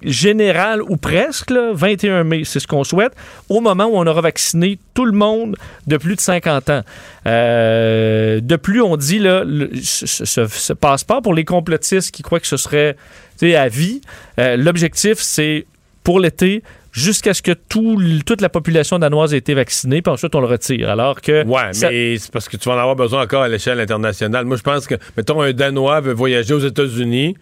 générale, 0.02 0.82
ou 0.82 0.96
presque, 0.96 1.50
là, 1.50 1.70
21 1.72 2.24
mai, 2.24 2.42
c'est 2.44 2.60
ce 2.60 2.66
qu'on 2.66 2.84
souhaite, 2.84 3.12
au 3.48 3.60
moment 3.60 3.86
où 3.86 3.96
on 3.96 4.06
aura 4.06 4.20
vacciné 4.20 4.78
tout 4.94 5.04
le 5.04 5.12
monde 5.12 5.56
de 5.86 5.96
plus 5.96 6.16
de 6.16 6.20
50 6.20 6.70
ans. 6.70 6.82
Euh, 7.26 8.40
de 8.40 8.56
plus, 8.56 8.80
on 8.82 8.96
dit, 8.96 9.18
là, 9.18 9.42
le- 9.44 9.70
ce, 9.82 10.06
ce- 10.06 10.46
ce 10.46 10.72
passeport 10.72 11.22
pour 11.22 11.34
les 11.34 11.44
complotistes 11.44 12.10
qui 12.12 12.22
croient 12.22 12.40
que 12.40 12.46
ce 12.46 12.56
serait 12.56 12.96
à 13.42 13.68
vie, 13.68 14.00
euh, 14.40 14.56
l'objectif, 14.56 15.18
c'est 15.18 15.66
pour 16.04 16.20
l'été, 16.20 16.62
jusqu'à 16.96 17.34
ce 17.34 17.42
que 17.42 17.52
tout 17.52 18.00
toute 18.24 18.40
la 18.40 18.48
population 18.48 18.98
danoise 18.98 19.34
ait 19.34 19.38
été 19.38 19.54
vaccinée, 19.54 20.00
puis 20.02 20.10
ensuite 20.12 20.34
on 20.34 20.40
le 20.40 20.46
retire. 20.46 20.88
Alors 20.88 21.20
que. 21.20 21.44
Ouais, 21.44 21.72
ça- 21.72 21.90
mais 21.90 22.16
c'est 22.18 22.32
parce 22.32 22.48
que 22.48 22.56
tu 22.56 22.68
vas 22.68 22.74
en 22.74 22.78
avoir 22.78 22.96
besoin 22.96 23.22
encore 23.22 23.42
à 23.42 23.48
l'échelle 23.48 23.78
internationale. 23.80 24.44
Moi, 24.46 24.56
je 24.56 24.62
pense 24.62 24.86
que, 24.86 24.94
mettons, 25.16 25.42
un 25.42 25.52
Danois 25.52 26.00
veut 26.00 26.14
voyager 26.14 26.54
aux 26.54 26.58
États-Unis 26.66 27.36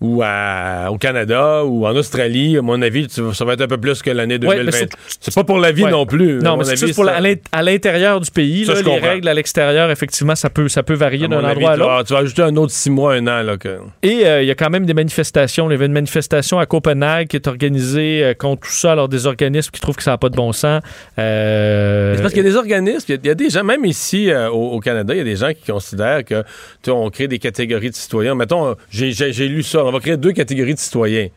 ou 0.00 0.22
à- 0.24 0.90
au 0.90 0.98
Canada 0.98 1.64
ou 1.64 1.86
en 1.86 1.94
Australie, 1.96 2.56
à 2.58 2.62
mon 2.62 2.80
avis, 2.82 3.06
ça 3.08 3.44
va 3.44 3.54
être 3.54 3.62
un 3.62 3.66
peu 3.66 3.78
plus 3.78 4.00
que 4.02 4.10
l'année 4.10 4.34
Ouais, 4.34 4.56
2020. 4.56 4.70
mais 4.80 4.88
c'est- 5.20 5.34
pas 5.34 5.44
pour 5.44 5.58
la 5.58 5.72
vie 5.72 5.84
Ouais. 5.84 5.90
non 5.90 6.06
plus. 6.06 6.38
Non, 6.38 6.56
mais 6.56 6.64
c'est 6.76 6.94
pour 6.94 7.04
ça- 7.04 7.14
à 7.16 7.20
l'int- 7.20 7.34
à 7.52 7.62
l'intérieur 7.62 8.20
du 8.20 8.30
pays. 8.30 8.64
Ça, 8.66 8.74
là, 8.74 8.78
les 8.78 8.84
comprends. 8.84 9.08
règles 9.08 9.28
à 9.28 9.34
l'extérieur, 9.34 9.90
effectivement, 9.90 10.34
ça 10.36 10.50
peut, 10.50 10.68
ça 10.68 10.82
peut 10.82 10.94
varier 10.94 11.26
d'un 11.28 11.42
endroit 11.44 11.72
à 11.72 11.76
l'autre. 11.76 12.04
tu 12.06 12.12
vas 12.12 12.20
ajouter 12.20 12.42
un 12.42 12.56
autre 12.56 12.72
six 12.72 12.90
mois, 12.90 13.14
un 13.14 13.26
an. 13.26 13.42
Là, 13.42 13.56
que... 13.56 13.78
Et 14.02 14.24
euh, 14.26 14.42
il 14.42 14.46
y 14.48 14.50
a 14.50 14.54
quand 14.54 14.70
même 14.70 14.86
des 14.86 14.94
manifestations. 14.94 15.68
Il 15.68 15.72
y 15.72 15.74
avait 15.74 15.86
une 15.86 15.92
manifestation 15.92 16.58
à 16.58 16.66
Copenhague 16.66 17.26
qui 17.28 17.36
est 17.36 17.46
organisée 17.46 18.22
euh, 18.24 18.34
contre 18.34 18.62
tout 18.68 18.72
ça, 18.72 18.92
alors 18.92 19.08
des 19.08 19.26
organismes 19.26 19.70
qui 19.70 19.80
trouvent 19.80 19.96
que 19.96 20.02
ça 20.02 20.12
n'a 20.12 20.18
pas 20.18 20.28
de 20.28 20.36
bon 20.36 20.52
sens. 20.52 20.80
Euh, 21.18 22.14
C'est 22.16 22.22
parce 22.22 22.32
qu'il 22.34 22.42
y 22.42 22.46
a 22.46 22.50
des 22.50 22.56
organismes, 22.56 23.04
il 23.08 23.12
y 23.14 23.16
a- 23.16 23.20
il 23.22 23.26
y, 23.26 23.30
a 23.30 23.34
des 23.34 23.50
gens, 23.50 23.64
même 23.64 23.84
ici 23.84 24.30
au, 24.52 24.72
au 24.72 24.80
Canada, 24.80 25.14
il 25.14 25.18
y 25.18 25.20
a 25.20 25.24
des 25.24 25.36
gens 25.36 25.50
qui 25.52 25.70
considèrent 25.70 26.24
que 26.24 26.42
on 26.88 27.10
crée 27.10 27.28
des 27.28 27.38
catégories 27.38 27.90
de 27.90 27.94
citoyens. 27.94 28.34
Mettons, 28.34 28.74
j'ai 28.90 29.12
lu 29.48 29.62
ça, 29.62 29.84
on 29.88 29.92
va 29.92 30.00
créer 30.00 30.16
deux 30.16 30.32
catégories 30.32 30.74
de 30.74 30.78
citoyens. 30.78 31.28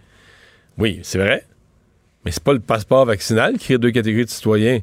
Oui, 0.77 0.99
c'est 1.03 1.17
vrai. 1.17 1.45
Mais 2.25 2.31
c'est 2.31 2.43
pas 2.43 2.53
le 2.53 2.59
passeport 2.59 3.05
vaccinal 3.05 3.53
qui 3.57 3.65
crée 3.65 3.77
deux 3.77 3.91
catégories 3.91 4.25
de 4.25 4.29
citoyens. 4.29 4.79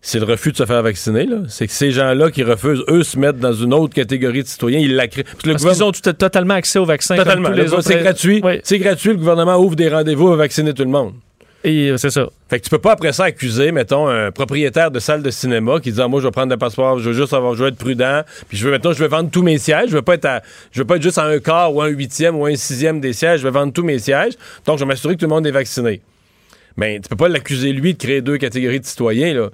C'est 0.00 0.18
le 0.20 0.24
refus 0.26 0.52
de 0.52 0.56
se 0.56 0.64
faire 0.64 0.82
vacciner. 0.82 1.26
là. 1.26 1.38
C'est 1.48 1.66
que 1.66 1.72
ces 1.72 1.90
gens-là 1.90 2.30
qui 2.30 2.44
refusent, 2.44 2.84
eux, 2.88 3.02
se 3.02 3.18
mettent 3.18 3.40
dans 3.40 3.52
une 3.52 3.74
autre 3.74 3.94
catégorie 3.94 4.42
de 4.44 4.48
citoyens, 4.48 4.78
ils 4.78 4.94
la 4.94 5.08
créent. 5.08 5.24
Parce 5.24 5.34
que 5.42 5.46
le 5.48 5.52
Parce 5.54 5.64
gouvernement- 5.64 5.90
qu'ils 5.92 6.08
ont 6.08 6.12
tout- 6.12 6.16
totalement 6.16 6.54
accès 6.54 6.78
au 6.78 6.84
vaccin. 6.84 7.16
comme 7.16 7.24
Totalement. 7.24 7.48
tous 7.50 7.54
Le- 7.56 7.62
les 7.64 7.72
autres. 7.72 7.82
C'est 7.82 7.98
gratuit. 8.00 8.40
Oui. 8.44 8.60
C'est 8.62 8.78
gratuit. 8.78 9.10
Le 9.10 9.16
gouvernement 9.16 9.56
ouvre 9.56 9.74
des 9.76 9.88
rendez-vous 9.88 10.28
à 10.28 10.36
vacciner 10.36 10.72
tout 10.72 10.84
le 10.84 10.90
monde. 10.90 11.14
Euh, 11.66 11.96
c'est 11.96 12.10
ça. 12.10 12.28
Fait 12.48 12.60
que 12.60 12.64
tu 12.64 12.70
peux 12.70 12.78
pas 12.78 12.92
après 12.92 13.12
ça 13.12 13.24
accuser, 13.24 13.72
mettons, 13.72 14.06
un 14.06 14.30
propriétaire 14.30 14.90
de 14.90 15.00
salle 15.00 15.22
de 15.22 15.30
cinéma 15.30 15.80
qui 15.80 15.90
dit 15.90 16.00
ah, 16.00 16.06
moi 16.06 16.20
je 16.20 16.26
vais 16.26 16.30
prendre 16.30 16.52
le 16.52 16.56
passeport, 16.56 17.00
je 17.00 17.10
veux 17.10 17.16
juste 17.16 17.32
avoir, 17.32 17.60
être 17.66 17.76
prudent, 17.76 18.22
puis 18.48 18.56
je 18.56 18.64
veux 18.64 18.70
maintenant 18.70 18.92
je 18.92 18.98
veux 19.00 19.08
vendre 19.08 19.28
tous 19.30 19.42
mes 19.42 19.58
sièges, 19.58 19.90
je 19.90 19.96
veux 19.96 20.02
pas 20.02 20.14
être 20.14 20.24
à, 20.24 20.42
je 20.70 20.80
veux 20.80 20.86
pas 20.86 20.96
être 20.96 21.02
juste 21.02 21.18
à 21.18 21.24
un 21.24 21.40
quart 21.40 21.74
ou 21.74 21.82
un 21.82 21.88
huitième 21.88 22.36
ou 22.36 22.46
un 22.46 22.54
sixième 22.54 23.00
des 23.00 23.12
sièges, 23.12 23.40
je 23.40 23.44
veux 23.44 23.52
vendre 23.52 23.72
tous 23.72 23.82
mes 23.82 23.98
sièges, 23.98 24.34
donc 24.66 24.78
je 24.78 24.84
vais 24.84 24.88
m'assurer 24.88 25.14
que 25.14 25.20
tout 25.20 25.26
le 25.26 25.34
monde 25.34 25.46
est 25.46 25.52
vacciné. 25.52 26.00
Mais 26.76 27.00
tu 27.00 27.08
peux 27.08 27.16
pas 27.16 27.28
l'accuser 27.28 27.72
lui 27.72 27.94
de 27.94 27.98
créer 27.98 28.20
deux 28.20 28.38
catégories 28.38 28.80
de 28.80 28.86
citoyens 28.86 29.34
là. 29.34 29.50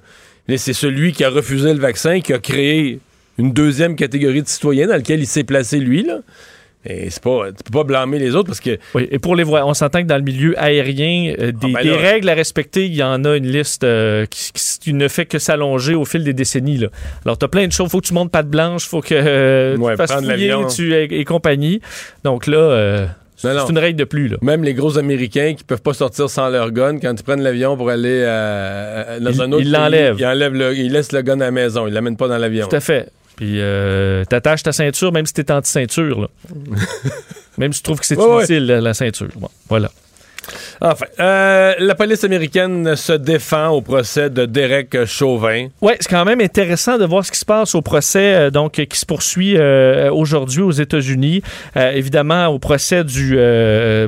C'est 0.57 0.73
celui 0.73 1.11
qui 1.11 1.23
a 1.23 1.29
refusé 1.29 1.73
le 1.73 1.79
vaccin 1.79 2.21
qui 2.21 2.33
a 2.33 2.37
créé 2.37 2.99
une 3.39 3.51
deuxième 3.51 3.95
catégorie 3.95 4.43
de 4.43 4.47
citoyens 4.47 4.85
dans 4.85 4.93
laquelle 4.93 5.19
il 5.19 5.27
s'est 5.27 5.43
placé 5.43 5.79
lui. 5.79 6.07
Et 6.87 7.09
c'est 7.09 7.23
pas, 7.23 7.47
tu 7.47 7.63
peux 7.63 7.79
pas 7.79 7.83
blâmer 7.83 8.19
les 8.19 8.35
autres 8.35 8.47
parce 8.47 8.59
que 8.59 8.77
Oui, 8.93 9.07
et 9.09 9.17
pour 9.17 9.35
les 9.35 9.43
voies, 9.43 9.65
on 9.65 9.73
s'entend 9.73 10.01
que 10.03 10.07
dans 10.07 10.17
le 10.17 10.21
milieu 10.23 10.53
aérien, 10.61 11.33
euh, 11.39 11.51
des, 11.51 11.73
ben 11.73 11.81
des 11.81 11.89
là- 11.89 11.97
règles 11.97 12.29
à 12.29 12.33
respecter, 12.35 12.85
il 12.85 12.93
y 12.95 13.01
en 13.01 13.25
a 13.25 13.35
une 13.37 13.47
liste 13.47 13.83
euh, 13.83 14.25
qui, 14.29 14.93
ne 14.93 15.07
fait 15.07 15.25
que 15.25 15.39
s'allonger 15.39 15.95
au 15.95 16.05
fil 16.05 16.23
des 16.23 16.33
décennies. 16.33 16.77
Là. 16.77 16.87
Alors, 17.25 17.37
tu 17.39 17.45
as 17.45 17.47
plein 17.47 17.65
de 17.65 17.71
choses. 17.71 17.89
faut 17.89 18.01
que 18.01 18.05
tu 18.07 18.13
montes 18.13 18.31
patte 18.31 18.47
blanche, 18.49 18.85
faut 18.87 19.01
que 19.01 19.15
euh, 19.15 19.77
Ouais, 19.77 19.93
tu 19.93 19.97
fasses 19.97 20.13
fouiller, 20.23 20.53
tu, 20.73 20.93
et, 20.93 21.19
et 21.19 21.25
compagnie. 21.25 21.81
Donc 22.23 22.45
là, 22.45 23.07
c'est 23.35 23.49
une 23.69 23.79
règle 23.79 23.97
de 23.99 24.03
plus. 24.05 24.27
Là. 24.27 24.37
Même 24.41 24.63
les 24.63 24.73
gros 24.73 24.97
Américains 24.97 25.55
qui 25.57 25.63
peuvent 25.63 25.81
pas 25.81 25.93
sortir 25.93 26.29
sans 26.29 26.49
leur 26.49 26.71
gun, 26.71 26.99
quand 26.99 27.13
ils 27.19 27.23
prennent 27.23 27.41
l'avion 27.41 27.75
pour 27.77 27.89
aller 27.89 28.21
euh, 28.23 29.19
dans 29.19 29.31
Ils- 29.31 29.41
un 29.41 29.51
autre 29.51 29.61
ils 29.61 29.63
pays, 29.65 29.71
l'enlèvent. 29.73 30.15
Ils, 30.19 30.25
enlèvent 30.25 30.53
le- 30.53 30.75
ils 30.77 30.91
laissent 30.91 31.11
le 31.11 31.21
gun 31.21 31.39
à 31.41 31.45
la 31.45 31.51
maison. 31.51 31.87
Ils 31.87 31.93
l'amènent 31.93 32.17
pas 32.17 32.27
dans 32.27 32.37
l'avion. 32.37 32.67
Tout 32.67 32.75
à 32.75 32.79
fait. 32.79 33.09
Puis, 33.35 33.59
euh, 33.59 34.23
t'attaches 34.25 34.63
ta 34.63 34.71
ceinture, 34.71 35.11
même 35.11 35.25
si 35.25 35.33
t'es 35.33 35.51
anti-ceinture. 35.51 36.21
là. 36.21 36.27
même 37.57 37.73
si 37.73 37.79
tu 37.81 37.83
trouves 37.83 37.99
que 37.99 38.05
c'est 38.05 38.17
Ouais, 38.17 38.25
ouais. 38.25 38.37
inutile, 38.39 38.65
la, 38.65 38.81
la 38.81 38.93
ceinture. 38.93 39.27
Bon, 39.35 39.49
voilà. 39.69 39.91
Enfin, 40.81 41.05
euh, 41.19 41.73
la 41.79 41.95
police 41.95 42.23
américaine 42.23 42.95
se 42.95 43.13
défend 43.13 43.69
au 43.69 43.81
procès 43.81 44.29
de 44.29 44.45
Derek 44.45 45.05
Chauvin. 45.05 45.67
Oui, 45.81 45.93
c'est 45.99 46.09
quand 46.09 46.25
même 46.25 46.41
intéressant 46.41 46.97
de 46.97 47.05
voir 47.05 47.25
ce 47.25 47.31
qui 47.31 47.39
se 47.39 47.45
passe 47.45 47.75
au 47.75 47.81
procès 47.81 48.35
euh, 48.35 48.49
donc, 48.51 48.73
qui 48.73 48.99
se 48.99 49.05
poursuit 49.05 49.55
euh, 49.57 50.11
aujourd'hui 50.11 50.61
aux 50.61 50.71
États-Unis. 50.71 51.41
Évidemment, 51.75 52.47
au 52.47 52.59
procès 52.59 53.03
du, 53.03 53.37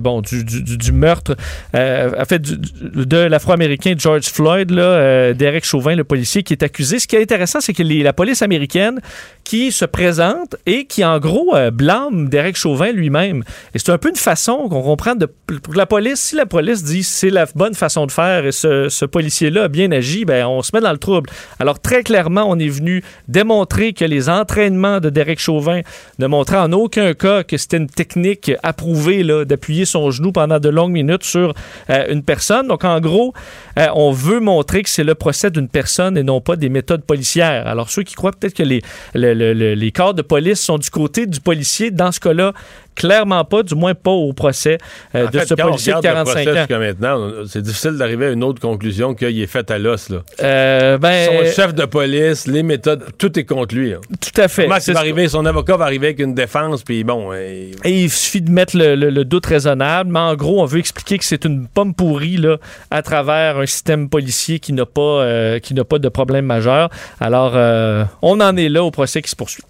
bon, 0.01 0.21
du, 0.21 0.43
du- 0.43 0.91
meurtre 0.91 1.35
en 1.73 2.25
fait, 2.25 2.41
de 2.41 3.17
l'Afro-Américain 3.17 3.93
George 3.97 4.25
Floyd, 4.25 4.69
Derek 4.71 5.65
Chauvin, 5.65 5.95
le 5.95 6.03
policier 6.03 6.43
qui 6.43 6.53
est 6.53 6.63
accusé. 6.63 6.99
Ce 6.99 7.07
qui 7.07 7.15
est 7.15 7.21
intéressant, 7.21 7.59
c'est 7.61 7.73
que 7.73 7.83
la 7.83 8.13
police 8.13 8.41
américaine 8.41 8.99
qui 9.43 9.71
se 9.71 9.85
présente 9.85 10.55
et 10.65 10.85
qui, 10.85 11.03
en 11.05 11.19
gros, 11.19 11.55
blâme 11.71 12.29
Derek 12.29 12.55
Chauvin 12.57 12.91
lui-même. 12.91 13.43
Et 13.73 13.79
c'est 13.79 13.91
un 13.91 13.97
peu 13.97 14.09
une 14.09 14.15
façon 14.15 14.67
qu'on 14.69 14.81
comprend 14.81 15.15
de, 15.15 15.25
pour 15.61 15.73
la 15.75 15.85
police, 15.85 16.19
si 16.19 16.35
la, 16.35 16.45
police 16.57 16.83
dit 16.83 17.03
c'est 17.03 17.29
la 17.29 17.45
bonne 17.53 17.75
façon 17.75 18.07
de 18.07 18.11
faire 18.11 18.43
et 18.47 18.51
ce, 18.51 19.05
policier-là 19.05 19.65
a 19.65 19.67
bien 19.67 19.91
agi, 19.91 20.25
ben, 20.25 20.47
on 20.47 20.63
se 20.63 20.71
met 20.73 20.81
dans 20.81 20.91
le 20.91 20.97
trouble. 20.97 21.29
Alors, 21.59 21.79
très 21.79 22.01
clairement, 22.01 22.45
on 22.47 22.57
est 22.57 22.67
venu 22.67 23.03
démontrer 23.27 23.93
que 23.93 24.03
les 24.05 24.27
entraînements 24.27 24.99
de 24.99 25.11
Derek 25.11 25.39
Chauvin 25.39 25.81
ne 26.17 26.25
montraient 26.25 26.57
en 26.57 26.71
aucun 26.73 27.13
cas 27.13 27.43
que 27.43 27.57
c'était 27.57 27.77
une 27.77 27.89
technique 27.89 28.51
approuvée 28.63 29.23
d'appuyer 29.45 29.85
son 29.85 30.09
genou 30.09 30.31
pendant 30.31 30.59
de 30.59 30.69
longues 30.69 30.93
minutes 30.93 31.23
sur 31.23 31.53
euh, 31.91 32.05
une 32.09 32.23
personne. 32.23 32.67
Donc, 32.67 32.83
en 32.83 32.99
gros, 33.01 33.33
euh, 33.77 33.85
on 33.93 34.11
veut 34.11 34.39
montrer 34.39 34.81
que 34.81 34.89
c'est 34.89 35.03
le 35.03 35.13
procès 35.13 35.51
d'une 35.51 35.69
personne 35.69 36.17
et 36.17 36.23
non 36.23 36.41
pas 36.41 36.55
des 36.55 36.69
méthodes 36.69 37.03
policières. 37.03 37.67
Alors, 37.67 37.91
ceux 37.91 38.01
qui 38.01 38.15
croient 38.15 38.31
peut-être 38.31 38.55
que 38.55 38.63
les, 38.63 38.81
le- 39.13 39.35
le- 39.35 39.53
le- 39.53 39.75
les 39.75 39.91
corps 39.91 40.15
de 40.15 40.23
police 40.23 40.59
sont 40.59 40.79
du 40.79 40.89
côté 40.89 41.27
du 41.27 41.39
policier, 41.39 41.91
dans 41.91 42.11
ce 42.11 42.19
cas-là, 42.19 42.53
clairement 42.97 43.45
pas, 43.45 43.63
du 43.63 43.75
moins 43.75 43.93
pas 43.93 44.11
au 44.11 44.33
procès 44.33 44.77
euh, 45.15 45.27
de 45.27 45.39
fait, 45.39 45.45
ce 45.45 45.53
policier 45.53 45.93
de 45.93 45.97
regarde 45.97 46.17
le 46.17 46.23
45 46.25 46.33
procès 46.43 46.49
ans. 46.51 46.61
jusqu'à 46.61 46.79
maintenant, 46.79 47.31
c'est 47.47 47.61
difficile 47.61 47.91
d'arriver 47.97 48.25
à 48.25 48.29
une 48.31 48.43
autre 48.43 48.59
conclusion 48.59 49.13
qu'il 49.13 49.39
est 49.41 49.47
fait 49.47 49.69
à 49.71 49.77
l'os. 49.77 50.11
Euh, 50.41 50.97
ben, 50.97 51.29
Son 51.45 51.51
chef 51.61 51.73
de 51.75 51.85
police, 51.85 52.47
les 52.47 52.63
méthodes, 52.63 53.03
tout 53.17 53.37
est 53.39 53.45
contre 53.45 53.75
lui. 53.75 53.93
hein. 53.93 54.01
Tout 54.19 54.41
à 54.41 54.47
fait. 54.47 54.67
Va 54.93 54.99
arriver, 54.99 55.27
son 55.27 55.45
avocat 55.45 55.77
va 55.77 55.85
arriver 55.85 56.07
avec 56.07 56.19
une 56.19 56.33
défense, 56.33 56.83
puis 56.83 57.03
bon, 57.03 57.33
Et 57.33 57.71
il 57.85 58.09
suffit 58.09 58.41
de 58.41 58.49
mettre 58.51 58.75
le, 58.77 58.95
le- 58.95 59.09
le 59.09 59.25
doute 59.25 59.45
raisonnable, 59.45 60.09
mais 60.11 60.19
en 60.19 60.35
gros, 60.35 60.61
on 60.61 60.65
veut 60.65 60.79
expliquer 60.79 61.17
que 61.17 61.25
c'est 61.25 61.45
une 61.45 61.67
pomme 61.67 61.93
pourrie 61.93 62.37
là, 62.37 62.57
à 62.91 63.01
travers 63.01 63.57
un 63.57 63.65
système 63.65 64.09
policier 64.09 64.59
qui 64.59 64.73
n'a 64.73 64.85
pas, 64.85 65.01
euh, 65.01 65.59
qui 65.59 65.73
n'a 65.73 65.83
pas 65.83 65.99
de 65.99 66.09
problème 66.09 66.45
majeur. 66.45 66.89
Alors, 67.19 67.53
euh, 67.55 68.03
on 68.21 68.39
en 68.41 68.55
est 68.57 68.69
là 68.69 68.83
au 68.83 68.91
procès 68.91 69.21
qui 69.21 69.29
se 69.29 69.35
poursuit. 69.35 69.63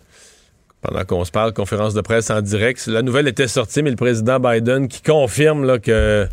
Pendant 0.81 1.03
qu'on 1.05 1.25
se 1.25 1.31
parle, 1.31 1.53
conférence 1.53 1.93
de 1.93 2.01
presse 2.01 2.29
en 2.29 2.41
direct, 2.41 2.85
la 2.87 3.01
nouvelle 3.01 3.27
était 3.27 3.47
sortie, 3.47 3.81
mais 3.83 3.89
le 3.89 3.95
président 3.95 4.39
Biden 4.39 4.87
qui 4.87 5.01
confirme 5.01 5.65
là, 5.65 5.79
que 5.79 6.27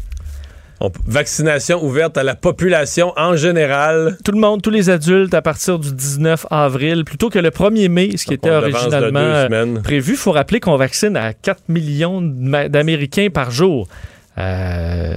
on- 0.81 0.91
vaccination 1.07 1.83
ouverte 1.83 2.19
à 2.19 2.23
la 2.25 2.35
population 2.35 3.13
en 3.17 3.37
général. 3.37 4.19
Tout 4.25 4.33
le 4.33 4.39
monde, 4.41 4.61
tous 4.61 4.71
les 4.71 4.91
adultes 4.91 5.33
à 5.35 5.41
partir 5.41 5.79
du 5.79 5.93
19 5.93 6.47
avril, 6.51 7.05
plutôt 7.05 7.31
que 7.31 7.39
le 7.39 7.51
1er 7.51 7.89
mai, 7.89 8.17
ce 8.17 8.27
qui 8.27 8.35
était 8.35 8.51
de 8.51 8.55
originalement 8.55 9.19
euh, 9.21 9.81
prévu. 9.83 10.13
Il 10.13 10.19
faut 10.19 10.33
rappeler 10.33 10.61
qu'on 10.61 10.77
vaccine 10.77 11.17
à 11.17 11.33
4 11.33 11.63
millions 11.69 12.21
d'Américains 12.23 13.29
par 13.33 13.51
jour. 13.51 13.89
Euh, 14.37 15.15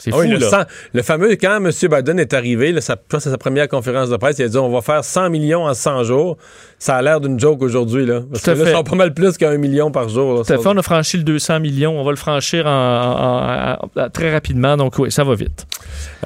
c'est 0.00 0.10
Ah 0.12 0.16
fou, 0.16 0.22
oui, 0.22 0.28
le, 0.28 0.38
là. 0.38 0.48
100 0.50 0.56
le 0.94 1.02
fameux, 1.02 1.30
quand 1.36 1.56
M. 1.64 1.70
Biden 1.70 2.18
est 2.18 2.34
arrivé, 2.34 2.72
là, 2.72 2.80
sa, 2.80 2.96
c'est 3.10 3.20
sa 3.20 3.38
première 3.38 3.68
conférence 3.68 4.08
de 4.10 4.16
presse, 4.16 4.38
il 4.38 4.44
a 4.44 4.48
dit 4.48 4.58
on 4.58 4.68
va 4.70 4.80
faire 4.80 5.04
100 5.04 5.30
millions 5.30 5.64
en 5.66 5.74
100 5.74 6.02
jours. 6.04 6.36
Ça 6.78 6.96
a 6.96 7.02
l'air 7.02 7.20
d'une 7.20 7.38
joke 7.38 7.62
aujourd'hui. 7.62 8.06
Là, 8.06 8.22
parce 8.32 8.48
à 8.48 8.54
que 8.54 8.58
là, 8.58 8.64
fait. 8.64 8.72
sont 8.72 8.82
pas 8.82 8.96
mal 8.96 9.12
plus 9.14 9.36
qu'un 9.36 9.56
million 9.58 9.90
par 9.92 10.08
jour. 10.08 10.32
là. 10.34 10.40
À 10.40 10.44
fait, 10.44 10.66
on 10.66 10.76
a 10.78 10.82
franchi 10.82 11.18
le 11.18 11.22
200 11.24 11.60
millions. 11.60 12.00
On 12.00 12.04
va 12.04 12.10
le 12.10 12.16
franchir 12.16 12.66
en- 12.66 12.70
en- 12.70 14.00
en- 14.00 14.02
en- 14.04 14.08
très 14.10 14.32
rapidement. 14.32 14.76
Donc, 14.78 14.98
oui, 14.98 15.12
ça 15.12 15.22
va 15.22 15.34
vite. 15.34 15.66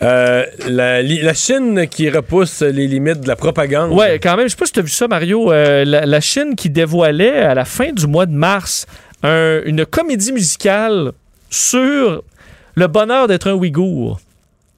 Euh, 0.02 0.44
la, 0.68 1.34
Chine 1.34 1.86
qui 1.90 2.08
repousse 2.08 2.62
les 2.62 2.86
limites 2.86 3.20
de 3.20 3.28
la 3.28 3.34
propagande. 3.36 3.90
Ouais, 3.92 4.20
quand 4.22 4.36
même, 4.36 4.46
je 4.46 4.50
sais 4.52 4.56
pas 4.56 4.66
si 4.66 4.72
tu 4.72 4.78
as 4.78 4.82
vu 4.82 4.88
ça, 4.90 5.08
Mario. 5.08 5.50
euh, 5.52 5.84
la, 5.84 6.06
la 6.06 6.20
Chine 6.20 6.54
qui 6.56 6.70
dévoilait 6.70 7.38
à 7.38 7.54
la 7.54 7.64
fin 7.64 7.90
du 7.90 8.06
mois 8.06 8.26
de 8.26 8.32
mars 8.34 8.86
un- 9.24 9.60
une 9.64 9.84
comédie 9.84 10.32
musicale 10.32 11.12
sur 11.50 12.22
le 12.74 12.86
bonheur 12.86 13.28
d'être 13.28 13.48
un 13.48 13.54
Ouïghour. 13.54 14.20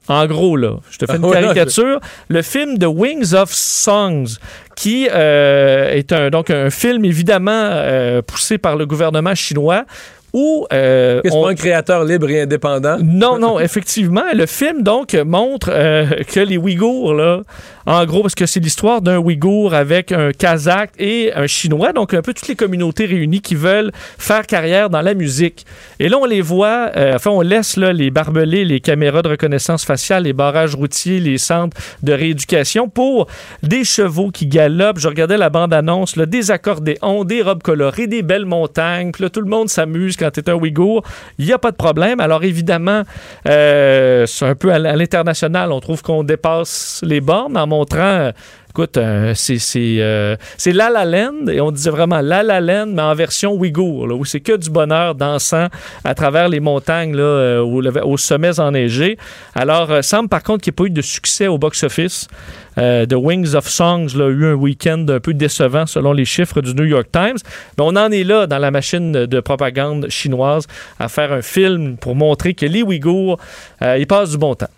En 0.09 0.25
gros, 0.25 0.55
là, 0.55 0.77
je 0.89 0.97
te 0.97 1.05
fais 1.05 1.17
une 1.21 1.31
caricature. 1.31 1.99
Le 2.29 2.41
film 2.41 2.77
The 2.77 2.85
Wings 2.87 3.33
of 3.33 3.51
Songs, 3.51 4.37
qui 4.75 5.07
euh, 5.11 5.91
est 5.91 6.13
un, 6.13 6.29
donc 6.29 6.49
un 6.49 6.69
film 6.69 7.03
évidemment 7.03 7.51
euh, 7.51 8.21
poussé 8.21 8.57
par 8.57 8.77
le 8.77 8.85
gouvernement 8.85 9.35
chinois, 9.35 9.85
où 10.33 10.65
euh, 10.73 11.21
C'est 11.23 11.31
on- 11.33 11.43
pas 11.43 11.49
un 11.51 11.55
créateur 11.55 12.03
libre 12.03 12.29
et 12.29 12.41
indépendant? 12.41 12.97
non, 13.03 13.39
non, 13.39 13.59
effectivement. 13.67 14.23
Le 14.33 14.45
film, 14.45 14.83
donc, 14.83 15.13
montre 15.25 15.69
euh, 15.71 16.05
que 16.31 16.39
les 16.39 16.57
Ouïghours, 16.57 17.13
là, 17.13 17.41
en 17.85 18.05
gros, 18.05 18.21
parce 18.21 18.35
que 18.35 18.45
c'est 18.45 18.59
l'histoire 18.59 19.01
d'un 19.01 19.17
Ouïghour 19.17 19.73
avec 19.73 20.11
un 20.11 20.31
Kazakh 20.33 20.91
et 20.99 21.31
un 21.33 21.47
Chinois, 21.47 21.93
donc 21.93 22.13
un 22.13 22.21
peu 22.21 22.33
toutes 22.33 22.49
les 22.49 22.55
communautés 22.55 23.05
réunies 23.05 23.39
qui 23.39 23.55
veulent 23.55 23.91
faire 24.17 24.45
carrière 24.45 24.89
dans 24.89 25.01
la 25.01 25.13
musique. 25.13 25.65
Et 25.99 26.09
là, 26.09 26.17
on 26.21 26.25
les 26.25 26.41
voit, 26.41 26.91
euh, 26.97 27.15
enfin, 27.15 27.31
on 27.31 27.39
laisse 27.41 27.77
là, 27.77 27.93
les 27.93 28.11
barbelés, 28.11 28.65
les 28.65 28.81
caméras 28.81 29.21
de 29.21 29.29
reconnaissance 29.29 29.85
faciale, 29.85 30.23
les 30.23 30.33
barrages 30.33 30.75
routiers, 30.75 31.21
les 31.21 31.37
centres 31.37 31.77
de 32.03 32.11
rééducation 32.11 32.89
pour 32.89 33.27
des 33.63 33.85
chevaux 33.85 34.31
qui 34.31 34.47
galopent. 34.47 34.99
Je 34.99 35.07
regardais 35.07 35.37
la 35.37 35.49
bande-annonce, 35.49 36.17
des 36.17 36.51
accordéons, 36.51 37.23
des 37.23 37.41
robes 37.41 37.63
colorées, 37.63 38.07
des 38.07 38.21
belles 38.21 38.45
montagnes. 38.45 39.13
Puis 39.13 39.23
là, 39.23 39.29
tout 39.29 39.41
le 39.41 39.49
monde 39.49 39.69
s'amuse 39.69 40.16
quand 40.17 40.31
tu 40.31 40.39
es 40.39 40.49
un 40.49 40.55
Ouïghour. 40.55 41.03
Il 41.37 41.45
n'y 41.45 41.53
a 41.53 41.59
pas 41.59 41.71
de 41.71 41.75
problème. 41.75 42.19
Alors, 42.19 42.43
évidemment, 42.43 43.03
euh, 43.47 44.25
c'est 44.25 44.45
un 44.45 44.55
peu 44.55 44.71
à 44.71 44.79
l'international. 44.79 45.71
On 45.71 45.79
trouve 45.79 46.01
qu'on 46.01 46.23
dépasse 46.23 47.01
les 47.03 47.21
bornes 47.21 47.57
en 47.57 47.67
montrant. 47.67 48.31
Écoute, 48.77 48.97
euh, 48.97 49.33
euh, 49.75 50.35
c'est 50.57 50.71
La 50.71 50.91
La 50.91 51.03
Land, 51.03 51.47
et 51.51 51.59
on 51.61 51.71
disait 51.71 51.89
vraiment 51.89 52.21
La 52.21 52.43
La 52.43 52.61
Land, 52.61 52.85
mais 52.93 53.01
en 53.01 53.15
version 53.15 53.53
Ouïghour, 53.53 54.03
où 54.15 54.23
c'est 54.23 54.39
que 54.39 54.55
du 54.55 54.69
bonheur 54.69 55.15
dansant 55.15 55.65
à 56.03 56.13
travers 56.13 56.47
les 56.47 56.59
montagnes, 56.59 57.15
là, 57.15 57.23
euh, 57.23 57.59
au- 57.61 57.81
aux 57.83 58.17
sommets 58.17 58.59
enneigés. 58.59 59.17
Alors, 59.55 60.03
semble 60.03 60.29
par 60.29 60.43
contre 60.43 60.61
qu'il 60.63 60.73
n'y 60.73 60.75
ait 60.75 60.83
pas 60.83 60.83
eu 60.83 60.89
de 60.91 61.01
succès 61.01 61.47
au 61.47 61.57
box-office. 61.57 62.27
The 62.75 63.15
Wings 63.15 63.55
of 63.55 63.67
Songs 63.67 64.09
a 64.21 64.27
eu 64.29 64.45
un 64.45 64.53
week-end 64.53 65.03
un 65.09 65.19
peu 65.19 65.33
décevant 65.33 65.87
selon 65.87 66.13
les 66.13 66.25
chiffres 66.25 66.61
du 66.61 66.75
New 66.75 66.83
York 66.85 67.07
Times. 67.11 67.37
Mais 67.79 67.83
on 67.83 67.95
en 67.95 68.11
est 68.11 68.23
là 68.23 68.45
dans 68.45 68.59
la 68.59 68.69
machine 68.69 69.11
de 69.25 69.39
propagande 69.39 70.07
chinoise 70.09 70.67
à 70.99 71.09
faire 71.09 71.33
un 71.33 71.41
film 71.41 71.97
pour 71.97 72.15
montrer 72.15 72.53
que 72.53 72.67
les 72.67 72.83
Ouïghours, 72.83 73.39
ils 73.81 74.05
passent 74.05 74.29
du 74.29 74.37
bon 74.37 74.53
temps. 74.53 74.69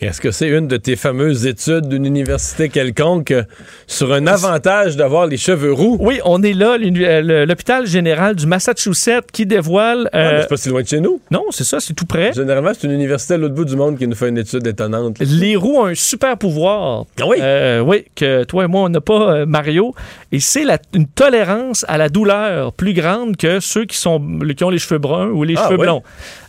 Est-ce 0.00 0.22
que 0.22 0.30
c'est 0.30 0.48
une 0.48 0.66
de 0.66 0.78
tes 0.78 0.96
fameuses 0.96 1.44
études 1.46 1.86
d'une 1.86 2.06
université 2.06 2.70
quelconque 2.70 3.32
euh, 3.32 3.42
sur 3.86 4.14
un 4.14 4.26
avantage 4.26 4.96
d'avoir 4.96 5.26
les 5.26 5.36
cheveux 5.36 5.74
roux? 5.74 5.98
Oui, 6.00 6.20
on 6.24 6.42
est 6.42 6.54
là, 6.54 6.78
euh, 6.80 7.44
l'hôpital 7.44 7.86
général 7.86 8.34
du 8.34 8.46
Massachusetts 8.46 9.30
qui 9.30 9.44
dévoile... 9.44 10.08
Ah, 10.14 10.18
euh, 10.18 10.38
c'est 10.40 10.48
pas 10.48 10.56
si 10.56 10.70
loin 10.70 10.80
de 10.80 10.88
chez 10.88 11.00
nous. 11.00 11.20
non, 11.30 11.44
c'est 11.50 11.64
ça, 11.64 11.80
c'est 11.80 11.92
tout 11.92 12.06
près. 12.06 12.32
Généralement, 12.32 12.70
c'est 12.72 12.86
une 12.86 12.92
université 12.94 13.34
à 13.34 13.36
l'autre 13.36 13.54
bout 13.54 13.66
du 13.66 13.76
monde 13.76 13.98
qui 13.98 14.06
nous 14.06 14.14
fait 14.16 14.30
une 14.30 14.38
étude 14.38 14.66
étonnante. 14.66 15.18
Les 15.20 15.54
roues 15.54 15.76
ont 15.80 15.84
un 15.86 15.94
super 15.94 16.38
pouvoir. 16.38 17.04
Ah 17.20 17.26
oui? 17.26 17.36
Euh, 17.42 17.80
oui, 17.80 18.06
que 18.16 18.44
toi 18.44 18.64
et 18.64 18.68
moi, 18.68 18.84
on 18.84 18.88
n'a 18.88 19.02
pas, 19.02 19.34
euh, 19.34 19.46
Mario. 19.46 19.94
Et 20.32 20.40
c'est 20.40 20.64
une 20.94 21.08
tolérance 21.08 21.84
à 21.88 21.98
la 21.98 22.08
douleur 22.08 22.72
plus 22.72 22.94
grande 22.94 23.36
que 23.36 23.60
ceux 23.60 23.84
qui, 23.84 23.98
sont, 23.98 24.22
qui 24.56 24.64
ont 24.64 24.70
les 24.70 24.78
cheveux 24.78 24.98
bruns 24.98 25.28
ou 25.28 25.44
les 25.44 25.56
Ah 25.58 25.64
cheveux 25.66 25.76
oui? 25.78 25.84
blonds. 25.84 26.02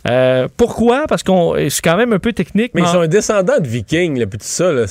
Euh, 0.08 0.48
pourquoi? 0.56 1.04
Parce 1.08 1.22
qu'on 1.22 1.54
c'est 1.68 1.80
quand 1.82 1.96
même 1.96 2.12
un 2.12 2.18
peu 2.18 2.32
technique. 2.32 2.72
Mais 2.74 2.80
ils 2.82 2.86
en- 2.86 2.92
sont 2.94 3.00
un 3.00 3.06
descendant 3.08 3.60
de 3.60 3.68
vikings, 3.68 4.18
là, 4.18 4.26
puis 4.26 4.38
tout 4.38 4.44
ça, 4.46 4.72
là. 4.72 4.86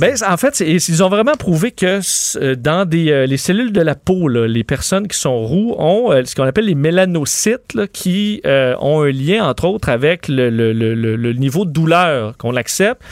Ben, 0.00 0.14
en 0.32 0.36
fait, 0.36 0.60
ils 0.60 1.02
ont 1.02 1.08
vraiment 1.08 1.34
prouvé 1.34 1.72
que 1.72 2.00
euh, 2.38 2.54
dans 2.54 2.84
des, 2.88 3.10
euh, 3.10 3.26
les 3.26 3.38
cellules 3.38 3.72
de 3.72 3.80
la 3.80 3.96
peau, 3.96 4.28
là, 4.28 4.46
les 4.46 4.62
personnes 4.62 5.08
qui 5.08 5.18
sont 5.18 5.38
roux 5.44 5.74
ont 5.78 6.12
euh, 6.12 6.22
ce 6.24 6.36
qu'on 6.36 6.44
appelle 6.44 6.66
les 6.66 6.76
mélanocytes 6.76 7.74
là, 7.74 7.86
qui 7.88 8.40
ont 8.44 9.02
un 9.02 9.10
lien, 9.10 9.48
entre 9.48 9.64
autres, 9.64 9.88
avec 9.88 10.28
le, 10.28 10.48
le- 10.50 10.72
le- 10.72 10.94
le- 10.94 11.16
le 11.16 11.32
niveau 11.32 11.64
de 11.64 11.70
douleur 11.72 12.36
qu'on 12.36 12.54
accepte. 12.54 13.02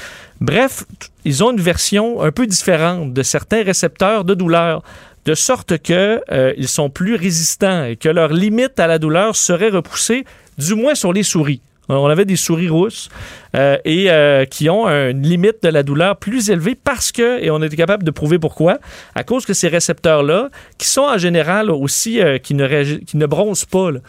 Bref, 0.40 0.84
ils 1.24 1.42
ont 1.42 1.52
une 1.52 1.60
version 1.60 2.22
un 2.22 2.30
peu 2.30 2.46
différente 2.46 3.12
de 3.12 3.22
certains 3.22 3.62
récepteurs 3.62 4.24
de 4.24 4.34
douleur 4.34 4.82
de 5.24 5.34
sorte 5.34 5.78
que 5.78 6.20
euh, 6.30 6.52
ils 6.56 6.68
sont 6.68 6.90
plus 6.90 7.14
résistants 7.14 7.84
et 7.84 7.96
que 7.96 8.08
leur 8.08 8.32
limite 8.32 8.78
à 8.78 8.86
la 8.86 8.98
douleur 8.98 9.36
serait 9.36 9.70
repoussée, 9.70 10.24
du 10.58 10.74
moins 10.74 10.94
sur 10.94 11.12
les 11.12 11.22
souris. 11.22 11.60
On 11.88 12.06
avait 12.06 12.24
des 12.24 12.36
souris 12.36 12.68
rousses 12.68 13.10
euh, 13.54 13.76
et 13.84 14.10
euh, 14.10 14.46
qui 14.46 14.70
ont 14.70 14.86
une 14.86 15.22
limite 15.22 15.62
de 15.62 15.68
la 15.68 15.82
douleur 15.82 16.16
plus 16.16 16.48
élevée 16.48 16.74
parce 16.74 17.12
que, 17.12 17.42
et 17.42 17.50
on 17.50 17.62
été 17.62 17.76
capable 17.76 18.04
de 18.04 18.10
prouver 18.10 18.38
pourquoi, 18.38 18.78
à 19.14 19.22
cause 19.22 19.44
que 19.44 19.52
ces 19.52 19.68
récepteurs-là, 19.68 20.48
qui 20.78 20.88
sont 20.88 21.02
en 21.02 21.18
général 21.18 21.70
aussi, 21.70 22.22
euh, 22.22 22.38
qui, 22.38 22.54
ne 22.54 22.66
qui 22.98 23.16
ne 23.16 23.26
bronzent 23.26 23.66
pas, 23.66 23.90
là. 23.90 24.00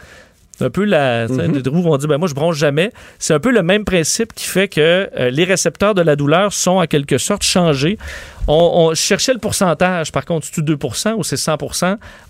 C'est 0.58 0.64
un 0.64 0.70
peu 0.70 0.84
la. 0.84 1.28
sais, 1.28 1.34
Mhm. 1.48 1.62
Roues 1.66 1.82
vont 1.82 1.96
dire, 1.98 2.08
ben 2.08 2.16
moi, 2.18 2.28
je 2.28 2.34
bronze 2.34 2.56
jamais. 2.56 2.90
C'est 3.18 3.34
un 3.34 3.40
peu 3.40 3.50
le 3.50 3.62
même 3.62 3.84
principe 3.84 4.32
qui 4.34 4.46
fait 4.46 4.68
que 4.68 4.80
euh, 5.16 5.30
les 5.30 5.44
récepteurs 5.44 5.94
de 5.94 6.00
la 6.02 6.16
douleur 6.16 6.52
sont 6.52 6.78
en 6.78 6.86
quelque 6.86 7.18
sorte 7.18 7.42
changés. 7.42 7.98
On, 8.48 8.90
on 8.90 8.94
cherchait 8.94 9.32
le 9.32 9.40
pourcentage, 9.40 10.12
par 10.12 10.24
contre, 10.24 10.46
c'est-tu 10.46 10.62
2 10.62 10.78
ou 11.16 11.24
c'est 11.24 11.36
100 11.36 11.56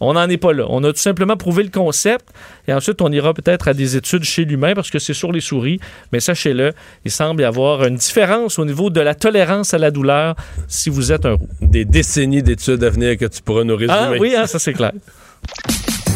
On 0.00 0.14
n'en 0.14 0.28
est 0.28 0.38
pas 0.38 0.52
là. 0.52 0.64
On 0.70 0.82
a 0.82 0.92
tout 0.92 0.98
simplement 0.98 1.36
prouvé 1.36 1.62
le 1.62 1.68
concept 1.68 2.24
et 2.66 2.72
ensuite 2.72 3.02
on 3.02 3.12
ira 3.12 3.34
peut-être 3.34 3.68
à 3.68 3.74
des 3.74 3.96
études 3.96 4.24
chez 4.24 4.44
l'humain 4.46 4.72
parce 4.74 4.90
que 4.90 4.98
c'est 4.98 5.12
sur 5.12 5.30
les 5.30 5.42
souris. 5.42 5.78
Mais 6.12 6.20
sachez-le, 6.20 6.72
il 7.04 7.10
semble 7.10 7.42
y 7.42 7.44
avoir 7.44 7.84
une 7.84 7.96
différence 7.96 8.58
au 8.58 8.64
niveau 8.64 8.88
de 8.88 9.00
la 9.02 9.14
tolérance 9.14 9.74
à 9.74 9.78
la 9.78 9.90
douleur 9.90 10.36
si 10.68 10.88
vous 10.88 11.12
êtes 11.12 11.26
un 11.26 11.32
roux. 11.34 11.48
Des 11.60 11.84
décennies 11.84 12.42
d'études 12.42 12.82
à 12.82 12.88
venir 12.88 13.18
que 13.18 13.26
tu 13.26 13.42
pourras 13.42 13.64
nous 13.64 13.76
résumer. 13.76 13.98
Ah 13.98 14.12
oui, 14.18 14.34
hein, 14.34 14.46
ça 14.46 14.58
c'est 14.58 14.72
clair. 14.72 14.92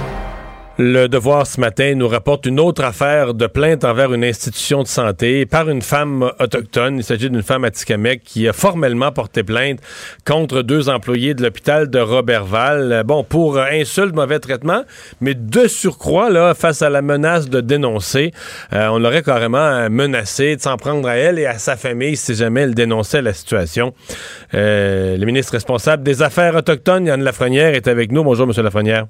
Le 0.83 1.07
Devoir 1.07 1.45
ce 1.45 1.59
matin 1.59 1.93
nous 1.93 2.07
rapporte 2.07 2.47
une 2.47 2.59
autre 2.59 2.83
affaire 2.83 3.35
de 3.35 3.45
plainte 3.45 3.83
envers 3.83 4.15
une 4.15 4.23
institution 4.23 4.81
de 4.81 4.87
santé 4.87 5.45
par 5.45 5.69
une 5.69 5.83
femme 5.83 6.31
autochtone. 6.39 6.97
Il 6.97 7.03
s'agit 7.03 7.29
d'une 7.29 7.43
femme 7.43 7.65
atikamekw 7.65 8.23
qui 8.25 8.47
a 8.47 8.53
formellement 8.53 9.11
porté 9.11 9.43
plainte 9.43 9.77
contre 10.25 10.63
deux 10.63 10.89
employés 10.89 11.35
de 11.35 11.43
l'hôpital 11.43 11.87
de 11.91 11.99
Robertval. 11.99 12.91
Euh, 12.91 13.03
Bon, 13.03 13.23
pour 13.23 13.59
insulte, 13.59 14.15
mauvais 14.15 14.39
traitement, 14.39 14.81
mais 15.19 15.35
de 15.35 15.67
surcroît, 15.67 16.31
là, 16.31 16.55
face 16.55 16.81
à 16.81 16.89
la 16.89 17.03
menace 17.03 17.47
de 17.47 17.61
dénoncer, 17.61 18.31
euh, 18.73 18.87
on 18.87 18.97
l'aurait 18.97 19.21
carrément 19.21 19.87
menacé 19.87 20.55
de 20.55 20.61
s'en 20.61 20.77
prendre 20.77 21.07
à 21.07 21.15
elle 21.15 21.37
et 21.37 21.45
à 21.45 21.59
sa 21.59 21.77
famille 21.77 22.17
si 22.17 22.33
jamais 22.33 22.61
elle 22.61 22.73
dénonçait 22.73 23.21
la 23.21 23.33
situation. 23.33 23.93
Euh, 24.55 25.15
le 25.15 25.25
ministre 25.27 25.51
responsable 25.51 26.01
des 26.01 26.23
Affaires 26.23 26.55
autochtones, 26.55 27.05
Yann 27.05 27.21
Lafrenière, 27.21 27.75
est 27.75 27.87
avec 27.87 28.11
nous. 28.11 28.23
Bonjour, 28.23 28.47
Monsieur 28.47 28.63
Lafrenière. 28.63 29.05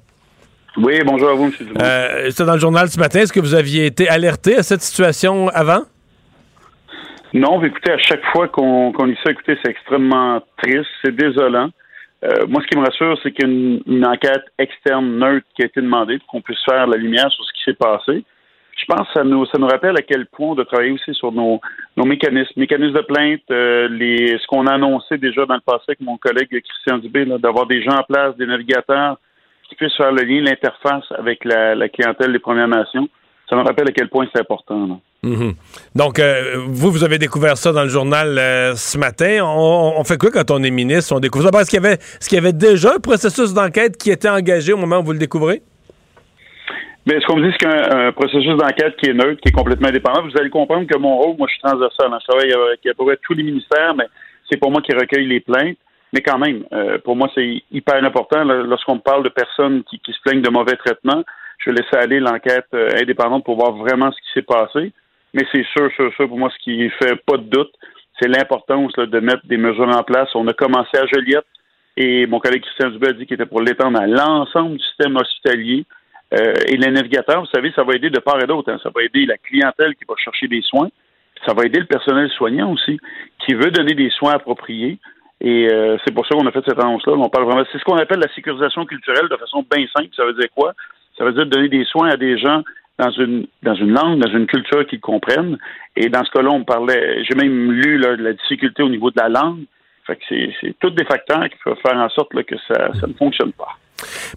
Oui, 0.78 0.98
bonjour 1.04 1.30
à 1.30 1.34
vous, 1.34 1.44
M. 1.44 1.52
Dumont. 1.58 1.80
Euh, 1.82 2.30
C'était 2.30 2.44
dans 2.44 2.54
le 2.54 2.60
journal 2.60 2.88
ce 2.88 2.98
matin. 2.98 3.20
Est-ce 3.20 3.32
que 3.32 3.40
vous 3.40 3.54
aviez 3.54 3.86
été 3.86 4.08
alerté 4.08 4.56
à 4.56 4.62
cette 4.62 4.80
situation 4.80 5.48
avant? 5.48 5.82
Non, 7.34 7.62
écoutez, 7.62 7.92
à 7.92 7.98
chaque 7.98 8.24
fois 8.32 8.48
qu'on 8.48 8.92
qu'on 8.92 9.04
lit 9.04 9.18
ça, 9.24 9.32
écoutez, 9.32 9.58
c'est 9.62 9.70
extrêmement 9.70 10.42
triste, 10.62 10.88
c'est 11.04 11.14
désolant. 11.14 11.70
Euh, 12.24 12.46
moi, 12.46 12.62
ce 12.62 12.68
qui 12.68 12.78
me 12.78 12.84
rassure, 12.84 13.18
c'est 13.22 13.32
qu'il 13.32 13.48
y 13.48 13.50
a 13.50 13.52
une, 13.86 14.06
enquête 14.06 14.44
externe 14.58 15.18
neutre 15.18 15.46
qui 15.56 15.62
a 15.62 15.66
été 15.66 15.80
demandée 15.80 16.18
pour 16.18 16.28
qu'on 16.28 16.40
puisse 16.40 16.62
faire 16.64 16.86
la 16.86 16.96
lumière 16.96 17.30
sur 17.30 17.44
ce 17.44 17.52
qui 17.52 17.62
s'est 17.64 17.78
passé. 17.78 18.24
Je 18.76 18.84
pense 18.86 19.06
que 19.08 19.12
ça 19.14 19.24
nous, 19.24 19.44
ça 19.46 19.58
nous 19.58 19.66
rappelle 19.66 19.96
à 19.96 20.02
quel 20.02 20.26
point 20.26 20.50
on 20.50 20.54
doit 20.54 20.64
travailler 20.64 20.92
aussi 20.92 21.12
sur 21.14 21.32
nos, 21.32 21.60
nos 21.96 22.04
mécanismes, 22.04 22.52
mécanismes 22.56 22.94
de 22.94 23.00
plainte, 23.00 23.40
euh, 23.50 23.88
les, 23.88 24.38
ce 24.38 24.46
qu'on 24.46 24.66
a 24.66 24.74
annoncé 24.74 25.18
déjà 25.18 25.44
dans 25.46 25.54
le 25.54 25.60
passé 25.60 25.84
avec 25.88 26.00
mon 26.00 26.16
collègue 26.16 26.48
Christian 26.48 26.98
Dubé, 26.98 27.24
d'avoir 27.38 27.66
des 27.66 27.82
gens 27.82 27.96
en 27.96 28.02
place, 28.02 28.36
des 28.36 28.46
navigateurs 28.46 29.18
qui 29.72 29.76
puissent 29.76 29.96
faire 29.96 30.12
le 30.12 30.22
lien, 30.22 30.42
l'interface 30.42 31.04
avec 31.18 31.44
la, 31.44 31.74
la 31.74 31.88
clientèle 31.88 32.32
des 32.32 32.38
Premières 32.38 32.68
Nations. 32.68 33.08
Ça 33.48 33.56
nous 33.56 33.64
rappelle 33.64 33.88
à 33.88 33.92
quel 33.92 34.08
point 34.08 34.26
c'est 34.32 34.40
important. 34.40 34.86
là. 34.86 34.94
Mhm. 35.24 35.52
Donc, 35.94 36.18
euh, 36.18 36.56
vous, 36.68 36.90
vous 36.90 37.04
avez 37.04 37.18
découvert 37.18 37.56
ça 37.56 37.70
dans 37.72 37.82
le 37.82 37.88
journal 37.88 38.38
euh, 38.38 38.74
ce 38.74 38.96
matin. 38.98 39.40
On, 39.42 39.94
on 39.98 40.04
fait 40.04 40.18
quoi 40.18 40.30
quand 40.30 40.50
on 40.50 40.62
est 40.62 40.70
ministre? 40.70 41.14
On 41.14 41.20
découvre 41.20 41.48
ça. 41.50 41.60
Est-ce 41.60 41.70
qu'il 41.70 41.82
y 41.82 41.86
avait, 41.86 41.98
y 42.32 42.36
avait 42.38 42.52
déjà 42.52 42.94
un 42.96 42.98
processus 42.98 43.52
d'enquête 43.52 43.96
qui 43.96 44.10
était 44.10 44.28
engagé 44.28 44.72
au 44.72 44.76
moment 44.78 44.98
où 45.00 45.04
vous 45.04 45.12
le 45.12 45.18
découvrez? 45.18 45.62
Mais 47.06 47.20
ce 47.20 47.26
qu'on 47.26 47.36
me 47.36 47.46
dit, 47.48 47.54
c'est 47.60 47.68
qu'un 47.68 48.06
un 48.08 48.12
processus 48.12 48.56
d'enquête 48.56 48.96
qui 48.96 49.10
est 49.10 49.14
neutre, 49.14 49.40
qui 49.42 49.48
est 49.48 49.52
complètement 49.52 49.88
indépendant. 49.88 50.22
Vous 50.22 50.38
allez 50.38 50.50
comprendre 50.50 50.86
que 50.86 50.96
mon 50.98 51.16
rôle, 51.18 51.36
moi, 51.36 51.46
je 51.48 51.54
suis 51.54 51.62
transversal. 51.62 52.08
hein. 52.12 52.18
Je 52.20 52.26
travaille 52.28 52.52
avec 52.52 52.86
à 52.86 52.94
peu 52.96 53.04
près 53.04 53.18
tous 53.22 53.34
les 53.34 53.42
ministères, 53.42 53.94
mais 53.96 54.06
c'est 54.50 54.56
pour 54.58 54.70
moi 54.70 54.80
qui 54.82 54.92
recueille 54.94 55.26
les 55.26 55.40
plaintes. 55.40 55.76
Mais 56.12 56.20
quand 56.20 56.38
même, 56.38 56.64
euh, 56.72 56.98
pour 56.98 57.16
moi, 57.16 57.30
c'est 57.34 57.62
hyper 57.70 58.02
important. 58.04 58.44
Lorsqu'on 58.44 58.98
parle 58.98 59.22
de 59.24 59.30
personnes 59.30 59.82
qui, 59.84 59.98
qui 59.98 60.12
se 60.12 60.20
plaignent 60.24 60.42
de 60.42 60.50
mauvais 60.50 60.76
traitements, 60.76 61.24
je 61.58 61.70
vais 61.70 61.76
laisser 61.76 61.96
aller 61.96 62.20
l'enquête 62.20 62.66
euh, 62.74 62.90
indépendante 63.00 63.44
pour 63.44 63.56
voir 63.56 63.72
vraiment 63.72 64.10
ce 64.10 64.16
qui 64.16 64.32
s'est 64.34 64.42
passé. 64.42 64.92
Mais 65.34 65.46
c'est 65.52 65.64
sûr, 65.64 65.90
sûr, 65.92 66.12
sûr, 66.14 66.28
pour 66.28 66.38
moi, 66.38 66.50
ce 66.50 66.62
qui 66.62 66.90
fait 66.90 67.16
pas 67.24 67.38
de 67.38 67.44
doute, 67.44 67.72
c'est 68.20 68.28
l'importance 68.28 68.92
de 68.92 69.20
mettre 69.20 69.46
des 69.46 69.56
mesures 69.56 69.88
en 69.88 70.02
place. 70.02 70.28
On 70.34 70.46
a 70.48 70.52
commencé 70.52 70.96
à 70.98 71.06
Joliette 71.06 71.46
et 71.96 72.26
mon 72.26 72.40
collègue 72.40 72.62
Christian 72.62 72.90
Dubé 72.90 73.08
a 73.08 73.12
dit 73.12 73.26
qu'il 73.26 73.34
était 73.34 73.46
pour 73.46 73.62
l'étendre 73.62 74.00
à 74.00 74.06
l'ensemble 74.06 74.76
du 74.76 74.84
système 74.84 75.16
hospitalier. 75.16 75.84
Euh, 76.34 76.54
et 76.68 76.76
les 76.76 76.90
navigateurs, 76.90 77.40
vous 77.40 77.50
savez, 77.54 77.72
ça 77.72 77.84
va 77.84 77.94
aider 77.94 78.10
de 78.10 78.18
part 78.20 78.42
et 78.42 78.46
d'autre. 78.46 78.70
hein. 78.70 78.78
Ça 78.82 78.90
va 78.94 79.02
aider 79.02 79.26
la 79.26 79.38
clientèle 79.38 79.94
qui 79.96 80.04
va 80.06 80.14
chercher 80.16 80.48
des 80.48 80.62
soins. 80.62 80.90
Ça 81.46 81.54
va 81.54 81.64
aider 81.64 81.80
le 81.80 81.86
personnel 81.86 82.30
soignant 82.30 82.72
aussi, 82.72 82.98
qui 83.44 83.54
veut 83.54 83.70
donner 83.70 83.94
des 83.94 84.10
soins 84.10 84.34
appropriés. 84.34 84.98
Et 85.44 85.68
euh, 85.72 85.96
c'est 86.04 86.14
pour 86.14 86.24
ça 86.26 86.36
qu'on 86.36 86.46
a 86.46 86.52
fait 86.52 86.62
cette 86.64 86.78
annonce-là. 86.78 87.14
On 87.14 87.28
parle 87.28 87.46
vraiment. 87.46 87.64
C'est 87.72 87.78
ce 87.78 87.84
qu'on 87.84 87.96
appelle 87.96 88.20
la 88.20 88.32
sécurisation 88.32 88.86
culturelle 88.86 89.28
de 89.28 89.36
façon 89.36 89.64
bien 89.68 89.84
simple. 89.94 90.08
Ça 90.16 90.24
veut 90.24 90.34
dire 90.34 90.48
quoi? 90.54 90.72
Ça 91.18 91.24
veut 91.24 91.32
dire 91.32 91.46
donner 91.46 91.68
des 91.68 91.84
soins 91.84 92.10
à 92.10 92.16
des 92.16 92.38
gens 92.38 92.62
dans 92.98 93.10
une 93.10 93.46
dans 93.62 93.74
une 93.74 93.92
langue, 93.92 94.20
dans 94.20 94.30
une 94.30 94.46
culture 94.46 94.86
qu'ils 94.86 95.00
comprennent. 95.00 95.58
Et 95.96 96.08
dans 96.08 96.24
ce 96.24 96.30
cas-là, 96.30 96.50
on 96.50 96.62
parlait. 96.62 97.24
J'ai 97.24 97.34
même 97.34 97.72
lu 97.72 97.98
de 97.98 98.22
la 98.22 98.32
difficulté 98.34 98.84
au 98.84 98.88
niveau 98.88 99.10
de 99.10 99.20
la 99.20 99.28
langue. 99.28 99.64
Fait 100.06 100.16
que 100.16 100.22
c'est, 100.28 100.74
tous 100.80 100.90
des 100.90 101.04
facteurs 101.04 101.48
qui 101.48 101.56
peuvent 101.64 101.76
faire 101.84 101.96
en 101.96 102.08
sorte 102.08 102.30
que 102.44 102.56
ça, 102.68 102.92
ça 103.00 103.06
ne 103.06 103.12
fonctionne 103.14 103.52
pas. 103.52 103.78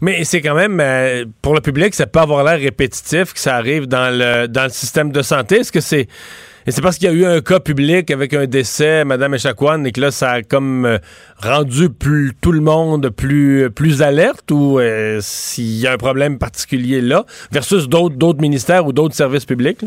Mais 0.01 0.23
c'est 0.23 0.41
quand 0.41 0.53
même, 0.53 0.79
euh, 0.79 1.25
pour 1.41 1.55
le 1.55 1.61
public, 1.61 1.93
ça 1.93 2.05
peut 2.05 2.19
avoir 2.19 2.43
l'air 2.43 2.59
répétitif 2.59 3.33
que 3.33 3.39
ça 3.39 3.55
arrive 3.55 3.87
dans 3.87 4.15
le, 4.15 4.47
dans 4.47 4.63
le 4.63 4.69
système 4.69 5.11
de 5.11 5.21
santé. 5.21 5.57
Est-ce 5.57 5.71
que 5.71 5.81
c'est. 5.81 6.07
Et 6.67 6.71
c'est 6.71 6.81
parce 6.81 6.97
qu'il 6.97 7.07
y 7.07 7.11
a 7.11 7.13
eu 7.13 7.25
un 7.25 7.41
cas 7.41 7.59
public 7.59 8.09
avec 8.09 8.33
un 8.33 8.47
décès, 8.47 9.05
Mme 9.05 9.35
Echaquan, 9.35 9.83
et 9.83 9.91
que 9.91 10.01
là, 10.01 10.09
ça 10.09 10.31
a 10.31 10.41
comme 10.41 10.85
euh, 10.85 10.97
rendu 11.37 11.89
plus, 11.91 12.31
tout 12.41 12.51
le 12.51 12.59
monde 12.59 13.11
plus, 13.11 13.69
plus 13.69 14.01
alerte 14.01 14.49
ou 14.49 14.79
euh, 14.79 15.19
s'il 15.21 15.79
y 15.79 15.85
a 15.85 15.93
un 15.93 15.97
problème 15.97 16.39
particulier 16.39 17.01
là, 17.01 17.23
versus 17.51 17.87
d'autres, 17.87 18.41
ministères 18.41 18.87
ou 18.87 18.93
d'autres 18.93 19.13
services 19.13 19.45
publics? 19.45 19.85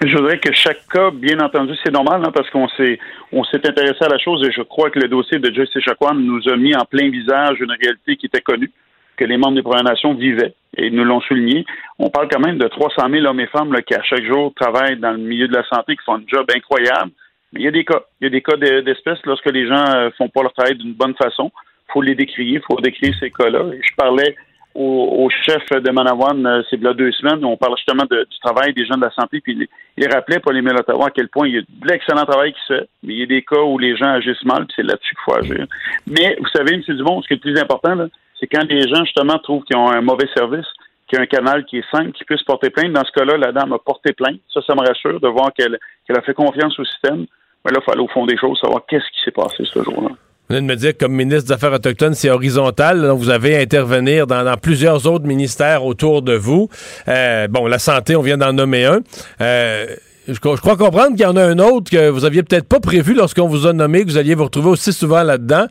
Je 0.00 0.16
voudrais 0.16 0.38
que 0.38 0.52
chaque 0.54 0.86
cas, 0.92 1.10
bien 1.10 1.40
entendu, 1.40 1.72
c'est 1.82 1.90
normal, 1.90 2.22
hein, 2.24 2.30
parce 2.32 2.48
qu'on 2.50 2.68
s'est 2.68 3.00
on 3.32 3.42
s'est 3.42 3.66
intéressé 3.66 4.04
à 4.04 4.08
la 4.08 4.18
chose 4.18 4.46
et 4.46 4.52
je 4.52 4.62
crois 4.62 4.90
que 4.90 5.00
le 5.00 5.08
dossier 5.08 5.40
de 5.40 5.52
Joyce 5.52 5.74
Echaquan 5.74 6.14
nous 6.14 6.48
a 6.48 6.56
mis 6.56 6.76
en 6.76 6.84
plein 6.84 7.10
visage 7.10 7.56
une 7.58 7.72
réalité 7.72 8.14
qui 8.16 8.26
était 8.26 8.42
connue, 8.42 8.70
que 9.16 9.24
les 9.24 9.36
membres 9.36 9.56
des 9.56 9.62
Premières 9.62 9.82
Nations 9.82 10.14
vivaient 10.14 10.54
et 10.76 10.90
nous 10.90 11.04
l'ont 11.04 11.20
souligné. 11.20 11.64
On 11.98 12.10
parle 12.10 12.28
quand 12.30 12.40
même 12.40 12.58
de 12.58 12.68
300 12.68 13.08
000 13.10 13.26
hommes 13.26 13.40
et 13.40 13.46
femmes 13.46 13.74
qui, 13.86 13.94
à 13.94 14.02
chaque 14.02 14.24
jour, 14.24 14.52
travaillent 14.54 14.98
dans 14.98 15.12
le 15.12 15.18
milieu 15.18 15.48
de 15.48 15.54
la 15.54 15.64
santé, 15.64 15.96
qui 15.96 16.04
font 16.04 16.16
un 16.16 16.22
job 16.26 16.46
incroyable. 16.54 17.10
Mais 17.52 17.60
il 17.60 17.64
y 17.64 17.68
a 17.68 17.72
des 17.72 17.84
cas. 17.84 18.02
Il 18.20 18.24
y 18.24 18.26
a 18.26 18.30
des 18.30 18.42
cas 18.42 18.56
de- 18.56 18.80
d'espèces 18.80 19.18
lorsque 19.24 19.50
les 19.50 19.66
gens 19.66 19.84
euh, 19.94 20.10
font 20.18 20.28
pas 20.28 20.42
leur 20.42 20.52
travail 20.52 20.76
d'une 20.76 20.92
bonne 20.92 21.14
façon. 21.14 21.50
faut 21.92 22.02
les 22.02 22.14
décrier, 22.14 22.60
faut 22.60 22.78
décrire 22.80 23.14
ces 23.18 23.30
cas-là. 23.30 23.64
Je 23.80 23.94
parlais 23.96 24.36
au, 24.74 25.28
chef 25.44 25.68
de 25.70 25.90
Manawan, 25.90 26.46
euh, 26.46 26.62
c'est 26.70 26.80
là 26.80 26.92
deux 26.94 27.10
semaines, 27.12 27.44
on 27.44 27.56
parle 27.56 27.76
justement 27.76 28.04
du 28.04 28.38
travail 28.40 28.72
des 28.74 28.86
gens 28.86 28.96
de 28.96 29.04
la 29.04 29.10
santé, 29.10 29.40
puis 29.40 29.56
il, 29.58 29.66
il 29.96 30.12
rappelait, 30.12 30.38
Paul 30.38 30.56
Émile 30.56 30.76
Ottawa, 30.76 31.08
à 31.08 31.10
quel 31.10 31.28
point 31.28 31.48
il 31.48 31.54
y 31.54 31.58
a 31.58 31.62
de 31.62 31.88
l'excellent 31.88 32.24
travail 32.24 32.52
qui 32.52 32.60
se 32.68 32.74
fait, 32.74 32.88
mais 33.02 33.14
il 33.14 33.18
y 33.20 33.22
a 33.22 33.26
des 33.26 33.42
cas 33.42 33.60
où 33.60 33.78
les 33.78 33.96
gens 33.96 34.10
agissent 34.12 34.44
mal, 34.44 34.66
puis 34.66 34.74
c'est 34.76 34.84
là-dessus 34.84 35.14
qu'il 35.14 35.24
faut 35.24 35.34
agir. 35.34 35.66
Mais 36.06 36.36
vous 36.38 36.48
savez, 36.48 36.74
M. 36.74 36.82
Dumont, 36.96 37.22
ce 37.22 37.28
qui 37.28 37.34
est 37.34 37.44
le 37.44 37.52
plus 37.52 37.60
important, 37.60 37.94
là, 37.94 38.06
c'est 38.38 38.46
quand 38.46 38.64
les 38.68 38.88
gens, 38.88 39.04
justement, 39.04 39.38
trouvent 39.38 39.64
qu'ils 39.64 39.76
ont 39.76 39.90
un 39.90 40.00
mauvais 40.00 40.28
service, 40.36 40.66
qu'il 41.08 41.18
y 41.18 41.20
a 41.20 41.22
un 41.22 41.26
canal 41.26 41.64
qui 41.64 41.78
est 41.78 41.84
simple, 41.90 42.12
qui 42.12 42.24
puisse 42.24 42.42
porter 42.42 42.70
plainte. 42.70 42.92
Dans 42.92 43.04
ce 43.04 43.12
cas-là, 43.12 43.36
la 43.36 43.52
dame 43.52 43.72
a 43.72 43.78
porté 43.78 44.12
plainte. 44.12 44.40
Ça, 44.52 44.60
ça 44.66 44.74
me 44.74 44.86
rassure 44.86 45.20
de 45.20 45.28
voir 45.28 45.52
qu'elle 45.54 45.78
a 46.08 46.22
fait 46.22 46.34
confiance 46.34 46.78
au 46.78 46.84
système. 46.84 47.26
Mais 47.64 47.72
là, 47.72 47.78
il 47.80 47.84
faut 47.84 47.92
aller 47.92 48.02
au 48.02 48.08
fond 48.08 48.26
des 48.26 48.36
choses, 48.36 48.58
savoir 48.60 48.82
qu'est-ce 48.88 49.04
qui 49.04 49.24
s'est 49.24 49.32
passé 49.32 49.64
ce 49.64 49.82
jour-là. 49.82 50.10
Vous 50.10 50.54
venez 50.54 50.66
de 50.66 50.72
me 50.72 50.76
dire 50.76 50.92
que 50.92 51.04
comme 51.04 51.12
ministre 51.12 51.48
des 51.48 51.52
Affaires 51.52 51.72
autochtones, 51.72 52.14
c'est 52.14 52.30
horizontal. 52.30 53.02
Donc, 53.02 53.18
vous 53.18 53.30
avez 53.30 53.56
à 53.56 53.60
intervenir 53.60 54.26
dans, 54.26 54.56
plusieurs 54.56 55.06
autres 55.06 55.26
ministères 55.26 55.84
autour 55.84 56.22
de 56.22 56.34
vous. 56.34 56.68
Euh, 57.08 57.48
bon, 57.48 57.66
la 57.66 57.78
santé, 57.78 58.16
on 58.16 58.22
vient 58.22 58.38
d'en 58.38 58.52
nommer 58.52 58.84
un. 58.84 59.00
Euh, 59.40 59.86
je, 60.26 60.34
je 60.34 60.38
crois 60.38 60.76
comprendre 60.76 61.10
qu'il 61.10 61.20
y 61.20 61.26
en 61.26 61.36
a 61.36 61.42
un 61.42 61.58
autre 61.58 61.90
que 61.90 62.08
vous 62.08 62.24
aviez 62.24 62.42
peut-être 62.42 62.68
pas 62.68 62.80
prévu 62.80 63.14
lorsqu'on 63.14 63.48
vous 63.48 63.66
a 63.66 63.72
nommé, 63.72 64.04
que 64.04 64.10
vous 64.10 64.18
alliez 64.18 64.34
vous 64.34 64.44
retrouver 64.44 64.68
aussi 64.68 64.92
souvent 64.92 65.22
là-dedans. 65.22 65.66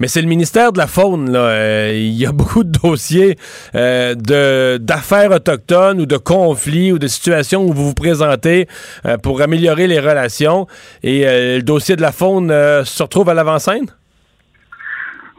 Mais 0.00 0.06
c'est 0.06 0.22
le 0.22 0.28
ministère 0.28 0.72
de 0.72 0.78
la 0.78 0.86
Faune. 0.86 1.32
Là. 1.32 1.40
Euh, 1.40 1.92
il 1.92 2.16
y 2.18 2.26
a 2.26 2.32
beaucoup 2.32 2.64
de 2.64 2.70
dossiers 2.70 3.36
euh, 3.74 4.14
de 4.14 4.78
d'affaires 4.78 5.32
autochtones 5.32 6.00
ou 6.00 6.06
de 6.06 6.16
conflits 6.16 6.92
ou 6.92 6.98
de 6.98 7.06
situations 7.06 7.62
où 7.62 7.72
vous 7.72 7.88
vous 7.88 7.94
présentez 7.94 8.66
euh, 9.06 9.16
pour 9.18 9.42
améliorer 9.42 9.86
les 9.86 10.00
relations. 10.00 10.66
Et 11.02 11.26
euh, 11.26 11.56
le 11.56 11.62
dossier 11.62 11.96
de 11.96 12.02
la 12.02 12.12
faune 12.12 12.50
euh, 12.50 12.84
se 12.84 13.02
retrouve 13.02 13.28
à 13.28 13.34
l'avant-scène? 13.34 13.86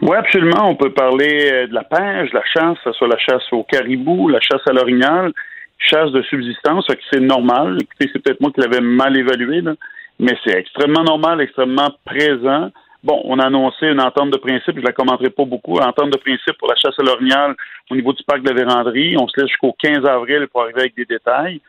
Oui, 0.01 0.15
absolument. 0.15 0.69
On 0.69 0.75
peut 0.75 0.93
parler 0.93 1.67
de 1.67 1.73
la 1.73 1.83
pêche, 1.83 2.31
de 2.31 2.35
la 2.35 2.43
chasse, 2.45 2.77
que 2.83 2.91
ce 2.91 2.97
soit 2.97 3.07
la 3.07 3.17
chasse 3.17 3.43
au 3.51 3.63
caribou, 3.63 4.29
la 4.29 4.39
chasse 4.39 4.61
à 4.69 4.71
l'orignal, 4.71 5.33
chasse 5.77 6.11
de 6.11 6.21
subsistance, 6.23 6.85
ça, 6.87 6.95
que 6.95 7.01
c'est 7.11 7.19
normal. 7.19 7.77
Écoutez, 7.81 8.09
c'est 8.13 8.23
peut-être 8.23 8.39
moi 8.39 8.51
qui 8.53 8.61
l'avais 8.61 8.79
mal 8.79 9.17
évalué, 9.17 9.59
là, 9.59 9.73
mais 10.19 10.37
c'est 10.43 10.57
extrêmement 10.57 11.03
normal, 11.03 11.41
extrêmement 11.41 11.89
présent. 12.05 12.69
Bon, 13.01 13.21
on 13.23 13.39
a 13.39 13.45
annoncé 13.45 13.87
une 13.87 14.01
entente 14.01 14.31
de 14.31 14.37
principe, 14.37 14.77
je 14.77 14.83
la 14.83 14.91
commenterai 14.91 15.29
pas 15.29 15.45
beaucoup, 15.45 15.77
entente 15.77 16.09
de 16.11 16.17
principe 16.17 16.57
pour 16.57 16.67
la 16.67 16.75
chasse 16.75 16.99
à 16.99 17.03
l'orignal 17.03 17.55
au 17.89 17.95
niveau 17.95 18.11
du 18.11 18.23
parc 18.23 18.41
de 18.41 18.51
la. 18.51 19.21
On 19.21 19.27
se 19.27 19.39
laisse 19.39 19.47
jusqu'au 19.47 19.71
15 19.71 20.05
avril 20.05 20.47
pour 20.51 20.63
arriver 20.63 20.81
avec 20.81 20.95
des 20.95 21.05
détails. 21.05 21.61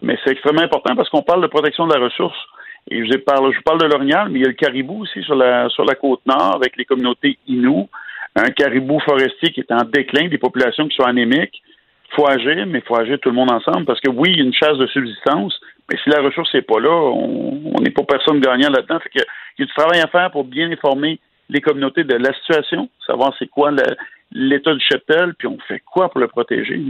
Mais 0.00 0.18
c'est 0.24 0.30
extrêmement 0.30 0.62
important 0.62 0.96
parce 0.96 1.10
qu'on 1.10 1.22
parle 1.22 1.42
de 1.42 1.46
protection 1.48 1.86
de 1.86 1.94
la 1.94 2.00
ressource. 2.00 2.38
Et 2.90 3.04
je 3.04 3.18
parle, 3.18 3.52
je 3.52 3.60
parle 3.60 3.80
de 3.80 3.86
l'orignal, 3.86 4.30
mais 4.30 4.38
il 4.38 4.42
y 4.42 4.44
a 4.46 4.48
le 4.48 4.54
caribou 4.54 5.02
aussi 5.02 5.22
sur 5.22 5.34
la, 5.34 5.68
sur 5.68 5.84
la 5.84 5.94
côte 5.94 6.24
nord 6.24 6.54
avec 6.54 6.76
les 6.78 6.86
communautés 6.86 7.38
Innu. 7.46 7.84
Un 8.34 8.50
caribou 8.50 8.98
forestier 9.00 9.50
qui 9.50 9.60
est 9.60 9.72
en 9.72 9.84
déclin, 9.84 10.28
des 10.28 10.38
populations 10.38 10.88
qui 10.88 10.96
sont 10.96 11.02
anémiques. 11.02 11.62
Il 12.10 12.14
faut 12.14 12.26
agir, 12.26 12.66
mais 12.66 12.78
il 12.78 12.84
faut 12.84 12.98
agir 12.98 13.18
tout 13.20 13.28
le 13.28 13.34
monde 13.34 13.50
ensemble 13.50 13.84
parce 13.84 14.00
que 14.00 14.10
oui, 14.10 14.30
il 14.32 14.38
y 14.38 14.40
a 14.40 14.44
une 14.44 14.54
chasse 14.54 14.78
de 14.78 14.86
subsistance, 14.86 15.60
mais 15.90 15.98
si 16.02 16.08
la 16.08 16.22
ressource 16.22 16.54
n'est 16.54 16.62
pas 16.62 16.80
là, 16.80 16.90
on 16.90 17.80
n'est 17.82 17.90
pas 17.90 18.04
personne 18.04 18.40
gagnant 18.40 18.70
là-dedans. 18.70 18.98
Fait 19.00 19.10
que, 19.10 19.24
il 19.58 19.62
y 19.62 19.64
a 19.64 19.66
du 19.66 19.72
travail 19.72 20.00
à 20.00 20.06
faire 20.06 20.30
pour 20.30 20.44
bien 20.44 20.70
informer 20.70 21.18
les 21.48 21.60
communautés 21.60 22.04
de 22.04 22.14
la 22.14 22.32
situation, 22.34 22.88
savoir 23.06 23.34
c'est 23.38 23.48
quoi 23.48 23.72
l'état 24.32 24.74
du 24.74 24.80
cheptel, 24.80 25.34
puis 25.34 25.48
on 25.48 25.58
fait 25.66 25.80
quoi 25.80 26.10
pour 26.10 26.20
le 26.20 26.28
protéger. 26.28 26.80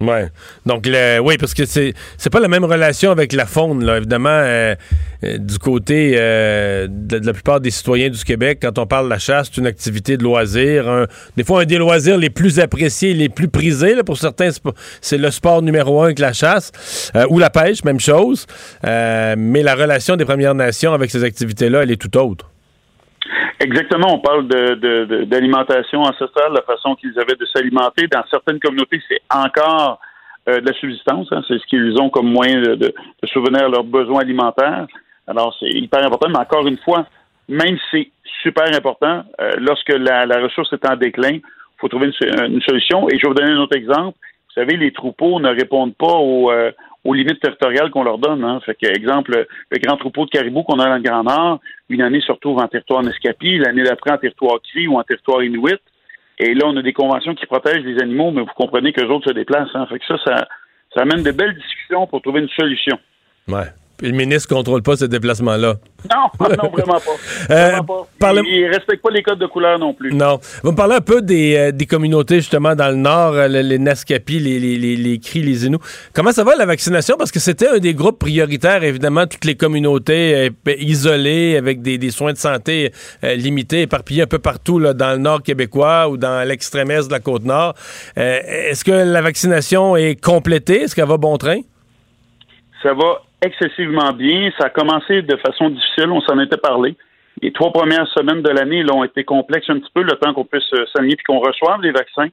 Ouais. 0.00 0.26
Donc, 0.66 0.86
le, 0.86 1.20
oui, 1.20 1.36
parce 1.38 1.54
que 1.54 1.64
c'est 1.64 1.94
c'est 2.18 2.28
pas 2.30 2.40
la 2.40 2.48
même 2.48 2.64
relation 2.64 3.10
avec 3.12 3.32
la 3.32 3.46
faune, 3.46 3.84
là. 3.84 3.96
Évidemment, 3.98 4.28
euh, 4.30 4.74
euh, 5.22 5.38
du 5.38 5.58
côté 5.58 6.14
euh, 6.18 6.88
de, 6.90 7.18
la 7.24 7.32
plupart 7.32 7.60
des 7.60 7.70
citoyens 7.70 8.10
du 8.10 8.22
Québec, 8.24 8.58
quand 8.60 8.78
on 8.78 8.86
parle 8.86 9.04
de 9.06 9.10
la 9.10 9.18
chasse, 9.20 9.50
c'est 9.52 9.60
une 9.60 9.66
activité 9.68 10.16
de 10.16 10.24
loisir. 10.24 10.88
un- 10.88 11.06
des 11.36 11.44
fois, 11.44 11.62
un 11.62 11.64
des 11.64 11.78
loisirs 11.78 12.18
les 12.18 12.28
plus 12.28 12.58
appréciés, 12.58 13.14
les 13.14 13.28
plus 13.28 13.48
prisés. 13.48 13.94
Pour 14.04 14.18
certains, 14.18 14.50
c'est 14.50 14.62
c'est 15.00 15.18
le 15.18 15.30
sport 15.30 15.62
numéro 15.62 16.02
un 16.02 16.12
que 16.12 16.20
la 16.22 16.32
chasse. 16.32 16.72
Euh, 17.14 17.24
ou 17.30 17.38
la 17.38 17.50
pêche, 17.50 17.84
même 17.84 18.00
chose. 18.00 18.46
Mais 18.82 19.62
la 19.62 19.74
relation 19.76 20.16
des 20.16 20.24
Premières 20.24 20.54
Nations 20.56 20.92
avec 20.92 21.10
ces 21.10 21.22
activités-là, 21.24 21.84
elle 21.84 21.90
est 21.92 22.00
tout 22.00 22.16
autre. 22.18 22.50
Exactement, 23.64 24.08
on 24.16 24.18
parle 24.18 24.46
de- 24.46 24.74
de- 24.74 25.04
de- 25.06 25.24
d'alimentation 25.24 26.02
ancestrale, 26.02 26.52
la 26.52 26.60
façon 26.62 26.94
qu'ils 26.96 27.18
avaient 27.18 27.34
de 27.34 27.46
s'alimenter. 27.46 28.06
Dans 28.08 28.22
certaines 28.30 28.60
communautés, 28.60 29.00
c'est 29.08 29.20
encore 29.34 29.98
euh, 30.46 30.60
de 30.60 30.66
la 30.66 30.74
subsistance. 30.74 31.28
hein. 31.32 31.40
c'est 31.48 31.58
ce 31.58 31.66
qu'ils 31.66 31.98
ont 31.98 32.10
comme 32.10 32.30
moyen 32.30 32.60
de, 32.60 32.74
de, 32.74 32.92
souvenir 33.32 33.66
leurs 33.70 33.84
besoins 33.84 34.20
alimentaires. 34.20 34.86
Alors, 35.26 35.56
c'est 35.58 35.70
hyper 35.70 36.04
important, 36.04 36.28
mais 36.28 36.40
encore 36.40 36.66
une 36.66 36.76
fois, 36.76 37.06
même 37.48 37.78
si 37.78 37.86
c'est 37.90 38.10
super 38.42 38.66
important, 38.76 39.22
euh, 39.40 39.52
lorsque 39.56 39.88
la, 39.88 40.26
ressource 40.42 40.70
est 40.74 40.86
en 40.86 40.96
déclin, 40.96 41.36
il 41.36 41.42
faut 41.78 41.88
trouver 41.88 42.08
une, 42.08 42.52
une 42.56 42.60
solution. 42.60 43.08
Et 43.08 43.16
je 43.16 43.22
vais 43.22 43.28
vous 43.28 43.34
donner 43.34 43.52
un 43.52 43.60
autre 43.60 43.78
exemple. 43.78 44.18
Vous 44.48 44.54
savez, 44.60 44.76
les 44.76 44.92
troupeaux 44.92 45.40
ne 45.40 45.48
répondent 45.48 45.94
pas 45.96 46.12
aux, 46.12 46.50
euh, 46.50 46.70
aux 47.04 47.14
limites 47.14 47.40
territoriales 47.40 47.90
qu'on 47.90 48.02
leur 48.02 48.18
donne. 48.18 48.44
Hein. 48.44 48.60
Fait 48.64 48.74
que, 48.74 48.86
exemple, 48.86 49.46
le 49.70 49.78
grand 49.78 49.96
troupeau 49.96 50.24
de 50.24 50.30
caribou 50.30 50.62
qu'on 50.62 50.78
a 50.78 50.86
dans 50.86 50.96
le 50.96 51.02
Grand 51.02 51.24
Nord, 51.24 51.60
une 51.88 52.02
année 52.02 52.20
se 52.20 52.32
retrouve 52.32 52.58
en 52.58 52.68
territoire 52.68 53.02
Nescapi, 53.02 53.58
l'année 53.58 53.84
d'après 53.84 54.12
en 54.12 54.18
territoire 54.18 54.58
Cri 54.62 54.88
ou 54.88 54.98
en 54.98 55.02
territoire 55.02 55.42
Inuit. 55.42 55.80
Et 56.38 56.54
là, 56.54 56.64
on 56.66 56.76
a 56.76 56.82
des 56.82 56.92
conventions 56.92 57.34
qui 57.34 57.46
protègent 57.46 57.84
les 57.84 58.00
animaux, 58.02 58.30
mais 58.30 58.40
vous 58.40 58.54
comprenez 58.56 58.92
que 58.92 59.00
les 59.00 59.08
autres 59.08 59.28
se 59.28 59.34
déplacent. 59.34 59.74
Hein. 59.74 59.86
Fait 59.88 59.98
que 59.98 60.06
ça, 60.06 60.16
ça, 60.24 60.48
ça 60.94 61.02
amène 61.02 61.22
de 61.22 61.30
belles 61.30 61.54
discussions 61.54 62.06
pour 62.06 62.22
trouver 62.22 62.40
une 62.40 62.48
solution. 62.48 62.98
Ouais. 63.48 63.68
Puis 63.96 64.08
le 64.10 64.16
ministre 64.16 64.48
contrôle 64.52 64.82
pas 64.82 64.96
ce 64.96 65.04
déplacement-là. 65.04 65.74
Non, 66.12 66.48
non, 66.62 66.68
vraiment 66.70 66.98
pas. 67.00 67.54
Euh, 67.54 67.68
Vraiment 67.70 67.84
pas. 67.84 68.06
parle- 68.18 68.42
Ils, 68.44 68.54
ils 68.60 68.66
respectent 68.66 69.02
pas 69.02 69.10
les 69.10 69.22
codes 69.22 69.38
de 69.38 69.46
couleur 69.46 69.78
non 69.78 69.94
plus. 69.94 70.12
Non. 70.12 70.40
Vous 70.62 70.72
me 70.72 70.76
parlez 70.76 70.96
un 70.96 71.00
peu 71.00 71.22
des, 71.22 71.56
euh, 71.56 71.72
des 71.72 71.86
communautés, 71.86 72.36
justement, 72.36 72.74
dans 72.74 72.88
le 72.88 72.96
Nord, 72.96 73.34
euh, 73.34 73.46
les, 73.48 73.62
les 73.62 73.78
Naskapi, 73.78 74.38
les, 74.40 74.58
les, 74.58 74.76
les, 74.76 74.96
les 74.96 75.18
Cris, 75.20 75.42
les 75.42 75.64
Inuits. 75.66 75.78
Comment 76.12 76.32
ça 76.32 76.42
va, 76.44 76.56
la 76.56 76.66
vaccination? 76.66 77.16
Parce 77.16 77.30
que 77.32 77.38
c'était 77.40 77.68
un 77.68 77.78
des 77.78 77.94
groupes 77.94 78.18
prioritaires, 78.18 78.82
évidemment, 78.82 79.26
toutes 79.26 79.44
les 79.44 79.54
communautés 79.54 80.50
euh, 80.66 80.72
isolées, 80.78 81.56
avec 81.56 81.80
des, 81.80 81.96
des 81.96 82.10
soins 82.10 82.32
de 82.32 82.38
santé 82.38 82.90
limités, 83.22 83.82
éparpillés 83.82 84.22
un 84.22 84.26
peu 84.26 84.38
partout, 84.40 84.78
là, 84.78 84.92
dans 84.92 85.12
le 85.12 85.18
Nord 85.18 85.42
québécois 85.42 86.08
ou 86.08 86.16
dans 86.16 86.46
l'extrême 86.46 86.90
est 86.90 87.06
de 87.06 87.12
la 87.12 87.20
Côte-Nord. 87.20 87.74
Est-ce 88.16 88.84
que 88.84 88.90
la 88.92 89.22
vaccination 89.22 89.96
est 89.96 90.20
complétée? 90.20 90.82
Est-ce 90.82 90.94
qu'elle 90.94 91.06
va 91.08 91.16
bon 91.16 91.36
train? 91.38 91.60
Ça 92.82 92.92
va 92.92 93.22
excessivement 93.44 94.12
bien. 94.12 94.50
Ça 94.58 94.66
a 94.66 94.70
commencé 94.70 95.22
de 95.22 95.36
façon 95.36 95.70
difficile, 95.70 96.10
on 96.10 96.20
s'en 96.22 96.38
était 96.40 96.56
parlé. 96.56 96.96
Les 97.42 97.52
trois 97.52 97.72
premières 97.72 98.08
semaines 98.08 98.42
de 98.42 98.50
l'année 98.50 98.82
là, 98.82 98.94
ont 98.94 99.04
été 99.04 99.24
complexes 99.24 99.68
un 99.68 99.78
petit 99.78 99.90
peu, 99.92 100.02
le 100.02 100.12
temps 100.12 100.32
qu'on 100.32 100.44
puisse 100.44 100.72
euh, 100.74 100.84
s'aligner 100.94 101.16
puis 101.16 101.24
qu'on 101.24 101.40
reçoive 101.40 101.82
les 101.82 101.90
vaccins. 101.90 102.28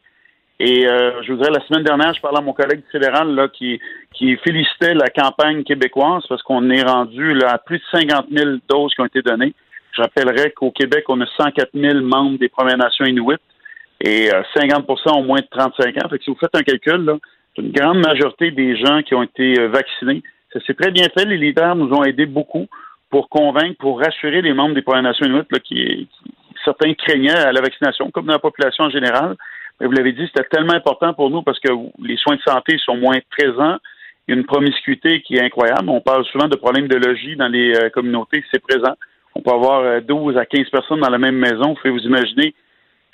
Et 0.60 0.88
euh, 0.88 1.24
je 1.24 1.32
vous 1.32 1.40
dirais, 1.40 1.52
la 1.52 1.66
semaine 1.66 1.84
dernière, 1.84 2.14
je 2.14 2.22
parlais 2.22 2.38
à 2.38 2.42
mon 2.42 2.54
collègue 2.54 2.84
fédéral 2.92 3.34
là, 3.34 3.48
qui, 3.48 3.80
qui 4.14 4.38
félicitait 4.38 4.94
la 4.94 5.08
campagne 5.08 5.64
québécoise 5.64 6.24
parce 6.30 6.44
qu'on 6.44 6.70
est 6.70 6.84
rendu 6.84 7.34
là, 7.34 7.54
à 7.54 7.58
plus 7.58 7.80
de 7.80 7.84
50 7.92 8.28
000 8.32 8.52
doses 8.70 8.94
qui 8.94 9.02
ont 9.02 9.06
été 9.06 9.24
données. 9.24 9.54
Je 9.94 10.02
rappellerai 10.04 10.52
qu'au 10.52 10.72
Québec, 10.72 11.06
on 11.10 11.20
a 11.22 11.26
104 11.26 11.70
000 11.74 12.02
membres 12.02 12.38
des 12.38 12.48
Premières 12.48 12.78
Nations 12.78 13.06
Inuit 13.06 13.40
et 14.04 14.34
euh, 14.34 14.42
50% 14.56 15.18
ont 15.18 15.24
moins 15.24 15.40
de 15.40 15.48
35 15.50 15.98
ans. 15.98 16.10
Fait 16.10 16.18
que 16.20 16.24
si 16.24 16.30
vous 16.30 16.38
faites 16.40 16.56
un 16.56 16.62
calcul, 16.62 17.06
là, 17.06 17.18
une 17.58 17.72
grande 17.72 18.00
majorité 18.00 18.52
des 18.52 18.78
gens 18.78 19.02
qui 19.02 19.16
ont 19.16 19.24
été 19.24 19.60
euh, 19.60 19.68
vaccinés. 19.68 20.24
Ça 20.54 20.60
s'est 20.66 20.74
très 20.74 20.92
bien 20.92 21.08
fait. 21.18 21.26
Les 21.26 21.38
leaders 21.38 21.76
nous 21.76 21.94
ont 21.94 22.04
aidés 22.04 22.26
beaucoup 22.26 22.68
pour 23.10 23.30
convaincre, 23.30 23.78
pour 23.80 24.00
rassurer 24.00 24.42
les 24.42 24.54
membres 24.54 24.76
des 24.76 24.82
Premières 24.82 25.04
Nations 25.04 25.26
Inuit 25.26 25.46
là, 25.52 25.60
qui, 25.60 26.08
certains 26.64 26.94
craignaient 26.94 27.32
à 27.32 27.52
la 27.52 27.62
vaccination, 27.62 28.10
comme 28.12 28.26
dans 28.26 28.34
la 28.34 28.40
population 28.40 28.86
en 28.86 28.90
général. 28.90 29.36
Mais 29.80 29.88
vous 29.88 29.94
l'avez 29.94 30.14
dit, 30.14 30.28
c'était 30.28 30.48
tellement 30.50 30.74
important 30.74 31.14
pour 31.14 31.30
nous 31.30 31.42
parce 31.42 31.60
que 31.60 31.70
les 32.04 32.18
soins 32.18 32.36
de 32.36 32.42
santé 32.42 32.78
sont 32.78 32.98
moins 32.98 33.18
présents. 33.32 33.78
Il 34.28 34.36
y 34.36 34.38
a 34.38 34.40
une 34.40 34.46
promiscuité 34.46 35.22
qui 35.22 35.36
est 35.36 35.44
incroyable. 35.44 35.90
On 35.90 36.02
parle 36.02 36.26
souvent 36.26 36.48
de 36.48 36.56
problèmes 36.56 36.88
de 36.88 36.96
logis 36.96 37.36
dans 37.36 37.48
les 37.48 37.76
euh, 37.76 37.90
communautés. 37.90 38.44
C'est 38.52 38.62
présent. 38.62 38.96
On 39.34 39.42
peut 39.42 39.52
avoir 39.52 39.82
euh, 39.82 40.00
12 40.02 40.38
à 40.38 40.46
15 40.46 40.70
personnes 40.70 41.00
dans 41.00 41.10
la 41.10 41.18
même 41.18 41.38
maison. 41.38 41.70
Vous 41.70 41.76
pouvez 41.76 41.90
vous 41.90 42.06
imaginer 42.06 42.54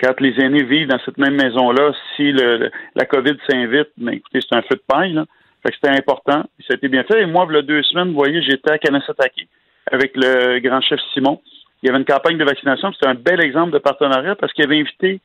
quand 0.00 0.20
les 0.20 0.38
aînés 0.40 0.62
vivent 0.62 0.88
dans 0.88 1.00
cette 1.04 1.18
même 1.18 1.34
maison-là, 1.34 1.92
si 2.14 2.30
le, 2.30 2.70
la 2.94 3.04
COVID 3.04 3.36
s'invite, 3.48 3.88
mais 3.96 4.16
écoutez, 4.16 4.40
c'est 4.40 4.56
un 4.56 4.62
feu 4.62 4.76
de 4.76 4.82
paille. 4.86 5.12
Là. 5.12 5.24
Fait 5.62 5.70
que 5.70 5.74
c'était 5.74 5.96
important. 5.96 6.44
Ça 6.66 6.74
a 6.74 6.74
été 6.74 6.88
bien 6.88 7.04
fait. 7.04 7.22
Et 7.22 7.26
moi, 7.26 7.46
il 7.48 7.54
y 7.54 7.58
a 7.58 7.62
deux 7.62 7.82
semaines, 7.82 8.08
vous 8.08 8.14
voyez, 8.14 8.42
j'étais 8.42 8.72
à 8.72 8.78
Kanesatake 8.78 9.48
avec 9.90 10.12
le 10.16 10.58
grand 10.60 10.80
chef 10.80 11.00
Simon. 11.14 11.40
Il 11.82 11.86
y 11.86 11.90
avait 11.90 11.98
une 11.98 12.04
campagne 12.04 12.38
de 12.38 12.44
vaccination. 12.44 12.92
C'était 12.92 13.06
un 13.06 13.14
bel 13.14 13.42
exemple 13.42 13.72
de 13.72 13.78
partenariat 13.78 14.34
parce 14.34 14.52
qu'il 14.52 14.64
avait 14.64 14.78
invité 14.78 15.20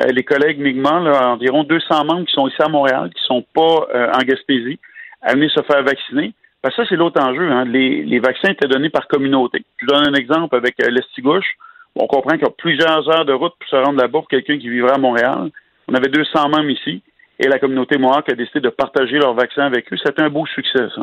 euh, 0.00 0.06
les 0.12 0.24
collègues 0.24 0.58
Mi'kmaq, 0.58 1.04
là, 1.04 1.30
environ 1.30 1.64
200 1.64 2.04
membres 2.04 2.26
qui 2.26 2.32
sont 2.32 2.48
ici 2.48 2.60
à 2.60 2.68
Montréal, 2.68 3.10
qui 3.14 3.22
sont 3.24 3.44
pas 3.54 3.86
euh, 3.94 4.12
en 4.12 4.18
Gaspésie, 4.18 4.78
à 5.22 5.34
venir 5.34 5.50
se 5.50 5.62
faire 5.62 5.82
vacciner. 5.82 6.32
Parce 6.62 6.76
que 6.76 6.82
ça, 6.82 6.88
c'est 6.88 6.96
l'autre 6.96 7.22
enjeu. 7.22 7.50
Hein. 7.50 7.64
Les, 7.64 8.02
les 8.04 8.18
vaccins 8.18 8.50
étaient 8.50 8.68
donnés 8.68 8.90
par 8.90 9.06
communauté. 9.08 9.64
Je 9.78 9.86
vous 9.86 9.92
donne 9.92 10.08
un 10.08 10.14
exemple 10.14 10.56
avec 10.56 10.74
euh, 10.82 10.90
l'Estigouche. 10.90 11.56
On 11.94 12.06
comprend 12.06 12.32
qu'il 12.32 12.42
y 12.42 12.46
a 12.46 12.50
plusieurs 12.50 13.08
heures 13.08 13.24
de 13.24 13.32
route 13.32 13.54
pour 13.58 13.68
se 13.68 13.76
rendre 13.76 13.98
là-bas 14.00 14.18
pour 14.18 14.28
quelqu'un 14.28 14.58
qui 14.58 14.68
vivrait 14.68 14.94
à 14.94 14.98
Montréal. 14.98 15.50
On 15.88 15.94
avait 15.94 16.08
200 16.08 16.48
membres 16.50 16.68
ici 16.68 17.02
et 17.38 17.48
la 17.48 17.58
communauté 17.58 17.98
Mohawk 17.98 18.30
a 18.30 18.34
décidé 18.34 18.60
de 18.60 18.70
partager 18.70 19.18
leur 19.18 19.34
vaccin 19.34 19.62
avec 19.62 19.92
eux. 19.92 19.96
C'était 20.04 20.22
un 20.22 20.30
beau 20.30 20.46
succès, 20.46 20.86
ça. 20.94 21.02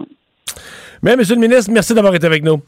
Mais, 1.01 1.15
Monsieur 1.15 1.35
le 1.35 1.41
ministre, 1.41 1.71
merci 1.71 1.93
d'avoir 1.93 2.15
été 2.15 2.25
avec 2.25 2.43
nous. 2.43 2.61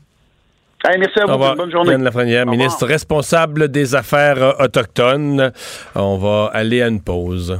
Hey, 0.87 0.99
merci 0.99 1.19
à 1.19 1.25
vous. 1.25 1.31
Au 1.31 1.33
revoir. 1.33 1.55
Bonne 1.55 1.71
journée. 1.71 1.91
Yann 1.91 2.03
Lafrenière, 2.03 2.45
ministre 2.45 2.85
responsable 2.85 3.69
des 3.69 3.95
affaires 3.95 4.41
euh, 4.41 4.65
autochtones. 4.65 5.51
On 5.95 6.17
va 6.17 6.51
aller 6.53 6.81
à 6.81 6.87
une 6.87 7.01
pause. 7.01 7.59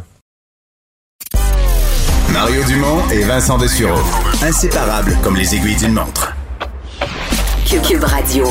Mario 2.32 2.62
Dumont 2.68 3.02
et 3.12 3.24
Vincent 3.24 3.58
Dessureau. 3.58 4.02
Inséparables 4.44 5.14
comme 5.24 5.38
les 5.38 5.56
aiguilles 5.56 5.78
d'une 5.78 5.94
montre. 5.94 6.36
Cube 7.66 8.04
Radio. 8.04 8.46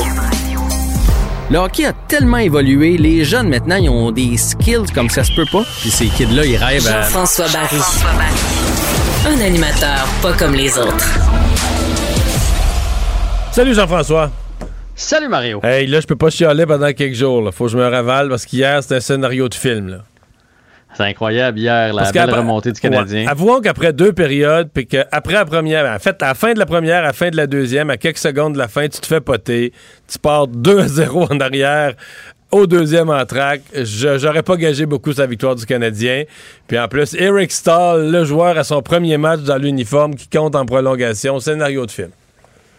Le 1.51 1.59
hockey 1.59 1.85
a 1.85 1.93
tellement 2.07 2.37
évolué, 2.39 2.97
les 2.97 3.23
jeunes 3.23 3.49
maintenant, 3.49 3.75
ils 3.75 3.87
ont 3.87 4.11
des 4.11 4.35
skills 4.35 4.91
comme 4.95 5.11
ça 5.11 5.23
se 5.23 5.31
peut 5.35 5.45
pas. 5.51 5.63
Puis 5.79 5.91
ces 5.91 6.07
kids-là, 6.07 6.43
ils 6.43 6.57
rêvent 6.57 6.87
à... 6.87 7.03
Jean-François 7.03 7.45
Barry. 7.49 7.77
Un 9.27 9.45
animateur 9.45 10.07
pas 10.23 10.33
comme 10.33 10.55
les 10.55 10.75
autres. 10.75 11.05
Salut 13.51 13.75
Jean-François. 13.75 14.31
Salut 14.95 15.27
Mario. 15.27 15.59
Hey, 15.61 15.85
là, 15.85 15.99
je 15.99 16.07
peux 16.07 16.15
pas 16.15 16.31
chialer 16.31 16.65
pendant 16.65 16.91
quelques 16.93 17.15
jours. 17.15 17.43
Là. 17.43 17.51
Faut 17.51 17.65
que 17.65 17.71
je 17.71 17.77
me 17.77 17.87
ravale 17.87 18.27
parce 18.27 18.45
qu'hier, 18.47 18.81
c'était 18.81 18.95
un 18.95 18.99
scénario 18.99 19.47
de 19.47 19.53
film. 19.53 19.89
Là. 19.89 19.97
C'est 20.95 21.03
incroyable 21.03 21.59
hier, 21.59 21.93
la 21.93 22.11
belle 22.11 22.31
remontée 22.31 22.71
du 22.71 22.79
Canadien. 22.79 23.25
Ouais. 23.25 23.31
Avouons 23.31 23.59
qu'après 23.59 23.91
deux 23.91 24.13
périodes, 24.13 24.69
puis 24.73 24.87
qu'après 24.87 25.33
la 25.33 25.45
première, 25.45 25.85
en 25.93 25.99
fait, 25.99 26.21
à 26.23 26.27
la 26.27 26.33
fin 26.33 26.53
de 26.53 26.59
la 26.59 26.65
première, 26.65 26.99
à 26.99 27.07
la 27.07 27.13
fin 27.13 27.29
de 27.29 27.35
la 27.35 27.47
deuxième, 27.47 27.89
à 27.89 27.97
quelques 27.97 28.17
secondes 28.17 28.53
de 28.53 28.57
la 28.57 28.67
fin, 28.67 28.87
tu 28.87 28.99
te 28.99 29.05
fais 29.05 29.21
poter. 29.21 29.73
Tu 30.07 30.19
pars 30.19 30.47
2 30.47 30.79
à 30.79 30.87
0 30.87 31.27
en 31.31 31.39
arrière 31.39 31.93
au 32.51 32.67
deuxième 32.67 33.09
en 33.09 33.25
track. 33.25 33.61
J'aurais 33.73 34.43
pas 34.43 34.55
gagé 34.55 34.85
beaucoup 34.85 35.11
sa 35.11 35.25
victoire 35.25 35.55
du 35.55 35.65
Canadien. 35.65 36.23
Puis 36.67 36.79
en 36.79 36.87
plus, 36.87 37.13
Eric 37.15 37.51
Stahl, 37.51 38.09
le 38.09 38.23
joueur 38.23 38.57
à 38.57 38.63
son 38.63 38.81
premier 38.81 39.17
match 39.17 39.41
dans 39.41 39.57
l'uniforme 39.57 40.15
qui 40.15 40.29
compte 40.29 40.55
en 40.55 40.65
prolongation. 40.65 41.39
Scénario 41.39 41.85
de 41.85 41.91
film. 41.91 42.11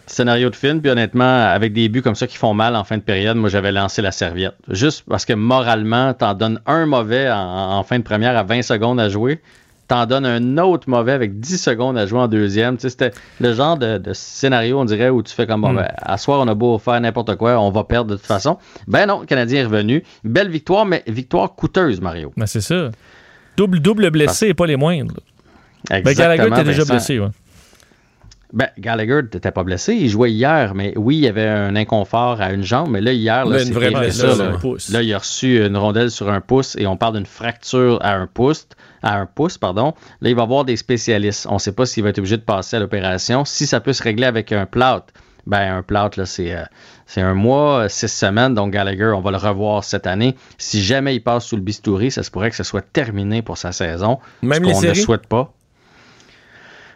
Scénario 0.06 0.50
de 0.50 0.56
film, 0.56 0.80
puis 0.80 0.90
honnêtement, 0.90 1.46
avec 1.48 1.72
des 1.72 1.88
buts 1.88 2.02
comme 2.02 2.14
ça 2.14 2.26
qui 2.26 2.36
font 2.36 2.54
mal 2.54 2.76
en 2.76 2.84
fin 2.84 2.96
de 2.96 3.02
période, 3.02 3.36
moi 3.36 3.48
j'avais 3.48 3.72
lancé 3.72 4.02
la 4.02 4.12
serviette. 4.12 4.54
Juste 4.68 5.04
parce 5.08 5.24
que 5.24 5.32
moralement, 5.32 6.14
t'en 6.14 6.34
donnes 6.34 6.60
un 6.66 6.86
mauvais 6.86 7.28
en, 7.30 7.78
en 7.78 7.82
fin 7.82 7.98
de 7.98 8.04
première 8.04 8.36
à 8.36 8.42
20 8.44 8.62
secondes 8.62 9.00
à 9.00 9.08
jouer, 9.08 9.40
t'en 9.88 10.06
donnes 10.06 10.26
un 10.26 10.58
autre 10.58 10.88
mauvais 10.88 11.12
avec 11.12 11.40
10 11.40 11.58
secondes 11.60 11.98
à 11.98 12.06
jouer 12.06 12.20
en 12.20 12.28
deuxième. 12.28 12.76
Tu 12.76 12.82
sais, 12.82 12.90
C'était 12.90 13.10
le 13.40 13.52
genre 13.52 13.76
de, 13.76 13.98
de 13.98 14.12
scénario, 14.12 14.78
on 14.80 14.84
dirait, 14.84 15.08
où 15.10 15.22
tu 15.24 15.32
fais 15.34 15.46
comme, 15.46 15.62
bon, 15.62 15.72
Hmm. 15.72 15.76
ben, 15.76 15.88
à 16.02 16.18
soir, 16.18 16.40
on 16.40 16.46
a 16.48 16.54
beau 16.54 16.78
faire 16.78 17.00
n'importe 17.00 17.34
quoi, 17.36 17.58
on 17.60 17.70
va 17.70 17.82
perdre 17.84 18.10
de 18.12 18.16
toute 18.16 18.26
façon. 18.26 18.58
Ben 18.86 19.06
non, 19.06 19.20
le 19.20 19.26
Canadien 19.26 19.62
est 19.62 19.64
revenu. 19.64 20.04
Belle 20.22 20.48
victoire, 20.50 20.86
mais 20.86 21.02
victoire 21.08 21.54
coûteuse, 21.54 22.00
Mario. 22.00 22.32
Ben, 22.36 22.46
c'est 22.46 22.60
ça. 22.60 22.90
Double, 23.56 23.80
double 23.80 24.10
blessé 24.10 24.48
et 24.48 24.54
pas 24.54 24.66
les 24.66 24.76
moindres. 24.76 25.14
là. 25.16 25.22
Ben, 25.90 25.96
Exactement, 26.10 26.28
Gallagher 26.36 26.54
était 26.60 26.64
déjà 26.70 26.84
blessé, 26.84 27.18
ouais. 27.18 27.28
Ben, 28.56 28.70
Gallagher 28.78 29.20
n'était 29.22 29.50
pas 29.50 29.64
blessé. 29.64 29.92
Il 29.92 30.08
jouait 30.08 30.32
hier, 30.32 30.74
mais 30.74 30.94
oui, 30.96 31.16
il 31.16 31.20
y 31.20 31.28
avait 31.28 31.46
un 31.46 31.76
inconfort 31.76 32.40
à 32.40 32.54
une 32.54 32.62
jambe. 32.62 32.88
Mais 32.88 33.02
là, 33.02 33.12
hier, 33.12 33.44
là, 33.44 33.58
Là, 33.58 33.62
une 33.62 33.72
vraie 33.74 33.90
blessure 33.90 34.34
ça, 34.34 34.92
là. 34.94 35.02
il 35.02 35.12
a 35.12 35.18
reçu 35.18 35.62
une 35.62 35.76
rondelle 35.76 36.10
sur 36.10 36.30
un 36.30 36.40
pouce 36.40 36.74
et 36.78 36.86
on 36.86 36.96
parle 36.96 37.16
d'une 37.16 37.26
fracture 37.26 37.98
à 38.00 38.14
un 38.14 38.26
pouce. 38.26 38.66
À 39.02 39.18
un 39.18 39.26
pouce, 39.26 39.58
pardon. 39.58 39.92
Là, 40.22 40.30
il 40.30 40.34
va 40.34 40.46
voir 40.46 40.64
des 40.64 40.76
spécialistes. 40.76 41.46
On 41.50 41.54
ne 41.54 41.58
sait 41.58 41.72
pas 41.72 41.84
s'il 41.84 42.02
va 42.02 42.08
être 42.08 42.18
obligé 42.18 42.38
de 42.38 42.42
passer 42.42 42.76
à 42.76 42.80
l'opération. 42.80 43.44
Si 43.44 43.66
ça 43.66 43.80
peut 43.80 43.92
se 43.92 44.02
régler 44.02 44.24
avec 44.24 44.50
un 44.52 44.64
plâtre, 44.64 45.12
ben 45.46 45.76
un 45.76 45.82
plâtre, 45.82 46.18
là, 46.18 46.24
c'est 46.24 46.54
euh, 46.54 46.64
c'est 47.04 47.20
un 47.20 47.34
mois, 47.34 47.90
six 47.90 48.08
semaines. 48.08 48.54
Donc, 48.54 48.72
Gallagher, 48.72 49.12
on 49.14 49.20
va 49.20 49.32
le 49.32 49.36
revoir 49.36 49.84
cette 49.84 50.06
année. 50.06 50.34
Si 50.56 50.82
jamais 50.82 51.14
il 51.14 51.20
passe 51.20 51.44
sous 51.44 51.56
le 51.56 51.62
bistouri, 51.62 52.10
ça 52.10 52.22
se 52.22 52.30
pourrait 52.30 52.48
que 52.48 52.56
ce 52.56 52.64
soit 52.64 52.80
terminé 52.80 53.42
pour 53.42 53.58
sa 53.58 53.70
saison. 53.72 54.18
Même 54.40 54.64
ce 54.64 54.72
qu'on 54.72 54.80
ne 54.80 54.94
souhaite 54.94 55.26
pas. 55.26 55.52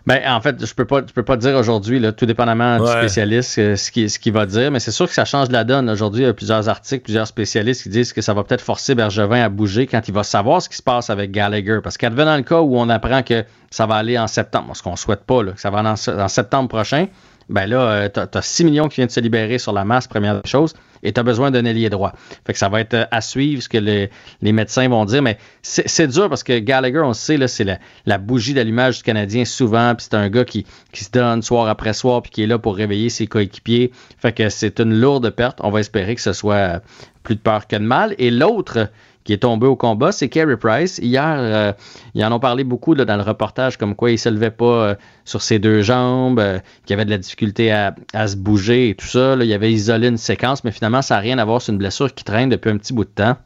Ben, 0.07 0.21
en 0.27 0.41
fait, 0.41 0.65
je 0.65 0.75
peux 0.75 0.85
pas, 0.85 1.03
je 1.07 1.13
peux 1.13 1.23
pas 1.23 1.37
dire 1.37 1.57
aujourd'hui, 1.57 1.99
là, 1.99 2.13
tout 2.13 2.27
dépendamment 2.27 2.79
du 2.79 2.91
spécialiste, 2.91 3.59
euh, 3.59 3.77
ce 3.77 3.91
qu'il 3.91 4.11
ce 4.11 4.19
qu'il 4.19 4.33
va 4.33 4.47
dire, 4.47 4.71
mais 4.71 4.81
c'est 4.81 4.91
sûr 4.91 5.07
que 5.07 5.15
ça 5.15 5.25
change 5.25 5.51
la 5.51 5.65
donne. 5.65 5.91
Aujourd'hui, 5.91 6.23
il 6.23 6.27
y 6.27 6.29
a 6.29 6.33
plusieurs 6.33 6.69
articles, 6.69 7.05
plusieurs 7.05 7.27
spécialistes 7.27 7.83
qui 7.83 7.89
disent 7.91 8.13
que 8.13 8.23
ça 8.23 8.33
va 8.33 8.43
peut-être 8.45 8.63
forcer 8.63 8.95
Bergevin 8.95 9.43
à 9.43 9.49
bouger 9.49 9.87
quand 9.87 10.07
il 10.09 10.15
va 10.15 10.23
savoir 10.23 10.63
ce 10.63 10.69
qui 10.69 10.77
se 10.77 10.83
passe 10.83 11.11
avec 11.11 11.31
Gallagher. 11.31 11.81
Parce 11.83 11.99
qu'advenant 11.99 12.37
le 12.37 12.43
cas 12.43 12.61
où 12.61 12.79
on 12.79 12.89
apprend 12.89 13.23
que 13.23 13.45
ça 13.71 13.87
va 13.87 13.97
aller 13.97 14.19
en 14.19 14.27
septembre, 14.27 14.75
ce 14.75 14.83
qu'on 14.83 14.97
souhaite 14.97 15.25
pas, 15.25 15.43
là, 15.43 15.53
que 15.53 15.61
ça 15.61 15.71
va 15.71 15.81
aller 15.81 15.89
en, 15.89 16.21
en 16.21 16.29
septembre 16.29 16.69
prochain, 16.69 17.07
ben 17.51 17.67
là, 17.67 18.09
tu 18.09 18.21
as, 18.21 18.43
6 18.43 18.65
millions 18.65 18.89
qui 18.89 18.97
viennent 18.97 19.09
de 19.09 19.13
se 19.13 19.21
libérer 19.21 19.59
sur 19.59 19.73
la 19.73 19.85
masse, 19.85 20.07
première 20.07 20.41
chose, 20.45 20.75
et 21.03 21.13
tu 21.13 21.21
as 21.21 21.23
besoin 21.23 21.51
d'un 21.51 21.65
ailier 21.65 21.91
droit. 21.91 22.13
Fait 22.47 22.53
que 22.53 22.59
ça 22.59 22.69
va 22.69 22.81
être 22.81 22.95
euh, 22.95 23.05
à 23.11 23.21
suivre 23.21 23.63
ce 23.63 23.69
que 23.69 23.79
les, 23.79 24.11
médecins 24.41 24.89
vont 24.89 25.05
dire, 25.05 25.23
mais 25.23 25.39
c'est 25.63 26.07
dur 26.07 26.29
parce 26.29 26.43
que 26.43 26.59
Gallagher, 26.59 27.01
on 27.01 27.09
le 27.09 27.15
sait, 27.15 27.47
c'est 27.49 27.65
la, 27.65 27.79
la 28.07 28.19
bougie 28.19 28.55
d'allumage 28.55 28.99
du 28.99 29.03
Canadien 29.03 29.45
souvent, 29.45 29.95
puis 29.95 30.07
c'est 30.09 30.17
un 30.17 30.29
gars 30.29 30.45
qui, 30.45 30.65
qui 30.93 31.05
se 31.05 31.11
donne 31.11 31.43
soir 31.43 31.69
après 31.69 31.93
soir, 31.93 32.23
puis 32.23 32.31
qui 32.31 32.43
est 32.43 32.47
là 32.47 32.59
pour 32.59 32.77
réveiller 32.77 33.09
ses 33.09 33.27
coéquipiers. 33.27 33.91
Fait 34.19 34.33
que 34.33 34.49
c'est 34.49 34.81
une 34.81 34.95
lourde 35.01 35.31
perte. 35.31 35.59
On 35.63 35.71
va 35.71 35.81
espérer 35.81 36.15
que 36.15 36.21
ce 36.21 36.33
soit 36.33 36.55
euh, 36.55 36.79
plus 37.23 37.35
de 37.35 37.41
peur 37.41 37.67
que 37.67 37.77
de 37.77 37.83
mal. 37.83 38.15
Et 38.19 38.31
l'autre 38.31 38.89
qui 39.25 39.33
est 39.33 39.39
tombé 39.39 39.67
au 39.67 39.77
combat, 39.77 40.13
c'est 40.13 40.29
Carey 40.29 40.57
Price. 40.57 40.99
Hier, 40.99 41.37
euh, 41.39 41.73
ils 42.15 42.25
en 42.25 42.33
ont 42.33 42.41
parlé 42.41 42.65
beaucoup 42.65 42.95
là, 42.95 43.05
dans 43.05 43.17
le 43.17 43.23
reportage, 43.23 43.77
comme 43.77 43.95
quoi 43.95 44.11
il 44.11 44.15
ne 44.15 44.19
se 44.19 44.29
levait 44.29 44.51
pas 44.51 44.65
euh, 44.65 44.95
sur 45.25 45.43
ses 45.43 45.59
deux 45.59 45.83
jambes, 45.83 46.41
euh, 46.41 46.59
qu'il 46.87 46.95
avait 46.95 47.05
de 47.05 47.11
la 47.11 47.19
difficulté 47.19 47.71
à, 47.71 47.95
à 48.15 48.29
se 48.29 48.37
bouger 48.37 48.91
et 48.91 48.95
tout 48.95 49.07
ça. 49.07 49.37
là. 49.37 49.45
il 49.45 49.53
avait 49.53 49.71
isolé 49.71 50.09
une 50.09 50.17
séquence, 50.17 50.65
mais 50.65 50.71
finalement, 50.71 51.03
ça 51.03 51.17
n'a 51.17 51.21
rien 51.21 51.39
à 51.39 51.45
voir. 51.45 51.61
C'est 51.61 51.73
une 51.73 51.79
blessure 51.79 52.13
qui 52.15 52.25
traîne 52.25 52.49
depuis 52.49 52.71
un 52.71 52.79
petit 52.79 52.93
bout 52.93 53.05
de 53.05 53.11
temps. 53.11 53.37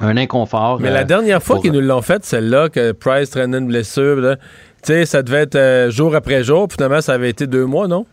Un 0.00 0.16
inconfort. 0.16 0.80
Mais 0.80 0.88
euh, 0.88 0.94
la 0.94 1.04
dernière 1.04 1.42
fois 1.42 1.60
qu'ils 1.60 1.72
nous 1.72 1.80
l'ont 1.80 2.02
fait, 2.02 2.24
celle-là, 2.24 2.68
que 2.68 2.92
Price 2.92 3.30
traînait 3.30 3.58
une 3.58 3.68
blessure, 3.68 4.36
tu 4.82 4.92
sais, 4.92 5.06
ça 5.06 5.22
devait 5.22 5.42
être 5.42 5.54
euh, 5.54 5.90
jour 5.90 6.14
après 6.16 6.42
jour, 6.42 6.66
puis 6.66 6.76
finalement, 6.76 7.00
ça 7.00 7.12
avait 7.12 7.30
été 7.30 7.46
deux 7.46 7.64
mois, 7.66 7.86
non? 7.86 8.06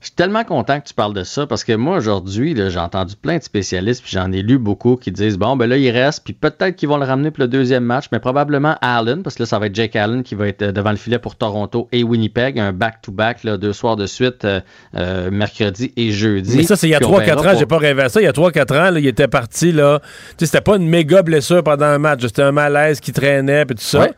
Je 0.00 0.06
suis 0.06 0.14
tellement 0.14 0.44
content 0.44 0.80
que 0.80 0.86
tu 0.88 0.94
parles 0.94 1.12
de 1.12 1.24
ça 1.24 1.46
parce 1.46 1.62
que 1.62 1.74
moi, 1.74 1.98
aujourd'hui, 1.98 2.56
j'ai 2.56 2.78
entendu 2.78 3.16
plein 3.20 3.36
de 3.36 3.42
spécialistes 3.42 4.02
puis 4.02 4.12
j'en 4.12 4.32
ai 4.32 4.40
lu 4.40 4.56
beaucoup 4.56 4.96
qui 4.96 5.12
disent 5.12 5.36
bon, 5.36 5.56
ben 5.56 5.66
là, 5.68 5.76
il 5.76 5.90
reste, 5.90 6.24
puis 6.24 6.32
peut-être 6.32 6.74
qu'ils 6.76 6.88
vont 6.88 6.96
le 6.96 7.04
ramener 7.04 7.30
pour 7.30 7.42
le 7.42 7.48
deuxième 7.48 7.84
match, 7.84 8.06
mais 8.10 8.18
probablement 8.18 8.76
Allen, 8.80 9.22
parce 9.22 9.36
que 9.36 9.42
là, 9.42 9.46
ça 9.46 9.58
va 9.58 9.66
être 9.66 9.74
Jake 9.74 9.94
Allen 9.96 10.22
qui 10.22 10.34
va 10.34 10.48
être 10.48 10.62
euh, 10.62 10.72
devant 10.72 10.90
le 10.90 10.96
filet 10.96 11.18
pour 11.18 11.36
Toronto 11.36 11.86
et 11.92 12.02
Winnipeg, 12.02 12.58
un 12.58 12.72
back-to-back, 12.72 13.44
deux 13.44 13.74
soirs 13.74 13.96
de 13.96 14.06
suite, 14.06 14.46
euh, 14.46 14.60
euh, 14.96 15.30
mercredi 15.30 15.92
et 15.98 16.12
jeudi. 16.12 16.56
Mais 16.56 16.62
ça, 16.62 16.76
c'est 16.76 16.86
il 16.88 16.92
y 16.92 16.94
a 16.94 16.98
Puis 16.98 17.06
on 17.06 17.18
3-4 17.18 17.24
verra 17.26 17.40
ans, 17.40 17.50
pour- 17.50 17.58
j'ai 17.58 17.66
pas 17.66 17.78
rêvé 17.78 18.02
à 18.02 18.08
ça. 18.08 18.22
Il 18.22 18.24
y 18.24 18.26
a 18.28 18.32
3-4 18.32 18.72
ans, 18.72 18.90
là, 18.92 19.00
il 19.00 19.06
était 19.06 19.28
parti, 19.28 19.70
là. 19.70 20.00
Tu 20.00 20.06
sais, 20.38 20.46
c'était 20.46 20.60
pas 20.62 20.76
une 20.76 20.88
méga 20.88 21.22
blessure 21.22 21.62
pendant 21.62 21.84
un 21.84 21.98
match. 21.98 22.22
C'était 22.22 22.40
un 22.42 22.52
malaise 22.52 23.00
qui 23.00 23.12
traînait, 23.12 23.66
puis 23.66 23.74
tout 23.76 23.82
ça. 23.82 24.00
Ouais. 24.00 24.12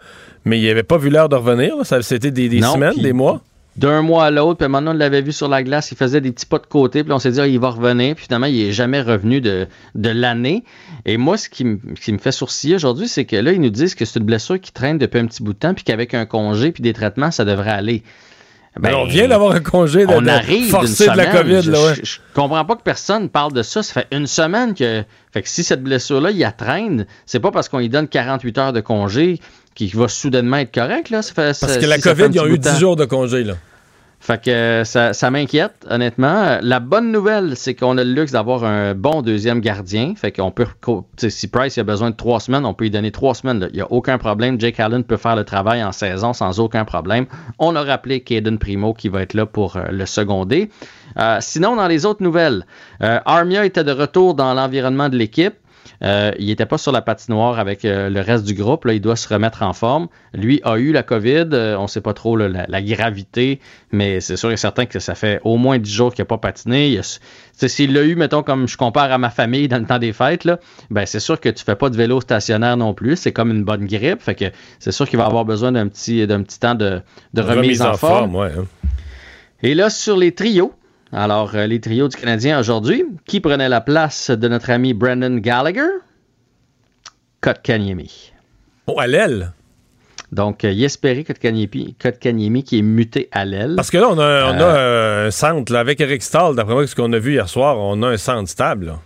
Mais 0.44 0.60
il 0.60 0.70
avait 0.70 0.84
pas 0.84 0.96
vu 0.98 1.10
l'heure 1.10 1.28
de 1.28 1.34
revenir. 1.34 1.76
là. 1.76 1.82
Ça- 1.82 2.02
C'était 2.02 2.30
des, 2.30 2.48
des 2.48 2.60
Non, 2.60 2.74
semaines, 2.74 2.94
des 2.96 3.12
mois. 3.12 3.40
D'un 3.76 4.02
mois 4.02 4.26
à 4.26 4.30
l'autre, 4.30 4.58
puis 4.58 4.68
maintenant 4.68 4.90
on 4.90 4.94
l'avait 4.94 5.22
vu 5.22 5.32
sur 5.32 5.48
la 5.48 5.62
glace, 5.62 5.90
il 5.92 5.96
faisait 5.96 6.20
des 6.20 6.30
petits 6.30 6.44
pas 6.46 6.58
de 6.58 6.66
côté, 6.66 7.02
puis 7.04 7.12
on 7.12 7.18
s'est 7.18 7.30
dit, 7.32 7.40
ah, 7.40 7.46
il 7.46 7.58
va 7.58 7.70
revenir, 7.70 8.14
puis 8.14 8.24
finalement, 8.26 8.46
il 8.46 8.60
est 8.60 8.72
jamais 8.72 9.00
revenu 9.00 9.40
de, 9.40 9.66
de 9.94 10.08
l'année. 10.10 10.62
Et 11.06 11.16
moi, 11.16 11.36
ce 11.38 11.48
qui, 11.48 11.64
me- 11.64 11.78
ce 11.96 12.00
qui 12.00 12.12
me 12.12 12.18
fait 12.18 12.32
sourciller 12.32 12.74
aujourd'hui, 12.74 13.08
c'est 13.08 13.24
que 13.24 13.36
là, 13.36 13.52
ils 13.52 13.60
nous 13.60 13.70
disent 13.70 13.94
que 13.94 14.04
c'est 14.04 14.18
une 14.18 14.26
blessure 14.26 14.60
qui 14.60 14.72
traîne 14.72 14.98
depuis 14.98 15.18
un 15.20 15.26
petit 15.26 15.42
bout 15.42 15.54
de 15.54 15.58
temps, 15.58 15.72
puis 15.74 15.84
qu'avec 15.84 16.12
un 16.14 16.26
congé, 16.26 16.70
puis 16.72 16.82
des 16.82 16.92
traitements, 16.92 17.30
ça 17.30 17.44
devrait 17.46 17.70
aller. 17.70 18.02
Ben, 18.78 18.90
Ben, 18.90 18.96
on 18.96 19.04
vient 19.04 19.28
d'avoir 19.28 19.52
un 19.54 19.60
congé 19.60 20.06
de, 20.06 20.12
on 20.12 20.22
de- 20.22 20.28
arrive 20.30 20.70
forcé 20.70 21.04
d'une 21.04 21.12
de 21.12 21.18
la 21.18 21.30
semaine. 21.30 21.42
COVID. 21.42 21.62
Je, 21.62 21.70
Là, 21.70 21.84
ouais. 21.86 21.94
je- 21.96 22.04
je 22.06 22.18
comprends 22.34 22.64
pas 22.64 22.74
que 22.76 22.82
personne 22.82 23.28
parle 23.28 23.52
de 23.52 23.62
ça. 23.62 23.82
Ça 23.82 24.00
fait 24.00 24.06
une 24.16 24.26
semaine 24.26 24.72
que. 24.74 25.04
Fait 25.30 25.42
que 25.42 25.48
si 25.48 25.62
cette 25.62 25.82
blessure-là, 25.82 26.30
il 26.30 26.38
la 26.38 26.52
traîne, 26.52 27.06
c'est 27.26 27.40
pas 27.40 27.50
parce 27.50 27.68
qu'on 27.68 27.78
lui 27.80 27.90
donne 27.90 28.08
48 28.08 28.58
heures 28.58 28.72
de 28.72 28.80
congé 28.80 29.40
qu'il 29.74 29.94
va 29.96 30.08
soudainement 30.08 30.58
être 30.58 30.74
correct. 30.74 31.10
Là. 31.10 31.22
Ça 31.22 31.32
fait- 31.34 31.58
Parce 31.60 31.76
que 31.78 31.86
la 31.86 31.96
si 31.96 32.02
COVID, 32.02 32.28
ils 32.32 32.40
ont 32.40 32.46
eu 32.46 32.58
de 32.58 32.62
temps. 32.64 32.72
10 32.72 32.78
jours 32.80 32.96
de 32.96 33.04
congé. 33.04 33.44
Là. 33.44 33.54
Fait 34.24 34.40
que 34.40 34.50
euh, 34.50 34.84
ça, 34.84 35.12
ça 35.14 35.32
m'inquiète, 35.32 35.72
honnêtement. 35.90 36.58
La 36.62 36.78
bonne 36.78 37.10
nouvelle, 37.10 37.56
c'est 37.56 37.74
qu'on 37.74 37.98
a 37.98 38.04
le 38.04 38.12
luxe 38.12 38.30
d'avoir 38.30 38.62
un 38.62 38.94
bon 38.94 39.20
deuxième 39.20 39.58
gardien. 39.58 40.14
Fait 40.16 40.30
qu'on 40.30 40.52
peut, 40.52 40.64
si 41.16 41.48
Price 41.48 41.76
a 41.78 41.82
besoin 41.82 42.10
de 42.10 42.14
trois 42.14 42.38
semaines, 42.38 42.64
on 42.64 42.72
peut 42.72 42.84
lui 42.84 42.90
donner 42.92 43.10
trois 43.10 43.34
semaines. 43.34 43.58
là. 43.58 43.66
Il 43.70 43.74
n'y 43.74 43.82
a 43.82 43.90
aucun 43.90 44.18
problème. 44.18 44.60
Jake 44.60 44.78
Allen 44.78 45.02
peut 45.02 45.16
faire 45.16 45.34
le 45.34 45.42
travail 45.42 45.82
en 45.82 45.90
saison 45.90 46.34
sans 46.34 46.60
aucun 46.60 46.84
problème. 46.84 47.26
On 47.58 47.74
a 47.74 47.82
rappelé 47.82 48.20
Caden 48.20 48.58
Primo 48.58 48.94
qui 48.94 49.08
va 49.08 49.22
être 49.22 49.34
là 49.34 49.44
pour 49.44 49.76
euh, 49.76 49.86
le 49.90 50.06
seconder. 50.06 50.70
Euh, 51.18 51.38
sinon, 51.40 51.74
dans 51.74 51.88
les 51.88 52.06
autres 52.06 52.22
nouvelles, 52.22 52.64
euh, 53.02 53.18
Armia 53.26 53.64
était 53.64 53.82
de 53.82 53.90
retour 53.92 54.34
dans 54.34 54.54
l'environnement 54.54 55.08
de 55.08 55.16
l'équipe. 55.16 55.54
Euh, 56.02 56.32
il 56.38 56.46
n'était 56.46 56.66
pas 56.66 56.78
sur 56.78 56.92
la 56.92 57.02
patinoire 57.02 57.58
avec 57.58 57.84
euh, 57.84 58.10
le 58.10 58.20
reste 58.20 58.44
du 58.44 58.54
groupe. 58.54 58.84
Là, 58.84 58.94
il 58.94 59.00
doit 59.00 59.16
se 59.16 59.28
remettre 59.28 59.62
en 59.62 59.72
forme. 59.72 60.08
Lui 60.34 60.60
a 60.64 60.78
eu 60.78 60.92
la 60.92 61.02
COVID. 61.02 61.48
Euh, 61.52 61.76
on 61.76 61.82
ne 61.82 61.86
sait 61.86 62.00
pas 62.00 62.14
trop 62.14 62.36
là, 62.36 62.48
la, 62.48 62.66
la 62.68 62.82
gravité, 62.82 63.60
mais 63.92 64.20
c'est 64.20 64.36
sûr 64.36 64.50
et 64.50 64.56
certain 64.56 64.86
que 64.86 64.98
ça 64.98 65.14
fait 65.14 65.40
au 65.44 65.56
moins 65.56 65.78
10 65.78 65.90
jours 65.92 66.14
qu'il 66.14 66.22
n'a 66.22 66.26
pas 66.26 66.38
patiné. 66.38 67.00
S'il 67.52 67.92
l'a 67.92 68.02
eu, 68.02 68.16
mettons, 68.16 68.42
comme 68.42 68.66
je 68.66 68.76
compare 68.76 69.12
à 69.12 69.18
ma 69.18 69.30
famille 69.30 69.68
dans 69.68 69.78
le 69.78 69.86
temps 69.86 69.98
des 69.98 70.12
fêtes, 70.12 70.44
là, 70.44 70.58
ben, 70.90 71.06
c'est 71.06 71.20
sûr 71.20 71.40
que 71.40 71.48
tu 71.48 71.64
fais 71.64 71.76
pas 71.76 71.90
de 71.90 71.96
vélo 71.96 72.20
stationnaire 72.20 72.76
non 72.76 72.94
plus. 72.94 73.16
C'est 73.16 73.32
comme 73.32 73.50
une 73.50 73.64
bonne 73.64 73.86
grippe. 73.86 74.22
Fait 74.22 74.34
que 74.34 74.46
c'est 74.80 74.92
sûr 74.92 75.08
qu'il 75.08 75.18
va 75.18 75.26
avoir 75.26 75.44
besoin 75.44 75.72
d'un 75.72 75.86
petit, 75.88 76.26
d'un 76.26 76.42
petit 76.42 76.58
temps 76.58 76.74
de, 76.74 77.00
de 77.34 77.42
remise, 77.42 77.82
en, 77.82 77.94
forme. 77.94 78.34
ouais, 78.34 78.50
hein. 78.58 78.66
Et 79.62 79.74
là, 79.74 79.90
sur 79.90 80.16
les 80.16 80.32
trios, 80.32 80.72
alors 81.12 81.54
euh, 81.54 81.66
les 81.66 81.80
trios 81.80 82.08
du 82.08 82.16
Canadien 82.16 82.58
aujourd'hui, 82.58 83.04
qui 83.26 83.40
prenait 83.40 83.68
la 83.68 83.80
place 83.80 84.30
de 84.30 84.48
notre 84.48 84.70
ami 84.70 84.94
Brendan 84.94 85.38
Gallagher? 85.40 85.88
Kotkaniemi. 87.40 88.32
Oh, 88.86 88.98
à 88.98 89.06
l'aile. 89.06 89.52
Donc, 90.30 90.64
euh, 90.64 90.72
Jesperi 90.72 91.24
Kotkaniemi, 91.24 91.94
Kotkaniemi 92.00 92.64
qui 92.64 92.78
est 92.78 92.82
muté 92.82 93.28
à 93.32 93.44
l'aile. 93.44 93.74
Parce 93.76 93.90
que 93.90 93.98
là, 93.98 94.08
on 94.08 94.18
a, 94.18 94.52
on 94.52 94.60
a 94.60 94.76
Euh, 94.76 95.26
un 95.26 95.30
centre. 95.30 95.72
là, 95.72 95.80
avec 95.80 96.00
Eric 96.00 96.22
Stahl, 96.22 96.54
d'après 96.56 96.72
moi, 96.74 96.86
ce 96.86 96.94
qu'on 96.94 97.12
a 97.12 97.18
vu 97.18 97.32
hier 97.34 97.48
soir, 97.48 97.76
on 97.78 98.02
a 98.02 98.08
un 98.08 98.16
centre 98.16 98.48
stable. 98.48 98.86
là. 98.86 98.98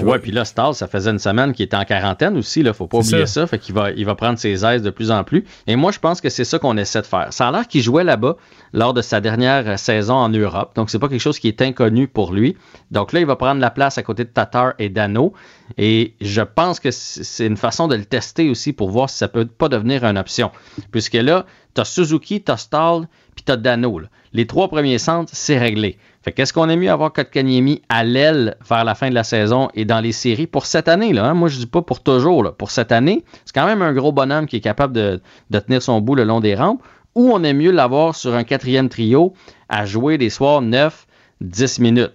Ouais, 0.00 0.18
puis 0.18 0.32
là, 0.32 0.44
Stahl, 0.44 0.74
ça 0.74 0.86
faisait 0.86 1.10
une 1.10 1.18
semaine 1.18 1.52
qu'il 1.52 1.64
était 1.64 1.76
en 1.76 1.84
quarantaine 1.84 2.38
aussi, 2.38 2.62
là, 2.62 2.72
faut 2.72 2.86
pas 2.86 2.98
oublier 2.98 3.26
ça. 3.26 3.42
ça. 3.42 3.46
Fait 3.46 3.58
qu'il 3.58 3.74
va, 3.74 3.90
il 3.90 4.06
va 4.06 4.14
prendre 4.14 4.38
ses 4.38 4.64
aises 4.64 4.82
de 4.82 4.90
plus 4.90 5.10
en 5.10 5.22
plus. 5.22 5.44
Et 5.66 5.76
moi, 5.76 5.92
je 5.92 5.98
pense 5.98 6.20
que 6.22 6.30
c'est 6.30 6.44
ça 6.44 6.58
qu'on 6.58 6.76
essaie 6.78 7.02
de 7.02 7.06
faire. 7.06 7.28
Ça 7.30 7.48
a 7.48 7.52
l'air 7.52 7.68
qu'il 7.68 7.82
jouait 7.82 8.04
là-bas 8.04 8.36
lors 8.72 8.94
de 8.94 9.02
sa 9.02 9.20
dernière 9.20 9.68
euh, 9.68 9.76
saison 9.76 10.14
en 10.14 10.30
Europe. 10.30 10.74
Donc, 10.76 10.88
c'est 10.88 10.98
pas 10.98 11.08
quelque 11.08 11.20
chose 11.20 11.38
qui 11.38 11.48
est 11.48 11.60
inconnu 11.60 12.08
pour 12.08 12.32
lui. 12.32 12.56
Donc 12.90 13.12
là, 13.12 13.20
il 13.20 13.26
va 13.26 13.36
prendre 13.36 13.60
la 13.60 13.70
place 13.70 13.98
à 13.98 14.02
côté 14.02 14.24
de 14.24 14.30
Tatar 14.30 14.72
et 14.78 14.88
Dano. 14.88 15.34
Et 15.76 16.14
je 16.20 16.42
pense 16.42 16.80
que 16.80 16.90
c'est 16.90 17.22
c'est 17.24 17.46
une 17.46 17.56
façon 17.56 17.88
de 17.88 17.96
le 17.96 18.04
tester 18.04 18.48
aussi 18.50 18.72
pour 18.72 18.90
voir 18.90 19.08
si 19.10 19.16
ça 19.18 19.28
peut 19.28 19.46
pas 19.46 19.68
devenir 19.68 20.04
une 20.04 20.18
option. 20.18 20.50
Puisque 20.90 21.14
là, 21.14 21.46
t'as 21.74 21.84
Suzuki, 21.84 22.40
t'as 22.42 22.56
Stahl, 22.56 23.08
puis 23.34 23.44
t'as 23.44 23.56
Dano. 23.56 23.98
là. 23.98 24.08
Les 24.32 24.46
trois 24.46 24.68
premiers 24.68 24.98
centres, 24.98 25.30
c'est 25.34 25.58
réglé. 25.58 25.98
Fait 26.22 26.32
qu'est-ce 26.32 26.52
qu'on 26.52 26.68
aime 26.68 26.80
mieux 26.80 26.90
avoir 26.90 27.12
Kotkaniemi 27.12 27.82
à 27.88 28.04
l'aile 28.04 28.56
vers 28.68 28.84
la 28.84 28.94
fin 28.94 29.10
de 29.10 29.14
la 29.14 29.24
saison 29.24 29.68
et 29.74 29.84
dans 29.84 30.00
les 30.00 30.12
séries 30.12 30.46
pour 30.46 30.66
cette 30.66 30.86
année? 30.86 31.12
Là, 31.12 31.26
hein? 31.26 31.34
Moi, 31.34 31.48
je 31.48 31.58
dis 31.58 31.66
pas 31.66 31.82
pour 31.82 32.00
toujours. 32.00 32.44
Là. 32.44 32.52
Pour 32.52 32.70
cette 32.70 32.92
année, 32.92 33.24
c'est 33.44 33.54
quand 33.54 33.66
même 33.66 33.82
un 33.82 33.92
gros 33.92 34.12
bonhomme 34.12 34.46
qui 34.46 34.56
est 34.56 34.60
capable 34.60 34.92
de, 34.92 35.20
de 35.50 35.58
tenir 35.58 35.82
son 35.82 36.00
bout 36.00 36.14
le 36.14 36.24
long 36.24 36.40
des 36.40 36.54
rampes. 36.54 36.82
Ou 37.14 37.32
on 37.32 37.42
aime 37.42 37.58
mieux 37.58 37.72
l'avoir 37.72 38.14
sur 38.14 38.34
un 38.34 38.44
quatrième 38.44 38.88
trio 38.88 39.34
à 39.68 39.84
jouer 39.84 40.16
des 40.16 40.30
soirs 40.30 40.62
9, 40.62 41.06
10 41.40 41.80
minutes. 41.80 42.12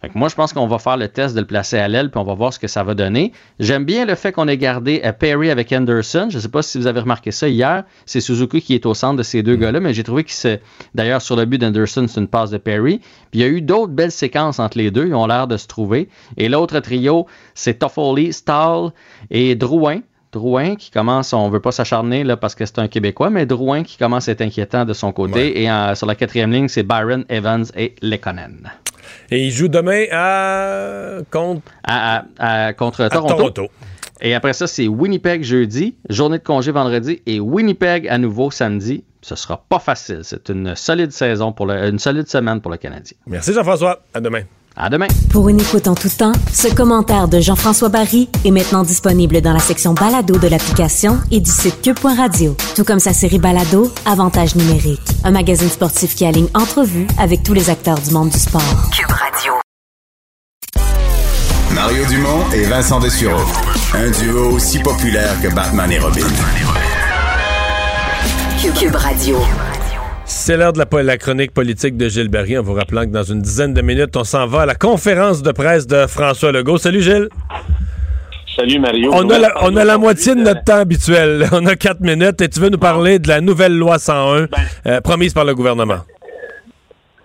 Fait 0.00 0.10
que 0.10 0.18
moi, 0.18 0.28
je 0.28 0.34
pense 0.34 0.52
qu'on 0.52 0.66
va 0.66 0.78
faire 0.78 0.98
le 0.98 1.08
test 1.08 1.34
de 1.34 1.40
le 1.40 1.46
placer 1.46 1.78
à 1.78 1.88
l'aile, 1.88 2.10
puis 2.10 2.20
on 2.20 2.24
va 2.24 2.34
voir 2.34 2.52
ce 2.52 2.58
que 2.58 2.68
ça 2.68 2.82
va 2.82 2.94
donner. 2.94 3.32
J'aime 3.58 3.84
bien 3.84 4.04
le 4.04 4.14
fait 4.14 4.30
qu'on 4.30 4.46
ait 4.46 4.58
gardé 4.58 5.00
euh, 5.04 5.12
Perry 5.12 5.50
avec 5.50 5.72
Anderson. 5.72 6.28
Je 6.30 6.36
ne 6.36 6.40
sais 6.42 6.48
pas 6.48 6.62
si 6.62 6.76
vous 6.76 6.86
avez 6.86 7.00
remarqué 7.00 7.30
ça 7.30 7.48
hier. 7.48 7.84
C'est 8.04 8.20
Suzuki 8.20 8.60
qui 8.60 8.74
est 8.74 8.84
au 8.84 8.92
centre 8.92 9.16
de 9.16 9.22
ces 9.22 9.42
deux 9.42 9.56
gars-là, 9.56 9.80
mais 9.80 9.94
j'ai 9.94 10.04
trouvé 10.04 10.24
que 10.24 10.32
c'est. 10.32 10.60
D'ailleurs, 10.94 11.22
sur 11.22 11.34
le 11.34 11.46
but 11.46 11.58
d'Anderson, 11.58 12.06
c'est 12.08 12.20
une 12.20 12.28
passe 12.28 12.50
de 12.50 12.58
Perry. 12.58 12.98
Puis 13.30 13.40
il 13.40 13.40
y 13.40 13.44
a 13.44 13.48
eu 13.48 13.62
d'autres 13.62 13.92
belles 13.92 14.12
séquences 14.12 14.58
entre 14.58 14.76
les 14.76 14.90
deux. 14.90 15.06
Ils 15.06 15.14
ont 15.14 15.26
l'air 15.26 15.46
de 15.46 15.56
se 15.56 15.66
trouver. 15.66 16.10
Et 16.36 16.50
l'autre 16.50 16.78
trio, 16.80 17.26
c'est 17.54 17.78
Toffoli, 17.78 18.34
Stahl 18.34 18.90
et 19.30 19.54
Drouin. 19.54 20.00
Drouin 20.32 20.76
qui 20.76 20.90
commence, 20.90 21.32
on 21.32 21.48
veut 21.48 21.60
pas 21.60 21.72
s'acharner 21.72 22.22
là 22.22 22.36
parce 22.36 22.54
que 22.54 22.66
c'est 22.66 22.78
un 22.78 22.88
Québécois, 22.88 23.30
mais 23.30 23.46
Drouin 23.46 23.82
qui 23.82 23.96
commence 23.96 24.28
à 24.28 24.32
être 24.32 24.42
inquiétant 24.42 24.84
de 24.84 24.92
son 24.92 25.10
côté. 25.12 25.62
Et 25.62 25.70
euh, 25.70 25.94
sur 25.94 26.06
la 26.06 26.14
quatrième 26.14 26.52
ligne, 26.52 26.68
c'est 26.68 26.82
Byron, 26.82 27.24
Evans 27.30 27.64
et 27.74 27.94
Lekonen. 28.02 28.70
Et 29.30 29.44
il 29.46 29.50
joue 29.50 29.68
demain 29.68 30.04
à. 30.12 31.18
contre. 31.30 31.62
À- 31.84 32.24
à- 32.38 32.66
à- 32.66 32.72
contre 32.72 33.08
Toronto. 33.08 33.34
Toronto. 33.36 33.68
Et 34.20 34.34
après 34.34 34.54
ça, 34.54 34.66
c'est 34.66 34.88
Winnipeg 34.88 35.42
jeudi, 35.42 35.94
journée 36.08 36.38
de 36.38 36.42
congé 36.42 36.70
vendredi 36.72 37.20
et 37.26 37.38
Winnipeg 37.38 38.08
à 38.08 38.16
nouveau 38.18 38.50
samedi. 38.50 39.04
Ce 39.20 39.34
sera 39.34 39.62
pas 39.68 39.78
facile. 39.78 40.20
C'est 40.22 40.48
une 40.48 40.74
solide 40.76 41.10
saison 41.12 41.52
pour 41.52 41.66
le, 41.66 41.74
une 41.88 41.98
solide 41.98 42.28
semaine 42.28 42.60
pour 42.60 42.70
le 42.70 42.76
Canadien. 42.78 43.16
Merci 43.26 43.52
Jean-François. 43.52 44.00
À 44.14 44.20
demain. 44.20 44.42
À 44.78 44.90
demain. 44.90 45.06
Pour 45.30 45.48
une 45.48 45.58
écoute 45.58 45.88
en 45.88 45.94
tout 45.94 46.10
temps, 46.10 46.32
ce 46.52 46.68
commentaire 46.68 47.28
de 47.28 47.40
Jean-François 47.40 47.88
Barry 47.88 48.28
est 48.44 48.50
maintenant 48.50 48.82
disponible 48.82 49.40
dans 49.40 49.54
la 49.54 49.58
section 49.58 49.94
balado 49.94 50.36
de 50.36 50.48
l'application 50.48 51.18
et 51.30 51.40
du 51.40 51.50
site 51.50 51.80
cube.radio. 51.80 52.54
Tout 52.74 52.84
comme 52.84 52.98
sa 52.98 53.14
série 53.14 53.38
balado, 53.38 53.90
Avantage 54.04 54.54
numérique. 54.54 55.00
Un 55.24 55.30
magazine 55.30 55.70
sportif 55.70 56.14
qui 56.14 56.26
aligne 56.26 56.48
entrevues 56.52 57.06
avec 57.18 57.42
tous 57.42 57.54
les 57.54 57.70
acteurs 57.70 57.98
du 57.98 58.10
monde 58.10 58.28
du 58.28 58.38
sport. 58.38 58.60
Cube 58.94 59.10
Radio. 59.10 59.54
Mario 61.74 62.04
Dumont 62.06 62.50
et 62.52 62.64
Vincent 62.64 63.00
Dessureau. 63.00 63.44
Un 63.94 64.10
duo 64.10 64.50
aussi 64.56 64.78
populaire 64.80 65.40
que 65.40 65.48
Batman 65.54 65.90
et 65.90 65.98
Robin. 65.98 66.26
Cube 68.78 68.94
Radio. 68.94 69.38
C'est 70.28 70.56
l'heure 70.56 70.72
de 70.72 70.80
la, 70.80 71.02
la 71.04 71.18
chronique 71.18 71.54
politique 71.54 71.96
de 71.96 72.08
Gilles 72.08 72.28
Barry. 72.28 72.58
En 72.58 72.62
vous 72.62 72.74
rappelant 72.74 73.02
que 73.02 73.12
dans 73.12 73.22
une 73.22 73.40
dizaine 73.40 73.74
de 73.74 73.80
minutes, 73.80 74.16
on 74.16 74.24
s'en 74.24 74.46
va 74.46 74.62
à 74.62 74.66
la 74.66 74.74
conférence 74.74 75.40
de 75.40 75.52
presse 75.52 75.86
de 75.86 76.06
François 76.08 76.50
Legault. 76.50 76.78
Salut 76.78 77.00
Gilles. 77.00 77.28
Salut 78.56 78.80
Mario. 78.80 79.12
On 79.14 79.30
a 79.30 79.38
la, 79.38 79.52
on 79.62 79.76
a 79.76 79.84
la 79.84 79.98
moitié 79.98 80.34
de 80.34 80.40
notre 80.40 80.64
temps 80.64 80.78
habituel. 80.78 81.44
On 81.52 81.64
a 81.66 81.76
quatre 81.76 82.00
minutes 82.00 82.40
et 82.40 82.48
tu 82.48 82.58
veux 82.58 82.70
nous 82.70 82.78
parler 82.78 83.18
de 83.20 83.28
la 83.28 83.40
nouvelle 83.40 83.76
loi 83.76 83.98
101 83.98 84.46
euh, 84.86 85.00
promise 85.02 85.32
par 85.32 85.44
le 85.44 85.54
gouvernement? 85.54 86.00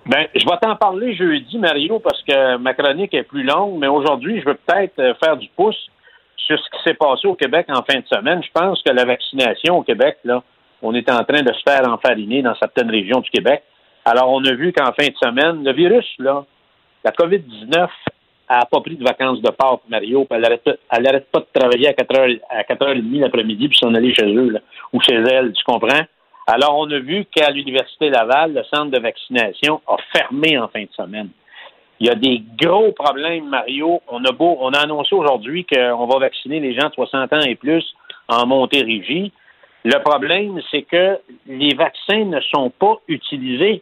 Ben, 0.05 0.27
je 0.35 0.45
vais 0.45 0.57
t'en 0.61 0.75
parler 0.75 1.15
jeudi, 1.15 1.57
Mario, 1.57 1.99
parce 1.99 2.21
que 2.23 2.57
ma 2.57 2.73
chronique 2.73 3.13
est 3.13 3.23
plus 3.23 3.43
longue, 3.43 3.79
mais 3.79 3.87
aujourd'hui, 3.87 4.41
je 4.41 4.45
veux 4.45 4.57
peut-être 4.67 4.99
euh, 4.99 5.13
faire 5.23 5.37
du 5.37 5.47
pouce 5.55 5.89
sur 6.35 6.57
ce 6.59 6.77
qui 6.77 6.83
s'est 6.83 6.95
passé 6.95 7.27
au 7.27 7.35
Québec 7.35 7.65
en 7.69 7.81
fin 7.81 7.99
de 7.99 8.05
semaine. 8.07 8.41
Je 8.43 8.49
pense 8.53 8.81
que 8.83 8.91
la 8.91 9.05
vaccination 9.05 9.77
au 9.77 9.83
Québec, 9.83 10.17
là, 10.25 10.43
on 10.81 10.93
est 10.93 11.09
en 11.09 11.23
train 11.23 11.41
de 11.41 11.53
se 11.53 11.61
faire 11.63 11.87
enfariner 11.87 12.41
dans 12.41 12.55
certaines 12.55 12.89
régions 12.89 13.19
du 13.19 13.29
Québec. 13.29 13.63
Alors, 14.05 14.29
on 14.29 14.43
a 14.45 14.53
vu 14.53 14.73
qu'en 14.73 14.91
fin 14.93 15.07
de 15.07 15.15
semaine, 15.21 15.63
le 15.63 15.73
virus, 15.73 16.05
là, 16.19 16.43
la 17.03 17.11
COVID-19, 17.11 17.87
a 18.47 18.65
pas 18.65 18.81
pris 18.81 18.97
de 18.97 19.03
vacances 19.03 19.41
de 19.41 19.49
Pâques, 19.49 19.81
Mario, 19.87 20.27
elle 20.29 20.45
arrête, 20.45 20.79
elle 20.91 21.07
arrête 21.07 21.31
pas 21.31 21.39
de 21.39 21.47
travailler 21.53 21.87
à 21.87 21.93
4 21.93 22.19
heures, 22.19 22.29
à 22.49 22.63
4h30 22.63 23.19
l'après-midi, 23.21 23.69
puis 23.69 23.77
s'en 23.77 23.93
aller 23.93 24.13
chez 24.13 24.25
eux, 24.25 24.57
ou 24.91 25.01
chez 25.01 25.15
elle, 25.15 25.53
tu 25.53 25.63
comprends? 25.63 26.05
Alors, 26.47 26.77
on 26.77 26.89
a 26.91 26.99
vu 26.99 27.25
qu'à 27.25 27.49
l'Université 27.51 28.09
Laval, 28.09 28.53
le 28.53 28.63
centre 28.63 28.91
de 28.91 28.99
vaccination 28.99 29.81
a 29.87 29.95
fermé 30.11 30.57
en 30.57 30.67
fin 30.67 30.81
de 30.81 30.91
semaine. 30.91 31.29
Il 31.99 32.07
y 32.07 32.09
a 32.09 32.15
des 32.15 32.41
gros 32.59 32.91
problèmes, 32.93 33.47
Mario. 33.47 34.01
On 34.09 34.25
a 34.25 34.31
beau, 34.31 34.57
on 34.59 34.71
a 34.73 34.79
annoncé 34.79 35.13
aujourd'hui 35.13 35.65
qu'on 35.65 36.07
va 36.07 36.19
vacciner 36.19 36.59
les 36.59 36.73
gens 36.73 36.89
de 36.89 36.93
60 36.95 37.31
ans 37.31 37.41
et 37.41 37.55
plus 37.55 37.85
en 38.27 38.47
Montérégie. 38.47 39.31
Le 39.83 39.97
problème, 39.99 40.59
c'est 40.69 40.83
que 40.83 41.17
les 41.47 41.73
vaccins 41.75 42.25
ne 42.25 42.39
sont 42.53 42.69
pas 42.69 42.95
utilisés. 43.07 43.81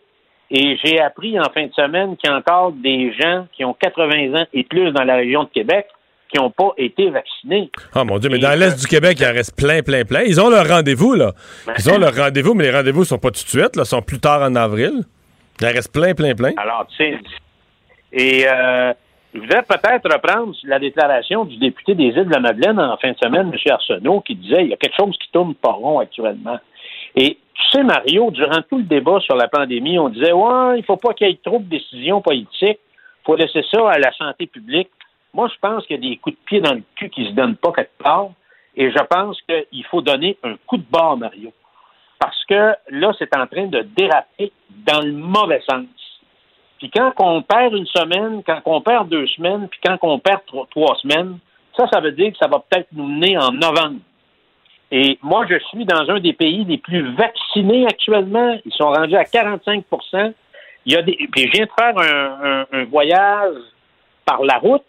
Et 0.52 0.78
j'ai 0.84 1.00
appris 1.00 1.40
en 1.40 1.50
fin 1.54 1.68
de 1.68 1.74
semaine 1.74 2.18
qu'il 2.18 2.30
y 2.30 2.34
a 2.34 2.38
encore 2.38 2.72
des 2.72 3.14
gens 3.14 3.46
qui 3.54 3.64
ont 3.64 3.74
80 3.74 4.42
ans 4.42 4.46
et 4.54 4.64
plus 4.64 4.92
dans 4.92 5.04
la 5.04 5.16
région 5.16 5.44
de 5.44 5.50
Québec 5.50 5.88
qui 6.32 6.40
n'ont 6.40 6.50
pas 6.50 6.72
été 6.78 7.10
vaccinés. 7.10 7.72
Ah 7.94 8.04
mon 8.04 8.18
Dieu, 8.18 8.30
mais 8.30 8.40
dans 8.40 8.58
l'Est 8.58 8.80
du 8.80 8.88
Québec, 8.88 9.18
il 9.20 9.26
en 9.26 9.34
reste 9.34 9.56
plein, 9.56 9.82
plein, 9.82 10.06
plein. 10.06 10.22
Ils 10.22 10.40
ont 10.40 10.50
leur 10.50 10.68
rendez-vous, 10.68 11.14
là. 11.14 11.34
Ils 11.78 11.90
ont 11.92 11.98
leur 11.98 12.16
rendez-vous, 12.16 12.54
mais 12.54 12.66
les 12.66 12.72
rendez-vous 12.72 13.04
sont 13.04 13.18
pas 13.18 13.30
tout 13.30 13.44
de 13.44 13.50
suite, 13.50 13.76
là, 13.76 13.84
sont 13.84 14.02
plus 14.02 14.20
tard 14.20 14.42
en 14.42 14.56
avril. 14.56 15.04
Il 15.60 15.68
en 15.68 15.72
reste 15.72 15.92
plein, 15.92 16.14
plein, 16.14 16.36
plein. 16.36 16.52
Alors, 16.58 16.88
tu 16.88 16.98
sais, 16.98 17.20
et 18.12 18.46
euh, 18.48 18.94
je 19.34 19.40
voudrais 19.40 19.62
peut-être 19.62 20.12
reprendre 20.12 20.56
la 20.64 20.80
déclaration 20.80 21.46
du 21.46 21.58
député 21.58 21.94
des 21.94 22.06
Îles 22.06 22.26
de 22.26 22.34
la 22.34 22.40
Madeleine 22.40 22.80
en 22.80 22.98
fin 22.98 23.12
de 23.12 23.18
semaine, 23.18 23.52
M. 23.54 23.72
Arsenault, 23.72 24.22
qui 24.22 24.36
disait 24.36 24.64
il 24.64 24.70
y 24.70 24.74
a 24.74 24.78
quelque 24.78 24.96
chose 24.96 25.16
qui 25.20 25.32
tourne 25.32 25.54
pas 25.54 25.72
rond 25.72 26.00
actuellement. 26.00 26.58
Et 27.16 27.38
tu 27.54 27.70
sais, 27.72 27.84
Mario, 27.84 28.32
durant 28.32 28.62
tout 28.68 28.78
le 28.78 28.84
débat 28.84 29.20
sur 29.20 29.36
la 29.36 29.48
pandémie, 29.48 30.00
on 30.00 30.10
disait 30.10 30.32
Ouais, 30.32 30.80
il 30.80 30.84
faut 30.84 30.98
pas 30.98 31.14
qu'il 31.14 31.28
y 31.28 31.32
ait 31.32 31.40
trop 31.44 31.60
de 31.60 31.66
décisions 31.66 32.22
politiques, 32.22 32.80
il 32.80 33.26
faut 33.26 33.36
laisser 33.36 33.64
ça 33.72 33.90
à 33.90 34.00
la 34.00 34.12
santé 34.14 34.48
publique. 34.48 34.90
Moi, 35.34 35.48
je 35.54 35.60
pense 35.62 35.86
qu'il 35.86 36.04
y 36.04 36.08
a 36.08 36.10
des 36.10 36.18
coups 36.18 36.36
de 36.36 36.46
pied 36.46 36.62
dans 36.62 36.74
le 36.74 36.84
cul 36.96 37.10
qui 37.10 37.26
se 37.26 37.32
donnent 37.32 37.56
pas 37.56 37.72
quelque 37.72 37.98
part, 38.00 38.30
et 38.76 38.90
je 38.90 39.04
pense 39.04 39.40
qu'il 39.42 39.86
faut 39.86 40.02
donner 40.02 40.38
un 40.44 40.56
coup 40.66 40.78
de 40.78 40.86
barre, 40.90 41.18
Mario. 41.18 41.52
Parce 42.18 42.44
que 42.46 42.74
là, 42.90 43.14
c'est 43.20 43.36
en 43.36 43.46
train 43.46 43.68
de 43.68 43.82
déraper 43.96 44.52
dans 44.70 45.02
le 45.02 45.12
mauvais 45.12 45.62
sens. 45.70 45.86
Puis 46.80 46.90
quand 46.90 47.12
on 47.20 47.42
perd 47.42 47.74
une 47.76 47.86
semaine, 47.88 48.42
quand 48.46 48.62
on 48.66 48.82
perd 48.82 49.10
deux 49.10 49.28
semaines, 49.28 49.68
puis 49.70 49.80
quand 49.86 49.98
on 50.02 50.18
perd 50.20 50.42
trois, 50.72 50.96
semaines, 50.96 51.38
ça, 51.78 51.88
ça 51.92 52.00
veut 52.00 52.12
dire 52.14 52.32
que 52.32 52.38
ça 52.38 52.48
va 52.48 52.60
peut-être 52.60 52.88
nous 52.94 53.06
mener 53.06 53.38
en 53.38 53.52
novembre. 53.52 54.00
Et 54.92 55.20
moi, 55.22 55.46
je 55.48 55.60
suis 55.70 55.86
dans 55.86 56.10
un 56.10 56.20
des 56.20 56.34
pays 56.34 56.66
les 56.66 56.78
plus 56.80 57.14
vaccinés 57.16 57.86
actuellement. 57.86 58.58
Ils 58.66 58.74
sont 58.74 58.90
rendus 58.90 59.16
à 59.16 59.24
45 59.26 59.84
Il 60.86 60.94
y 60.94 60.96
a 60.96 61.02
des, 61.04 61.16
Puis 61.32 61.44
je 61.48 61.52
viens 61.52 61.66
de 61.66 61.72
faire 61.78 61.98
un, 61.98 62.62
un- 62.62 62.66
un 62.72 62.84
voyage 62.86 63.56
par 64.26 64.42
la 64.44 64.58
route 64.58 64.84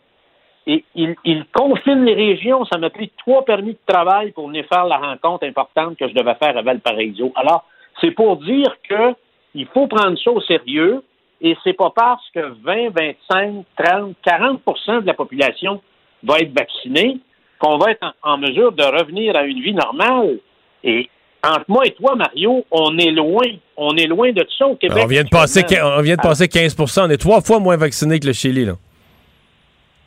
et 0.67 0.85
ils 0.95 1.15
il 1.25 1.45
confinent 1.53 2.05
les 2.05 2.15
régions. 2.15 2.65
Ça 2.67 2.79
m'a 2.79 2.89
pris 2.91 3.11
trois 3.19 3.45
permis 3.45 3.73
de 3.73 3.79
travail 3.87 4.31
pour 4.33 4.47
venir 4.49 4.65
faire 4.73 4.85
la 4.87 4.97
rencontre 4.97 5.45
importante 5.47 5.99
que 5.99 6.09
je 6.09 6.15
devais 6.15 6.35
faire 6.37 6.57
à 6.57 6.63
Valparaiso. 6.63 7.33
Alors, 7.37 7.65
c'est 8.01 8.13
pour 8.13 8.37
dire 8.39 8.75
que 8.89 9.15
il 9.55 9.67
faut 9.67 9.87
prendre 9.87 10.17
ça 10.19 10.31
au 10.31 10.41
sérieux 10.41 11.03
et 11.41 11.57
c'est 11.65 11.73
pas 11.73 11.91
parce 11.91 12.23
que 12.35 12.55
20, 12.63 12.91
25, 13.31 13.65
30, 13.77 14.15
40% 14.25 15.03
de 15.03 15.07
la 15.07 15.15
population 15.15 15.81
va 16.23 16.39
être 16.39 16.53
vaccinée 16.53 17.19
qu'on 17.59 17.79
va 17.79 17.93
être 17.93 18.15
en, 18.23 18.35
en 18.35 18.39
mesure 18.39 18.73
de 18.73 18.83
revenir 18.83 19.37
à 19.37 19.45
une 19.45 19.61
vie 19.61 19.75
normale. 19.75 20.39
Et 20.85 21.09
entre 21.43 21.65
moi 21.69 21.87
et 21.87 21.93
toi, 21.93 22.17
Mario, 22.17 22.65
on 22.71 22.97
est 22.99 23.11
loin. 23.11 23.47
On 23.77 23.97
est 23.97 24.07
loin 24.07 24.33
de 24.33 24.43
tout 24.43 24.57
ça 24.59 24.67
au 24.67 24.77
Québec. 24.77 24.99
On 25.03 25.07
vient 25.07 25.25
de 25.25 25.29
passer, 25.29 25.65
on 25.83 26.03
vient 26.03 26.17
de 26.17 26.21
passer 26.21 26.47
15% 26.47 27.07
On 27.07 27.11
est 27.11 27.17
trois 27.17 27.41
fois 27.41 27.59
moins 27.59 27.77
vaccinés 27.77 28.21
que 28.21 28.27
le 28.27 28.33
Chili, 28.33 28.65
là. 28.65 28.75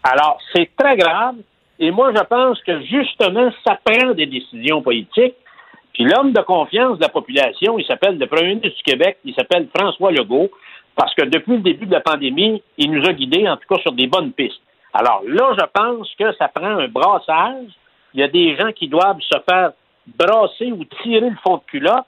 Alors, 0.03 0.37
c'est 0.53 0.69
très 0.77 0.97
grave. 0.97 1.35
Et 1.79 1.89
moi, 1.89 2.11
je 2.15 2.21
pense 2.23 2.61
que 2.61 2.81
justement, 2.81 3.49
ça 3.65 3.79
prend 3.83 4.11
des 4.13 4.25
décisions 4.25 4.81
politiques. 4.81 5.35
Puis 5.93 6.05
l'homme 6.05 6.33
de 6.33 6.41
confiance 6.41 6.97
de 6.97 7.03
la 7.03 7.09
population, 7.09 7.77
il 7.77 7.85
s'appelle 7.85 8.17
le 8.17 8.27
premier 8.27 8.55
ministre 8.55 8.77
du 8.77 8.83
Québec, 8.83 9.17
il 9.23 9.33
s'appelle 9.35 9.67
François 9.75 10.11
Legault, 10.11 10.49
parce 10.95 11.13
que 11.15 11.25
depuis 11.25 11.53
le 11.53 11.61
début 11.63 11.85
de 11.85 11.91
la 11.91 12.01
pandémie, 12.01 12.61
il 12.77 12.91
nous 12.91 13.03
a 13.05 13.13
guidés, 13.13 13.47
en 13.47 13.57
tout 13.57 13.67
cas, 13.73 13.81
sur 13.81 13.93
des 13.93 14.07
bonnes 14.07 14.31
pistes. 14.31 14.61
Alors 14.93 15.23
là, 15.27 15.55
je 15.59 15.65
pense 15.73 16.09
que 16.19 16.33
ça 16.33 16.47
prend 16.47 16.77
un 16.79 16.87
brassage. 16.87 17.71
Il 18.13 18.19
y 18.19 18.23
a 18.23 18.27
des 18.27 18.55
gens 18.55 18.71
qui 18.71 18.87
doivent 18.87 19.19
se 19.21 19.39
faire 19.49 19.71
brasser 20.05 20.71
ou 20.71 20.85
tirer 21.01 21.29
le 21.29 21.37
fond 21.43 21.57
de 21.57 21.63
culotte 21.65 22.05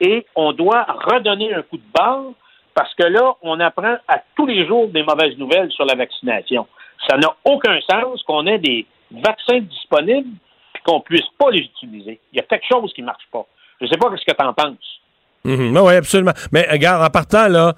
et 0.00 0.24
on 0.36 0.52
doit 0.52 0.84
redonner 0.84 1.52
un 1.54 1.62
coup 1.62 1.78
de 1.78 1.92
barre 1.92 2.32
parce 2.74 2.94
que 2.94 3.04
là, 3.04 3.34
on 3.42 3.58
apprend 3.58 3.96
à 4.06 4.22
tous 4.36 4.46
les 4.46 4.66
jours 4.66 4.86
des 4.88 5.02
mauvaises 5.02 5.36
nouvelles 5.36 5.72
sur 5.72 5.84
la 5.84 5.96
vaccination. 5.96 6.68
Ça 7.08 7.16
n'a 7.16 7.34
aucun 7.44 7.80
sens 7.90 8.22
qu'on 8.22 8.46
ait 8.46 8.58
des 8.58 8.86
vaccins 9.10 9.58
disponibles 9.58 10.36
et 10.76 10.78
qu'on 10.84 11.00
puisse 11.00 11.26
pas 11.36 11.50
les 11.50 11.60
utiliser. 11.60 12.20
Il 12.32 12.36
y 12.36 12.40
a 12.40 12.44
quelque 12.44 12.66
chose 12.70 12.92
qui 12.94 13.02
marche 13.02 13.26
pas. 13.32 13.44
Je 13.80 13.86
sais 13.86 13.98
pas 13.98 14.10
ce 14.16 14.24
que 14.24 14.36
tu 14.36 14.46
en 14.46 14.52
penses. 14.52 15.00
Mhm. 15.44 15.76
oui, 15.76 15.94
absolument. 15.94 16.32
Mais 16.52 16.66
regarde, 16.70 17.02
en 17.02 17.10
partant, 17.10 17.48
là, 17.48 17.74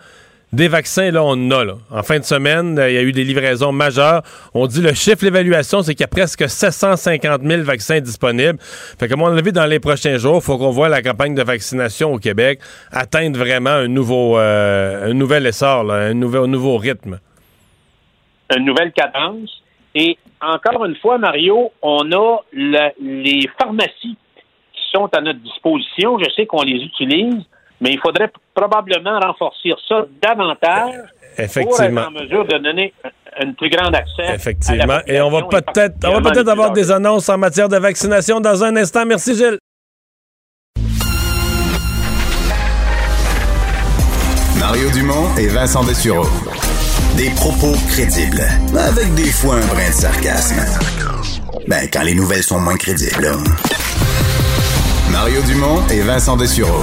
des 0.52 0.66
vaccins, 0.68 1.10
là, 1.12 1.22
on 1.22 1.32
en 1.32 1.50
a. 1.52 1.64
Là. 1.64 1.74
En 1.90 2.02
fin 2.02 2.18
de 2.18 2.24
semaine, 2.24 2.78
euh, 2.78 2.90
il 2.90 2.94
y 2.94 2.98
a 2.98 3.02
eu 3.02 3.12
des 3.12 3.22
livraisons 3.24 3.70
majeures. 3.72 4.22
On 4.52 4.66
dit 4.66 4.82
le 4.82 4.92
chiffre, 4.94 5.24
l'évaluation, 5.24 5.82
c'est 5.82 5.94
qu'il 5.94 6.02
y 6.02 6.04
a 6.04 6.08
presque 6.08 6.48
750 6.48 7.42
000 7.42 7.62
vaccins 7.62 8.00
disponibles. 8.00 8.58
Fait 8.60 9.06
que, 9.06 9.10
comme 9.12 9.22
on 9.22 9.28
l'a 9.28 9.42
vu 9.42 9.52
dans 9.52 9.66
les 9.66 9.78
prochains 9.78 10.16
jours, 10.16 10.36
il 10.36 10.42
faut 10.42 10.58
qu'on 10.58 10.70
voit 10.70 10.88
la 10.88 11.02
campagne 11.02 11.34
de 11.34 11.42
vaccination 11.42 12.12
au 12.14 12.18
Québec 12.18 12.60
atteindre 12.90 13.38
vraiment 13.38 13.70
un 13.70 13.88
nouveau, 13.88 14.38
euh, 14.38 15.10
un 15.10 15.14
nouvel 15.14 15.46
essor, 15.46 15.90
un, 15.90 16.10
un 16.10 16.14
nouveau 16.14 16.76
rythme. 16.78 17.20
une 18.56 18.64
nouvelle 18.64 18.92
cadence. 18.92 19.62
Et 19.94 20.18
encore 20.40 20.84
une 20.84 20.96
fois, 20.96 21.18
Mario, 21.18 21.70
on 21.82 22.10
a 22.12 22.38
le- 22.52 22.90
les 23.00 23.48
pharmacies 23.60 24.16
qui 24.72 24.82
sont 24.92 25.08
à 25.14 25.20
notre 25.20 25.38
disposition. 25.40 26.18
Je 26.18 26.30
sais 26.34 26.46
qu'on 26.46 26.62
les 26.62 26.80
utilise, 26.82 27.44
mais 27.80 27.92
il 27.92 28.00
faudrait 28.00 28.30
probablement 28.54 29.18
renforcer 29.20 29.70
ça 29.88 30.04
davantage 30.22 30.94
pour 31.36 31.44
Effectivement. 31.44 32.00
être 32.02 32.08
en 32.08 32.10
mesure 32.10 32.44
de 32.46 32.58
donner 32.58 32.92
un, 33.04 33.48
un 33.48 33.52
plus 33.52 33.70
grand 33.70 33.92
accès. 33.94 34.22
à 34.22 34.28
la 34.28 34.34
Effectivement. 34.34 34.98
Et 35.06 35.20
on 35.20 35.30
va 35.30 35.42
peut-être 35.42 35.94
on 36.04 36.20
va 36.20 36.30
peut-être 36.30 36.48
avoir 36.48 36.72
des 36.72 36.90
annonces 36.90 37.28
en 37.28 37.38
matière 37.38 37.68
de 37.68 37.76
vaccination 37.78 38.40
dans 38.40 38.62
un 38.64 38.76
instant. 38.76 39.06
Merci, 39.06 39.34
Gilles. 39.36 39.58
Mario 44.58 44.90
Dumont 44.90 45.34
et 45.38 45.48
Vincent 45.48 45.84
Dessureau. 45.84 46.26
Des 47.16 47.30
propos 47.30 47.72
crédibles, 47.88 48.42
avec 48.78 49.14
des 49.14 49.30
fois 49.30 49.56
un 49.56 49.66
brin 49.66 49.88
de 49.88 49.92
sarcasme. 49.94 50.60
Ben, 51.66 51.88
quand 51.92 52.02
les 52.02 52.14
nouvelles 52.14 52.42
sont 52.42 52.60
moins 52.60 52.76
crédibles. 52.76 53.32
Mario 55.10 55.42
Dumont 55.42 55.86
et 55.88 56.00
Vincent 56.02 56.36
Dessureau. 56.36 56.82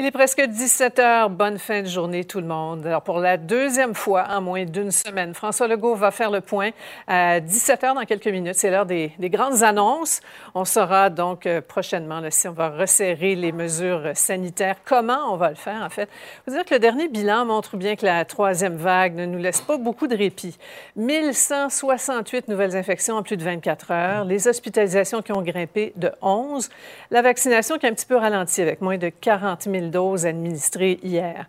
Il 0.00 0.06
est 0.06 0.12
presque 0.12 0.40
17 0.40 0.98
heures. 0.98 1.28
Bonne 1.28 1.58
fin 1.58 1.82
de 1.82 1.86
journée, 1.86 2.24
tout 2.24 2.40
le 2.40 2.46
monde. 2.46 2.86
Alors, 2.86 3.02
pour 3.02 3.18
la 3.18 3.36
deuxième 3.36 3.94
fois 3.94 4.24
en 4.30 4.40
moins 4.40 4.64
d'une 4.64 4.90
semaine, 4.90 5.34
François 5.34 5.68
Legault 5.68 5.94
va 5.94 6.10
faire 6.10 6.30
le 6.30 6.40
point 6.40 6.70
à 7.06 7.38
17 7.38 7.84
heures 7.84 7.94
dans 7.94 8.06
quelques 8.06 8.28
minutes. 8.28 8.54
C'est 8.54 8.70
l'heure 8.70 8.86
des, 8.86 9.12
des 9.18 9.28
grandes 9.28 9.62
annonces. 9.62 10.22
On 10.54 10.64
saura 10.64 11.10
donc 11.10 11.44
euh, 11.44 11.60
prochainement 11.60 12.22
si 12.30 12.48
on 12.48 12.52
va 12.52 12.70
resserrer 12.70 13.34
les 13.34 13.52
mesures 13.52 14.12
sanitaires. 14.14 14.76
Comment 14.86 15.34
on 15.34 15.36
va 15.36 15.50
le 15.50 15.54
faire, 15.54 15.82
en 15.84 15.90
fait? 15.90 16.08
Faut 16.46 16.50
dire 16.50 16.64
que 16.64 16.72
le 16.72 16.80
dernier 16.80 17.08
bilan 17.08 17.44
montre 17.44 17.76
bien 17.76 17.94
que 17.94 18.06
la 18.06 18.24
troisième 18.24 18.76
vague 18.76 19.14
ne 19.16 19.26
nous 19.26 19.38
laisse 19.38 19.60
pas 19.60 19.76
beaucoup 19.76 20.06
de 20.06 20.16
répit. 20.16 20.56
1168 20.96 22.48
nouvelles 22.48 22.74
infections 22.74 23.16
en 23.16 23.22
plus 23.22 23.36
de 23.36 23.44
24 23.44 23.90
heures. 23.90 24.24
Les 24.24 24.48
hospitalisations 24.48 25.20
qui 25.20 25.32
ont 25.32 25.42
grimpé 25.42 25.92
de 25.96 26.10
11. 26.22 26.70
La 27.10 27.20
vaccination 27.20 27.76
qui 27.76 27.84
a 27.84 27.90
un 27.90 27.92
petit 27.92 28.06
peu 28.06 28.16
ralenti 28.16 28.62
avec 28.62 28.80
moins 28.80 28.96
de 28.96 29.10
40 29.10 29.64
000 29.64 29.89
doses 29.90 30.26
administrées 30.26 30.98
hier. 31.02 31.46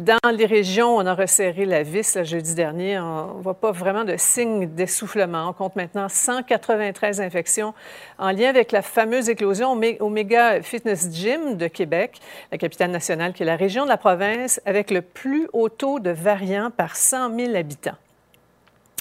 Dans 0.00 0.18
les 0.34 0.46
régions, 0.46 0.96
on 0.96 1.04
a 1.04 1.14
resserré 1.14 1.66
la 1.66 1.82
vis 1.82 2.16
le 2.16 2.24
jeudi 2.24 2.54
dernier. 2.54 2.98
On 2.98 3.36
ne 3.36 3.42
voit 3.42 3.54
pas 3.54 3.72
vraiment 3.72 4.04
de 4.04 4.16
signe 4.16 4.66
d'essoufflement. 4.66 5.50
On 5.50 5.52
compte 5.52 5.76
maintenant 5.76 6.08
193 6.08 7.20
infections 7.20 7.74
en 8.18 8.30
lien 8.30 8.48
avec 8.48 8.72
la 8.72 8.82
fameuse 8.82 9.28
éclosion 9.28 9.78
au 10.00 10.08
Méga 10.08 10.62
Fitness 10.62 11.10
Gym 11.12 11.56
de 11.56 11.68
Québec, 11.68 12.20
la 12.50 12.58
capitale 12.58 12.90
nationale, 12.90 13.34
qui 13.34 13.42
est 13.42 13.46
la 13.46 13.56
région 13.56 13.84
de 13.84 13.90
la 13.90 13.98
province 13.98 14.60
avec 14.64 14.90
le 14.90 15.02
plus 15.02 15.48
haut 15.52 15.68
taux 15.68 16.00
de 16.00 16.10
variants 16.10 16.70
par 16.70 16.96
100 16.96 17.36
000 17.36 17.54
habitants. 17.54 17.96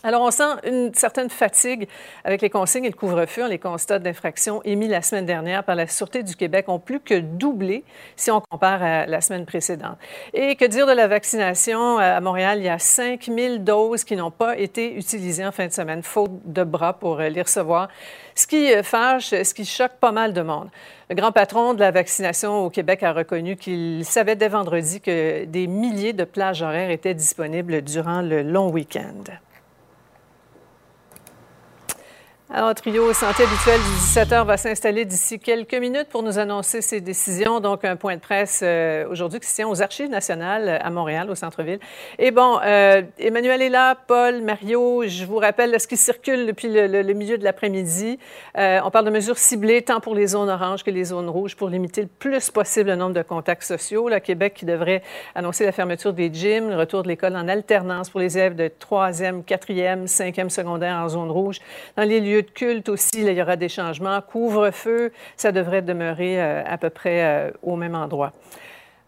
Alors, 0.03 0.23
on 0.23 0.31
sent 0.31 0.55
une 0.63 0.91
certaine 0.95 1.29
fatigue 1.29 1.87
avec 2.23 2.41
les 2.41 2.49
consignes 2.49 2.85
et 2.85 2.89
le 2.89 2.95
couvre-feu. 2.95 3.47
Les 3.47 3.59
constats 3.59 3.99
d'infraction 3.99 4.63
émis 4.63 4.87
la 4.87 5.03
semaine 5.03 5.27
dernière 5.27 5.63
par 5.63 5.75
la 5.75 5.85
Sûreté 5.85 6.23
du 6.23 6.35
Québec 6.35 6.69
ont 6.69 6.79
plus 6.79 6.99
que 6.99 7.19
doublé 7.19 7.83
si 8.15 8.31
on 8.31 8.41
compare 8.41 8.81
à 8.81 9.05
la 9.05 9.21
semaine 9.21 9.45
précédente. 9.45 9.97
Et 10.33 10.55
que 10.55 10.65
dire 10.65 10.87
de 10.87 10.91
la 10.91 11.07
vaccination? 11.07 11.99
À 11.99 12.19
Montréal, 12.19 12.57
il 12.57 12.65
y 12.65 12.69
a 12.69 12.79
5000 12.79 13.63
doses 13.63 14.03
qui 14.03 14.15
n'ont 14.15 14.31
pas 14.31 14.57
été 14.57 14.95
utilisées 14.95 15.45
en 15.45 15.51
fin 15.51 15.67
de 15.67 15.71
semaine, 15.71 16.01
faute 16.01 16.31
de 16.45 16.63
bras 16.63 16.93
pour 16.93 17.17
les 17.17 17.41
recevoir. 17.41 17.87
Ce 18.33 18.47
qui 18.47 18.71
fâche, 18.81 19.29
ce 19.29 19.53
qui 19.53 19.65
choque 19.65 19.93
pas 19.99 20.11
mal 20.11 20.33
de 20.33 20.41
monde. 20.41 20.69
Le 21.11 21.15
grand 21.15 21.31
patron 21.31 21.75
de 21.75 21.79
la 21.79 21.91
vaccination 21.91 22.65
au 22.65 22.71
Québec 22.71 23.03
a 23.03 23.13
reconnu 23.13 23.55
qu'il 23.55 24.03
savait 24.03 24.35
dès 24.35 24.47
vendredi 24.47 24.99
que 24.99 25.45
des 25.45 25.67
milliers 25.67 26.13
de 26.13 26.23
plages 26.23 26.63
horaires 26.63 26.89
étaient 26.89 27.13
disponibles 27.13 27.83
durant 27.83 28.23
le 28.23 28.41
long 28.41 28.71
week-end. 28.71 29.25
Alors, 32.53 32.75
trio 32.75 33.13
santé 33.13 33.43
habituel 33.43 33.79
du 33.79 34.19
17h 34.19 34.45
va 34.45 34.57
s'installer 34.57 35.05
d'ici 35.05 35.39
quelques 35.39 35.73
minutes 35.73 36.09
pour 36.09 36.21
nous 36.21 36.37
annoncer 36.37 36.81
ses 36.81 36.99
décisions. 36.99 37.61
Donc, 37.61 37.85
un 37.85 37.95
point 37.95 38.15
de 38.15 38.19
presse 38.19 38.59
euh, 38.61 39.07
aujourd'hui 39.09 39.39
qui 39.39 39.47
se 39.47 39.55
tient 39.55 39.69
aux 39.69 39.81
Archives 39.81 40.09
nationales 40.09 40.77
à 40.83 40.89
Montréal, 40.89 41.31
au 41.31 41.35
centre-ville. 41.35 41.79
Et 42.19 42.31
bon, 42.31 42.59
euh, 42.61 43.03
Emmanuel 43.19 43.61
est 43.61 43.69
là, 43.69 43.95
Paul, 43.95 44.41
Mario, 44.41 45.03
je 45.07 45.23
vous 45.23 45.37
rappelle 45.37 45.79
ce 45.79 45.87
qui 45.87 45.95
circule 45.95 46.45
depuis 46.45 46.67
le, 46.67 47.13
milieu 47.13 47.37
de 47.37 47.45
l'après-midi. 47.45 48.19
Euh, 48.57 48.81
on 48.83 48.91
parle 48.91 49.05
de 49.05 49.11
mesures 49.11 49.37
ciblées 49.37 49.81
tant 49.81 50.01
pour 50.01 50.13
les 50.13 50.27
zones 50.27 50.49
oranges 50.49 50.83
que 50.83 50.91
les 50.91 51.05
zones 51.05 51.29
rouges 51.29 51.55
pour 51.55 51.69
limiter 51.69 52.01
le 52.01 52.09
plus 52.09 52.49
possible 52.49 52.89
le 52.89 52.97
nombre 52.97 53.13
de 53.13 53.21
contacts 53.21 53.63
sociaux. 53.63 54.09
Le 54.09 54.19
Québec 54.19 54.55
qui 54.55 54.65
devrait 54.65 55.03
annoncer 55.35 55.63
la 55.63 55.71
fermeture 55.71 56.11
des 56.11 56.29
gyms, 56.33 56.69
le 56.69 56.75
retour 56.75 57.03
de 57.03 57.07
l'école 57.07 57.37
en 57.37 57.47
alternance 57.47 58.09
pour 58.09 58.19
les 58.19 58.37
élèves 58.37 58.55
de 58.55 58.67
3e, 58.67 59.45
4e, 59.45 60.05
5e 60.05 60.49
secondaire 60.49 60.97
en 60.97 61.07
zone 61.07 61.31
rouge. 61.31 61.59
Dans 61.95 62.03
les 62.03 62.19
lieux 62.19 62.40
de 62.41 62.49
culte 62.49 62.89
aussi, 62.89 63.21
il 63.21 63.31
y 63.31 63.41
aura 63.41 63.55
des 63.55 63.69
changements. 63.69 64.19
Couvre-feu, 64.21 65.11
ça 65.35 65.51
devrait 65.51 65.81
demeurer 65.81 66.41
euh, 66.41 66.63
à 66.65 66.77
peu 66.77 66.89
près 66.89 67.23
euh, 67.23 67.51
au 67.61 67.75
même 67.75 67.95
endroit. 67.95 68.33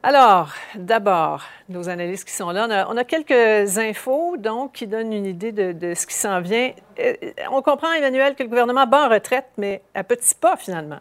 Alors, 0.05 0.49
d'abord, 0.75 1.43
nos 1.69 1.87
analystes 1.87 2.27
qui 2.27 2.33
sont 2.33 2.49
là, 2.49 2.65
on 2.67 2.71
a, 2.71 2.87
on 2.89 2.97
a, 2.97 3.05
quelques 3.05 3.77
infos, 3.77 4.35
donc, 4.35 4.73
qui 4.73 4.85
donnent 4.85 5.13
une 5.13 5.25
idée 5.25 5.53
de, 5.53 5.71
de 5.71 5.93
ce 5.93 6.05
qui 6.05 6.13
s'en 6.13 6.41
vient. 6.41 6.73
Euh, 6.99 7.13
on 7.49 7.61
comprend, 7.61 7.93
Emmanuel, 7.93 8.35
que 8.35 8.43
le 8.43 8.49
gouvernement 8.49 8.85
bat 8.85 9.05
en 9.05 9.09
retraite, 9.09 9.45
mais 9.57 9.81
à 9.95 10.03
petits 10.03 10.35
pas, 10.35 10.57
finalement. 10.57 10.99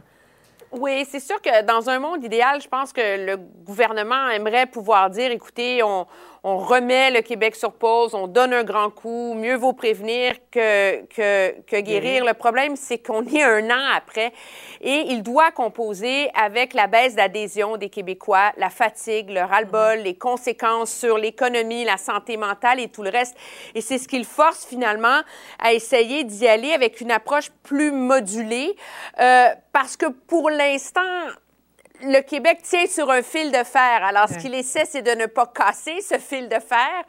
Oui, 0.70 1.04
c'est 1.10 1.20
sûr 1.20 1.42
que 1.42 1.62
dans 1.64 1.90
un 1.90 1.98
monde 1.98 2.24
idéal, 2.24 2.62
je 2.62 2.68
pense 2.68 2.94
que 2.94 3.26
le 3.26 3.36
gouvernement 3.36 4.30
aimerait 4.30 4.66
pouvoir 4.66 5.10
dire, 5.10 5.30
écoutez, 5.30 5.82
on, 5.82 6.06
on 6.44 6.58
remet 6.58 7.10
le 7.12 7.20
Québec 7.20 7.54
sur 7.54 7.72
pause, 7.72 8.14
on 8.14 8.26
donne 8.26 8.52
un 8.52 8.64
grand 8.64 8.90
coup, 8.90 9.34
mieux 9.34 9.54
vaut 9.54 9.74
prévenir 9.74 10.34
que, 10.50 11.04
que, 11.06 11.60
que 11.60 11.80
guérir. 11.80 12.24
Le 12.24 12.34
problème, 12.34 12.74
c'est 12.74 12.98
qu'on 12.98 13.24
est 13.24 13.44
un 13.44 13.70
an 13.70 13.92
après 13.94 14.32
et 14.80 15.04
il 15.08 15.22
doit 15.22 15.52
composer 15.52 16.30
avec 16.34 16.74
la 16.74 16.88
baisse 16.88 17.14
d'adhésion 17.14 17.76
des 17.76 17.90
Québécois, 17.90 18.52
la 18.56 18.70
fatigue, 18.70 19.30
le 19.30 19.42
ras-le-bol, 19.42 19.98
les 19.98 20.16
conséquences 20.16 20.92
sur 20.92 21.16
l'économie, 21.16 21.84
la 21.84 21.96
santé 21.96 22.36
mentale 22.36 22.80
et 22.80 22.88
tout 22.88 23.04
le 23.04 23.10
reste. 23.10 23.36
Et 23.76 23.80
c'est 23.80 23.98
ce 23.98 24.08
qu'il 24.08 24.24
force 24.24 24.66
finalement 24.66 25.20
à 25.60 25.72
essayer 25.72 26.24
d'y 26.24 26.48
aller 26.48 26.72
avec 26.72 27.00
une 27.00 27.12
approche 27.12 27.50
plus 27.62 27.92
modulée 27.92 28.74
euh, 29.20 29.48
parce 29.72 29.96
que 29.96 30.06
pour 30.06 30.50
l'instant, 30.50 31.00
le 32.02 32.20
Québec 32.22 32.60
tient 32.62 32.86
sur 32.86 33.10
un 33.10 33.22
fil 33.22 33.50
de 33.50 33.62
fer. 33.64 34.04
Alors, 34.04 34.28
ce 34.28 34.38
qu'il 34.38 34.54
essaie, 34.54 34.84
c'est 34.84 35.02
de 35.02 35.12
ne 35.12 35.26
pas 35.26 35.46
casser 35.46 36.00
ce 36.00 36.18
fil 36.18 36.48
de 36.48 36.58
fer, 36.58 37.04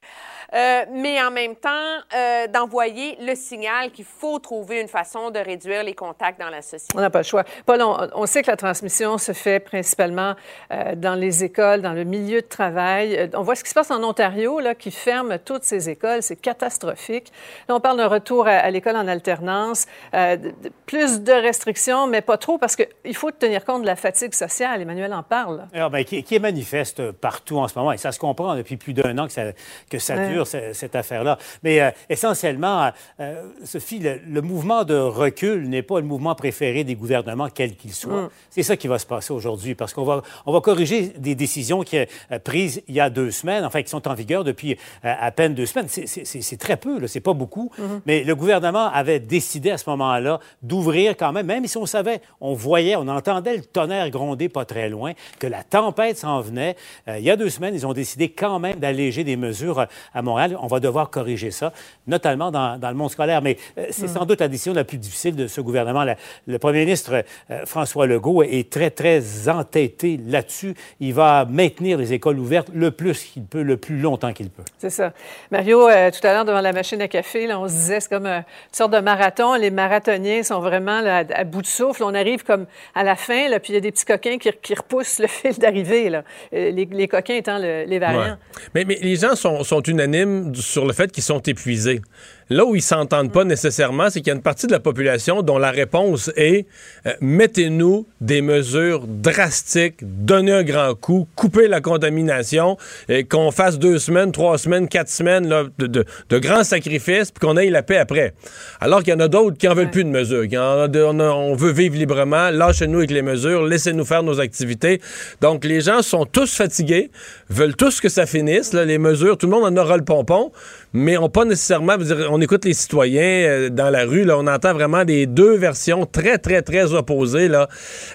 euh, 0.53 0.85
mais 0.91 1.21
en 1.21 1.31
même 1.31 1.55
temps, 1.55 1.69
euh, 2.15 2.47
d'envoyer 2.47 3.17
le 3.21 3.35
signal 3.35 3.91
qu'il 3.91 4.05
faut 4.05 4.39
trouver 4.39 4.81
une 4.81 4.87
façon 4.87 5.31
de 5.31 5.39
réduire 5.39 5.83
les 5.83 5.95
contacts 5.95 6.39
dans 6.39 6.49
la 6.49 6.61
société. 6.61 6.93
On 6.95 7.01
n'a 7.01 7.09
pas 7.09 7.19
le 7.19 7.23
choix. 7.23 7.43
Paul, 7.65 7.81
on, 7.81 7.97
on, 8.13 8.25
sait 8.25 8.43
que 8.43 8.51
la 8.51 8.57
transmission 8.57 9.17
se 9.17 9.31
fait 9.31 9.59
principalement 9.59 10.35
euh, 10.71 10.95
dans 10.95 11.15
les 11.15 11.43
écoles, 11.43 11.81
dans 11.81 11.93
le 11.93 12.03
milieu 12.03 12.41
de 12.41 12.47
travail. 12.47 13.29
On 13.33 13.41
voit 13.41 13.55
ce 13.55 13.63
qui 13.63 13.69
se 13.69 13.75
passe 13.75 13.91
en 13.91 14.03
Ontario, 14.03 14.59
là, 14.59 14.75
qui 14.75 14.91
ferme 14.91 15.39
toutes 15.39 15.63
ces 15.63 15.89
écoles. 15.89 16.21
C'est 16.21 16.35
catastrophique. 16.35 17.31
Là, 17.67 17.75
on 17.75 17.79
parle 17.79 17.97
d'un 17.97 18.07
retour 18.07 18.47
à, 18.47 18.51
à 18.51 18.69
l'école 18.69 18.95
en 18.95 19.07
alternance, 19.07 19.87
euh, 20.13 20.35
de, 20.35 20.53
plus 20.85 21.21
de 21.21 21.33
restrictions, 21.33 22.07
mais 22.07 22.21
pas 22.21 22.37
trop, 22.37 22.57
parce 22.57 22.75
qu'il 22.75 23.15
faut 23.15 23.31
tenir 23.31 23.65
compte 23.65 23.81
de 23.81 23.87
la 23.87 23.95
fatigue 23.95 24.33
sociale. 24.33 24.81
Emmanuel 24.81 25.13
en 25.13 25.23
parle. 25.23 25.65
Alors, 25.73 25.89
ben, 25.89 26.03
qui, 26.03 26.23
qui, 26.23 26.35
est 26.35 26.39
manifeste 26.39 27.11
partout 27.11 27.57
en 27.57 27.67
ce 27.67 27.77
moment, 27.77 27.91
et 27.91 27.97
ça 27.97 28.11
se 28.11 28.19
comprend 28.19 28.55
depuis 28.55 28.77
plus 28.77 28.93
d'un 28.93 29.17
an 29.17 29.27
que 29.27 29.33
ça, 29.33 29.43
que 29.89 29.99
ça 29.99 30.15
ouais. 30.15 30.42
Dure, 30.43 30.73
cette, 30.73 30.95
affaire-là. 30.95 31.37
Mais 31.63 31.81
euh, 31.81 31.91
essentiellement, 32.09 32.91
euh, 33.19 33.43
Sophie, 33.63 33.99
le, 33.99 34.19
le, 34.27 34.41
mouvement 34.41 34.83
de 34.83 34.95
recul 34.95 35.69
n'est 35.69 35.81
pas 35.81 35.99
le 35.99 36.05
mouvement 36.05 36.35
préféré 36.35 36.83
des 36.83 36.95
gouvernements, 36.95 37.49
quel 37.53 37.75
qu'il 37.75 37.93
soit. 37.93 38.23
Mm. 38.23 38.29
C'est 38.49 38.63
ça 38.63 38.77
qui 38.77 38.87
va 38.87 38.99
se 38.99 39.05
passer 39.05 39.33
aujourd'hui, 39.33 39.75
parce 39.75 39.93
qu'on 39.93 40.03
va, 40.03 40.21
on 40.45 40.53
va 40.53 40.61
corriger 40.61 41.13
des 41.17 41.35
décisions 41.35 41.83
qui 41.83 41.97
sont 41.97 42.05
euh, 42.31 42.39
prises 42.39 42.81
il 42.87 42.95
y 42.95 42.99
a 42.99 43.09
deux 43.09 43.31
semaines, 43.31 43.65
enfin, 43.65 43.81
qui 43.81 43.89
sont 43.89 44.07
en 44.07 44.13
vigueur 44.13 44.43
depuis 44.43 44.77
euh, 45.05 45.13
à 45.19 45.31
peine 45.31 45.53
deux 45.53 45.65
semaines. 45.65 45.87
C'est 45.87 46.57
très 46.57 46.77
peu, 46.77 47.05
c'est 47.07 47.19
pas 47.19 47.33
beaucoup. 47.33 47.71
Mm 47.77 47.83
-hmm. 47.83 48.01
Mais 48.05 48.23
le 48.23 48.35
gouvernement 48.35 48.87
avait 48.91 49.19
décidé 49.19 49.71
à 49.71 49.77
ce 49.77 49.89
moment-là 49.89 50.39
d'ouvrir 50.61 51.15
quand 51.17 51.31
même, 51.31 51.45
même 51.45 51.67
si 51.67 51.77
on 51.77 51.85
savait, 51.85 52.21
on 52.41 52.53
voyait, 52.53 52.95
on 52.95 53.07
entendait 53.07 53.57
le 53.57 53.63
tonnerre 53.63 54.09
gronder 54.09 54.49
pas 54.49 54.65
très 54.65 54.89
loin, 54.89 55.13
que 55.39 55.47
la 55.47 55.63
tempête 55.63 56.17
s'en 56.17 56.41
venait. 56.41 56.75
Euh, 57.07 57.19
il 57.19 57.25
y 57.25 57.29
a 57.29 57.35
deux 57.35 57.49
semaines, 57.49 57.75
ils 57.75 57.85
ont 57.85 57.93
décidé 57.93 58.29
quand 58.29 58.59
même 58.59 58.79
d'alléger 58.79 59.23
des 59.23 59.35
mesures 59.35 59.79
euh, 59.79 59.85
à 60.13 60.21
Montréal. 60.33 60.57
On 60.61 60.67
va 60.67 60.79
devoir 60.79 61.09
corriger 61.09 61.51
ça, 61.51 61.71
notamment 62.07 62.51
dans, 62.51 62.77
dans 62.77 62.89
le 62.89 62.95
monde 62.95 63.11
scolaire. 63.11 63.41
Mais 63.41 63.57
euh, 63.77 63.85
c'est 63.91 64.05
mmh. 64.05 64.15
sans 64.15 64.25
doute 64.25 64.39
la 64.41 64.47
décision 64.47 64.73
la 64.73 64.83
plus 64.83 64.97
difficile 64.97 65.35
de 65.35 65.47
ce 65.47 65.61
gouvernement. 65.61 66.03
La, 66.03 66.15
le 66.47 66.59
premier 66.59 66.79
ministre 66.85 67.23
euh, 67.51 67.65
François 67.65 68.07
Legault 68.07 68.43
est 68.43 68.71
très, 68.71 68.89
très 68.89 69.47
entêté 69.49 70.19
là-dessus. 70.25 70.73
Il 70.99 71.13
va 71.13 71.45
maintenir 71.45 71.97
les 71.97 72.13
écoles 72.13 72.39
ouvertes 72.39 72.69
le 72.73 72.91
plus 72.91 73.23
qu'il 73.23 73.43
peut, 73.43 73.61
le 73.61 73.77
plus 73.77 73.99
longtemps 73.99 74.33
qu'il 74.33 74.49
peut. 74.49 74.63
C'est 74.77 74.89
ça. 74.89 75.13
Mario, 75.51 75.87
euh, 75.87 76.11
tout 76.11 76.25
à 76.25 76.33
l'heure, 76.33 76.45
devant 76.45 76.61
la 76.61 76.73
machine 76.73 77.01
à 77.01 77.07
café, 77.07 77.47
là, 77.47 77.59
on 77.59 77.67
se 77.67 77.73
disait 77.73 77.99
c'est 77.99 78.09
comme 78.09 78.25
une 78.25 78.43
sorte 78.71 78.91
de 78.91 78.99
marathon. 78.99 79.55
Les 79.55 79.71
marathoniens 79.71 80.43
sont 80.43 80.59
vraiment 80.59 81.01
là, 81.01 81.17
à, 81.17 81.39
à, 81.39 81.43
bout 81.43 81.61
de 81.61 81.67
souffle. 81.67 82.03
On 82.03 82.13
arrive 82.13 82.43
comme 82.43 82.65
à 82.95 83.03
la 83.03 83.15
fin, 83.15 83.49
là, 83.49 83.59
puis 83.59 83.73
il 83.73 83.75
y 83.75 83.77
a 83.77 83.81
des 83.81 83.91
petits 83.91 84.05
coquins 84.05 84.37
qui, 84.37 84.49
qui 84.61 84.73
repoussent 84.73 85.19
le 85.19 85.27
fil 85.27 85.57
d'arrivée. 85.59 86.09
Les, 86.51 86.71
les, 86.71 87.07
coquins 87.07 87.35
étant 87.35 87.59
le, 87.59 87.83
les 87.85 87.99
variants. 87.99 88.21
Ouais. 88.21 88.37
Mais, 88.73 88.85
mais, 88.85 88.95
les 89.01 89.15
gens 89.15 89.35
sont, 89.35 89.63
sont 89.63 89.81
unanimes 89.81 90.22
sur 90.53 90.85
le 90.85 90.93
fait 90.93 91.11
qu'ils 91.11 91.23
sont 91.23 91.41
épuisés. 91.41 92.01
Là 92.49 92.65
où 92.65 92.75
ils 92.75 92.81
s'entendent 92.81 93.31
pas 93.31 93.43
nécessairement, 93.43 94.09
c'est 94.09 94.19
qu'il 94.19 94.27
y 94.27 94.31
a 94.31 94.35
une 94.35 94.41
partie 94.41 94.67
de 94.67 94.71
la 94.71 94.79
population 94.79 95.41
dont 95.41 95.57
la 95.57 95.71
réponse 95.71 96.31
est 96.35 96.65
euh, 97.05 97.13
mettez-nous 97.21 98.05
des 98.21 98.41
mesures 98.41 99.05
drastiques, 99.07 99.97
donnez 100.01 100.51
un 100.51 100.63
grand 100.63 100.95
coup, 100.95 101.27
coupez 101.35 101.67
la 101.67 101.81
contamination, 101.81 102.77
et 103.09 103.23
qu'on 103.23 103.51
fasse 103.51 103.79
deux 103.79 103.99
semaines, 103.99 104.31
trois 104.31 104.57
semaines, 104.57 104.87
quatre 104.87 105.09
semaines 105.09 105.47
là, 105.47 105.63
de, 105.77 105.87
de, 105.87 106.05
de, 106.29 106.39
grands 106.39 106.63
sacrifices, 106.63 107.31
puis 107.31 107.45
qu'on 107.45 107.57
ait 107.57 107.69
la 107.69 107.83
paix 107.83 107.97
après. 107.97 108.33
Alors 108.79 109.03
qu'il 109.03 109.13
y 109.13 109.15
en 109.15 109.19
a 109.19 109.27
d'autres 109.27 109.57
qui 109.57 109.67
en 109.67 109.73
veulent 109.73 109.85
ouais. 109.85 109.91
plus 109.91 110.03
de 110.03 110.09
mesures, 110.09 110.47
qui 110.47 110.57
en, 110.57 110.93
on, 110.93 111.55
veut 111.55 111.71
vivre 111.71 111.95
librement, 111.95 112.49
lâchez-nous 112.49 112.99
avec 112.99 113.11
les 113.11 113.21
mesures, 113.21 113.63
laissez-nous 113.65 114.05
faire 114.05 114.23
nos 114.23 114.39
activités. 114.39 115.01
Donc 115.41 115.65
les 115.65 115.81
gens 115.81 116.01
sont 116.01 116.25
tous 116.25 116.55
fatigués, 116.55 117.11
veulent 117.49 117.75
tous 117.75 118.01
que 118.01 118.09
ça 118.09 118.25
finisse, 118.25 118.73
là, 118.73 118.85
les 118.85 118.97
mesures, 118.97 119.37
tout 119.37 119.47
le 119.47 119.51
monde 119.51 119.65
en 119.65 119.81
aura 119.81 119.97
le 119.97 120.03
pompon, 120.03 120.51
mais 120.93 121.17
on 121.17 121.27
pas 121.29 121.43
nécessairement, 121.45 121.97
dire, 121.97 122.29
on 122.31 122.39
écoute 122.39 122.65
les 122.65 122.73
citoyens 122.73 123.21
euh, 123.21 123.69
dans 123.69 123.89
la 123.89 124.05
rue, 124.05 124.23
là, 124.23 124.37
on 124.37 124.45
entend 124.47 124.73
vraiment 124.73 125.03
des 125.05 125.25
deux 125.25 125.57
versions 125.57 126.05
très, 126.05 126.37
très, 126.37 126.61
très 126.61 126.93
opposées. 126.93 127.47
Là. 127.47 127.67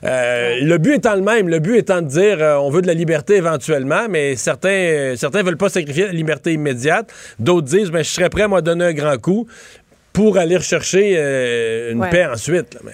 Euh, 0.04 0.60
le 0.62 0.78
but 0.78 0.94
étant 0.94 1.16
le 1.16 1.22
même, 1.22 1.48
le 1.48 1.58
but 1.58 1.76
étant 1.76 2.00
de 2.02 2.06
dire 2.06 2.38
euh, 2.40 2.56
on 2.56 2.70
veut 2.70 2.80
de 2.82 2.86
la 2.86 2.94
liberté 2.94 3.36
éventuellement, 3.36 4.06
mais 4.08 4.36
certains 4.36 5.14
certains 5.16 5.42
veulent 5.42 5.56
pas 5.56 5.68
sacrifier 5.68 6.06
la 6.06 6.12
liberté 6.12 6.52
immédiate. 6.52 7.12
D'autres 7.38 7.66
disent 7.66 7.90
ben, 7.90 8.04
je 8.04 8.10
serais 8.10 8.30
prêt 8.30 8.46
moi, 8.46 8.58
à 8.58 8.62
donner 8.62 8.84
un 8.84 8.92
grand 8.94 9.18
coup 9.18 9.46
pour 10.12 10.38
aller 10.38 10.56
rechercher 10.56 11.14
une 11.92 12.00
Ouais. 12.00 12.10
paix 12.10 12.26
ensuite. 12.26 12.74
là, 12.74 12.80
mais... 12.84 12.92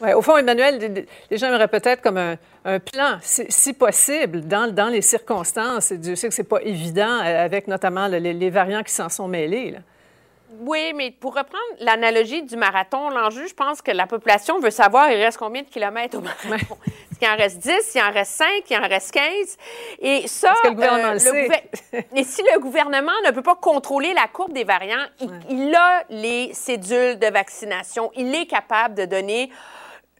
Ouais, 0.00 0.14
au 0.14 0.22
fond, 0.22 0.36
Emmanuel, 0.36 1.06
les- 1.30 1.36
gens 1.36 1.48
aimeraient 1.48 1.68
peut-être 1.68 2.00
comme 2.00 2.16
un, 2.16 2.36
un 2.64 2.78
plan, 2.78 3.18
si, 3.22 3.44
si 3.48 3.72
possible, 3.74 4.40
dans, 4.46 4.72
dans 4.72 4.88
les 4.88 5.02
circonstances. 5.02 5.90
Et 5.92 5.98
Dieu 5.98 6.16
sait 6.16 6.28
que 6.28 6.34
c'est 6.34 6.44
pas 6.44 6.60
évident, 6.62 7.20
euh, 7.22 7.44
avec 7.44 7.68
notamment 7.68 8.08
le- 8.08 8.18
les, 8.18 8.32
les 8.32 8.50
variants 8.50 8.82
qui 8.82 8.92
s'en 8.92 9.08
sont 9.08 9.28
mêlés. 9.28 9.72
là. 9.72 9.78
Oui, 10.62 10.92
mais 10.96 11.12
pour 11.12 11.30
reprendre 11.36 11.62
l'analogie 11.78 12.42
du 12.42 12.56
marathon, 12.56 13.08
l'enjeu, 13.10 13.46
je 13.46 13.54
pense 13.54 13.80
que 13.80 13.92
la 13.92 14.06
population 14.06 14.58
veut 14.58 14.70
savoir 14.70 15.10
il 15.10 15.22
reste 15.22 15.38
combien 15.38 15.62
de 15.62 15.68
kilomètres 15.68 16.18
au 16.18 16.20
marathon? 16.20 16.76
Est-ce 16.86 17.18
qu'il 17.20 17.28
en 17.28 17.36
reste 17.36 17.58
10, 17.58 17.92
il 17.94 18.00
en 18.02 18.10
reste 18.10 18.32
5, 18.32 18.48
il 18.68 18.76
en 18.76 18.88
reste 18.88 19.12
15? 19.12 19.56
Et 20.00 20.26
ça, 20.26 20.54
que 20.62 20.68
le 20.68 20.74
gouvernement 20.74 21.12
le 21.12 21.18
sait? 21.20 21.46
gouver- 21.92 22.04
Et 22.16 22.24
si 22.24 22.42
le 22.42 22.58
gouvernement 22.58 23.12
ne 23.26 23.30
peut 23.30 23.42
pas 23.44 23.54
contrôler 23.54 24.12
la 24.12 24.26
courbe 24.26 24.52
des 24.52 24.64
variants, 24.64 25.06
il, 25.20 25.30
il 25.50 25.74
a 25.74 26.02
les 26.10 26.52
cédules 26.52 27.18
de 27.18 27.28
vaccination. 27.32 28.10
Il 28.16 28.34
est 28.34 28.46
capable 28.46 28.96
de 28.96 29.04
donner 29.04 29.50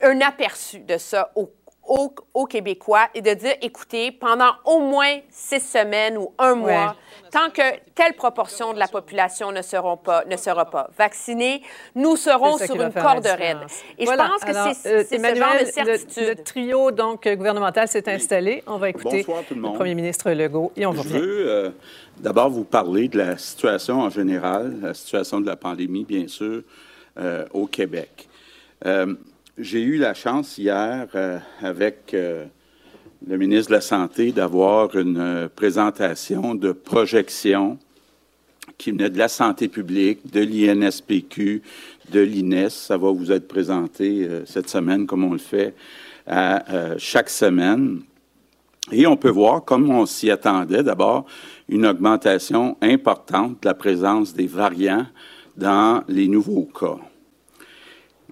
un 0.02 0.20
aperçu 0.20 0.80
de 0.80 0.96
ça 0.98 1.30
aux, 1.34 1.50
aux- 1.86 2.14
aux 2.34 2.46
Québécois 2.46 3.08
et 3.14 3.20
de 3.20 3.34
dire, 3.34 3.54
écoutez, 3.62 4.12
pendant 4.12 4.52
au 4.64 4.78
moins 4.80 5.18
six 5.30 5.60
semaines 5.60 6.16
ou 6.16 6.32
un 6.38 6.54
mois, 6.54 6.94
tant 7.32 7.50
que 7.50 7.62
telle 7.94 8.14
proportion 8.14 8.72
de 8.72 8.78
la 8.78 8.86
population 8.86 9.50
ne, 9.50 9.60
seront 9.62 9.96
pas, 9.96 10.24
ne 10.26 10.36
sera 10.36 10.70
pas 10.70 10.88
vaccinée, 10.96 11.62
nous 11.94 12.16
serons 12.16 12.58
sur 12.58 12.76
va 12.76 12.84
une 12.86 12.92
corde 12.92 13.26
raide. 13.26 13.58
Et 13.98 14.04
Voilà. 14.04 14.24
je 14.26 14.30
pense 14.30 14.44
que 14.44 14.50
Alors, 14.50 14.66
euh, 14.68 15.04
c'est 15.08 15.18
ce 15.18 15.34
genre 15.34 15.54
de 15.54 15.64
le- 15.64 15.70
certitude. 15.70 16.28
Le, 16.38 16.44
trio 16.44 16.90
donc 16.92 17.26
gouvernemental 17.28 17.88
s'est 17.88 18.08
installé. 18.12 18.62
On 18.66 18.78
va 18.78 18.90
écouter 18.90 19.18
Bonsoir, 19.18 19.42
tout 19.48 19.54
le 19.54 19.60
monde. 19.60 19.74
premier 19.74 19.94
ministre 19.94 20.30
Legault 20.30 20.72
et 20.76 20.86
on 20.86 20.92
vous 20.92 21.02
Je 21.02 21.08
veux 21.18 21.50
euh, 21.50 21.70
d'abord 22.18 22.50
vous 22.50 22.64
parler 22.64 23.08
de 23.08 23.18
la 23.18 23.36
situation 23.36 24.00
en 24.00 24.10
général, 24.10 24.76
la 24.80 24.94
situation 24.94 25.40
de 25.40 25.46
la 25.46 25.56
pandémie, 25.56 26.04
bien 26.04 26.28
sûr, 26.28 26.62
euh, 27.18 27.44
au 27.52 27.66
Québec. 27.66 28.28
Euh, 28.86 29.14
J'ai 29.58 29.82
eu 29.82 29.98
la 29.98 30.14
chance 30.14 30.58
hier, 30.58 31.08
euh, 31.16 31.38
avec 31.60 32.14
euh, 32.14 32.46
le 33.26 33.36
ministre 33.36 33.70
de 33.70 33.74
la 33.74 33.80
Santé, 33.80 34.30
d'avoir 34.30 34.96
une 34.96 35.18
euh, 35.18 35.48
présentation 35.48 36.54
de 36.54 36.70
projection 36.70 37.76
qui 38.78 38.92
venait 38.92 39.10
de 39.10 39.18
la 39.18 39.26
santé 39.26 39.66
publique, 39.66 40.30
de 40.32 40.40
l'INSPQ, 40.40 41.62
de 42.12 42.20
l'INES. 42.20 42.70
Ça 42.70 42.96
va 42.96 43.10
vous 43.10 43.32
être 43.32 43.48
présenté 43.48 44.26
cette 44.46 44.70
semaine, 44.70 45.06
comme 45.06 45.24
on 45.24 45.32
le 45.32 45.38
fait 45.38 45.74
à 46.26 46.96
chaque 46.96 47.28
semaine. 47.28 48.00
Et 48.90 49.06
on 49.06 49.18
peut 49.18 49.28
voir, 49.30 49.64
comme 49.64 49.90
on 49.90 50.06
s'y 50.06 50.30
attendait, 50.30 50.82
d'abord, 50.82 51.26
une 51.68 51.84
augmentation 51.84 52.78
importante 52.80 53.62
de 53.62 53.68
la 53.68 53.74
présence 53.74 54.32
des 54.32 54.46
variants 54.46 55.06
dans 55.58 56.02
les 56.08 56.26
nouveaux 56.26 56.70
cas. 56.78 56.96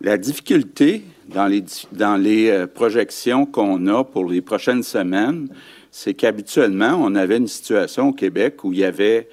La 0.00 0.16
difficulté 0.16 1.02
dans 1.28 1.48
les, 1.48 1.64
dans 1.90 2.16
les 2.16 2.50
euh, 2.50 2.66
projections 2.68 3.46
qu'on 3.46 3.88
a 3.88 4.04
pour 4.04 4.30
les 4.30 4.40
prochaines 4.40 4.84
semaines, 4.84 5.48
c'est 5.90 6.14
qu'habituellement, 6.14 7.00
on 7.02 7.16
avait 7.16 7.38
une 7.38 7.48
situation 7.48 8.10
au 8.10 8.12
Québec 8.12 8.62
où 8.62 8.72
il 8.72 8.78
y 8.78 8.84
avait 8.84 9.28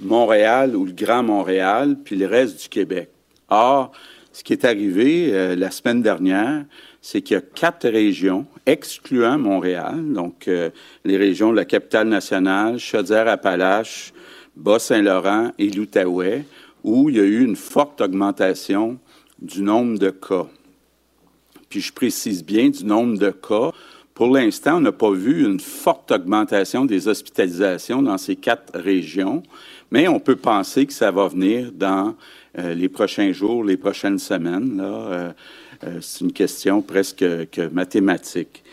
Montréal 0.00 0.76
ou 0.76 0.84
le 0.84 0.92
Grand 0.92 1.22
Montréal, 1.22 1.96
puis 2.04 2.14
le 2.14 2.26
reste 2.26 2.60
du 2.64 2.68
Québec. 2.68 3.08
Or, 3.48 3.92
ce 4.32 4.44
qui 4.44 4.52
est 4.52 4.66
arrivé 4.66 5.30
euh, 5.32 5.56
la 5.56 5.70
semaine 5.70 6.02
dernière, 6.02 6.66
c'est 7.00 7.22
qu'il 7.22 7.34
y 7.36 7.38
a 7.38 7.40
quatre 7.40 7.88
régions, 7.88 8.44
excluant 8.66 9.38
Montréal, 9.38 10.12
donc 10.12 10.46
euh, 10.46 10.68
les 11.06 11.16
régions 11.16 11.52
de 11.52 11.56
la 11.56 11.64
capitale 11.64 12.08
nationale, 12.08 12.78
Chaudière-Appalaches, 12.78 14.12
Bas-Saint-Laurent 14.56 15.52
et 15.58 15.70
l'Outaouais, 15.70 16.44
où 16.84 17.08
il 17.08 17.16
y 17.16 17.20
a 17.20 17.24
eu 17.24 17.42
une 17.42 17.56
forte 17.56 18.02
augmentation 18.02 18.98
du 19.40 19.62
nombre 19.62 19.98
de 19.98 20.10
cas. 20.10 20.46
Puis 21.68 21.80
je 21.80 21.92
précise 21.92 22.44
bien 22.44 22.70
du 22.70 22.84
nombre 22.84 23.18
de 23.18 23.30
cas. 23.30 23.72
Pour 24.14 24.28
l'instant, 24.28 24.78
on 24.78 24.80
n'a 24.80 24.92
pas 24.92 25.10
vu 25.10 25.44
une 25.44 25.60
forte 25.60 26.10
augmentation 26.10 26.86
des 26.86 27.06
hospitalisations 27.06 28.00
dans 28.00 28.16
ces 28.16 28.34
quatre 28.34 28.78
régions, 28.78 29.42
mais 29.90 30.08
on 30.08 30.20
peut 30.20 30.36
penser 30.36 30.86
que 30.86 30.92
ça 30.94 31.10
va 31.10 31.28
venir 31.28 31.70
dans 31.72 32.14
euh, 32.58 32.72
les 32.72 32.88
prochains 32.88 33.32
jours, 33.32 33.62
les 33.62 33.76
prochaines 33.76 34.18
semaines. 34.18 34.80
Euh, 34.82 35.32
euh, 35.84 35.98
c'est 36.00 36.24
une 36.24 36.32
question 36.32 36.80
presque 36.80 37.18
que 37.18 37.68
mathématique. 37.68 38.64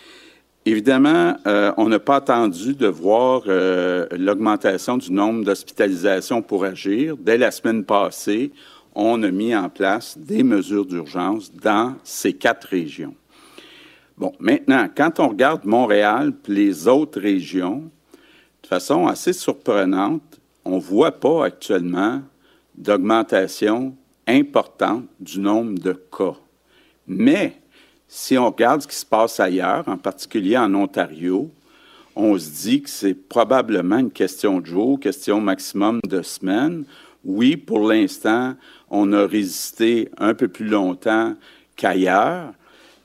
Évidemment, 0.65 1.35
on 1.75 1.89
n'a 1.89 1.99
pas 1.99 2.15
attendu 2.15 2.73
de 2.73 2.87
voir 2.87 3.41
l'augmentation 3.45 4.95
du 4.95 5.11
nombre 5.11 5.43
d'hospitalisations 5.43 6.41
pour 6.41 6.63
agir. 6.63 7.17
Dès 7.17 7.37
la 7.37 7.51
semaine 7.51 7.83
passée, 7.83 8.53
on 8.95 9.21
a 9.23 9.31
mis 9.31 9.55
en 9.55 9.69
place 9.69 10.17
des 10.17 10.43
mesures 10.43 10.85
d'urgence 10.85 11.51
dans 11.51 11.95
ces 12.03 12.33
quatre 12.33 12.67
régions. 12.67 13.15
Bon, 14.17 14.33
maintenant, 14.39 14.87
quand 14.95 15.19
on 15.19 15.29
regarde 15.29 15.65
Montréal 15.65 16.31
puis 16.31 16.53
les 16.53 16.87
autres 16.87 17.19
régions, 17.19 17.89
de 18.61 18.67
façon 18.67 19.07
assez 19.07 19.33
surprenante, 19.33 20.39
on 20.63 20.75
ne 20.75 20.81
voit 20.81 21.11
pas 21.11 21.45
actuellement 21.45 22.21
d'augmentation 22.75 23.95
importante 24.27 25.05
du 25.19 25.39
nombre 25.39 25.79
de 25.79 25.93
cas. 25.93 26.35
Mais 27.07 27.57
si 28.07 28.37
on 28.37 28.45
regarde 28.49 28.81
ce 28.81 28.87
qui 28.87 28.95
se 28.95 29.05
passe 29.05 29.39
ailleurs, 29.39 29.87
en 29.87 29.97
particulier 29.97 30.57
en 30.57 30.73
Ontario, 30.75 31.49
on 32.15 32.37
se 32.37 32.49
dit 32.67 32.81
que 32.83 32.89
c'est 32.89 33.15
probablement 33.15 33.97
une 33.97 34.11
question 34.11 34.59
de 34.59 34.65
jour, 34.67 34.99
question 34.99 35.41
maximum 35.41 35.99
de 36.07 36.21
semaines. 36.21 36.85
Oui, 37.25 37.57
pour 37.57 37.87
l'instant, 37.87 38.53
on 38.93 39.11
a 39.11 39.25
résisté 39.25 40.09
un 40.19 40.35
peu 40.35 40.47
plus 40.47 40.67
longtemps 40.67 41.33
qu'ailleurs, 41.75 42.53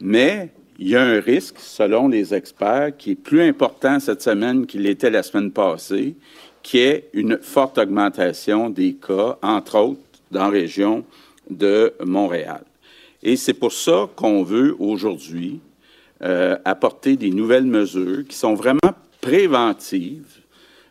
mais 0.00 0.50
il 0.78 0.88
y 0.88 0.96
a 0.96 1.02
un 1.02 1.18
risque, 1.18 1.56
selon 1.58 2.08
les 2.08 2.34
experts, 2.34 2.96
qui 2.96 3.12
est 3.12 3.14
plus 3.16 3.40
important 3.40 3.98
cette 3.98 4.22
semaine 4.22 4.66
qu'il 4.66 4.82
l'était 4.82 5.10
la 5.10 5.22
semaine 5.22 5.50
passée, 5.50 6.14
qui 6.62 6.78
est 6.78 7.08
une 7.14 7.38
forte 7.40 7.78
augmentation 7.78 8.68
des 8.68 8.94
cas, 8.94 9.38
entre 9.42 9.78
autres 9.78 10.00
dans 10.30 10.44
la 10.44 10.50
région 10.50 11.04
de 11.48 11.94
Montréal. 12.04 12.62
Et 13.22 13.36
c'est 13.36 13.54
pour 13.54 13.72
ça 13.72 14.08
qu'on 14.14 14.42
veut 14.42 14.76
aujourd'hui 14.78 15.60
euh, 16.22 16.58
apporter 16.66 17.16
des 17.16 17.30
nouvelles 17.30 17.64
mesures 17.64 18.24
qui 18.28 18.36
sont 18.36 18.54
vraiment 18.54 18.92
préventives. 19.22 20.42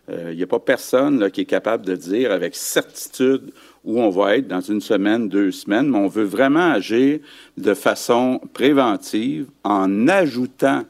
Euh, 0.10 0.32
Il 0.32 0.38
n'y 0.38 0.44
a 0.44 0.48
pas 0.48 0.60
personne 0.60 1.30
qui 1.30 1.42
est 1.42 1.46
capable 1.46 1.86
de 1.86 1.96
dire 1.96 2.32
avec 2.32 2.56
certitude 2.56 3.52
où 3.88 4.02
on 4.02 4.10
va 4.10 4.36
être 4.36 4.50
dans 4.50 4.62
une 4.62 4.82
semaine, 4.82 5.30
deux 5.30 5.52
semaines, 5.52 5.90
mais 5.90 5.98
on 5.98 6.10
veut 6.10 6.26
vraiment 6.26 6.72
agir 6.72 7.20
de 7.58 7.74
façon 7.74 8.42
préventive 8.54 9.48
en 9.64 10.10
ajoutant 10.10 10.84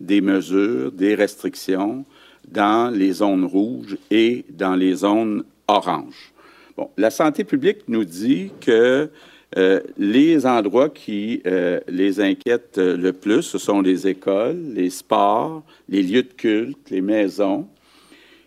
des 0.00 0.22
mesures, 0.22 0.90
des 0.90 1.14
restrictions 1.14 2.06
dans 2.50 2.90
les 2.90 3.12
zones 3.12 3.44
rouges 3.44 3.98
et 4.10 4.46
dans 4.48 4.74
les 4.74 4.94
zones 4.94 5.44
oranges. 5.68 6.32
Bon, 6.74 6.88
la 6.96 7.10
santé 7.10 7.44
publique 7.44 7.80
nous 7.86 8.06
dit 8.06 8.50
que 8.62 9.10
euh, 9.56 9.80
les 9.98 10.46
endroits 10.46 10.88
qui 10.88 11.42
euh, 11.46 11.80
les 11.86 12.18
inquiètent 12.20 12.78
euh, 12.78 12.96
le 12.96 13.12
plus, 13.12 13.42
ce 13.42 13.58
sont 13.58 13.82
les 13.82 14.06
écoles, 14.06 14.72
les 14.74 14.90
sports, 14.90 15.62
les 15.88 16.02
lieux 16.02 16.22
de 16.22 16.32
culte, 16.32 16.90
les 16.90 17.02
maisons. 17.02 17.66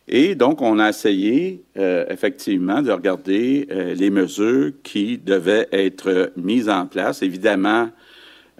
Et 0.07 0.35
donc, 0.35 0.61
on 0.61 0.79
a 0.79 0.89
essayé 0.89 1.63
euh, 1.77 2.05
effectivement 2.09 2.81
de 2.81 2.91
regarder 2.91 3.67
euh, 3.71 3.93
les 3.93 4.09
mesures 4.09 4.71
qui 4.83 5.17
devaient 5.17 5.67
être 5.71 6.31
mises 6.35 6.69
en 6.69 6.85
place. 6.85 7.21
Évidemment, 7.21 7.89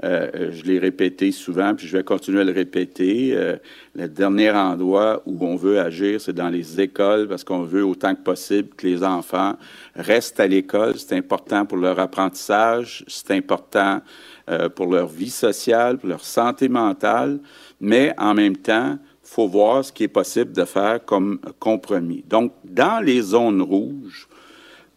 euh, 0.04 0.50
je 0.52 0.64
l'ai 0.64 0.80
répété 0.80 1.32
souvent, 1.32 1.76
puis 1.76 1.86
je 1.86 1.96
vais 1.98 2.04
continuer 2.04 2.42
à 2.42 2.44
le 2.44 2.52
répéter. 2.54 3.34
euh, 3.36 3.58
le 3.94 4.08
dernier 4.08 4.50
endroit 4.52 5.22
où 5.26 5.46
on 5.46 5.56
veut 5.56 5.80
agir, 5.80 6.20
c'est 6.20 6.34
dans 6.34 6.50
les 6.50 6.82
écoles, 6.82 7.28
parce 7.28 7.44
qu'on 7.44 7.64
veut 7.64 7.86
autant 7.86 8.16
que 8.16 8.22
possible 8.22 8.70
que 8.76 8.88
les 8.88 9.04
enfants 9.04 9.58
restent 9.96 10.40
à 10.40 10.48
l'école. 10.48 10.98
C'est 10.98 11.16
important 11.16 11.66
pour 11.66 11.78
leur 11.78 12.00
apprentissage, 12.00 13.04
c'est 13.08 13.32
important 13.32 14.02
euh, 14.50 14.70
pour 14.70 14.92
leur 14.92 15.08
vie 15.08 15.30
sociale, 15.30 15.98
pour 15.98 16.10
leur 16.10 16.24
santé 16.24 16.68
mentale, 16.68 17.40
mais 17.80 18.14
en 18.18 18.34
même 18.34 18.58
temps, 18.58 18.98
faut 19.32 19.48
voir 19.48 19.86
ce 19.86 19.94
qui 19.94 20.04
est 20.04 20.10
possible 20.10 20.52
de 20.52 20.66
faire 20.66 21.06
comme 21.06 21.40
compromis. 21.58 22.22
Donc, 22.28 22.52
dans 22.66 23.00
les 23.00 23.22
zones 23.22 23.62
rouges, 23.62 24.28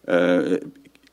euh, 0.08 0.58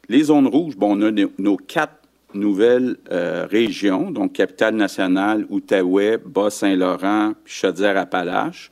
les 0.09 0.23
zones 0.23 0.47
rouges, 0.47 0.75
bon, 0.75 0.97
on 0.97 1.01
a 1.03 1.11
nos, 1.37 1.57
quatre 1.57 1.99
nouvelles 2.33 2.97
euh, 3.11 3.45
régions, 3.45 4.09
donc 4.09 4.33
Capitale-Nationale, 4.33 5.45
Outaouais, 5.51 6.17
Bas-Saint-Laurent, 6.17 7.33
Chaudière-Appalaches. 7.45 8.71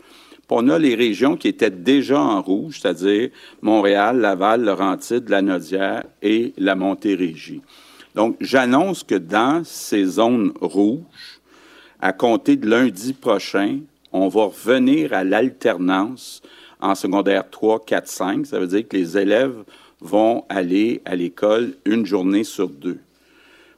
On 0.50 0.68
a 0.70 0.80
les 0.80 0.96
régions 0.96 1.38
qui 1.38 1.48
étaient 1.48 1.70
déjà 1.70 2.20
en 2.20 2.42
rouge, 2.42 2.80
c'est-à-dire 2.82 3.30
Montréal, 3.62 4.18
Laval, 4.18 4.64
Laurentide, 4.64 5.30
la 5.30 5.44
Nodière 5.44 6.06
et 6.24 6.54
la 6.58 6.74
Montérégie. 6.74 7.62
Donc, 8.16 8.36
j'annonce 8.42 9.04
que 9.04 9.14
dans 9.14 9.64
ces 9.64 10.06
zones 10.06 10.54
rouges, 10.60 11.40
à 12.02 12.14
compter 12.14 12.56
de 12.56 12.68
lundi 12.68 13.14
prochain, 13.14 13.82
on 14.12 14.28
va 14.28 14.46
revenir 14.46 15.14
à 15.14 15.24
l'alternance 15.24 16.42
en 16.80 16.96
secondaire 16.96 17.50
3, 17.50 17.86
4, 17.86 18.08
5. 18.08 18.46
Ça 18.46 18.60
veut 18.60 18.68
dire 18.68 18.88
que 18.88 18.98
les 18.98 19.18
élèves 19.18 19.64
vont 20.02 20.46
aller 20.50 21.02
à 21.06 21.16
l'école 21.16 21.76
une 21.86 22.06
journée 22.06 22.44
sur 22.44 22.70
deux. 22.70 23.00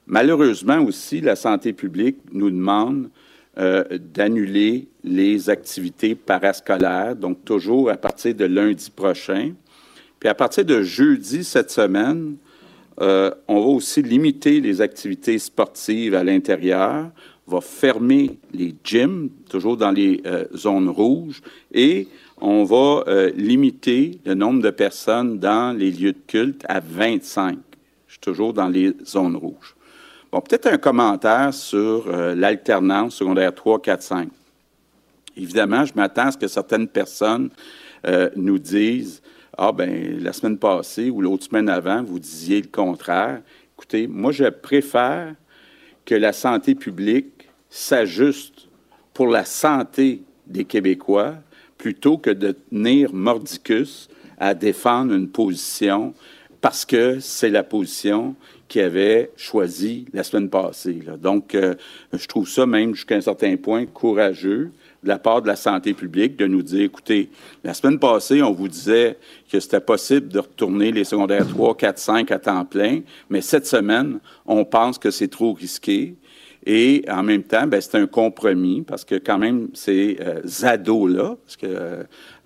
Malheureusement 0.08 0.80
aussi, 0.80 1.22
la 1.22 1.36
santé 1.36 1.74
publique 1.74 2.18
nous 2.32 2.50
demande 2.50 3.10
euh, 3.58 3.84
d'annuler 4.14 4.88
les 5.04 5.50
activités 5.50 6.16
parascolaires, 6.16 7.16
donc 7.16 7.44
toujours 7.44 7.90
à 7.90 7.98
partir 7.98 8.36
de 8.36 8.46
lundi 8.46 8.90
prochain. 8.90 9.54
Puis 10.20 10.30
à 10.30 10.36
partir 10.36 10.66
de 10.66 10.84
jeudi 10.84 11.44
cette 11.44 11.72
semaine, 11.72 12.38
euh, 13.00 13.32
on 13.48 13.60
va 13.60 13.68
aussi 13.68 14.02
limiter 14.02 14.62
les 14.62 14.82
activités 14.82 15.40
sportives 15.40 16.14
à 16.14 16.24
l'intérieur, 16.24 17.10
va 17.48 17.62
fermer 17.62 18.38
les 18.54 18.76
gyms, 18.84 19.30
toujours 19.50 19.78
dans 19.78 19.92
les 19.92 20.22
euh, 20.26 20.46
zones 20.56 20.90
rouges, 20.90 21.42
et 21.74 22.08
on 22.40 22.64
va 22.64 23.04
euh, 23.08 23.32
limiter 23.36 24.20
le 24.26 24.34
nombre 24.34 24.62
de 24.62 24.70
personnes 24.70 25.40
dans 25.40 25.76
les 25.76 25.92
lieux 25.92 26.14
de 26.14 26.22
culte 26.28 26.64
à 26.68 26.80
25. 26.80 27.58
Je 28.08 28.14
suis 28.14 28.20
toujours 28.20 28.54
dans 28.54 28.68
les 28.68 28.94
zones 29.06 29.36
rouges. 29.36 29.76
Bon, 30.32 30.42
peut-être 30.42 30.68
un 30.68 30.78
commentaire 30.78 31.54
sur 31.54 32.08
euh, 32.08 32.36
l'alternance 32.36 33.16
secondaire 33.16 33.54
3, 33.54 33.82
4, 33.82 34.02
5. 34.02 34.30
Évidemment, 35.38 35.86
je 35.86 35.94
m'attends 35.96 36.28
à 36.28 36.32
ce 36.32 36.38
que 36.38 36.48
certaines 36.48 36.88
personnes 36.88 37.50
nous 38.36 38.58
disent 38.58 39.22
Ah, 39.56 39.72
ben 39.72 40.20
la 40.22 40.34
semaine 40.34 40.58
passée 40.58 41.12
ou 41.12 41.22
l'autre 41.22 41.46
semaine 41.46 41.70
avant, 41.70 42.04
vous 42.04 42.20
disiez 42.20 42.62
le 42.62 42.68
contraire. 42.68 43.42
Écoutez, 43.78 44.08
moi, 44.08 44.32
je 44.32 44.46
préfère 44.46 45.36
que 46.12 46.16
la 46.18 46.34
santé 46.34 46.76
publique 46.76 47.48
s'ajuste 47.70 48.68
pour 49.14 49.28
la 49.28 49.46
santé 49.46 50.24
des 50.46 50.66
Québécois 50.66 51.36
plutôt 51.78 52.18
que 52.18 52.32
de 52.32 52.52
tenir 52.52 53.14
mordicus 53.14 54.10
à 54.38 54.54
défendre 54.54 55.14
une 55.14 55.30
position 55.30 56.14
parce 56.60 56.84
que 56.84 57.22
c'est 57.22 57.50
la 57.50 57.64
position 57.64 58.36
qui 58.68 58.82
avait 58.82 59.32
choisi 59.38 60.04
la 60.12 60.24
semaine 60.24 60.50
passée. 60.50 61.02
Donc, 61.18 61.56
euh, 61.56 61.76
je 62.12 62.28
trouve 62.28 62.50
ça 62.50 62.66
même 62.66 62.94
jusqu'à 62.94 63.16
un 63.16 63.22
certain 63.22 63.56
point 63.56 63.86
courageux 63.86 64.72
de 65.04 65.08
la 65.08 65.18
part 65.18 65.42
de 65.42 65.48
la 65.48 65.56
santé 65.56 65.94
publique 65.94 66.38
de 66.38 66.46
nous 66.46 66.62
dire, 66.62 66.82
écoutez, 66.82 67.30
la 67.64 67.74
semaine 67.74 67.98
passée, 67.98 68.44
on 68.44 68.52
vous 68.52 68.68
disait 68.68 69.18
que 69.52 69.60
c'était 69.60 69.80
possible 69.80 70.28
de 70.28 70.40
retourner 70.40 70.92
les 70.92 71.04
secondaires 71.04 71.48
3, 71.48 71.76
4, 71.76 71.98
5 71.98 72.32
à 72.32 72.40
temps 72.40 72.66
plein, 72.66 73.02
mais 73.30 73.42
cette 73.42 73.66
semaine, 73.66 74.20
on 74.46 74.64
pense 74.64 74.98
que 75.00 75.10
c'est 75.10 75.28
trop 75.28 75.54
risqué. 75.54 76.16
Et 76.66 77.04
en 77.10 77.24
même 77.24 77.42
temps, 77.42 77.66
ben, 77.66 77.82
c'est 77.82 77.98
un 77.98 78.06
compromis 78.06 78.84
parce 78.84 79.04
que 79.04 79.16
quand 79.16 79.40
même, 79.40 79.70
ces 79.74 80.20
euh, 80.22 80.42
ados-là, 80.62 81.36
parce 81.44 81.58
que 81.58 81.66
euh, 81.66 82.04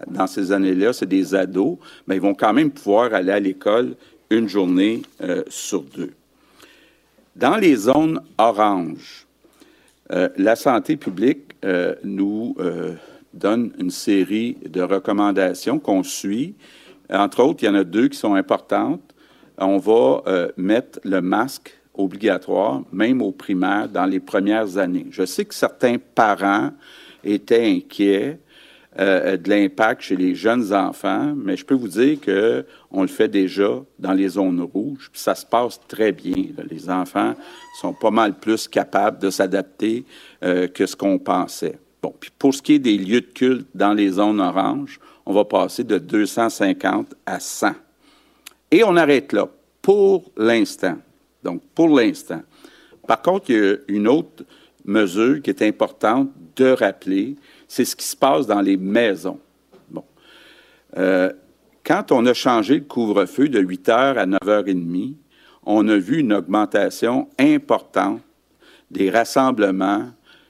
dans 0.07 0.27
ces 0.27 0.53
années-là, 0.53 0.94
c'est 0.94 1.06
des 1.06 1.36
ados, 1.36 1.77
mais 2.07 2.15
ils 2.15 2.22
vont 2.22 2.34
quand 2.34 2.53
même 2.53 2.72
pouvoir 2.72 3.14
aller 3.14 3.34
à 3.34 3.40
l'école 3.40 3.95
une 4.30 4.48
journée 4.48 5.02
euh, 5.22 5.44
sur 5.49 5.82
deux. 5.82 6.14
Dans 7.36 7.57
les 7.57 7.76
zones 7.76 8.22
oranges, 8.38 9.27
la 10.38 10.56
santé 10.56 10.98
publique 10.98 11.55
euh, 11.66 11.96
nous 12.04 12.56
euh, 12.60 12.94
donne 13.34 13.74
une 13.80 13.90
série 13.90 14.58
de 14.70 14.82
recommandations 14.82 15.80
qu'on 15.80 16.04
suit. 16.04 16.56
Entre 17.10 17.42
autres, 17.44 17.64
il 17.64 17.66
y 17.66 17.70
en 17.70 17.76
a 17.76 17.84
deux 17.84 18.08
qui 18.08 18.18
sont 18.18 18.36
importantes. 18.36 19.02
On 19.58 19.78
va 19.78 20.22
euh, 20.28 20.52
mettre 20.58 21.00
le 21.04 21.22
masque 21.22 21.76
obligatoire, 21.96 22.84
même 22.92 23.22
au 23.22 23.32
primaire, 23.32 23.90
dans 23.90 24.06
les 24.06 24.20
premières 24.20 24.78
années. 24.78 25.08
Je 25.10 25.26
sais 25.26 25.46
que 25.46 25.56
certains 25.56 25.98
parents 25.98 26.72
étaient 27.24 27.66
inquiets 27.66 28.40
euh, 28.98 29.36
de 29.38 29.50
l'impact 29.50 30.02
chez 30.02 30.16
les 30.16 30.36
jeunes 30.36 30.74
enfants, 30.74 31.34
mais 31.36 31.58
je 31.58 31.66
peux 31.66 31.76
vous 31.76 31.88
dire 31.88 32.20
que 32.22 32.66
on 32.92 33.02
le 33.02 33.08
fait 33.08 33.28
déjà 33.28 33.82
dans 34.00 34.14
les 34.14 34.30
zones 34.30 34.62
rouges, 34.62 35.10
puis 35.12 35.22
ça 35.22 35.36
se 35.36 35.46
passe 35.46 35.80
très 35.88 36.12
bien. 36.12 36.46
Les 36.70 36.90
enfants 36.90 37.34
sont 37.82 37.94
pas 37.94 38.12
mal 38.12 38.34
plus 38.40 38.68
capables 38.68 39.20
de 39.20 39.30
s'adapter 39.30 40.06
euh, 40.44 40.68
que 40.68 40.86
ce 40.86 40.96
qu'on 40.96 41.20
pensait. 41.20 41.78
Pour 42.40 42.54
ce 42.54 42.62
qui 42.62 42.74
est 42.74 42.80
des 42.80 42.98
lieux 42.98 43.22
de 43.22 43.26
culte 43.26 43.68
dans 43.74 43.94
les 43.94 44.12
zones 44.12 44.40
oranges, 44.40 45.00
on 45.26 45.34
va 45.34 45.44
passer 45.44 45.84
de 45.84 45.98
250 45.98 47.16
à 47.26 47.40
100. 47.40 47.72
Et 48.72 48.84
on 48.84 48.96
arrête 48.96 49.34
là, 49.34 49.50
pour 49.82 50.32
l'instant. 50.38 50.98
Donc, 51.44 51.62
pour 51.74 51.90
l'instant. 51.90 52.42
Par 53.08 53.22
contre, 53.22 53.50
il 53.50 53.56
y 53.56 53.70
a 53.70 53.76
une 53.88 54.08
autre 54.08 54.44
mesure 54.86 55.42
qui 55.42 55.50
est 55.50 55.62
importante 55.62 56.30
de 56.56 56.72
rappeler, 56.72 57.36
c'est 57.68 57.86
ce 57.86 57.96
qui 57.96 58.06
se 58.06 58.16
passe 58.16 58.48
dans 58.48 58.62
les 58.62 58.78
maisons. 58.78 59.40
Bon. 59.90 60.04
Euh, 60.98 61.32
quand 61.84 62.12
on 62.12 62.26
a 62.26 62.34
changé 62.34 62.76
le 62.76 62.86
couvre-feu 62.86 63.50
de 63.50 63.60
8 63.60 63.90
heures 63.90 64.18
à 64.18 64.26
9 64.26 64.40
heures 64.48 64.68
et 64.68 64.74
demie, 64.74 65.18
on 65.66 65.88
a 65.88 65.98
vu 65.98 66.20
une 66.20 66.34
augmentation 66.34 67.28
importante 67.40 68.22
des 68.92 69.10
rassemblements 69.10 70.10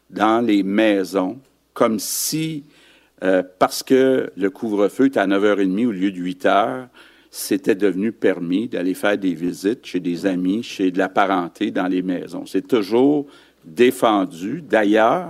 dans 0.09 0.45
les 0.45 0.63
maisons, 0.63 1.39
comme 1.73 1.99
si, 1.99 2.63
euh, 3.23 3.43
parce 3.59 3.81
que 3.81 4.31
le 4.35 4.49
couvre-feu 4.49 5.05
est 5.05 5.17
à 5.17 5.25
9h30 5.25 5.87
au 5.87 5.91
lieu 5.91 6.11
de 6.11 6.17
8 6.17 6.45
heures, 6.45 6.87
c'était 7.31 7.75
devenu 7.75 8.13
permis 8.13 8.69
d'aller 8.69 8.93
faire 8.93 9.17
des 9.17 9.33
visites 9.33 9.85
chez 9.85 9.99
des 9.99 10.25
amis, 10.25 10.63
chez 10.63 10.91
de 10.91 10.97
la 10.97 11.09
parenté 11.09 11.69
dans 11.69 11.87
les 11.87 12.01
maisons. 12.01 12.45
C'est 12.45 12.65
toujours 12.65 13.25
défendu. 13.65 14.61
D'ailleurs, 14.61 15.27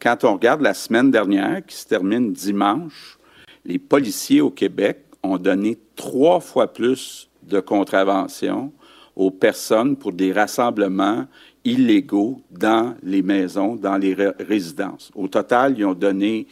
quand 0.00 0.24
on 0.24 0.34
regarde 0.34 0.62
la 0.62 0.74
semaine 0.74 1.10
dernière, 1.10 1.64
qui 1.64 1.76
se 1.76 1.86
termine 1.86 2.32
dimanche, 2.32 3.18
les 3.64 3.78
policiers 3.78 4.40
au 4.40 4.50
Québec 4.50 5.04
ont 5.22 5.36
donné 5.36 5.78
trois 5.94 6.40
fois 6.40 6.72
plus 6.72 7.28
de 7.42 7.60
contraventions 7.60 8.72
aux 9.14 9.30
personnes 9.30 9.96
pour 9.96 10.12
des 10.12 10.32
rassemblements 10.32 11.26
illégaux 11.64 12.40
dans 12.50 12.94
les 13.02 13.22
maisons, 13.22 13.76
dans 13.76 13.98
les 13.98 14.14
ré- 14.14 14.32
résidences. 14.38 15.10
Au 15.14 15.28
total, 15.28 15.74
ils 15.76 15.84
ont 15.84 15.94
donné 15.94 16.46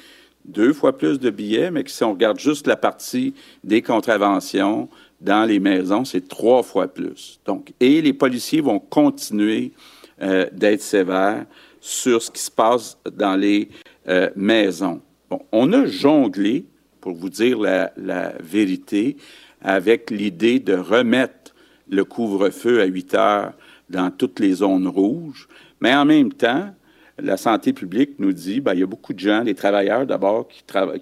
deux 0.45 0.75
fois 0.75 0.97
plus 0.97 1.19
de 1.19 1.31
billets, 1.31 1.71
mais 1.71 1.85
si 1.87 2.05
on 2.05 2.13
regarde 2.13 2.39
juste 2.39 2.67
la 2.67 2.77
partie 2.77 3.33
des 3.65 3.81
contraventions 3.81 4.89
dans 5.21 5.49
les 5.49 5.61
maisons, 5.61 6.05
c'est 6.05 6.29
trois 6.29 6.63
fois 6.63 6.89
plus. 6.89 7.41
Donc, 7.47 7.73
et 7.81 8.03
les 8.03 8.13
policiers 8.13 8.61
vont 8.61 8.79
continuer 8.79 9.73
euh, 10.21 10.47
d'être 10.53 10.83
sévères 10.83 11.47
sur 11.81 12.23
ce 12.23 12.31
qui 12.31 12.43
se 12.43 12.51
passe 12.51 12.99
dans 13.11 13.37
les 13.37 13.69
euh, 14.09 14.31
maisons. 14.37 15.01
On 15.53 15.73
a 15.73 15.87
jonglé, 15.87 16.65
pour 17.01 17.15
vous 17.15 17.29
dire 17.29 17.59
la, 17.59 18.33
vérité, 18.41 19.17
avec 19.61 20.11
l'idée 20.11 20.61
de 20.61 20.75
remettre 20.75 21.55
le 21.91 22.05
couvre-feu 22.05 22.81
à 22.81 22.85
8 22.85 23.15
heures 23.15 23.53
dans 23.91 24.11
toutes 24.11 24.41
les 24.41 24.55
zones 24.55 24.89
rouges, 24.89 25.49
mais 25.81 25.95
en 25.95 26.05
même 26.05 26.33
temps, 26.33 26.71
la 27.19 27.37
santé 27.37 27.73
publique 27.73 28.19
nous 28.19 28.33
dit, 28.33 28.61
ben, 28.61 28.75
il 28.75 28.81
y 28.81 28.83
a 28.83 28.87
beaucoup 28.87 29.13
de 29.13 29.19
gens, 29.19 29.43
des 29.43 29.55
travailleurs 29.55 30.07
d'abord, 30.07 30.49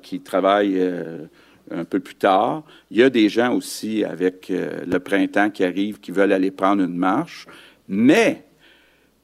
qui 0.02 0.20
travaillent 0.20 0.78
euh, 0.78 1.26
un 1.70 1.84
peu 1.84 2.00
plus 2.00 2.14
tard. 2.14 2.62
Il 2.90 2.98
y 2.98 3.02
a 3.02 3.10
des 3.10 3.28
gens 3.28 3.54
aussi 3.54 4.04
avec 4.04 4.50
euh, 4.50 4.84
le 4.86 4.98
printemps 4.98 5.50
qui 5.50 5.64
arrive 5.64 6.00
qui 6.00 6.12
veulent 6.12 6.32
aller 6.32 6.50
prendre 6.50 6.82
une 6.82 6.96
marche. 6.96 7.46
Mais 7.88 8.45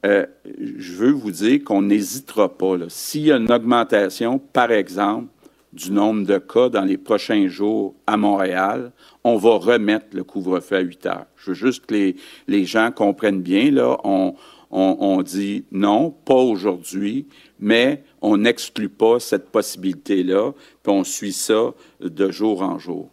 euh, 0.05 0.25
je 0.45 0.93
veux 0.93 1.11
vous 1.11 1.31
dire 1.31 1.63
qu'on 1.63 1.83
n'hésitera 1.83 2.49
pas. 2.49 2.75
S'il 2.89 3.21
y 3.21 3.31
a 3.31 3.37
une 3.37 3.51
augmentation, 3.51 4.39
par 4.39 4.71
exemple, 4.71 5.27
du 5.71 5.91
nombre 5.91 6.25
de 6.25 6.37
cas 6.37 6.69
dans 6.69 6.83
les 6.83 6.97
prochains 6.97 7.47
jours 7.47 7.95
à 8.05 8.15
Montréal, 8.15 8.91
on 9.23 9.37
va 9.37 9.55
remettre 9.55 10.07
le 10.13 10.23
couvre-feu 10.23 10.75
à 10.75 10.81
8 10.81 11.05
heures. 11.07 11.25
Je 11.35 11.51
veux 11.51 11.55
juste 11.55 11.85
que 11.87 11.93
les, 11.93 12.15
les 12.47 12.65
gens 12.65 12.91
comprennent 12.91 13.41
bien, 13.41 13.71
là, 13.71 13.97
on, 14.03 14.35
on, 14.69 14.97
on 14.99 15.21
dit 15.21 15.65
non, 15.71 16.11
pas 16.11 16.35
aujourd'hui, 16.35 17.27
mais 17.59 18.03
on 18.21 18.37
n'exclut 18.37 18.89
pas 18.89 19.19
cette 19.19 19.49
possibilité-là, 19.49 20.51
puis 20.83 20.91
on 20.91 21.03
suit 21.03 21.33
ça 21.33 21.73
de 22.01 22.31
jour 22.31 22.61
en 22.61 22.77
jour. 22.77 23.09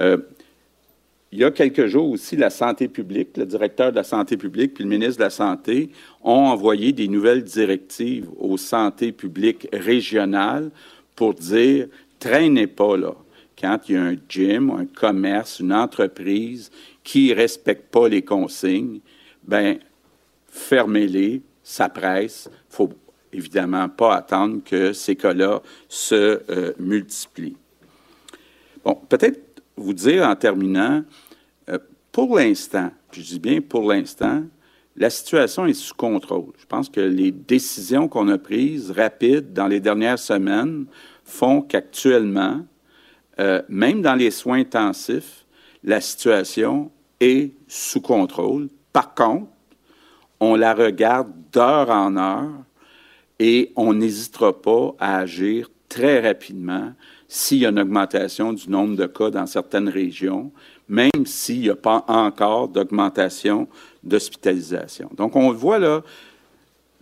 Euh, 0.00 0.16
il 1.32 1.38
y 1.38 1.44
a 1.44 1.50
quelques 1.50 1.86
jours 1.86 2.10
aussi, 2.10 2.36
la 2.36 2.50
santé 2.50 2.88
publique, 2.88 3.38
le 3.38 3.46
directeur 3.46 3.90
de 3.90 3.96
la 3.96 4.04
santé 4.04 4.36
publique 4.36 4.74
puis 4.74 4.84
le 4.84 4.90
ministre 4.90 5.16
de 5.16 5.24
la 5.24 5.30
Santé 5.30 5.90
ont 6.22 6.46
envoyé 6.46 6.92
des 6.92 7.08
nouvelles 7.08 7.42
directives 7.42 8.28
aux 8.38 8.58
santé 8.58 9.12
publiques 9.12 9.66
régionales 9.72 10.70
pour 11.16 11.32
dire 11.32 11.88
traînez 12.18 12.66
pas 12.66 12.98
là. 12.98 13.14
Quand 13.58 13.78
il 13.88 13.94
y 13.94 13.98
a 13.98 14.02
un 14.02 14.16
gym, 14.28 14.70
un 14.70 14.84
commerce, 14.84 15.60
une 15.60 15.72
entreprise 15.72 16.70
qui 17.02 17.30
ne 17.30 17.36
respecte 17.36 17.90
pas 17.90 18.08
les 18.08 18.22
consignes, 18.22 19.00
ben 19.42 19.78
fermez-les, 20.48 21.40
ça 21.62 21.88
presse. 21.88 22.50
Faut 22.68 22.90
évidemment 23.32 23.88
pas 23.88 24.16
attendre 24.16 24.60
que 24.64 24.92
ces 24.92 25.16
cas-là 25.16 25.62
se 25.88 26.42
euh, 26.50 26.72
multiplient. 26.78 27.56
Bon, 28.84 28.98
peut-être 29.08 29.51
vous 29.76 29.94
dire 29.94 30.26
en 30.26 30.36
terminant, 30.36 31.02
euh, 31.68 31.78
pour 32.10 32.36
l'instant, 32.36 32.90
je 33.12 33.20
dis 33.20 33.38
bien 33.38 33.60
pour 33.60 33.90
l'instant, 33.90 34.42
la 34.96 35.10
situation 35.10 35.66
est 35.66 35.74
sous 35.74 35.94
contrôle. 35.94 36.52
Je 36.58 36.66
pense 36.66 36.88
que 36.88 37.00
les 37.00 37.32
décisions 37.32 38.08
qu'on 38.08 38.28
a 38.28 38.38
prises 38.38 38.90
rapides 38.90 39.52
dans 39.52 39.66
les 39.66 39.80
dernières 39.80 40.18
semaines 40.18 40.86
font 41.24 41.62
qu'actuellement, 41.62 42.60
euh, 43.40 43.62
même 43.68 44.02
dans 44.02 44.14
les 44.14 44.30
soins 44.30 44.58
intensifs, 44.58 45.46
la 45.82 46.00
situation 46.00 46.90
est 47.20 47.52
sous 47.66 48.00
contrôle. 48.00 48.68
Par 48.92 49.14
contre, 49.14 49.48
on 50.40 50.56
la 50.56 50.74
regarde 50.74 51.32
d'heure 51.52 51.90
en 51.90 52.16
heure 52.16 52.50
et 53.38 53.72
on 53.76 53.94
n'hésitera 53.94 54.60
pas 54.60 54.94
à 54.98 55.18
agir 55.18 55.70
très 55.88 56.20
rapidement 56.20 56.92
s'il 57.34 57.60
y 57.60 57.66
a 57.66 57.70
une 57.70 57.80
augmentation 57.80 58.52
du 58.52 58.68
nombre 58.68 58.94
de 58.94 59.06
cas 59.06 59.30
dans 59.30 59.46
certaines 59.46 59.88
régions, 59.88 60.52
même 60.86 61.24
s'il 61.24 61.60
n'y 61.60 61.70
a 61.70 61.74
pas 61.74 62.04
encore 62.06 62.68
d'augmentation 62.68 63.68
d'hospitalisation. 64.04 65.08
Donc, 65.16 65.34
on 65.34 65.50
voit 65.50 65.78
là, 65.78 66.02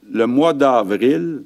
le 0.08 0.28
mois 0.28 0.52
d'avril 0.52 1.42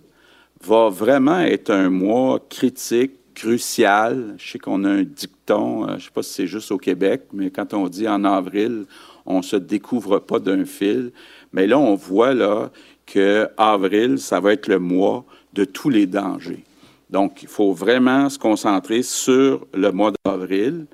va 0.63 0.91
vraiment 0.91 1.41
être 1.41 1.71
un 1.71 1.89
mois 1.89 2.39
critique, 2.51 3.13
crucial. 3.35 4.35
Je 4.37 4.53
sais 4.53 4.59
qu'on 4.59 4.85
a 4.85 4.91
un 4.91 5.03
dicton, 5.03 5.85
euh, 5.85 5.87
je 5.93 5.95
ne 5.95 6.01
sais 6.01 6.11
pas 6.13 6.23
si 6.23 6.35
c'est 6.35 6.47
juste 6.47 6.71
au 6.71 6.77
Québec, 6.77 7.23
mais 7.33 7.49
quand 7.49 7.73
on 7.73 7.89
dit 7.89 8.07
en 8.07 8.23
avril, 8.25 8.85
on 9.25 9.39
ne 9.39 9.43
se 9.43 9.57
découvre 9.57 10.19
pas 10.19 10.39
d'un 10.39 10.67
fil. 10.67 11.11
Mais 11.55 11.67
là, 11.67 11.79
on 11.79 11.95
voit 11.95 12.35
là 12.35 12.71
que 13.07 13.49
avril, 13.57 14.19
ça 14.19 14.41
va 14.41 14.53
être 14.53 14.69
le 14.69 14.79
mois 14.79 15.25
de 15.55 15.65
tous 15.65 15.89
les 15.89 16.05
dangers. 16.05 16.65
Donc, 17.11 17.43
il 17.43 17.49
faut 17.49 17.73
vraiment 17.73 18.29
se 18.29 18.39
concentrer 18.39 19.03
sur 19.03 19.67
le 19.75 19.93
mois 19.93 20.13
d'avril. 20.25 20.87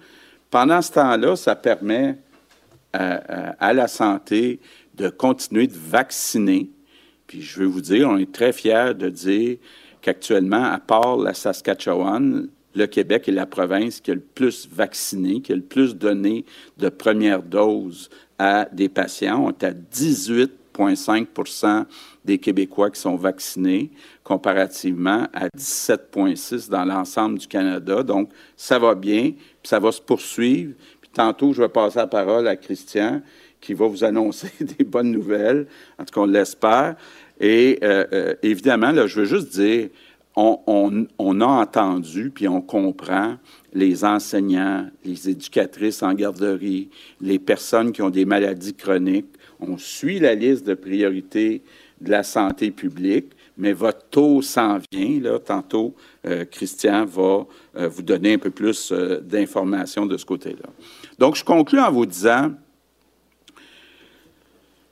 Pendant 0.51 0.83
ce 0.83 0.93
temps-là, 0.93 1.37
ça 1.37 1.55
permet 1.55 2.17
à, 2.93 3.15
à, 3.59 3.73
la 3.73 3.89
santé 3.89 4.61
de 4.95 5.09
continuer 5.09 5.67
de 5.67 5.77
vacciner. 5.77 6.71
Puis 7.27 7.43
je 7.43 7.61
veux 7.61 7.67
vous 7.67 7.81
dire, 7.81 8.09
on 8.09 8.19
est 8.19 8.33
très 8.33 8.53
fiers 8.53 8.93
de 8.95 9.09
dire 9.09 9.59
qu'actuellement, 10.03 10.65
à 10.65 10.79
part 10.79 11.17
la 11.17 11.33
Saskatchewan, 11.35 12.49
le 12.75 12.87
Québec 12.87 13.29
est 13.29 13.33
la 13.33 13.47
province 13.47 14.01
qui 14.01 14.11
a 14.11 14.15
le 14.15 14.21
plus 14.21 14.69
vacciné, 14.71 15.41
qui 15.41 15.53
a 15.53 15.57
le 15.57 15.63
plus 15.63 15.97
donné 15.97 16.45
de 16.79 16.89
premières 16.89 17.43
doses 17.43 18.11
à 18.39 18.67
des 18.73 18.89
patients. 18.89 19.45
On 19.45 19.51
est 19.51 19.65
à 19.65 19.73
18,5 20.89 21.87
des 22.25 22.39
Québécois 22.39 22.91
qui 22.91 23.01
sont 23.01 23.17
vaccinés, 23.17 23.91
comparativement 24.25 25.27
à 25.33 25.49
17,6 25.57 26.69
dans 26.69 26.85
l'ensemble 26.85 27.39
du 27.39 27.47
Canada. 27.47 28.03
Donc, 28.03 28.31
ça 28.57 28.79
va 28.79 28.95
bien, 28.95 29.33
puis 29.33 29.69
ça 29.69 29.79
va 29.79 29.93
se 29.93 30.01
poursuivre. 30.01 30.75
Puis 31.01 31.11
tantôt, 31.13 31.53
je 31.53 31.63
vais 31.63 31.69
passer 31.69 31.99
la 31.99 32.07
parole 32.07 32.47
à 32.47 32.57
Christian, 32.57 33.23
qui 33.61 33.75
va 33.75 33.87
vous 33.87 34.05
annoncer 34.05 34.51
des 34.61 34.85
bonnes 34.85 35.11
nouvelles, 35.11 35.67
en 35.99 36.05
tout 36.05 36.15
cas, 36.15 36.21
on 36.21 36.27
l'espère. 36.27 36.97
Et 37.41 37.79
euh, 37.83 38.05
euh, 38.13 38.35
évidemment, 38.43 38.93
là, 38.93 39.07
je 39.07 39.21
veux 39.21 39.27
juste 39.27 39.49
dire, 39.49 39.89
on, 40.37 40.61
on, 40.67 41.07
on, 41.19 41.41
a 41.41 41.47
entendu, 41.47 42.31
puis 42.31 42.49
on 42.49 42.61
comprend 42.61 43.37
les 43.73 44.05
enseignants, 44.05 44.89
les 45.05 45.29
éducatrices 45.29 46.03
en 46.03 46.15
garderie, 46.15 46.89
les 47.21 47.39
personnes 47.39 47.93
qui 47.93 48.03
ont 48.03 48.11
des 48.11 48.25
maladies 48.25 48.75
chroniques. 48.75 49.27
On 49.61 49.79
suit 49.79 50.19
la 50.19 50.35
liste 50.35 50.67
de 50.67 50.75
priorités 50.75 51.63
de 52.01 52.11
la 52.11 52.23
santé 52.23 52.71
publique, 52.71 53.33
mais 53.59 53.73
votre 53.73 54.05
taux 54.11 54.41
s'en 54.43 54.79
vient. 54.91 55.21
Là. 55.21 55.39
Tantôt, 55.39 55.95
euh, 56.27 56.45
Christian 56.45 57.05
va 57.05 57.47
euh, 57.77 57.89
vous 57.89 58.03
donner 58.03 58.35
un 58.35 58.39
peu 58.39 58.51
plus 58.51 58.91
euh, 58.91 59.21
d'informations 59.21 60.07
de 60.07 60.17
ce 60.17 60.25
côté-là. 60.25 60.69
Donc, 61.19 61.37
je 61.37 61.45
conclue 61.45 61.79
en 61.79 61.93
vous 61.93 62.07
disant, 62.07 62.53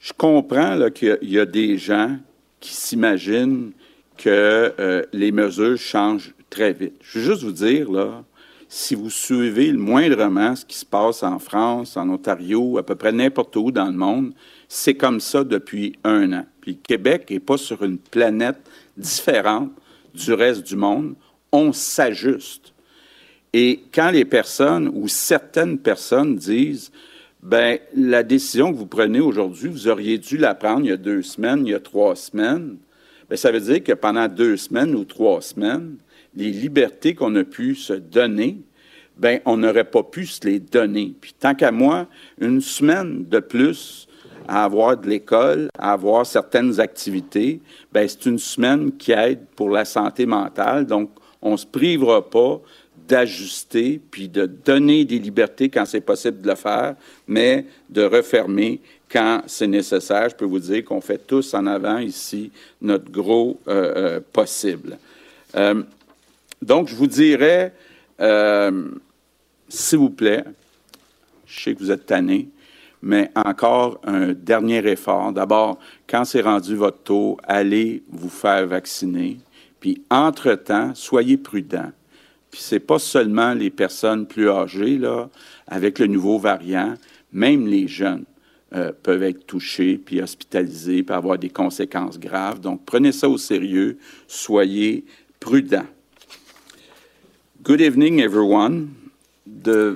je 0.01 0.13
comprends 0.13 0.91
qu'il 0.91 1.19
y, 1.23 1.35
y, 1.35 1.39
a 1.39 1.47
des 1.47 1.79
gens 1.79 2.19
qui 2.61 2.75
s'imaginent 2.75 3.73
que 4.17 5.07
les 5.13 5.31
mesures 5.31 5.79
changent 5.79 6.35
très 6.51 6.73
vite. 6.73 6.95
Je 7.01 7.19
veux 7.19 7.25
juste 7.25 7.43
vous 7.43 7.53
dire, 7.53 7.91
là, 7.91 8.25
si 8.69 8.95
vous 8.95 9.11
suivez 9.11 9.73
le 9.73 9.79
moindrement 9.79 10.55
ce 10.55 10.65
qui 10.65 10.77
se 10.77 10.85
passe 10.85 11.23
en 11.23 11.39
France, 11.39 11.97
en 11.97 12.09
Ontario, 12.11 12.79
à 12.79 12.83
peu 12.83 12.95
près 12.95 13.13
n'importe 13.13 13.57
où 13.57 13.71
dans 13.71 13.87
le 13.87 13.93
monde, 13.93 14.33
c'est 14.69 14.95
comme 14.95 15.21
ça 15.21 15.45
depuis 15.45 15.95
un 16.05 16.33
an. 16.33 16.47
Puis 16.61 16.73
le 16.73 16.79
Québec 16.87 17.27
n'est 17.31 17.41
pas 17.41 17.57
sur 17.57 17.83
une 17.83 17.99
planète 17.99 18.59
différente 18.97 19.71
du 20.15 20.33
reste 20.33 20.67
du 20.67 20.77
monde. 20.77 21.15
On 21.51 21.73
s'ajuste. 21.73 22.75
Et 23.53 23.81
quand 23.95 24.11
les 24.11 24.27
personnes 24.27 24.91
ou 24.93 25.09
certaines 25.09 25.79
personnes 25.79 26.37
disent, 26.37 26.93
ben 27.43 27.79
la 27.95 28.23
décision 28.23 28.73
que 28.73 28.77
vous 28.77 28.87
prenez 28.87 29.21
aujourd'hui, 29.21 29.69
vous 29.69 29.89
auriez 29.89 30.19
dû 30.19 30.37
la 30.37 30.55
prendre 30.55 30.85
il 30.85 30.89
y 30.89 30.93
a 30.93 30.97
deux 30.97 31.23
semaines, 31.23 31.67
il 31.67 31.71
y 31.71 31.75
a 31.75 31.81
trois 31.81 32.15
semaines, 32.15 32.77
bien, 33.29 33.37
ça 33.37 33.51
veut 33.51 33.61
dire 33.61 33.83
que 33.83 33.93
pendant 33.93 34.29
deux 34.29 34.57
semaines 34.57 34.95
ou 34.95 35.05
trois 35.05 35.41
semaines, 35.41 35.97
les 36.35 36.51
libertés 36.51 37.15
qu'on 37.15 37.35
a 37.37 37.45
pu 37.45 37.75
se 37.75 37.95
donner, 37.95 38.59
ben 39.17 39.41
on 39.45 39.57
n'aurait 39.57 39.85
pas 39.85 40.03
pu 40.03 40.27
se 40.27 40.47
les 40.47 40.61
donner. 40.61 41.15
Puis 41.21 41.35
tant 41.39 41.55
qu'à 41.55 41.73
moi, 41.73 42.07
une 42.41 42.61
semaine 42.61 43.25
de 43.29 43.41
plus 43.41 44.08
à 44.49 44.65
avoir 44.65 44.97
de 44.97 45.09
l'école, 45.09 45.69
à 45.79 45.93
avoir 45.93 46.27
certaines 46.27 46.81
activités, 46.81 47.61
ben 47.93 48.09
c'est 48.09 48.27
une 48.27 48.39
semaine 48.39 48.93
qui 48.97 49.13
aide 49.13 49.41
pour 49.55 49.71
la 49.71 49.85
santé 49.85 50.27
mentale. 50.27 50.87
Donc, 50.87 51.11
on 51.43 51.53
ne 51.53 51.57
se 51.57 51.67
privera 51.67 52.29
pas 52.29 52.61
d'ajuster 53.07 54.01
puis 54.11 54.29
de 54.29 54.47
donner 54.47 55.05
des 55.05 55.19
libertés 55.19 55.69
quand 55.69 55.85
c'est 55.85 56.01
possible 56.01 56.41
de 56.41 56.49
le 56.49 56.55
faire, 56.55 56.95
mais 57.27 57.67
de 57.89 58.03
refermer 58.03 58.81
quand 59.11 59.43
c'est 59.47 59.67
nécessaire. 59.67 60.29
Je 60.29 60.35
peux 60.35 60.45
vous 60.45 60.59
dire 60.59 60.85
qu'on 60.85 61.01
fait 61.01 61.27
tous 61.27 61.55
en 61.55 61.67
avant 61.67 61.99
ici 61.99 62.51
notre 62.81 63.11
gros 63.11 63.59
euh, 63.69 63.93
euh, 63.97 64.21
possible. 64.33 64.99
Euh, 65.57 65.83
donc, 66.61 66.89
je 66.89 66.95
vous 66.95 67.07
dirais, 67.07 67.73
s'il 69.69 69.99
vous 69.99 70.11
plaît, 70.11 70.45
je 71.47 71.63
sais 71.63 71.75
que 71.75 71.79
vous 71.79 71.91
êtes 71.91 72.07
tanné, 72.07 72.49
mais 73.03 73.31
encore 73.35 74.01
un 74.05 74.33
dernier 74.33 74.87
effort. 74.91 75.33
D'abord, 75.33 75.79
quand 76.09 76.25
c'est 76.25 76.41
rendu 76.41 76.75
votre 76.75 77.03
tour, 77.03 77.41
allez 77.45 78.03
vous 78.11 78.29
faire 78.29 78.67
vacciner. 78.67 79.39
Puis, 79.81 80.03
entre-temps, 80.11 80.95
soyez 80.95 81.37
prudents. 81.37 81.93
Puis, 82.51 82.61
c'est 82.63 82.81
pas 82.81 82.99
seulement 82.99 83.55
les 83.55 83.71
personnes 83.71 84.27
plus 84.27 84.49
âgées, 84.51 84.99
là, 84.99 85.29
avec 85.67 85.99
le 85.99 86.07
nouveau 86.07 86.39
variant, 86.39 86.95
même 87.33 87.67
les 87.67 87.87
jeunes. 87.87 88.25
Euh, 88.75 88.93
peuvent 89.03 89.23
être 89.23 89.47
touchés, 89.47 89.97
puis 89.97 90.21
hospitalisés, 90.21 91.03
puis 91.03 91.17
avoir 91.17 91.39
des 91.39 91.49
conséquences 91.49 92.19
graves. 92.19 92.61
Donc, 92.61 92.85
prenez 92.85 93.13
ça 93.13 93.27
au 93.27 93.39
sérieux, 93.39 93.97
soyez 94.27 95.07
prudents. 95.41 95.87
Good 97.63 97.81
evening, 97.81 98.21
everyone. 98.21 98.98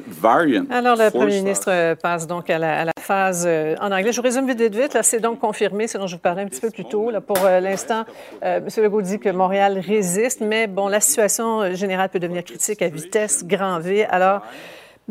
Variant 0.07 0.65
Alors, 0.71 0.97
le 0.97 1.11
premier 1.11 1.37
ministre 1.37 1.95
passe 1.95 2.27
donc 2.27 2.51
à 2.51 2.59
la, 2.59 2.81
à 2.81 2.85
la 2.85 2.93
phase 3.03 3.45
euh, 3.47 3.75
en 3.81 3.93
anglais. 3.93 4.13
Je 4.13 4.17
vous 4.17 4.23
résume 4.23 4.47
vite, 4.47 4.61
vite, 4.61 4.75
vite. 4.75 4.95
Là, 4.95 5.03
c'est 5.03 5.21
donc 5.21 5.41
confirmé, 5.41 5.87
ce 5.87 5.99
dont 5.99 6.07
je 6.07 6.15
vous 6.15 6.21
parlais 6.21 6.43
un 6.43 6.47
petit 6.47 6.61
peu 6.61 6.71
plus 6.71 6.85
tôt. 6.85 7.11
Là, 7.11 7.21
pour 7.21 7.45
euh, 7.45 7.61
l'instant, 7.61 8.05
euh, 8.45 8.59
M. 8.59 8.85
Legault 8.85 9.03
dit 9.03 9.19
que 9.19 9.29
Montréal 9.29 9.79
résiste, 9.79 10.41
mais 10.41 10.67
bon, 10.67 10.89
la 10.89 11.01
situation 11.01 11.75
générale 11.75 12.09
peut 12.09 12.19
devenir 12.19 12.45
critique 12.45 12.81
à 12.83 12.89
vitesse 12.89 13.45
grand 13.45 13.79
V. 13.81 14.05
Alors, 14.07 14.43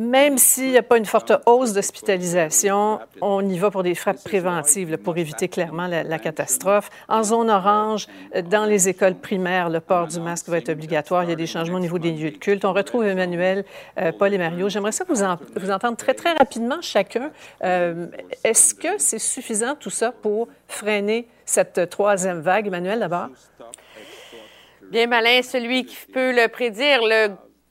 même 0.02 0.40
s'il 0.40 0.72
n'y 0.72 0.78
a 0.78 0.84
pas 0.84 0.98
une 0.98 1.06
forte 1.06 1.32
hausse 1.46 1.74
d'hospitalisation, 1.74 3.00
on 3.22 3.48
y 3.48 3.60
va 3.60 3.70
pour 3.70 3.84
des 3.84 3.94
frappes 3.94 4.24
préventives 4.24 4.98
pour 4.98 5.16
éviter 5.18 5.48
clairement 5.48 5.86
la, 5.86 6.20
catastrophe. 6.20 6.90
En 7.08 7.22
zone 7.22 7.52
orange, 7.52 8.08
dans 8.50 8.66
les 8.66 8.90
écoles 8.90 9.14
primaires, 9.14 9.70
le 9.70 9.80
port 9.80 10.08
du 10.08 10.20
masque 10.20 10.50
va 10.50 10.58
être 10.58 10.70
obligatoire. 10.70 11.24
Il 11.24 11.30
y 11.30 11.34
a 11.34 11.36
des 11.36 11.46
changements 11.46 11.78
au 11.78 11.82
niveau 11.82 12.00
des 12.00 12.12
lieux 12.12 12.32
de 12.32 12.38
culte. 12.38 12.66
On 12.66 12.74
retrouve 12.74 13.06
Emmanuel, 13.06 13.64
euh, 14.00 14.12
Paul 14.12 14.34
et 14.34 14.40
Mario. 14.40 14.70
J'aimerais 14.70 14.92
ça 14.92 15.04
vous, 15.08 15.22
en, 15.22 15.38
vous 15.56 15.70
entendre 15.70 15.98
très, 15.98 16.16
très 16.16 16.34
rapidement 16.34 16.82
chacun. 16.82 17.32
Euh, 17.64 18.08
Est-ce 18.44 18.74
que 18.74 18.98
c'est 18.98 19.20
suffisant 19.20 19.76
tout 19.76 19.92
ça 19.92 20.12
pour 20.12 20.48
freiner 20.68 21.28
cette 21.46 21.90
troisième 21.92 22.42
vague? 22.42 22.68
Emmanuel, 22.68 23.00
d'abord. 23.00 23.28
Bien 24.90 25.06
malin, 25.06 25.42
celui 25.44 25.86
qui 25.86 25.96
peut 26.12 26.32
le 26.32 26.48
prédire. 26.48 27.02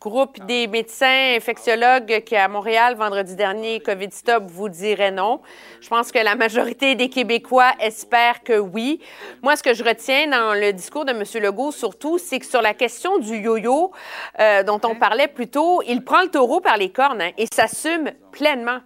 Groupe 0.00 0.42
des 0.46 0.66
médecins 0.66 1.34
infectiologues 1.36 2.22
qui, 2.24 2.34
à 2.34 2.48
Montréal, 2.48 2.94
vendredi 2.96 3.36
dernier, 3.36 3.80
COVID 3.80 4.10
Stop, 4.10 4.44
vous 4.46 4.70
dirait 4.70 5.10
non. 5.10 5.40
Je 5.82 5.88
pense 5.88 6.10
que 6.10 6.18
la 6.18 6.36
majorité 6.36 6.94
des 6.94 7.10
Québécois 7.10 7.72
espèrent 7.78 8.42
que 8.42 8.58
oui. 8.58 9.00
Moi, 9.42 9.56
ce 9.56 9.62
que 9.62 9.74
je 9.74 9.84
retiens 9.84 10.26
dans 10.28 10.54
le 10.54 10.72
discours 10.72 11.04
de 11.04 11.10
M. 11.10 11.22
Legault, 11.42 11.70
surtout, 11.70 12.16
c'est 12.16 12.38
que 12.38 12.46
sur 12.46 12.62
la 12.62 12.72
question 12.72 13.18
du 13.18 13.36
yo-yo 13.36 13.92
euh, 14.38 14.62
dont 14.62 14.80
on 14.84 14.94
parlait 14.94 15.28
plus 15.28 15.48
tôt, 15.48 15.82
il 15.86 16.02
prend 16.02 16.22
le 16.22 16.28
taureau 16.28 16.60
par 16.60 16.78
les 16.78 16.90
cornes 16.90 17.20
hein, 17.20 17.32
et 17.36 17.44
s'assume 17.52 18.10
pleinement. 18.30 18.78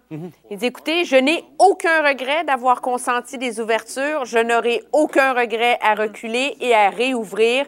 Il 0.49 0.57
dit, 0.57 0.65
écoutez, 0.65 1.05
je 1.05 1.15
n'ai 1.15 1.43
aucun 1.59 2.07
regret 2.07 2.43
d'avoir 2.43 2.81
consenti 2.81 3.37
des 3.37 3.59
ouvertures. 3.59 4.25
Je 4.25 4.39
n'aurai 4.39 4.83
aucun 4.91 5.33
regret 5.33 5.77
à 5.81 5.95
reculer 5.95 6.55
et 6.59 6.73
à 6.73 6.89
réouvrir. 6.89 7.65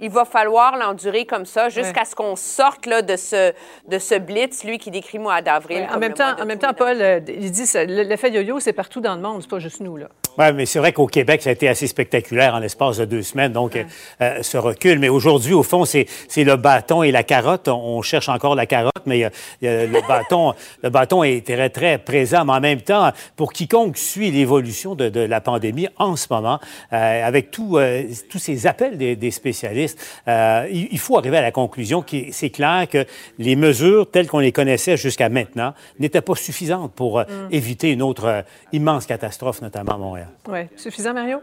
Il 0.00 0.10
va 0.10 0.24
falloir 0.24 0.76
l'endurer 0.76 1.26
comme 1.26 1.44
ça 1.44 1.68
jusqu'à 1.68 2.04
ce 2.04 2.14
qu'on 2.14 2.36
sorte 2.36 2.86
là, 2.86 3.02
de, 3.02 3.16
ce, 3.16 3.52
de 3.88 3.98
ce 3.98 4.18
blitz, 4.18 4.64
lui 4.64 4.78
qui 4.78 4.90
décrit 4.90 5.18
mois 5.18 5.42
d'avril. 5.42 5.80
Ouais, 5.82 5.94
en 5.94 5.98
même 5.98 6.14
temps, 6.14 6.34
en 6.40 6.46
même 6.46 6.58
temps, 6.58 6.72
Paul, 6.72 7.00
euh, 7.00 7.20
il 7.28 7.50
dit 7.50 7.70
l'effet 7.86 8.30
yo-yo, 8.30 8.60
c'est 8.60 8.72
partout 8.72 9.00
dans 9.00 9.14
le 9.14 9.20
monde, 9.20 9.42
c'est 9.42 9.50
pas 9.50 9.58
juste 9.58 9.80
nous 9.80 9.96
là. 9.96 10.08
Oui, 10.38 10.44
mais 10.54 10.66
c'est 10.66 10.78
vrai 10.78 10.92
qu'au 10.92 11.06
Québec, 11.06 11.42
ça 11.42 11.50
a 11.50 11.52
été 11.52 11.68
assez 11.68 11.86
spectaculaire 11.86 12.54
en 12.54 12.58
l'espace 12.58 12.98
de 12.98 13.04
deux 13.04 13.22
semaines, 13.22 13.52
donc 13.52 13.76
euh, 13.76 13.84
euh, 14.20 14.42
ce 14.42 14.56
recul. 14.56 14.98
Mais 14.98 15.08
aujourd'hui, 15.08 15.52
au 15.52 15.62
fond, 15.62 15.84
c'est 15.84 16.06
le 16.36 16.56
bâton 16.56 17.02
et 17.02 17.10
la 17.10 17.22
carotte. 17.22 17.68
On, 17.68 18.00
cherche 18.02 18.28
encore 18.28 18.54
la 18.54 18.66
carotte, 18.66 19.02
mais 19.06 19.24
euh, 19.24 19.28
a 19.28 19.86
le, 19.86 20.08
bâton, 20.08 20.54
le 20.82 20.90
bâton 20.90 21.22
est 21.22 21.46
très, 21.46 21.68
très 21.70 21.98
présent. 21.98 22.44
Mais 22.44 22.52
en 22.52 22.60
même 22.60 22.80
temps, 22.80 23.10
pour 23.36 23.52
quiconque 23.52 23.98
suit 23.98 24.30
l'évolution 24.30 24.94
de, 24.94 25.08
de 25.08 25.20
la 25.20 25.40
pandémie 25.40 25.88
en 25.98 26.16
ce 26.16 26.26
moment, 26.30 26.58
euh, 26.92 27.26
avec 27.26 27.50
tout, 27.50 27.76
euh, 27.76 28.04
tous 28.30 28.38
ces 28.38 28.66
appels 28.66 28.96
des, 28.96 29.16
des 29.16 29.30
spécialistes, 29.30 29.98
euh, 30.28 30.66
il, 30.70 30.88
il 30.90 30.98
faut 30.98 31.18
arriver 31.18 31.38
à 31.38 31.42
la 31.42 31.52
conclusion 31.52 32.02
que 32.02 32.16
c'est 32.30 32.50
clair 32.50 32.88
que 32.88 33.04
les 33.38 33.56
mesures 33.56 34.10
telles 34.10 34.26
qu'on 34.28 34.38
les 34.38 34.52
connaissait 34.52 34.96
jusqu'à 34.96 35.28
maintenant 35.28 35.74
n'étaient 35.98 36.20
pas 36.20 36.34
suffisantes 36.34 36.92
pour 36.92 37.18
euh, 37.18 37.24
éviter 37.50 37.90
une 37.90 38.02
autre 38.02 38.26
euh, 38.26 38.42
immense 38.72 39.06
catastrophe, 39.06 39.62
notamment 39.62 39.94
à 39.94 39.98
Montréal. 39.98 40.19
Oui. 40.48 40.60
Suffisant, 40.76 41.14
Mario? 41.14 41.38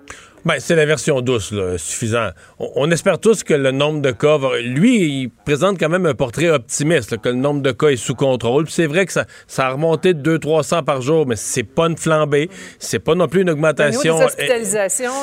Ben, 0.46 0.56
c'est 0.60 0.76
la 0.76 0.86
version 0.86 1.20
douce, 1.22 1.52
là, 1.52 1.78
suffisant. 1.78 2.30
On, 2.60 2.72
on 2.76 2.92
espère 2.92 3.20
tous 3.20 3.44
que 3.44 3.54
le 3.54 3.72
nombre 3.72 4.02
de 4.02 4.12
cas 4.12 4.38
va... 4.38 4.60
Lui, 4.60 5.22
il 5.24 5.30
présente 5.30 5.80
quand 5.80 5.90
même 5.90 6.06
un 6.06 6.14
portrait 6.14 6.50
optimiste, 6.50 7.12
là, 7.12 7.18
que 7.18 7.30
le 7.30 7.36
nombre 7.36 7.62
de 7.62 7.72
cas 7.72 7.88
est 7.90 7.98
sous 7.98 8.16
contrôle. 8.16 8.66
Puis 8.66 8.74
c'est 8.74 8.88
vrai 8.88 9.06
que 9.06 9.12
ça, 9.12 9.26
ça 9.48 9.68
a 9.68 9.72
remonté 9.72 10.14
de 10.14 10.38
200-300 10.38 10.84
par 10.84 11.02
jour, 11.02 11.28
mais 11.28 11.36
c'est 11.36 11.64
pas 11.64 11.88
une 11.88 11.98
flambée. 11.98 12.50
C'est 12.80 13.00
pas 13.00 13.16
non 13.16 13.28
plus 13.28 13.42
une 13.42 13.50
augmentation. 13.50 14.18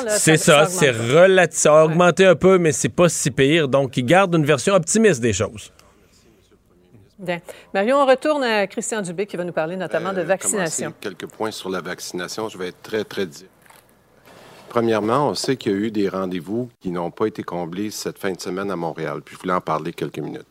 C'est 0.08 0.36
ça, 0.36 0.66
c'est 0.66 0.90
relatif. 0.90 1.58
Ça 1.58 1.80
a 1.80 1.84
augmenté 1.84 2.26
un 2.26 2.36
peu, 2.36 2.58
mais 2.58 2.72
c'est 2.72 2.88
pas 2.88 3.08
si 3.08 3.30
pire. 3.30 3.68
Donc, 3.68 3.96
il 3.96 4.04
garde 4.04 4.34
une 4.34 4.44
version 4.44 4.74
optimiste 4.74 5.20
des 5.20 5.32
choses. 5.32 5.72
Bien. 7.18 7.40
Mario, 7.72 7.96
on 7.96 8.06
retourne 8.06 8.42
à 8.42 8.66
Christian 8.66 9.00
Dubé 9.02 9.26
qui 9.26 9.36
va 9.36 9.44
nous 9.44 9.52
parler 9.52 9.76
notamment 9.76 10.12
de 10.12 10.20
Euh, 10.20 10.24
vaccination. 10.24 10.86
commencer 10.92 11.00
Quelques 11.00 11.26
points 11.32 11.50
sur 11.52 11.70
la 11.70 11.80
vaccination. 11.80 12.48
Je 12.48 12.58
vais 12.58 12.68
être 12.68 12.82
très, 12.82 13.04
très 13.04 13.26
direct. 13.26 13.50
Premièrement, 14.68 15.28
on 15.28 15.34
sait 15.34 15.56
qu'il 15.56 15.72
y 15.72 15.74
a 15.74 15.78
eu 15.78 15.90
des 15.92 16.08
rendez-vous 16.08 16.68
qui 16.80 16.90
n'ont 16.90 17.12
pas 17.12 17.26
été 17.26 17.44
comblés 17.44 17.90
cette 17.92 18.18
fin 18.18 18.32
de 18.32 18.40
semaine 18.40 18.70
à 18.72 18.76
Montréal. 18.76 19.20
Puis 19.24 19.36
je 19.36 19.40
voulais 19.40 19.52
en 19.54 19.60
parler 19.60 19.92
quelques 19.92 20.18
minutes. 20.18 20.46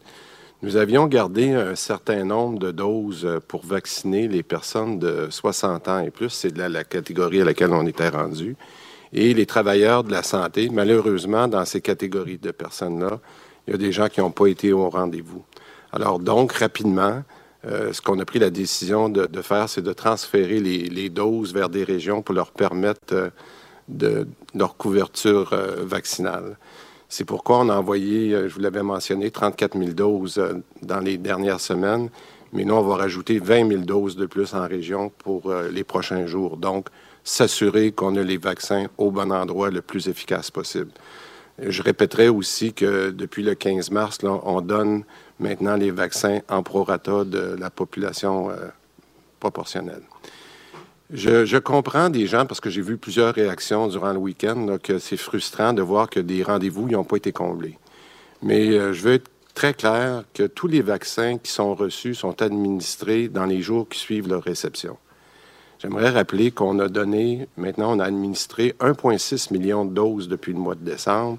Nous 0.61 0.77
avions 0.77 1.07
gardé 1.07 1.51
un 1.51 1.75
certain 1.75 2.23
nombre 2.23 2.57
de 2.57 2.71
doses 2.71 3.27
pour 3.49 3.65
vacciner 3.65 4.29
les 4.29 4.43
personnes 4.43 4.97
de 4.97 5.27
60 5.29 5.89
ans 5.89 5.99
et 5.99 6.09
plus. 6.09 6.29
C'est 6.29 6.55
la, 6.57 6.69
la 6.69 6.85
catégorie 6.85 7.41
à 7.41 7.45
laquelle 7.45 7.73
on 7.73 7.85
était 7.85 8.07
rendu. 8.07 8.55
Et 9.11 9.33
les 9.33 9.45
travailleurs 9.45 10.05
de 10.05 10.11
la 10.13 10.23
santé, 10.23 10.69
malheureusement, 10.71 11.49
dans 11.49 11.65
ces 11.65 11.81
catégories 11.81 12.37
de 12.37 12.51
personnes-là, 12.51 13.19
il 13.67 13.71
y 13.71 13.73
a 13.73 13.77
des 13.77 13.91
gens 13.91 14.07
qui 14.07 14.21
n'ont 14.21 14.31
pas 14.31 14.47
été 14.47 14.71
au 14.71 14.89
rendez-vous. 14.89 15.43
Alors 15.93 16.17
donc, 16.17 16.53
rapidement, 16.53 17.23
euh, 17.65 17.93
ce 17.93 18.01
qu'on 18.01 18.17
a 18.17 18.25
pris 18.25 18.39
la 18.39 18.49
décision 18.49 19.09
de, 19.09 19.41
faire, 19.43 19.69
c'est 19.69 19.83
de 19.83 19.93
transférer 19.93 20.59
les, 20.59 21.09
doses 21.09 21.53
vers 21.53 21.69
des 21.69 21.83
régions 21.83 22.23
pour 22.23 22.33
leur 22.33 22.51
permettre 22.51 23.13
euh, 23.13 23.29
de 23.87 24.27
leur 24.55 24.75
couverture 24.75 25.53
euh, 25.53 25.83
vaccinale. 25.83 26.57
C'est 27.09 27.25
pourquoi 27.25 27.59
on 27.59 27.69
a 27.69 27.75
envoyé, 27.75 28.31
je 28.31 28.55
vous 28.55 28.59
l'avais 28.59 28.81
mentionné, 28.81 29.29
34 29.29 29.77
000 29.77 29.91
doses 29.91 30.43
dans 30.81 30.99
les 30.99 31.19
dernières 31.19 31.59
semaines, 31.59 32.09
mais 32.53 32.65
nous, 32.65 32.73
on 32.73 32.81
va 32.81 32.95
rajouter 32.95 33.37
20 33.37 33.67
000 33.67 33.81
doses 33.81 34.15
de 34.15 34.25
plus 34.25 34.55
en 34.55 34.67
région 34.67 35.11
pour 35.19 35.53
les 35.71 35.83
prochains 35.83 36.25
jours. 36.25 36.57
Donc, 36.57 36.87
s'assurer 37.23 37.91
qu'on 37.91 38.15
a 38.15 38.23
les 38.23 38.37
vaccins 38.37 38.87
au 38.97 39.11
bon 39.11 39.31
endroit 39.31 39.69
le 39.69 39.83
plus 39.83 40.07
efficace 40.07 40.49
possible. 40.49 40.89
Je 41.59 41.83
répéterai 41.83 42.29
aussi 42.29 42.73
que 42.73 43.11
depuis 43.11 43.43
le 43.43 43.53
15 43.53 43.91
mars, 43.91 44.17
on 44.23 44.61
donne 44.61 45.03
maintenant 45.39 45.75
les 45.75 45.91
vaccins 45.91 46.39
en 46.49 46.63
prorata 46.63 47.23
de 47.23 47.55
la 47.59 47.69
population 47.69 48.49
euh, 48.49 48.55
proportionnelle. 49.39 50.03
Je, 51.11 51.57
comprends 51.57 52.09
des 52.09 52.25
gens, 52.25 52.45
parce 52.45 52.59
que 52.59 52.71
j'ai 52.71 52.81
vu 52.81 52.97
plusieurs 52.97 53.35
réactions 53.35 53.87
durant 53.87 54.13
le 54.13 54.17
week-end, 54.17 54.77
que 54.81 54.97
c'est 54.97 55.17
frustrant 55.17 55.73
de 55.73 55.81
voir 55.81 56.09
que 56.09 56.19
des 56.19 56.41
rendez-vous 56.41 56.89
n'ont 56.89 57.03
pas 57.03 57.17
été 57.17 57.31
comblés. 57.31 57.77
Mais 58.41 58.69
euh, 58.69 58.93
je 58.93 59.01
veux 59.01 59.13
être 59.13 59.29
très 59.53 59.73
clair 59.73 60.23
que 60.33 60.43
tous 60.43 60.67
les 60.67 60.81
vaccins 60.81 61.37
qui 61.37 61.51
sont 61.51 61.75
reçus 61.75 62.15
sont 62.15 62.41
administrés 62.41 63.27
dans 63.27 63.45
les 63.45 63.61
jours 63.61 63.87
qui 63.87 63.99
suivent 63.99 64.27
leur 64.27 64.43
réception. 64.43 64.97
J'aimerais 65.79 66.09
rappeler 66.09 66.51
qu'on 66.51 66.79
a 66.79 66.87
donné, 66.87 67.47
maintenant 67.57 67.95
on 67.95 67.99
a 67.99 68.05
administré 68.05 68.73
1,6 68.79 69.51
million 69.53 69.85
de 69.85 69.93
doses 69.93 70.29
depuis 70.29 70.53
le 70.53 70.59
mois 70.59 70.75
de 70.75 70.83
décembre. 70.83 71.37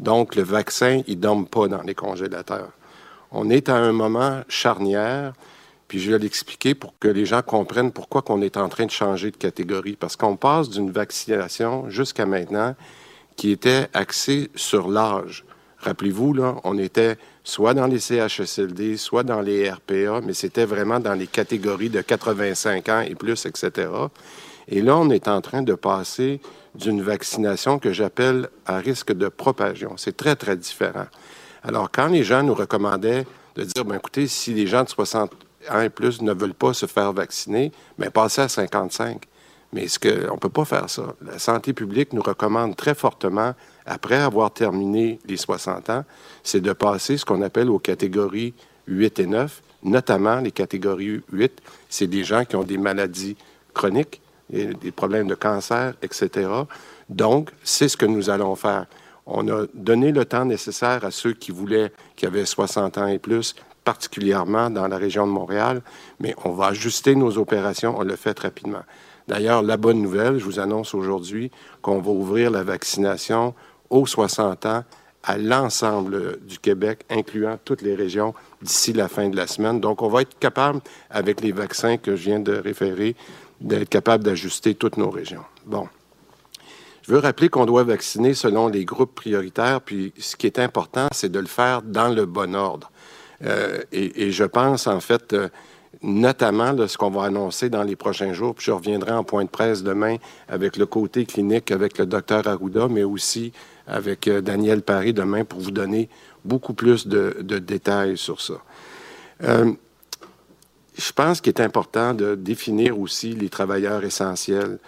Donc 0.00 0.34
le 0.34 0.42
vaccin, 0.42 1.02
il 1.06 1.16
ne 1.16 1.22
dorme 1.22 1.46
pas 1.46 1.68
dans 1.68 1.82
les 1.82 1.94
congélateurs. 1.94 2.70
On 3.32 3.48
est 3.48 3.68
à 3.68 3.76
un 3.76 3.92
moment 3.92 4.42
charnière, 4.48 5.32
puis 5.88 6.00
je 6.00 6.12
vais 6.12 6.18
l'expliquer 6.18 6.74
pour 6.74 6.94
que 6.98 7.08
les 7.08 7.24
gens 7.24 7.42
comprennent 7.42 7.92
pourquoi 7.92 8.22
qu'on 8.22 8.42
est 8.42 8.58
en 8.58 8.68
train 8.68 8.84
de 8.84 8.90
changer 8.90 9.30
de 9.30 9.36
catégorie. 9.36 9.96
Parce 9.98 10.16
qu'on 10.16 10.36
passe 10.36 10.68
d'une 10.68 10.90
vaccination 10.90 11.88
jusqu'à 11.88 12.26
maintenant 12.26 12.74
qui 13.36 13.50
était 13.50 13.88
axée 13.94 14.50
sur 14.54 14.88
l'âge. 14.88 15.44
Rappelez-vous, 15.78 16.34
là, 16.34 16.56
on 16.64 16.78
était 16.78 17.16
soit 17.42 17.74
dans 17.74 17.86
les 17.86 17.98
CHSLD, 17.98 18.96
soit 18.96 19.22
dans 19.22 19.40
les 19.40 19.68
RPA, 19.70 20.20
mais 20.22 20.34
c'était 20.34 20.64
vraiment 20.64 21.00
dans 21.00 21.14
les 21.14 21.26
catégories 21.26 21.90
de 21.90 22.02
85 22.02 22.88
ans 22.88 23.00
et 23.00 23.14
plus, 23.14 23.46
etc. 23.46 23.88
Et 24.68 24.80
là, 24.80 24.96
on 24.96 25.10
est 25.10 25.26
en 25.26 25.40
train 25.40 25.62
de 25.62 25.74
passer 25.74 26.40
d'une 26.74 27.02
vaccination 27.02 27.78
que 27.78 27.92
j'appelle 27.92 28.48
à 28.66 28.78
risque 28.78 29.12
de 29.12 29.28
propagation. 29.28 29.94
C'est 29.96 30.16
très, 30.16 30.36
très 30.36 30.56
différent. 30.56 31.06
Alors, 31.62 31.90
quand 31.90 32.08
les 32.08 32.24
gens 32.24 32.42
nous 32.42 32.54
recommandaient 32.54 33.26
de 33.54 33.64
dire, 33.64 33.84
ben, 33.84 33.96
écoutez, 33.96 34.26
si 34.26 34.52
les 34.52 34.66
gens 34.66 34.84
de 34.84 34.88
60 34.88 35.32
ans 35.70 35.80
et 35.80 35.90
plus 35.90 36.22
ne 36.22 36.32
veulent 36.32 36.54
pas 36.54 36.74
se 36.74 36.86
faire 36.86 37.12
vacciner, 37.12 37.70
bien, 37.98 38.10
passez 38.10 38.42
à 38.42 38.48
55. 38.48 39.22
Mais 39.72 39.88
ce 39.88 39.98
que, 39.98 40.28
on 40.28 40.34
ne 40.34 40.38
peut 40.38 40.48
pas 40.48 40.64
faire 40.64 40.90
ça? 40.90 41.14
La 41.24 41.38
santé 41.38 41.72
publique 41.72 42.12
nous 42.12 42.22
recommande 42.22 42.76
très 42.76 42.94
fortement, 42.94 43.54
après 43.86 44.16
avoir 44.16 44.50
terminé 44.50 45.18
les 45.26 45.36
60 45.36 45.90
ans, 45.90 46.04
c'est 46.42 46.60
de 46.60 46.72
passer 46.72 47.16
ce 47.16 47.24
qu'on 47.24 47.40
appelle 47.42 47.70
aux 47.70 47.78
catégories 47.78 48.54
8 48.86 49.18
et 49.20 49.26
9, 49.26 49.62
notamment 49.84 50.40
les 50.40 50.50
catégories 50.50 51.22
8, 51.32 51.52
c'est 51.88 52.06
des 52.06 52.24
gens 52.24 52.44
qui 52.44 52.56
ont 52.56 52.64
des 52.64 52.78
maladies 52.78 53.36
chroniques, 53.72 54.20
des 54.50 54.92
problèmes 54.94 55.28
de 55.28 55.34
cancer, 55.34 55.94
etc. 56.02 56.50
Donc, 57.08 57.50
c'est 57.64 57.88
ce 57.88 57.96
que 57.96 58.06
nous 58.06 58.28
allons 58.28 58.54
faire. 58.54 58.86
On 59.26 59.48
a 59.48 59.66
donné 59.74 60.12
le 60.12 60.24
temps 60.24 60.44
nécessaire 60.44 61.04
à 61.04 61.10
ceux 61.10 61.32
qui 61.32 61.52
voulaient, 61.52 61.92
qui 62.16 62.26
avaient 62.26 62.44
60 62.44 62.98
ans 62.98 63.06
et 63.06 63.18
plus, 63.18 63.54
particulièrement 63.84 64.70
dans 64.70 64.88
la 64.88 64.96
région 64.96 65.26
de 65.26 65.32
Montréal, 65.32 65.82
mais 66.20 66.34
on 66.44 66.50
va 66.50 66.66
ajuster 66.66 67.14
nos 67.14 67.38
opérations, 67.38 67.98
on 67.98 68.02
le 68.02 68.16
fait 68.16 68.38
rapidement. 68.38 68.82
D'ailleurs, 69.28 69.62
la 69.62 69.76
bonne 69.76 70.02
nouvelle, 70.02 70.38
je 70.38 70.44
vous 70.44 70.58
annonce 70.58 70.94
aujourd'hui 70.94 71.50
qu'on 71.80 72.00
va 72.00 72.10
ouvrir 72.10 72.50
la 72.50 72.64
vaccination 72.64 73.54
aux 73.90 74.06
60 74.06 74.66
ans 74.66 74.84
à 75.24 75.38
l'ensemble 75.38 76.40
du 76.40 76.58
Québec, 76.58 77.04
incluant 77.08 77.56
toutes 77.64 77.82
les 77.82 77.94
régions, 77.94 78.34
d'ici 78.60 78.92
la 78.92 79.08
fin 79.08 79.28
de 79.28 79.36
la 79.36 79.46
semaine. 79.46 79.80
Donc, 79.80 80.02
on 80.02 80.08
va 80.08 80.22
être 80.22 80.36
capable, 80.38 80.80
avec 81.10 81.40
les 81.40 81.52
vaccins 81.52 81.96
que 81.96 82.16
je 82.16 82.24
viens 82.24 82.40
de 82.40 82.54
référer, 82.54 83.14
d'être 83.60 83.88
capable 83.88 84.24
d'ajuster 84.24 84.74
toutes 84.74 84.96
nos 84.96 85.10
régions. 85.10 85.44
Bon. 85.64 85.88
Je 87.02 87.12
veux 87.12 87.18
rappeler 87.18 87.48
qu'on 87.48 87.66
doit 87.66 87.84
vacciner 87.84 88.34
selon 88.34 88.68
les 88.68 88.84
groupes 88.84 89.14
prioritaires, 89.14 89.80
puis 89.80 90.12
ce 90.18 90.36
qui 90.36 90.46
est 90.46 90.58
important, 90.58 91.08
c'est 91.12 91.30
de 91.30 91.38
le 91.38 91.46
faire 91.46 91.82
dans 91.82 92.08
le 92.08 92.26
bon 92.26 92.54
ordre. 92.54 92.90
Euh, 93.44 93.82
et, 93.90 94.30
je 94.30 94.44
pense, 94.44 94.86
en 94.86 95.00
fait, 95.00 95.32
euh, 95.32 95.48
notamment 96.02 96.72
de 96.72 96.86
ce 96.86 96.96
qu'on 96.96 97.10
va 97.10 97.24
annoncer 97.24 97.70
dans 97.70 97.82
les 97.82 97.96
prochains 97.96 98.32
jours, 98.32 98.54
puis 98.54 98.66
je 98.66 98.70
reviendrai 98.70 99.12
en 99.12 99.24
point 99.24 99.44
de 99.44 99.48
presse 99.48 99.82
demain 99.82 100.16
avec 100.48 100.76
le 100.76 100.86
côté 100.86 101.26
clinique, 101.26 101.72
avec 101.72 101.98
le 101.98 102.06
docteur 102.06 102.46
Arruda, 102.46 102.86
mais 102.88 103.02
aussi 103.02 103.52
avec 103.86 104.28
euh, 104.28 104.40
Daniel 104.40 104.82
Paris 104.82 105.12
demain 105.12 105.44
pour 105.44 105.60
vous 105.60 105.70
donner 105.70 106.08
beaucoup 106.44 106.74
plus 106.74 107.06
de, 107.06 107.36
de 107.40 107.58
détails 107.58 108.16
sur 108.16 108.40
ça. 108.40 108.54
Euh, 109.42 109.72
je 110.96 111.12
pense 111.12 111.40
qu'il 111.40 111.52
est 111.52 111.60
important 111.60 112.14
de 112.14 112.34
définir 112.34 112.98
aussi 112.98 113.32
les 113.32 113.48
travailleurs 113.48 114.04
essentiels. 114.04 114.78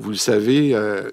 Vous 0.00 0.10
le 0.10 0.16
savez, 0.16 0.76
euh, 0.76 1.10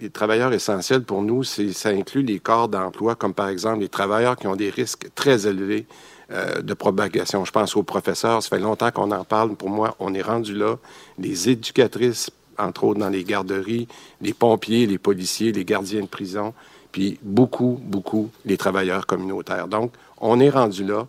les 0.00 0.10
travailleurs 0.10 0.52
essentiels 0.52 1.02
pour 1.02 1.22
nous, 1.22 1.42
ça 1.42 1.88
inclut 1.88 2.22
les 2.22 2.38
corps 2.38 2.68
d'emploi, 2.68 3.16
comme 3.16 3.34
par 3.34 3.48
exemple 3.48 3.80
les 3.80 3.88
travailleurs 3.88 4.36
qui 4.36 4.46
ont 4.46 4.54
des 4.54 4.70
risques 4.70 5.08
très 5.16 5.48
élevés 5.48 5.86
euh, 6.30 6.62
de 6.62 6.72
propagation. 6.72 7.44
Je 7.44 7.50
pense 7.50 7.74
aux 7.74 7.82
professeurs, 7.82 8.44
ça 8.44 8.48
fait 8.48 8.60
longtemps 8.60 8.92
qu'on 8.92 9.10
en 9.10 9.24
parle. 9.24 9.56
Pour 9.56 9.70
moi, 9.70 9.96
on 9.98 10.14
est 10.14 10.22
rendu 10.22 10.54
là. 10.54 10.76
Les 11.18 11.48
éducatrices, 11.50 12.30
entre 12.56 12.84
autres 12.84 13.00
dans 13.00 13.08
les 13.08 13.24
garderies, 13.24 13.88
les 14.20 14.34
pompiers, 14.34 14.86
les 14.86 14.98
policiers, 14.98 15.50
les 15.50 15.64
gardiens 15.64 16.02
de 16.02 16.06
prison, 16.06 16.54
puis 16.92 17.18
beaucoup, 17.22 17.80
beaucoup 17.82 18.30
les 18.44 18.56
travailleurs 18.56 19.04
communautaires. 19.04 19.66
Donc, 19.66 19.90
on 20.18 20.38
est 20.38 20.50
rendu 20.50 20.84
là. 20.84 21.08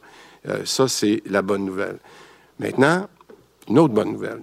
Euh, 0.50 0.66
ça, 0.66 0.88
c'est 0.88 1.22
la 1.28 1.44
bonne 1.44 1.64
nouvelle. 1.64 2.00
Maintenant, 2.60 3.08
Une 3.70 3.78
autre 3.78 3.94
bonne 3.94 4.14
nouvelle. 4.14 4.42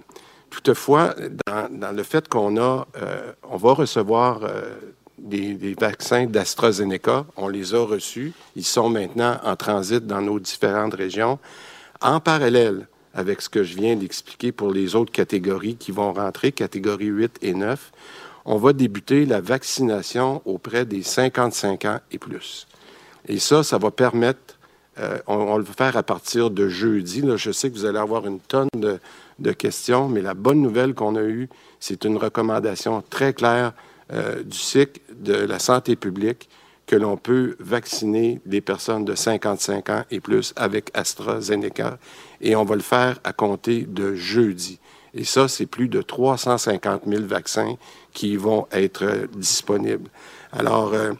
Toutefois, 0.49 1.15
dans, 1.47 1.95
le 1.95 2.03
fait 2.03 2.27
qu'on 2.27 2.57
a, 2.57 2.87
euh, 3.01 3.31
on 3.49 3.57
va 3.57 3.73
recevoir 3.73 4.41
euh, 4.43 4.75
des, 5.17 5.75
vaccins 5.79 6.25
d'AstraZeneca, 6.25 7.25
on 7.37 7.47
les 7.47 7.75
a 7.75 7.83
reçus. 7.83 8.33
Ils 8.55 8.65
sont 8.65 8.89
maintenant 8.89 9.37
en 9.43 9.55
transit 9.55 10.05
dans 10.05 10.21
nos 10.21 10.39
différentes 10.39 10.93
régions. 10.93 11.39
En 12.01 12.19
parallèle 12.19 12.87
avec 13.13 13.41
ce 13.41 13.49
que 13.49 13.63
je 13.63 13.75
viens 13.75 13.95
d'expliquer 13.95 14.51
pour 14.51 14.71
les 14.71 14.95
autres 14.95 15.11
catégories 15.11 15.75
qui 15.75 15.91
vont 15.91 16.13
rentrer, 16.13 16.51
catégories 16.51 17.07
8 17.07 17.39
et 17.41 17.53
9, 17.53 17.91
on 18.45 18.57
va 18.57 18.73
débuter 18.73 19.25
la 19.25 19.41
vaccination 19.41 20.41
auprès 20.45 20.85
des 20.85 21.03
55 21.03 21.85
ans 21.85 21.99
et 22.11 22.17
plus. 22.17 22.67
Et 23.27 23.39
ça, 23.39 23.63
ça 23.63 23.77
va 23.77 23.91
permettre, 23.91 24.57
euh, 24.99 25.19
on, 25.27 25.35
on 25.35 25.53
va 25.53 25.57
le 25.57 25.65
faire 25.65 25.97
à 25.97 26.03
partir 26.03 26.49
de 26.49 26.67
jeudi. 26.69 27.23
Je 27.35 27.51
sais 27.51 27.69
que 27.69 27.75
vous 27.75 27.85
allez 27.85 27.99
avoir 27.99 28.25
une 28.25 28.39
tonne 28.39 28.69
de, 28.75 28.99
de 29.39 29.51
questions, 29.51 30.07
mais 30.09 30.21
la 30.21 30.33
bonne 30.33 30.61
nouvelle 30.61 30.93
qu'on 30.93 31.15
a 31.15 31.23
eue, 31.23 31.49
c'est 31.79 32.05
une 32.05 32.17
recommandation 32.17 33.03
très 33.09 33.33
claire 33.33 33.73
euh, 34.11 34.43
du 34.43 34.57
cycle 34.57 34.99
de 35.15 35.33
la 35.33 35.59
santé 35.59 35.95
publique 35.95 36.49
que 36.85 36.95
l'on 36.95 37.17
peut 37.17 37.55
vacciner 37.59 38.41
les 38.45 38.61
personnes 38.61 39.05
de 39.05 39.13
55 39.13 39.89
ans 39.89 40.03
et 40.09 40.19
plus 40.19 40.53
avec 40.55 40.89
AstraZeneca. 40.95 41.99
Et 42.41 42.55
on 42.55 42.65
va 42.65 42.75
le 42.75 42.81
faire 42.81 43.19
à 43.23 43.31
compter 43.31 43.81
de 43.81 44.15
jeudi. 44.15 44.79
Et 45.13 45.23
ça, 45.23 45.47
c'est 45.47 45.67
plus 45.67 45.87
de 45.87 46.01
350 46.01 47.03
000 47.05 47.23
vaccins 47.25 47.75
qui 48.13 48.35
vont 48.37 48.67
être 48.71 49.05
euh, 49.05 49.27
disponibles. 49.35 50.09
Alors, 50.51 50.93
euh, 50.93 51.13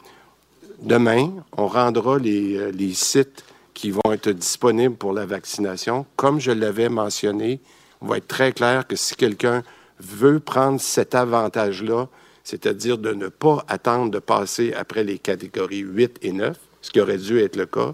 demain, 0.82 1.32
on 1.56 1.68
rendra 1.68 2.18
les 2.18 2.94
sites 2.94 3.44
qui 3.80 3.92
vont 3.92 4.12
être 4.12 4.30
disponibles 4.30 4.96
pour 4.96 5.14
la 5.14 5.26
vaccination. 5.26 6.06
Comme 6.18 6.42
je 6.42 6.52
l'avais 6.52 6.90
mentionné, 6.90 7.62
on 8.02 8.08
va 8.08 8.18
être 8.18 8.28
très 8.28 8.52
clair 8.52 8.88
que 8.88 8.96
si 8.96 9.16
quelqu'un 9.16 9.64
veut 10.00 10.40
prendre 10.40 10.80
cet 10.80 11.16
avantage-là, 11.16 12.08
c'est-à-dire 12.44 12.98
de 12.98 13.14
ne 13.14 13.28
pas 13.28 13.64
attendre 13.68 14.12
de 14.12 14.20
passer 14.20 14.74
après 14.74 15.04
les 15.04 15.20
catégories 15.20 15.80
8 15.80 16.20
et 16.22 16.32
9, 16.32 16.58
ce 16.82 16.92
qui 16.92 17.00
aurait 17.00 17.18
dû 17.18 17.40
être 17.40 17.58
le 17.58 17.66
cas, 17.66 17.94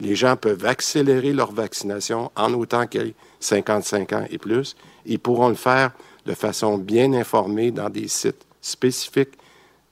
les 0.00 0.16
gens 0.16 0.36
peuvent 0.36 0.64
accélérer 0.66 1.32
leur 1.32 1.52
vaccination 1.52 2.30
en 2.36 2.52
autant 2.54 2.86
qu'ils 2.86 3.00
aient 3.08 3.14
55 3.40 4.12
ans 4.12 4.26
et 4.28 4.38
plus. 4.38 4.76
Ils 5.06 5.18
pourront 5.18 5.48
le 5.48 5.54
faire 5.54 5.92
de 6.26 6.34
façon 6.34 6.78
bien 6.78 7.12
informée 7.12 7.70
dans 7.70 7.90
des 7.90 8.08
sites 8.08 8.44
spécifiques, 8.60 9.38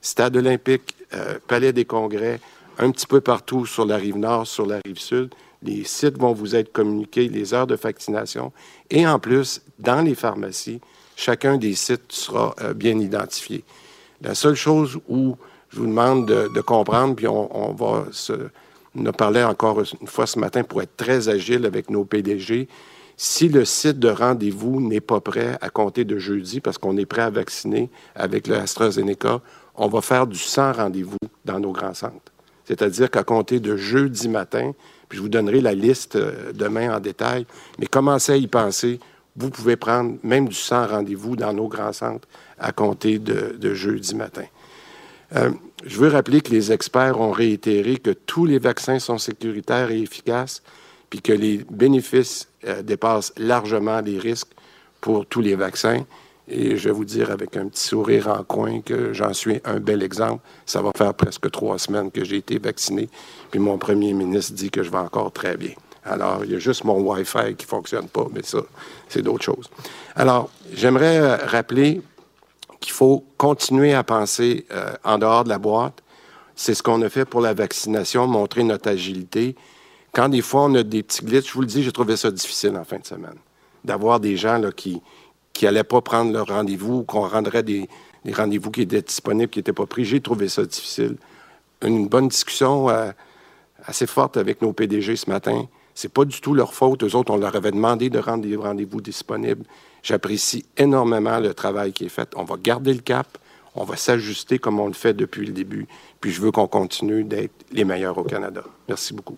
Stade 0.01 0.35
olympique, 0.35 0.95
euh, 1.13 1.39
Palais 1.47 1.71
des 1.71 1.85
congrès, 1.85 2.41
un 2.77 2.91
petit 2.91 3.07
peu 3.07 3.21
partout 3.21 3.65
sur 3.65 3.85
la 3.85 3.95
rive 3.95 4.17
nord, 4.17 4.45
sur 4.45 4.65
la 4.65 4.79
rive 4.85 4.99
sud. 4.99 5.33
Les 5.63 5.83
sites 5.83 6.17
vont 6.17 6.33
vous 6.33 6.55
être 6.55 6.71
communiqués, 6.71 7.29
les 7.29 7.53
heures 7.53 7.67
de 7.67 7.75
vaccination. 7.75 8.51
Et 8.89 9.07
en 9.07 9.19
plus, 9.19 9.61
dans 9.79 10.01
les 10.01 10.15
pharmacies, 10.15 10.81
chacun 11.15 11.57
des 11.57 11.73
sites 11.73 12.11
sera 12.11 12.53
euh, 12.61 12.73
bien 12.73 12.99
identifié. 12.99 13.63
La 14.21 14.35
seule 14.35 14.55
chose 14.55 14.99
où 15.07 15.35
je 15.69 15.79
vous 15.79 15.87
demande 15.87 16.27
de, 16.27 16.61
comprendre, 16.61 17.15
puis 17.15 17.27
on, 17.27 17.73
va 17.73 18.05
se, 18.11 18.33
a 18.33 19.11
parlé 19.11 19.43
encore 19.43 19.79
une 19.79 20.07
fois 20.07 20.27
ce 20.27 20.37
matin 20.37 20.63
pour 20.63 20.81
être 20.81 20.95
très 20.95 21.29
agile 21.29 21.65
avec 21.65 21.89
nos 21.89 22.05
PDG. 22.05 22.67
Si 23.17 23.47
le 23.49 23.65
site 23.65 23.99
de 23.99 24.09
rendez-vous 24.09 24.81
n'est 24.81 25.01
pas 25.01 25.19
prêt 25.19 25.57
à 25.61 25.69
compter 25.69 26.05
de 26.05 26.17
jeudi, 26.17 26.61
parce 26.61 26.77
qu'on 26.77 26.97
est 26.97 27.05
prêt 27.05 27.23
à 27.23 27.29
vacciner 27.29 27.89
avec 28.15 28.47
le 28.47 28.55
AstraZeneca, 28.55 29.41
on 29.75 29.87
va 29.87 30.01
faire 30.01 30.27
du 30.27 30.37
sans 30.37 30.71
rendez-vous 30.71 31.17
dans 31.45 31.59
nos 31.59 31.71
grands 31.71 31.93
centres. 31.93 32.31
C'est-à-dire 32.65 33.09
qu'à 33.09 33.23
compter 33.23 33.59
de 33.59 33.75
jeudi 33.75 34.29
matin, 34.29 34.73
je 35.13 35.21
vous 35.21 35.29
donnerai 35.29 35.61
la 35.61 35.73
liste 35.73 36.15
euh, 36.15 36.51
demain 36.53 36.95
en 36.95 36.99
détail, 36.99 37.45
mais 37.79 37.85
commencez 37.85 38.31
à 38.33 38.35
y 38.35 38.47
penser. 38.47 38.99
Vous 39.35 39.49
pouvez 39.49 39.75
prendre 39.75 40.17
même 40.23 40.47
du 40.47 40.55
sans 40.55 40.87
rendez-vous 40.87 41.35
dans 41.35 41.53
nos 41.53 41.67
grands 41.67 41.93
centres 41.93 42.27
à 42.59 42.71
compter 42.71 43.19
de, 43.19 43.55
de 43.57 43.73
jeudi 43.73 44.15
matin. 44.15 44.45
Euh, 45.35 45.51
je 45.85 45.97
veux 45.97 46.09
rappeler 46.09 46.41
que 46.41 46.51
les 46.51 46.71
experts 46.71 47.19
ont 47.19 47.31
réitéré 47.31 47.97
que 47.97 48.11
tous 48.11 48.45
les 48.45 48.59
vaccins 48.59 48.99
sont 48.99 49.17
sécuritaires 49.17 49.91
et 49.91 50.01
efficaces, 50.01 50.61
puis 51.09 51.21
que 51.21 51.33
les 51.33 51.65
bénéfices 51.69 52.47
euh, 52.65 52.81
dépassent 52.81 53.33
largement 53.37 54.01
les 54.01 54.19
risques 54.19 54.51
pour 55.01 55.25
tous 55.25 55.41
les 55.41 55.55
vaccins. 55.55 56.05
Et 56.47 56.75
je 56.75 56.89
vais 56.89 56.93
vous 56.93 57.05
dire 57.05 57.31
avec 57.31 57.55
un 57.55 57.67
petit 57.67 57.83
sourire 57.83 58.27
en 58.27 58.43
coin 58.43 58.81
que 58.81 59.13
j'en 59.13 59.33
suis 59.33 59.61
un 59.63 59.79
bel 59.79 60.03
exemple. 60.03 60.41
Ça 60.65 60.81
va 60.81 60.91
faire 60.95 61.13
presque 61.13 61.49
trois 61.51 61.79
semaines 61.79 62.11
que 62.11 62.23
j'ai 62.25 62.37
été 62.37 62.59
vacciné, 62.59 63.09
puis 63.49 63.59
mon 63.59 63.77
premier 63.77 64.13
ministre 64.13 64.53
dit 64.53 64.69
que 64.69 64.83
je 64.83 64.91
vais 64.91 64.97
encore 64.97 65.31
très 65.31 65.55
bien. 65.55 65.73
Alors, 66.05 66.43
il 66.43 66.51
y 66.51 66.55
a 66.55 66.59
juste 66.59 66.83
mon 66.83 66.99
Wi-Fi 66.99 67.55
qui 67.57 67.65
ne 67.65 67.69
fonctionne 67.69 68.07
pas, 68.07 68.27
mais 68.33 68.43
ça, 68.43 68.59
c'est 69.07 69.21
d'autres 69.21 69.45
choses. 69.45 69.69
Alors, 70.15 70.49
j'aimerais 70.73 71.17
euh, 71.17 71.37
rappeler 71.45 72.01
qu'il 72.81 72.91
faut 72.91 73.23
continuer 73.37 73.93
à 73.93 74.03
penser 74.03 74.65
euh, 74.71 74.93
en 75.05 75.17
dehors 75.17 75.45
de 75.45 75.49
la 75.49 75.59
boîte. 75.59 76.03
C'est 76.55 76.73
ce 76.73 76.83
qu'on 76.83 77.01
a 77.01 77.09
fait 77.09 77.25
pour 77.25 77.39
la 77.39 77.53
vaccination, 77.53 78.27
montrer 78.27 78.63
notre 78.63 78.89
agilité. 78.89 79.55
Quand 80.11 80.27
des 80.27 80.41
fois 80.41 80.63
on 80.63 80.75
a 80.75 80.83
des 80.83 81.01
petits 81.03 81.23
glitches, 81.23 81.47
je 81.47 81.53
vous 81.53 81.61
le 81.61 81.67
dis, 81.67 81.83
j'ai 81.83 81.91
trouvé 81.91 82.17
ça 82.17 82.29
difficile 82.29 82.75
en 82.75 82.83
fin 82.83 82.99
de 82.99 83.05
semaine. 83.05 83.37
D'avoir 83.85 84.19
des 84.19 84.35
gens 84.35 84.57
là, 84.57 84.71
qui 84.71 85.01
qui 85.53 85.65
n'allaient 85.65 85.83
pas 85.83 86.01
prendre 86.01 86.33
leur 86.33 86.47
rendez-vous, 86.47 87.03
qu'on 87.03 87.27
rendrait 87.27 87.63
des, 87.63 87.87
rendez-vous 88.31 88.71
qui 88.71 88.81
étaient 88.81 89.01
disponibles, 89.01 89.49
qui 89.49 89.59
n'étaient 89.59 89.71
pas 89.71 89.85
pris. 89.85 90.03
J'ai 90.03 90.19
trouvé 90.19 90.49
ça 90.49 90.65
difficile. 90.65 91.15
Une 91.83 92.07
bonne 92.07 92.27
discussion 92.27 92.89
euh, 92.89 93.11
assez 93.85 94.07
forte 94.07 94.37
avec 94.37 94.61
nos 94.61 94.73
PDG 94.73 95.15
ce 95.15 95.29
matin. 95.29 95.67
C'est 95.93 96.11
pas 96.11 96.25
du 96.25 96.41
tout 96.41 96.55
leur 96.55 96.73
faute. 96.73 97.03
Eux 97.03 97.15
autres, 97.15 97.31
on 97.31 97.37
leur 97.37 97.55
avait 97.55 97.71
demandé 97.71 98.09
de 98.09 98.17
rendre 98.17 98.43
des 98.43 98.55
rendez-vous 98.55 98.99
disponibles. 98.99 99.63
J'apprécie 100.01 100.65
énormément 100.75 101.39
le 101.39 101.53
travail 101.53 101.93
qui 101.93 102.05
est 102.05 102.09
fait. 102.09 102.29
On 102.35 102.43
va 102.43 102.55
garder 102.57 102.93
le 102.93 103.01
cap. 103.01 103.37
On 103.75 103.83
va 103.83 103.95
s'ajuster 103.95 104.59
comme 104.59 104.79
on 104.79 104.87
le 104.87 104.93
fait 104.93 105.13
depuis 105.13 105.45
le 105.45 105.53
début. 105.53 105.87
Puis 106.19 106.31
je 106.31 106.41
veux 106.41 106.51
qu'on 106.51 106.67
continue 106.67 107.23
d'être 107.23 107.53
les 107.71 107.85
meilleurs 107.85 108.17
au 108.17 108.23
Canada. 108.23 108.63
Merci 108.87 109.13
beaucoup. 109.13 109.37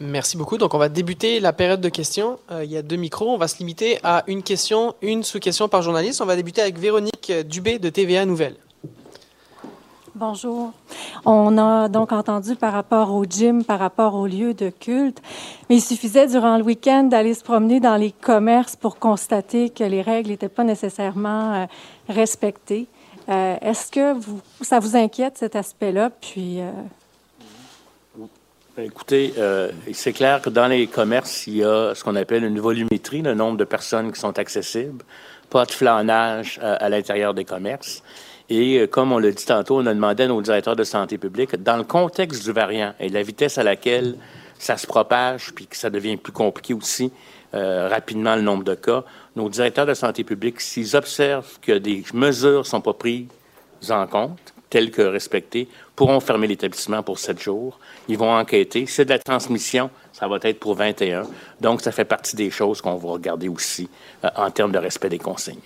Merci 0.00 0.36
beaucoup. 0.36 0.58
Donc, 0.58 0.74
on 0.74 0.78
va 0.78 0.88
débuter 0.88 1.40
la 1.40 1.52
période 1.52 1.80
de 1.80 1.88
questions. 1.88 2.38
Euh, 2.52 2.64
il 2.64 2.70
y 2.70 2.76
a 2.76 2.82
deux 2.82 2.96
micros. 2.96 3.30
On 3.30 3.38
va 3.38 3.48
se 3.48 3.58
limiter 3.58 3.98
à 4.04 4.22
une 4.28 4.44
question, 4.44 4.94
une 5.02 5.24
sous-question 5.24 5.68
par 5.68 5.82
journaliste. 5.82 6.20
On 6.20 6.26
va 6.26 6.36
débuter 6.36 6.60
avec 6.60 6.78
Véronique 6.78 7.32
Dubé 7.46 7.80
de 7.80 7.88
TVA 7.88 8.24
Nouvelles. 8.24 8.56
Bonjour. 10.14 10.72
On 11.24 11.58
a 11.58 11.88
donc 11.88 12.12
entendu 12.12 12.56
par 12.56 12.72
rapport 12.72 13.14
au 13.14 13.24
gym, 13.24 13.62
par 13.62 13.78
rapport 13.78 14.14
au 14.14 14.26
lieu 14.26 14.52
de 14.52 14.68
culte, 14.68 15.22
mais 15.68 15.76
il 15.76 15.80
suffisait 15.80 16.26
durant 16.26 16.56
le 16.56 16.64
week-end 16.64 17.04
d'aller 17.04 17.34
se 17.34 17.44
promener 17.44 17.78
dans 17.78 17.94
les 17.94 18.10
commerces 18.10 18.74
pour 18.74 18.98
constater 18.98 19.70
que 19.70 19.84
les 19.84 20.02
règles 20.02 20.30
n'étaient 20.30 20.48
pas 20.48 20.64
nécessairement 20.64 21.54
euh, 21.54 21.66
respectées. 22.08 22.88
Euh, 23.28 23.56
Est-ce 23.60 23.92
que 23.92 24.20
ça 24.60 24.80
vous 24.80 24.96
inquiète 24.96 25.38
cet 25.38 25.54
aspect-là? 25.54 26.10
Puis, 26.10 26.58
Écoutez, 28.80 29.34
euh, 29.38 29.72
c'est 29.92 30.12
clair 30.12 30.40
que 30.40 30.50
dans 30.50 30.68
les 30.68 30.86
commerces, 30.86 31.48
il 31.48 31.56
y 31.56 31.64
a 31.64 31.96
ce 31.96 32.04
qu'on 32.04 32.14
appelle 32.14 32.44
une 32.44 32.60
volumétrie, 32.60 33.22
le 33.22 33.34
nombre 33.34 33.56
de 33.56 33.64
personnes 33.64 34.12
qui 34.12 34.20
sont 34.20 34.38
accessibles, 34.38 35.04
pas 35.50 35.64
de 35.64 35.72
flanage 35.72 36.60
euh, 36.62 36.76
à 36.78 36.88
l'intérieur 36.88 37.34
des 37.34 37.44
commerces. 37.44 38.04
Et 38.48 38.78
euh, 38.78 38.86
comme 38.86 39.10
on 39.10 39.18
l'a 39.18 39.32
dit 39.32 39.44
tantôt, 39.44 39.78
on 39.78 39.86
a 39.86 39.94
demandé 39.94 40.22
à 40.22 40.26
nos 40.28 40.40
directeurs 40.40 40.76
de 40.76 40.84
santé 40.84 41.18
publique, 41.18 41.56
dans 41.56 41.76
le 41.76 41.82
contexte 41.82 42.44
du 42.44 42.52
variant 42.52 42.94
et 43.00 43.08
la 43.08 43.24
vitesse 43.24 43.58
à 43.58 43.64
laquelle 43.64 44.16
ça 44.60 44.76
se 44.76 44.86
propage, 44.86 45.52
puis 45.56 45.66
que 45.66 45.76
ça 45.76 45.90
devient 45.90 46.16
plus 46.16 46.32
compliqué 46.32 46.72
aussi 46.72 47.10
euh, 47.54 47.88
rapidement 47.88 48.36
le 48.36 48.42
nombre 48.42 48.62
de 48.62 48.76
cas, 48.76 49.02
nos 49.34 49.48
directeurs 49.48 49.86
de 49.86 49.94
santé 49.94 50.22
publique, 50.22 50.60
s'ils 50.60 50.94
observent 50.94 51.58
que 51.60 51.72
des 51.72 52.04
mesures 52.14 52.64
sont 52.64 52.80
pas 52.80 52.92
prises 52.92 53.26
en 53.90 54.06
compte, 54.06 54.54
telles 54.70 54.90
que 54.90 55.02
respectées, 55.02 55.68
pourront 55.96 56.20
fermer 56.20 56.46
l'établissement 56.46 57.02
pour 57.02 57.18
sept 57.18 57.40
jours. 57.40 57.78
Ils 58.08 58.18
vont 58.18 58.32
enquêter. 58.32 58.86
Si 58.86 58.94
c'est 58.94 59.04
de 59.04 59.10
la 59.10 59.18
transmission, 59.18 59.90
ça 60.12 60.28
va 60.28 60.38
être 60.42 60.58
pour 60.58 60.74
21. 60.74 61.24
Donc, 61.60 61.80
ça 61.80 61.92
fait 61.92 62.04
partie 62.04 62.36
des 62.36 62.50
choses 62.50 62.80
qu'on 62.80 62.96
va 62.96 63.08
regarder 63.10 63.48
aussi 63.48 63.88
euh, 64.24 64.28
en 64.36 64.50
termes 64.50 64.72
de 64.72 64.78
respect 64.78 65.08
des 65.08 65.18
consignes. 65.18 65.60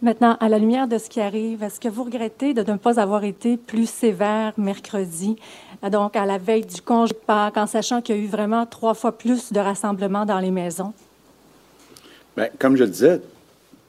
maintenant, 0.00 0.36
à 0.40 0.48
la 0.48 0.58
lumière 0.58 0.88
de 0.88 0.98
ce 0.98 1.08
qui 1.08 1.20
arrive, 1.20 1.62
est-ce 1.62 1.80
que 1.80 1.88
vous 1.88 2.04
regrettez 2.04 2.54
de 2.54 2.70
ne 2.70 2.76
pas 2.76 3.00
avoir 3.00 3.24
été 3.24 3.56
plus 3.56 3.88
sévère 3.88 4.52
mercredi, 4.56 5.36
euh, 5.84 5.90
donc 5.90 6.16
à 6.16 6.26
la 6.26 6.38
veille 6.38 6.66
du 6.66 6.80
congé 6.82 7.14
de 7.14 7.18
Pâques, 7.18 7.56
en 7.56 7.66
sachant 7.66 8.00
qu'il 8.02 8.16
y 8.16 8.18
a 8.18 8.22
eu 8.22 8.26
vraiment 8.26 8.66
trois 8.66 8.94
fois 8.94 9.12
plus 9.12 9.52
de 9.52 9.60
rassemblements 9.60 10.26
dans 10.26 10.38
les 10.38 10.50
maisons? 10.50 10.92
Bien, 12.36 12.48
comme 12.58 12.76
je 12.76 12.84
le 12.84 12.90
disais 12.90 13.20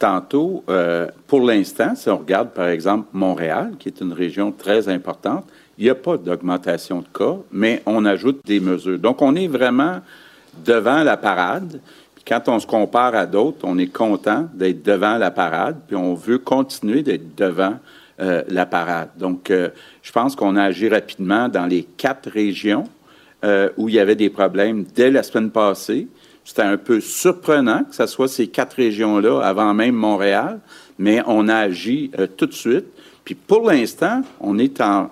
tantôt, 0.03 0.65
euh, 0.67 1.07
pour 1.27 1.39
l'instant, 1.39 1.95
si 1.95 2.09
on 2.09 2.17
regarde 2.17 2.49
par 2.49 2.67
exemple 2.67 3.07
Montréal, 3.13 3.71
qui 3.79 3.87
est 3.87 4.01
une 4.01 4.11
région 4.11 4.51
très 4.51 4.89
importante, 4.89 5.45
il 5.77 5.85
n'y 5.85 5.89
a 5.89 5.95
pas 5.95 6.17
d'augmentation 6.17 6.99
de 6.99 7.07
cas, 7.17 7.37
mais 7.53 7.81
on 7.85 8.03
ajoute 8.03 8.41
des 8.45 8.59
mesures. 8.59 8.99
Donc, 8.99 9.21
on 9.21 9.33
est 9.33 9.47
vraiment 9.47 10.01
devant 10.65 11.03
la 11.03 11.15
parade. 11.15 11.79
Quand 12.27 12.49
on 12.49 12.59
se 12.59 12.67
compare 12.67 13.15
à 13.15 13.25
d'autres, 13.25 13.59
on 13.63 13.77
est 13.77 13.87
content 13.87 14.49
d'être 14.53 14.83
devant 14.83 15.17
la 15.17 15.31
parade, 15.31 15.77
puis 15.87 15.95
on 15.95 16.15
veut 16.15 16.37
continuer 16.37 17.01
d'être 17.01 17.33
devant 17.37 17.79
euh, 18.19 18.43
la 18.49 18.65
parade. 18.65 19.09
Donc, 19.17 19.49
euh, 19.51 19.69
je 20.01 20.11
pense 20.11 20.35
qu'on 20.35 20.57
a 20.57 20.63
agi 20.63 20.89
rapidement 20.89 21.47
dans 21.47 21.65
les 21.65 21.83
quatre 21.83 22.29
régions 22.29 22.83
où 23.75 23.89
il 23.89 23.95
y 23.95 23.99
avait 23.99 24.15
des 24.15 24.29
problèmes 24.29 24.85
dès 24.95 25.11
la 25.11 25.21
semaine 25.21 25.51
passée. 25.51 26.07
C'était 26.45 26.63
un 26.63 26.77
peu 26.77 26.99
surprenant 26.99 27.83
que 27.83 27.95
ce 27.95 28.05
soit 28.05 28.27
ces 28.27 28.47
quatre 28.47 28.73
régions-là 28.73 29.39
avant 29.41 29.73
même 29.73 29.95
Montréal, 29.95 30.59
mais 30.99 31.21
on 31.25 31.47
a 31.47 31.55
agi 31.55 32.11
euh, 32.19 32.27
tout 32.27 32.45
de 32.45 32.53
suite. 32.53 32.85
Puis 33.23 33.35
pour 33.35 33.69
l'instant, 33.69 34.21
on 34.41 34.57
est 34.59 34.81
en 34.81 35.09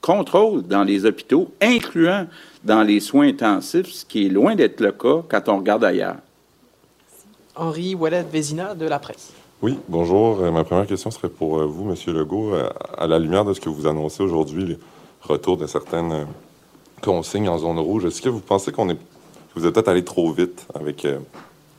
contrôle 0.00 0.62
dans 0.62 0.84
les 0.84 1.04
hôpitaux, 1.04 1.50
incluant 1.60 2.26
dans 2.64 2.82
les 2.82 3.00
soins 3.00 3.28
intensifs, 3.28 3.88
ce 3.88 4.04
qui 4.04 4.26
est 4.26 4.28
loin 4.28 4.54
d'être 4.54 4.80
le 4.80 4.92
cas 4.92 5.22
quand 5.28 5.48
on 5.48 5.58
regarde 5.58 5.84
ailleurs. 5.84 6.16
Henri 7.56 7.94
Ouellet-Vézina 7.94 8.74
de 8.74 8.86
la 8.86 8.98
presse. 8.98 9.32
Oui, 9.60 9.78
bonjour. 9.88 10.40
Euh, 10.40 10.50
ma 10.50 10.64
première 10.64 10.86
question 10.86 11.10
serait 11.10 11.28
pour 11.28 11.58
euh, 11.58 11.66
vous, 11.66 11.84
Monsieur 11.84 12.12
Legault. 12.12 12.54
À 12.96 13.06
la 13.06 13.18
lumière 13.18 13.44
de 13.44 13.52
ce 13.52 13.60
que 13.60 13.68
vous 13.68 13.86
annoncez 13.86 14.22
aujourd'hui, 14.22 14.64
le 14.64 14.78
retour 15.22 15.56
de 15.56 15.66
certaines 15.66 16.26
consignes 17.02 17.48
en 17.48 17.58
zone 17.58 17.78
rouge, 17.78 18.04
est-ce 18.04 18.22
que 18.22 18.28
vous 18.28 18.40
pensez 18.40 18.72
qu'on 18.72 18.88
est, 18.88 18.98
vous 19.54 19.66
êtes 19.66 19.74
peut-être 19.74 19.88
allé 19.88 20.04
trop 20.04 20.32
vite 20.32 20.66
avec 20.74 21.06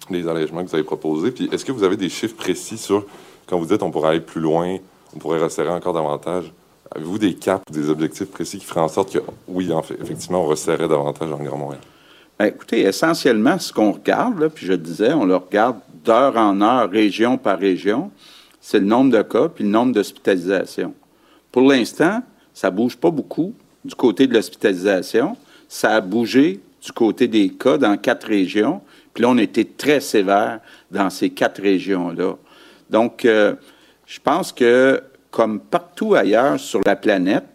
les 0.10 0.28
allègements 0.28 0.64
que 0.64 0.70
vous 0.70 0.76
avez 0.76 0.84
proposés? 0.84 1.32
Puis 1.32 1.50
est-ce 1.52 1.66
que 1.66 1.72
vous 1.72 1.84
avez 1.84 1.98
des 1.98 2.10
chiffres 2.10 2.36
précis 2.36 2.78
sur, 2.78 3.06
quand 3.48 3.58
vous 3.58 3.66
dites 3.66 3.84
on 3.84 3.92
pourrait 3.92 4.10
aller 4.10 4.20
plus 4.20 4.42
loin, 4.42 4.78
on 5.16 5.20
pourrait 5.20 5.40
resserrer 5.40 5.70
encore 5.70 5.94
davantage, 5.94 6.52
avez-vous 6.94 7.18
des 7.18 7.34
caps, 7.36 7.64
des 7.72 7.90
objectifs 7.90 8.30
précis 8.30 8.60
qui 8.60 8.66
feraient 8.66 8.82
en 8.82 8.88
sorte 8.88 9.14
que, 9.14 9.20
oui, 9.48 9.72
en 9.72 9.82
fait, 9.82 9.98
effectivement, 10.02 10.44
on 10.44 10.48
resserrait 10.48 10.88
davantage 10.88 11.32
en 11.32 11.38
Grand? 11.38 11.74
Ben, 12.38 12.46
écoutez, 12.46 12.82
essentiellement, 12.82 13.58
ce 13.60 13.72
qu'on 13.72 13.92
regarde, 13.92 14.48
puis 14.50 14.66
je 14.66 14.74
disais, 14.74 15.14
on 15.14 15.26
le 15.26 15.36
regarde 15.36 15.78
d'heure 16.04 16.36
en 16.38 16.60
heure, 16.62 16.90
région 16.90 17.38
par 17.38 17.60
région, 17.60 18.12
c'est 18.60 18.80
le 18.80 18.86
nombre 18.86 19.12
de 19.12 19.22
cas 19.22 19.48
puis 19.48 19.64
le 19.64 19.70
nombre 19.70 19.94
d'hospitalisations. 19.94 20.94
Pour 21.52 21.64
l'instant, 21.64 22.22
ça 22.54 22.70
ne 22.70 22.76
bouge 22.76 22.98
pas 22.98 23.12
beaucoup 23.12 23.54
du 23.84 23.96
côté 23.96 24.28
de 24.28 24.34
l'hospitalisation. 24.34 25.36
Ça 25.68 25.96
a 25.96 26.02
bougé 26.02 26.60
du 26.84 26.92
côté 26.92 27.28
des 27.28 27.50
cas 27.50 27.78
dans 27.78 27.98
quatre 27.98 28.28
régions. 28.28 28.82
Puis 29.14 29.24
là, 29.24 29.30
on 29.30 29.38
était 29.38 29.66
très 29.66 30.00
sévère 30.00 30.60
dans 30.90 31.10
ces 31.10 31.30
quatre 31.30 31.62
régions-là. 31.62 32.36
Donc, 32.90 33.26
euh, 33.26 33.56
je 34.06 34.20
pense 34.20 34.52
que, 34.52 35.02
comme 35.30 35.60
partout 35.60 36.16
ailleurs 36.16 36.60
sur 36.60 36.82
la 36.86 36.96
planète, 36.96 37.46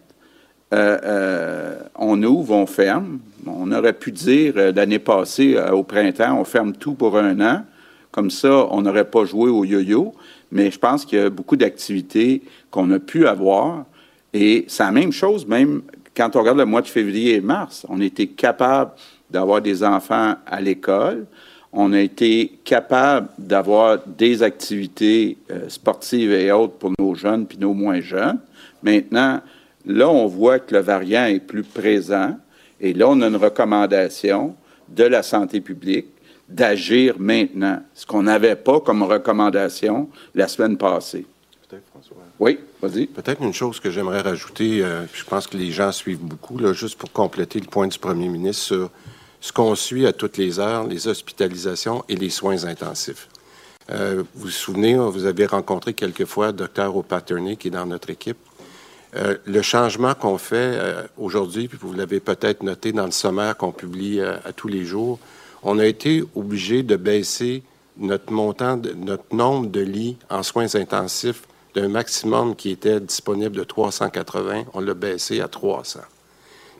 euh, 0.73 0.97
euh, 1.03 1.79
on 1.95 2.21
ouvre, 2.23 2.55
on 2.55 2.65
ferme. 2.65 3.19
On 3.45 3.71
aurait 3.71 3.93
pu 3.93 4.11
dire 4.11 4.55
l'année 4.75 4.99
passée, 4.99 5.57
au 5.71 5.83
printemps, 5.83 6.37
on 6.39 6.43
ferme 6.43 6.73
tout 6.73 6.95
pour 6.95 7.17
un 7.17 7.39
an. 7.39 7.63
Comme 8.11 8.29
ça, 8.29 8.67
on 8.71 8.81
n'aurait 8.81 9.09
pas 9.09 9.25
joué 9.25 9.49
au 9.49 9.63
yo-yo, 9.63 10.13
mais 10.51 10.71
je 10.71 10.79
pense 10.79 11.05
qu'il 11.05 11.19
y 11.19 11.21
a 11.21 11.29
beaucoup 11.29 11.55
d'activités 11.55 12.41
qu'on 12.71 12.89
a 12.91 12.99
pu 12.99 13.27
avoir. 13.27 13.85
Et 14.33 14.65
c'est 14.67 14.83
la 14.83 14.91
même 14.91 15.11
chose, 15.11 15.47
même 15.47 15.81
quand 16.17 16.35
on 16.35 16.39
regarde 16.39 16.57
le 16.57 16.65
mois 16.65 16.81
de 16.81 16.87
février 16.87 17.35
et 17.35 17.41
mars. 17.41 17.85
On 17.89 18.01
était 18.01 18.27
capable 18.27 18.91
d'avoir 19.29 19.61
des 19.61 19.83
enfants 19.83 20.35
à 20.45 20.61
l'école. 20.61 21.25
On 21.73 21.93
a 21.93 21.99
été 21.99 22.59
capable 22.63 23.27
d'avoir 23.37 23.99
des 24.05 24.41
activités 24.41 25.37
euh, 25.51 25.67
sportives 25.69 26.31
et 26.31 26.51
autres 26.51 26.73
pour 26.73 26.91
nos 26.97 27.13
jeunes 27.13 27.45
puis 27.45 27.57
nos 27.57 27.73
moins 27.73 28.01
jeunes. 28.01 28.39
Maintenant, 28.83 29.41
là, 29.85 30.09
on 30.09 30.27
voit 30.27 30.59
que 30.59 30.75
le 30.75 30.81
variant 30.81 31.25
est 31.25 31.39
plus 31.39 31.63
présent. 31.63 32.37
Et 32.79 32.93
là, 32.93 33.09
on 33.09 33.21
a 33.21 33.27
une 33.27 33.35
recommandation 33.35 34.55
de 34.87 35.03
la 35.03 35.23
santé 35.23 35.61
publique 35.61 36.07
d'agir 36.47 37.15
maintenant, 37.19 37.81
ce 37.93 38.05
qu'on 38.05 38.23
n'avait 38.23 38.55
pas 38.55 38.79
comme 38.79 39.03
recommandation 39.03 40.09
la 40.33 40.47
semaine 40.47 40.77
passée. 40.77 41.25
Peut-être, 41.67 41.83
François. 41.89 42.17
Oui, 42.39 42.59
vas-y. 42.81 43.07
Peut-être 43.07 43.41
une 43.41 43.53
chose 43.53 43.79
que 43.79 43.91
j'aimerais 43.91 44.21
rajouter, 44.21 44.83
euh, 44.83 45.05
je 45.13 45.23
pense 45.25 45.47
que 45.47 45.57
les 45.57 45.71
gens 45.71 45.91
suivent 45.91 46.21
beaucoup, 46.21 46.57
là, 46.57 46.71
juste 46.71 46.97
pour 46.97 47.11
compléter 47.11 47.59
le 47.59 47.65
point 47.65 47.87
du 47.87 47.99
premier 47.99 48.29
ministre 48.29 48.63
sur 48.63 48.89
ce 49.47 49.53
qu'on 49.53 49.75
suit 49.75 50.05
à 50.05 50.11
toutes 50.11 50.35
les 50.35 50.59
heures, 50.59 50.85
les 50.85 51.07
hospitalisations 51.07 52.03
et 52.09 52.15
les 52.15 52.29
soins 52.29 52.65
intensifs. 52.65 53.29
Euh, 53.89 54.23
vous 54.35 54.41
vous 54.41 54.49
souvenez, 54.49 54.95
vous 54.95 55.25
avez 55.25 55.45
rencontré 55.45 55.93
quelquefois 55.93 56.51
Dr. 56.51 56.93
O'Patterney 56.93 57.55
qui 57.55 57.69
est 57.69 57.71
dans 57.71 57.85
notre 57.85 58.09
équipe. 58.09 58.37
Euh, 59.15 59.37
le 59.45 59.61
changement 59.61 60.13
qu'on 60.15 60.37
fait 60.37 60.77
aujourd'hui, 61.17 61.69
puis 61.69 61.77
vous 61.81 61.93
l'avez 61.93 62.19
peut-être 62.19 62.61
noté 62.61 62.91
dans 62.91 63.05
le 63.05 63.11
sommaire 63.11 63.55
qu'on 63.55 63.71
publie 63.71 64.19
à 64.19 64.51
tous 64.53 64.67
les 64.67 64.83
jours, 64.83 65.17
on 65.63 65.79
a 65.79 65.85
été 65.85 66.25
obligé 66.35 66.83
de 66.83 66.97
baisser 66.97 67.63
notre 67.95 68.33
montant, 68.33 68.77
notre 68.97 69.33
nombre 69.33 69.67
de 69.67 69.79
lits 69.79 70.17
en 70.29 70.43
soins 70.43 70.75
intensifs 70.75 71.43
d'un 71.73 71.87
maximum 71.87 72.53
qui 72.53 72.71
était 72.71 72.99
disponible 72.99 73.55
de 73.55 73.63
380, 73.63 74.65
on 74.73 74.81
l'a 74.81 74.93
baissé 74.93 75.39
à 75.39 75.47
300. 75.47 76.01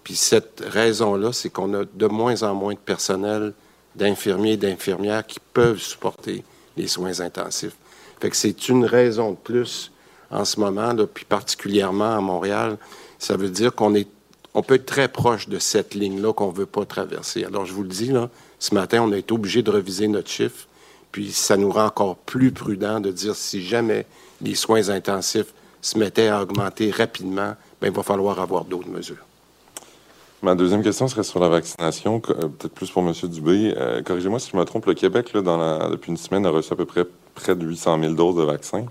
Puis 0.07 0.15
cette 0.15 0.63
raison-là, 0.65 1.33
c'est 1.33 1.49
qu'on 1.49 1.73
a 1.73 1.83
de 1.83 2.05
moins 2.05 2.43
en 2.43 2.55
moins 2.55 2.75
de 2.75 2.79
personnel, 2.79 3.51
d'infirmiers 3.93 4.53
et 4.53 4.57
d'infirmières 4.57 5.27
qui 5.27 5.41
peuvent 5.51 5.81
supporter 5.81 6.45
les 6.77 6.87
soins 6.87 7.19
intensifs. 7.19 7.75
Fait 8.21 8.29
que 8.29 8.37
c'est 8.37 8.69
une 8.69 8.85
raison 8.85 9.31
de 9.31 9.35
plus 9.35 9.91
en 10.31 10.45
ce 10.45 10.61
moment, 10.61 10.93
là, 10.93 11.07
puis 11.07 11.25
particulièrement 11.25 12.15
à 12.15 12.21
Montréal. 12.21 12.77
Ça 13.19 13.35
veut 13.35 13.49
dire 13.49 13.75
qu'on 13.75 13.95
est, 13.95 14.07
on 14.53 14.63
peut 14.63 14.75
être 14.75 14.85
très 14.85 15.09
proche 15.09 15.49
de 15.49 15.59
cette 15.59 15.93
ligne-là 15.93 16.31
qu'on 16.31 16.53
ne 16.53 16.57
veut 16.57 16.65
pas 16.65 16.85
traverser. 16.85 17.43
Alors, 17.43 17.65
je 17.65 17.73
vous 17.73 17.83
le 17.83 17.89
dis, 17.89 18.07
là, 18.07 18.29
ce 18.59 18.73
matin, 18.73 19.03
on 19.03 19.11
a 19.11 19.17
été 19.17 19.33
obligé 19.33 19.61
de 19.61 19.71
reviser 19.71 20.07
notre 20.07 20.29
chiffre, 20.29 20.69
puis 21.11 21.33
ça 21.33 21.57
nous 21.57 21.69
rend 21.69 21.87
encore 21.87 22.15
plus 22.15 22.53
prudent 22.53 23.01
de 23.01 23.11
dire 23.11 23.35
si 23.35 23.61
jamais 23.61 24.05
les 24.39 24.55
soins 24.55 24.87
intensifs 24.87 25.53
se 25.81 25.97
mettaient 25.97 26.29
à 26.29 26.41
augmenter 26.41 26.91
rapidement, 26.91 27.57
bien, 27.81 27.89
il 27.89 27.91
va 27.91 28.03
falloir 28.03 28.39
avoir 28.39 28.63
d'autres 28.63 28.87
mesures. 28.87 29.27
Ma 30.43 30.53
deuxième 30.53 30.83
question 30.83 31.07
serait 31.07 31.23
sur 31.23 31.39
la 31.39 31.49
vaccination, 31.49 32.21
euh, 32.29 32.47
peut-être 32.47 32.73
plus 32.73 32.91
pour 32.91 33.01
M. 33.01 33.11
Dubé. 33.23 33.73
Euh, 33.75 34.03
corrigez-moi 34.03 34.39
si 34.39 34.51
je 34.51 34.57
me 34.57 34.63
trompe, 34.65 34.85
le 34.85 34.93
Québec, 34.93 35.33
là, 35.33 35.41
dans 35.41 35.89
depuis 35.89 36.11
une 36.11 36.17
semaine, 36.17 36.45
a 36.45 36.51
reçu 36.51 36.71
à 36.73 36.75
peu 36.75 36.85
près 36.85 37.05
près 37.33 37.55
de 37.55 37.65
800 37.65 37.99
000 38.01 38.13
doses 38.13 38.35
de 38.35 38.43
vaccins. 38.43 38.85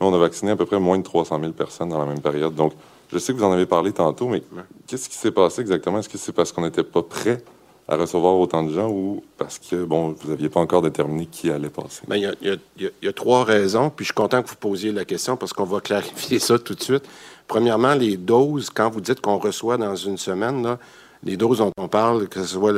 Nous, 0.00 0.06
on 0.06 0.14
a 0.14 0.18
vacciné 0.18 0.52
à 0.52 0.56
peu 0.56 0.66
près 0.66 0.78
moins 0.78 0.98
de 0.98 1.02
300 1.02 1.40
000 1.40 1.52
personnes 1.52 1.88
dans 1.88 1.98
la 1.98 2.04
même 2.06 2.20
période. 2.20 2.54
Donc, 2.54 2.72
je 3.12 3.18
sais 3.18 3.32
que 3.32 3.38
vous 3.38 3.44
en 3.44 3.52
avez 3.52 3.66
parlé 3.66 3.92
tantôt, 3.92 4.28
mais 4.28 4.42
qu'est-ce 4.86 5.08
qui 5.08 5.16
s'est 5.16 5.30
passé 5.30 5.60
exactement? 5.60 5.98
Est-ce 5.98 6.08
que 6.08 6.18
c'est 6.18 6.32
parce 6.32 6.52
qu'on 6.52 6.62
n'était 6.62 6.82
pas 6.84 7.02
prêt 7.02 7.42
à 7.86 7.96
recevoir 7.96 8.34
autant 8.36 8.62
de 8.62 8.72
gens 8.72 8.88
ou 8.88 9.22
parce 9.36 9.58
que, 9.58 9.84
bon, 9.84 10.16
vous 10.18 10.30
n'aviez 10.30 10.48
pas 10.48 10.60
encore 10.60 10.82
déterminé 10.82 11.26
qui 11.26 11.50
allait 11.50 11.68
passer? 11.68 12.02
Il, 12.10 12.58
y 12.78 13.08
a, 13.08 13.12
trois 13.12 13.44
raisons, 13.44 13.90
puis 13.90 14.04
je 14.04 14.08
suis 14.08 14.14
content 14.14 14.42
que 14.42 14.48
vous 14.48 14.56
posiez 14.56 14.90
la 14.90 15.04
question 15.04 15.36
parce 15.36 15.52
qu'on 15.52 15.64
va 15.64 15.80
clarifier 15.80 16.38
ça 16.38 16.58
tout 16.58 16.74
de 16.74 16.82
suite. 16.82 17.04
Premièrement, 17.46 17.94
les 17.94 18.16
doses, 18.16 18.70
quand 18.70 18.88
vous 18.88 19.02
dites 19.02 19.20
qu'on 19.20 19.36
reçoit 19.36 19.76
dans 19.76 19.96
une 19.96 20.16
semaine, 20.16 20.78
les 21.24 21.36
doses 21.36 21.58
dont 21.58 21.72
on 21.76 21.88
parle, 21.88 22.28
que 22.28 22.40
ce 22.40 22.54
soit 22.54 22.72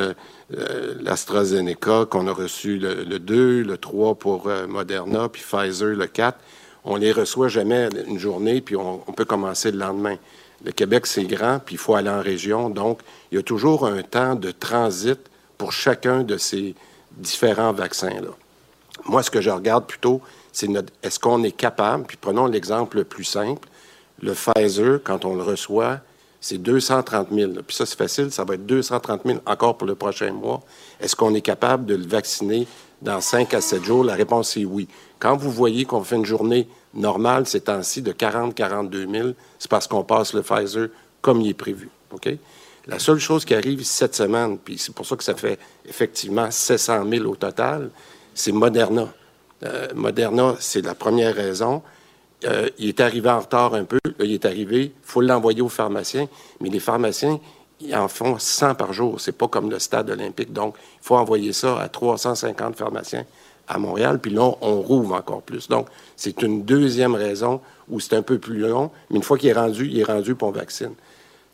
l'AstraZeneca, 1.00 2.06
qu'on 2.06 2.26
a 2.26 2.32
reçu 2.32 2.78
le, 2.78 3.18
2, 3.18 3.62
le 3.62 3.78
3 3.78 4.16
pour 4.16 4.48
euh, 4.48 4.66
Moderna, 4.66 5.28
puis 5.28 5.42
Pfizer 5.42 5.94
le 5.94 6.06
4, 6.06 6.36
on 6.84 6.96
les 6.96 7.12
reçoit 7.12 7.48
jamais 7.48 7.88
une 8.08 8.18
journée, 8.18 8.60
puis 8.60 8.76
on 8.76 8.98
peut 8.98 9.24
commencer 9.24 9.70
le 9.70 9.78
lendemain. 9.78 10.16
Le 10.64 10.72
Québec, 10.72 11.06
c'est 11.06 11.24
grand, 11.24 11.60
puis 11.64 11.74
il 11.74 11.78
faut 11.78 11.94
aller 11.94 12.10
en 12.10 12.20
région. 12.20 12.70
Donc, 12.70 13.00
il 13.30 13.36
y 13.36 13.38
a 13.38 13.42
toujours 13.42 13.86
un 13.86 14.02
temps 14.02 14.34
de 14.34 14.50
transit 14.50 15.18
pour 15.58 15.72
chacun 15.72 16.22
de 16.22 16.36
ces 16.36 16.74
différents 17.12 17.72
vaccins-là. 17.72 18.30
Moi, 19.04 19.22
ce 19.22 19.30
que 19.30 19.40
je 19.40 19.50
regarde 19.50 19.86
plutôt, 19.86 20.20
c'est 20.52 20.68
est-ce 21.02 21.18
qu'on 21.18 21.42
est 21.42 21.52
capable, 21.52 22.04
puis 22.04 22.16
prenons 22.18 22.46
l'exemple 22.46 22.98
le 22.98 23.04
plus 23.04 23.24
simple, 23.24 23.68
le 24.22 24.32
Pfizer, 24.32 25.00
quand 25.04 25.24
on 25.24 25.36
le 25.36 25.42
reçoit, 25.42 26.00
c'est 26.40 26.58
230 26.58 27.28
000. 27.32 27.52
Puis 27.66 27.76
ça, 27.76 27.86
c'est 27.86 27.98
facile, 27.98 28.30
ça 28.30 28.44
va 28.44 28.54
être 28.54 28.66
230 28.66 29.22
000 29.24 29.40
encore 29.46 29.76
pour 29.76 29.86
le 29.86 29.94
prochain 29.94 30.32
mois. 30.32 30.62
Est-ce 31.00 31.16
qu'on 31.16 31.34
est 31.34 31.40
capable 31.40 31.86
de 31.86 31.94
le 31.94 32.06
vacciner 32.06 32.66
dans 33.02 33.20
5 33.20 33.52
à 33.54 33.60
7 33.60 33.84
jours? 33.84 34.04
La 34.04 34.14
réponse 34.14 34.56
est 34.56 34.64
oui. 34.64 34.88
Quand 35.18 35.36
vous 35.36 35.50
voyez 35.50 35.84
qu'on 35.84 36.02
fait 36.02 36.16
une 36.16 36.24
journée 36.24 36.68
normale 36.96 37.46
ces 37.46 37.60
temps-ci 37.60 38.02
de 38.02 38.12
40-42 38.12 39.10
000, 39.10 39.28
c'est 39.58 39.70
parce 39.70 39.86
qu'on 39.86 40.02
passe 40.02 40.32
le 40.34 40.42
Pfizer 40.42 40.88
comme 41.20 41.40
il 41.40 41.50
est 41.50 41.54
prévu. 41.54 41.88
OK? 42.12 42.28
La 42.86 42.98
seule 42.98 43.18
chose 43.18 43.44
qui 43.44 43.54
arrive 43.54 43.84
cette 43.84 44.14
semaine, 44.14 44.58
puis 44.58 44.78
c'est 44.78 44.94
pour 44.94 45.04
ça 45.06 45.16
que 45.16 45.24
ça 45.24 45.34
fait 45.34 45.58
effectivement 45.84 46.50
700 46.50 47.04
000 47.08 47.24
au 47.26 47.34
total, 47.34 47.90
c'est 48.32 48.52
Moderna. 48.52 49.08
Euh, 49.64 49.88
Moderna, 49.94 50.54
c'est 50.60 50.82
la 50.82 50.94
première 50.94 51.34
raison. 51.34 51.82
Euh, 52.44 52.68
il 52.78 52.88
est 52.88 53.00
arrivé 53.00 53.28
en 53.28 53.40
retard 53.40 53.74
un 53.74 53.84
peu. 53.84 53.98
il 54.20 54.32
est 54.32 54.44
arrivé. 54.44 54.84
Il 54.84 54.92
faut 55.02 55.20
l'envoyer 55.20 55.62
aux 55.62 55.68
pharmaciens. 55.68 56.28
Mais 56.60 56.68
les 56.68 56.78
pharmaciens, 56.78 57.40
ils 57.80 57.94
en 57.96 58.08
font 58.08 58.38
100 58.38 58.74
par 58.74 58.92
jour. 58.92 59.20
C'est 59.20 59.36
pas 59.36 59.48
comme 59.48 59.70
le 59.70 59.78
stade 59.78 60.10
olympique. 60.10 60.52
Donc, 60.52 60.76
il 61.02 61.06
faut 61.06 61.16
envoyer 61.16 61.52
ça 61.52 61.80
à 61.80 61.88
350 61.88 62.76
pharmaciens 62.76 63.24
à 63.68 63.78
Montréal, 63.78 64.18
puis 64.20 64.30
là, 64.30 64.52
on 64.60 64.80
rouvre 64.80 65.14
encore 65.14 65.42
plus. 65.42 65.68
Donc, 65.68 65.88
c'est 66.16 66.42
une 66.42 66.62
deuxième 66.62 67.14
raison 67.14 67.60
où 67.88 68.00
c'est 68.00 68.14
un 68.14 68.22
peu 68.22 68.38
plus 68.38 68.58
long, 68.58 68.90
mais 69.10 69.16
une 69.16 69.22
fois 69.22 69.38
qu'il 69.38 69.48
est 69.48 69.54
rendu, 69.54 69.86
il 69.86 69.98
est 69.98 70.04
rendu 70.04 70.34
pour 70.34 70.48
on 70.48 70.52
vaccine. 70.52 70.94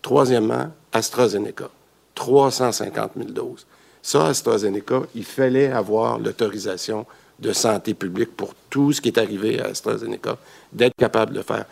Troisièmement, 0.02 0.68
AstraZeneca, 0.92 1.70
350 2.14 3.12
000 3.16 3.30
doses. 3.30 3.66
Ça, 4.02 4.26
AstraZeneca, 4.26 5.02
il 5.14 5.24
fallait 5.24 5.70
avoir 5.70 6.18
l'autorisation 6.18 7.06
de 7.38 7.52
santé 7.52 7.94
publique 7.94 8.36
pour 8.36 8.54
tout 8.70 8.92
ce 8.92 9.00
qui 9.00 9.08
est 9.08 9.18
arrivé 9.18 9.60
à 9.60 9.66
AstraZeneca, 9.66 10.38
d'être 10.72 10.96
capable 10.96 11.32
de 11.32 11.38
le 11.38 11.42
faire. 11.42 11.64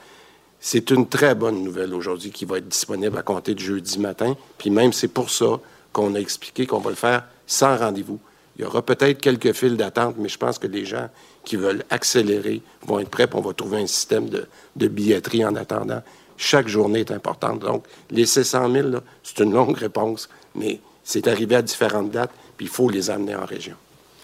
C'est 0.60 0.90
une 0.90 1.08
très 1.08 1.34
bonne 1.34 1.62
nouvelle 1.64 1.94
aujourd'hui 1.94 2.30
qui 2.30 2.44
va 2.44 2.58
être 2.58 2.68
disponible 2.68 3.16
à 3.16 3.22
compter 3.22 3.54
de 3.54 3.60
jeudi 3.60 3.98
matin. 3.98 4.36
Puis 4.58 4.68
même, 4.68 4.92
c'est 4.92 5.08
pour 5.08 5.30
ça 5.30 5.58
qu'on 5.92 6.14
a 6.14 6.18
expliqué 6.18 6.66
qu'on 6.66 6.80
va 6.80 6.90
le 6.90 6.96
faire 6.96 7.24
sans 7.46 7.76
rendez-vous. 7.76 8.20
Il 8.60 8.64
y 8.64 8.66
aura 8.66 8.82
peut-être 8.82 9.22
quelques 9.22 9.54
files 9.54 9.78
d'attente, 9.78 10.16
mais 10.18 10.28
je 10.28 10.36
pense 10.36 10.58
que 10.58 10.66
les 10.66 10.84
gens 10.84 11.08
qui 11.46 11.56
veulent 11.56 11.82
accélérer 11.88 12.60
vont 12.86 12.98
être 12.98 13.08
prêts, 13.08 13.26
puis 13.26 13.38
on 13.38 13.40
va 13.40 13.54
trouver 13.54 13.78
un 13.78 13.86
système 13.86 14.28
de, 14.28 14.46
de 14.76 14.86
billetterie 14.86 15.46
en 15.46 15.56
attendant. 15.56 16.02
Chaque 16.36 16.68
journée 16.68 17.00
est 17.00 17.10
importante. 17.10 17.60
Donc, 17.60 17.86
les 18.10 18.26
600 18.26 18.70
000, 18.70 18.88
là, 18.88 19.00
c'est 19.22 19.42
une 19.42 19.54
longue 19.54 19.78
réponse, 19.78 20.28
mais 20.54 20.78
c'est 21.02 21.26
arrivé 21.26 21.56
à 21.56 21.62
différentes 21.62 22.10
dates, 22.10 22.32
puis 22.58 22.66
il 22.66 22.68
faut 22.68 22.90
les 22.90 23.08
amener 23.08 23.34
en 23.34 23.46
région. 23.46 23.76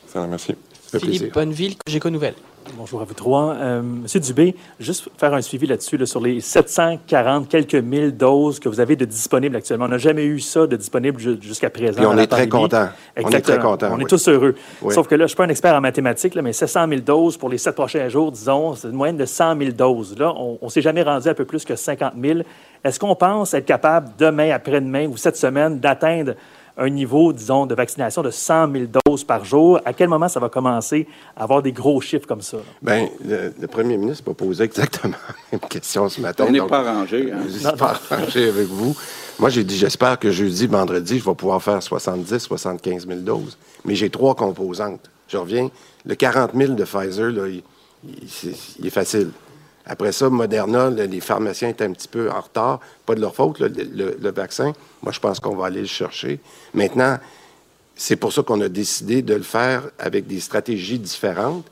Ça, 0.07 0.27
merci. 0.27 0.55
Ça 0.83 0.99
fait 0.99 1.07
Philippe 1.07 1.19
plaisir. 1.19 1.33
Bonneville, 1.33 1.77
Cogeco 1.87 2.11
Nouvelles. 2.11 2.35
Bonjour 2.75 3.01
à 3.01 3.05
vous 3.05 3.15
trois. 3.15 3.55
Euh, 3.55 3.81
Monsieur 3.83 4.19
Dubé, 4.21 4.55
juste 4.81 5.09
faire 5.19 5.33
un 5.35 5.41
suivi 5.41 5.67
là-dessus, 5.67 5.97
là, 5.97 6.05
sur 6.05 6.21
les 6.21 6.41
740 6.41 7.49
quelques 7.49 7.75
mille 7.77 8.17
doses 8.17 8.59
que 8.59 8.69
vous 8.69 8.81
avez 8.81 8.97
de 8.97 9.05
disponibles 9.05 9.55
actuellement. 9.57 9.85
On 9.85 9.89
n'a 9.89 9.99
jamais 9.99 10.25
eu 10.25 10.41
ça 10.41 10.67
de 10.67 10.77
disponible 10.77 11.19
ju- 11.21 11.39
jusqu'à 11.41 11.71
présent. 11.71 11.97
Puis 11.99 12.07
on 12.07 12.19
est 12.19 12.27
très 12.27 12.49
contents. 12.49 12.89
On 13.17 13.21
est 13.21 13.25
Exactement. 13.27 13.57
très 13.59 13.67
contents, 13.67 13.89
On 13.93 13.99
est 14.01 14.09
tous 14.09 14.29
heureux. 14.29 14.55
Oui. 14.83 14.93
Sauf 14.93 15.07
que 15.07 15.15
là, 15.15 15.21
je 15.21 15.23
ne 15.25 15.29
suis 15.29 15.37
pas 15.37 15.45
un 15.45 15.49
expert 15.49 15.75
en 15.75 15.81
mathématiques, 15.81 16.35
là, 16.35 16.43
mais 16.43 16.53
700 16.53 16.89
000 16.89 17.01
doses 17.03 17.37
pour 17.37 17.49
les 17.49 17.59
sept 17.59 17.75
prochains 17.75 18.09
jours, 18.09 18.33
disons, 18.33 18.75
c'est 18.75 18.89
une 18.89 18.95
moyenne 18.95 19.17
de 19.17 19.27
100 19.27 19.57
000 19.59 19.71
doses. 19.73 20.17
Là, 20.19 20.33
on 20.37 20.59
ne 20.61 20.69
s'est 20.69 20.83
jamais 20.83 21.03
rendu 21.03 21.29
à 21.29 21.31
un 21.31 21.35
peu 21.35 21.45
plus 21.45 21.65
que 21.65 21.77
50 21.77 22.15
000. 22.21 22.41
Est-ce 22.85 22.99
qu'on 22.99 23.15
pense 23.15 23.55
être 23.55 23.65
capable 23.67 24.11
demain, 24.19 24.51
après-demain 24.51 25.07
ou 25.07 25.17
cette 25.17 25.37
semaine 25.37 25.79
d'atteindre 25.79 26.33
un 26.79 26.89
niveau, 26.91 27.33
disons, 27.33 27.65
de 27.67 27.75
vaccination 27.75 28.23
de 28.23 28.31
100 28.31 28.73
000 28.73 28.85
doses 29.07 29.25
par 29.25 29.45
jour? 29.45 29.81
À 29.85 29.93
quel 29.93 30.09
moment 30.09 30.29
ça 30.29 30.41
va 30.41 30.49
commencer 30.49 31.07
à 31.37 31.45
avoir 31.45 31.63
des 31.63 31.73
gros 31.73 32.01
chiffres 32.01 32.27
comme 32.27 32.43
ça? 32.43 32.59
là? 32.59 32.63
Bien, 32.83 33.09
le, 33.25 33.53
le 33.59 33.67
premier 33.67 33.97
ministre 33.97 34.25
m'a 34.27 34.35
posé 34.35 34.65
exactement 34.65 35.15
la 35.29 35.35
même 35.59 35.69
question 35.69 36.09
ce 36.09 36.21
matin. 36.21 36.45
On 36.49 36.51
n'est 36.53 36.61
pas 36.67 36.81
arrangé. 36.89 37.33
Hein? 37.33 37.39
Je 37.47 37.59
suis 37.59 37.77
pas 37.77 37.99
arrangé 38.11 38.49
avec 38.49 38.67
vous. 38.69 38.95
Moi, 39.39 39.51
j'ai 39.51 39.65
dit, 39.65 39.77
j'espère 39.77 40.19
que 40.19 40.31
jeudi, 40.31 40.67
vendredi, 40.67 41.19
je 41.19 41.25
vais 41.25 41.35
pouvoir 41.35 41.63
faire 41.63 41.83
70, 41.83 42.39
75 42.39 43.07
000 43.07 43.21
doses. 43.21 43.57
Mais 43.85 43.95
j'ai 43.95 44.11
trois 44.11 44.35
composantes. 44.35 45.11
Je 45.29 45.37
reviens. 45.37 45.71
Le 46.05 46.15
40 46.15 46.53
000 46.55 46.73
de 46.75 46.85
Pfizer, 46.85 47.31
là, 47.31 47.47
il, 47.49 47.63
il- 48.05 48.29
c'est- 48.29 48.55
il 48.79 48.87
est 48.87 48.91
facile. 48.91 49.31
Après 49.87 50.11
ça, 50.11 50.29
Moderna, 50.29 50.91
les 50.91 51.21
pharmaciens 51.21 51.69
étaient 51.69 51.85
un 51.85 51.93
petit 51.93 52.09
peu 52.09 52.31
en 52.31 52.41
retard. 52.41 52.81
Pas 53.07 53.15
de 53.15 53.21
leur 53.21 53.35
faute, 53.35 53.61
le, 53.61 54.31
vaccin. 54.31 54.73
Moi, 55.03 55.13
je 55.13 55.21
pense 55.21 55.39
qu'on 55.39 55.55
va 55.55 55.67
aller 55.67 55.81
le 55.81 55.87
chercher. 55.87 56.41
Maintenant, 56.75 57.19
c'est 57.95 58.17
pour 58.17 58.33
ça 58.33 58.43
qu'on 58.43 58.61
a 58.61 58.69
décidé 58.69 59.23
de 59.23 59.35
le 59.35 59.43
faire 59.43 59.85
avec 59.99 60.27
des 60.27 60.41
stratégies 60.41 60.99
différentes. 60.99 61.65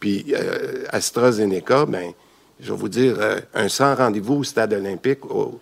Puis 0.00 0.26
euh, 0.34 0.84
AstraZeneca, 0.90 1.86
ben, 1.86 2.12
je 2.58 2.72
vais 2.72 2.78
vous 2.78 2.88
dire, 2.88 3.16
euh, 3.18 3.40
un 3.54 3.68
100 3.68 3.94
rendez-vous 3.94 4.34
au 4.34 4.44
stade 4.44 4.72
olympique, 4.72 5.24
au, 5.24 5.60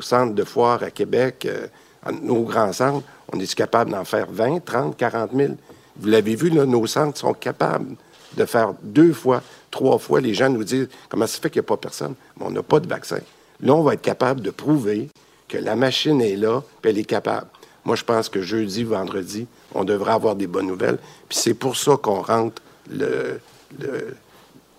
centre 0.00 0.34
de 0.34 0.44
foire 0.44 0.82
à 0.82 0.90
Québec, 0.90 1.46
euh, 1.46 1.66
à 2.04 2.12
nos 2.12 2.42
grands 2.42 2.72
centres, 2.72 3.06
on 3.32 3.40
est 3.40 3.54
capable 3.54 3.92
d'en 3.92 4.04
faire 4.04 4.26
20, 4.30 4.64
30, 4.64 4.96
40 4.96 5.30
000. 5.34 5.54
Vous 5.96 6.08
l'avez 6.08 6.34
vu, 6.34 6.50
là, 6.50 6.66
nos 6.66 6.86
centres 6.86 7.18
sont 7.18 7.32
capables 7.32 7.96
de 8.36 8.44
faire 8.44 8.74
deux 8.82 9.12
fois, 9.12 9.42
trois 9.70 9.98
fois. 9.98 10.20
Les 10.20 10.34
gens 10.34 10.48
nous 10.48 10.64
disent 10.64 10.88
comment 11.08 11.26
ça 11.26 11.40
fait 11.40 11.50
qu'il 11.50 11.60
n'y 11.60 11.66
a 11.66 11.68
pas 11.68 11.76
personne? 11.76 12.14
Mais 12.38 12.46
on 12.46 12.50
n'a 12.50 12.62
pas 12.62 12.80
de 12.80 12.88
vaccin. 12.88 13.20
Là, 13.60 13.74
on 13.74 13.82
va 13.82 13.94
être 13.94 14.02
capable 14.02 14.40
de 14.40 14.50
prouver 14.50 15.08
que 15.48 15.58
la 15.58 15.76
machine 15.76 16.20
est 16.20 16.36
là, 16.36 16.62
puis 16.80 16.90
elle 16.90 16.98
est 16.98 17.04
capable. 17.04 17.46
Moi, 17.84 17.96
je 17.96 18.04
pense 18.04 18.28
que 18.28 18.40
jeudi, 18.40 18.82
vendredi, 18.82 19.46
on 19.74 19.84
devrait 19.84 20.12
avoir 20.12 20.36
des 20.36 20.46
bonnes 20.46 20.66
nouvelles. 20.66 20.98
Puis 21.28 21.38
c'est 21.38 21.54
pour 21.54 21.76
ça 21.76 21.96
qu'on 21.96 22.22
rentre 22.22 22.62
le, 22.90 23.40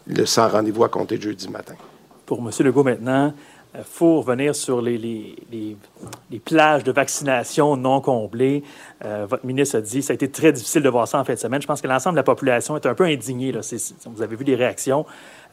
le, 0.07 0.25
100 0.25 0.49
rendez-vous 0.49 0.83
à 0.83 0.89
compter 0.89 1.19
jeudi 1.19 1.47
matin. 1.49 1.75
Pour 2.25 2.39
M. 2.39 2.49
Legault 2.59 2.83
maintenant, 2.83 3.33
il 3.77 3.83
faut 3.83 4.21
revenir 4.21 4.55
sur 4.55 4.81
les, 4.81 4.97
les- 4.97 5.35
les- 5.51 6.39
plages 6.39 6.83
de 6.83 6.91
vaccination 6.91 7.75
non 7.77 8.01
comblées. 8.01 8.63
Euh, 9.03 9.25
votre 9.27 9.45
ministre 9.45 9.77
a 9.77 9.81
dit 9.81 9.99
que 9.99 10.05
ça 10.05 10.13
a 10.13 10.15
été 10.15 10.29
très 10.29 10.51
difficile 10.51 10.83
de 10.83 10.89
voir 10.89 11.07
ça 11.07 11.19
en 11.19 11.23
fin 11.23 11.33
de 11.33 11.39
semaine. 11.39 11.61
Je 11.61 11.67
pense 11.67 11.81
que 11.81 11.87
l'ensemble 11.87 12.15
de 12.15 12.19
la 12.19 12.23
population 12.23 12.75
est 12.75 12.85
un 12.85 12.93
peu 12.93 13.05
indignée. 13.05 13.51
Là. 13.51 13.61
Vous 14.05 14.21
avez 14.21 14.35
vu 14.35 14.43
les 14.43 14.55
réactions. 14.55 15.05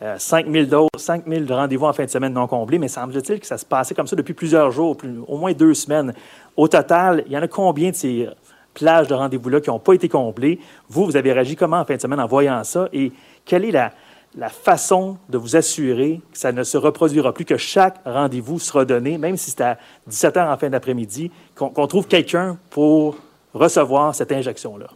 Euh, 0.02 0.16
5 0.18 0.50
000 0.50 0.66
doses, 0.66 0.88
5 0.96 1.24
000 1.26 1.44
rendez-vous 1.48 1.86
en 1.86 1.92
fin 1.92 2.04
de 2.04 2.10
semaine 2.10 2.32
non 2.32 2.46
comblés, 2.46 2.78
mais 2.78 2.88
semble-t-il 2.88 3.38
que 3.40 3.46
ça 3.46 3.56
se 3.58 3.64
passait 3.64 3.94
comme 3.94 4.06
ça 4.08 4.16
depuis 4.16 4.34
plusieurs 4.34 4.70
jours, 4.72 4.96
au 5.28 5.36
moins 5.38 5.52
deux 5.52 5.74
semaines. 5.74 6.12
Au 6.56 6.66
total, 6.68 7.22
il 7.26 7.32
y 7.32 7.38
en 7.38 7.42
a 7.42 7.48
combien 7.48 7.90
de 7.90 7.94
ces 7.96 8.28
plages 8.74 9.06
de 9.06 9.14
rendez-vous-là 9.14 9.60
qui 9.60 9.70
n'ont 9.70 9.78
pas 9.78 9.94
été 9.94 10.08
comblées? 10.08 10.58
Vous, 10.88 11.04
vous 11.04 11.16
avez 11.16 11.32
réagi 11.32 11.56
comment 11.56 11.78
en 11.78 11.84
fin 11.84 11.94
de 11.96 12.00
semaine 12.00 12.20
en 12.20 12.26
voyant 12.26 12.62
ça? 12.64 12.88
Et 12.92 13.12
quelle 13.44 13.64
est 13.64 13.70
la, 13.70 13.92
la 14.36 14.48
façon 14.48 15.18
de 15.28 15.38
vous 15.38 15.56
assurer 15.56 16.20
que 16.32 16.38
ça 16.38 16.52
ne 16.52 16.62
se 16.62 16.78
reproduira 16.78 17.34
plus, 17.34 17.44
que 17.44 17.56
chaque 17.56 17.96
rendez-vous 18.04 18.58
sera 18.58 18.84
donné, 18.84 19.18
même 19.18 19.36
si 19.36 19.50
c'est 19.50 19.60
à 19.60 19.78
17 20.06 20.36
h 20.36 20.52
en 20.52 20.56
fin 20.56 20.70
d'après-midi, 20.70 21.30
qu'on 21.54 21.86
trouve 21.86 22.06
quelqu'un 22.06 22.58
pour 22.70 23.16
recevoir 23.52 24.14
cette 24.14 24.32
injection-là? 24.32 24.86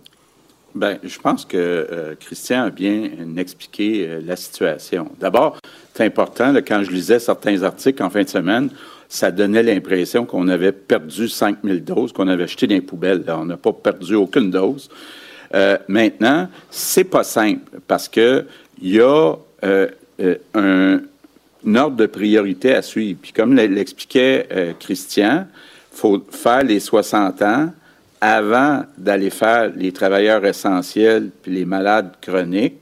Bien, 0.74 0.98
je 1.02 1.18
pense 1.18 1.44
que 1.46 1.56
euh, 1.56 2.14
Christian 2.20 2.64
a 2.64 2.70
bien 2.70 3.08
expliqué 3.38 4.06
euh, 4.06 4.20
la 4.24 4.36
situation. 4.36 5.10
D'abord, 5.18 5.56
c'est 5.94 6.04
important, 6.04 6.54
quand 6.56 6.82
je 6.82 6.90
lisais 6.90 7.18
certains 7.18 7.62
articles 7.62 8.02
en 8.02 8.10
fin 8.10 8.22
de 8.22 8.28
semaine, 8.28 8.68
ça 9.08 9.30
donnait 9.30 9.62
l'impression 9.62 10.26
qu'on 10.26 10.48
avait 10.48 10.72
perdu 10.72 11.28
5000 11.28 11.84
doses, 11.84 12.12
qu'on 12.12 12.28
avait 12.28 12.46
jeté 12.46 12.66
dans 12.66 12.74
les 12.74 12.80
poubelles. 12.80 13.24
On 13.28 13.46
n'a 13.46 13.56
pas 13.56 13.72
perdu 13.72 14.16
aucune 14.16 14.50
dose. 14.50 14.90
Euh, 15.54 15.78
maintenant, 15.88 16.48
c'est 16.70 17.04
pas 17.04 17.24
simple 17.24 17.78
parce 17.86 18.08
que 18.08 18.44
il 18.80 18.94
y 18.94 19.00
a 19.00 19.34
euh, 19.64 19.88
euh, 20.20 20.36
un, 20.54 21.74
ordre 21.74 21.96
de 21.96 22.06
priorité 22.06 22.74
à 22.74 22.82
suivre. 22.82 23.18
Puis 23.20 23.32
comme 23.32 23.54
l'expliquait 23.54 24.46
euh, 24.52 24.72
Christian, 24.78 25.46
faut 25.92 26.22
faire 26.30 26.62
les 26.62 26.80
60 26.80 27.42
ans 27.42 27.72
avant 28.20 28.84
d'aller 28.96 29.30
faire 29.30 29.72
les 29.74 29.92
travailleurs 29.92 30.44
essentiels 30.44 31.30
puis 31.42 31.52
les 31.52 31.64
malades 31.64 32.12
chroniques. 32.20 32.80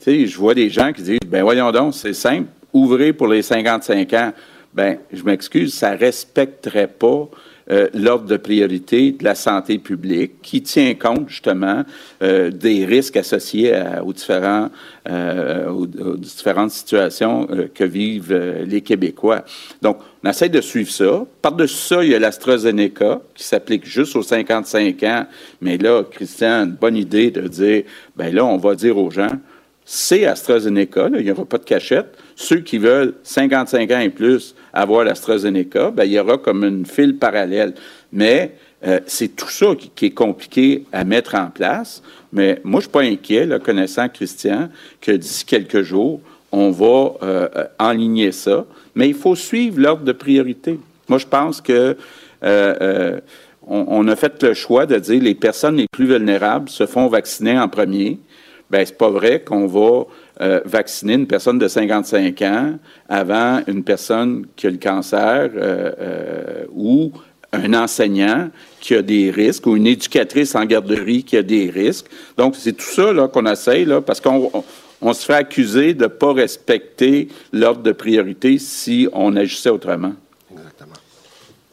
Tu 0.00 0.04
sais, 0.04 0.26
je 0.26 0.36
vois 0.36 0.54
des 0.54 0.70
gens 0.70 0.92
qui 0.92 1.02
disent, 1.02 1.18
ben 1.26 1.42
voyons 1.42 1.70
donc, 1.70 1.94
c'est 1.94 2.14
simple, 2.14 2.48
ouvrez 2.72 3.12
pour 3.12 3.28
les 3.28 3.42
55 3.42 4.12
ans. 4.14 4.32
Ben, 4.72 4.98
je 5.12 5.22
m'excuse, 5.22 5.72
ça 5.72 5.90
respecterait 5.90 6.88
pas 6.88 7.28
euh, 7.70 7.88
l'ordre 7.94 8.26
de 8.26 8.36
priorité 8.36 9.12
de 9.12 9.24
la 9.24 9.34
santé 9.34 9.78
publique 9.78 10.42
qui 10.42 10.62
tient 10.62 10.94
compte 10.94 11.28
justement 11.28 11.82
euh, 12.22 12.50
des 12.50 12.84
risques 12.84 13.16
associés 13.16 13.74
à- 13.74 14.04
aux, 14.04 14.12
différents, 14.12 14.68
euh, 15.08 15.68
aux, 15.70 15.84
aux 15.86 16.16
différentes 16.16 16.70
situations 16.72 17.46
euh, 17.50 17.68
que 17.72 17.84
vivent 17.84 18.32
euh, 18.32 18.64
les 18.66 18.80
Québécois. 18.82 19.44
Donc, 19.80 19.98
on 20.22 20.28
essaie 20.30 20.48
de 20.48 20.60
suivre 20.60 20.90
ça. 20.90 21.24
Par-dessus 21.42 21.76
ça, 21.76 22.04
il 22.04 22.10
y 22.10 22.14
a 22.14 22.18
l'AstraZeneca 22.18 23.20
qui 23.34 23.44
s'applique 23.44 23.86
juste 23.86 24.14
aux 24.16 24.22
55 24.22 25.02
ans. 25.04 25.26
Mais 25.60 25.78
là, 25.78 26.02
Christian 26.10 26.64
une 26.64 26.72
bonne 26.72 26.96
idée 26.96 27.30
de 27.30 27.46
dire, 27.48 27.84
ben 28.16 28.34
là, 28.34 28.44
on 28.44 28.56
va 28.58 28.74
dire 28.74 28.96
aux 28.98 29.10
gens, 29.10 29.28
c'est 29.84 30.24
AstraZeneca, 30.24 31.08
là, 31.08 31.18
il 31.18 31.24
n'y 31.24 31.30
aura 31.30 31.44
pas 31.44 31.58
de 31.58 31.64
cachette. 31.64 32.16
Ceux 32.36 32.60
qui 32.60 32.78
veulent 32.78 33.14
55 33.22 33.90
ans 33.90 34.00
et 34.00 34.08
plus 34.08 34.54
avoir 34.72 35.04
l'AstraZeneca, 35.04 35.90
ben, 35.90 36.04
il 36.04 36.12
y 36.12 36.18
aura 36.18 36.38
comme 36.38 36.64
une 36.64 36.86
file 36.86 37.16
parallèle. 37.16 37.74
Mais 38.12 38.54
euh, 38.86 39.00
c'est 39.06 39.36
tout 39.36 39.50
ça 39.50 39.74
qui, 39.94 40.06
est 40.06 40.10
compliqué 40.10 40.84
à 40.92 41.04
mettre 41.04 41.34
en 41.34 41.50
place. 41.50 42.02
Mais 42.32 42.60
moi, 42.64 42.80
je 42.80 42.86
ne 42.86 42.90
suis 42.90 42.90
pas 42.90 43.02
inquiet, 43.02 43.46
là, 43.46 43.58
connaissant 43.58 44.08
Christian, 44.08 44.68
que 45.00 45.12
d'ici 45.12 45.44
quelques 45.44 45.82
jours, 45.82 46.20
on 46.50 46.70
va 46.70 47.14
euh, 47.22 47.48
enligner 47.78 48.32
ça. 48.32 48.64
Mais 48.94 49.08
il 49.08 49.14
faut 49.14 49.34
suivre 49.34 49.80
l'ordre 49.80 50.04
de 50.04 50.12
priorité. 50.12 50.78
Moi, 51.08 51.18
je 51.18 51.26
pense 51.26 51.60
que 51.60 51.72
euh, 51.72 52.74
euh, 52.80 53.20
on 53.66 54.06
a 54.08 54.16
fait 54.16 54.42
le 54.42 54.52
choix 54.52 54.84
de 54.84 54.98
dire 54.98 55.22
les 55.22 55.34
personnes 55.34 55.76
les 55.76 55.86
plus 55.90 56.06
vulnérables 56.06 56.68
se 56.68 56.86
font 56.86 57.08
vacciner 57.08 57.58
en 57.58 57.68
premier. 57.68 58.18
Ben, 58.70 58.84
c'est 58.84 58.96
pas 58.96 59.10
vrai 59.10 59.42
qu'on 59.42 59.66
va 59.66 60.04
euh, 60.40 60.60
vacciner 60.64 61.14
une 61.14 61.26
personne 61.26 61.58
de 61.58 61.68
55 61.68 62.42
ans 62.42 62.74
avant 63.08 63.60
une 63.66 63.84
personne 63.84 64.46
qui 64.56 64.66
a 64.66 64.70
le 64.70 64.78
cancer 64.78 65.50
euh, 65.54 65.92
euh, 65.98 66.64
ou 66.74 67.12
un 67.52 67.72
enseignant 67.74 68.50
qui 68.80 68.94
a 68.94 69.02
des 69.02 69.30
risques 69.30 69.66
ou 69.66 69.76
une 69.76 69.86
éducatrice 69.86 70.54
en 70.54 70.64
garderie 70.64 71.22
qui 71.22 71.36
a 71.36 71.42
des 71.42 71.70
risques. 71.70 72.06
Donc, 72.36 72.56
c'est 72.56 72.72
tout 72.72 72.84
ça 72.84 73.12
là, 73.12 73.28
qu'on 73.28 73.46
essaye, 73.46 73.84
là, 73.84 74.00
parce 74.00 74.20
qu'on 74.20 74.50
on, 74.52 74.64
on 75.00 75.12
se 75.12 75.24
fait 75.24 75.34
accuser 75.34 75.94
de 75.94 76.04
ne 76.04 76.08
pas 76.08 76.32
respecter 76.32 77.28
l'ordre 77.52 77.82
de 77.82 77.92
priorité 77.92 78.58
si 78.58 79.08
on 79.12 79.36
agissait 79.36 79.70
autrement. 79.70 80.14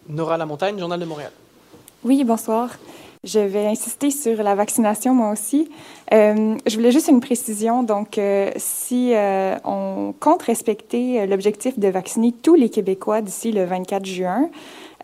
Nora 0.09 0.38
Lamontagne, 0.38 0.77
Journal 0.77 0.99
de 0.99 1.05
Montréal. 1.05 1.31
Oui, 2.03 2.23
bonsoir. 2.23 2.72
Je 3.23 3.39
vais 3.39 3.68
insister 3.68 4.10
sur 4.10 4.41
la 4.41 4.56
vaccination, 4.56 5.14
moi 5.14 5.31
aussi. 5.31 5.69
Euh, 6.11 6.56
je 6.65 6.76
voulais 6.76 6.91
juste 6.91 7.07
une 7.07 7.19
précision. 7.19 7.84
Donc, 7.84 8.18
euh, 8.18 8.49
si 8.56 9.14
euh, 9.14 9.57
on 9.64 10.11
compte 10.19 10.41
respecter 10.41 11.22
euh, 11.22 11.26
l'objectif 11.27 11.77
de 11.77 11.88
vacciner 11.88 12.31
tous 12.31 12.56
les 12.56 12.69
Québécois 12.69 13.22
d'ici 13.22 13.52
le 13.52 13.64
24 13.64 14.07
juin, 14.07 14.49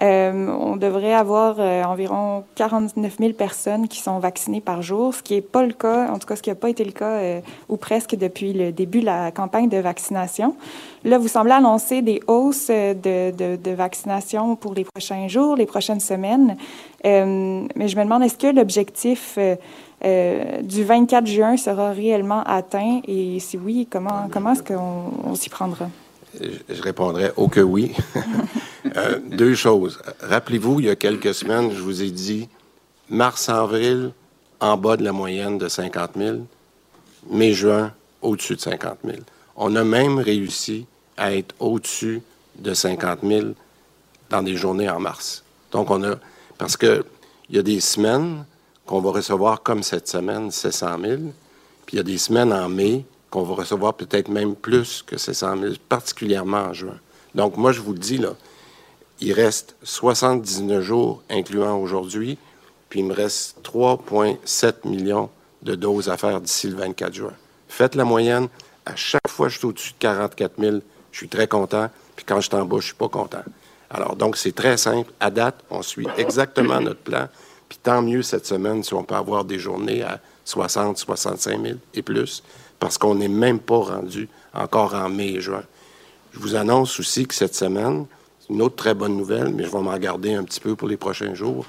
on 0.06 0.76
devrait 0.76 1.14
avoir 1.14 1.56
euh, 1.60 1.84
environ 1.84 2.44
49 2.56 3.18
000 3.20 3.34
personnes 3.34 3.88
qui 3.88 4.00
sont 4.00 4.20
vaccinées 4.20 4.62
par 4.62 4.82
jour, 4.82 5.14
ce 5.14 5.24
qui 5.24 5.34
n'est 5.34 5.42
pas 5.42 5.66
le 5.66 5.74
cas, 5.74 6.12
en 6.12 6.20
tout 6.20 6.28
cas 6.28 6.36
ce 6.36 6.42
qui 6.42 6.50
n'a 6.50 6.56
pas 6.56 6.70
été 6.70 6.84
le 6.84 6.92
cas 6.92 7.12
euh, 7.12 7.42
ou 7.68 7.78
presque 7.78 8.16
depuis 8.16 8.54
le 8.54 8.72
début 8.72 9.00
de 9.02 9.06
la 9.06 9.32
campagne 9.32 9.70
de 9.70 9.78
vaccination. 9.78 10.56
Là, 11.04 11.18
vous 11.18 11.28
semblez 11.28 11.54
annoncer 11.54 12.02
des 12.02 12.22
hausses 12.28 12.68
euh, 12.70 12.94
de, 12.94 13.36
de, 13.36 13.56
de 13.56 13.72
vaccination 13.72 14.56
pour 14.56 14.74
les 14.74 14.84
prochains 14.84 15.28
jours, 15.28 15.56
les 15.56 15.66
prochaines 15.66 16.00
semaines. 16.00 16.58
Euh, 17.06 17.68
mais 17.76 17.88
je 17.88 17.98
me 17.98 18.04
demande, 18.04 18.24
est-ce 18.24 18.38
que 18.38 18.48
l'objectif 18.48 19.36
euh, 19.38 19.56
euh, 20.04 20.62
du 20.62 20.84
24 20.84 21.26
juin 21.28 21.58
sera 21.58 21.92
réellement 21.92 22.44
atteint? 22.44 23.02
Et 23.08 23.40
si 23.40 23.58
oui, 23.58 23.88
comment, 23.90 24.28
comment 24.32 24.54
est-ce 24.54 24.64
qu'on 24.64 25.36
s'y 25.36 25.50
prendra? 25.50 25.88
Je 26.42 26.82
répondrai 26.82 27.32
au 27.36 27.48
que 27.48 27.62
oui. 27.62 27.94
Euh, 28.96 29.20
deux 29.20 29.54
choses. 29.54 30.00
Rappelez-vous, 30.22 30.80
il 30.80 30.86
y 30.86 30.90
a 30.90 30.96
quelques 30.96 31.34
semaines, 31.34 31.72
je 31.76 31.82
vous 31.82 32.02
ai 32.02 32.10
dit 32.10 32.48
mars-avril, 33.10 34.12
en 34.60 34.78
bas 34.78 34.98
de 34.98 35.04
la 35.04 35.12
moyenne 35.12 35.58
de 35.58 35.68
50 35.68 36.12
000, 36.16 36.38
mai-juin, 37.30 37.94
au-dessus 38.22 38.56
de 38.56 38.62
50 38.62 39.00
000. 39.04 39.18
On 39.56 39.76
a 39.76 39.84
même 39.84 40.20
réussi 40.20 40.88
à 41.18 41.36
être 41.36 41.54
au-dessus 41.60 42.22
de 42.58 42.74
50 42.74 43.20
000 43.24 43.48
dans 44.30 44.42
des 44.42 44.56
journées 44.56 44.90
en 44.90 45.00
mars. 45.00 45.44
Donc, 45.72 45.92
on 45.92 46.04
a. 46.04 46.16
Parce 46.58 46.78
qu'il 46.78 47.04
y 47.50 47.60
a 47.60 47.64
des 47.64 47.82
semaines 47.82 48.46
qu'on 48.86 49.02
va 49.02 49.12
recevoir, 49.12 49.62
comme 49.62 49.84
cette 49.84 50.08
semaine, 50.08 50.50
700 50.50 50.98
000, 51.02 51.22
puis 51.86 51.96
il 51.96 51.98
y 51.98 52.00
a 52.00 52.04
des 52.04 52.18
semaines 52.18 52.54
en 52.54 52.70
mai 52.70 53.06
qu'on 53.30 53.44
va 53.44 53.56
recevoir 53.56 53.94
peut-être 53.94 54.30
même 54.30 54.56
plus 54.56 55.04
que 55.06 55.18
700 55.18 55.58
000, 55.60 55.74
particulièrement 55.90 56.58
en 56.58 56.74
juin. 56.74 56.98
Donc, 57.36 57.58
moi, 57.58 57.72
je 57.72 57.82
vous 57.82 57.94
le 57.94 58.00
dis, 58.00 58.22
il 59.20 59.34
reste 59.34 59.76
79 59.84 60.82
jours, 60.82 61.24
incluant 61.30 61.78
aujourd'hui, 61.78 62.38
puis 62.90 63.02
il 63.02 63.06
me 63.06 63.14
reste 63.14 63.58
3,7 63.64 64.88
millions 64.88 65.30
de 65.62 65.76
doses 65.76 66.10
à 66.10 66.18
faire 66.18 66.40
d'ici 66.40 66.70
le 66.70 66.76
24 66.76 67.14
juin. 67.14 67.34
Faites 67.68 67.96
la 67.96 68.06
moyenne. 68.06 68.48
À 68.86 68.96
chaque 68.96 69.28
fois 69.28 69.48
que 69.48 69.54
je 69.54 69.58
suis 69.58 69.68
au-dessus 69.68 69.92
de 69.92 69.98
44 70.00 70.54
000, 70.58 70.78
je 71.12 71.18
suis 71.18 71.28
très 71.28 71.48
content. 71.48 71.90
Puis 72.16 72.26
quand 72.26 72.40
je 72.40 72.48
suis 72.48 72.56
en 72.56 72.66
bas, 72.66 72.78
je 72.80 72.86
suis 72.86 72.96
pas 72.96 73.10
content. 73.10 73.44
Alors, 73.90 74.16
donc, 74.16 74.38
c'est 74.38 74.54
très 74.54 74.78
simple. 74.78 75.12
À 75.20 75.30
date, 75.30 75.56
on 75.70 75.82
suit 75.82 76.08
exactement 76.18 76.80
notre 76.80 77.02
plan. 77.02 77.28
Puis 77.68 77.80
tant 77.84 78.02
mieux 78.02 78.22
cette 78.22 78.46
semaine 78.46 78.84
si 78.84 78.94
on 78.94 79.04
peut 79.04 79.16
avoir 79.16 79.44
des 79.44 79.60
journées 79.60 80.04
à 80.04 80.20
60, 80.46 80.98
65 80.98 81.62
000 81.62 81.78
et 81.94 82.02
plus, 82.02 82.44
parce 82.80 82.98
qu'on 82.98 83.16
n'est 83.16 83.28
même 83.28 83.60
pas 83.60 83.78
rendu 83.78 84.30
encore 84.54 84.94
en 84.94 85.10
mai 85.10 85.34
et 85.34 85.42
juin. 85.42 85.64
Je 86.32 86.40
vous 86.40 86.56
annonce 86.56 87.00
aussi 87.00 87.26
que 87.26 87.34
cette 87.34 87.56
semaine, 87.56 88.06
c'est 88.40 88.54
une 88.54 88.62
autre 88.62 88.76
très 88.76 88.94
bonne 88.94 89.18
nouvelle, 89.18 89.54
mais 89.54 89.64
je 89.64 89.70
vais 89.70 89.82
m'en 89.82 89.98
garder 89.98 90.34
un 90.34 90.44
petit 90.44 90.60
peu 90.60 90.76
pour 90.76 90.88
les 90.88 90.98
prochains 90.98 91.34
jours. 91.34 91.66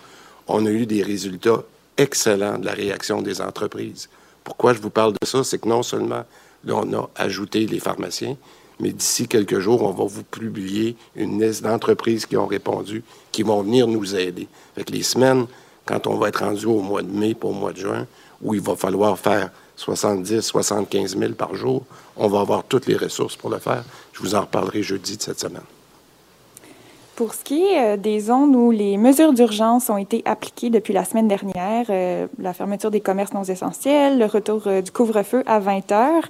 On 0.46 0.66
a 0.66 0.70
eu 0.70 0.86
des 0.86 1.02
résultats 1.02 1.62
excellents 1.96 2.58
de 2.58 2.66
la 2.66 2.72
réaction 2.72 3.22
des 3.22 3.40
entreprises. 3.40 4.08
Pourquoi 4.44 4.72
je 4.72 4.80
vous 4.80 4.90
parle 4.90 5.12
de 5.12 5.26
ça? 5.26 5.44
C'est 5.44 5.58
que 5.58 5.68
non 5.68 5.82
seulement 5.82 6.24
là, 6.64 6.74
on 6.74 6.92
a 6.94 7.10
ajouté 7.16 7.66
les 7.66 7.80
pharmaciens, 7.80 8.36
mais 8.80 8.92
d'ici 8.92 9.26
quelques 9.26 9.58
jours, 9.58 9.82
on 9.82 9.90
va 9.90 10.04
vous 10.04 10.22
publier 10.22 10.96
une 11.16 11.42
liste 11.42 11.62
d'entreprises 11.62 12.26
qui 12.26 12.36
ont 12.36 12.46
répondu, 12.46 13.02
qui 13.32 13.42
vont 13.42 13.62
venir 13.62 13.86
nous 13.88 14.14
aider. 14.14 14.48
Avec 14.76 14.90
les 14.90 15.02
semaines, 15.02 15.46
quand 15.84 16.06
on 16.06 16.16
va 16.16 16.28
être 16.28 16.44
rendu 16.44 16.66
au 16.66 16.80
mois 16.80 17.02
de 17.02 17.10
mai 17.10 17.34
pour 17.34 17.50
au 17.50 17.54
mois 17.54 17.72
de 17.72 17.78
juin, 17.78 18.06
où 18.40 18.54
il 18.54 18.60
va 18.60 18.76
falloir 18.76 19.18
faire 19.18 19.50
70, 19.78 20.40
75 20.40 21.16
000 21.16 21.32
par 21.34 21.54
jour, 21.54 21.84
on 22.16 22.26
va 22.26 22.40
avoir 22.40 22.64
toutes 22.64 22.86
les 22.86 22.96
ressources 22.96 23.36
pour 23.36 23.48
le 23.48 23.58
faire. 23.58 23.84
Je 24.12 24.20
vous 24.20 24.34
en 24.34 24.40
reparlerai 24.40 24.82
jeudi 24.82 25.16
de 25.16 25.22
cette 25.22 25.38
semaine. 25.38 25.62
Pour 27.14 27.32
ce 27.32 27.44
qui 27.44 27.64
est 27.64 27.94
euh, 27.94 27.96
des 27.96 28.18
zones 28.20 28.56
où 28.56 28.72
les 28.72 28.96
mesures 28.96 29.32
d'urgence 29.32 29.88
ont 29.88 29.96
été 29.96 30.22
appliquées 30.24 30.70
depuis 30.70 30.92
la 30.92 31.04
semaine 31.04 31.28
dernière, 31.28 31.86
euh, 31.90 32.26
la 32.40 32.52
fermeture 32.52 32.90
des 32.90 33.00
commerces 33.00 33.32
non 33.32 33.44
essentiels, 33.44 34.18
le 34.18 34.26
retour 34.26 34.62
euh, 34.66 34.82
du 34.82 34.90
couvre-feu 34.90 35.44
à 35.46 35.60
20 35.60 35.92
heures, 35.92 36.28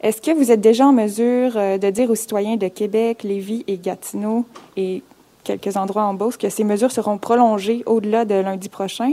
est-ce 0.00 0.20
que 0.20 0.30
vous 0.30 0.52
êtes 0.52 0.60
déjà 0.60 0.86
en 0.86 0.92
mesure 0.92 1.54
de 1.54 1.90
dire 1.90 2.10
aux 2.10 2.14
citoyens 2.14 2.56
de 2.56 2.68
Québec, 2.68 3.22
Lévis 3.22 3.64
et 3.66 3.78
Gatineau 3.78 4.44
et 4.76 5.02
quelques 5.44 5.76
endroits 5.78 6.02
en 6.02 6.14
Beauce 6.14 6.36
que 6.36 6.50
ces 6.50 6.62
mesures 6.62 6.92
seront 6.92 7.16
prolongées 7.16 7.82
au-delà 7.86 8.26
de 8.26 8.34
lundi 8.34 8.68
prochain? 8.68 9.12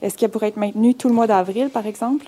Est-ce 0.00 0.16
qu'elles 0.16 0.30
pourraient 0.30 0.48
être 0.48 0.56
maintenues 0.56 0.94
tout 0.94 1.08
le 1.08 1.14
mois 1.14 1.26
d'avril, 1.26 1.68
par 1.68 1.86
exemple? 1.86 2.26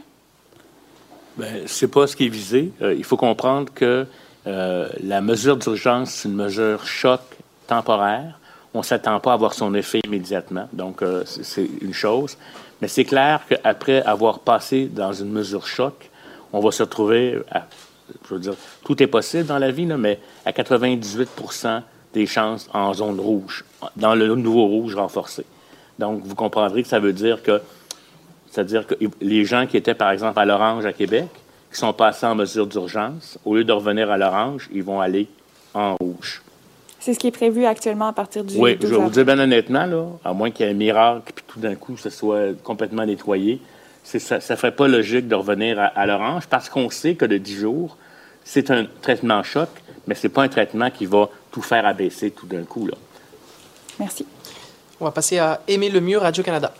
Bien, 1.36 1.48
c'est 1.66 1.90
pas 1.90 2.06
ce 2.06 2.16
qui 2.16 2.26
est 2.26 2.30
visé. 2.30 2.72
il 2.80 3.04
faut 3.04 3.16
comprendre 3.16 3.72
que 3.74 4.06
la 4.44 5.20
mesure 5.20 5.56
d'urgence, 5.56 6.10
c'est 6.10 6.28
une 6.28 6.34
mesure 6.34 6.84
choc 6.86 7.20
temporaire. 7.66 8.38
On 8.74 8.78
ne 8.78 8.84
s'attend 8.84 9.20
pas 9.20 9.32
à 9.32 9.34
avoir 9.34 9.54
son 9.54 9.74
effet 9.74 10.00
immédiatement. 10.04 10.68
Donc, 10.72 11.02
euh, 11.02 11.24
c'est 11.26 11.68
une 11.80 11.92
chose. 11.92 12.38
Mais 12.80 12.88
c'est 12.88 13.04
clair 13.04 13.42
qu'après 13.48 14.02
avoir 14.02 14.38
passé 14.40 14.86
dans 14.86 15.12
une 15.12 15.30
mesure 15.30 15.66
choc, 15.66 16.10
on 16.52 16.60
va 16.60 16.70
se 16.70 16.82
retrouver, 16.82 17.38
je 18.28 18.34
veux 18.34 18.40
dire, 18.40 18.54
tout 18.84 19.02
est 19.02 19.06
possible 19.06 19.46
dans 19.46 19.58
la 19.58 19.70
vie, 19.70 19.86
mais 19.86 20.18
à 20.44 20.52
98 20.52 21.28
des 22.12 22.26
chances 22.26 22.68
en 22.74 22.92
zone 22.92 23.20
rouge, 23.20 23.64
dans 23.96 24.14
le 24.14 24.34
nouveau 24.34 24.66
rouge 24.66 24.94
renforcé. 24.96 25.44
Donc, 25.98 26.22
vous 26.24 26.34
comprendrez 26.34 26.82
que 26.82 26.88
ça 26.88 26.98
veut 26.98 27.12
dire 27.12 27.42
que, 27.42 27.60
c'est-à-dire 28.52 28.86
que 28.86 28.94
les 29.22 29.46
gens 29.46 29.66
qui 29.66 29.78
étaient, 29.78 29.94
par 29.94 30.10
exemple, 30.10 30.38
à 30.38 30.44
l'orange 30.44 30.84
à 30.84 30.92
Québec, 30.92 31.24
qui 31.72 31.78
sont 31.78 31.94
passés 31.94 32.26
en 32.26 32.34
mesure 32.34 32.66
d'urgence, 32.66 33.38
au 33.46 33.56
lieu 33.56 33.64
de 33.64 33.72
revenir 33.72 34.10
à 34.10 34.18
l'orange, 34.18 34.68
ils 34.74 34.82
vont 34.82 35.00
aller 35.00 35.26
en 35.72 35.96
rouge. 35.96 36.42
C'est 37.00 37.14
ce 37.14 37.18
qui 37.18 37.28
est 37.28 37.32
prévu 37.32 37.64
actuellement 37.64 38.08
à 38.08 38.12
partir 38.12 38.44
du. 38.44 38.58
Oui, 38.58 38.76
je 38.78 38.88
vais 38.88 38.96
vous 38.96 39.08
dire 39.08 39.24
bien 39.24 39.38
honnêtement, 39.38 39.86
là, 39.86 40.04
à 40.22 40.34
moins 40.34 40.50
qu'il 40.50 40.66
y 40.66 40.68
ait 40.68 40.72
un 40.72 40.76
miracle, 40.76 41.32
puis 41.34 41.44
tout 41.48 41.60
d'un 41.60 41.74
coup, 41.74 41.96
ce 41.96 42.10
soit 42.10 42.54
complètement 42.62 43.06
nettoyé, 43.06 43.58
ça 44.04 44.36
ne 44.36 44.56
ferait 44.56 44.76
pas 44.76 44.86
logique 44.86 45.28
de 45.28 45.34
revenir 45.34 45.80
à, 45.80 46.06
l'orange 46.06 46.46
parce 46.46 46.68
qu'on 46.68 46.90
sait 46.90 47.14
que 47.14 47.24
de 47.24 47.38
10 47.38 47.54
jours, 47.54 47.96
c'est 48.44 48.70
un 48.70 48.84
traitement 49.00 49.42
choc, 49.42 49.70
mais 50.06 50.14
ce 50.14 50.26
n'est 50.26 50.32
pas 50.32 50.42
un 50.42 50.48
traitement 50.48 50.90
qui 50.90 51.06
va 51.06 51.30
tout 51.50 51.62
faire 51.62 51.86
abaisser 51.86 52.32
tout 52.32 52.46
d'un 52.46 52.64
coup. 52.64 52.86
Là. 52.86 52.96
Merci. 53.98 54.26
On 55.00 55.06
va 55.06 55.10
passer 55.10 55.38
à 55.38 55.62
Aimer 55.68 55.88
le 55.88 56.02
mieux 56.02 56.18
Radio-Canada. 56.18 56.74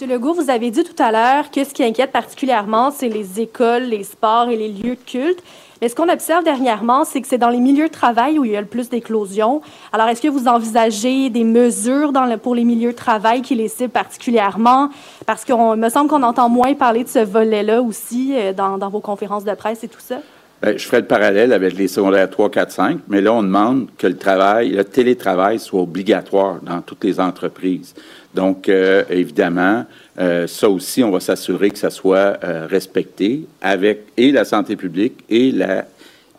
Monsieur 0.00 0.14
Legault, 0.14 0.32
vous 0.32 0.48
avez 0.48 0.70
dit 0.70 0.82
tout 0.82 1.02
à 1.02 1.12
l'heure 1.12 1.50
que 1.50 1.62
ce 1.62 1.74
qui 1.74 1.84
inquiète 1.84 2.10
particulièrement, 2.10 2.90
c'est 2.90 3.10
les 3.10 3.38
écoles, 3.38 3.82
les 3.82 4.02
sports 4.02 4.48
et 4.48 4.56
les 4.56 4.70
lieux 4.70 4.96
de 4.96 5.04
culte. 5.04 5.42
Mais 5.82 5.90
ce 5.90 5.94
qu'on 5.94 6.08
observe 6.08 6.42
dernièrement, 6.42 7.04
c'est 7.04 7.20
que 7.20 7.28
c'est 7.28 7.36
dans 7.36 7.50
les 7.50 7.60
milieux 7.60 7.88
de 7.88 7.92
travail 7.92 8.38
où 8.38 8.46
il 8.46 8.52
y 8.52 8.56
a 8.56 8.62
le 8.62 8.66
plus 8.66 8.88
d'éclosions. 8.88 9.60
Alors, 9.92 10.08
est-ce 10.08 10.22
que 10.22 10.28
vous 10.28 10.48
envisagez 10.48 11.28
des 11.28 11.44
mesures 11.44 12.14
pour 12.42 12.54
les 12.54 12.64
milieux 12.64 12.92
de 12.92 12.96
travail 12.96 13.42
qui 13.42 13.54
les 13.54 13.68
ciblent 13.68 13.90
particulièrement? 13.90 14.88
Parce 15.26 15.44
qu'il 15.44 15.54
me 15.54 15.88
semble 15.90 16.08
qu'on 16.08 16.22
entend 16.22 16.48
moins 16.48 16.72
parler 16.72 17.04
de 17.04 17.10
ce 17.10 17.18
volet-là 17.18 17.82
aussi 17.82 18.32
euh, 18.34 18.54
dans, 18.54 18.78
vos 18.88 19.00
conférences 19.00 19.44
de 19.44 19.52
presse 19.52 19.84
et 19.84 19.88
tout 19.88 20.00
ça. 20.00 20.20
Bien, 20.62 20.78
je 20.78 20.86
ferai 20.86 21.02
le 21.02 21.08
parallèle 21.08 21.52
avec 21.52 21.74
les 21.74 21.88
secondaires 21.88 22.30
3, 22.30 22.50
4, 22.50 22.70
5, 22.70 22.98
mais 23.08 23.20
là, 23.20 23.34
on 23.34 23.42
demande 23.42 23.88
que 23.98 24.06
le 24.06 24.16
travail, 24.16 24.70
le 24.70 24.84
télétravail 24.84 25.58
soit 25.58 25.82
obligatoire 25.82 26.60
dans 26.62 26.80
toutes 26.80 27.04
les 27.04 27.20
entreprises. 27.20 27.94
Donc, 28.34 28.68
euh, 28.68 29.04
évidemment, 29.10 29.84
euh, 30.18 30.46
ça 30.46 30.68
aussi, 30.68 31.02
on 31.02 31.10
va 31.10 31.20
s'assurer 31.20 31.70
que 31.70 31.78
ça 31.78 31.90
soit 31.90 32.38
euh, 32.44 32.66
respecté 32.68 33.46
avec 33.60 34.06
et 34.16 34.30
la 34.30 34.44
santé 34.44 34.76
publique 34.76 35.24
et 35.28 35.50
la 35.50 35.86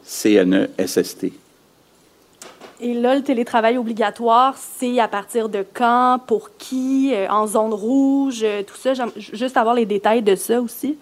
CNESST. 0.05 1.25
Et 2.83 2.93
là, 2.93 3.15
le 3.15 3.21
télétravail 3.21 3.77
obligatoire, 3.77 4.55
c'est 4.57 4.99
à 4.99 5.07
partir 5.07 5.49
de 5.49 5.63
quand, 5.73 6.19
pour 6.25 6.57
qui, 6.57 7.13
en 7.29 7.45
zone 7.45 7.73
rouge, 7.73 8.43
tout 8.65 8.75
ça? 8.75 8.93
Juste 9.15 9.55
avoir 9.55 9.75
les 9.75 9.85
détails 9.85 10.23
de 10.23 10.35
ça 10.35 10.59
aussi. 10.59 10.97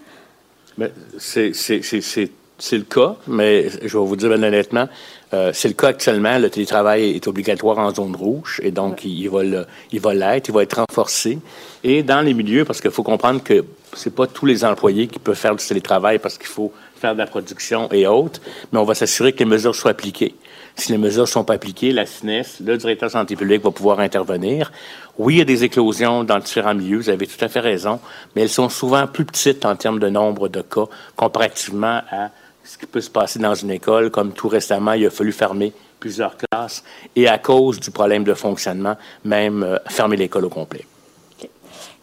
C'est 1.22 2.78
le 2.78 2.84
cas, 2.84 3.16
mais 3.28 3.70
je 3.70 3.98
vais 3.98 4.06
vous 4.06 4.16
dire 4.18 4.28
bien 4.28 4.44
honnêtement, 4.44 4.90
euh, 5.34 5.51
c'est 5.53 5.68
le 5.68 5.73
cas 5.76 5.89
actuellement. 5.89 6.38
Le 6.38 6.49
télétravail 6.49 7.11
est 7.11 7.27
obligatoire 7.27 7.77
en 7.77 7.93
zone 7.93 8.15
rouge 8.15 8.60
et 8.64 8.72
donc 8.72 9.06
il, 9.06 9.30
va 9.30 9.43
l'être, 9.43 10.47
il 10.49 10.53
va 10.53 10.64
être 10.64 10.80
renforcé. 10.80 11.39
Et 11.84 12.03
dans 12.03 12.22
les 12.22 12.34
milieux, 12.34 12.65
parce 12.65 12.81
qu'il 12.81 12.91
faut 12.91 13.03
comprendre 13.03 13.43
que 13.43 13.64
c'est 13.93 14.14
pas 14.14 14.27
tous 14.27 14.45
les 14.45 14.65
employés 14.65 15.07
qui 15.07 15.19
peuvent 15.19 15.35
faire 15.35 15.56
du 15.56 15.65
télétravail 15.65 16.19
parce 16.19 16.38
qu'il 16.38 16.47
faut 16.47 16.72
faire 16.95 17.14
de 17.14 17.19
la 17.19 17.27
production 17.27 17.89
et 17.91 18.07
autres, 18.07 18.41
mais 18.72 18.80
on 18.80 18.84
va 18.84 18.93
s'assurer 18.93 19.34
que 19.34 19.39
les 19.39 19.45
mesures 19.45 19.76
soient 19.76 19.91
appliquées. 19.91 20.35
Si 20.76 20.91
les 20.91 20.97
mesures 20.97 21.23
ne 21.23 21.27
sont 21.27 21.43
pas 21.43 21.56
appliquées, 21.56 21.91
la 21.91 22.06
SNES, 22.06 22.61
le 22.64 22.77
directeur 22.77 23.10
de 23.10 23.14
santé 23.14 23.35
publique 23.35 23.64
va 23.64 23.72
pouvoir 23.72 23.99
intervenir. 23.99 24.72
Oui, 25.18 25.35
il 25.35 25.38
y 25.39 25.41
a 25.41 25.45
des 25.45 25.64
éclosions 25.64 26.23
dans 26.23 26.39
différents 26.39 26.73
milieux, 26.73 26.97
vous 26.97 27.10
avez 27.10 27.27
tout 27.27 27.43
à 27.43 27.49
fait 27.49 27.60
raison, 27.60 27.99
mais 28.35 28.43
elles 28.43 28.49
sont 28.49 28.69
souvent 28.69 29.06
plus 29.07 29.26
petites 29.26 29.65
en 29.65 29.76
termes 29.76 29.99
de 29.99 30.10
nombre 30.10 30.47
de 30.47 30.61
cas 30.61 30.85
comparativement 31.15 32.01
à 32.11 32.30
ce 32.70 32.78
qui 32.78 32.86
peut 32.86 33.02
se 33.02 33.10
passer 33.10 33.40
dans 33.40 33.56
une 33.56 33.72
école, 33.72 34.12
comme 34.12 34.32
tout 34.32 34.48
récemment, 34.48 34.94
il 34.94 35.04
a 35.08 35.10
fallu 35.10 35.32
fermer 35.32 35.74
plusieurs 36.00 36.36
classes 36.38 36.84
et 37.16 37.28
à 37.28 37.40
cause 37.40 37.80
du 37.80 37.90
problème 37.90 38.24
de 38.24 38.36
fonctionnement, 38.36 38.96
même 39.26 39.64
euh, 39.64 39.78
fermer 39.88 40.18
l'école 40.18 40.46
au 40.46 40.50
complet. 40.50 40.86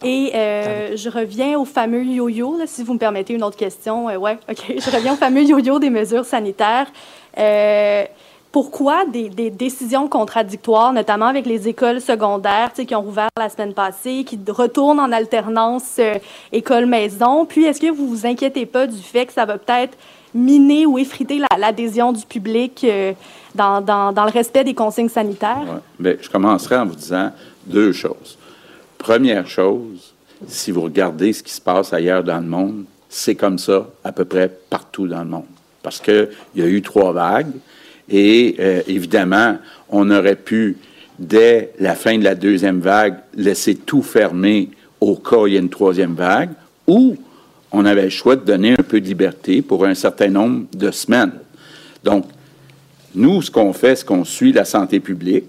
Et 0.03 0.31
euh, 0.35 0.97
je 0.97 1.09
reviens 1.09 1.57
au 1.57 1.63
fameux 1.63 2.03
yo-yo, 2.03 2.59
si 2.65 2.83
vous 2.83 2.93
me 2.93 2.99
permettez 2.99 3.33
une 3.33 3.43
autre 3.43 3.55
question. 3.55 4.09
Euh, 4.09 4.17
ouais, 4.17 4.37
OK. 4.49 4.75
Je 4.77 4.95
reviens 4.95 5.13
au 5.13 5.15
fameux 5.15 5.43
yo-yo 5.43 5.79
des 5.79 5.89
mesures 5.89 6.25
sanitaires. 6.25 6.91
pourquoi 8.51 9.05
des, 9.05 9.29
des, 9.29 9.49
décisions 9.49 10.09
contradictoires, 10.09 10.91
notamment 10.91 11.27
avec 11.27 11.45
les 11.45 11.69
écoles 11.69 12.01
secondaires 12.01 12.73
qui 12.73 12.93
ont 12.93 13.01
rouvert 13.01 13.29
la 13.37 13.47
semaine 13.47 13.73
passée, 13.73 14.25
qui 14.25 14.37
retournent 14.49 14.99
en 14.99 15.13
alternance 15.13 15.99
école-maison? 16.51 17.45
Puis, 17.45 17.63
est-ce 17.63 17.79
que 17.79 17.89
vous 17.89 18.07
vous 18.09 18.25
inquiétez 18.25 18.65
pas 18.65 18.85
du 18.85 19.01
fait 19.01 19.25
que 19.25 19.33
ça 19.33 19.45
va 19.45 19.57
peut-être 19.57 19.97
miner 20.33 20.85
ou 20.85 20.97
effriter 20.97 21.41
l'adhésion 21.57 22.11
du 22.13 22.25
public 22.25 22.83
euh, 22.83 23.13
dans, 23.55 23.81
le 24.15 24.31
respect 24.31 24.63
des 24.63 24.73
consignes 24.73 25.09
sanitaires? 25.09 25.81
Bien, 25.99 26.15
je 26.21 26.29
commencerai 26.29 26.77
en 26.77 26.85
vous 26.85 26.95
disant 26.95 27.31
deux 27.65 27.91
choses. 27.91 28.37
Première 28.97 29.47
chose, 29.47 30.13
si 30.47 30.71
vous 30.71 30.81
regardez 30.81 31.33
ce 31.33 31.43
qui 31.43 31.53
se 31.53 31.61
passe 31.61 31.93
ailleurs 31.93 32.23
dans 32.23 32.39
le 32.39 32.47
monde, 32.47 32.85
c'est 33.09 33.35
comme 33.35 33.57
ça 33.57 33.87
à 34.03 34.11
peu 34.11 34.25
près 34.25 34.51
partout 34.69 35.07
dans 35.07 35.23
le 35.23 35.29
monde. 35.29 35.45
Parce 35.81 35.99
qu'il 35.99 36.29
y 36.55 36.61
a 36.61 36.67
eu 36.67 36.81
trois 36.81 37.13
vagues 37.13 37.53
et 38.09 38.55
euh, 38.59 38.81
évidemment, 38.87 39.57
on 39.89 40.09
aurait 40.11 40.35
pu, 40.35 40.77
dès 41.19 41.71
la 41.79 41.95
fin 41.95 42.17
de 42.17 42.23
la 42.23 42.35
deuxième 42.35 42.79
vague, 42.79 43.17
laisser 43.33 43.75
tout 43.75 44.01
fermer 44.01 44.69
au 44.99 45.15
cas 45.15 45.37
où 45.37 45.47
il 45.47 45.53
y 45.53 45.57
a 45.57 45.59
une 45.59 45.69
troisième 45.69 46.15
vague 46.15 46.51
ou 46.87 47.17
on 47.71 47.85
avait 47.85 48.03
le 48.03 48.09
choix 48.09 48.35
de 48.35 48.45
donner 48.45 48.71
un 48.71 48.83
peu 48.83 48.99
de 49.01 49.05
liberté 49.05 49.61
pour 49.61 49.85
un 49.85 49.93
certain 49.93 50.29
nombre 50.29 50.65
de 50.73 50.91
semaines. 50.91 51.33
Donc, 52.03 52.25
nous, 53.13 53.41
ce 53.41 53.51
qu'on 53.51 53.73
fait, 53.73 53.95
c'est 53.95 54.05
qu'on 54.05 54.23
suit 54.23 54.53
la 54.53 54.65
santé 54.65 54.99
publique. 54.99 55.45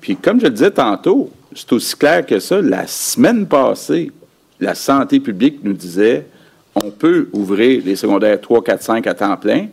Puis, 0.00 0.16
comme 0.16 0.38
je 0.38 0.46
le 0.46 0.50
disais 0.50 0.70
tantôt, 0.70 1.30
c'est 1.54 1.72
aussi 1.72 1.96
clair 1.96 2.26
que 2.26 2.38
ça. 2.38 2.60
La 2.60 2.86
semaine 2.86 3.46
passée, 3.46 4.12
la 4.60 4.74
santé 4.74 5.20
publique 5.20 5.60
nous 5.62 5.72
disait 5.72 6.26
on 6.74 6.90
peut 6.90 7.28
ouvrir 7.32 7.82
les 7.84 7.96
secondaires 7.96 8.40
3, 8.40 8.64
4, 8.64 8.82
5 8.82 9.06
à 9.06 9.14
temps 9.14 9.36
plein. 9.36 9.68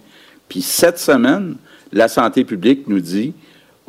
Puis 0.47 0.61
cette 0.61 0.99
semaine, 0.99 1.55
la 1.91 2.07
santé 2.07 2.43
publique 2.43 2.87
nous 2.87 2.99
dit 2.99 3.33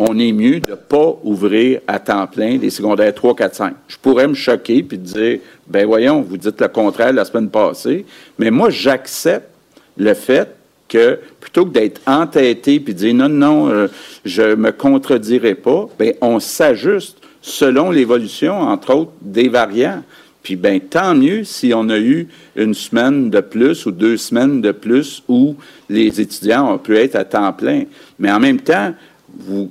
on 0.08 0.18
est 0.18 0.32
mieux 0.32 0.60
de 0.60 0.70
ne 0.70 0.76
pas 0.76 1.18
ouvrir 1.22 1.80
à 1.86 1.98
temps 1.98 2.26
plein 2.26 2.58
les 2.58 2.70
secondaires 2.70 3.14
3, 3.14 3.36
4, 3.36 3.54
5. 3.54 3.74
Je 3.88 3.96
pourrais 3.96 4.26
me 4.26 4.34
choquer 4.34 4.82
puis 4.82 4.98
dire 4.98 5.38
ben 5.66 5.86
voyons, 5.86 6.22
vous 6.22 6.36
dites 6.36 6.60
le 6.60 6.68
contraire 6.68 7.12
la 7.12 7.24
semaine 7.24 7.48
passée, 7.48 8.04
mais 8.38 8.50
moi 8.50 8.70
j'accepte 8.70 9.48
le 9.96 10.14
fait 10.14 10.48
que 10.88 11.18
plutôt 11.40 11.64
que 11.64 11.70
d'être 11.70 12.00
entêté 12.06 12.80
puis 12.80 12.94
dire 12.94 13.14
non, 13.14 13.28
non, 13.28 13.68
euh, 13.68 13.88
je 14.24 14.54
me 14.54 14.72
contredirai 14.72 15.54
pas, 15.54 15.88
ben 15.98 16.14
on 16.20 16.40
s'ajuste 16.40 17.18
selon 17.40 17.90
l'évolution, 17.90 18.54
entre 18.60 18.94
autres, 18.94 19.12
des 19.20 19.48
variants. 19.48 20.02
Puis 20.42 20.56
ben 20.56 20.80
tant 20.80 21.14
mieux 21.14 21.44
si 21.44 21.72
on 21.74 21.88
a 21.88 21.98
eu 21.98 22.26
une 22.56 22.74
semaine 22.74 23.30
de 23.30 23.40
plus 23.40 23.86
ou 23.86 23.92
deux 23.92 24.16
semaines 24.16 24.60
de 24.60 24.72
plus 24.72 25.22
où 25.28 25.54
les 25.88 26.20
étudiants 26.20 26.74
ont 26.74 26.78
pu 26.78 26.96
être 26.96 27.14
à 27.14 27.24
temps 27.24 27.52
plein. 27.52 27.84
Mais 28.18 28.32
en 28.32 28.40
même 28.40 28.60
temps, 28.60 28.92
vous, 29.38 29.70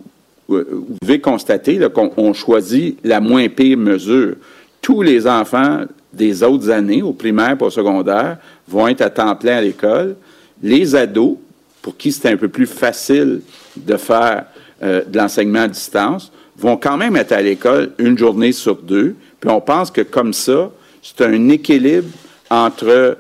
vous 0.52 0.98
devez 1.02 1.20
constater 1.20 1.80
qu'on 1.94 2.34
choisit 2.34 2.98
la 3.04 3.20
moins 3.20 3.48
pire 3.50 3.78
mesure. 3.78 4.36
Tous 4.82 5.02
les 5.02 5.28
enfants 5.28 5.86
des 6.14 6.44
autres 6.44 6.70
années, 6.70 7.02
au 7.02 7.14
primaire 7.14 7.58
et 7.60 7.64
au 7.64 7.70
secondaire, 7.70 8.38
vont 8.68 8.88
être 8.88 9.02
à 9.02 9.10
temps 9.10 9.36
plein 9.36 9.58
à 9.58 9.62
l'école. 9.62 10.16
Les 10.62 10.96
ados, 10.96 11.38
pour 11.82 11.98
qui 11.98 12.12
c'est 12.12 12.30
un 12.30 12.38
peu 12.38 12.50
plus 12.50 12.66
facile 12.66 13.42
de 13.76 13.98
faire 13.98 14.46
euh, 14.84 15.04
de 15.06 15.18
l'enseignement 15.18 15.62
à 15.62 15.68
distance, 15.68 16.32
vont 16.58 16.78
quand 16.78 16.98
même 16.98 17.16
être 17.16 17.32
à 17.32 17.42
l'école 17.42 17.92
une 17.98 18.18
journée 18.18 18.52
sur 18.52 18.76
deux. 18.76 19.16
Puis 19.40 19.50
on 19.50 19.62
pense 19.62 19.90
que 19.90 20.02
comme 20.02 20.34
ça, 20.34 20.72
c'est 21.02 21.22
un 21.22 21.50
équilibre 21.50 22.10
entre 22.50 23.18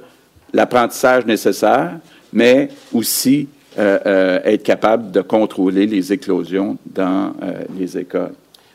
l'apprentissage 0.54 1.26
nécessaire, 1.26 1.94
mais 2.34 2.70
aussi 2.94 3.48
être 3.78 4.64
capable 4.64 5.12
de 5.12 5.22
contrôler 5.22 5.88
les 5.88 6.14
éclosions 6.14 6.78
dans 6.86 7.34
euh, 7.42 7.64
les 7.78 7.98
écoles. 7.98 8.34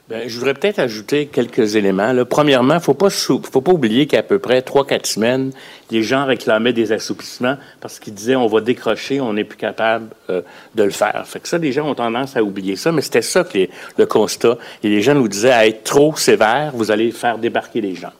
Bien, 0.08 0.20
je 0.28 0.38
voudrais 0.38 0.54
peut-être 0.54 0.78
ajouter 0.78 1.26
quelques 1.26 1.74
éléments. 1.74 2.14
Premièrement, 2.30 2.74
il 2.74 2.76
ne 2.76 2.80
faut 2.80 2.94
pas, 2.94 3.72
oublier 3.72 4.06
qu'à 4.06 4.22
peu 4.22 4.38
près 4.38 4.62
trois, 4.62 4.86
quatre 4.86 5.06
semaines, 5.06 5.50
les 5.90 6.04
gens 6.04 6.26
réclamaient 6.26 6.72
des 6.72 6.92
assouplissements 6.92 7.56
parce 7.80 7.98
qu'ils 7.98 8.14
disaient 8.14 8.36
on 8.36 8.46
va 8.46 8.60
décrocher, 8.60 9.20
on 9.20 9.32
n'est 9.32 9.42
plus 9.42 9.58
capable 9.58 10.10
de 10.28 10.82
le 10.84 10.90
faire. 10.90 11.24
Fait 11.26 11.40
que 11.40 11.48
ça, 11.48 11.58
les 11.58 11.72
gens 11.72 11.90
ont 11.90 11.96
tendance 11.96 12.36
à 12.36 12.44
oublier 12.44 12.76
ça, 12.76 12.92
mais 12.92 13.02
c'était 13.02 13.20
ça 13.20 13.42
qui 13.42 13.62
est 13.62 13.70
le 13.98 14.06
constat. 14.06 14.58
Et 14.84 14.88
les 14.88 15.02
gens 15.02 15.14
nous 15.14 15.26
disaient 15.26 15.50
à 15.50 15.66
être 15.66 15.82
trop 15.82 16.14
sévère, 16.14 16.70
vous 16.72 16.92
allez 16.92 17.10
faire 17.10 17.38
débarquer 17.38 17.80
les 17.80 17.96
gens. 17.96 18.12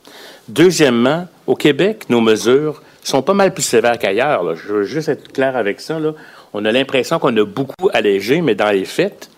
Deuxièmement, 0.49 1.29
au 1.47 1.55
Québec, 1.55 2.07
nos 2.09 2.21
mesures 2.21 2.83
sont 3.03 3.23
pas 3.23 3.35
mal 3.35 3.55
plus 3.55 3.63
sévères 3.63 3.99
qu'ailleurs. 3.99 4.57
Je 4.57 4.73
veux 4.73 4.85
juste 4.85 5.09
être 5.09 5.33
clair 5.33 5.57
avec 5.57 5.81
ça. 5.81 5.99
Là. 5.99 6.13
On 6.53 6.65
a 6.65 6.73
l'impression 6.73 7.19
qu'on 7.19 7.37
a 7.37 7.45
beaucoup 7.45 7.89
allégé, 7.93 8.41
mais 8.41 8.55
dans 8.55 8.71
les 8.71 8.85
faits, 8.85 9.31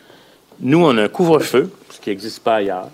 nous, 0.60 0.84
on 0.84 0.96
a 0.98 1.04
un 1.04 1.08
couvre-feu, 1.08 1.70
ce 1.90 2.00
qui 2.00 2.10
n'existe 2.10 2.40
pas 2.42 2.56
ailleurs. 2.56 2.88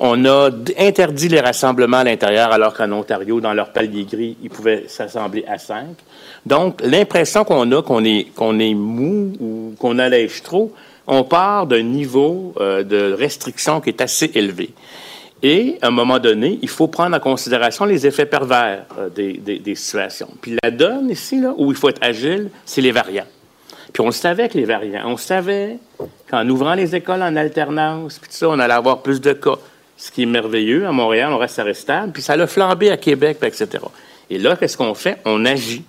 On 0.00 0.24
a 0.26 0.50
interdit 0.78 1.28
les 1.28 1.40
rassemblements 1.40 1.98
à 1.98 2.04
l'intérieur, 2.04 2.52
alors 2.52 2.72
qu'en 2.72 2.90
Ontario, 2.92 3.40
dans 3.40 3.52
leur 3.52 3.72
palier 3.72 4.04
gris, 4.04 4.36
ils 4.42 4.50
pouvaient 4.50 4.84
s'assembler 4.86 5.44
à 5.48 5.58
cinq. 5.58 5.96
Donc, 6.46 6.80
l'impression 6.84 7.44
qu'on 7.44 7.70
a 7.72 7.82
qu'on 7.82 8.04
est, 8.04 8.74
mou 8.74 9.32
ou 9.40 9.74
qu'on 9.78 9.98
allège 9.98 10.42
trop, 10.42 10.72
on 11.08 11.24
part 11.24 11.66
d'un 11.66 11.82
niveau 11.82 12.54
euh, 12.60 12.84
de 12.84 13.12
restriction 13.12 13.80
qui 13.80 13.88
est 13.88 14.00
assez 14.00 14.30
élevé. 14.34 14.70
Et, 15.42 15.78
à 15.82 15.88
un 15.88 15.90
moment 15.90 16.18
donné, 16.18 16.58
il 16.62 16.68
faut 16.68 16.86
prendre 16.86 17.16
en 17.16 17.20
considération 17.20 17.84
les 17.84 18.06
effets 18.06 18.26
pervers 18.26 18.84
euh, 18.98 19.08
des, 19.08 19.74
situations. 19.74 20.28
Puis 20.40 20.56
la 20.62 20.70
donne 20.70 21.10
ici, 21.10 21.42
où 21.56 21.72
il 21.72 21.76
faut 21.76 21.88
être 21.88 22.02
agile, 22.02 22.50
c'est 22.64 22.80
les 22.80 22.92
variants. 22.92 23.26
Puis 23.92 24.00
on 24.02 24.06
le 24.06 24.12
savait 24.12 24.48
que 24.48 24.58
les 24.58 24.64
variants, 24.64 25.04
on 25.06 25.16
savait 25.16 25.78
qu'en 26.30 26.48
ouvrant 26.48 26.74
les 26.74 26.94
écoles 26.94 27.22
en 27.22 27.36
alternance, 27.36 28.18
puis 28.18 28.30
tout 28.30 28.36
ça, 28.36 28.48
on 28.48 28.58
allait 28.58 28.74
avoir 28.74 29.02
plus 29.02 29.20
de 29.20 29.32
cas. 29.32 29.56
Ce 29.96 30.12
qui 30.12 30.22
est 30.22 30.26
merveilleux, 30.26 30.86
à 30.86 30.92
Montréal, 30.92 31.32
on 31.32 31.38
reste 31.38 31.72
stable, 31.72 32.12
puis 32.12 32.22
ça 32.22 32.36
l'a 32.36 32.46
flambé 32.46 32.90
à 32.90 32.96
Québec, 32.96 33.38
etc. 33.42 33.68
Et 34.30 34.38
là, 34.38 34.56
qu'est-ce 34.56 34.76
qu'on 34.76 34.94
fait? 34.94 35.18
On 35.24 35.44
agit 35.44 35.84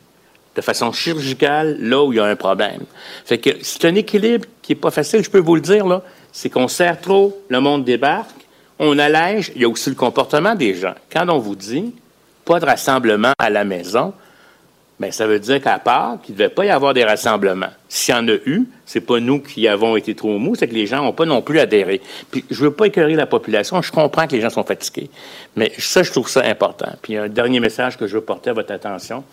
de 0.56 0.62
façon 0.62 0.92
chirurgicale 0.92 1.78
là 1.80 2.04
où 2.04 2.12
il 2.12 2.16
y 2.16 2.20
a 2.20 2.26
un 2.26 2.36
problème. 2.36 2.82
Fait 3.26 3.38
que 3.38 3.52
c'est 3.62 3.86
un 3.86 3.96
équilibre 3.96 4.46
qui 4.62 4.72
n'est 4.72 4.80
pas 4.80 4.92
facile, 4.92 5.24
je 5.24 5.30
peux 5.30 5.40
vous 5.40 5.56
le 5.56 5.62
dire, 5.62 5.86
là. 5.86 6.02
C'est 6.32 6.50
qu'on 6.50 6.68
serre 6.68 7.00
trop, 7.00 7.40
le 7.50 7.60
monde 7.60 7.84
débarque, 7.84 8.30
on 8.80 8.98
allège, 8.98 9.52
il 9.56 9.62
y 9.62 9.66
a 9.66 9.70
aussi 9.70 9.90
le 9.90 9.96
comportement 9.96 10.56
des 10.56 10.74
gens. 10.74 10.96
Quand 11.12 11.28
on 11.30 11.38
vous 11.38 11.56
dit 11.56 11.94
pas 12.46 12.60
de 12.60 12.66
rassemblement 12.66 13.34
à 13.38 13.50
la 13.50 13.64
maison, 13.64 14.14
bien, 15.00 15.12
ça 15.12 15.28
veut 15.28 15.40
dire 15.40 15.62
qu'à 15.62 15.80
part 15.80 16.20
qu'il 16.22 16.34
ne 16.36 16.40
devait 16.40 16.50
pas 16.50 16.66
y 16.66 16.70
avoir 16.70 16.94
des 16.94 17.04
rassemblements. 17.04 17.70
S'il 17.88 18.14
y 18.14 18.18
en 18.18 18.28
a 18.28 18.34
eu, 18.46 18.68
c'est 18.86 19.02
pas 19.02 19.20
nous 19.20 19.40
qui 19.40 19.68
avons 19.68 19.96
été 19.96 20.14
trop 20.16 20.38
mous, 20.38 20.56
c'est 20.56 20.68
que 20.68 20.74
les 20.74 20.88
gens 20.88 21.04
n'ont 21.04 21.14
pas 21.14 21.26
non 21.26 21.42
plus 21.42 21.60
adhéré. 21.60 22.02
Puis 22.32 22.44
je 22.50 22.64
veux 22.64 22.72
pas 22.72 22.88
écœurer 22.88 23.16
la 23.16 23.26
population, 23.26 23.82
je 23.82 23.92
comprends 23.92 24.28
que 24.28 24.36
les 24.36 24.42
gens 24.42 24.50
sont 24.50 24.64
fatigués. 24.64 25.10
Mais 25.56 25.72
ça, 25.78 26.04
je 26.04 26.12
trouve 26.12 26.30
ça 26.30 26.44
important. 26.44 26.92
Puis 27.02 27.18
un 27.18 27.30
dernier 27.30 27.60
message 27.60 27.98
que 27.98 28.08
je 28.08 28.16
veux 28.16 28.22
porter 28.22 28.50
à 28.50 28.54
votre 28.54 28.74
attention, 28.74 29.24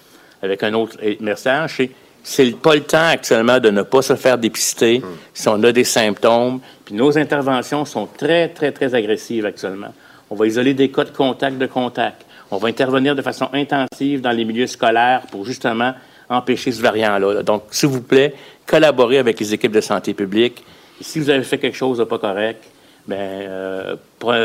avec 0.43 0.62
un 0.62 0.74
autre 0.74 0.98
message, 1.20 1.74
c'est 1.76 1.90
c'est 2.28 2.56
pas 2.56 2.74
le 2.74 2.80
temps 2.80 3.06
actuellement 3.06 3.60
de 3.60 3.70
ne 3.70 3.82
pas 3.82 4.02
se 4.02 4.16
faire 4.16 4.36
dépister 4.36 5.01
si 5.32 5.48
on 5.48 5.62
a 5.62 5.70
des 5.70 5.84
symptômes. 5.84 6.59
Puis 6.84 6.93
nos 6.93 7.16
interventions 7.16 7.84
sont 7.84 8.06
très, 8.06 8.48
très, 8.48 8.72
très 8.72 8.97
agressives 8.97 9.47
actuellement. 9.47 9.94
On 10.28 10.34
va 10.34 10.48
isoler 10.48 10.74
des 10.74 10.90
cas 10.90 11.05
de 11.05 11.10
contact 11.10 11.56
de 11.56 11.66
contact. 11.66 12.26
On 12.51 12.59
va 12.59 12.68
intervenir 12.68 13.14
de 13.14 13.23
façon 13.23 13.48
intensive 13.52 14.20
dans 14.20 14.31
les 14.31 14.44
milieux 14.44 14.66
scolaires 14.66 15.23
pour 15.31 15.44
justement 15.44 15.94
empêcher 16.28 16.73
ce 16.73 16.82
variant-là. 16.82 17.43
Donc, 17.43 17.64
s'il 17.70 17.89
vous 17.89 18.02
plaît, 18.02 18.35
collaborez 18.66 19.18
avec 19.18 19.39
les 19.40 19.55
équipes 19.55 19.73
de 19.73 19.81
santé 19.81 20.14
publique. 20.14 20.64
Si 21.01 21.20
vous 21.20 21.31
avez 21.31 21.43
fait 21.43 21.59
quelque 21.59 21.77
chose 21.77 21.98
de 21.98 22.05
pas 22.05 22.18
correct, 22.18 22.62
ben, 23.06 23.16
euh, 23.16 23.97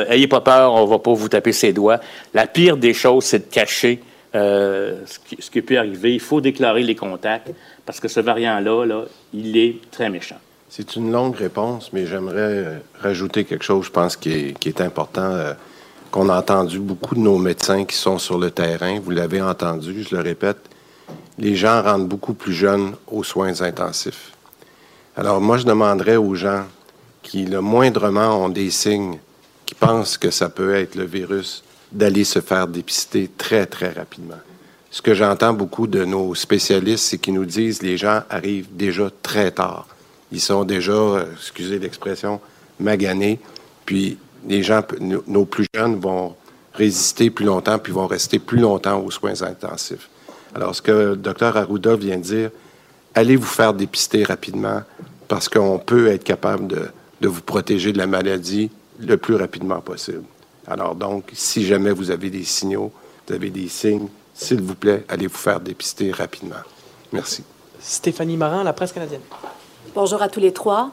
ayez 0.10 0.28
pas 0.28 0.42
peur, 0.42 0.74
on 0.74 0.86
va 0.86 1.00
pas 1.00 1.14
vous 1.14 1.30
taper 1.30 1.52
ses 1.52 1.74
doigts. 1.74 2.00
La 2.34 2.46
pire 2.46 2.78
des 2.78 2.94
choses, 2.94 3.26
c'est 3.26 3.50
de 3.50 3.54
cacher 3.54 4.00
euh, 4.36 5.02
ce, 5.06 5.50
qui, 5.50 5.62
peut 5.62 5.78
arriver. 5.78 6.14
Il 6.14 6.20
faut 6.20 6.42
déclarer 6.42 6.84
les 6.84 6.96
contacts 6.96 7.52
parce 7.86 8.00
que 8.00 8.08
ce 8.08 8.20
variant-là, 8.20 8.86
là, 8.86 9.04
il 9.34 9.58
est 9.58 9.78
très 9.90 10.10
méchant. 10.10 10.38
C'est 10.70 10.96
une 10.96 11.12
longue 11.12 11.36
réponse, 11.36 11.92
mais 11.92 12.06
j'aimerais 12.06 12.82
rajouter 13.02 13.44
quelque 13.44 13.66
chose, 13.66 13.88
je 13.88 13.92
pense, 13.92 14.16
qui 14.16 14.32
est, 14.32 14.60
qui 14.60 14.70
est 14.70 14.80
important, 14.80 15.32
euh, 15.32 15.54
qu'on 16.12 16.30
a 16.30 16.38
entendu 16.38 16.80
beaucoup 16.80 17.16
de 17.16 17.22
nos 17.22 17.38
médecins 17.38 17.86
qui 17.86 17.96
sont 17.96 18.20
sur 18.20 18.38
le 18.38 18.52
terrain. 18.52 19.00
Vous 19.00 19.12
l'avez 19.12 19.42
entendu, 19.42 20.04
je 20.04 20.16
le 20.16 20.22
répète, 20.22 20.58
les 21.38 21.56
gens 21.56 21.82
rentrent 21.82 22.06
beaucoup 22.06 22.34
plus 22.34 22.54
jeunes 22.54 22.94
aux 23.08 23.24
soins 23.24 23.62
intensifs. 23.62 24.34
Alors 25.16 25.40
moi, 25.40 25.58
je 25.58 25.66
demanderais 25.66 26.18
aux 26.18 26.36
gens 26.36 26.66
qui, 27.24 27.46
le 27.46 27.62
moindrement, 27.62 28.44
ont 28.44 28.50
des 28.50 28.70
signes, 28.70 29.20
qui 29.66 29.74
pensent 29.74 30.18
que 30.18 30.32
ça 30.32 30.50
peut 30.50 30.76
être 30.76 30.96
le 30.96 31.06
virus, 31.06 31.64
d'aller 31.92 32.26
se 32.26 32.40
faire 32.40 32.68
dépister 32.68 33.30
très, 33.38 33.66
très 33.66 33.92
rapidement. 33.92 34.40
Ce 34.90 35.02
que 35.02 35.14
j'entends 35.14 35.54
beaucoup 35.54 35.88
de 35.88 36.04
nos 36.04 36.36
spécialistes, 36.36 37.06
c'est 37.06 37.18
qu'ils 37.18 37.34
nous 37.34 37.46
disent 37.46 37.82
les 37.82 37.98
gens 37.98 38.24
arrivent 38.30 38.76
déjà 38.76 39.10
très 39.24 39.52
tard. 39.52 39.88
Ils 40.34 40.42
sont 40.42 40.66
déjà, 40.66 41.26
excusez 41.34 41.80
l'expression, 41.80 42.42
maganés. 42.80 43.40
Puis 43.86 44.18
les 44.48 44.64
gens, 44.64 44.82
nos 45.00 45.46
plus 45.46 45.68
jeunes 45.74 46.00
vont 46.00 46.36
résister 46.74 47.30
plus 47.30 47.46
longtemps, 47.46 47.80
puis 47.80 47.92
vont 47.92 48.08
rester 48.08 48.40
plus 48.40 48.60
longtemps 48.60 49.00
aux 49.00 49.12
soins 49.12 49.42
intensifs. 49.42 50.10
Alors, 50.56 50.76
ce 50.76 50.82
que 50.82 50.92
le 50.92 51.16
docteur 51.16 51.58
Arruda 51.58 51.96
vient 51.96 52.18
de 52.18 52.24
dire, 52.24 52.50
allez 53.14 53.36
vous 53.36 53.46
faire 53.46 53.74
dépister 53.74 54.24
rapidement 54.24 54.82
parce 55.28 55.48
qu'on 55.48 55.80
peut 55.80 56.08
être 56.08 56.24
capable 56.24 56.68
de, 56.68 56.88
de 57.22 57.28
vous 57.28 57.42
protéger 57.42 57.94
de 57.94 57.98
la 57.98 58.08
maladie 58.08 58.70
le 59.00 59.18
plus 59.18 59.36
rapidement 59.36 59.80
possible? 59.82 60.24
Alors 60.68 60.96
donc, 60.96 61.32
si 61.34 61.66
jamais 61.66 61.92
vous 61.92 62.12
avez 62.12 62.30
des 62.30 62.44
signaux, 62.44 62.92
vous 63.28 63.34
avez 63.34 63.50
des 63.50 63.68
signes, 63.68 64.08
s'il 64.34 64.62
vous 64.62 64.76
plaît, 64.76 65.06
allez 65.10 65.28
vous 65.28 65.38
faire 65.38 65.60
dépister 65.60 66.12
rapidement? 66.12 66.56
Merci. 67.12 67.44
Stéphanie 67.80 68.38
Marin, 68.38 68.64
la 68.64 68.74
presse 68.74 68.92
canadienne. 68.92 69.22
Bonjour 69.96 70.22
à 70.22 70.30
tous 70.30 70.40
les 70.40 70.54
trois. 70.54 70.92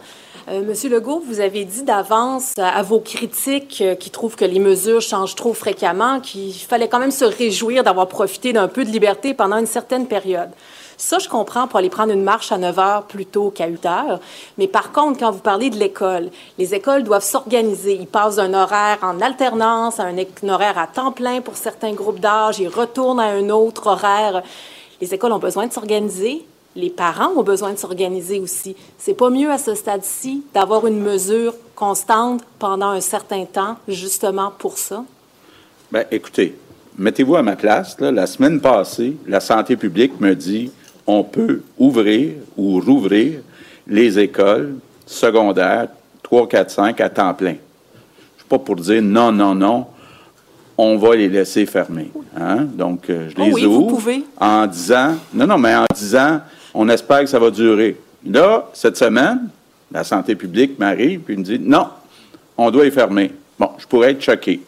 Euh, 0.50 0.62
Monsieur 0.62 0.88
Legault, 0.88 1.22
vous 1.26 1.40
avez 1.40 1.66
dit 1.66 1.82
d'avance 1.82 2.54
à 2.56 2.82
vos 2.82 3.00
critiques 3.00 3.82
euh, 3.82 3.94
qui 3.94 4.08
trouvent 4.08 4.36
que 4.36 4.46
les 4.46 4.60
mesures 4.60 5.02
changent 5.02 5.34
trop 5.34 5.52
fréquemment 5.52 6.20
qu'il 6.20 6.54
fallait 6.54 6.88
quand 6.88 7.00
même 7.00 7.10
se 7.10 7.26
réjouir 7.26 7.84
d'avoir 7.84 8.08
profité 8.08 8.54
d'un 8.54 8.68
peu 8.68 8.84
de 8.84 8.90
liberté 8.90 9.34
pendant 9.34 9.58
une 9.58 9.66
certaine 9.66 10.06
période. 10.06 10.48
Ça, 10.96 11.18
je 11.18 11.28
comprends 11.28 11.66
pour 11.66 11.78
aller 11.78 11.90
prendre 11.90 12.12
une 12.12 12.22
marche 12.22 12.50
à 12.50 12.56
9 12.56 12.78
heures 12.78 13.02
plutôt 13.04 13.50
qu'à 13.50 13.66
8 13.66 13.86
heures. 13.86 14.20
Mais 14.56 14.68
par 14.68 14.90
contre, 14.90 15.18
quand 15.18 15.30
vous 15.30 15.40
parlez 15.40 15.68
de 15.68 15.76
l'école, 15.76 16.30
les 16.56 16.74
écoles 16.74 17.04
doivent 17.04 17.22
s'organiser. 17.22 17.94
Ils 18.00 18.06
passent 18.06 18.36
d'un 18.36 18.54
horaire 18.54 18.98
en 19.02 19.20
alternance 19.20 20.00
un, 20.00 20.16
un 20.16 20.48
horaire 20.48 20.78
à 20.78 20.86
temps 20.86 21.12
plein 21.12 21.42
pour 21.42 21.56
certains 21.56 21.92
groupes 21.92 22.20
d'âge. 22.20 22.58
Ils 22.58 22.68
retournent 22.68 23.20
à 23.20 23.26
un 23.26 23.50
autre 23.50 23.88
horaire. 23.88 24.42
Les 25.00 25.12
écoles 25.12 25.32
ont 25.32 25.38
besoin 25.38 25.66
de 25.66 25.72
s'organiser. 25.72 26.46
Les 26.78 26.90
parents 26.90 27.32
ont 27.36 27.42
besoin 27.42 27.72
de 27.72 27.76
s'organiser 27.78 28.38
aussi. 28.38 28.76
C'est 28.98 29.14
pas 29.14 29.30
mieux 29.30 29.50
à 29.50 29.58
ce 29.58 29.74
stade-ci 29.74 30.44
d'avoir 30.54 30.86
une 30.86 31.00
mesure 31.00 31.52
constante 31.74 32.42
pendant 32.60 32.90
un 32.90 33.00
certain 33.00 33.44
temps, 33.46 33.76
justement 33.88 34.52
pour 34.56 34.78
ça? 34.78 35.02
Bien, 35.90 36.04
écoutez, 36.12 36.56
mettez-vous 36.96 37.34
à 37.34 37.42
ma 37.42 37.56
place. 37.56 37.98
là. 37.98 38.12
la 38.12 38.28
semaine 38.28 38.60
passée, 38.60 39.16
la 39.26 39.40
santé 39.40 39.76
publique 39.76 40.20
me 40.20 40.34
dit 40.36 40.70
on 41.04 41.24
peut 41.24 41.62
ouvrir 41.78 42.34
ou 42.56 42.78
rouvrir 42.78 43.40
les 43.88 44.16
écoles 44.20 44.76
secondaires 45.04 45.88
3, 46.22 46.46
4, 46.46 46.70
5 46.70 47.00
à 47.00 47.08
temps 47.10 47.34
plein. 47.34 47.54
Je 47.54 47.54
ne 47.54 48.38
suis 48.38 48.48
pas 48.48 48.58
pour 48.60 48.76
dire 48.76 49.02
non, 49.02 49.32
non, 49.32 49.52
non, 49.52 49.86
on 50.76 50.96
va 50.96 51.16
les 51.16 51.28
laisser 51.28 51.66
fermer. 51.66 52.12
hein? 52.38 52.58
Donc, 52.72 53.10
euh, 53.10 53.30
je 53.30 53.34
Oh 53.36 53.44
les 53.46 53.52
oui, 53.52 53.64
vous 53.64 53.74
ouvre 53.74 53.96
pouvez. 53.96 54.22
en 54.40 54.64
disant, 54.68 55.16
non, 55.34 55.46
non, 55.48 55.58
mais 55.58 55.74
en 55.74 55.86
disant, 55.92 56.40
on 56.74 56.88
espère 56.88 57.20
que 57.20 57.26
ça 57.26 57.38
va 57.38 57.50
durer. 57.50 57.96
Là, 58.26 58.68
cette 58.72 58.96
semaine, 58.96 59.48
la 59.92 60.04
santé 60.04 60.34
publique 60.34 60.78
m'arrive 60.78 61.20
puis 61.20 61.36
me 61.36 61.42
dit, 61.42 61.58
non, 61.58 61.88
on 62.56 62.70
doit 62.70 62.84
les 62.84 62.90
fermer. 62.90 63.30
Bon, 63.58 63.70
je 63.78 63.86
pourrais 63.86 64.12
être 64.12 64.22
choqué. 64.22 64.60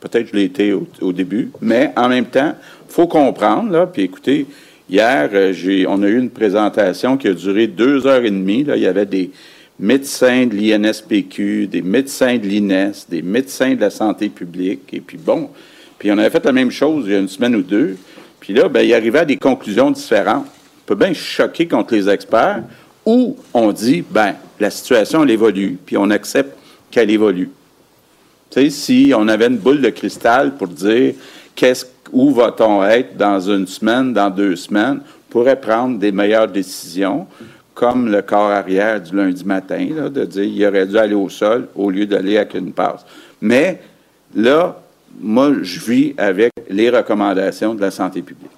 Peut-être 0.00 0.24
que 0.24 0.30
je 0.30 0.36
l'ai 0.36 0.44
été 0.44 0.72
au, 0.72 1.12
début, 1.12 1.50
mais 1.60 1.92
en 1.96 2.08
même 2.08 2.26
temps, 2.26 2.54
il 2.88 2.92
faut 2.92 3.06
comprendre, 3.06 3.72
là, 3.72 3.86
puis 3.86 4.02
écoutez, 4.02 4.46
hier, 4.88 5.30
euh, 5.32 5.84
on 5.88 6.02
a 6.02 6.06
eu 6.06 6.18
une 6.18 6.30
présentation 6.30 7.16
qui 7.16 7.28
a 7.28 7.32
duré 7.32 7.66
deux 7.66 8.06
heures 8.06 8.24
et 8.24 8.30
demie. 8.30 8.62
Là, 8.62 8.76
il 8.76 8.82
y 8.82 8.86
avait 8.86 9.06
des 9.06 9.30
médecins 9.78 10.46
de 10.46 10.54
l'INSPQ, 10.54 11.66
des 11.66 11.82
médecins 11.82 12.36
de 12.36 12.46
l'INES, 12.46 12.92
des 13.08 13.22
médecins 13.22 13.74
de 13.74 13.80
la 13.80 13.90
santé 13.90 14.28
publique, 14.28 14.82
et 14.92 15.00
puis 15.00 15.18
bon, 15.18 15.50
puis 15.98 16.10
on 16.10 16.18
avait 16.18 16.30
fait 16.30 16.44
la 16.44 16.52
même 16.52 16.70
chose 16.70 17.04
il 17.06 17.12
y 17.12 17.16
a 17.16 17.18
une 17.18 17.28
semaine 17.28 17.56
ou 17.56 17.62
deux, 17.62 17.96
puis 18.40 18.54
là, 18.54 18.68
ben, 18.68 18.82
il 18.82 18.94
arrivait 18.94 19.20
à 19.20 19.24
des 19.24 19.36
conclusions 19.36 19.90
différentes. 19.90 20.46
Peut 20.86 20.94
bien 20.94 21.12
choquer 21.12 21.66
contre 21.66 21.94
les 21.94 22.08
experts, 22.08 22.62
ou 23.04 23.36
on 23.52 23.72
dit, 23.72 24.04
ben, 24.08 24.34
la 24.58 24.70
situation, 24.70 25.22
elle 25.24 25.30
évolue, 25.30 25.78
puis 25.84 25.96
on 25.96 26.10
accepte 26.10 26.56
qu'elle 26.90 27.10
évolue. 27.10 27.50
Tu 28.50 28.60
sais, 28.60 28.70
si 28.70 29.12
on 29.14 29.28
avait 29.28 29.48
une 29.48 29.58
boule 29.58 29.80
de 29.80 29.90
cristal 29.90 30.56
pour 30.56 30.68
dire 30.68 31.14
qu'est-ce, 31.54 31.86
où 32.12 32.32
va-t-on 32.32 32.84
être 32.84 33.16
dans 33.16 33.40
une 33.40 33.66
semaine, 33.66 34.12
dans 34.12 34.30
deux 34.30 34.56
semaines, 34.56 35.00
on 35.02 35.32
pourrait 35.32 35.60
prendre 35.60 35.98
des 35.98 36.12
meilleures 36.12 36.48
décisions, 36.48 37.26
comme 37.74 38.10
le 38.10 38.22
corps 38.22 38.50
arrière 38.50 39.00
du 39.02 39.14
lundi 39.14 39.44
matin, 39.44 39.86
là, 39.94 40.08
de 40.08 40.24
dire 40.24 40.44
il 40.44 40.66
aurait 40.66 40.86
dû 40.86 40.96
aller 40.96 41.14
au 41.14 41.28
sol 41.28 41.68
au 41.74 41.90
lieu 41.90 42.06
d'aller 42.06 42.38
avec 42.38 42.54
une 42.54 42.72
passe. 42.72 43.04
Mais 43.40 43.80
là, 44.34 44.80
moi, 45.20 45.52
je 45.62 45.80
vis 45.80 46.14
avec 46.16 46.52
les 46.70 46.88
recommandations 46.90 47.74
de 47.74 47.80
la 47.80 47.90
santé 47.90 48.22
publique. 48.22 48.50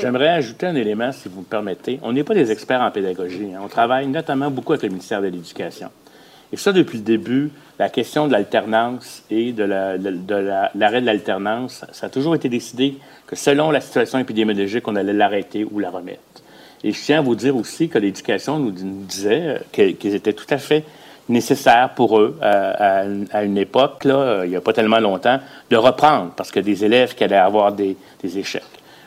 J'aimerais 0.00 0.28
ajouter 0.28 0.66
un 0.66 0.74
élément, 0.74 1.12
si 1.12 1.28
vous 1.28 1.40
me 1.40 1.44
permettez. 1.46 1.98
On 2.02 2.12
n'est 2.12 2.24
pas 2.24 2.34
des 2.34 2.50
experts 2.50 2.80
en 2.80 2.90
pédagogie. 2.90 3.48
hein. 3.54 3.60
On 3.64 3.68
travaille 3.68 4.06
notamment 4.06 4.50
beaucoup 4.50 4.72
avec 4.72 4.82
le 4.82 4.88
ministère 4.88 5.20
de 5.20 5.26
l'Éducation. 5.26 5.88
Et 6.52 6.56
ça, 6.56 6.72
depuis 6.72 6.98
le 6.98 7.04
début, 7.04 7.50
la 7.78 7.88
question 7.88 8.26
de 8.28 8.32
l'alternance 8.32 9.24
et 9.30 9.52
de 9.52 9.64
la- 9.64 9.98
de- 9.98 10.10
de 10.10 10.34
la- 10.34 10.70
l'arrêt 10.74 11.00
de 11.00 11.06
l'alternance, 11.06 11.84
ça 11.92 12.06
a 12.06 12.08
toujours 12.10 12.34
été 12.34 12.48
décidé 12.48 12.96
que 13.26 13.34
selon 13.36 13.70
la 13.70 13.80
situation 13.80 14.18
épidémiologique, 14.18 14.86
on 14.86 14.94
allait 14.96 15.12
l'arrêter 15.12 15.64
ou 15.68 15.78
la 15.80 15.90
remettre. 15.90 16.20
Et 16.84 16.92
je 16.92 17.00
tiens 17.02 17.18
à 17.18 17.22
vous 17.22 17.34
dire 17.34 17.56
aussi 17.56 17.88
que 17.88 17.98
l'éducation 17.98 18.58
nous, 18.58 18.70
disait 18.70 19.58
euh, 19.78 19.92
qu'ils 19.98 20.14
étaient 20.14 20.34
tout 20.34 20.46
à 20.50 20.58
fait 20.58 20.84
nécessaires 21.28 21.90
pour 21.96 22.18
eux 22.20 22.38
euh, 22.42 23.24
à, 23.32 23.42
une- 23.44 23.58
époque, 23.58 24.02
euh, 24.06 24.42
il 24.44 24.50
n'y 24.50 24.56
a 24.56 24.60
pas 24.60 24.74
tellement 24.74 25.00
longtemps, 25.00 25.40
de 25.70 25.76
reprendre 25.76 26.32
parce 26.36 26.50
que 26.52 26.60
des 26.60 26.84
élèves 26.84 27.14
qui 27.14 27.24
allaient 27.24 27.36
avoir 27.36 27.72
des 27.72 27.96
échecs. 28.22 28.62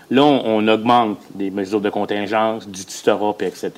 Là, 0.10 0.24
on, 0.24 0.66
augmente 0.68 1.20
des 1.36 1.52
mesures 1.52 1.82
de 1.82 1.90
contingence, 1.90 2.68
du 2.68 2.86
tutorat, 2.86 3.36
etc. 3.42 3.72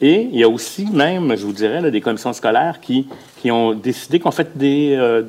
Et 0.00 0.22
il 0.22 0.36
y 0.36 0.42
a 0.42 0.48
aussi 0.48 0.86
même, 0.86 1.36
je 1.36 1.46
vous 1.46 1.52
dirais, 1.52 1.90
des 1.90 2.00
commissions 2.00 2.32
scolaires 2.32 2.80
qui, 2.80 3.06
ont 3.50 3.72
décidé 3.72 4.18
qu'on 4.18 4.32
fait 4.32 4.56
des, 4.56 4.94
euh, 4.96 5.22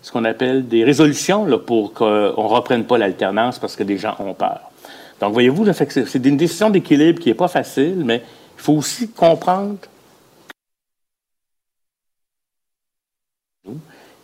ce 0.00 0.10
qu'on 0.10 0.24
appelle 0.24 0.66
des 0.66 0.84
résolutions 0.84 1.46
pour 1.58 1.92
qu'on 1.92 2.06
ne 2.06 2.28
reprenne 2.30 2.84
pas 2.84 2.96
l'alternance 2.96 3.58
parce 3.58 3.76
que 3.76 3.82
des 3.82 3.98
gens 3.98 4.16
ont 4.18 4.34
peur. 4.34 4.60
Donc, 5.20 5.34
voyez-vous, 5.34 5.70
c'est 5.72 6.26
une 6.26 6.36
décision 6.36 6.70
d'équilibre 6.70 7.20
qui 7.20 7.28
n'est 7.28 7.34
pas 7.34 7.48
facile, 7.48 8.02
mais 8.04 8.22
il 8.56 8.62
faut 8.62 8.72
aussi 8.72 9.10
comprendre. 9.10 9.76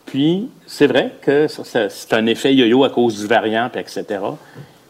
Puis, 0.07 0.49
c'est 0.67 0.87
vrai 0.87 1.13
que 1.21 1.47
c'est 1.49 2.13
un 2.15 2.27
effet 2.27 2.55
yo-yo 2.55 2.83
à 2.83 2.91
cause 2.91 3.21
du 3.21 3.27
variant, 3.27 3.71
etc. 3.75 4.21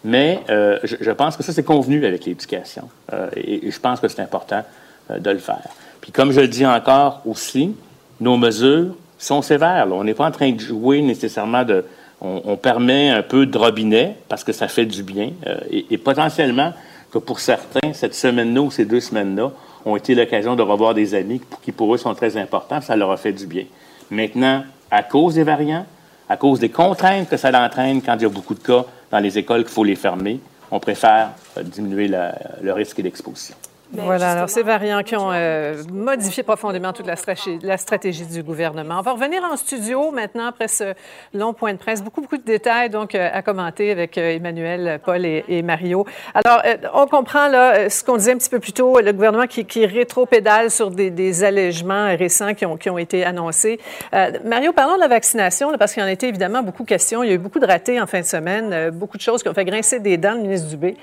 Mais 0.05 0.41
euh, 0.49 0.79
je, 0.85 1.11
pense 1.11 1.37
que 1.37 1.43
ça, 1.43 1.53
c'est 1.53 1.65
convenu 1.65 2.05
avec 2.05 2.25
l'éducation. 2.25 2.89
Euh, 3.13 3.29
et, 3.37 3.71
je 3.71 3.81
pense 3.81 4.01
que 4.01 4.09
c'est 4.09 4.23
important 4.23 4.65
euh, 5.11 5.19
de 5.19 5.31
le 5.31 5.39
faire. 5.39 5.69
Puis, 6.01 6.13
comme 6.13 6.31
je 6.33 6.41
le 6.41 6.49
dis 6.49 6.65
encore 6.65 7.23
aussi, 7.27 7.75
nos 8.21 8.37
mesures 8.37 8.95
sont 9.19 9.43
sévères. 9.43 9.89
On 9.91 10.05
n'est 10.05 10.15
pas 10.15 10.27
en 10.27 10.31
train 10.31 10.53
de 10.53 10.61
jouer 10.61 11.03
nécessairement 11.03 11.65
de. 11.65 11.85
On, 12.21 12.57
permet 12.57 13.11
un 13.11 13.23
peu 13.23 13.47
de 13.47 13.57
robinet 13.57 14.17
parce 14.29 14.43
que 14.43 14.53
ça 14.53 14.67
fait 14.67 14.87
du 14.87 15.05
bien. 15.05 15.31
et, 15.71 15.87
et 15.89 15.99
potentiellement 15.99 16.73
que 17.13 17.19
pour 17.19 17.39
certains, 17.39 17.93
cette 17.93 18.15
semaine-là 18.17 18.61
ou 18.61 18.73
ces 18.73 18.85
deux 18.85 18.99
semaines-là 18.99 19.53
ont 19.85 19.95
été 19.95 20.17
l'occasion 20.17 20.57
de 20.57 20.63
revoir 20.63 20.95
des 20.95 21.15
amis 21.15 21.41
qui, 21.63 21.71
pour 21.71 21.95
eux, 21.95 21.97
sont 21.97 22.15
très 22.17 22.37
importants. 22.37 22.81
Ça 22.81 22.97
leur 22.97 23.13
a 23.13 23.17
fait 23.17 23.33
du 23.33 23.47
bien. 23.47 23.67
Maintenant, 24.11 24.65
à 24.91 25.05
cause 25.05 25.35
des 25.35 25.45
variants, 25.45 25.87
à 26.29 26.37
cause 26.37 26.59
des 26.59 26.71
contraintes 26.71 27.29
que 27.29 27.37
ça 27.37 27.51
entraîne 27.65 28.03
quand 28.03 28.17
il 28.17 28.23
y 28.23 28.27
a 28.27 28.29
beaucoup 28.29 28.55
de 28.55 28.61
cas 28.61 28.85
dans 29.11 29.19
les 29.19 29.39
écoles 29.39 29.65
qu'il 29.65 29.73
faut 29.73 29.85
les 29.85 29.97
fermer, 29.97 30.41
on 30.71 30.81
préfère 30.81 31.31
diminuer 31.63 32.09
le 32.09 32.73
risque 32.73 33.01
d'exposition. 33.01 33.57
Voilà, 33.93 34.33
alors 34.33 34.51
ces 34.51 34.63
variants 34.63 35.03
qui 35.03 35.17
ont 35.17 35.31
euh, 35.33 35.83
modifié 35.91 36.43
profondément 36.43 36.93
toute 36.93 37.07
la 37.07 37.17
stratégie, 37.17 37.59
la 37.63 37.79
stratégie 37.79 38.27
du 38.27 38.43
gouvernement. 38.43 38.97
On 38.99 39.03
va 39.03 39.13
revenir 39.13 39.43
en 39.45 39.57
studio 39.57 40.11
maintenant 40.11 40.47
après 40.47 40.69
ce 40.69 40.93
long 41.33 41.55
point 41.55 41.73
de 41.73 41.79
presse. 41.79 42.03
Beaucoup, 42.03 42.21
beaucoup 42.21 42.37
de 42.37 42.43
détails 42.43 42.91
donc 42.91 43.15
euh, 43.15 43.31
à 43.33 43.41
commenter 43.43 43.91
avec 43.91 44.19
euh, 44.19 44.37
Emmanuel, 44.37 45.01
Paul 45.05 45.25
et, 45.25 45.45
et 45.49 45.63
Mario. 45.63 46.07
Alors, 46.35 46.63
on 46.95 47.07
comprend 47.07 47.49
là 47.49 47.89
ce 47.89 48.05
qu'on 48.05 48.17
disait 48.17 48.33
un 48.33 48.37
petit 48.37 48.51
peu 48.51 48.61
plus 48.61 48.73
tôt, 48.73 49.01
le 49.01 49.13
gouvernement 49.13 49.47
qui, 49.47 49.65
qui 49.65 49.87
rétro-pédale 49.87 50.71
sur 50.71 50.91
des, 50.91 51.11
des 51.11 51.43
allègements 51.43 52.15
récents 52.17 52.55
qui 52.55 52.67
ont, 52.67 52.77
qui 52.77 52.91
ont 52.91 52.99
été 52.99 53.25
annoncés. 53.25 53.81
Euh, 54.13 54.33
Mario, 54.45 54.73
parlons 54.73 54.97
de 54.97 55.01
la 55.01 55.09
vaccination, 55.09 55.71
là, 55.71 55.79
parce 55.79 55.95
qu'il 55.95 56.03
y 56.03 56.05
en 56.05 56.09
a 56.09 56.13
été 56.13 56.29
évidemment 56.29 56.63
beaucoup 56.63 56.83
de 56.83 56.89
questions. 56.89 57.23
Il 57.23 57.29
y 57.29 57.33
a 57.33 57.35
eu 57.35 57.39
beaucoup 57.39 57.59
de 57.59 57.67
ratés 57.67 58.01
en 58.01 58.07
fin 58.07 58.21
de 58.21 58.27
semaine, 58.27 58.91
beaucoup 58.91 59.17
de 59.17 59.23
choses 59.23 59.43
qui 59.43 59.49
ont 59.49 59.55
fait 59.55 59.65
grincer 59.65 59.99
des 59.99 60.19
dents 60.19 60.35
le 60.35 60.43
ministre 60.43 60.69
Dubé. 60.69 60.97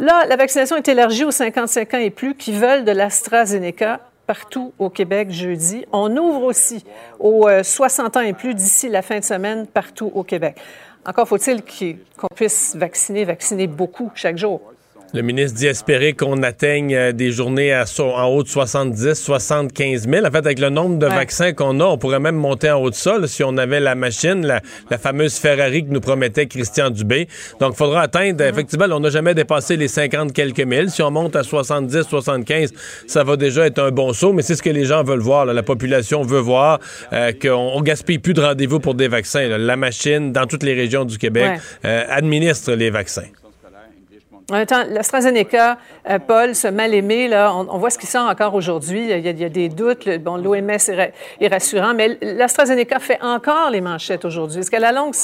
Là, 0.00 0.24
la 0.26 0.36
vaccination 0.36 0.76
est 0.76 0.88
élargie 0.88 1.24
aux 1.24 1.30
55 1.30 1.92
ans 1.92 1.98
et 1.98 2.08
plus 2.08 2.34
qui 2.34 2.52
veulent 2.52 2.86
de 2.86 2.90
l'AstraZeneca 2.90 4.00
partout 4.26 4.72
au 4.78 4.88
Québec 4.88 5.30
jeudi. 5.30 5.84
On 5.92 6.16
ouvre 6.16 6.44
aussi 6.44 6.86
aux 7.18 7.46
euh, 7.46 7.62
60 7.62 8.16
ans 8.16 8.20
et 8.22 8.32
plus 8.32 8.54
d'ici 8.54 8.88
la 8.88 9.02
fin 9.02 9.18
de 9.18 9.24
semaine 9.24 9.66
partout 9.66 10.10
au 10.14 10.24
Québec. 10.24 10.56
Encore 11.04 11.28
faut-il 11.28 11.62
qu'on 12.16 12.34
puisse 12.34 12.74
vacciner, 12.76 13.26
vacciner 13.26 13.66
beaucoup 13.66 14.10
chaque 14.14 14.38
jour. 14.38 14.62
Le 15.12 15.22
ministre 15.22 15.58
dit 15.58 15.66
espérer 15.66 16.12
qu'on 16.12 16.42
atteigne 16.44 16.94
euh, 16.94 17.10
des 17.12 17.32
journées 17.32 17.72
à 17.72 17.84
so- 17.84 18.12
en 18.14 18.26
haut 18.26 18.44
de 18.44 18.48
70, 18.48 19.14
75 19.14 20.08
000. 20.08 20.24
En 20.24 20.30
fait, 20.30 20.36
avec 20.38 20.60
le 20.60 20.68
nombre 20.70 20.98
de 20.98 21.06
Ouais. 21.06 21.14
vaccins 21.14 21.52
qu'on 21.52 21.80
a, 21.80 21.84
on 21.84 21.98
pourrait 21.98 22.20
même 22.20 22.36
monter 22.36 22.70
en 22.70 22.80
haut 22.80 22.90
de 22.90 22.94
ça 22.94 23.18
là, 23.18 23.26
si 23.26 23.42
on 23.42 23.56
avait 23.56 23.80
la 23.80 23.96
machine, 23.96 24.46
la, 24.46 24.60
la 24.88 24.98
fameuse 24.98 25.34
Ferrari 25.36 25.84
que 25.84 25.90
nous 25.90 26.00
promettait 26.00 26.46
Christian 26.46 26.90
Dubé. 26.90 27.26
Donc, 27.58 27.72
il 27.74 27.76
faudra 27.76 28.02
atteindre, 28.02 28.44
effectivement, 28.44 28.86
là, 28.86 28.96
on 28.96 29.00
n'a 29.00 29.10
jamais 29.10 29.34
dépassé 29.34 29.76
les 29.76 29.88
50 29.88 30.32
quelques 30.32 30.60
mille. 30.60 30.90
Si 30.90 31.02
on 31.02 31.10
monte 31.10 31.34
à 31.34 31.42
70, 31.42 32.02
75, 32.08 32.72
ça 33.08 33.24
va 33.24 33.36
déjà 33.36 33.66
être 33.66 33.80
un 33.80 33.90
bon 33.90 34.12
saut, 34.12 34.32
mais 34.32 34.42
c'est 34.42 34.54
ce 34.54 34.62
que 34.62 34.70
les 34.70 34.84
gens 34.84 35.02
veulent 35.02 35.18
voir. 35.18 35.44
là. 35.44 35.52
La 35.52 35.64
population 35.64 36.22
veut 36.22 36.38
voir 36.38 36.78
euh, 37.12 37.32
qu'on 37.32 37.50
on 37.74 37.80
gaspille 37.82 38.18
plus 38.20 38.34
de 38.34 38.40
rendez-vous 38.42 38.78
pour 38.78 38.94
des 38.94 39.08
vaccins. 39.08 39.48
là. 39.48 39.58
La 39.58 39.76
machine, 39.76 40.32
dans 40.32 40.46
toutes 40.46 40.62
les 40.62 40.74
régions 40.74 41.04
du 41.04 41.18
Québec, 41.18 41.50
Ouais. 41.50 41.58
euh, 41.86 42.04
administre 42.08 42.72
les 42.74 42.90
vaccins. 42.90 43.22
Temps, 44.50 44.84
l'AstraZeneca, 44.88 45.78
euh, 46.08 46.18
Paul, 46.18 46.56
ce 46.56 46.66
mal-aimé, 46.66 47.28
là, 47.28 47.54
on, 47.54 47.78
voit 47.78 47.90
ce 47.90 47.98
qui 47.98 48.06
sort 48.06 48.28
encore 48.28 48.54
aujourd'hui. 48.54 49.08
Il, 49.08 49.38
y 49.38 49.44
a 49.44 49.48
des 49.48 49.68
doutes. 49.68 50.08
bon, 50.18 50.36
l'OMS 50.36 50.70
est, 50.70 51.12
est, 51.40 51.48
rassurant, 51.48 51.94
mais 51.94 52.18
l'AstraZeneca 52.20 52.98
fait 52.98 53.22
encore 53.22 53.70
les 53.70 53.80
manchettes 53.80 54.24
aujourd'hui. 54.24 54.60
Est-ce 54.60 54.70
qu'à 54.70 54.80
la 54.80 54.90
longue, 54.90 55.14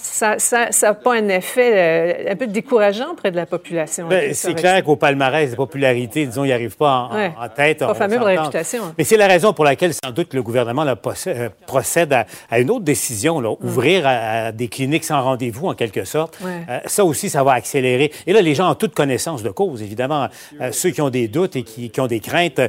ça 0.00 0.36
n'a 0.82 0.94
pas 0.94 1.16
un 1.16 1.28
effet 1.28 1.72
euh, 1.74 2.32
un 2.32 2.36
peu 2.36 2.46
décourageant 2.46 3.12
auprès 3.12 3.30
de 3.30 3.36
la 3.36 3.46
population. 3.46 4.06
Ben, 4.08 4.32
c'est 4.32 4.54
clair 4.54 4.82
qu'au 4.84 4.96
palmarès 4.96 5.50
de 5.50 5.56
popularité, 5.56 6.26
disons, 6.26 6.44
il 6.44 6.48
n'y 6.48 6.52
arrive 6.52 6.76
pas 6.76 7.08
en, 7.10 7.48
tête. 7.48 7.80
Pas 7.80 7.94
fameux 7.94 8.16
pour 8.16 8.26
la 8.26 8.42
réputation. 8.42 8.82
Hein. 8.84 8.94
Mais 8.96 9.04
c'est 9.04 9.16
la 9.16 9.26
raison 9.26 9.52
pour 9.52 9.64
laquelle, 9.64 9.92
sans 9.92 10.10
doute, 10.10 10.34
le 10.34 10.42
gouvernement 10.42 10.86
euh, 10.86 11.48
procède 11.66 12.12
à, 12.50 12.58
une 12.58 12.70
autre 12.70 12.84
décision, 12.84 13.40
là, 13.40 13.54
ouvrir 13.60 14.04
à, 14.06 14.52
des 14.52 14.68
cliniques 14.68 15.04
sans 15.04 15.22
rendez-vous, 15.22 15.68
en 15.68 15.74
quelque 15.74 16.04
sorte. 16.04 16.38
Euh, 16.44 16.78
ça 16.86 17.04
aussi, 17.04 17.30
ça 17.30 17.42
va 17.42 17.52
accélérer. 17.52 18.12
Et 18.26 18.32
là, 18.32 18.40
les 18.40 18.54
gens 18.54 18.70
ont 18.70 18.74
toute 18.74 18.94
connaissance 18.94 19.42
de 19.42 19.50
cause, 19.50 19.82
évidemment. 19.82 20.28
ceux 20.72 20.90
qui 20.90 21.00
ont 21.00 21.10
des 21.10 21.28
doutes 21.28 21.56
et 21.56 21.62
qui, 21.62 21.90
ont 22.00 22.06
des 22.06 22.20
craintes 22.20 22.60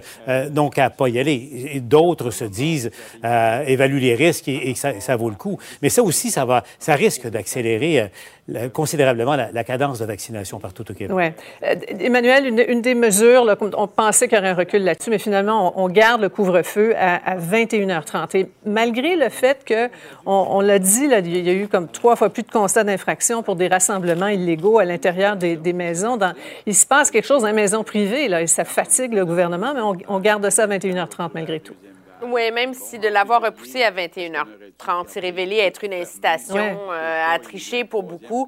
n'ont 0.51 0.69
qu'à 0.69 0.89
pas 0.89 1.09
y 1.09 1.19
aller. 1.19 1.81
D'autres 1.81 2.31
se 2.31 2.45
disent, 2.45 2.91
évaluent 3.23 3.99
les 3.99 4.15
risques 4.15 4.47
et, 4.47 4.73
ça, 4.75 4.99
ça, 4.99 5.15
vaut 5.15 5.29
le 5.29 5.35
coup. 5.35 5.59
Mais 5.81 5.89
ça 5.89 6.01
aussi, 6.03 6.31
ça, 6.31 6.45
va, 6.45 6.63
ça 6.79 6.95
risque 6.95 7.18
d'accélérer 7.27 8.09
euh, 8.55 8.69
considérablement 8.69 9.35
la, 9.35 9.63
cadence 9.63 9.99
de 9.99 10.05
vaccination 10.05 10.59
partout 10.59 10.89
au 10.89 10.93
Québec. 10.93 11.15
Oui. 11.15 11.25
Euh, 11.63 11.75
Emmanuel, 11.99 12.59
une, 12.67 12.81
des 12.81 12.95
mesures, 12.95 13.45
là, 13.45 13.55
on 13.77 13.87
pensait 13.87 14.27
qu'il 14.27 14.37
y 14.37 14.41
aurait 14.41 14.49
un 14.49 14.55
recul 14.55 14.83
là-dessus, 14.83 15.09
mais 15.09 15.19
finalement, 15.19 15.79
on, 15.79 15.89
garde 15.89 16.21
le 16.21 16.29
couvre-feu 16.29 16.95
à, 16.97 17.37
21h30. 17.37 18.37
Et 18.37 18.49
malgré 18.65 19.15
le 19.15 19.29
fait 19.29 19.63
que, 19.65 19.89
on, 20.25 20.61
l'a 20.61 20.79
dit, 20.79 21.07
là, 21.07 21.19
il 21.19 21.45
y 21.45 21.49
a 21.49 21.53
eu 21.53 21.67
comme 21.67 21.87
trois 21.87 22.15
fois 22.15 22.29
plus 22.29 22.43
de 22.43 22.51
constats 22.51 22.83
d'infraction 22.83 23.43
pour 23.43 23.55
des 23.55 23.67
rassemblements 23.67 24.27
illégaux 24.27 24.79
à 24.79 24.85
l'intérieur 24.85 25.35
des, 25.35 25.73
maisons. 25.73 26.17
Dans, 26.17 26.33
il 26.65 26.75
se 26.75 26.85
passe 26.85 27.11
quelque 27.11 27.27
chose 27.27 27.41
dans 27.41 27.47
les 27.47 27.53
maisons 27.53 27.83
privées, 27.83 28.27
là, 28.27 28.41
et 28.41 28.47
ça 28.47 28.65
fatigue 28.65 29.13
le 29.13 29.25
gouvernement, 29.25 29.73
mais 29.73 29.81
on, 29.81 30.15
on 30.15 30.19
garde 30.19 30.49
ça 30.49 30.63
à 30.63 30.67
21h30 30.67 31.29
malgré 31.33 31.59
tout. 31.59 31.75
Oui, 32.21 32.51
même 32.51 32.73
si 32.73 32.99
de 32.99 33.07
l'avoir 33.07 33.41
repoussé 33.41 33.83
à 33.83 33.91
21h30 33.91 34.68
s'est 35.07 35.19
révélé 35.19 35.57
être 35.57 35.83
une 35.83 35.93
incitation 35.93 36.77
euh, 36.91 37.33
à 37.33 37.39
tricher 37.39 37.83
pour 37.83 38.03
beaucoup. 38.03 38.47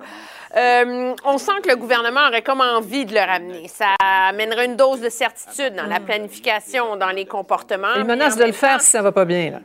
Euh, 0.56 1.14
on 1.26 1.38
sent 1.38 1.62
que 1.64 1.70
le 1.70 1.76
gouvernement 1.76 2.28
aurait 2.28 2.42
comme 2.42 2.62
envie 2.62 3.06
de 3.06 3.14
le 3.14 3.20
ramener. 3.20 3.68
Ça 3.68 3.96
amènerait 4.00 4.66
une 4.66 4.76
dose 4.76 5.02
de 5.02 5.10
certitude 5.10 5.76
dans 5.76 5.86
la 5.86 6.00
mm. 6.00 6.06
planification, 6.06 6.96
dans 6.96 7.12
les 7.12 7.26
comportements. 7.26 7.96
Il 7.96 8.06
menace 8.06 8.38
de 8.38 8.46
le 8.46 8.52
faire 8.52 8.82
si 8.82 8.90
ça 8.92 9.02
va 9.02 9.12
pas 9.12 9.26
bien. 9.26 9.52
Là 9.52 9.60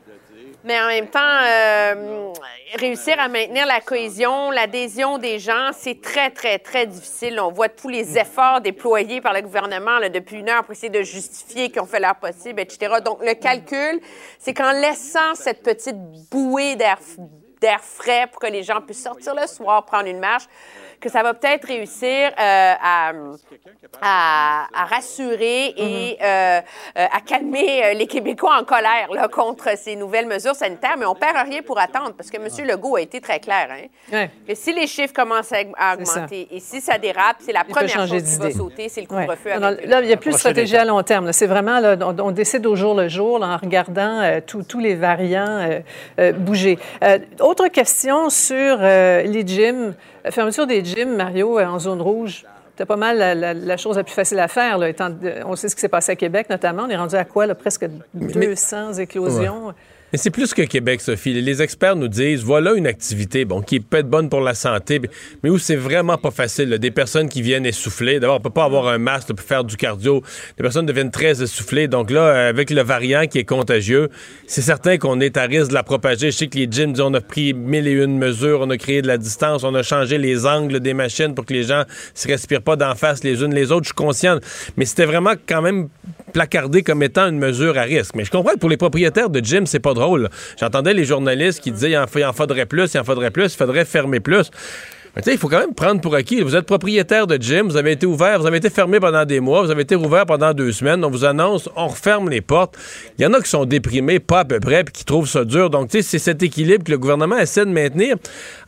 mais 0.66 0.80
en 0.80 0.88
même 0.88 1.06
temps, 1.06 1.20
euh, 1.20 2.32
réussir 2.74 3.14
à 3.20 3.28
maintenir 3.28 3.66
la 3.66 3.80
cohésion, 3.80 4.51
l'adhésion 4.51 5.16
des 5.16 5.38
gens, 5.38 5.70
c'est 5.72 6.02
très, 6.02 6.30
très, 6.30 6.59
très 6.59 6.86
difficile. 6.86 7.38
On 7.38 7.52
voit 7.52 7.68
tous 7.68 7.88
les 7.88 8.18
efforts 8.18 8.60
déployés 8.60 9.20
par 9.20 9.32
le 9.32 9.43
gouvernement 9.43 10.01
depuis 10.12 10.40
une 10.40 10.48
heure 10.48 10.64
pour 10.64 10.72
essayer 10.72 10.90
de 10.90 11.02
justifier 11.02 11.70
qu'ils 11.70 11.80
ont 11.82 11.86
fait 11.86 12.01
leur 12.01 12.16
possible, 12.16 12.59
etc. 12.59 12.97
Donc, 13.05 13.20
le 13.24 13.34
calcul, 13.34 14.01
c'est 14.40 14.55
qu'en 14.55 14.72
laissant 14.72 15.36
cette 15.36 15.62
petite 15.62 15.97
bouée 16.32 16.74
d'air 16.74 16.98
frais 17.80 18.26
pour 18.26 18.40
que 18.40 18.48
les 18.48 18.64
gens 18.64 18.80
puissent 18.80 19.05
sortir 19.05 19.36
le 19.36 19.47
soir, 19.47 19.84
prendre 19.84 20.09
une 20.09 20.18
marche, 20.18 20.48
que 21.06 21.12
ça 21.12 21.22
va 21.22 21.34
peut-être 21.34 21.68
réussir 21.68 22.32
euh, 22.36 22.72
à, 22.82 23.12
à, 24.02 24.84
rassurer 24.86 25.68
et 25.76 26.14
mm-hmm. 26.14 26.16
euh, 26.20 26.60
euh, 26.98 27.06
à 27.12 27.20
calmer 27.20 27.94
les 27.94 28.08
Québécois 28.08 28.58
en 28.60 28.64
colère 28.64 29.08
là, 29.12 29.28
contre 29.28 29.78
ces 29.78 29.94
nouvelles 29.94 30.26
mesures 30.26 30.56
sanitaires, 30.56 30.96
mais 30.98 31.06
on 31.06 31.14
perd 31.14 31.36
rien 31.48 31.62
pour 31.62 31.78
attendre 31.78 32.14
parce 32.16 32.28
que 32.28 32.38
M. 32.38 32.48
Legault 32.66 32.96
a 32.96 33.02
été 33.02 33.20
très 33.20 33.38
clair. 33.38 33.68
Hein, 33.70 34.26
que 34.48 34.54
si 34.56 34.72
les 34.72 34.88
chiffres 34.88 35.14
commencent 35.14 35.52
à, 35.52 35.94
augmenter 35.94 36.48
et 36.50 36.58
si 36.58 36.80
ça 36.80 36.98
dérape, 36.98 37.36
c'est 37.38 37.52
la 37.52 37.62
première 37.62 38.08
chose 38.08 38.22
qui 38.22 38.38
va 38.38 38.50
sauter, 38.50 38.88
c'est 38.88 39.02
le 39.02 39.06
couvre-feu. 39.06 39.50
Là, 39.60 40.00
il 40.00 40.06
n'y 40.06 40.12
a 40.12 40.16
plus 40.16 40.32
de 40.32 40.38
stratégie 40.38 40.76
à 40.76 40.84
long 40.84 41.02
terme. 41.04 41.32
C'est 41.32 41.46
vraiment, 41.46 41.78
là, 41.78 41.96
on, 42.00 42.32
décide 42.32 42.66
au 42.66 42.74
jour 42.74 42.94
le 42.94 43.08
jour 43.08 43.40
en 43.42 43.56
regardant 43.56 44.40
tous 44.44 44.80
les 44.80 44.96
variants 44.96 45.80
bouger. 46.38 46.78
autre 47.38 47.68
question 47.68 48.28
sur 48.28 48.78
les 48.78 49.46
gyms. 49.46 49.94
La 50.27 50.32
fermeture 50.32 50.66
des 50.66 50.85
gyms, 50.85 51.15
Mario, 51.15 51.57
euh, 51.57 51.66
en 51.66 51.78
zone 51.78 52.03
rouge, 52.03 52.44
c'était 52.73 52.85
pas 52.85 52.97
mal 52.97 53.16
la, 53.39 53.77
chose 53.77 53.97
la 53.97 54.03
plus 54.03 54.12
facile 54.12 54.40
à 54.40 54.48
faire. 54.48 54.77
Là, 54.77 54.89
on 55.44 55.55
sait 55.55 55.69
ce 55.69 55.77
qui 55.77 55.81
s'est 55.81 55.89
passé 55.89 56.11
à 56.11 56.16
Québec, 56.16 56.51
notamment. 56.51 56.82
On 56.82 56.89
est 56.89 56.97
rendu 56.97 57.15
à 57.15 57.24
quoi? 57.24 57.47
Là, 57.47 57.55
presque 57.55 57.86
200 58.12 58.94
éclosions? 58.94 59.73
Mais 60.16 60.22
c'est 60.22 60.30
plus 60.30 60.55
que 60.55 60.62
Québec, 60.62 61.02
Sophie. 61.02 61.34
Les 61.43 61.60
experts 61.60 61.94
nous 61.94 62.09
disent, 62.09 62.43
voilà 62.43 62.72
une 62.72 62.86
activité, 62.86 63.44
bon, 63.44 63.60
qui 63.60 63.80
peut 63.80 63.98
être 63.98 64.09
bonne 64.09 64.30
pour 64.30 64.40
la 64.40 64.55
santé, 64.55 64.98
mais 65.43 65.51
où 65.51 65.59
c'est 65.59 65.76
vraiment 65.76 66.16
pas 66.16 66.30
facile. 66.30 66.70
Des 66.70 66.90
personnes 66.90 67.28
qui 67.28 67.43
viennent 67.43 67.66
essouffler. 67.66 68.18
D'abord, 68.18 68.36
on 68.36 68.40
peut 68.40 68.48
pas 68.48 68.64
avoir 68.64 68.88
un 68.88 68.97
masque 68.97 69.34
pour 69.34 69.44
faire 69.44 69.62
du 69.62 69.76
cardio. 69.76 70.22
Les 70.56 70.62
personnes 70.62 70.86
deviennent 70.86 71.10
très 71.10 71.43
essoufflées. 71.43 71.86
Donc 71.86 72.10
là, 72.10 72.48
avec 72.48 72.70
le 72.70 72.80
variant 72.80 73.26
qui 73.26 73.40
est 73.40 73.44
contagieux, 73.44 74.09
c'est 74.47 74.62
certain 74.62 74.97
qu'on 74.97 75.20
est 75.20 75.36
à 75.36 75.43
risque 75.43 75.68
de 75.68 75.74
la 75.74 75.82
propager. 75.82 76.30
Je 76.30 76.36
sais 76.38 76.47
que 76.47 76.56
les 76.56 76.66
gyms, 76.70 76.94
on 76.98 77.12
a 77.12 77.20
pris 77.20 77.52
mille 77.52 77.86
et 77.86 77.93
une 77.93 78.16
mesures, 78.16 78.60
on 78.62 78.70
a 78.70 78.78
créé 78.78 79.02
de 79.02 79.09
la 79.09 79.18
distance, 79.18 79.64
on 79.64 79.74
a 79.74 79.82
changé 79.82 80.16
les 80.16 80.47
angles 80.47 80.80
des 80.80 80.94
machines 80.94 81.34
pour 81.34 81.44
que 81.44 81.52
les 81.52 81.64
gens 81.64 81.82
se 82.14 82.26
respirent 82.26 82.62
pas 82.62 82.76
d'en 82.76 82.94
face 82.94 83.22
les 83.22 83.43
unes 83.43 83.55
les 83.55 83.70
autres. 83.70 83.84
Je 83.84 83.88
suis 83.88 83.94
conscient. 83.94 84.38
Mais 84.78 84.86
c'était 84.86 85.05
vraiment 85.05 85.34
quand 85.47 85.60
même 85.60 85.90
placardé 86.32 86.82
comme 86.82 87.02
étant 87.02 87.28
une 87.28 87.38
mesure 87.38 87.76
à 87.76 87.82
risque. 87.82 88.14
Mais 88.14 88.24
je 88.24 88.30
comprends 88.30 88.55
que 88.55 88.59
pour 88.59 88.70
les 88.70 88.78
propriétaires 88.78 89.28
de 89.28 89.40
gyms, 89.40 89.66
c'est 89.66 89.78
pas 89.78 89.93
drôle. 89.93 90.05
J'entendais 90.58 90.94
les 90.94 91.04
journalistes 91.04 91.60
qui 91.60 91.72
disaient 91.72 91.90
il 91.90 91.96
en, 91.96 92.32
faudrait 92.32 92.66
plus, 92.66 92.94
il 92.94 92.98
en 93.00 93.04
faudrait 93.04 93.30
plus, 93.30 93.52
il 93.52 93.56
faudrait 93.56 93.84
fermer 93.84 94.20
plus. 94.20 94.50
Mais 95.16 95.32
il 95.32 95.38
faut 95.38 95.48
quand 95.48 95.60
même 95.60 95.72
prendre 95.72 96.02
pour 96.02 96.14
acquis. 96.14 96.42
Vous 96.42 96.56
êtes 96.56 96.66
propriétaire 96.66 97.26
de 97.26 97.40
gym, 97.40 97.68
vous 97.68 97.78
avez 97.78 97.92
été 97.92 98.04
ouvert, 98.04 98.38
vous 98.38 98.46
avez 98.46 98.58
été 98.58 98.68
fermé 98.68 99.00
pendant 99.00 99.24
des 99.24 99.40
mois, 99.40 99.62
vous 99.62 99.70
avez 99.70 99.80
été 99.80 99.96
ouvert 99.96 100.26
pendant 100.26 100.52
deux 100.52 100.72
semaines. 100.72 101.02
On 101.02 101.08
vous 101.08 101.24
annonce, 101.24 101.70
on 101.74 101.88
referme 101.88 102.28
les 102.28 102.42
portes. 102.42 102.76
Il 103.18 103.22
y 103.22 103.26
en 103.26 103.32
a 103.32 103.40
qui 103.40 103.48
sont 103.48 103.64
déprimés, 103.64 104.20
pas 104.20 104.40
à 104.40 104.44
peu 104.44 104.60
près, 104.60 104.84
puis 104.84 104.92
qui 104.92 105.04
trouvent 105.06 105.28
ça 105.28 105.46
dur. 105.46 105.70
Donc, 105.70 105.88
tu 105.88 105.96
sais, 105.96 106.02
c'est 106.02 106.18
cet 106.18 106.42
équilibre 106.42 106.84
que 106.84 106.90
le 106.90 106.98
gouvernement 106.98 107.38
essaie 107.38 107.64
de 107.64 107.70
maintenir 107.70 108.16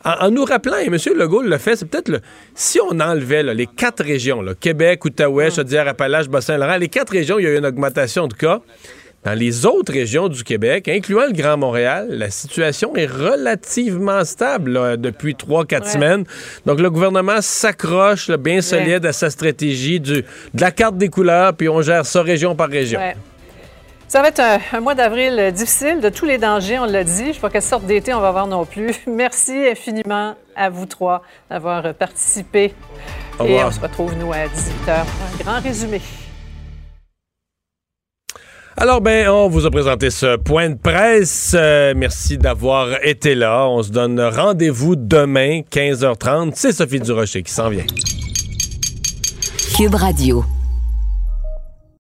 en, 0.03 0.31
nous 0.31 0.43
rappelant, 0.43 0.77
et 0.77 0.87
M. 0.87 0.97
Legault 1.15 1.43
le 1.43 1.57
fait, 1.59 1.75
c'est 1.75 1.85
peut-être 1.85 2.09
le. 2.09 2.19
Si 2.55 2.79
on 2.81 2.99
enlevait 2.99 3.43
les 3.53 3.67
quatre 3.67 4.03
régions, 4.03 4.43
Québec, 4.59 5.05
Outaouais, 5.05 5.51
Chaudière-Appalaches, 5.51 6.29
Bassin-Laurent, 6.29 6.77
les 6.77 6.89
quatre 6.89 7.11
régions, 7.11 7.37
il 7.37 7.43
y 7.43 7.47
a 7.47 7.51
eu 7.51 7.57
une 7.59 7.65
augmentation 7.67 8.27
de 8.27 8.33
cas. 8.33 8.61
Dans 9.25 9.33
les 9.33 9.65
autres 9.65 9.91
régions 9.91 10.29
du 10.29 10.45
Québec, 10.45 10.87
incluant 10.87 11.25
le 11.25 11.33
Grand 11.33 11.57
Montréal, 11.57 12.07
la 12.09 12.29
situation 12.29 12.95
est 12.95 13.05
relativement 13.05 14.23
stable 14.23 14.97
depuis 14.97 15.35
trois, 15.35 15.65
quatre 15.65 15.87
semaines. 15.87 16.23
Donc, 16.65 16.79
le 16.79 16.89
gouvernement 16.89 17.41
s'accroche 17.41 18.31
bien 18.31 18.61
solide 18.61 19.05
à 19.05 19.11
sa 19.11 19.29
stratégie 19.29 19.99
du, 19.99 20.21
de 20.53 20.61
la 20.61 20.71
carte 20.71 20.97
des 20.97 21.09
couleurs, 21.09 21.53
puis 21.53 21.67
on 21.67 21.81
gère 21.81 22.05
ça 22.05 22.21
région 22.21 22.55
par 22.55 22.69
région. 22.69 23.01
Ça 24.07 24.21
va 24.21 24.29
être 24.29 24.41
un, 24.73 24.79
mois 24.79 24.95
d'avril 24.95 25.51
difficile, 25.51 25.99
de 25.99 26.09
tous 26.09 26.25
les 26.25 26.37
dangers, 26.37 26.79
on 26.79 26.85
l'a 26.85 27.03
dit. 27.03 27.25
Je 27.25 27.27
ne 27.27 27.33
sais 27.33 27.39
pas 27.39 27.49
quelle 27.49 27.61
sorte 27.61 27.85
d'été 27.85 28.13
on 28.13 28.21
va 28.21 28.29
avoir 28.29 28.47
non 28.47 28.65
plus. 28.65 28.95
Merci 29.07 29.67
infiniment 29.69 30.35
à 30.55 30.69
vous 30.69 30.85
trois 30.85 31.21
d'avoir 31.49 31.93
participé. 31.93 32.73
Et 33.45 33.63
on 33.63 33.69
se 33.69 33.79
retrouve, 33.79 34.15
nous, 34.15 34.31
à 34.31 34.45
18h 34.47 34.85
pour 34.85 34.95
un 34.95 35.43
grand 35.43 35.61
résumé. 35.61 36.01
Alors, 38.81 39.01
ben, 39.01 39.27
on 39.27 39.49
vous 39.49 39.65
a 39.65 39.71
présenté 39.71 40.09
ce 40.09 40.37
point 40.37 40.69
de 40.69 40.75
presse. 40.75 41.53
Euh, 41.53 41.93
merci 41.97 42.37
d'avoir 42.37 43.03
été 43.03 43.35
là. 43.35 43.67
On 43.67 43.83
se 43.83 43.91
donne 43.91 44.21
rendez-vous 44.21 44.95
demain, 44.95 45.63
15h30. 45.69 46.53
C'est 46.55 46.71
Sophie 46.71 47.01
Durocher 47.01 47.43
qui 47.43 47.51
s'en 47.51 47.67
vient. 47.67 47.83
Cube 49.75 49.95
Radio. 49.95 50.45